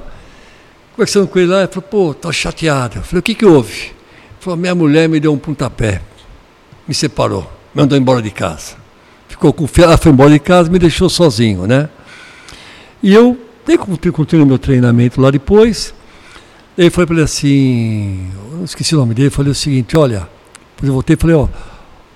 conversando 0.99 1.29
com 1.29 1.39
ele 1.39 1.47
lá, 1.47 1.59
ele 1.61 1.69
falou, 1.69 1.89
pô, 1.89 2.13
tô 2.13 2.33
chateado. 2.33 2.99
Eu 2.99 3.03
falei, 3.05 3.21
o 3.21 3.23
que 3.23 3.33
que 3.33 3.47
houve? 3.47 3.83
Ele 3.83 3.93
falou, 4.41 4.57
minha 4.57 4.75
mulher 4.75 5.09
me 5.09 5.21
deu 5.21 5.33
um 5.33 5.39
pontapé, 5.39 6.03
me 6.89 6.93
separou, 6.93 7.43
me 7.73 7.83
mandou 7.83 7.97
embora 7.97 8.21
de 8.21 8.33
casa. 8.33 8.75
Ficou 9.29 9.53
com 9.53 9.69
ela 9.81 9.97
foi 9.97 10.11
embora 10.11 10.31
de 10.31 10.41
casa, 10.41 10.69
me 10.69 10.77
deixou 10.77 11.09
sozinho, 11.09 11.69
né? 11.69 11.89
E 13.01 13.15
eu 13.15 13.39
continuei 13.79 14.13
continuei 14.13 14.45
meu 14.45 14.59
treinamento 14.59 15.21
lá 15.21 15.31
depois. 15.31 15.95
Eu 16.77 16.91
falei 16.91 17.07
para 17.07 17.15
ele 17.15 17.25
assim, 17.25 18.29
eu 18.55 18.65
esqueci 18.65 18.97
o 18.97 18.99
nome 18.99 19.15
dele, 19.15 19.31
falei 19.31 19.53
o 19.53 19.55
seguinte, 19.55 19.97
olha, 19.97 20.29
depois 20.75 20.89
eu 20.89 20.93
voltei 20.95 21.15
e 21.15 21.17
falei, 21.17 21.37
ó, 21.37 21.47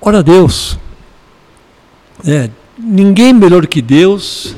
ora 0.00 0.18
a 0.18 0.22
Deus. 0.22 0.76
É, 2.26 2.50
ninguém 2.76 3.32
melhor 3.32 3.64
que 3.68 3.80
Deus 3.80 4.56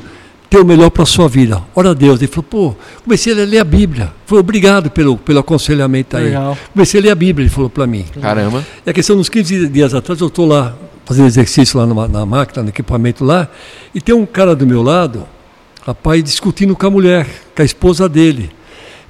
ter 0.54 0.60
o 0.60 0.64
melhor 0.64 0.88
para 0.90 1.02
a 1.02 1.06
sua 1.06 1.28
vida. 1.28 1.60
Ora 1.74 1.90
a 1.90 1.94
Deus. 1.94 2.20
Ele 2.22 2.30
falou, 2.30 2.44
pô, 2.44 2.74
comecei 3.02 3.32
a 3.32 3.44
ler 3.44 3.58
a 3.58 3.64
Bíblia. 3.64 4.12
Foi 4.24 4.38
obrigado 4.38 4.88
pelo, 4.88 5.16
pelo 5.18 5.40
aconselhamento 5.40 6.16
aí. 6.16 6.26
Legal. 6.26 6.56
Comecei 6.72 7.00
a 7.00 7.02
ler 7.02 7.10
a 7.10 7.14
Bíblia, 7.16 7.44
ele 7.44 7.50
falou 7.52 7.68
para 7.68 7.86
mim. 7.88 8.04
Caramba. 8.20 8.64
E 8.86 8.90
a 8.90 8.92
questão, 8.92 9.16
uns 9.16 9.28
15 9.28 9.68
dias 9.68 9.92
atrás, 9.94 10.20
eu 10.20 10.28
estou 10.28 10.46
lá 10.46 10.76
fazendo 11.04 11.26
exercício 11.26 11.76
lá 11.78 11.86
numa- 11.86 12.06
na 12.06 12.24
máquina, 12.24 12.62
no 12.62 12.68
equipamento 12.68 13.24
lá, 13.24 13.48
e 13.92 14.00
tem 14.00 14.14
um 14.14 14.24
cara 14.24 14.54
do 14.54 14.64
meu 14.64 14.80
lado, 14.80 15.26
rapaz, 15.84 16.22
discutindo 16.22 16.74
com 16.76 16.86
a 16.86 16.90
mulher, 16.90 17.26
com 17.54 17.60
a 17.60 17.64
esposa 17.64 18.08
dele. 18.08 18.48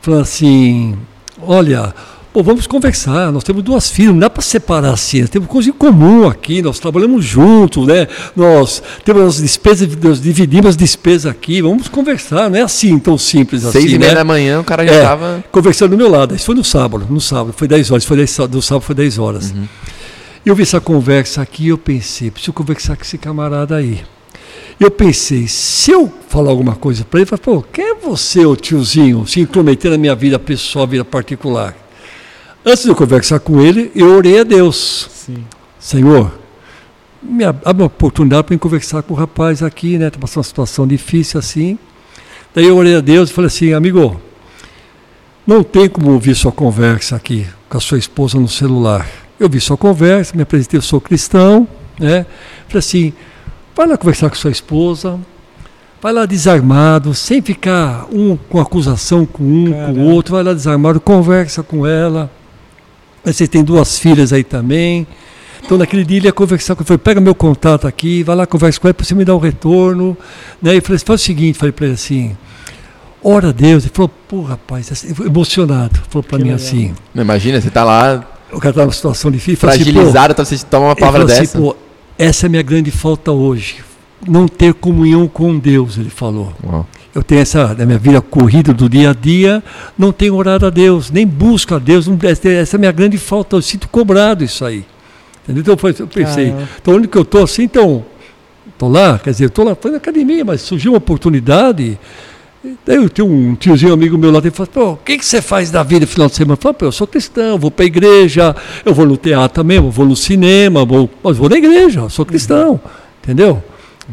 Falando 0.00 0.22
assim, 0.22 0.96
olha, 1.42 1.94
pô, 2.34 2.42
vamos 2.42 2.66
conversar, 2.66 3.30
nós 3.30 3.44
temos 3.44 3.62
duas 3.62 3.88
filhas, 3.88 4.10
não 4.10 4.18
dá 4.18 4.28
para 4.28 4.42
separar 4.42 4.92
assim, 4.92 5.20
nós 5.20 5.30
temos 5.30 5.48
coisa 5.48 5.70
em 5.70 5.72
comum 5.72 6.26
aqui, 6.26 6.60
nós 6.60 6.80
trabalhamos 6.80 7.24
juntos, 7.24 7.86
né? 7.86 8.08
Nós 8.34 8.82
temos 9.04 9.22
as 9.22 9.36
despesas, 9.40 9.88
nós 10.02 10.20
dividimos 10.20 10.70
as 10.70 10.76
despesas 10.76 11.26
aqui, 11.26 11.62
vamos 11.62 11.86
conversar, 11.86 12.50
não 12.50 12.58
é 12.58 12.62
assim 12.62 12.98
tão 12.98 13.16
simples 13.16 13.64
assim, 13.64 13.78
Seis 13.82 13.92
e 13.92 13.98
meia 14.00 14.10
né? 14.10 14.16
da 14.16 14.24
manhã, 14.24 14.58
o 14.58 14.64
cara 14.64 14.84
já 14.84 14.92
É, 14.94 15.02
tava. 15.02 15.44
conversando 15.52 15.90
do 15.90 15.96
meu 15.96 16.10
lado. 16.10 16.34
Isso 16.34 16.46
foi 16.46 16.56
no 16.56 16.64
sábado, 16.64 17.06
no 17.08 17.20
sábado, 17.20 17.54
foi 17.56 17.68
10 17.68 17.92
horas, 17.92 18.04
foi 18.04 18.16
10, 18.16 18.36
do 18.50 18.60
sábado 18.60 18.82
foi 18.84 18.96
10 18.96 19.16
horas. 19.18 19.52
Uhum. 19.52 19.68
Eu 20.44 20.56
vi 20.56 20.64
essa 20.64 20.80
conversa 20.80 21.40
aqui 21.40 21.66
e 21.66 21.68
eu 21.68 21.78
pensei, 21.78 22.32
preciso 22.32 22.52
conversar 22.52 22.96
com 22.96 23.02
esse 23.04 23.16
camarada 23.16 23.76
aí. 23.76 24.02
Eu 24.80 24.90
pensei, 24.90 25.46
se 25.46 25.92
eu 25.92 26.12
falar 26.28 26.50
alguma 26.50 26.74
coisa 26.74 27.04
para 27.04 27.20
ele, 27.20 27.30
eu 27.30 27.38
falei, 27.38 27.60
pô, 27.62 27.64
quem 27.72 27.92
é 27.92 27.94
você, 27.94 28.44
ô 28.44 28.56
tiozinho, 28.56 29.24
se 29.24 29.38
intrometer 29.38 29.88
na 29.92 29.96
minha 29.96 30.16
vida 30.16 30.36
pessoal, 30.36 30.84
vida 30.84 31.04
particular? 31.04 31.83
Antes 32.64 32.84
de 32.84 32.88
eu 32.88 32.96
conversar 32.96 33.40
com 33.40 33.60
ele, 33.60 33.90
eu 33.94 34.14
orei 34.16 34.40
a 34.40 34.44
Deus. 34.44 35.08
Sim. 35.12 35.44
Senhor, 35.78 36.32
me 37.22 37.44
ab- 37.44 37.60
abre 37.64 37.82
uma 37.82 37.86
oportunidade 37.88 38.44
para 38.44 38.56
conversar 38.58 39.02
com 39.02 39.12
o 39.12 39.16
rapaz 39.16 39.62
aqui, 39.62 39.98
né? 39.98 40.06
Está 40.08 40.18
passando 40.18 40.38
uma 40.38 40.44
situação 40.44 40.86
difícil 40.86 41.38
assim. 41.38 41.78
Daí 42.54 42.66
eu 42.66 42.76
orei 42.76 42.94
a 42.96 43.00
Deus 43.00 43.28
e 43.30 43.32
falei 43.32 43.48
assim, 43.48 43.72
amigo, 43.74 44.18
não 45.46 45.62
tem 45.62 45.88
como 45.88 46.10
ouvir 46.12 46.34
sua 46.34 46.52
conversa 46.52 47.16
aqui 47.16 47.46
com 47.68 47.76
a 47.76 47.80
sua 47.80 47.98
esposa 47.98 48.38
no 48.38 48.48
celular. 48.48 49.06
Eu 49.38 49.48
vi 49.48 49.60
sua 49.60 49.76
conversa, 49.76 50.34
me 50.34 50.42
apresentei, 50.42 50.78
eu 50.78 50.82
sou 50.82 51.00
cristão, 51.00 51.68
né? 51.98 52.24
Falei 52.68 52.78
assim, 52.78 53.12
vai 53.76 53.86
lá 53.86 53.98
conversar 53.98 54.30
com 54.30 54.36
sua 54.36 54.50
esposa, 54.52 55.18
vai 56.00 56.12
lá 56.14 56.24
desarmado, 56.24 57.12
sem 57.12 57.42
ficar 57.42 58.06
um 58.10 58.36
com 58.36 58.58
acusação 58.60 59.26
com 59.26 59.42
um, 59.42 59.64
com 59.66 59.72
Caramba. 59.72 60.00
o 60.00 60.04
outro, 60.12 60.34
vai 60.34 60.44
lá 60.44 60.54
desarmado, 60.54 60.98
conversa 61.00 61.62
com 61.62 61.86
ela. 61.86 62.30
Você 63.24 63.46
tem 63.46 63.64
duas 63.64 63.98
filhas 63.98 64.32
aí 64.32 64.44
também. 64.44 65.06
Então 65.62 65.78
naquele 65.78 66.04
dia 66.04 66.18
ele 66.18 66.26
ia 66.26 66.32
conversar 66.32 66.74
com 66.74 66.82
ele, 66.82 66.86
falei, 66.86 66.98
pega 66.98 67.20
meu 67.20 67.34
contato 67.34 67.86
aqui, 67.86 68.22
vai 68.22 68.36
lá, 68.36 68.46
conversa 68.46 68.78
com 68.78 68.86
ele 68.86 68.92
para 68.94 69.06
você 69.06 69.14
me 69.14 69.24
dar 69.24 69.34
um 69.34 69.38
retorno. 69.38 70.16
Né? 70.60 70.76
E 70.76 70.80
falei, 70.80 70.98
faz 70.98 71.20
o 71.20 71.24
seguinte, 71.24 71.58
falei 71.58 71.72
para 71.72 71.86
ele 71.86 71.94
assim, 71.94 72.36
ora 73.22 73.48
a 73.48 73.52
Deus. 73.52 73.84
Ele 73.84 73.92
falou, 73.94 74.10
pô, 74.28 74.42
rapaz, 74.42 74.92
assim, 74.92 75.14
emocionado. 75.24 76.00
Falou 76.10 76.22
para 76.22 76.38
mim 76.38 76.50
assim, 76.52 76.94
Não, 77.14 77.22
imagina, 77.22 77.60
você 77.60 77.70
tá 77.70 77.82
lá 77.82 78.30
o 78.54 78.60
cara 78.60 78.72
tá 78.72 78.82
numa 78.82 78.92
situação 78.92 79.30
difícil, 79.30 79.68
assim, 79.68 79.78
pô, 79.78 79.84
fragilizado, 79.84 80.34
tá, 80.34 80.44
você 80.44 80.58
toma 80.64 80.86
uma 80.86 80.92
ele 80.92 81.00
palavra 81.00 81.20
falou 81.20 81.32
assim, 81.32 81.40
dessa. 81.40 81.58
pô, 81.58 81.76
essa 82.16 82.46
é 82.46 82.48
a 82.48 82.50
minha 82.50 82.62
grande 82.62 82.90
falta 82.90 83.32
hoje. 83.32 83.76
Não 84.26 84.46
ter 84.48 84.72
comunhão 84.72 85.26
com 85.28 85.58
Deus, 85.58 85.98
ele 85.98 86.08
falou. 86.08 86.52
Uau. 86.64 86.86
Eu 87.14 87.22
tenho 87.22 87.40
essa, 87.40 87.74
minha 87.86 87.98
vida 87.98 88.20
corrida 88.20 88.74
do 88.74 88.88
dia 88.88 89.10
a 89.10 89.12
dia, 89.14 89.62
não 89.96 90.10
tenho 90.10 90.34
orado 90.34 90.66
a 90.66 90.70
Deus, 90.70 91.10
nem 91.10 91.24
busco 91.26 91.74
a 91.74 91.78
Deus. 91.78 92.08
não- 92.08 92.18
essa 92.22 92.48
é 92.48 92.76
a 92.76 92.78
minha 92.78 92.90
grande 92.92 93.16
falta, 93.18 93.54
eu 93.56 93.62
sinto 93.62 93.88
cobrado 93.88 94.42
isso 94.42 94.64
aí. 94.64 94.84
Entendeu? 95.44 95.60
Então 95.74 95.90
eu 96.00 96.06
pensei, 96.08 96.46
Caramba. 96.46 96.68
então 96.80 96.94
onde 96.94 97.06
que 97.06 97.16
eu 97.16 97.22
estou 97.22 97.44
assim, 97.44 97.64
então, 97.64 98.04
estou 98.72 98.88
lá, 98.90 99.18
quer 99.22 99.30
dizer, 99.30 99.46
estou 99.46 99.64
lá, 99.64 99.76
na 99.84 99.96
academia, 99.98 100.44
mas 100.44 100.62
surgiu 100.62 100.92
uma 100.92 100.98
oportunidade. 100.98 101.98
Daí 102.84 102.96
eu 102.96 103.10
tenho 103.10 103.28
um 103.28 103.54
tiozinho 103.54 103.92
amigo 103.92 104.16
meu 104.16 104.30
lá, 104.30 104.38
ele 104.38 104.50
falou, 104.50 104.70
pô, 104.72 104.90
o 104.92 104.96
que, 104.96 105.18
que 105.18 105.24
você 105.26 105.42
faz 105.42 105.70
da 105.70 105.82
vida 105.82 106.00
no 106.00 106.06
final 106.06 106.28
de 106.28 106.34
semana? 106.34 106.54
Eu 106.54 106.62
falo, 106.62 106.74
pô, 106.74 106.84
eu 106.86 106.92
sou 106.92 107.06
cristão, 107.06 107.58
vou 107.58 107.70
para 107.70 107.84
a 107.84 107.86
igreja, 107.86 108.56
eu 108.84 108.94
vou 108.94 109.04
no 109.06 109.18
teatro 109.18 109.70
eu 109.70 109.90
vou 109.90 110.06
no 110.06 110.16
cinema, 110.16 110.84
vou, 110.84 111.08
mas 111.22 111.36
vou 111.36 111.48
na 111.48 111.58
igreja, 111.58 112.08
sou 112.08 112.24
cristão, 112.24 112.80
entendeu? 113.22 113.62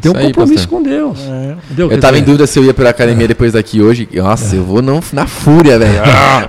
Tem 0.00 0.10
um 0.10 0.14
compromisso 0.14 0.68
pastor. 0.68 0.78
com 0.78 0.82
Deus. 0.82 1.18
É. 1.20 1.54
entendeu? 1.66 1.86
Eu 1.86 1.88
Quer 1.90 2.00
tava 2.00 2.18
em 2.18 2.22
dúvida 2.22 2.46
se 2.46 2.58
eu 2.58 2.64
ia 2.64 2.72
pela 2.72 2.90
academia 2.90 3.28
depois 3.28 3.52
daqui 3.52 3.80
hoje. 3.82 4.08
Nossa, 4.14 4.56
eu 4.56 4.64
vou 4.64 4.80
não, 4.80 5.00
na 5.12 5.26
fúria, 5.26 5.78
velho. 5.78 6.00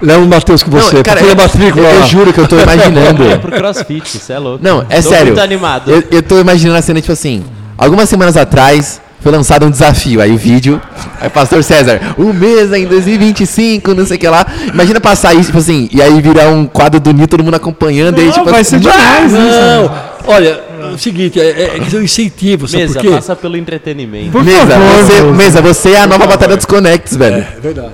Leva 0.02 0.24
o 0.24 0.28
Matheus 0.28 0.64
com 0.64 0.72
você, 0.72 0.98
Não, 0.98 1.04
cara, 1.04 1.22
eu, 1.22 1.36
matrícula 1.36 1.88
eu 1.90 2.00
lá. 2.00 2.06
juro 2.06 2.32
que 2.32 2.40
eu 2.40 2.48
tô 2.48 2.58
imaginando. 2.62 3.24
É 3.24 3.38
pro 3.38 3.52
crossfit, 3.52 4.06
isso 4.18 4.32
é 4.32 4.40
louco. 4.40 4.64
Não, 4.64 4.86
é 4.90 5.02
Tô 5.02 5.10
sério. 5.10 5.28
muito 5.28 5.42
animado. 5.42 5.92
Eu, 5.92 6.04
eu 6.10 6.24
tô 6.24 6.40
imaginando 6.40 6.78
a 6.78 6.82
cena, 6.82 7.02
tipo 7.02 7.12
assim, 7.14 7.44
algumas 7.78 8.08
semanas 8.08 8.38
atrás 8.38 9.02
foi 9.20 9.32
lançado 9.32 9.66
um 9.66 9.70
desafio, 9.72 10.20
aí 10.22 10.32
o 10.34 10.38
vídeo, 10.38 10.82
aí 11.20 11.30
Pastor 11.30 11.64
César, 11.64 12.00
um 12.18 12.34
mês 12.34 12.74
em 12.74 12.86
2025, 12.86 13.94
não 13.94 14.06
sei 14.06 14.18
o 14.18 14.20
que 14.20 14.28
lá. 14.28 14.46
Imagina 14.74 15.00
passar 15.00 15.34
isso, 15.34 15.46
tipo 15.46 15.60
assim, 15.60 15.88
e 15.94 16.02
aí 16.02 16.22
virar 16.22 16.50
um 16.50 16.66
quadro 16.66 17.00
do 17.00 17.14
Nil, 17.14 17.26
todo 17.28 17.42
mundo 17.42 17.56
acompanhando, 17.56 18.18
e 18.18 18.22
aí, 18.22 18.28
Não, 18.28 18.34
tipo 18.34 18.50
vai 18.50 18.60
assim, 18.62 18.72
ser 18.72 18.80
demais 18.82 19.32
isso. 19.32 19.42
Não, 19.42 19.92
olha, 20.28 20.50
é 20.50 20.73
o 20.94 20.98
seguinte, 20.98 21.40
é, 21.40 21.50
é, 21.50 21.78
é 21.78 21.98
um 21.98 22.02
incentivo, 22.02 22.68
sabe 22.68 22.84
Mesa, 22.84 22.94
por 22.96 23.02
quê? 23.02 23.10
passa 23.10 23.36
pelo 23.36 23.58
entretenimento. 23.58 24.32
Por 24.32 24.44
Mesa, 24.44 24.68
favor, 24.68 25.04
você, 25.04 25.22
Deus. 25.22 25.36
Mesa, 25.38 25.62
você 25.62 25.90
é 25.92 26.00
a 26.00 26.08
nova 26.08 26.28
batalha 26.28 26.56
dos 26.56 26.66
Conects, 26.66 27.16
velho. 27.16 27.46
É 27.58 27.60
verdade. 27.60 27.94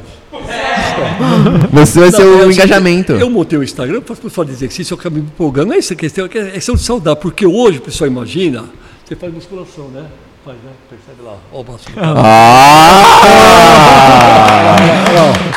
Você 1.71 1.99
vai 1.99 2.11
ser 2.11 2.23
Não, 2.23 2.31
é 2.31 2.35
o 2.35 2.39
seguinte, 2.39 2.55
engajamento. 2.55 3.11
Eu 3.13 3.29
montei 3.29 3.57
o 3.59 3.63
Instagram 3.63 4.01
para 4.01 4.15
fazer 4.15 4.51
exercício, 4.51 4.93
eu 4.93 4.97
acabei 4.97 5.21
me 5.21 5.27
empolgando. 5.27 5.67
Não 5.67 5.75
é 5.75 5.77
essa 5.77 5.95
questão, 5.95 6.25
é 6.25 6.27
questão 6.27 6.75
de 6.75 6.81
saudável, 6.81 7.17
porque 7.17 7.45
hoje 7.45 7.77
o 7.77 7.81
pessoal 7.81 8.09
imagina, 8.09 8.65
você 9.05 9.15
faz 9.15 9.33
musculação, 9.33 9.87
né? 9.89 10.05
Faz, 10.45 10.57
né? 10.57 10.71
Percebe 10.89 11.21
lá. 11.23 11.35
Ó, 11.51 11.59
o 11.59 11.63
braço. 11.63 11.85
Ah! 11.97 13.09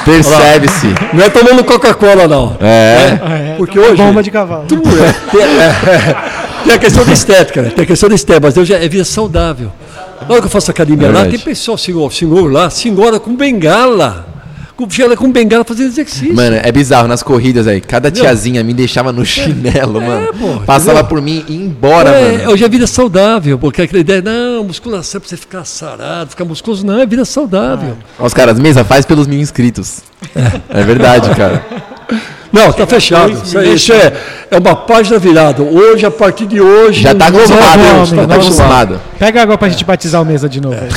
Percebe-se. 0.05 0.89
Não 1.15 1.25
é 1.25 1.31
tomando 1.31 1.65
Coca-Cola, 1.65 2.27
não. 2.27 2.57
É. 2.61 3.53
É, 3.53 3.55
Porque 3.57 3.79
hoje. 3.79 4.03
Bomba 4.03 4.23
de 4.23 4.31
cavalo. 4.31 4.67
Tudo 4.67 4.89
é, 4.99 5.15
tem, 6.65 6.73
é, 6.73 6.77
a 6.77 6.79
questão 6.79 7.05
da 7.05 7.13
estética, 7.13 7.63
né? 7.63 7.71
Tem 7.71 7.85
a 7.85 7.87
questão 7.87 8.09
da 8.09 8.15
estética, 8.15 8.47
mas 8.47 8.57
eu 8.57 8.65
já 8.65 8.77
é 8.79 8.89
vida 8.89 9.05
saudável. 9.05 9.71
Na 10.23 10.29
hora 10.29 10.41
que 10.41 10.47
eu 10.47 10.51
faço 10.51 10.71
academia 10.71 11.09
lá, 11.09 11.13
Verdade. 11.23 11.37
tem 11.37 11.45
pessoal, 11.45 11.77
senhor, 11.77 12.13
senhor 12.13 12.51
lá, 12.51 12.71
senhora 12.71 13.19
com 13.19 13.35
bengala. 13.35 14.27
Com, 14.77 14.89
com 15.17 15.31
bengala 15.31 15.65
fazendo 15.65 15.89
exercício. 15.89 16.35
Mano, 16.35 16.57
é 16.61 16.73
bizarro 16.73 17.07
nas 17.07 17.23
corridas 17.23 17.67
aí. 17.69 17.81
Cada 17.81 18.11
tiazinha 18.11 18.65
me 18.65 18.73
deixava 18.73 19.13
no 19.13 19.25
chinelo, 19.25 20.01
mano. 20.01 20.29
pô, 20.33 20.61
Passava 20.65 20.93
entendeu? 21.01 21.05
por 21.09 21.21
mim 21.21 21.45
e 21.47 21.53
ia 21.53 21.67
embora, 21.67 22.11
é, 22.11 22.39
mano. 22.39 22.51
hoje 22.53 22.65
é 22.65 22.69
vida 22.69 22.87
saudável, 22.87 23.59
porque 23.59 23.83
aquela 23.83 24.01
ideia, 24.01 24.23
não, 24.23 24.65
musculação 24.65 25.19
é 25.19 25.21
pra 25.21 25.29
você 25.29 25.37
ficar 25.37 25.65
sarado, 25.65 26.31
ficar 26.31 26.45
musculoso, 26.45 26.85
não, 26.87 26.99
é 26.99 27.07
vida 27.07 27.25
saudável. 27.25 27.97
Ó, 28.19 28.25
Os 28.27 28.35
caras, 28.35 28.59
mesa, 28.59 28.83
faz 28.83 29.05
pelos 29.05 29.27
mil 29.27 29.39
inscritos. 29.41 30.01
É, 30.71 30.83
verdade, 30.83 31.29
cara. 31.37 31.65
Não, 32.53 32.71
tá 32.73 32.87
fechado. 32.87 33.33
Isso, 33.33 33.59
aí, 33.59 33.75
isso 33.75 33.93
é, 33.93 34.13
é 34.51 34.59
uma 34.59 34.77
página 34.77 35.19
virada. 35.19 35.63
Hoje, 35.63 36.05
a 36.05 36.11
partir 36.11 36.47
de 36.47 36.61
hoje. 36.61 37.03
Já 37.03 37.15
tá 37.15 37.31
não- 37.31 37.39
acostumado, 37.39 37.79
não, 37.79 38.05
já 38.05 38.17
tá 38.17 38.27
não. 38.27 38.35
acostumado. 38.37 39.01
Pega 39.19 39.43
água 39.43 39.57
pra 39.57 39.69
gente 39.71 39.85
batizar 39.85 40.21
o 40.21 40.25
mesa 40.25 40.49
de 40.49 40.61
novo. 40.61 40.77
aí. 40.77 40.89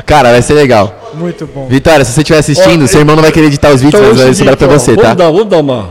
Cara, 0.04 0.30
vai 0.32 0.42
ser 0.42 0.54
legal. 0.54 1.12
Muito 1.14 1.46
bom. 1.46 1.68
Vitória, 1.68 2.04
se 2.04 2.12
você 2.12 2.22
estiver 2.22 2.38
assistindo, 2.40 2.84
Ó, 2.84 2.86
seu 2.88 3.00
irmão 3.00 3.14
não 3.14 3.22
vai 3.22 3.30
querer 3.30 3.46
editar 3.46 3.70
os 3.70 3.80
vídeos, 3.80 4.00
Então, 4.02 4.10
mas 4.14 4.20
é 4.20 4.24
vai 4.24 4.34
sobrar 4.34 4.68
ó, 4.70 4.78
você, 4.78 4.96
tá? 4.96 5.02
Vamos 5.02 5.16
dar, 5.16 5.30
vamos 5.30 5.46
dar 5.48 5.58
uma, 5.58 5.88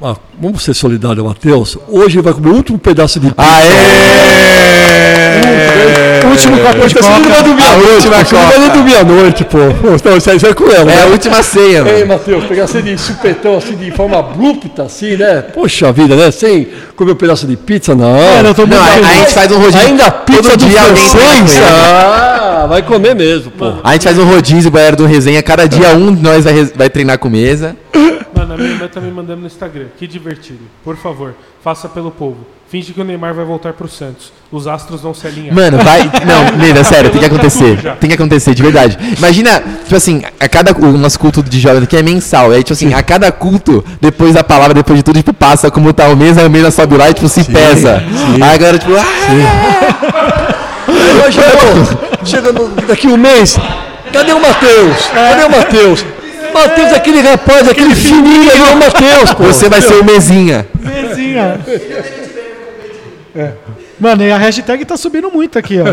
uma- 0.00 0.16
Vamos 0.40 0.62
ser 0.62 0.74
solidários 0.74 1.18
ao 1.20 1.26
Matheus. 1.26 1.76
Hoje 1.88 2.16
ele 2.18 2.22
vai 2.22 2.32
comer 2.34 2.50
o 2.50 2.54
último 2.54 2.78
pedaço 2.78 3.18
de 3.18 3.28
pizza. 3.28 3.42
Aê! 3.42 3.72
Último 6.32 6.58
copo 6.58 6.88
de 6.88 6.94
Você 6.94 7.00
não 7.00 7.08
vai 7.10 7.22
coca. 7.30 7.42
dormir 7.42 7.62
à 7.62 7.70
A 7.72 7.76
noite, 7.76 7.92
última 7.92 8.16
pô, 8.16 8.24
você 8.24 8.34
não 8.34 8.48
vai 8.60 8.70
dormir 8.70 8.96
à 8.96 9.04
noite, 9.04 9.44
pô. 9.44 9.58
Então, 9.94 10.16
isso 10.16 10.30
aí 10.30 10.40
você 10.40 10.46
é 10.48 10.54
cruel, 10.54 10.82
É 10.82 10.84
né? 10.84 11.02
a 11.02 11.06
última 11.06 11.42
ceia, 11.42 11.78
Ei, 11.78 12.04
mano. 12.04 12.06
Matheus, 12.06 12.44
pegar 12.44 12.64
assim 12.64 12.80
de 12.82 12.98
supetão, 12.98 13.56
assim, 13.56 13.76
de 13.76 13.90
forma 13.90 14.18
abrupta, 14.18 14.84
assim, 14.84 15.16
né? 15.16 15.42
Poxa 15.42 15.92
vida, 15.92 16.16
né? 16.16 16.30
Sem 16.30 16.68
comer 16.96 17.12
um 17.12 17.16
pedaço 17.16 17.46
de 17.46 17.56
pizza, 17.56 17.94
não. 17.94 18.16
Cara, 18.18 18.48
eu 18.48 18.54
tô 18.54 18.66
muito 18.66 18.78
Não, 18.80 18.84
a, 18.86 18.94
a 18.94 19.14
gente 19.14 19.32
faz 19.34 19.52
um 19.52 19.58
rodízio. 19.58 19.80
Ainda 19.88 20.10
pizza 20.10 20.56
do 20.56 20.66
dia 20.66 20.82
francês? 20.82 21.52
com. 21.58 21.64
Ah, 21.64 22.66
vai 22.68 22.82
comer 22.82 23.14
mesmo, 23.14 23.50
pô. 23.52 23.72
A 23.84 23.92
gente 23.92 24.04
faz 24.04 24.18
um 24.18 24.24
rodízio, 24.24 24.70
galera 24.70 24.96
do 24.96 25.04
resenha. 25.06 25.42
Cada 25.42 25.66
dia 25.68 25.90
um 25.90 26.14
de 26.14 26.22
nós 26.22 26.44
vai, 26.44 26.64
vai 26.74 26.90
treinar 26.90 27.18
com 27.18 27.28
mesa. 27.28 27.76
Mano, 28.34 28.54
a 28.54 28.56
minha 28.56 28.70
irmã 28.70 28.88
tá 28.88 29.00
me 29.00 29.10
mandando 29.10 29.40
no 29.42 29.46
Instagram. 29.46 29.86
Que 29.98 30.06
divertido. 30.06 30.60
Por 30.84 30.96
favor, 30.96 31.34
faça 31.62 31.88
pelo 31.88 32.10
povo. 32.10 32.38
Finge 32.72 32.94
que 32.94 33.00
o 33.02 33.04
Neymar 33.04 33.34
vai 33.34 33.44
voltar 33.44 33.74
pro 33.74 33.86
Santos. 33.86 34.32
Os 34.50 34.66
astros 34.66 35.02
vão 35.02 35.12
se 35.12 35.26
alinhar. 35.26 35.54
Mano, 35.54 35.76
vai. 35.76 36.00
Não, 36.24 36.56
Mesa, 36.56 36.82
sério, 36.82 37.10
tem 37.10 37.20
que 37.20 37.26
acontecer. 37.26 37.78
Tem 38.00 38.08
que 38.08 38.14
acontecer, 38.14 38.54
de 38.54 38.62
verdade. 38.62 38.96
Imagina, 39.18 39.62
tipo 39.84 39.94
assim, 39.94 40.22
a 40.40 40.48
cada. 40.48 40.72
O 40.72 40.96
nosso 40.96 41.20
culto 41.20 41.42
de 41.42 41.60
jovem 41.60 41.82
aqui 41.82 41.98
é 41.98 42.02
mensal. 42.02 42.50
Aí, 42.50 42.62
tipo 42.62 42.72
assim, 42.72 42.94
a 42.94 43.02
cada 43.02 43.30
culto, 43.30 43.84
depois 44.00 44.32
da 44.32 44.42
palavra, 44.42 44.72
depois 44.72 44.98
de 44.98 45.02
tudo, 45.02 45.18
tipo, 45.18 45.34
passa 45.34 45.70
como 45.70 45.92
tá 45.92 46.08
o 46.08 46.16
mesa, 46.16 46.40
aí 46.40 46.46
o 46.46 46.50
mesa 46.50 46.70
sobe 46.70 46.96
lá 46.96 47.10
e, 47.10 47.12
tipo, 47.12 47.28
se 47.28 47.44
pesa. 47.44 48.02
Aí 48.36 48.54
a 48.54 48.56
galera, 48.56 48.78
tipo, 48.78 48.92
ah, 48.96 49.04
Hoje, 51.26 51.40
pô, 51.42 52.24
chega 52.24 52.52
no- 52.52 52.68
daqui 52.88 53.06
um 53.06 53.18
mês. 53.18 53.58
Cadê 54.14 54.32
o 54.32 54.40
Matheus? 54.40 54.96
Cadê 55.12 55.44
o 55.44 55.50
Matheus? 55.50 56.06
Matheus, 56.54 56.92
é 56.92 56.96
aquele 56.96 57.20
rapaz, 57.20 57.68
aquele 57.68 57.94
fininho 57.94 58.50
ali, 58.50 58.62
é 58.62 58.72
o 58.72 58.76
Matheus, 58.78 59.34
pô. 59.34 59.44
você 59.44 59.68
vai 59.68 59.82
ser 59.82 59.94
o 60.00 60.04
mesinha. 60.04 60.66
Mesinha. 60.80 61.60
Mano, 63.98 64.24
e 64.24 64.32
a 64.32 64.36
hashtag 64.36 64.84
tá 64.84 64.96
subindo 64.96 65.30
muito 65.30 65.58
aqui, 65.58 65.78
ó. 65.80 65.84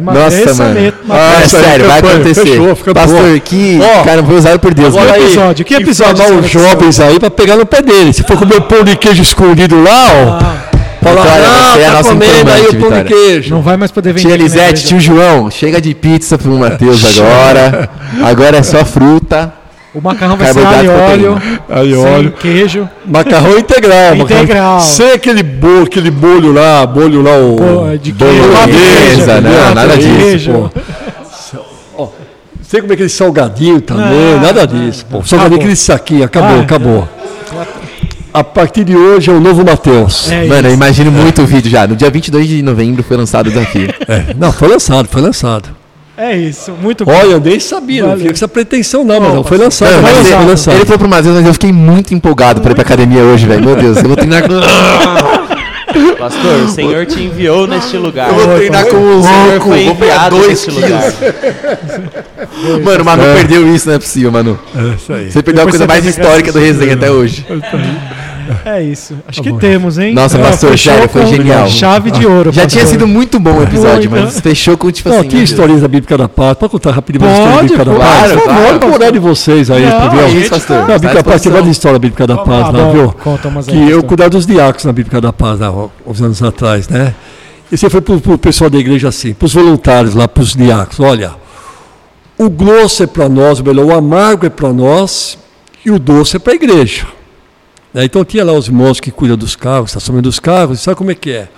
Nossa, 0.00 0.54
mano. 0.54 0.92
Ah, 1.10 1.40
é 1.42 1.46
sério, 1.46 1.86
vai 1.86 2.00
campanha, 2.00 2.14
acontecer. 2.20 2.46
fechou, 2.46 2.76
fica 2.76 2.94
Pastor, 2.94 3.20
boa. 3.20 3.40
que. 3.40 3.78
Ó, 3.82 4.04
cara, 4.04 4.22
foi 4.22 4.36
usado 4.36 4.58
por 4.60 4.72
Deus. 4.72 4.96
Agora 4.96 5.14
aí, 5.14 5.24
episódio? 5.24 5.64
Que 5.64 5.74
episódio 5.74 6.22
informar 6.22 6.40
os 6.40 6.50
jovens 6.50 7.00
aí 7.00 7.18
pra 7.18 7.30
pegar 7.30 7.56
no 7.56 7.66
pé 7.66 7.82
dele. 7.82 8.12
Se 8.12 8.22
for 8.22 8.38
comer 8.38 8.56
o 8.56 8.62
pão 8.62 8.84
de 8.84 8.96
queijo 8.96 9.22
escondido 9.22 9.82
lá, 9.82 10.08
ó. 10.14 10.68
Fala, 11.02 11.22
Vitória, 11.22 11.46
ah, 11.46 11.72
você 11.74 11.80
é 11.80 11.86
a 11.86 11.90
tá 11.90 11.96
nossa 11.96 12.08
comendo 12.10 12.50
aí 12.50 12.66
o 12.66 12.76
pão 12.76 12.90
de 12.90 13.04
queijo. 13.04 13.54
Não 13.54 13.62
vai 13.62 13.76
mais 13.76 13.90
poder 13.90 14.12
vender. 14.12 14.28
Tia 14.28 14.34
Elisete, 14.34 14.86
tio 14.86 15.00
João, 15.00 15.50
chega 15.50 15.80
de 15.80 15.94
pizza 15.94 16.36
pro 16.38 16.50
Matheus 16.58 17.04
agora. 17.04 17.88
Agora 18.22 18.56
é 18.58 18.62
só 18.62 18.84
fruta. 18.84 19.52
O 19.94 20.00
macarrão 20.02 20.36
vai 20.36 20.52
ser 20.52 20.64
alho 20.64 20.90
óleo. 20.92 21.42
Aí, 21.68 21.92
sem 21.94 22.04
óleo. 22.06 22.32
queijo. 22.32 22.88
Macarrão 23.06 23.58
integral. 23.58 24.16
macarrão- 24.16 24.42
Integral. 24.44 24.80
Sem 24.80 25.12
aquele 25.12 25.42
bolho, 25.42 25.84
aquele 25.84 26.10
bolho 26.10 26.52
lá, 26.52 26.86
bolho 26.86 27.22
lá, 27.22 27.36
o. 27.38 27.56
Pô, 27.56 27.96
de 28.00 28.12
bolho 28.12 28.30
queijo. 28.32 28.48
Bolonhesa, 28.48 29.32
entendeu? 29.32 29.52
não, 29.52 29.74
nada 29.74 29.96
disso, 29.96 30.16
Queijo. 30.18 30.52
pô. 30.52 32.08
Sem 32.62 32.82
comer 32.82 32.94
aquele 32.94 33.08
salgadinho 33.08 33.80
também, 33.80 34.34
Ah, 34.36 34.40
nada 34.42 34.66
disso. 34.66 35.06
Pô. 35.06 35.22
Salgadinho, 35.24 35.38
Acabou. 35.40 35.58
aquele 35.58 35.76
saquinho, 35.76 36.24
acabou, 36.24 36.58
Ah. 36.58 36.62
acabou. 36.62 37.08
A 38.34 38.44
partir 38.44 38.84
de 38.84 38.94
hoje 38.94 39.30
é 39.30 39.32
o 39.32 39.40
novo 39.40 39.64
Matheus. 39.64 40.30
É 40.30 40.44
Mano, 40.44 40.54
eu 40.68 40.72
isso. 40.72 40.74
imagino 40.74 41.10
muito 41.10 41.40
o 41.40 41.46
vídeo 41.46 41.70
já. 41.70 41.86
No 41.86 41.96
dia 41.96 42.10
22 42.10 42.46
de 42.46 42.60
novembro 42.62 43.02
foi 43.02 43.16
lançado 43.16 43.48
desafio. 43.50 43.88
É, 44.06 44.34
não, 44.38 44.52
foi 44.52 44.68
lançado, 44.68 45.08
foi 45.08 45.22
lançado. 45.22 45.70
É 46.18 46.36
isso. 46.36 46.72
Muito 46.72 47.04
bom. 47.04 47.12
Olha, 47.12 47.32
eu 47.34 47.40
nem 47.40 47.60
sabia, 47.60 48.02
não 48.02 48.08
Valeu. 48.08 48.18
fiquei 48.18 48.32
com 48.32 48.36
essa 48.36 48.48
pretensão 48.48 49.04
não, 49.04 49.20
mas 49.20 49.34
não, 49.34 49.44
foi 49.44 49.56
lançado, 49.56 49.92
Não, 49.92 50.02
foi 50.02 50.02
mas 50.02 50.16
lançado, 50.16 50.26
ele, 50.32 50.36
foi 50.42 50.50
lançado. 50.50 50.74
ele 50.74 50.84
falou 50.84 50.98
pro 50.98 51.08
Matheus, 51.08 51.34
mas 51.36 51.46
eu 51.46 51.52
fiquei 51.52 51.72
muito 51.72 52.12
empolgado 52.12 52.60
pra 52.60 52.72
ir 52.72 52.74
pra 52.74 52.82
academia 52.82 53.22
hoje, 53.22 53.46
velho. 53.46 53.64
Meu 53.64 53.76
Deus, 53.76 53.98
eu 53.98 54.04
vou 54.08 54.16
treinar 54.16 54.42
com. 54.42 54.48
Pastor, 56.18 56.64
o 56.64 56.68
Senhor 56.68 57.06
te 57.06 57.22
enviou 57.22 57.66
neste 57.68 57.96
lugar. 57.96 58.28
Eu 58.28 58.34
vou 58.34 58.56
treinar 58.56 58.86
com 58.86 58.96
o 58.96 59.16
louco, 59.20 59.68
vou 59.70 59.94
pegar 59.94 60.28
dois 60.28 60.48
neste 60.48 60.70
lugar. 60.72 61.12
Mano, 62.84 63.02
o 63.02 63.04
Manu 63.04 63.22
perdeu 63.34 63.74
isso, 63.74 63.88
não 63.88 63.94
é 63.94 63.98
possível, 63.98 64.32
Manu. 64.32 64.58
É 64.76 64.94
isso 64.96 65.12
aí. 65.12 65.30
Você 65.30 65.42
perdeu 65.42 65.62
a 65.62 65.66
Depois 65.66 65.78
coisa 65.80 65.84
você 65.84 65.86
mais 65.86 66.04
histórica 66.04 66.52
do 66.52 66.58
resenha 66.58 66.94
até 66.94 67.10
hoje. 67.10 67.46
É 67.48 67.54
isso. 67.54 67.64
Acho 69.26 69.42
que 69.42 69.52
temos, 69.54 69.98
hein? 69.98 70.14
Nossa, 70.14 70.38
pastor, 70.38 70.78
sério, 70.78 71.08
foi 71.08 71.26
genial. 71.26 71.68
Chave 71.68 72.10
de 72.10 72.26
ouro. 72.26 72.52
Já 72.52 72.66
tinha 72.66 72.86
sido 72.86 73.06
muito 73.06 73.38
bom 73.38 73.58
o 73.58 73.62
episódio, 73.62 74.10
mas 74.10 74.40
fechou 74.40 74.76
com 74.76 74.90
tipo 74.90 75.08
Não, 75.08 75.20
assim. 75.20 75.28
que 75.28 75.36
historinhas 75.38 75.82
da 75.82 75.88
Bíblia 75.88 76.18
da 76.18 76.28
Paz? 76.28 76.56
Pode 76.56 76.72
contar 76.72 76.90
rapidinho 76.92 77.24
uma 77.24 77.32
Pode, 77.34 77.66
história 77.66 77.84
da 77.84 77.92
Bíblia 77.92 77.98
da 77.98 78.04
Paz? 78.04 78.32
Por 78.32 78.42
favor, 78.44 79.12
de 79.12 79.18
vocês 79.18 79.70
aí, 79.70 79.84
Não, 79.84 80.06
entendeu? 80.06 80.24
é 80.24 80.30
isso, 80.30 80.50
pastor. 80.50 80.76
Na 80.88 80.94
Bíblia 80.98 81.14
da 81.14 81.24
Paz 81.24 81.42
tem 81.42 81.52
várias 81.52 81.70
histórias 81.70 82.00
da 82.00 82.08
Bíblia 82.08 82.26
da 82.26 82.36
Paz, 82.38 82.66
Ah, 82.66 82.70
lá, 82.70 82.84
bom, 82.84 82.92
viu? 82.92 83.12
conta 83.12 83.48
umas 83.48 83.66
Que 83.66 83.90
eu 83.90 84.02
cuidava 84.02 84.30
dos 84.30 84.46
diáconos 84.46 84.84
na 84.84 84.92
Bíblia 84.92 85.20
da 85.20 85.32
Paz, 85.32 85.60
lá, 85.60 85.72
uns 86.06 86.22
anos 86.22 86.42
atrás, 86.42 86.88
né? 86.88 87.14
E 87.70 87.76
você 87.76 87.90
foi 87.90 88.00
pro, 88.00 88.20
pro 88.20 88.38
pessoal 88.38 88.70
da 88.70 88.78
igreja 88.78 89.08
assim, 89.08 89.34
pros 89.34 89.52
voluntários 89.54 90.14
lá, 90.14 90.26
pros 90.26 90.54
diáconos, 90.54 91.00
olha, 91.00 91.32
o 92.38 92.48
grosso 92.48 93.02
é 93.02 93.06
para 93.06 93.28
nós, 93.28 93.60
melhor, 93.60 93.84
o 93.84 93.92
amargo 93.92 94.46
é 94.46 94.48
para 94.50 94.72
nós 94.72 95.36
e 95.84 95.90
o 95.90 95.98
doce 95.98 96.36
é 96.36 96.38
para 96.38 96.52
a 96.52 96.56
igreja. 96.56 97.06
Né? 97.98 98.04
Então 98.04 98.24
tinha 98.24 98.44
lá 98.44 98.52
os 98.52 98.68
irmãos 98.68 99.00
que 99.00 99.10
cuidam 99.10 99.36
dos 99.36 99.56
carros, 99.56 99.90
estacionamento 99.90 100.28
dos 100.28 100.38
carros, 100.38 100.80
sabe 100.80 100.96
como 100.96 101.10
é 101.10 101.16
que 101.16 101.32
é? 101.32 101.48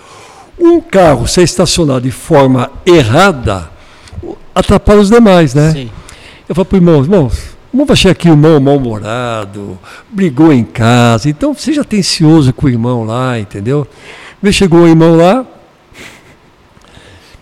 Um 0.59 0.81
carro 0.81 1.28
ser 1.28 1.43
estacionado 1.43 2.01
de 2.01 2.10
forma 2.10 2.70
errada 2.86 3.69
atrapalha 4.55 5.01
os 5.01 5.10
demais, 5.10 5.55
né? 5.55 5.70
Sim. 5.70 5.91
Eu 6.49 6.55
falo 6.55 6.65
para 6.65 6.77
o 6.77 6.78
irmão, 6.78 7.02
irmãos, 7.02 7.39
irmão 7.70 7.86
vai 7.86 7.94
chegar 7.94 8.12
aqui 8.12 8.28
o 8.31 8.33
irmão 8.33 8.59
mal-humorado, 8.59 9.78
brigou 10.10 10.51
em 10.51 10.65
casa, 10.65 11.28
então 11.28 11.55
seja 11.55 11.83
atencioso 11.83 12.55
com 12.55 12.67
o 12.67 12.70
irmão 12.70 13.05
lá, 13.05 13.39
entendeu? 13.39 13.86
Me 14.43 14.51
chegou 14.51 14.81
o 14.81 14.89
irmão 14.89 15.17
lá, 15.17 15.44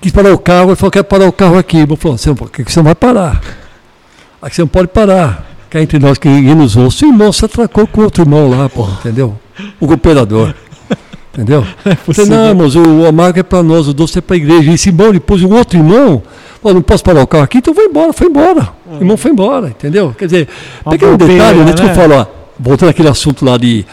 quis 0.01 0.10
parar 0.10 0.33
o 0.33 0.39
carro, 0.39 0.70
ele 0.70 0.77
falou, 0.77 0.91
quero 0.91 1.05
parar 1.05 1.28
o 1.28 1.33
carro 1.33 1.57
aqui. 1.57 1.77
O 1.77 1.81
irmão 1.81 1.97
falou, 1.97 2.18
você 2.18 2.28
não, 2.28 2.36
você 2.36 2.78
não 2.78 2.85
vai 2.85 2.97
parar. 2.97 3.41
Aqui 4.43 4.57
você 4.57 4.62
não 4.62 4.68
pode 4.68 4.89
parar. 4.89 5.48
Cá 5.71 5.83
entre 5.83 5.99
nós 5.99 6.19
que 6.19 6.29
nos 6.29 6.77
ouça. 6.77 7.05
O 7.05 7.09
irmão 7.09 7.33
se 7.33 7.45
atracou 7.45 7.87
com 7.87 8.03
outro 8.03 8.23
irmão 8.23 8.49
lá, 8.49 8.69
pô, 8.69 8.89
entendeu? 9.01 9.39
O 9.81 9.87
cooperador. 9.87 10.55
Entendeu? 11.33 11.65
Eu 11.85 12.15
falei, 12.15 12.31
não, 12.31 12.49
irmãos, 12.49 12.75
o, 12.75 13.07
amargo 13.07 13.39
é 13.39 13.43
para 13.43 13.63
nós, 13.63 13.87
o 13.87 13.95
doce 13.95 14.19
é 14.19 14.21
para 14.21 14.35
a 14.35 14.39
igreja. 14.39 14.71
E 14.71 14.75
esse 14.75 14.89
irmão, 14.89 15.13
depois 15.13 15.43
o 15.43 15.51
outro 15.51 15.79
irmão, 15.79 16.23
falou, 16.61 16.75
não 16.75 16.83
posso 16.83 17.05
parar 17.05 17.23
o 17.23 17.27
carro 17.27 17.45
aqui, 17.45 17.59
então 17.59 17.73
vou 17.73 17.85
embora, 17.85 18.13
foi 18.13 18.27
embora. 18.27 18.71
O 18.91 18.97
irmão 18.97 19.17
foi 19.17 19.31
embora, 19.31 19.69
entendeu? 19.69 20.15
Quer 20.19 20.25
dizer, 20.25 20.49
pequeno 20.89 21.17
detalhe, 21.17 21.61
né? 21.61 21.73
que 21.73 21.83
eu 21.83 21.87
né? 21.87 21.95
falo, 21.95 22.15
ó, 22.15 22.27
voltando 22.59 22.89
àquele 22.89 23.09
assunto 23.09 23.45
lá 23.45 23.57
de 23.57 23.87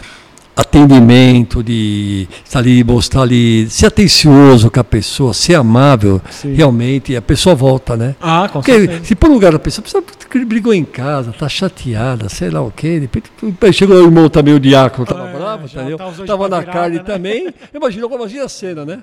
atendimento, 0.56 1.64
de 1.64 2.27
estar 2.43 2.59
ali, 2.59 2.84
mostrar 2.84 3.22
ali, 3.24 3.67
ser 3.69 3.88
atencioso 3.88 4.69
com 4.72 4.80
a 4.80 4.84
pessoa, 4.84 5.34
ser 5.34 5.56
amável, 5.56 6.22
Sim. 6.30 6.53
realmente, 6.53 7.16
a 7.16 7.22
pessoa 7.22 7.53
volta, 7.56 7.98
né? 7.98 8.16
Ah, 8.22 8.48
com 8.51 8.59
Porque 8.59 8.72
certeza. 8.74 9.03
se 9.06 9.16
por 9.16 9.30
lugar 9.30 9.51
da 9.51 9.59
pessoa, 9.59 9.84
a 9.85 10.01
pessoa 10.01 10.45
brigou 10.45 10.74
em 10.74 10.84
casa, 10.85 11.32
tá 11.32 11.48
chateada, 11.50 12.30
sei 12.30 12.50
lá 12.50 12.61
o 12.61 12.72
quê. 12.72 13.00
De 13.00 13.01
repente, 13.01 13.74
chegou 13.74 13.98
o 13.98 14.03
irmão 14.03 14.30
também, 14.30 14.53
o 14.53 14.59
diácono, 14.59 15.06
tava 15.06 15.30
É, 15.30 15.34
bravo, 15.34 15.67
tá 15.69 16.25
Tava 16.25 16.50
na 16.50 16.64
carne 16.64 16.98
né? 16.98 17.03
também. 17.03 17.53
Imagina, 17.74 18.06
imagina 18.08 18.45
a 18.45 18.50
cena, 18.50 18.85
né? 18.85 19.00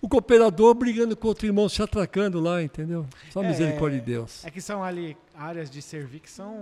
O 0.00 0.08
cooperador 0.08 0.74
brigando 0.74 1.16
com 1.16 1.26
outro 1.28 1.44
irmão, 1.46 1.68
se 1.68 1.82
atracando 1.82 2.38
lá, 2.40 2.62
entendeu? 2.62 3.04
Só 3.30 3.42
É, 3.42 3.48
misericórdia 3.48 3.98
de 3.98 4.06
Deus. 4.06 4.44
É 4.44 4.50
que 4.50 4.60
são 4.60 4.82
ali 4.84 5.16
áreas 5.34 5.68
de 5.70 5.82
servir 5.82 6.20
que 6.20 6.30
são 6.30 6.54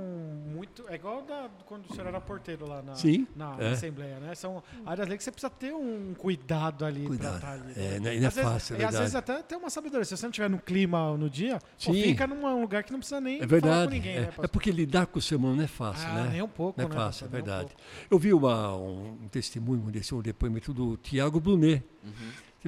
muito. 0.55 0.85
É 0.89 0.95
igual 0.95 1.23
da, 1.23 1.49
quando 1.67 1.85
o 1.87 1.95
senhor 1.95 2.07
era 2.07 2.21
porteiro 2.21 2.67
lá 2.67 2.81
na, 2.83 2.95
Sim, 2.95 3.27
na 3.37 3.55
é. 3.59 3.73
Assembleia, 3.73 4.19
né? 4.21 4.35
São 4.35 4.63
áreas 4.87 5.07
ali 5.07 5.19
que 5.19 5.25
você 5.25 5.31
precisa 5.31 5.51
ter 5.51 5.75
um 5.75 6.15
cuidado 6.17 6.85
ali 6.85 7.05
Cuidado, 7.07 7.41
pra 7.41 7.57
estar 7.57 7.65
ali. 7.65 7.73
é, 7.77 7.77
né? 7.77 7.99
não 8.01 8.11
é- 8.11 8.17
não 8.17 8.25
é 8.25 8.27
Às 8.27 8.35
vezes- 8.35 8.51
fácil, 8.51 8.77
é 8.77 8.81
E 8.81 8.85
às 8.85 8.99
vezes 8.99 9.15
até 9.15 9.43
tem 9.43 9.59
uma 9.59 9.71
sabedoria. 9.71 10.05
Se 10.05 10.17
você 10.17 10.23
não 10.25 10.31
estiver 10.31 10.49
no 10.51 10.59
clima 10.59 11.17
no 11.19 11.29
dia, 11.29 11.59
pô, 11.85 11.93
fica 11.93 12.27
num 12.27 12.61
lugar 12.63 12.85
que 12.85 12.93
não 12.93 12.99
precisa 13.01 13.21
nem 13.21 13.35
É 13.37 13.39
falar 13.41 13.49
verdade. 13.51 13.85
com 13.89 13.93
ninguém, 13.95 14.17
é, 14.17 14.21
né? 14.23 14.31
é 14.43 14.47
porque 14.47 14.71
lidar 14.71 15.07
com 15.07 15.19
o 15.19 15.23
ser 15.23 15.37
humano 15.37 15.57
não 15.57 15.65
é 15.65 15.69
fácil, 15.69 16.09
Ah, 16.09 16.15
né? 16.25 16.29
nem 16.33 16.43
um 16.43 16.49
pouco, 16.49 16.81
Não 16.81 16.87
é 16.87 16.89
né, 16.89 16.95
fácil, 16.95 17.25
é 17.25 17.29
pastor? 17.29 17.29
Um 17.29 17.33
verdade. 17.45 17.69
pouco. 17.69 17.83
Eu 18.11 18.19
vi 18.19 18.33
uma, 18.33 18.77
um, 18.77 19.19
um 19.25 19.29
testemunho 19.29 19.83
desse 19.91 20.15
um 20.15 20.23
depoimento 20.23 20.73
do 20.73 20.97
Tiago 20.97 21.39
Brunet. 21.39 21.83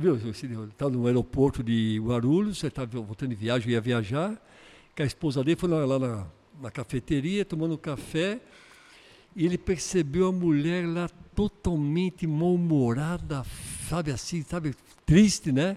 Você 0.01 0.47
viu? 0.47 0.65
Estava 0.67 0.91
no 0.91 1.07
aeroporto 1.07 1.63
de 1.63 1.99
Guarulhos, 2.01 2.59
você 2.59 2.69
estava 2.69 3.01
voltando 3.01 3.31
de 3.31 3.35
viagem, 3.35 3.73
ia 3.73 3.81
viajar, 3.81 4.41
que 4.95 5.03
a 5.03 5.05
esposa 5.05 5.43
dele 5.43 5.57
foi 5.57 5.69
lá, 5.69 5.85
lá 5.85 5.99
na, 5.99 6.27
na 6.61 6.71
cafeteria, 6.71 7.45
tomando 7.45 7.77
café, 7.77 8.41
e 9.35 9.45
ele 9.45 9.59
percebeu 9.59 10.29
a 10.29 10.33
mulher 10.33 10.87
lá 10.87 11.09
totalmente 11.35 12.29
mal-humorada, 12.29 13.45
sabe 13.89 14.13
assim, 14.13 14.43
sabe, 14.43 14.73
triste, 15.05 15.51
né? 15.51 15.77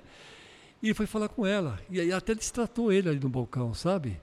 E 0.84 0.88
ele 0.88 0.94
foi 0.94 1.08
falar 1.08 1.30
com 1.30 1.46
ela, 1.46 1.80
e 1.90 2.00
aí 2.00 2.12
até 2.12 2.36
distratou 2.36 2.92
ele 2.92 3.10
ali 3.10 3.20
no 3.20 3.30
balcão, 3.30 3.74
sabe? 3.74 4.20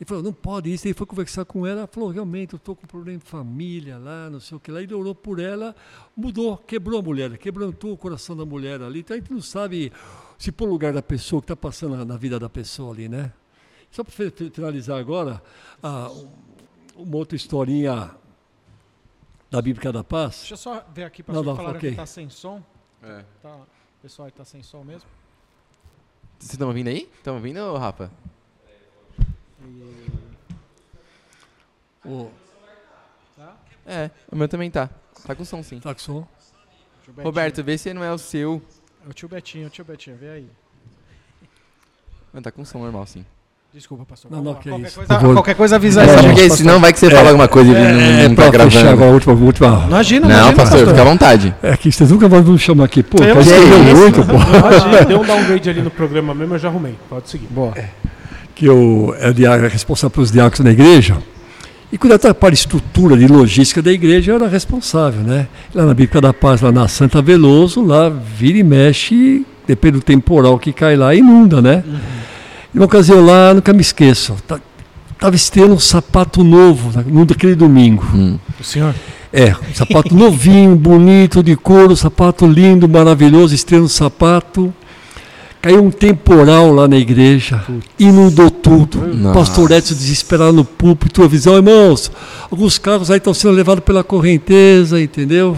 Ele 0.00 0.06
falou, 0.06 0.22
não 0.22 0.32
pode 0.32 0.72
isso. 0.72 0.86
Ele 0.86 0.94
foi 0.94 1.06
conversar 1.06 1.44
com 1.44 1.66
ela, 1.66 1.86
falou, 1.88 2.08
realmente, 2.10 2.52
eu 2.52 2.56
estou 2.56 2.76
com 2.76 2.86
problema 2.86 3.18
de 3.18 3.24
família 3.24 3.98
lá, 3.98 4.30
não 4.30 4.38
sei 4.38 4.56
o 4.56 4.60
que 4.60 4.70
lá. 4.70 4.80
Ele 4.80 4.94
orou 4.94 5.14
por 5.14 5.40
ela, 5.40 5.74
mudou, 6.16 6.56
quebrou 6.56 7.00
a 7.00 7.02
mulher, 7.02 7.36
quebrantou 7.36 7.92
o 7.92 7.96
coração 7.96 8.36
da 8.36 8.44
mulher 8.46 8.80
ali. 8.80 9.00
Então 9.00 9.16
a 9.16 9.18
gente 9.20 9.32
não 9.32 9.40
sabe 9.40 9.92
se 10.38 10.52
pôr 10.52 10.66
no 10.66 10.72
lugar 10.72 10.92
da 10.92 11.02
pessoa 11.02 11.42
que 11.42 11.46
está 11.46 11.56
passando 11.56 11.96
na, 11.96 12.04
na 12.04 12.16
vida 12.16 12.38
da 12.38 12.48
pessoa 12.48 12.92
ali, 12.94 13.08
né? 13.08 13.32
Só 13.90 14.04
para 14.04 14.12
finalizar 14.52 14.98
agora, 15.00 15.42
ah, 15.82 16.10
um- 16.10 17.02
uma 17.02 17.16
outra 17.16 17.34
historinha 17.34 18.10
da 19.50 19.60
Bíblia 19.62 19.90
da 19.92 20.04
Paz. 20.04 20.36
Deixa 20.40 20.54
eu 20.54 20.58
só 20.58 20.84
ver 20.94 21.04
aqui, 21.04 21.22
Não, 21.26 21.26
pastor, 21.26 21.44
não, 21.44 21.52
que 21.52 21.56
falaram 21.56 21.76
ok. 21.78 21.90
que 21.90 21.96
tá 21.96 22.06
sem 22.06 22.28
som. 22.30 22.62
É. 23.02 23.24
Tá, 23.42 23.58
pessoal, 24.02 24.30
tá 24.30 24.44
sem 24.44 24.62
som 24.62 24.84
mesmo. 24.84 25.08
Vocês 26.38 26.52
estão 26.52 26.68
ouvindo 26.68 26.86
aí? 26.88 27.08
Estão 27.16 27.34
ouvindo, 27.34 27.74
Rafa? 27.76 28.10
Ô, 32.04 32.26
É, 33.86 34.10
o 34.30 34.36
meu 34.36 34.48
também 34.48 34.70
tá. 34.70 34.88
Tá 35.26 35.34
com 35.34 35.44
som 35.44 35.62
sim. 35.62 35.80
tá 35.80 35.94
com 35.94 36.00
som? 36.00 36.26
Roberto, 37.22 37.62
vê 37.64 37.78
se 37.78 37.92
não 37.94 38.04
é 38.04 38.12
o 38.12 38.18
seu. 38.18 38.62
É 39.06 39.10
o 39.10 39.12
tio 39.14 39.28
Betinho, 39.28 39.66
o 39.66 39.70
tio 39.70 39.84
Betinho, 39.84 40.16
vê 40.20 40.28
aí. 40.30 40.46
Não, 42.32 42.42
tá 42.42 42.50
com 42.52 42.64
som 42.64 42.78
normal 42.78 43.06
sim. 43.06 43.24
Desculpa, 43.72 44.04
pastor. 44.04 44.30
Não, 44.30 44.42
não, 44.42 44.54
que 44.54 44.68
é 44.68 44.72
qualquer, 44.72 44.86
isso. 44.88 44.96
coisa, 44.96 45.14
favor. 45.14 45.34
qualquer 45.34 45.54
coisa 45.54 45.76
avisa 45.76 46.02
É, 46.02 46.04
aí. 46.04 46.16
Não, 46.16 46.22
porque 46.24 46.40
pastor. 46.42 46.56
senão 46.56 46.80
vai 46.80 46.92
que 46.92 46.98
você 46.98 47.10
fala 47.10 47.28
alguma 47.28 47.48
coisa 47.48 47.70
e 47.70 47.74
não, 47.74 47.80
É, 47.80 48.28
não 48.28 48.34
tá 48.34 48.42
fechar 48.44 48.50
gravando. 48.52 48.88
agora 48.90 49.10
última, 49.12 49.34
última. 49.34 49.84
Imagina, 49.86 50.26
Não, 50.26 50.34
imagina, 50.34 50.56
pastor, 50.56 50.86
fica 50.88 51.00
à 51.00 51.04
vontade. 51.04 51.54
É 51.62 51.76
que 51.76 51.92
vocês 51.92 52.10
nunca 52.10 52.28
vão 52.28 52.42
me 52.42 52.58
chamar 52.58 52.84
aqui. 52.84 53.02
Pô, 53.02 53.22
Eu 53.22 53.42
sei 53.42 53.60
muito, 53.94 54.24
pô. 54.26 54.34
Imagina, 54.34 55.04
deu 55.04 55.20
um 55.20 55.24
downgrade 55.24 55.70
ali 55.70 55.82
no 55.82 55.90
programa 55.90 56.34
mesmo, 56.34 56.54
eu 56.54 56.58
já 56.58 56.68
arrumei. 56.68 56.96
Pode 57.08 57.28
seguir. 57.28 57.46
Boa. 57.46 57.74
que 58.54 58.66
eu 58.66 59.14
é 59.18 59.32
diácono, 59.32 59.68
responsável 59.68 60.10
pelos 60.10 60.32
diáconos 60.32 60.60
na 60.60 60.70
igreja. 60.72 61.22
E 61.90 61.96
cuidar 61.96 62.18
da 62.18 62.34
para 62.34 62.50
a 62.50 62.52
estrutura 62.52 63.16
de 63.16 63.26
logística 63.26 63.80
da 63.80 63.90
igreja, 63.90 64.32
eu 64.32 64.36
era 64.36 64.46
responsável, 64.48 65.22
né? 65.22 65.46
Lá 65.74 65.86
na 65.86 65.94
Bíblia 65.94 66.20
da 66.20 66.34
Paz, 66.34 66.60
lá 66.60 66.70
na 66.70 66.86
Santa 66.86 67.22
Veloso, 67.22 67.82
lá 67.82 68.10
vira 68.10 68.58
e 68.58 68.62
mexe, 68.62 69.46
depende 69.66 69.92
do 69.98 70.02
temporal 70.02 70.58
que 70.58 70.70
cai 70.72 70.96
lá, 70.96 71.14
inunda, 71.14 71.62
né? 71.62 71.82
E 72.74 72.76
uma 72.78 72.84
ocasião 72.84 73.24
lá, 73.24 73.54
nunca 73.54 73.72
me 73.72 73.80
esqueço, 73.80 74.36
tá- 74.46 74.60
tava 75.18 75.34
estreando 75.34 75.74
um 75.74 75.78
sapato 75.78 76.44
novo, 76.44 76.92
na- 76.94 77.02
no 77.02 77.24
daquele 77.24 77.54
domingo. 77.54 78.06
Hum. 78.14 78.38
O 78.60 78.64
senhor? 78.64 78.94
É, 79.32 79.52
um 79.52 79.74
sapato 79.74 80.12
novinho, 80.16 80.76
bonito, 80.76 81.42
de 81.42 81.56
couro, 81.56 81.96
sapato 81.96 82.46
lindo, 82.46 82.86
maravilhoso, 82.86 83.54
estreando 83.54 83.86
um 83.86 83.88
sapato. 83.88 84.72
Caiu 85.60 85.82
um 85.82 85.90
temporal 85.90 86.72
lá 86.72 86.86
na 86.86 86.96
igreja, 86.96 87.64
inundou 87.98 88.48
tudo. 88.48 89.00
Nossa. 89.00 89.38
Pastor 89.38 89.72
Edson 89.72 89.94
desesperado 89.94 90.52
no 90.52 90.64
púlpito, 90.64 91.22
avisou, 91.22 91.56
irmãos, 91.56 92.12
alguns 92.48 92.78
carros 92.78 93.10
aí 93.10 93.18
estão 93.18 93.34
sendo 93.34 93.54
levados 93.54 93.82
pela 93.82 94.04
correnteza, 94.04 95.00
entendeu? 95.00 95.56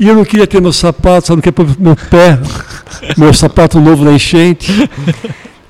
E 0.00 0.08
eu 0.08 0.14
não 0.14 0.24
queria 0.24 0.46
ter 0.46 0.62
meu 0.62 0.72
sapato, 0.72 1.26
só 1.26 1.34
não 1.34 1.42
queria 1.42 1.52
pôr 1.52 1.66
meu 1.78 1.94
pé, 1.94 2.38
meu 3.18 3.34
sapato 3.34 3.78
novo 3.78 4.02
na 4.02 4.12
enchente. 4.12 4.72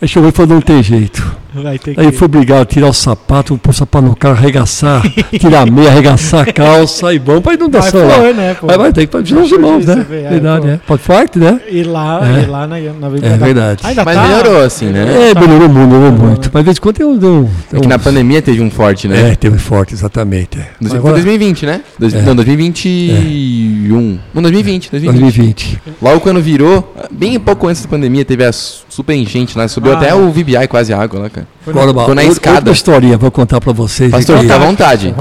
Aí 0.01 0.07
chegou 0.07 0.29
e 0.29 0.33
falou, 0.33 0.55
não 0.55 0.61
tem 0.61 0.81
jeito. 0.81 1.44
Vai 1.55 1.79
ter 1.79 1.95
que... 1.95 2.01
Aí 2.01 2.11
foi 2.13 2.27
obrigado 2.27 2.63
a 2.63 2.65
tirar 2.67 2.89
o 2.89 2.93
sapato, 2.93 3.57
pôr 3.59 3.71
o 3.71 3.75
sapato 3.75 4.05
no 4.07 4.17
carro, 4.17 4.35
arregaçar, 4.37 5.03
tirar 5.39 5.63
a 5.63 5.67
meia, 5.67 5.89
arregaçar 5.91 6.49
a 6.49 6.53
calça 6.53 7.13
e 7.15 7.19
vamos 7.19 7.43
para 7.43 7.53
Vai 7.53 7.57
inundação 7.57 8.07
lá. 8.07 8.15
foi, 8.17 8.33
né, 8.35 8.55
pô? 8.55 8.67
Vai, 8.67 8.79
vai, 8.79 8.93
tem 8.93 9.07
que 9.07 9.13
fazer 9.13 9.35
os 9.37 9.53
irmãos, 9.53 9.87
né? 9.87 10.07
é, 10.11 10.29
verdade, 10.31 10.69
é. 10.69 10.81
Pode 10.87 11.03
forte, 11.03 11.39
né? 11.39 11.61
E 11.71 11.83
lá, 11.85 12.21
É. 12.27 12.43
e 12.43 12.47
lá 12.47 12.67
na, 12.67 12.77
na 12.79 13.07
É 13.07 13.21
da- 13.37 13.37
verdade. 13.37 13.81
Mas 13.83 13.95
tá... 13.97 14.05
melhorou 14.05 14.63
assim, 14.65 14.87
né? 14.87 15.31
É, 15.31 15.35
melhorou 15.41 15.69
muito, 15.69 15.89
melhorou 15.89 16.13
muito. 16.13 16.51
Mas 16.53 16.63
de 16.63 16.65
vez 16.67 16.77
em 16.77 16.81
quando 16.81 17.01
um. 17.03 17.19
Tem 17.19 17.29
um, 17.31 17.49
É 17.73 17.81
que 17.81 17.87
um 17.87 17.89
na 17.89 17.99
pandemia 17.99 18.43
teve 18.43 18.61
um 18.61 18.71
forte, 18.71 19.07
né? 19.09 19.31
É, 19.33 19.35
teve 19.37 19.59
forte, 19.59 19.95
exatamente. 19.95 20.59
é. 20.59 20.69
Foi 20.89 20.99
agora, 20.99 21.15
2020, 21.15 21.67
né? 21.67 21.81
Dois- 21.99 22.15
É. 22.15 22.23
Não, 22.23 22.35
2021. 22.35 24.19
Não, 24.35 24.43
2020, 24.43 24.91
2020. 24.91 25.21
2020. 25.23 25.81
Logo 26.03 26.21
quando 26.21 26.41
virou, 26.41 26.95
bem 27.11 27.39
pouco 27.39 27.67
antes 27.69 27.83
da 27.83 27.89
pandemia, 27.89 28.25
teve 28.25 28.45
a 28.45 28.53
su- 28.53 28.85
super 28.89 29.15
enchente 29.15 29.57
lá. 29.57 29.67
Subiu 29.69 29.93
Ah, 29.93 29.97
até 29.97 30.09
é. 30.11 30.15
o 30.15 30.31
VBI 30.31 30.67
quase 30.69 30.93
água 30.93 31.21
lá, 31.21 31.31
cara. 31.31 31.44
Agora, 31.67 31.91
uma, 31.91 32.03
na 32.03 32.09
outra- 32.09 32.25
escada. 32.25 32.57
outra 32.59 32.73
historinha 32.73 33.17
vou 33.17 33.31
contar 33.31 33.61
para 33.61 33.73
vocês. 33.73 34.11
Pastor, 34.11 34.37
aqui. 34.37 34.45
fica 34.45 34.57
à 34.57 34.59
vontade. 34.59 35.15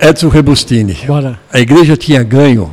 Edson 0.00 0.28
Rebustini. 0.28 0.96
Bora. 1.06 1.38
A 1.52 1.60
igreja 1.60 1.96
tinha 1.96 2.22
ganho 2.22 2.72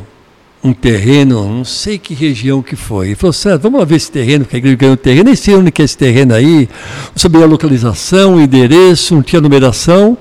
um 0.64 0.74
terreno, 0.74 1.48
não 1.48 1.64
sei 1.64 1.98
que 2.00 2.14
região 2.14 2.62
que 2.62 2.76
foi. 2.76 3.08
Ele 3.08 3.16
falou, 3.16 3.34
certo, 3.34 3.62
vamos 3.62 3.80
lá 3.80 3.86
ver 3.86 3.98
esse 3.98 4.12
terreno, 4.12 4.46
que 4.46 4.56
a 4.56 4.58
igreja 4.58 4.76
ganhou 4.78 4.94
um 4.94 4.98
terreno, 4.98 5.26
nem 5.26 5.36
sei 5.36 5.56
onde 5.56 5.72
que 5.72 5.82
é 5.82 5.86
esse 5.86 5.96
terreno 5.98 6.34
aí, 6.34 6.68
não 7.12 7.18
sabia 7.18 7.44
a 7.44 7.48
localização, 7.48 8.36
o 8.36 8.42
endereço, 8.42 9.14
não 9.14 9.22
tinha 9.22 9.40
numeração. 9.40 10.18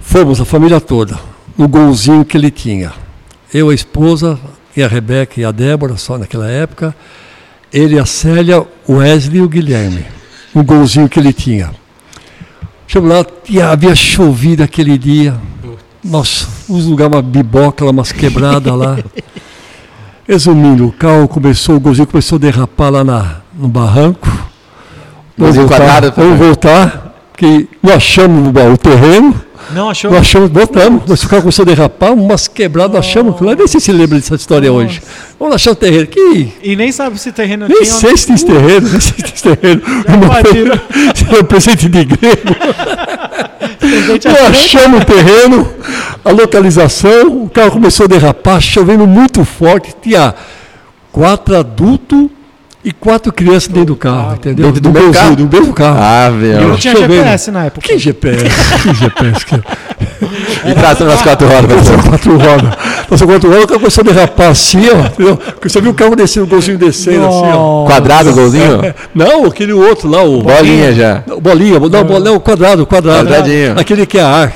Fomos, 0.00 0.40
a 0.40 0.44
família 0.44 0.80
toda, 0.80 1.18
no 1.58 1.68
golzinho 1.68 2.24
que 2.24 2.36
ele 2.36 2.50
tinha. 2.50 2.92
Eu, 3.52 3.68
a 3.68 3.74
esposa, 3.74 4.38
e 4.76 4.82
a 4.82 4.88
Rebeca 4.88 5.40
e 5.40 5.44
a 5.44 5.50
Débora, 5.52 5.96
só 5.96 6.18
naquela 6.18 6.48
época. 6.50 6.94
Ele, 7.72 7.98
a 7.98 8.06
Célia, 8.06 8.62
o 8.86 8.94
Wesley 8.94 9.38
e 9.38 9.42
o 9.42 9.48
Guilherme. 9.48 10.04
No 10.54 10.62
golzinho 10.62 11.08
que 11.08 11.18
ele 11.18 11.32
tinha. 11.32 11.70
Chegou 12.86 13.08
lá, 13.08 13.24
e 13.48 13.60
havia 13.60 13.94
chovido 13.94 14.62
aquele 14.62 14.96
dia. 14.96 15.34
Nossa, 16.02 16.46
uns 16.68 16.84
lugares, 16.84 17.14
uma 17.14 17.22
biboca, 17.22 17.84
umas 17.84 18.12
quebradas 18.12 18.72
lá. 18.72 18.98
Resumindo, 20.28 20.86
o 20.86 20.92
carro 20.92 21.26
começou, 21.28 21.76
o 21.76 21.80
golzinho 21.80 22.06
começou 22.06 22.36
a 22.36 22.40
derrapar 22.40 22.90
lá 22.90 23.04
na, 23.04 23.36
no 23.52 23.68
barranco. 23.68 24.28
Vamos 25.36 25.56
voltar, 25.56 26.10
vamos 26.10 26.38
voltar. 26.38 27.14
que 27.36 27.68
achamos 27.92 28.48
o 28.48 28.76
terreno, 28.76 29.34
Não 29.72 29.90
achou? 29.90 30.10
não 30.10 30.18
achamos, 30.18 30.50
botamos, 30.50 31.02
mas 31.06 31.22
o 31.22 31.28
carro 31.28 31.42
começou 31.42 31.62
a 31.62 31.66
derrapar, 31.66 32.12
umas 32.12 32.46
quebradas, 32.48 32.96
achamos, 32.96 33.40
lá 33.40 33.54
nem 33.54 33.66
sei 33.66 33.80
se 33.80 33.92
lembra 33.92 34.18
dessa 34.18 34.34
história 34.34 34.72
hoje. 34.72 35.02
Vamos 35.38 35.54
achar 35.54 35.72
o 35.72 35.74
terreno, 35.74 36.06
que 36.06 36.52
E 36.62 36.76
nem 36.76 36.92
sabe 36.92 37.18
se 37.18 37.32
terreno 37.32 37.66
nem 37.68 37.76
tinha. 37.82 37.92
sei 37.92 38.16
se 38.16 38.26
tem 38.26 38.36
terreno, 38.36 38.88
nem 38.88 39.00
sei 39.00 39.14
se 39.16 39.42
tem 39.42 39.54
terreno. 39.56 39.82
Uma 40.08 40.16
invadiram. 40.40 40.80
foi 41.28 41.40
um 41.40 41.44
presente 41.44 41.88
de 41.88 42.04
grego. 42.04 42.56
Nós 44.24 44.48
achamos 44.48 45.02
o 45.02 45.04
terreno, 45.04 45.68
a 46.24 46.30
localização, 46.30 47.44
o 47.44 47.48
carro 47.48 47.72
começou 47.72 48.04
a 48.04 48.08
derrapar, 48.08 48.60
chovendo 48.60 49.06
muito 49.06 49.44
forte, 49.44 49.94
tinha 50.02 50.34
quatro 51.12 51.56
adultos 51.56 52.26
e 52.84 52.92
quatro 52.92 53.32
crianças 53.32 53.68
dentro 53.68 53.86
do 53.86 53.96
carro, 53.96 54.34
entendeu? 54.34 54.66
Dentro 54.66 54.80
do 54.80 54.88
No 54.88 54.92
meu 54.92 55.02
mesmo- 55.08 55.14
carro? 55.14 55.36
Do 55.36 55.56
mesmo 55.56 55.72
carro. 55.72 55.98
Ah, 56.00 56.30
não 56.30 56.38
velho. 56.40 56.76
tinha 56.76 56.94
chovendo. 56.94 57.14
GPS 57.14 57.50
na 57.50 57.64
época. 57.64 57.86
Que 57.88 57.98
GPS? 57.98 58.44
Que 58.82 58.94
GPS? 58.94 59.46
Que... 59.46 59.54
E 60.70 60.74
tração 60.74 61.06
nas 61.06 61.22
quatro 61.22 61.46
rodas, 61.46 61.76
Passou 61.76 61.96
pastor. 61.96 62.08
quatro 62.10 62.36
rodas. 62.38 62.74
Passou 63.08 63.28
quatro 63.28 63.48
rodas, 63.50 63.64
o 63.64 63.68
carro 63.68 63.80
começou 63.80 64.02
a 64.02 64.04
derrapar 64.12 64.48
assim, 64.50 64.82
ó. 64.90 65.06
entendeu? 65.06 65.36
Porque 65.36 65.68
Você 65.68 65.80
viu 65.80 65.90
o 65.90 65.94
carro 65.94 66.16
descendo, 66.16 66.46
o 66.46 66.48
golzinho 66.48 66.78
descendo 66.78 67.26
assim, 67.26 67.50
ó. 67.52 67.84
Quadrado, 67.86 68.32
golzinho? 68.32 68.80
Não, 69.14 69.44
aquele 69.46 69.72
outro 69.72 70.08
lá, 70.08 70.22
o. 70.22 70.42
Bolinha 70.42 70.92
já. 70.92 71.22
Não, 71.26 71.40
Bolinha, 71.40 71.78
não, 71.80 71.88
bolinha, 72.04 72.20
não, 72.20 72.40
quadrado, 72.40 72.86
quadrado. 72.86 73.28
Quadradinho. 73.28 73.78
Aquele 73.78 74.06
que 74.06 74.18
é 74.18 74.22
ar. 74.22 74.52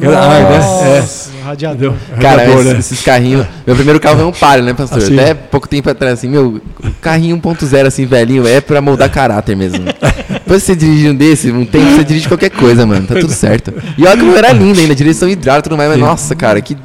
Era 0.00 0.18
ar, 0.18 0.42
né? 0.42 0.56
É. 0.56 1.00
Nossa, 1.00 1.30
radiador. 1.44 1.94
Cara, 2.20 2.36
Radiador, 2.38 2.60
esses, 2.60 2.72
né? 2.72 2.78
esses 2.78 3.02
carrinhos. 3.02 3.46
Meu 3.66 3.76
primeiro 3.76 4.00
carro 4.00 4.20
é 4.20 4.24
um 4.24 4.32
Palio, 4.32 4.64
né, 4.64 4.74
pastor? 4.74 4.98
Assim. 4.98 5.18
Até 5.18 5.34
pouco 5.34 5.68
tempo 5.68 5.88
atrás, 5.88 6.14
assim, 6.14 6.28
meu, 6.28 6.60
o 6.82 6.90
carrinho 7.00 7.36
1.0, 7.38 7.86
assim, 7.86 8.06
velhinho, 8.06 8.46
é 8.46 8.60
pra 8.60 8.80
moldar 8.80 9.10
caráter 9.10 9.56
mesmo. 9.56 9.84
Depois 10.46 10.62
que 10.62 10.66
você 10.66 10.76
dirige 10.76 11.08
um 11.08 11.14
desse, 11.14 11.50
um 11.50 11.64
tempo 11.64 11.90
você 11.90 12.04
dirige 12.04 12.28
qualquer 12.28 12.50
coisa, 12.50 12.86
mano. 12.86 13.06
Tá 13.06 13.14
tudo 13.14 13.32
certo. 13.32 13.72
E 13.98 14.06
olha 14.06 14.16
como 14.16 14.36
era 14.36 14.52
lindo 14.52 14.78
ainda, 14.78 14.94
direção 14.94 15.28
hidráulica 15.28 15.66
e 15.66 15.70
tudo 15.70 15.76
mais, 15.76 15.90
mas 15.90 15.98
nossa, 15.98 16.34
cara, 16.36 16.60
que. 16.60 16.76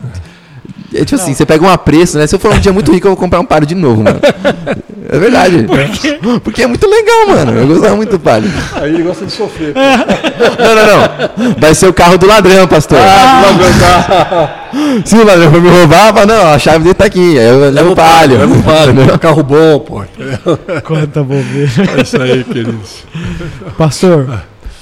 É 0.93 1.05
tipo 1.05 1.15
assim, 1.15 1.33
você 1.33 1.45
pega 1.45 1.63
um 1.63 1.69
apreço, 1.69 2.17
né? 2.17 2.27
Se 2.27 2.35
eu 2.35 2.39
for 2.39 2.53
um 2.53 2.59
dia 2.59 2.73
muito 2.73 2.91
rico, 2.91 3.07
eu 3.07 3.11
vou 3.11 3.17
comprar 3.17 3.39
um 3.39 3.45
Palio 3.45 3.65
de 3.65 3.75
novo, 3.75 4.03
mano. 4.03 4.19
É 5.09 5.19
verdade. 5.19 5.65
Porque 6.43 6.63
é 6.63 6.67
muito 6.67 6.87
legal, 6.87 7.27
mano. 7.27 7.59
Eu 7.59 7.67
gostava 7.67 7.95
muito 7.95 8.11
do 8.11 8.19
Palio. 8.19 8.51
Aí 8.73 8.93
ele 8.93 9.03
gosta 9.03 9.25
de 9.25 9.31
sofrer. 9.31 9.73
Não, 10.61 10.75
não, 10.75 10.85
não. 10.87 11.55
Vai 11.57 11.73
ser 11.73 11.87
o 11.87 11.93
carro 11.93 12.17
do 12.17 12.25
ladrão, 12.25 12.67
pastor. 12.67 12.97
Ah, 12.99 14.49
Se 15.05 15.15
o 15.15 15.25
ladrão 15.25 15.51
for 15.51 15.61
me 15.61 15.69
roubar, 15.69 16.13
fala, 16.13 16.25
não, 16.25 16.53
a 16.53 16.59
chave 16.59 16.79
dele 16.79 16.93
tá 16.93 17.05
aqui. 17.05 17.37
Aí 17.37 17.45
eu 17.45 17.69
levo 17.71 17.91
o 17.91 17.95
palio. 17.95 18.41
É 18.41 18.45
um 18.45 18.61
palio, 18.61 19.19
carro 19.19 19.43
bom, 19.43 19.79
pô. 19.79 20.03
Quanta 20.83 21.23
bobeira. 21.23 21.71
É 21.97 22.01
isso 22.01 22.21
aí, 22.21 22.43
queridos. 22.43 23.03
Pastor, 23.77 24.41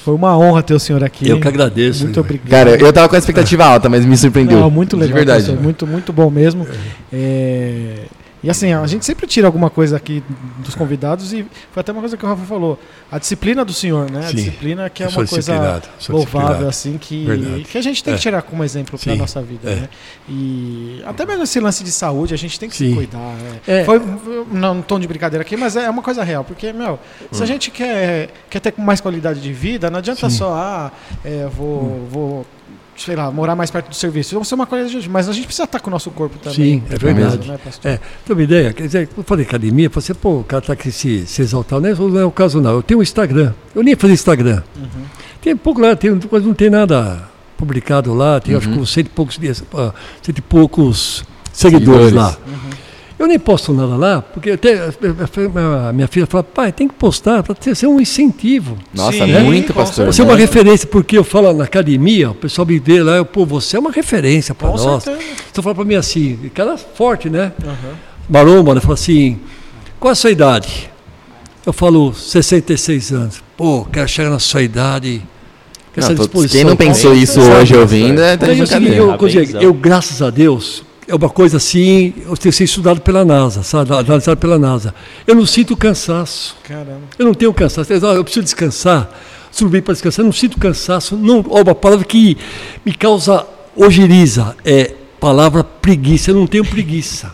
foi 0.10 0.16
uma 0.16 0.36
honra 0.38 0.64
ter 0.64 0.74
o 0.74 0.80
senhor 0.80 1.04
aqui. 1.04 1.30
Eu 1.30 1.40
que 1.40 1.48
agradeço. 1.48 2.04
Muito 2.04 2.20
obrigado. 2.20 2.50
Cara, 2.50 2.72
eu 2.76 2.92
tava 2.92 3.08
com 3.08 3.16
a 3.16 3.20
expectativa 3.20 3.64
alta, 3.64 3.88
mas 3.90 4.04
me 4.06 4.18
surpreendeu. 4.18 4.60
Não, 4.60 4.72
muito 4.72 4.96
legal, 4.98 5.08
De 5.10 5.14
verdade. 5.14 5.52
muito, 5.52 5.86
muito 5.86 6.12
bom 6.12 6.32
mesmo. 6.32 6.66
É, 7.14 7.94
E 8.42 8.50
assim, 8.50 8.72
a 8.72 8.88
gente 8.88 9.06
sempre 9.06 9.28
tira 9.28 9.48
alguma 9.48 9.70
coisa 9.70 9.98
aqui 9.98 10.24
dos 10.60 10.74
convidados 10.74 11.34
e 11.34 11.46
foi 11.72 11.82
até 11.82 11.92
uma 11.92 12.00
coisa 12.00 12.16
que 12.16 12.26
o 12.26 12.28
Rafa 12.28 12.46
falou. 12.46 12.80
A 13.12 13.20
disciplina 13.20 13.66
do 13.66 13.74
senhor, 13.74 14.10
né? 14.10 14.20
A 14.20 14.30
Sim, 14.30 14.36
disciplina 14.38 14.90
que 14.90 15.04
é 15.04 15.08
uma 15.10 15.26
coisa 15.28 15.82
louvável, 16.08 16.70
assim, 16.70 16.98
que, 16.98 17.26
Verdade. 17.26 17.64
que 17.64 17.78
a 17.78 17.82
gente 17.82 18.04
tem 18.04 18.14
que 18.14 18.20
É. 18.20 18.22
tirar 18.22 18.42
como 18.44 18.64
exemplo 18.64 18.98
para 18.98 19.12
a 19.12 19.16
nossa 19.18 19.42
vida, 19.42 19.70
é. 19.70 19.76
né? 19.76 19.90
E 20.30 21.02
até 21.06 21.26
mesmo 21.26 21.44
esse 21.44 21.60
lance 21.60 21.84
de 21.84 21.92
saúde, 21.92 22.34
a 22.34 22.38
gente 22.38 22.58
tem 22.60 22.70
que 22.70 22.76
se 22.78 22.88
Sim. 22.88 22.96
cuidar. 22.96 23.20
né? 23.20 23.60
É. 23.68 23.84
Foi 23.84 24.02
não 24.52 24.78
um 24.78 24.82
tom 24.82 25.00
de 25.00 25.08
brincadeira 25.08 25.42
aqui, 25.42 25.58
mas 25.58 25.76
é 25.76 25.90
uma 25.90 26.02
coisa 26.02 26.24
real, 26.24 26.44
porque, 26.46 26.72
meu, 26.72 26.98
se 27.32 27.44
a 27.44 27.46
gente 27.46 27.70
quer, 27.72 28.30
quer 28.50 28.60
ter 28.62 28.74
mais 28.78 29.02
qualidade 29.02 29.42
de 29.42 29.52
vida, 29.52 29.90
não 29.90 30.00
adianta 30.00 30.26
Hum. 30.28 30.30
Sim. 30.30 30.36
Hum. 30.36 30.40
só, 30.40 30.54
ah, 30.54 30.92
é, 31.26 31.46
vou, 31.48 32.08
vou, 32.10 32.46
sei 33.04 33.16
lá, 33.16 33.32
morar 33.32 33.56
mais 33.56 33.70
perto 33.72 33.90
do 33.90 33.96
serviço. 33.96 34.34
Vamos 34.36 34.48
ser 34.48 34.56
uma 34.56 34.66
coisa, 34.66 34.90
de- 34.90 35.10
mas 35.10 35.28
a 35.30 35.34
gente 35.34 35.46
precisa 35.46 35.64
estar 35.66 35.80
com 35.80 35.90
o 35.90 35.92
nosso 35.92 36.10
corpo 36.12 36.38
também. 36.38 36.80
Sim, 36.80 36.84
é 36.90 36.98
verdade. 36.98 37.48
Né, 37.48 37.58
pastor? 37.64 37.92
É, 37.92 38.00
tem 38.26 38.36
uma 38.36 38.44
ideia, 38.44 38.74
quer 38.74 38.84
dizer, 38.84 39.10
eu 39.18 39.24
falei 39.24 39.46
academia, 39.46 39.86
eu 39.88 39.92
falei 39.92 40.04
assim, 40.04 40.14
pô, 40.20 40.40
o 40.40 40.44
cara 40.44 40.62
tá 40.62 40.74
aqui 40.74 40.92
se, 40.92 41.26
se 41.26 41.42
exaltando, 41.42 41.82
não 41.82 41.90
é, 41.90 42.12
não 42.12 42.20
é 42.20 42.26
o 42.26 42.32
caso 42.32 42.60
não, 42.62 42.72
eu 42.72 42.84
tenho 42.84 43.00
um 43.00 43.04
Instagram, 43.04 43.54
eu 43.76 43.82
nem 43.84 43.96
fazer 43.96 44.14
Instagram, 44.14 44.62
Uhum. 44.78 45.04
tem 45.42 45.56
pouco 45.56 45.80
lá, 45.82 45.96
tem, 45.96 46.18
quase 46.20 46.46
não 46.46 46.54
tem 46.54 46.70
nada 46.70 47.28
publicado 47.58 48.14
lá, 48.14 48.40
tem 48.40 48.56
acho 48.56 48.68
que 48.70 48.76
Uhum. 48.76 48.82
uns 48.82 48.92
cento 48.92 49.08
e 49.08 49.10
poucos, 49.10 49.38
dias, 49.38 49.64
ah, 49.74 49.94
cento 50.22 50.38
e 50.38 50.42
poucos 50.42 51.24
seguidores, 51.52 52.10
Seguidores. 52.10 52.14
lá. 52.14 52.38
Eu 53.20 53.28
nem 53.28 53.38
posto 53.38 53.74
nada 53.74 53.98
lá, 53.98 54.22
porque 54.22 54.52
até 54.52 54.80
a 55.90 55.92
minha 55.92 56.08
filha 56.08 56.26
fala, 56.26 56.42
pai, 56.42 56.72
tem 56.72 56.88
que 56.88 56.94
postar 56.96 57.44
para 57.44 57.54
ser 57.76 57.86
um 57.86 58.00
incentivo. 58.00 58.78
Nossa, 58.94 59.26
Sim, 59.26 59.40
muito, 59.44 59.74
pastor. 59.74 60.06
Você 60.06 60.22
é 60.22 60.24
uma 60.24 60.38
referência, 60.38 60.88
porque 60.88 61.18
eu 61.18 61.24
falo 61.26 61.52
na 61.52 61.66
academia, 61.66 62.32
o 62.32 62.36
pessoal 62.36 62.66
me 62.66 62.80
vê 62.80 63.04
lá, 63.04 63.18
eu, 63.18 63.26
pô, 63.26 63.46
você 63.46 63.76
é 63.76 63.80
uma 63.80 63.92
referência 63.92 64.56
para 64.56 64.70
nós. 64.70 65.04
certeza. 65.04 65.28
Você 65.52 65.62
fala 65.62 65.76
para 65.76 65.84
mim 65.84 65.96
assim, 65.96 66.40
cara 66.54 66.78
forte, 66.78 67.30
né? 67.30 67.52
Uhum. 67.62 67.94
Maromba, 68.30 68.74
né? 68.74 68.80
Fala 68.80 68.94
assim, 68.94 69.38
qual 70.00 70.12
a 70.14 70.16
sua 70.16 70.32
idade? 70.32 70.90
Eu 71.66 71.74
falo 71.74 72.14
66 72.14 73.12
anos. 73.12 73.44
Pô, 73.58 73.86
quero 73.92 74.08
chegar 74.08 74.30
na 74.30 74.40
sua 74.40 74.62
idade. 74.62 75.22
Com 75.94 76.00
essa 76.00 76.10
Não, 76.10 76.16
tô- 76.16 76.24
disposição. 76.24 76.58
quem 76.58 76.64
não 76.70 76.78
pensou 76.78 77.14
isso 77.14 77.42
hoje 77.42 77.76
ouvindo, 77.76 78.22
é 78.22 78.38
tá 78.38 78.46
de 78.48 78.54
Então, 78.54 78.66
brincadeira. 78.80 78.96
eu, 78.96 79.08
Parabéns, 79.18 79.54
eu, 79.56 79.74
graças 79.74 80.22
a 80.22 80.30
Deus, 80.30 80.84
é 81.10 81.16
uma 81.16 81.30
coisa 81.30 81.58
assim, 81.58 82.14
eu 82.24 82.38
tenho 82.38 82.54
sido 82.54 82.68
estudado 82.68 83.02
pela 83.02 83.26
NASA, 83.26 83.64
sabe? 83.64 83.92
Analisado 83.92 84.38
pela 84.38 84.60
NASA. 84.60 84.94
Eu 85.26 85.34
não 85.34 85.46
sinto 85.46 85.76
cansaço. 85.76 86.56
Caramba. 86.64 87.02
Eu 87.18 87.26
não 87.26 87.34
tenho 87.34 87.52
cansaço. 87.52 87.92
Eu, 87.92 88.24
preciso 88.24 88.44
descansar. 88.44 89.10
Subi 89.52 89.82
para 89.82 89.94
descansar. 89.94 90.22
Eu 90.22 90.28
não 90.28 90.32
sinto 90.32 90.60
cansaço. 90.60 91.18
Não, 91.18 91.44
ó, 91.50 91.64
uma 91.64 91.74
palavra 91.74 92.06
que 92.06 92.38
me 92.86 92.94
causa 92.94 93.44
ojeriza 93.76 94.56
é 94.64 94.94
palavra 95.20 95.64
preguiça. 95.64 96.30
Eu 96.30 96.36
não 96.36 96.46
tenho 96.46 96.64
preguiça. 96.64 97.32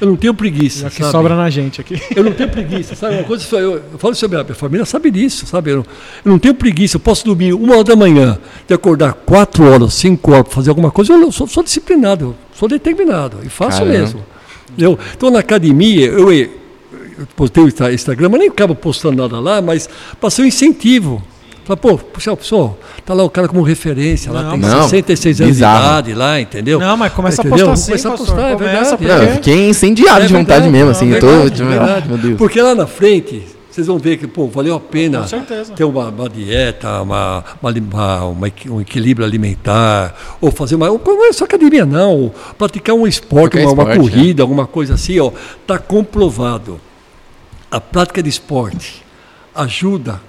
Eu 0.00 0.08
não 0.08 0.16
tenho 0.16 0.34
preguiça. 0.34 0.80
Já 0.82 0.90
que 0.90 0.96
sabe? 0.98 1.10
sobra 1.12 1.34
na 1.36 1.48
gente 1.48 1.80
aqui. 1.80 2.00
Eu 2.14 2.22
não 2.24 2.32
tenho 2.32 2.48
preguiça, 2.50 2.94
sabe? 2.94 3.14
Uma 3.16 3.24
coisa, 3.24 3.56
eu, 3.56 3.82
eu 3.92 3.98
falo 3.98 4.14
sobre 4.14 4.38
a 4.38 4.44
minha 4.44 4.54
família, 4.54 4.84
sabe 4.84 5.10
disso, 5.10 5.46
sabe? 5.46 5.70
Eu 5.70 5.76
não, 5.76 5.84
eu 6.24 6.32
não 6.32 6.38
tenho 6.38 6.54
preguiça, 6.54 6.96
eu 6.96 7.00
posso 7.00 7.24
dormir 7.24 7.52
uma 7.54 7.74
hora 7.74 7.84
da 7.84 7.96
manhã, 7.96 8.38
de 8.68 8.74
acordar 8.74 9.14
quatro 9.14 9.64
horas, 9.64 9.94
cinco 9.94 10.32
horas 10.32 10.44
para 10.44 10.52
fazer 10.54 10.68
alguma 10.70 10.90
coisa, 10.90 11.12
eu 11.14 11.32
sou, 11.32 11.46
sou 11.46 11.62
disciplinado, 11.62 12.24
eu 12.26 12.34
sou 12.54 12.68
determinado 12.68 13.38
e 13.42 13.48
faço 13.48 13.78
Caramba. 13.78 13.98
mesmo. 13.98 14.24
Eu, 14.76 14.98
então, 15.16 15.30
na 15.30 15.38
academia, 15.38 16.06
eu, 16.06 16.30
eu 16.32 16.50
postei 17.34 17.64
o 17.64 17.68
Insta- 17.68 17.92
Instagram, 17.92 18.28
mas 18.28 18.40
nem 18.40 18.48
acabo 18.50 18.74
postando 18.74 19.22
nada 19.22 19.40
lá, 19.40 19.62
mas 19.62 19.88
passei 20.20 20.44
um 20.44 20.48
incentivo. 20.48 21.22
Fala, 21.66 21.76
pô, 21.76 21.98
puxa, 21.98 22.36
pessoal, 22.36 22.78
tá 23.04 23.12
lá 23.12 23.24
o 23.24 23.28
cara 23.30 23.48
como 23.48 23.60
referência, 23.62 24.30
lá 24.30 24.42
Não, 24.44 24.50
tem 24.52 24.60
não, 24.60 24.82
66 24.84 25.40
anos 25.40 25.52
bizarro. 25.56 25.78
de 25.80 25.84
idade 25.88 26.14
lá, 26.14 26.40
entendeu? 26.40 26.78
Não, 26.78 26.96
mas 26.96 27.12
começa 27.12 27.42
a 27.42 27.44
Entendeu? 27.44 27.66
postar 27.66 27.66
Vamos 27.66 27.80
sim, 27.80 27.86
começar 27.90 28.08
a 28.08 28.10
pastor. 28.12 28.26
postar, 28.28 28.48
é 28.50 28.54
Começa, 28.54 28.96
verdade. 28.96 29.20
Não, 29.24 29.28
eu 29.30 29.34
fiquei 29.34 29.68
incendiado 29.68 30.20
É 30.22 30.26
de 30.28 30.32
vontade 30.32 30.46
verdade, 30.62 30.72
mesmo, 30.72 30.90
assim. 30.90 31.12
é 31.12 31.16
eu 31.16 31.20
tô, 31.20 31.26
verdade, 31.26 31.50
tipo, 31.56 31.64
é 31.68 31.78
verdade. 31.78 32.08
meu 32.08 32.18
Deus. 32.18 32.38
Porque 32.38 32.62
lá 32.62 32.72
na 32.72 32.86
frente, 32.86 33.42
vocês 33.68 33.84
vão 33.88 33.98
ver 33.98 34.16
que, 34.16 34.28
pô, 34.28 34.46
valeu 34.46 34.76
a 34.76 34.80
pena 34.80 35.26
ter 35.74 35.82
uma, 35.82 36.08
uma 36.08 36.28
dieta, 36.28 37.02
uma, 37.02 37.44
uma, 37.60 37.70
uma- 38.26 38.52
um 38.70 38.80
equilíbrio 38.80 39.26
alimentar, 39.26 40.14
ou 40.40 40.52
fazer 40.52 40.76
uma. 40.76 40.86
Não 40.86 41.26
é 41.28 41.32
só 41.32 41.44
academia, 41.46 41.84
não. 41.84 42.32
Praticar 42.56 42.94
um 42.94 43.08
esporte, 43.08 43.58
uma, 43.58 43.72
uma 43.72 43.82
esporte, 43.82 43.98
corrida, 43.98 44.42
alguma 44.44 44.68
coisa 44.68 44.94
assim, 44.94 45.18
ó. 45.18 45.32
Está 45.62 45.78
comprovado. 45.78 46.80
A 47.68 47.80
prática 47.80 48.22
de 48.22 48.28
esporte 48.28 49.04
ajuda 49.52 50.20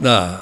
na, 0.00 0.40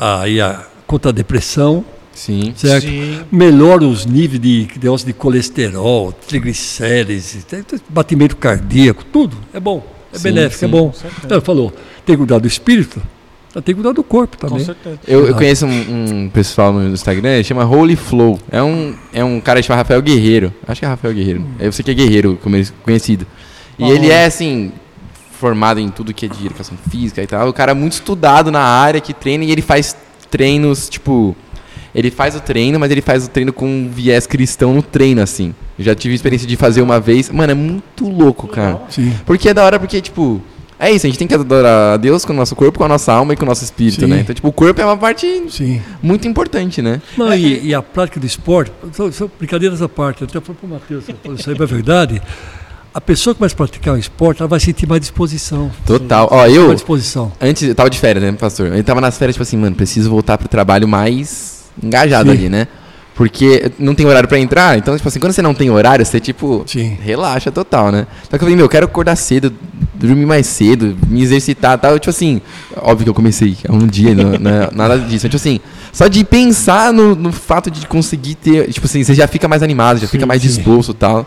aí 0.00 0.40
a, 0.40 0.64
contra 0.86 1.10
a 1.10 1.12
depressão, 1.12 1.84
Sim. 2.12 2.52
certo? 2.56 2.86
Sim. 2.86 3.20
melhora 3.30 3.84
os 3.84 4.06
níveis 4.06 4.40
de, 4.40 4.64
de, 4.66 5.04
de 5.04 5.12
colesterol, 5.12 6.12
triglicérides, 6.26 7.46
batimento 7.88 8.36
cardíaco, 8.36 9.04
tudo. 9.04 9.36
É 9.52 9.60
bom, 9.60 9.84
é 10.12 10.16
Sim, 10.18 10.22
benéfico, 10.24 10.64
é 10.64 10.68
sim. 10.68 10.72
bom. 10.72 10.92
certeza. 10.92 11.34
Ela 11.34 11.40
falou, 11.40 11.70
tem 12.04 12.14
que 12.14 12.18
cuidar 12.18 12.38
do 12.38 12.46
espírito, 12.48 13.00
tem 13.54 13.62
que 13.62 13.74
cuidar 13.74 13.92
do 13.92 14.02
corpo 14.02 14.36
Com 14.38 14.48
também. 14.48 14.64
certeza. 14.64 14.98
Eu, 15.06 15.26
eu 15.26 15.34
conheço 15.34 15.66
um, 15.66 16.24
um 16.24 16.28
pessoal 16.30 16.72
no 16.72 16.88
Instagram, 16.88 17.30
ele 17.30 17.44
chama 17.44 17.64
Holy 17.64 17.96
Flow. 17.96 18.38
É 18.50 18.62
um, 18.62 18.94
é 19.12 19.24
um 19.24 19.40
cara 19.40 19.60
que 19.60 19.66
chama 19.66 19.76
Rafael 19.78 20.00
Guerreiro. 20.02 20.52
Acho 20.66 20.80
que 20.80 20.84
é 20.84 20.88
Rafael 20.88 21.12
Guerreiro. 21.14 21.44
Eu 21.58 21.72
sei 21.72 21.84
que 21.84 21.90
é 21.90 21.94
Guerreiro, 21.94 22.38
como 22.42 22.56
ele- 22.56 22.68
conhecido. 22.82 23.26
E 23.78 23.82
Bom. 23.82 23.92
ele 23.92 24.10
é, 24.10 24.24
assim, 24.26 24.72
formado 25.40 25.80
em 25.80 25.88
tudo 25.88 26.12
que 26.12 26.26
é 26.26 26.28
de 26.28 26.46
educação 26.46 26.76
física 26.90 27.22
e 27.22 27.26
tal. 27.26 27.48
O 27.48 27.52
cara 27.52 27.72
é 27.72 27.74
muito 27.74 27.94
estudado 27.94 28.50
na 28.50 28.60
área, 28.60 29.00
que 29.00 29.14
treina 29.14 29.44
e 29.44 29.50
ele 29.50 29.62
faz 29.62 29.96
treinos, 30.30 30.88
tipo... 30.88 31.34
Ele 31.92 32.08
faz 32.08 32.36
o 32.36 32.40
treino, 32.40 32.78
mas 32.78 32.88
ele 32.92 33.00
faz 33.00 33.26
o 33.26 33.30
treino 33.30 33.52
com 33.52 33.66
um 33.66 33.90
viés 33.90 34.24
cristão 34.24 34.72
no 34.72 34.80
treino, 34.80 35.20
assim. 35.20 35.52
Eu 35.76 35.84
já 35.84 35.92
tive 35.92 36.14
experiência 36.14 36.46
de 36.46 36.54
fazer 36.54 36.82
uma 36.82 37.00
vez. 37.00 37.28
Mano, 37.30 37.50
é 37.50 37.54
muito 37.54 38.08
louco, 38.08 38.46
cara. 38.46 38.80
Sim. 38.88 39.12
Porque 39.26 39.48
é 39.48 39.54
da 39.54 39.64
hora, 39.64 39.76
porque, 39.76 40.00
tipo, 40.00 40.40
é 40.78 40.90
isso, 40.90 41.04
a 41.04 41.10
gente 41.10 41.18
tem 41.18 41.28
que 41.28 41.34
adorar 41.34 41.92
a 41.92 41.96
Deus 41.98 42.24
com 42.24 42.32
o 42.32 42.36
nosso 42.36 42.56
corpo, 42.56 42.78
com 42.78 42.84
a 42.84 42.88
nossa 42.88 43.12
alma 43.12 43.34
e 43.34 43.36
com 43.36 43.42
o 43.42 43.46
nosso 43.46 43.62
espírito, 43.62 44.00
Sim. 44.00 44.06
né? 44.06 44.20
Então, 44.20 44.34
tipo, 44.34 44.48
o 44.48 44.52
corpo 44.52 44.80
é 44.80 44.84
uma 44.84 44.96
parte 44.96 45.26
Sim. 45.50 45.82
muito 46.02 46.26
importante, 46.26 46.80
né? 46.80 47.02
Não, 47.18 47.34
e, 47.34 47.66
e 47.66 47.74
a 47.74 47.82
prática 47.82 48.18
do 48.18 48.24
esporte, 48.24 48.72
só, 48.94 49.10
só 49.10 49.28
brincadeiras 49.38 49.82
à 49.82 49.88
parte, 49.90 50.22
eu 50.22 50.28
até 50.28 50.40
para 50.40 50.54
o 50.62 50.66
Matheus, 50.66 51.04
isso 51.38 51.50
aí 51.50 51.56
é 51.58 51.66
verdade. 51.66 52.22
A 52.92 53.00
pessoa 53.00 53.34
que 53.34 53.40
vai 53.40 53.48
praticar 53.48 53.94
um 53.94 53.96
esporte, 53.96 54.40
ela 54.40 54.48
vai 54.48 54.58
sentir 54.58 54.86
mais 54.86 55.00
disposição. 55.00 55.70
Total. 55.86 56.26
Ó, 56.30 56.38
Mais 56.38 56.54
eu, 56.54 56.74
disposição. 56.74 57.30
antes, 57.40 57.62
eu 57.62 57.74
tava 57.74 57.88
de 57.88 57.98
férias, 57.98 58.24
né, 58.24 58.32
pastor? 58.32 58.74
Eu 58.74 58.82
tava 58.82 59.00
nas 59.00 59.16
férias, 59.16 59.36
tipo 59.36 59.42
assim, 59.44 59.56
mano, 59.56 59.76
preciso 59.76 60.10
voltar 60.10 60.36
pro 60.36 60.48
trabalho 60.48 60.88
mais 60.88 61.66
engajado 61.80 62.30
Sim. 62.30 62.36
ali, 62.36 62.48
né? 62.48 62.66
Porque 63.14 63.70
não 63.78 63.94
tem 63.94 64.06
horário 64.06 64.28
pra 64.28 64.38
entrar, 64.38 64.78
então, 64.78 64.96
tipo 64.96 65.06
assim, 65.06 65.20
quando 65.20 65.32
você 65.32 65.42
não 65.42 65.52
tem 65.54 65.70
horário, 65.70 66.04
você, 66.04 66.18
tipo, 66.18 66.64
Sim. 66.66 66.96
relaxa 67.00 67.52
total, 67.52 67.92
né? 67.92 68.06
Só 68.22 68.30
que 68.30 68.34
eu 68.36 68.40
falei, 68.40 68.56
meu, 68.56 68.64
eu 68.64 68.68
quero 68.68 68.86
acordar 68.86 69.14
cedo, 69.14 69.52
dormir 69.94 70.26
mais 70.26 70.46
cedo, 70.46 70.96
me 71.06 71.22
exercitar 71.22 71.78
tal. 71.78 71.98
Tipo 71.98 72.10
assim, 72.10 72.40
óbvio 72.76 73.04
que 73.04 73.10
eu 73.10 73.14
comecei 73.14 73.56
há 73.68 73.72
um 73.72 73.86
dia, 73.86 74.14
não, 74.14 74.32
não 74.32 74.50
é 74.50 74.70
nada 74.74 74.98
disso. 74.98 75.26
Mas, 75.26 75.30
tipo 75.30 75.36
assim, 75.36 75.60
só 75.92 76.08
de 76.08 76.24
pensar 76.24 76.92
no, 76.92 77.14
no 77.14 77.30
fato 77.30 77.70
de 77.70 77.86
conseguir 77.86 78.36
ter, 78.36 78.72
tipo 78.72 78.86
assim, 78.86 79.04
você 79.04 79.14
já 79.14 79.28
fica 79.28 79.46
mais 79.46 79.62
animado, 79.62 79.98
já 80.00 80.08
fica 80.08 80.26
mais 80.26 80.40
sim. 80.40 80.48
disposto 80.48 80.92
e 80.92 80.94
tal. 80.94 81.26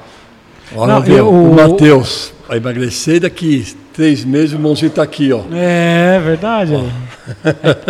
Olha, 0.75 0.99
Não, 0.99 1.05
eu- 1.05 1.29
o 1.29 1.53
Matheus 1.55 2.31
vai 2.47 2.57
emagrecer 2.57 3.21
daqui 3.21 3.65
três 3.93 4.25
meses, 4.25 4.53
o 4.53 4.55
irmãozinho 4.55 4.89
tá 4.91 5.03
aqui, 5.03 5.31
ó. 5.31 5.41
É 5.53 6.19
verdade. 6.23 6.73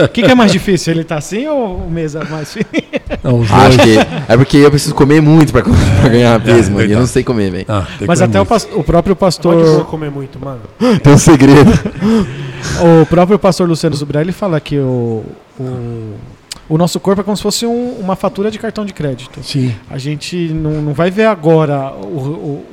O 0.03 0.07
que, 0.09 0.21
que 0.21 0.31
é 0.31 0.35
mais 0.35 0.51
difícil? 0.51 0.93
Ele 0.93 1.03
tá 1.03 1.15
assim 1.17 1.47
ou 1.47 1.77
o 1.77 1.89
mesa 1.89 2.21
é 2.21 2.29
mais 2.29 2.53
fino? 2.53 2.65
Não, 3.23 3.41
Acho 3.41 3.79
que 3.79 3.97
é 4.27 4.37
porque 4.37 4.57
eu 4.57 4.69
preciso 4.69 4.93
comer 4.93 5.21
muito 5.21 5.51
pra, 5.53 5.63
pra 5.63 6.09
ganhar 6.09 6.39
peso, 6.41 6.71
mano. 6.71 6.87
E 6.87 6.91
eu 6.91 6.99
não 6.99 7.07
sei 7.07 7.23
comer, 7.23 7.49
velho. 7.51 7.65
Ah, 7.69 7.87
Mas 8.05 8.21
até 8.21 8.39
o, 8.39 8.45
comer 8.45 8.49
pas- 8.61 8.67
o 8.75 8.83
próprio 8.83 9.15
Pode 9.15 9.35
pastor. 9.37 9.85
comer 9.85 10.11
muito, 10.11 10.37
mano. 10.43 10.59
Tem 11.01 11.13
um 11.13 11.17
segredo. 11.17 11.71
O 13.01 13.05
próprio 13.07 13.37
pastor 13.37 13.67
Luciano 13.67 13.93
Zubrelli 13.93 14.31
fala 14.31 14.57
que 14.59 14.77
o, 14.79 15.21
o, 15.59 16.13
o 16.73 16.77
nosso 16.77 16.99
corpo 16.99 17.21
é 17.21 17.23
como 17.23 17.35
se 17.37 17.43
fosse 17.43 17.65
um- 17.65 17.93
uma 17.99 18.15
fatura 18.15 18.49
de 18.49 18.57
cartão 18.59 18.85
de 18.85 18.93
crédito. 18.93 19.39
Sim, 19.43 19.73
A 19.89 19.97
gente 19.97 20.35
não, 20.49 20.81
não 20.81 20.93
vai 20.93 21.11
ver 21.11 21.25
agora 21.25 21.91
o, 21.93 22.07
o- 22.07 22.65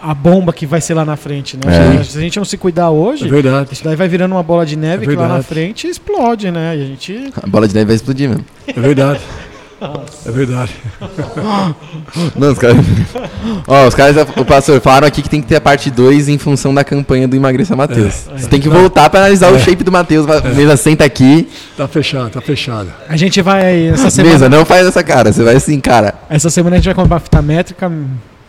a 0.00 0.14
bomba 0.14 0.52
que 0.52 0.64
vai 0.64 0.80
ser 0.80 0.94
lá 0.94 1.04
na 1.04 1.16
frente, 1.16 1.56
né? 1.56 1.96
É. 2.00 2.04
Se 2.04 2.16
a 2.16 2.20
gente 2.20 2.36
não 2.36 2.44
se 2.44 2.56
cuidar 2.56 2.90
hoje, 2.90 3.24
é 3.26 3.28
verdade. 3.28 3.70
isso 3.72 3.82
daí 3.82 3.96
vai 3.96 4.06
virando 4.06 4.32
uma 4.32 4.42
bola 4.44 4.64
de 4.64 4.76
neve 4.76 5.04
É 5.04 5.08
que 5.08 5.16
lá 5.16 5.26
na 5.26 5.42
frente 5.42 5.88
explode, 5.88 6.50
né? 6.52 6.76
E 6.76 6.82
a 6.82 6.86
gente. 6.86 7.32
A 7.42 7.46
bola 7.48 7.66
de 7.66 7.74
neve 7.74 7.86
vai 7.86 7.96
explodir, 7.96 8.28
mano. 8.28 8.44
É 8.66 8.72
verdade. 8.80 9.20
É 10.26 10.30
verdade. 10.30 10.72
Não, 12.36 12.52
os 12.52 12.58
caras. 12.58 12.76
Ó, 13.66 13.86
os 13.86 13.94
caras, 13.94 14.16
o 14.36 14.44
pastor, 14.44 14.80
falaram 14.80 15.06
aqui 15.06 15.22
que 15.22 15.28
tem 15.28 15.40
que 15.40 15.46
ter 15.46 15.56
a 15.56 15.60
parte 15.60 15.90
2 15.90 16.28
em 16.28 16.38
função 16.38 16.74
da 16.74 16.82
campanha 16.82 17.28
do 17.28 17.36
Emagreça 17.36 17.76
Matheus. 17.76 18.26
Você 18.36 18.48
tem 18.48 18.60
que 18.60 18.68
voltar 18.68 19.08
pra 19.10 19.20
analisar 19.20 19.52
o 19.52 19.58
shape 19.58 19.84
do 19.84 19.92
Matheus. 19.92 20.26
Mesa, 20.56 20.76
senta 20.76 21.04
aqui. 21.04 21.48
Tá 21.76 21.86
fechado, 21.86 22.30
tá 22.30 22.40
fechado. 22.40 22.88
A 23.08 23.16
gente 23.16 23.40
vai. 23.40 23.88
Essa 23.88 24.10
semana, 24.10 24.32
Mesa, 24.34 24.48
não 24.48 24.64
faz 24.64 24.86
essa 24.86 25.02
cara. 25.02 25.32
Você 25.32 25.42
vai 25.44 25.56
assim, 25.56 25.78
cara. 25.80 26.14
essa 26.28 26.50
semana 26.50 26.76
a 26.76 26.78
gente 26.78 26.86
vai 26.86 26.94
comprar 26.94 27.20
fita 27.20 27.40
métrica. 27.40 27.90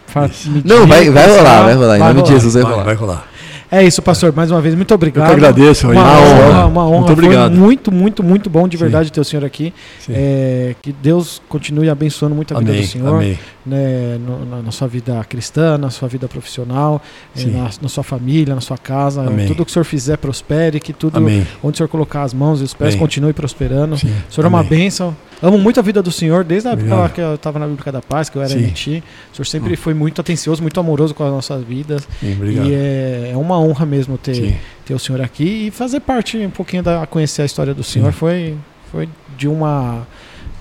fa- 0.08 0.30
Não, 0.66 0.88
vai, 0.88 1.09
vai 1.09 1.27
rolar, 1.27 1.64
vai 1.64 1.74
rolar. 1.75 1.95
Em 1.98 1.99
nome 1.99 2.24
de. 2.24 2.30
Jesus 2.30 2.53
Vai, 2.56 2.64
rolar. 2.64 2.83
vai 2.83 2.95
rolar. 2.95 3.28
É 3.72 3.83
isso, 3.83 4.01
pastor. 4.01 4.33
Mais 4.35 4.49
uma 4.49 4.59
vez, 4.61 4.73
muito 4.73 4.91
obrigado. 4.95 5.25
Eu 5.31 5.38
que 5.38 5.45
agradeço, 5.45 5.88
Uma 5.89 5.93
aí. 5.93 5.98
honra, 5.99 6.19
Uma 6.19 6.49
honra. 6.49 6.65
uma 6.65 6.85
honra. 6.88 6.98
Muito 6.98 7.11
obrigado. 7.14 7.51
Foi 7.51 7.59
muito, 7.59 7.91
muito, 7.91 8.23
muito 8.23 8.49
bom 8.49 8.67
de 8.67 8.77
Sim. 8.77 8.83
verdade 8.83 9.11
ter 9.11 9.19
o 9.22 9.23
senhor 9.23 9.45
aqui. 9.45 9.72
Sim. 9.99 10.14
É, 10.15 10.75
que 10.81 10.91
Deus 10.91 11.39
continue 11.48 11.88
abençoando 11.88 12.33
muito 12.33 12.56
a 12.56 12.59
vida 12.59 12.72
Amém, 12.72 12.81
do 12.81 12.88
senhor. 12.88 13.15
amém. 13.15 13.38
né, 13.65 14.17
no- 14.25 14.43
na, 14.45 14.61
na 14.64 14.72
sua 14.72 14.88
vida 14.88 15.23
cristã, 15.30 15.77
na 15.77 15.91
sua 15.91 16.07
vida 16.07 16.27
profissional, 16.27 16.99
eh, 17.35 17.41
Sim. 17.41 17.51
na, 17.51 17.69
na 17.80 17.88
sua 17.89 18.03
família, 18.03 18.56
na 18.56 18.61
sua 18.61 18.77
casa. 18.80 19.22
Amém. 19.22 19.45
Tudo 19.45 19.64
que 19.64 19.69
o 19.69 19.73
senhor 19.73 19.83
fizer 19.85 20.17
prospere, 20.17 20.80
que 20.80 20.91
tudo 20.91 21.17
Amém. 21.17 21.45
onde 21.64 21.75
o 21.75 21.77
senhor 21.77 21.89
colocar 21.89 22.23
as 22.23 22.33
mãos 22.33 22.61
e 22.61 22.64
os 22.64 22.73
pés 22.73 22.95
Amém. 22.95 22.99
continue 22.99 23.33
prosperando. 23.33 23.95
Sim. 23.98 24.11
O 24.27 24.33
senhor 24.33 24.45
é 24.45 24.49
uma 24.49 24.64
bênção. 24.64 25.15
Amo 25.42 25.58
muito 25.58 25.80
a 25.80 25.84
vida 25.84 26.01
do 26.01 26.11
senhor, 26.11 26.43
desde 26.43 26.68
a 26.68 26.72
época 26.72 26.88
Obrigado. 26.88 27.14
que 27.14 27.22
eu 27.22 27.35
estava 27.35 27.58
na 27.59 27.66
Bíblica 27.68 27.92
da 27.92 28.01
Paz, 28.01 28.30
que 28.30 28.38
eu 28.38 28.42
era 28.42 28.50
Sim. 28.51 28.59
Hum. 28.59 28.68
MT. 28.68 29.03
O 29.32 29.35
senhor 29.38 29.45
sempre 29.45 29.76
foi 29.77 29.93
muito 29.93 30.19
atencioso, 30.19 30.61
muito 30.61 30.77
amoroso 30.80 31.14
com 31.16 31.24
as 31.24 31.32
nossas 31.32 31.64
vidas. 31.64 32.08
Sim, 32.19 32.34
obrigado. 32.34 32.68
E 32.68 32.74
é, 32.74 33.32
é 33.34 33.38
uma 33.38 33.58
honra 33.59 33.85
mesmo 33.85 34.18
ter, 34.18 34.35
Sim. 34.35 34.56
ter 34.85 34.93
o 34.93 35.00
senhor 35.00 35.22
aqui 35.22 35.68
e 35.68 35.72
fazer 35.72 36.01
parte 36.01 36.38
um 36.38 36.50
pouquinho 36.50 36.84
da 36.84 37.06
conhecer 37.08 37.42
a 37.42 37.45
história 37.45 37.74
do 37.74 37.84
senhor 37.84 38.11
foi 38.11 38.56
foi 38.92 39.08
de 39.38 39.48
uma 39.48 40.06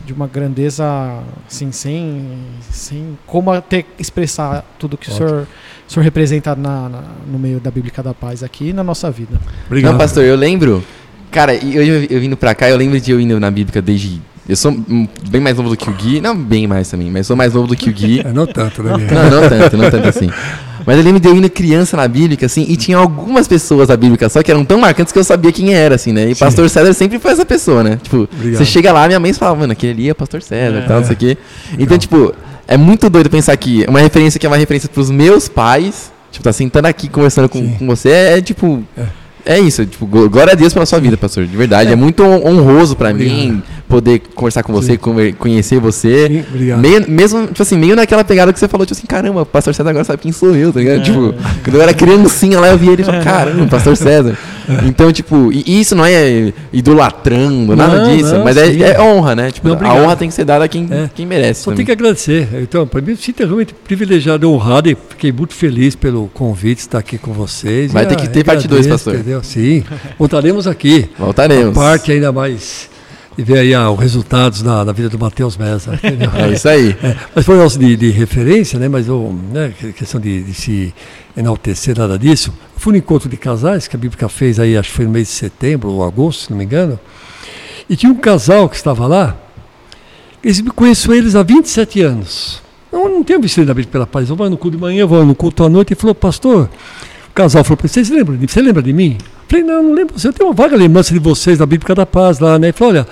de 0.07 0.13
uma 0.13 0.27
grandeza 0.27 0.85
assim 1.47 1.73
sem 1.73 2.39
sem 2.71 3.19
como 3.27 3.51
até 3.51 3.85
expressar 3.99 4.65
tudo 4.79 4.97
que 4.97 5.11
o 5.11 5.13
Ótimo. 5.13 5.29
senhor, 5.29 5.47
o 5.89 5.93
senhor 5.93 6.05
representa 6.05 6.55
na, 6.55 6.89
na- 6.89 7.03
no 7.31 7.39
meio 7.39 7.59
da 7.61 7.71
Bíblica 7.71 8.03
da 8.03 8.15
Paz 8.15 8.43
aqui 8.43 8.69
e 8.69 8.73
na 8.73 8.85
nossa 8.85 9.11
vida. 9.11 9.39
Obrigado. 9.67 9.93
Não, 9.93 9.99
pastor, 9.99 10.25
eu 10.25 10.37
lembro. 10.37 10.83
Cara, 11.31 11.53
e 11.55 11.77
eu, 11.77 11.83
eu, 11.83 12.05
eu 12.05 12.21
vindo 12.21 12.37
pra 12.39 12.55
cá, 12.55 12.71
eu 12.71 12.77
lembro 12.77 12.99
de 13.01 13.11
eu 13.11 13.21
indo 13.21 13.39
na 13.41 13.51
Bíblica 13.51 13.83
desde. 13.83 14.21
Eu 14.49 14.57
sou 14.57 14.73
hum, 14.73 15.07
bem 15.29 15.41
mais 15.41 15.57
novo 15.57 15.69
do 15.69 15.77
que 15.77 15.91
o 15.91 15.93
Gui. 15.93 16.21
Não, 16.21 16.35
bem 16.37 16.67
mais 16.67 16.89
também, 16.89 17.11
mas 17.11 17.27
sou 17.27 17.37
mais 17.37 17.53
novo 17.53 17.67
do 17.67 17.77
que 17.77 17.91
o 17.91 17.93
Gui. 17.93 18.21
É, 18.27 18.33
não 18.33 18.47
tanto, 18.47 18.83
né? 18.83 18.93
Não, 18.93 19.31
não 19.43 19.49
tanto, 19.49 19.77
não 19.77 19.91
tanto 19.91 20.09
assim. 20.09 20.31
Mas 20.87 20.97
eu 20.97 21.03
lembro 21.05 21.21
de 21.21 21.29
eu 21.29 21.37
indo 21.37 21.51
criança 21.51 21.97
na 21.99 22.09
Bíblica, 22.09 22.47
assim, 22.47 22.65
e 22.67 22.75
tinha 22.77 22.97
algumas 22.97 23.47
pessoas 23.47 23.89
da 23.89 23.97
Bíblica 23.97 24.27
só 24.31 24.43
que 24.43 24.51
eram 24.51 24.65
tão 24.65 24.81
marcantes 24.81 25.13
que 25.13 25.19
eu 25.19 25.25
sabia 25.25 25.53
quem 25.53 25.75
era, 25.75 25.97
assim, 25.97 26.13
né? 26.15 26.31
E 26.31 26.35
Sim. 26.35 26.41
pastor 26.41 26.71
César 26.71 26.95
sempre 26.95 27.19
foi 27.19 27.33
essa 27.33 27.45
pessoa, 27.45 27.83
né? 27.83 27.99
Tipo, 28.03 28.27
Obrigado. 28.33 28.57
você 28.59 28.65
chega 28.65 28.91
lá, 28.91 29.07
minha 29.07 29.21
mãe 29.21 29.33
fala, 29.35 29.55
mano, 29.55 29.73
aquele 29.73 29.93
ali 29.93 30.09
é 30.09 30.15
pastor 30.15 30.41
César, 30.41 30.79
É. 30.79 30.81
tal, 30.87 31.01
não 31.01 31.07
sei 31.07 31.15
o 31.15 31.19
quê. 31.19 31.37
Então, 31.79 31.99
tipo, 31.99 32.35
é 32.67 32.79
muito 32.79 33.11
doido 33.11 33.29
pensar 33.29 33.55
que 33.59 33.85
uma 33.87 34.01
referência 34.01 34.41
que 34.41 34.47
é 34.47 34.49
uma 34.49 34.57
referência 34.57 34.89
pros 34.89 35.11
meus 35.11 35.47
pais, 35.47 36.11
tipo, 36.33 36.43
tá 36.43 36.53
sentando 36.55 36.87
aqui 36.89 37.07
conversando 37.09 37.51
com, 37.51 37.75
com 37.77 37.87
você, 37.87 38.09
é, 38.09 38.39
é, 38.39 38.41
tipo. 38.41 38.83
É. 38.97 39.03
É 39.47 39.59
isso, 39.59 39.87
tipo, 39.87 40.05
gl- 40.07 40.29
glória 40.29 40.53
a 40.53 40.57
Deus 40.57 40.75
pela 40.75 40.85
sua 40.85 40.99
vida, 41.01 41.17
pastor, 41.17 41.47
de 41.47 41.57
verdade. 41.57 41.91
É, 41.91 41.97
muito 41.97 42.23
hon- 42.23 42.47
honroso 42.47 42.95
pra 42.95 43.15
mim 43.15 43.63
poder 43.89 44.21
conversar 44.35 44.63
com 44.63 44.73
você, 44.73 44.97
conver- 44.99 45.35
conhecer 45.35 45.81
você. 45.81 46.29
Sim, 46.29 46.45
obrigado. 46.53 46.79
Meio, 46.81 47.11
mesmo, 47.11 47.47
tipo 47.47 47.63
assim, 47.63 47.77
meio 47.79 47.97
naquela 47.97 48.23
pegada 48.23 48.53
que 48.53 48.59
você 48.59 48.69
falou, 48.69 48.85
tipo 48.87 48.97
assim, 48.99 49.07
caramba, 49.07 49.43
o 49.43 49.47
pastor 49.47 49.75
César 49.75 49.89
agora 49.91 50.05
sabe 50.05 50.21
quem 50.23 50.31
sou 50.33 50.55
eu, 50.55 50.73
tá 50.73 50.79
ligado? 50.81 51.03
Tipo, 51.03 51.35
quando 51.65 51.75
eu 51.77 51.83
era 51.83 51.95
criancinha 51.95 52.61
lá, 52.61 52.69
eu 52.69 52.77
via 52.79 52.93
ele 52.93 53.03
e 53.03 53.05
falava, 53.05 53.25
caramba, 53.25 53.67
pastor 53.67 53.97
César. 53.97 54.37
Então, 54.87 55.11
tipo, 55.11 55.51
e 55.51 55.81
isso 55.81 55.95
não 55.97 56.05
é 56.05 56.53
idolatrando, 56.73 57.75
nada 57.75 58.03
Não, 58.05 58.17
disso, 58.17 58.35
não, 58.35 58.45
mas 58.45 58.57
é, 58.57 58.91
é 58.93 59.01
honra, 59.01 59.35
né? 59.35 59.51
Tipo, 59.51 59.69
Não, 59.69 59.87
a 59.91 59.95
honra 59.95 60.17
tem 60.17 60.29
que 60.29 60.35
ser 60.35 60.45
dada 60.45 60.65
a 60.65 60.69
quem, 60.69 60.87
É. 60.91 61.09
quem 61.15 61.25
merece. 61.25 61.61
Só 61.63 61.71
também. 61.71 61.79
tem 61.79 61.87
que 61.87 61.93
agradecer. 61.93 62.49
Então, 62.61 62.87
para 62.87 63.01
mim, 63.01 63.13
me 63.13 63.17
sinto 63.17 63.43
realmente 63.45 63.73
privilegiado 63.75 64.51
honrado 64.51 64.91
e 64.91 64.97
fiquei 65.09 65.33
muito 65.33 65.55
feliz 65.55 65.95
pelo 65.95 66.29
convite 66.35 66.77
de 66.77 66.81
estar 66.83 66.99
aqui 66.99 67.17
com 67.17 67.33
vocês. 67.33 67.93
Vai 67.93 68.05
E, 68.05 68.07
ter 68.07 68.17
que 68.17 68.29
ter 68.29 68.45
parte 68.45 68.69
dois, 68.69 68.83
agradeço, 68.87 69.05
pastor. 69.07 69.15
Entendeu? 69.15 69.43
Sim, 69.43 69.83
voltaremos 70.19 70.67
aqui. 70.67 71.09
Voltaremos. 71.19 71.77
A 71.77 71.81
parte 71.81 72.13
ainda 72.13 72.31
mais 72.33 72.91
de 73.39 73.45
ver 73.45 73.59
aí 73.61 73.73
ah, 73.73 73.89
os 73.89 74.01
resultados 74.01 74.63
na 74.63 74.83
vida 74.91 75.09
do 75.09 75.17
Matheus 75.17 75.57
Mesa. 75.57 75.95
entendeu? 75.95 76.29
É 76.35 76.51
isso 76.51 76.69
aí. 76.69 76.97
É, 77.01 77.17
mas 77.33 77.45
foi 77.47 77.57
nosso 77.57 77.79
de, 77.79 77.95
de 77.97 78.11
referência, 78.11 78.81
né? 78.81 78.89
Mas 78.89 79.07
eu, 79.07 79.33
né, 79.53 79.73
que- 79.79 79.93
questão 79.93 80.21
de, 80.21 80.43
de 80.43 80.53
se 80.53 80.93
enaltecer, 81.37 81.97
nada 81.97 82.19
disso. 82.19 82.53
Fui 82.77 82.93
no 82.93 82.99
encontro 82.99 83.29
de 83.29 83.37
casais 83.37 83.87
que 83.87 83.95
a 83.95 83.99
Bíblia 83.99 84.29
fez 84.29 84.59
aí, 84.59 84.77
acho 84.77 84.91
que 84.91 84.97
foi 84.97 85.05
no 85.05 85.13
mês 85.13 85.29
de 85.29 85.35
setembro 85.35 85.89
ou 85.89 86.03
agosto, 86.03 86.47
se 86.47 86.51
não 86.51 86.59
me 86.59 86.65
engano. 86.65 86.99
E 87.89 87.95
tinha 87.95 88.11
um 88.11 88.17
casal 88.17 88.69
que 88.69 88.75
estava 88.75 89.07
lá. 89.07 89.37
Eles, 90.43 90.61
me 90.61 90.71
conheço 90.73 91.13
eles 91.13 91.37
há 91.37 91.45
27 91.45 92.01
anos. 92.03 92.61
Não, 92.91 93.09
não 93.09 93.23
tenho 93.23 93.41
visto 93.41 93.59
ele 93.59 93.69
na 93.69 93.75
Bíblia 93.75 93.93
pela 93.93 94.07
paz. 94.07 94.29
Eu 94.29 94.35
vou 94.35 94.51
no 94.51 94.59
culto 94.59 94.77
de 94.77 94.81
manhã, 94.83 95.07
vou 95.07 95.25
no 95.25 95.35
culto 95.37 95.63
à 95.63 95.69
noite. 95.69 95.93
E 95.93 95.97
falou, 95.97 96.15
pastor, 96.15 96.69
o 97.31 97.33
casal 97.33 97.63
falou 97.63 97.77
para 97.77 97.89
ele, 97.95 98.25
de 98.25 98.25
mim? 98.33 98.49
Você 98.49 98.61
lembra 98.61 98.83
de 98.83 98.93
mim? 98.93 99.17
Falei, 99.49 99.65
não, 99.65 99.83
não 99.83 99.95
lembro. 99.95 100.15
Eu 100.23 100.33
tenho 100.33 100.49
uma 100.49 100.55
vaga 100.55 100.77
lembrança 100.77 101.13
de 101.13 101.19
vocês 101.19 101.59
da 101.59 101.65
Bíblia 101.65 101.95
da 101.95 102.05
Paz 102.05 102.39
lá, 102.39 102.59
né? 102.59 102.69
Ele 102.69 102.73
falou, 102.75 102.93
olha, 102.93 103.07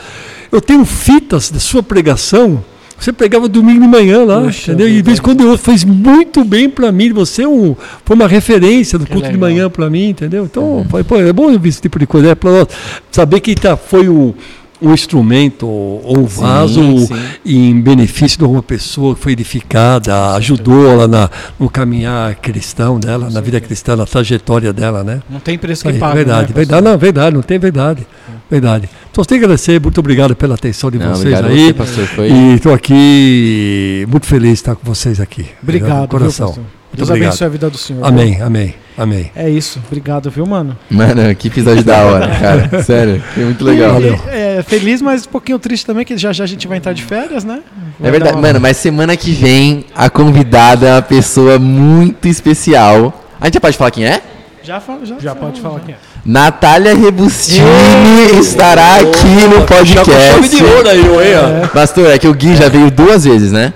eu 0.52 0.60
tenho 0.60 0.84
fitas 0.84 1.50
da 1.50 1.58
sua 1.58 1.82
pregação. 1.82 2.62
Você 2.98 3.12
pregava 3.12 3.48
domingo 3.48 3.80
de 3.80 3.88
manhã 3.88 4.24
lá, 4.24 4.42
Puxa 4.42 4.72
entendeu? 4.72 4.88
E 4.88 4.94
de 4.96 5.02
vez 5.02 5.18
em 5.18 5.22
quando 5.22 5.42
eu 5.42 5.58
fez 5.58 5.84
muito 5.84 6.44
bem 6.44 6.68
para 6.68 6.90
mim. 6.92 7.12
Você 7.12 7.42
é 7.42 7.48
um, 7.48 7.74
foi 8.04 8.16
uma 8.16 8.26
referência 8.26 8.98
do 8.98 9.04
Que 9.04 9.12
culto 9.12 9.30
de 9.30 9.36
manhã 9.36 9.68
para 9.68 9.88
mim, 9.90 10.10
entendeu? 10.10 10.44
Então, 10.44 10.86
foi, 10.88 11.04
pô, 11.04 11.16
é 11.16 11.32
bom 11.32 11.52
ouvir 11.52 11.68
esse 11.68 11.80
tipo 11.80 11.98
de 11.98 12.06
coisa. 12.06 12.28
É 12.28 12.34
pra 12.34 12.50
nós 12.50 12.68
saber 13.10 13.40
que 13.40 13.54
tá, 13.54 13.76
foi 13.76 14.08
o, 14.08 14.34
um 14.80 14.92
instrumento 14.92 15.66
ou 15.66 16.18
um 16.18 16.24
vaso 16.24 16.80
sim. 17.06 17.14
em 17.44 17.80
benefício 17.80 18.38
de 18.38 18.44
uma 18.44 18.62
pessoa 18.62 19.14
que 19.14 19.20
foi 19.20 19.32
edificada, 19.32 20.34
ajudou 20.34 20.88
ela 20.88 21.08
na, 21.08 21.30
no 21.58 21.68
caminhar 21.70 22.34
cristão 22.36 23.00
dela, 23.00 23.30
na 23.30 23.40
vida 23.40 23.60
cristã, 23.60 23.96
na 23.96 24.06
trajetória 24.06 24.72
dela, 24.72 25.02
né? 25.02 25.22
Não 25.30 25.40
tem 25.40 25.56
preço 25.58 25.84
que 25.84 25.92
paga. 25.94 26.14
verdade, 26.14 26.48
né, 26.48 26.54
verdade, 26.54 26.84
não, 26.84 26.98
verdade, 26.98 27.36
não 27.36 27.42
tem 27.42 27.58
verdade. 27.58 28.06
Verdade. 28.50 28.88
Então, 29.10 29.24
você 29.24 29.30
tem 29.30 29.38
que 29.38 29.44
agradecer, 29.44 29.80
muito 29.80 29.98
obrigado 29.98 30.36
pela 30.36 30.54
atenção 30.54 30.90
de 30.90 30.98
Não, 30.98 31.14
vocês 31.14 31.38
obrigado 31.38 31.46
aí. 31.46 31.66
você, 31.66 31.74
pastor. 31.74 32.06
Foi... 32.06 32.30
E 32.30 32.54
estou 32.54 32.72
aqui 32.72 34.06
muito 34.08 34.26
feliz 34.26 34.50
de 34.50 34.54
estar 34.54 34.76
com 34.76 34.84
vocês 34.84 35.20
aqui. 35.20 35.46
Obrigado, 35.62 36.02
De 36.02 36.08
coração. 36.08 36.52
viu? 36.52 36.64
Deus 36.92 37.08
obrigado. 37.10 37.28
abençoe 37.28 37.46
a 37.46 37.50
vida 37.50 37.68
do 37.70 37.76
senhor. 37.76 38.04
Amém, 38.06 38.40
amém, 38.40 38.74
amém. 38.96 39.30
É 39.36 39.50
isso. 39.50 39.80
Obrigado, 39.86 40.30
viu, 40.30 40.46
mano? 40.46 40.76
Mano, 40.90 41.34
que 41.34 41.48
episódio 41.48 41.84
da 41.84 41.98
hora, 42.04 42.28
cara. 42.28 42.70
Sério, 42.84 43.22
foi 43.34 43.44
muito 43.44 43.64
legal. 43.64 43.94
Valeu. 43.94 44.18
É, 44.28 44.62
feliz, 44.66 45.02
mas 45.02 45.26
um 45.26 45.30
pouquinho 45.30 45.58
triste 45.58 45.84
também, 45.84 46.04
que 46.04 46.16
já 46.16 46.32
já 46.32 46.44
a 46.44 46.46
gente 46.46 46.66
vai 46.66 46.78
entrar 46.78 46.92
de 46.92 47.02
férias, 47.02 47.44
né? 47.44 47.60
Vai 47.98 48.08
É 48.08 48.10
verdade, 48.12 48.34
uma- 48.36 48.42
mano, 48.42 48.60
mas 48.60 48.76
semana 48.78 49.16
que 49.16 49.32
vem 49.32 49.84
a 49.94 50.08
convidada 50.08 50.86
é 50.86 50.92
uma 50.94 51.02
pessoa 51.02 51.58
muito 51.58 52.26
especial. 52.28 53.24
A 53.40 53.44
gente 53.46 53.54
já 53.54 53.60
pode 53.60 53.76
falar 53.76 53.90
quem 53.90 54.06
é? 54.06 54.22
Já, 54.62 54.80
fala, 54.80 55.04
já, 55.04 55.16
Já 55.20 55.34
pode 55.34 55.60
falar 55.60 55.80
quem 55.80 55.94
é. 55.94 55.98
Natália 56.24 56.92
Rebustini 56.92 58.40
estará 58.40 58.96
aqui 58.96 59.46
no 59.48 59.64
podcast. 59.64 60.56
aí, 60.90 61.08
oi, 61.08 61.68
Pastor, 61.72 62.06
é 62.10 62.18
que 62.18 62.26
o 62.26 62.34
Gui 62.34 62.56
já 62.56 62.68
veio 62.68 62.90
duas 62.90 63.24
vezes, 63.24 63.52
né? 63.52 63.72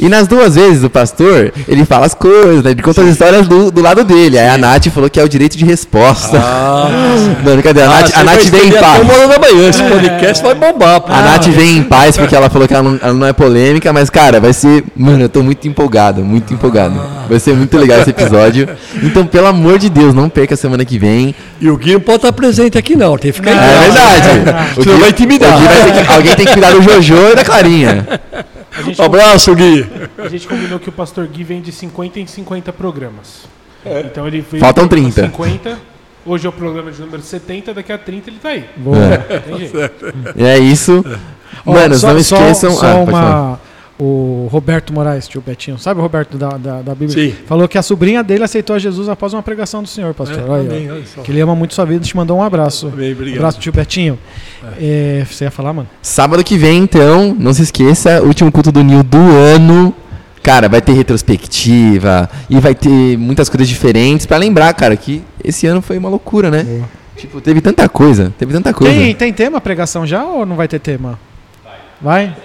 E 0.00 0.08
nas 0.08 0.26
duas 0.26 0.54
vezes 0.56 0.82
o 0.82 0.90
pastor, 0.90 1.52
ele 1.68 1.84
fala 1.84 2.06
as 2.06 2.14
coisas, 2.14 2.64
né? 2.64 2.70
Ele 2.72 2.82
conta 2.82 3.02
as 3.02 3.08
histórias 3.08 3.46
do, 3.46 3.70
do 3.70 3.80
lado 3.80 4.02
dele. 4.04 4.38
Aí 4.38 4.48
a 4.48 4.58
Nath 4.58 4.86
falou 4.88 5.08
que 5.08 5.20
é 5.20 5.22
o 5.22 5.28
direito 5.28 5.56
de 5.56 5.64
resposta. 5.64 6.38
não, 7.44 7.52
brincadeira. 7.54 7.88
A 7.88 8.00
Nath, 8.00 8.10
a 8.16 8.24
Nath 8.24 8.42
vem 8.44 8.68
em 8.68 8.72
paz. 8.72 9.02
Esse 9.68 9.82
podcast 9.82 10.42
vai 10.42 10.54
bombar. 10.54 11.00
pô. 11.00 11.12
A 11.12 11.22
Nath 11.22 11.46
vem 11.48 11.76
em 11.78 11.82
paz 11.82 12.16
porque 12.16 12.34
ela 12.34 12.50
falou 12.50 12.66
que 12.66 12.74
ela 12.74 12.82
não, 12.82 12.98
ela 13.00 13.12
não 13.14 13.26
é 13.26 13.32
polêmica, 13.32 13.92
mas, 13.92 14.10
cara, 14.10 14.40
vai 14.40 14.52
ser. 14.52 14.82
Mano, 14.96 15.22
eu 15.22 15.28
tô 15.28 15.42
muito 15.42 15.68
empolgado, 15.68 16.24
muito 16.24 16.52
empolgado. 16.52 17.00
Vai 17.28 17.38
ser 17.38 17.54
muito 17.54 17.76
legal 17.76 18.00
esse 18.00 18.10
episódio. 18.10 18.68
Então, 19.02 19.26
pelo 19.26 19.46
amor 19.46 19.78
de 19.78 19.88
Deus, 19.88 20.14
não 20.14 20.28
perca 20.28 20.54
a 20.54 20.56
semana 20.56 20.84
que 20.84 20.98
vem. 20.98 21.34
E 21.60 21.68
o 21.68 21.76
Gui 21.76 21.92
não 21.94 22.00
pode 22.00 22.18
estar 22.18 22.32
presente 22.32 22.76
aqui, 22.78 22.96
não. 22.96 23.16
Tem 23.16 23.30
que 23.30 23.36
ficar 23.38 23.52
em 23.52 23.56
É 23.58 23.78
verdade. 23.80 24.76
O 24.80 24.82
Gui- 24.84 25.00
vai 25.00 25.10
intimidar. 25.10 25.56
o 25.56 25.60
Gui 25.60 25.66
vai 25.66 26.04
que- 26.04 26.12
alguém 26.12 26.34
tem 26.34 26.46
que 26.46 26.52
cuidar 26.52 26.70
do 26.72 26.82
Jojo 26.82 27.14
e 27.32 27.34
da 27.36 27.44
Clarinha. 27.44 28.06
Um 28.98 29.02
abraço, 29.04 29.54
Gui. 29.54 29.86
a 30.18 30.28
gente 30.28 30.46
combinou 30.46 30.78
que 30.78 30.88
o 30.88 30.92
Pastor 30.92 31.26
Gui 31.26 31.44
vem 31.44 31.60
de 31.60 31.72
50 31.72 32.20
em 32.20 32.26
50 32.26 32.72
programas. 32.72 33.44
Então 33.84 34.26
ele 34.26 34.40
veio 34.40 34.60
Faltam 34.60 34.88
pro 34.88 34.98
30. 34.98 35.22
50. 35.26 35.78
Hoje 36.24 36.44
é 36.44 36.48
o 36.48 36.52
programa 36.52 36.90
de 36.90 37.00
número 37.00 37.22
70, 37.22 37.72
daqui 37.72 37.92
a 37.92 37.98
30 37.98 38.30
ele 38.30 38.38
tá 38.42 38.48
aí. 38.48 38.64
Boa. 38.76 38.96
É. 38.98 39.16
Tem 39.38 39.58
jeito. 39.58 40.14
É 40.36 40.58
isso. 40.58 41.04
Mano, 41.64 41.94
só- 41.94 42.12
não 42.12 42.20
só- 42.22 42.36
esqueçam. 42.36 42.72
Só, 42.72 42.78
ah, 42.86 43.06
falar. 43.06 43.40
uma. 43.42 43.60
O 43.98 44.46
Roberto 44.52 44.92
Moraes, 44.92 45.26
tio 45.26 45.40
Betinho, 45.40 45.78
sabe 45.78 46.00
o 46.00 46.02
Roberto 46.02 46.36
da, 46.36 46.50
da, 46.50 46.82
da 46.82 46.94
Bíblia? 46.94 47.30
Sim. 47.30 47.34
Falou 47.46 47.66
que 47.66 47.78
a 47.78 47.82
sobrinha 47.82 48.22
dele 48.22 48.44
aceitou 48.44 48.76
a 48.76 48.78
Jesus 48.78 49.08
após 49.08 49.32
uma 49.32 49.42
pregação 49.42 49.82
do 49.82 49.88
Senhor, 49.88 50.12
pastor. 50.12 50.42
Olha 50.46 50.60
aí, 50.60 50.68
ó. 50.68 50.70
Amém, 50.70 50.90
olha 50.90 51.06
só. 51.06 51.22
Que 51.22 51.32
ele 51.32 51.40
ama 51.40 51.56
muito 51.56 51.72
sua 51.72 51.86
vida, 51.86 52.04
te 52.04 52.14
mandou 52.14 52.36
um 52.36 52.42
abraço. 52.42 52.88
Amém, 52.88 53.12
obrigado. 53.12 53.38
abraço, 53.38 53.58
tio 53.58 53.72
Betinho. 53.72 54.18
É, 54.78 55.24
você 55.26 55.44
ia 55.44 55.50
falar, 55.50 55.72
mano? 55.72 55.88
Sábado 56.02 56.44
que 56.44 56.58
vem, 56.58 56.82
então, 56.82 57.34
não 57.38 57.54
se 57.54 57.62
esqueça, 57.62 58.20
último 58.22 58.52
culto 58.52 58.70
do 58.70 58.84
Nil 58.84 59.02
do 59.02 59.16
ano. 59.16 59.94
Cara, 60.42 60.68
vai 60.68 60.82
ter 60.82 60.92
retrospectiva 60.92 62.28
e 62.50 62.60
vai 62.60 62.74
ter 62.74 63.16
muitas 63.16 63.48
coisas 63.48 63.66
diferentes 63.66 64.26
pra 64.26 64.36
lembrar, 64.36 64.74
cara, 64.74 64.94
que 64.94 65.22
esse 65.42 65.66
ano 65.66 65.80
foi 65.80 65.96
uma 65.96 66.10
loucura, 66.10 66.50
né? 66.50 66.84
Tipo, 67.16 67.40
teve 67.40 67.62
tanta 67.62 67.88
coisa, 67.88 68.30
teve 68.38 68.52
tanta 68.52 68.74
coisa. 68.74 68.94
Tem, 68.94 69.14
tem 69.14 69.32
tema 69.32 69.56
a 69.56 69.60
pregação 69.60 70.06
já 70.06 70.22
ou 70.22 70.44
não 70.44 70.54
vai 70.54 70.68
ter 70.68 70.78
tema? 70.78 71.18
Vai? 72.00 72.28
Vai 72.28 72.36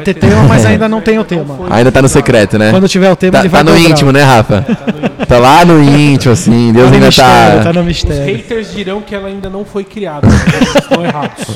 ter 0.00 0.14
tema, 0.14 0.42
mas 0.44 0.64
ainda 0.64 0.88
não 0.88 1.00
tem 1.00 1.18
o 1.18 1.24
tema. 1.24 1.58
Ainda 1.70 1.90
tá 1.90 2.00
no 2.02 2.08
secreto, 2.08 2.58
né? 2.58 2.70
Quando 2.70 2.88
tiver 2.88 3.10
o 3.10 3.16
tema, 3.16 3.32
Tá, 3.32 3.38
ele 3.40 3.48
vai 3.48 3.64
tá 3.64 3.70
no 3.70 3.76
dobrar. 3.76 3.90
íntimo, 3.90 4.12
né, 4.12 4.22
Rafa? 4.22 4.64
Tá 5.28 5.38
lá 5.38 5.64
no 5.64 5.82
íntimo, 5.82 6.32
assim. 6.32 6.72
Deus 6.72 6.88
Tá 6.88 6.94
ainda 6.94 7.06
mistério, 7.06 7.58
tá. 7.58 7.64
tá 7.64 7.72
no 7.72 7.80
Os 7.80 7.86
mistério. 7.86 8.36
haters 8.36 8.72
dirão 8.72 9.00
que 9.00 9.14
ela 9.14 9.28
ainda 9.28 9.50
não 9.50 9.64
foi 9.64 9.82
criada. 9.84 10.28
Estão 10.80 11.04
errados. 11.04 11.46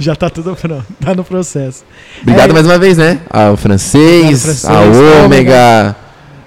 Já 0.00 0.16
tá 0.16 0.30
tudo 0.30 0.56
pronto, 0.56 0.84
tá 1.04 1.14
no 1.14 1.22
processo. 1.22 1.84
Obrigado 2.22 2.50
É. 2.50 2.52
mais 2.54 2.66
uma 2.66 2.78
vez, 2.78 2.96
né? 2.96 3.18
Ao 3.28 3.56
francês, 3.56 4.42
francês, 4.42 4.64
ao 4.64 5.24
ômega. 5.24 5.94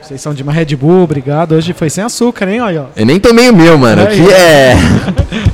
Vocês 0.01 0.19
são 0.19 0.33
de 0.33 0.41
uma 0.43 0.51
Red 0.51 0.75
Bull, 0.75 1.03
obrigado. 1.03 1.53
Hoje 1.53 1.71
foi 1.73 1.89
sem 1.89 2.03
açúcar, 2.03 2.49
hein? 2.49 2.59
Olha, 2.61 2.81
ó. 2.81 2.85
Eu 2.97 3.05
nem 3.05 3.19
tomei 3.19 3.49
o 3.49 3.55
meu, 3.55 3.77
mano. 3.77 4.01
Aqui 4.01 4.27
é. 4.33 4.75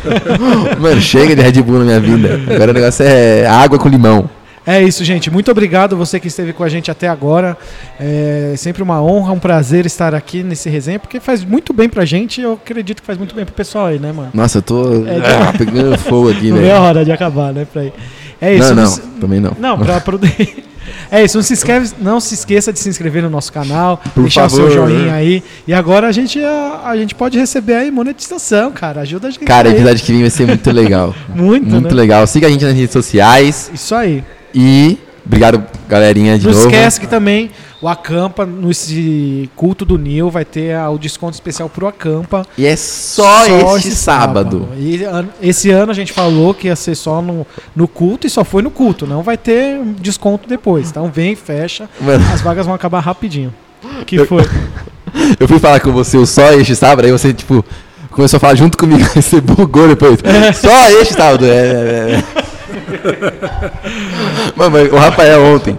mano, 0.80 1.02
chega 1.02 1.36
de 1.36 1.42
Red 1.42 1.62
Bull 1.62 1.80
na 1.80 1.86
minha 1.86 2.00
vida. 2.00 2.40
Agora 2.56 2.72
o 2.72 2.74
negócio 2.74 3.06
é 3.06 3.46
água 3.46 3.78
com 3.78 3.90
limão. 3.90 4.30
É 4.68 4.84
isso, 4.84 5.04
gente. 5.06 5.32
Muito 5.32 5.50
obrigado 5.50 5.96
você 5.96 6.20
que 6.20 6.28
esteve 6.28 6.52
com 6.52 6.62
a 6.62 6.68
gente 6.68 6.92
até 6.92 7.08
agora. 7.08 7.58
É 7.98 8.54
sempre 8.58 8.84
uma 8.84 9.02
honra, 9.02 9.32
um 9.32 9.40
prazer 9.40 9.86
estar 9.86 10.14
aqui 10.14 10.44
nesse 10.44 10.70
resenha, 10.70 11.00
porque 11.00 11.22
faz 11.22 11.44
muito 11.46 11.72
bem 11.72 11.88
pra 11.88 12.04
gente 12.04 12.42
e 12.42 12.44
eu 12.44 12.54
acredito 12.54 13.00
que 13.02 13.06
faz 13.06 13.18
muito 13.18 13.34
bem 13.34 13.46
pro 13.46 13.54
pessoal 13.56 13.86
aí, 13.86 13.98
né, 13.98 14.12
mano? 14.12 14.30
Nossa, 14.34 14.58
eu 14.58 14.62
tô 14.62 15.06
É, 15.08 15.18
ah, 15.50 15.54
pegando 15.58 15.98
fogo 15.98 16.30
aqui, 16.30 16.52
Não 16.52 16.62
é 16.62 16.74
a 16.74 16.82
hora 16.82 17.06
de 17.06 17.12
acabar, 17.14 17.54
né? 17.54 17.66
Pra 17.72 17.86
ir. 17.86 17.94
É 18.42 18.54
isso. 18.54 18.68
Não, 18.76 18.84
não, 18.84 18.90
se- 18.92 19.02
também 19.22 19.40
não. 19.40 19.56
Não, 19.58 19.78
pra. 19.80 20.02
É 21.12 21.24
isso, 21.24 21.38
não 21.38 21.44
se, 21.44 21.54
inscreve, 21.54 21.90
não 22.00 22.20
se 22.20 22.34
esqueça 22.34 22.72
de 22.72 22.80
se 22.80 22.88
inscrever 22.90 23.22
no 23.22 23.30
nosso 23.30 23.52
canal, 23.52 24.02
Por 24.14 24.22
deixar 24.22 24.50
favor. 24.50 24.70
seu 24.70 24.72
joinha 24.72 25.14
aí. 25.14 25.44
E 25.68 25.74
agora 25.74 26.08
a 26.08 26.12
gente, 26.12 26.42
a, 26.42 26.82
a 26.86 26.98
gente 26.98 27.14
pode 27.14 27.38
receber 27.38 27.76
aí 27.76 27.92
monetização, 27.92 28.72
cara. 28.72 29.02
Ajuda 29.02 29.28
a 29.28 29.32
gente. 29.32 29.44
Cara, 29.46 29.68
o 29.68 29.72
aí. 29.72 29.78
episódio 29.78 30.06
que 30.06 30.12
vem 30.12 30.22
vai 30.22 30.30
ser 30.30 30.48
muito 30.48 30.72
legal. 30.72 31.14
Muito, 31.34 31.70
Muito 31.70 31.90
né? 31.90 31.94
legal. 31.94 32.26
Siga 32.28 32.48
a 32.48 32.50
gente 32.50 32.64
nas 32.64 32.74
redes 32.74 32.92
sociais. 32.92 33.70
Isso 33.74 33.94
aí. 33.96 34.24
E 34.54 34.98
obrigado, 35.26 35.64
galerinha, 35.88 36.38
de 36.38 36.46
não 36.48 36.54
novo. 36.54 36.66
esquece 36.68 37.00
que 37.00 37.08
também 37.08 37.52
o 37.82 37.88
Acampa, 37.88 38.46
nesse 38.46 39.50
culto 39.56 39.86
do 39.86 39.98
Nil, 39.98 40.30
vai 40.32 40.44
ter 40.44 40.76
o 40.90 40.98
desconto 40.98 41.34
especial 41.36 41.70
pro 41.70 41.86
Acampa. 41.88 42.44
E 42.58 42.66
é 42.66 42.76
só, 42.76 43.46
este 43.76 43.90
esse 43.90 43.98
sábado. 43.98 44.68
E 44.78 45.04
an- 45.04 45.28
esse 45.42 45.70
ano 45.70 45.92
a 45.92 45.96
gente 45.96 46.12
falou 46.12 46.54
que 46.54 46.68
ia 46.68 46.76
ser 46.76 46.96
só 46.96 47.22
no, 47.22 47.46
no 47.76 47.88
culto 47.88 48.26
e 48.26 48.30
só 48.30 48.44
foi 48.44 48.62
no 48.64 48.72
culto. 48.72 49.06
Não 49.06 49.22
vai 49.22 49.38
ter 49.38 49.80
desconto 50.00 50.48
depois. 50.50 50.90
Então 50.90 51.12
vem, 51.12 51.36
fecha. 51.36 51.88
Mano, 52.02 52.26
As 52.34 52.42
vagas 52.42 52.66
vão 52.66 52.74
acabar 52.74 53.00
rapidinho. 53.02 53.54
Que 54.08 54.26
foi? 54.26 54.44
eu 55.40 55.48
fui 55.48 55.60
falar 55.60 55.80
com 55.80 55.92
você 55.92 56.18
o 56.18 56.26
só 56.26 56.52
este 56.54 56.76
sábado, 56.76 57.06
aí 57.06 57.12
você, 57.12 57.32
tipo, 57.32 57.64
começou 58.10 58.38
a 58.38 58.40
falar 58.40 58.56
junto 58.56 58.76
comigo, 58.76 59.04
aí 59.16 59.22
você 59.22 59.40
bugou 59.40 59.88
depois. 59.88 60.18
Só 60.60 60.90
este 61.00 61.14
sábado. 61.14 61.46
É, 61.46 61.50
é, 61.50 62.24
é. 62.44 62.57
Mano, 64.56 64.72
mas 64.72 64.92
o 64.92 64.96
Rafael 64.96 65.44
ontem. 65.44 65.78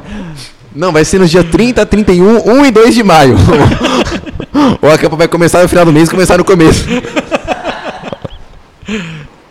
Não, 0.74 0.92
vai 0.92 1.04
ser 1.04 1.18
nos 1.18 1.30
dias 1.30 1.44
30, 1.44 1.84
31, 1.86 2.50
1 2.50 2.66
e 2.66 2.70
2 2.70 2.94
de 2.94 3.02
maio. 3.02 3.36
o 4.80 4.86
acampa 4.86 5.16
vai 5.16 5.28
começar 5.28 5.62
no 5.62 5.68
final 5.68 5.84
do 5.84 5.92
mês 5.92 6.08
e 6.08 6.10
começar 6.10 6.38
no 6.38 6.44
começo. 6.44 6.86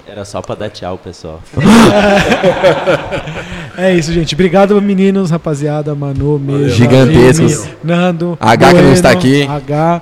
Era 0.07 0.25
só 0.25 0.41
pra 0.41 0.55
dar 0.55 0.69
tchau, 0.69 0.97
pessoal. 0.97 1.41
É 3.77 3.93
isso, 3.93 4.11
gente. 4.11 4.33
Obrigado, 4.33 4.81
meninos, 4.81 5.29
rapaziada, 5.29 5.93
Manu, 5.93 6.39
Mesmo, 6.39 6.69
Gigantescos. 6.69 7.69
Nando, 7.83 8.35
H 8.41 8.73
que 8.73 8.81
não 8.81 8.91
está 8.91 9.11
aqui. 9.11 9.47
H, 9.47 10.01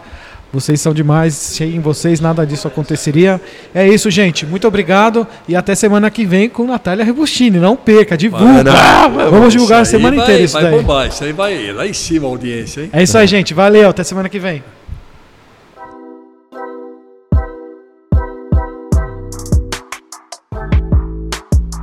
vocês 0.56 0.82
são 0.82 0.94
demais. 0.94 1.34
Sem 1.36 1.80
vocês 1.80 2.20
nada 2.20 2.46
disso 2.46 2.68
aconteceria. 2.68 3.40
É 3.74 3.88
isso, 3.88 4.10
gente. 4.10 4.46
Muito 4.46 4.68
obrigado 4.68 5.28
e 5.48 5.56
até 5.56 5.76
semana 5.76 6.10
que 6.10 6.26
vem 6.26 6.50
com 6.50 6.66
Natália 6.66 7.06
Rebustini. 7.06 7.60
Não 7.60 7.76
perca, 7.76 8.18
divulga. 8.18 8.72
Vamos 9.30 9.54
divulgar 9.54 9.82
a 9.82 9.86
semana 9.86 10.16
vai- 10.16 10.26
inteira 10.26 10.44
isso 10.44 10.54
vai 10.54 10.64
daí. 10.64 10.72
bombar, 10.72 11.08
isso 11.08 11.24
aí 11.24 11.32
vai 11.34 11.72
lá 11.72 11.86
em 11.86 11.94
cima 11.94 12.26
a 12.26 12.30
audiência, 12.30 12.82
hein? 12.82 12.90
É 12.92 13.04
isso 13.04 13.18
aí, 13.18 13.28
gente. 13.28 13.54
Valeu. 13.54 13.90
Até 13.90 14.04
semana 14.04 14.30
que 14.30 14.40
vem. 14.40 14.64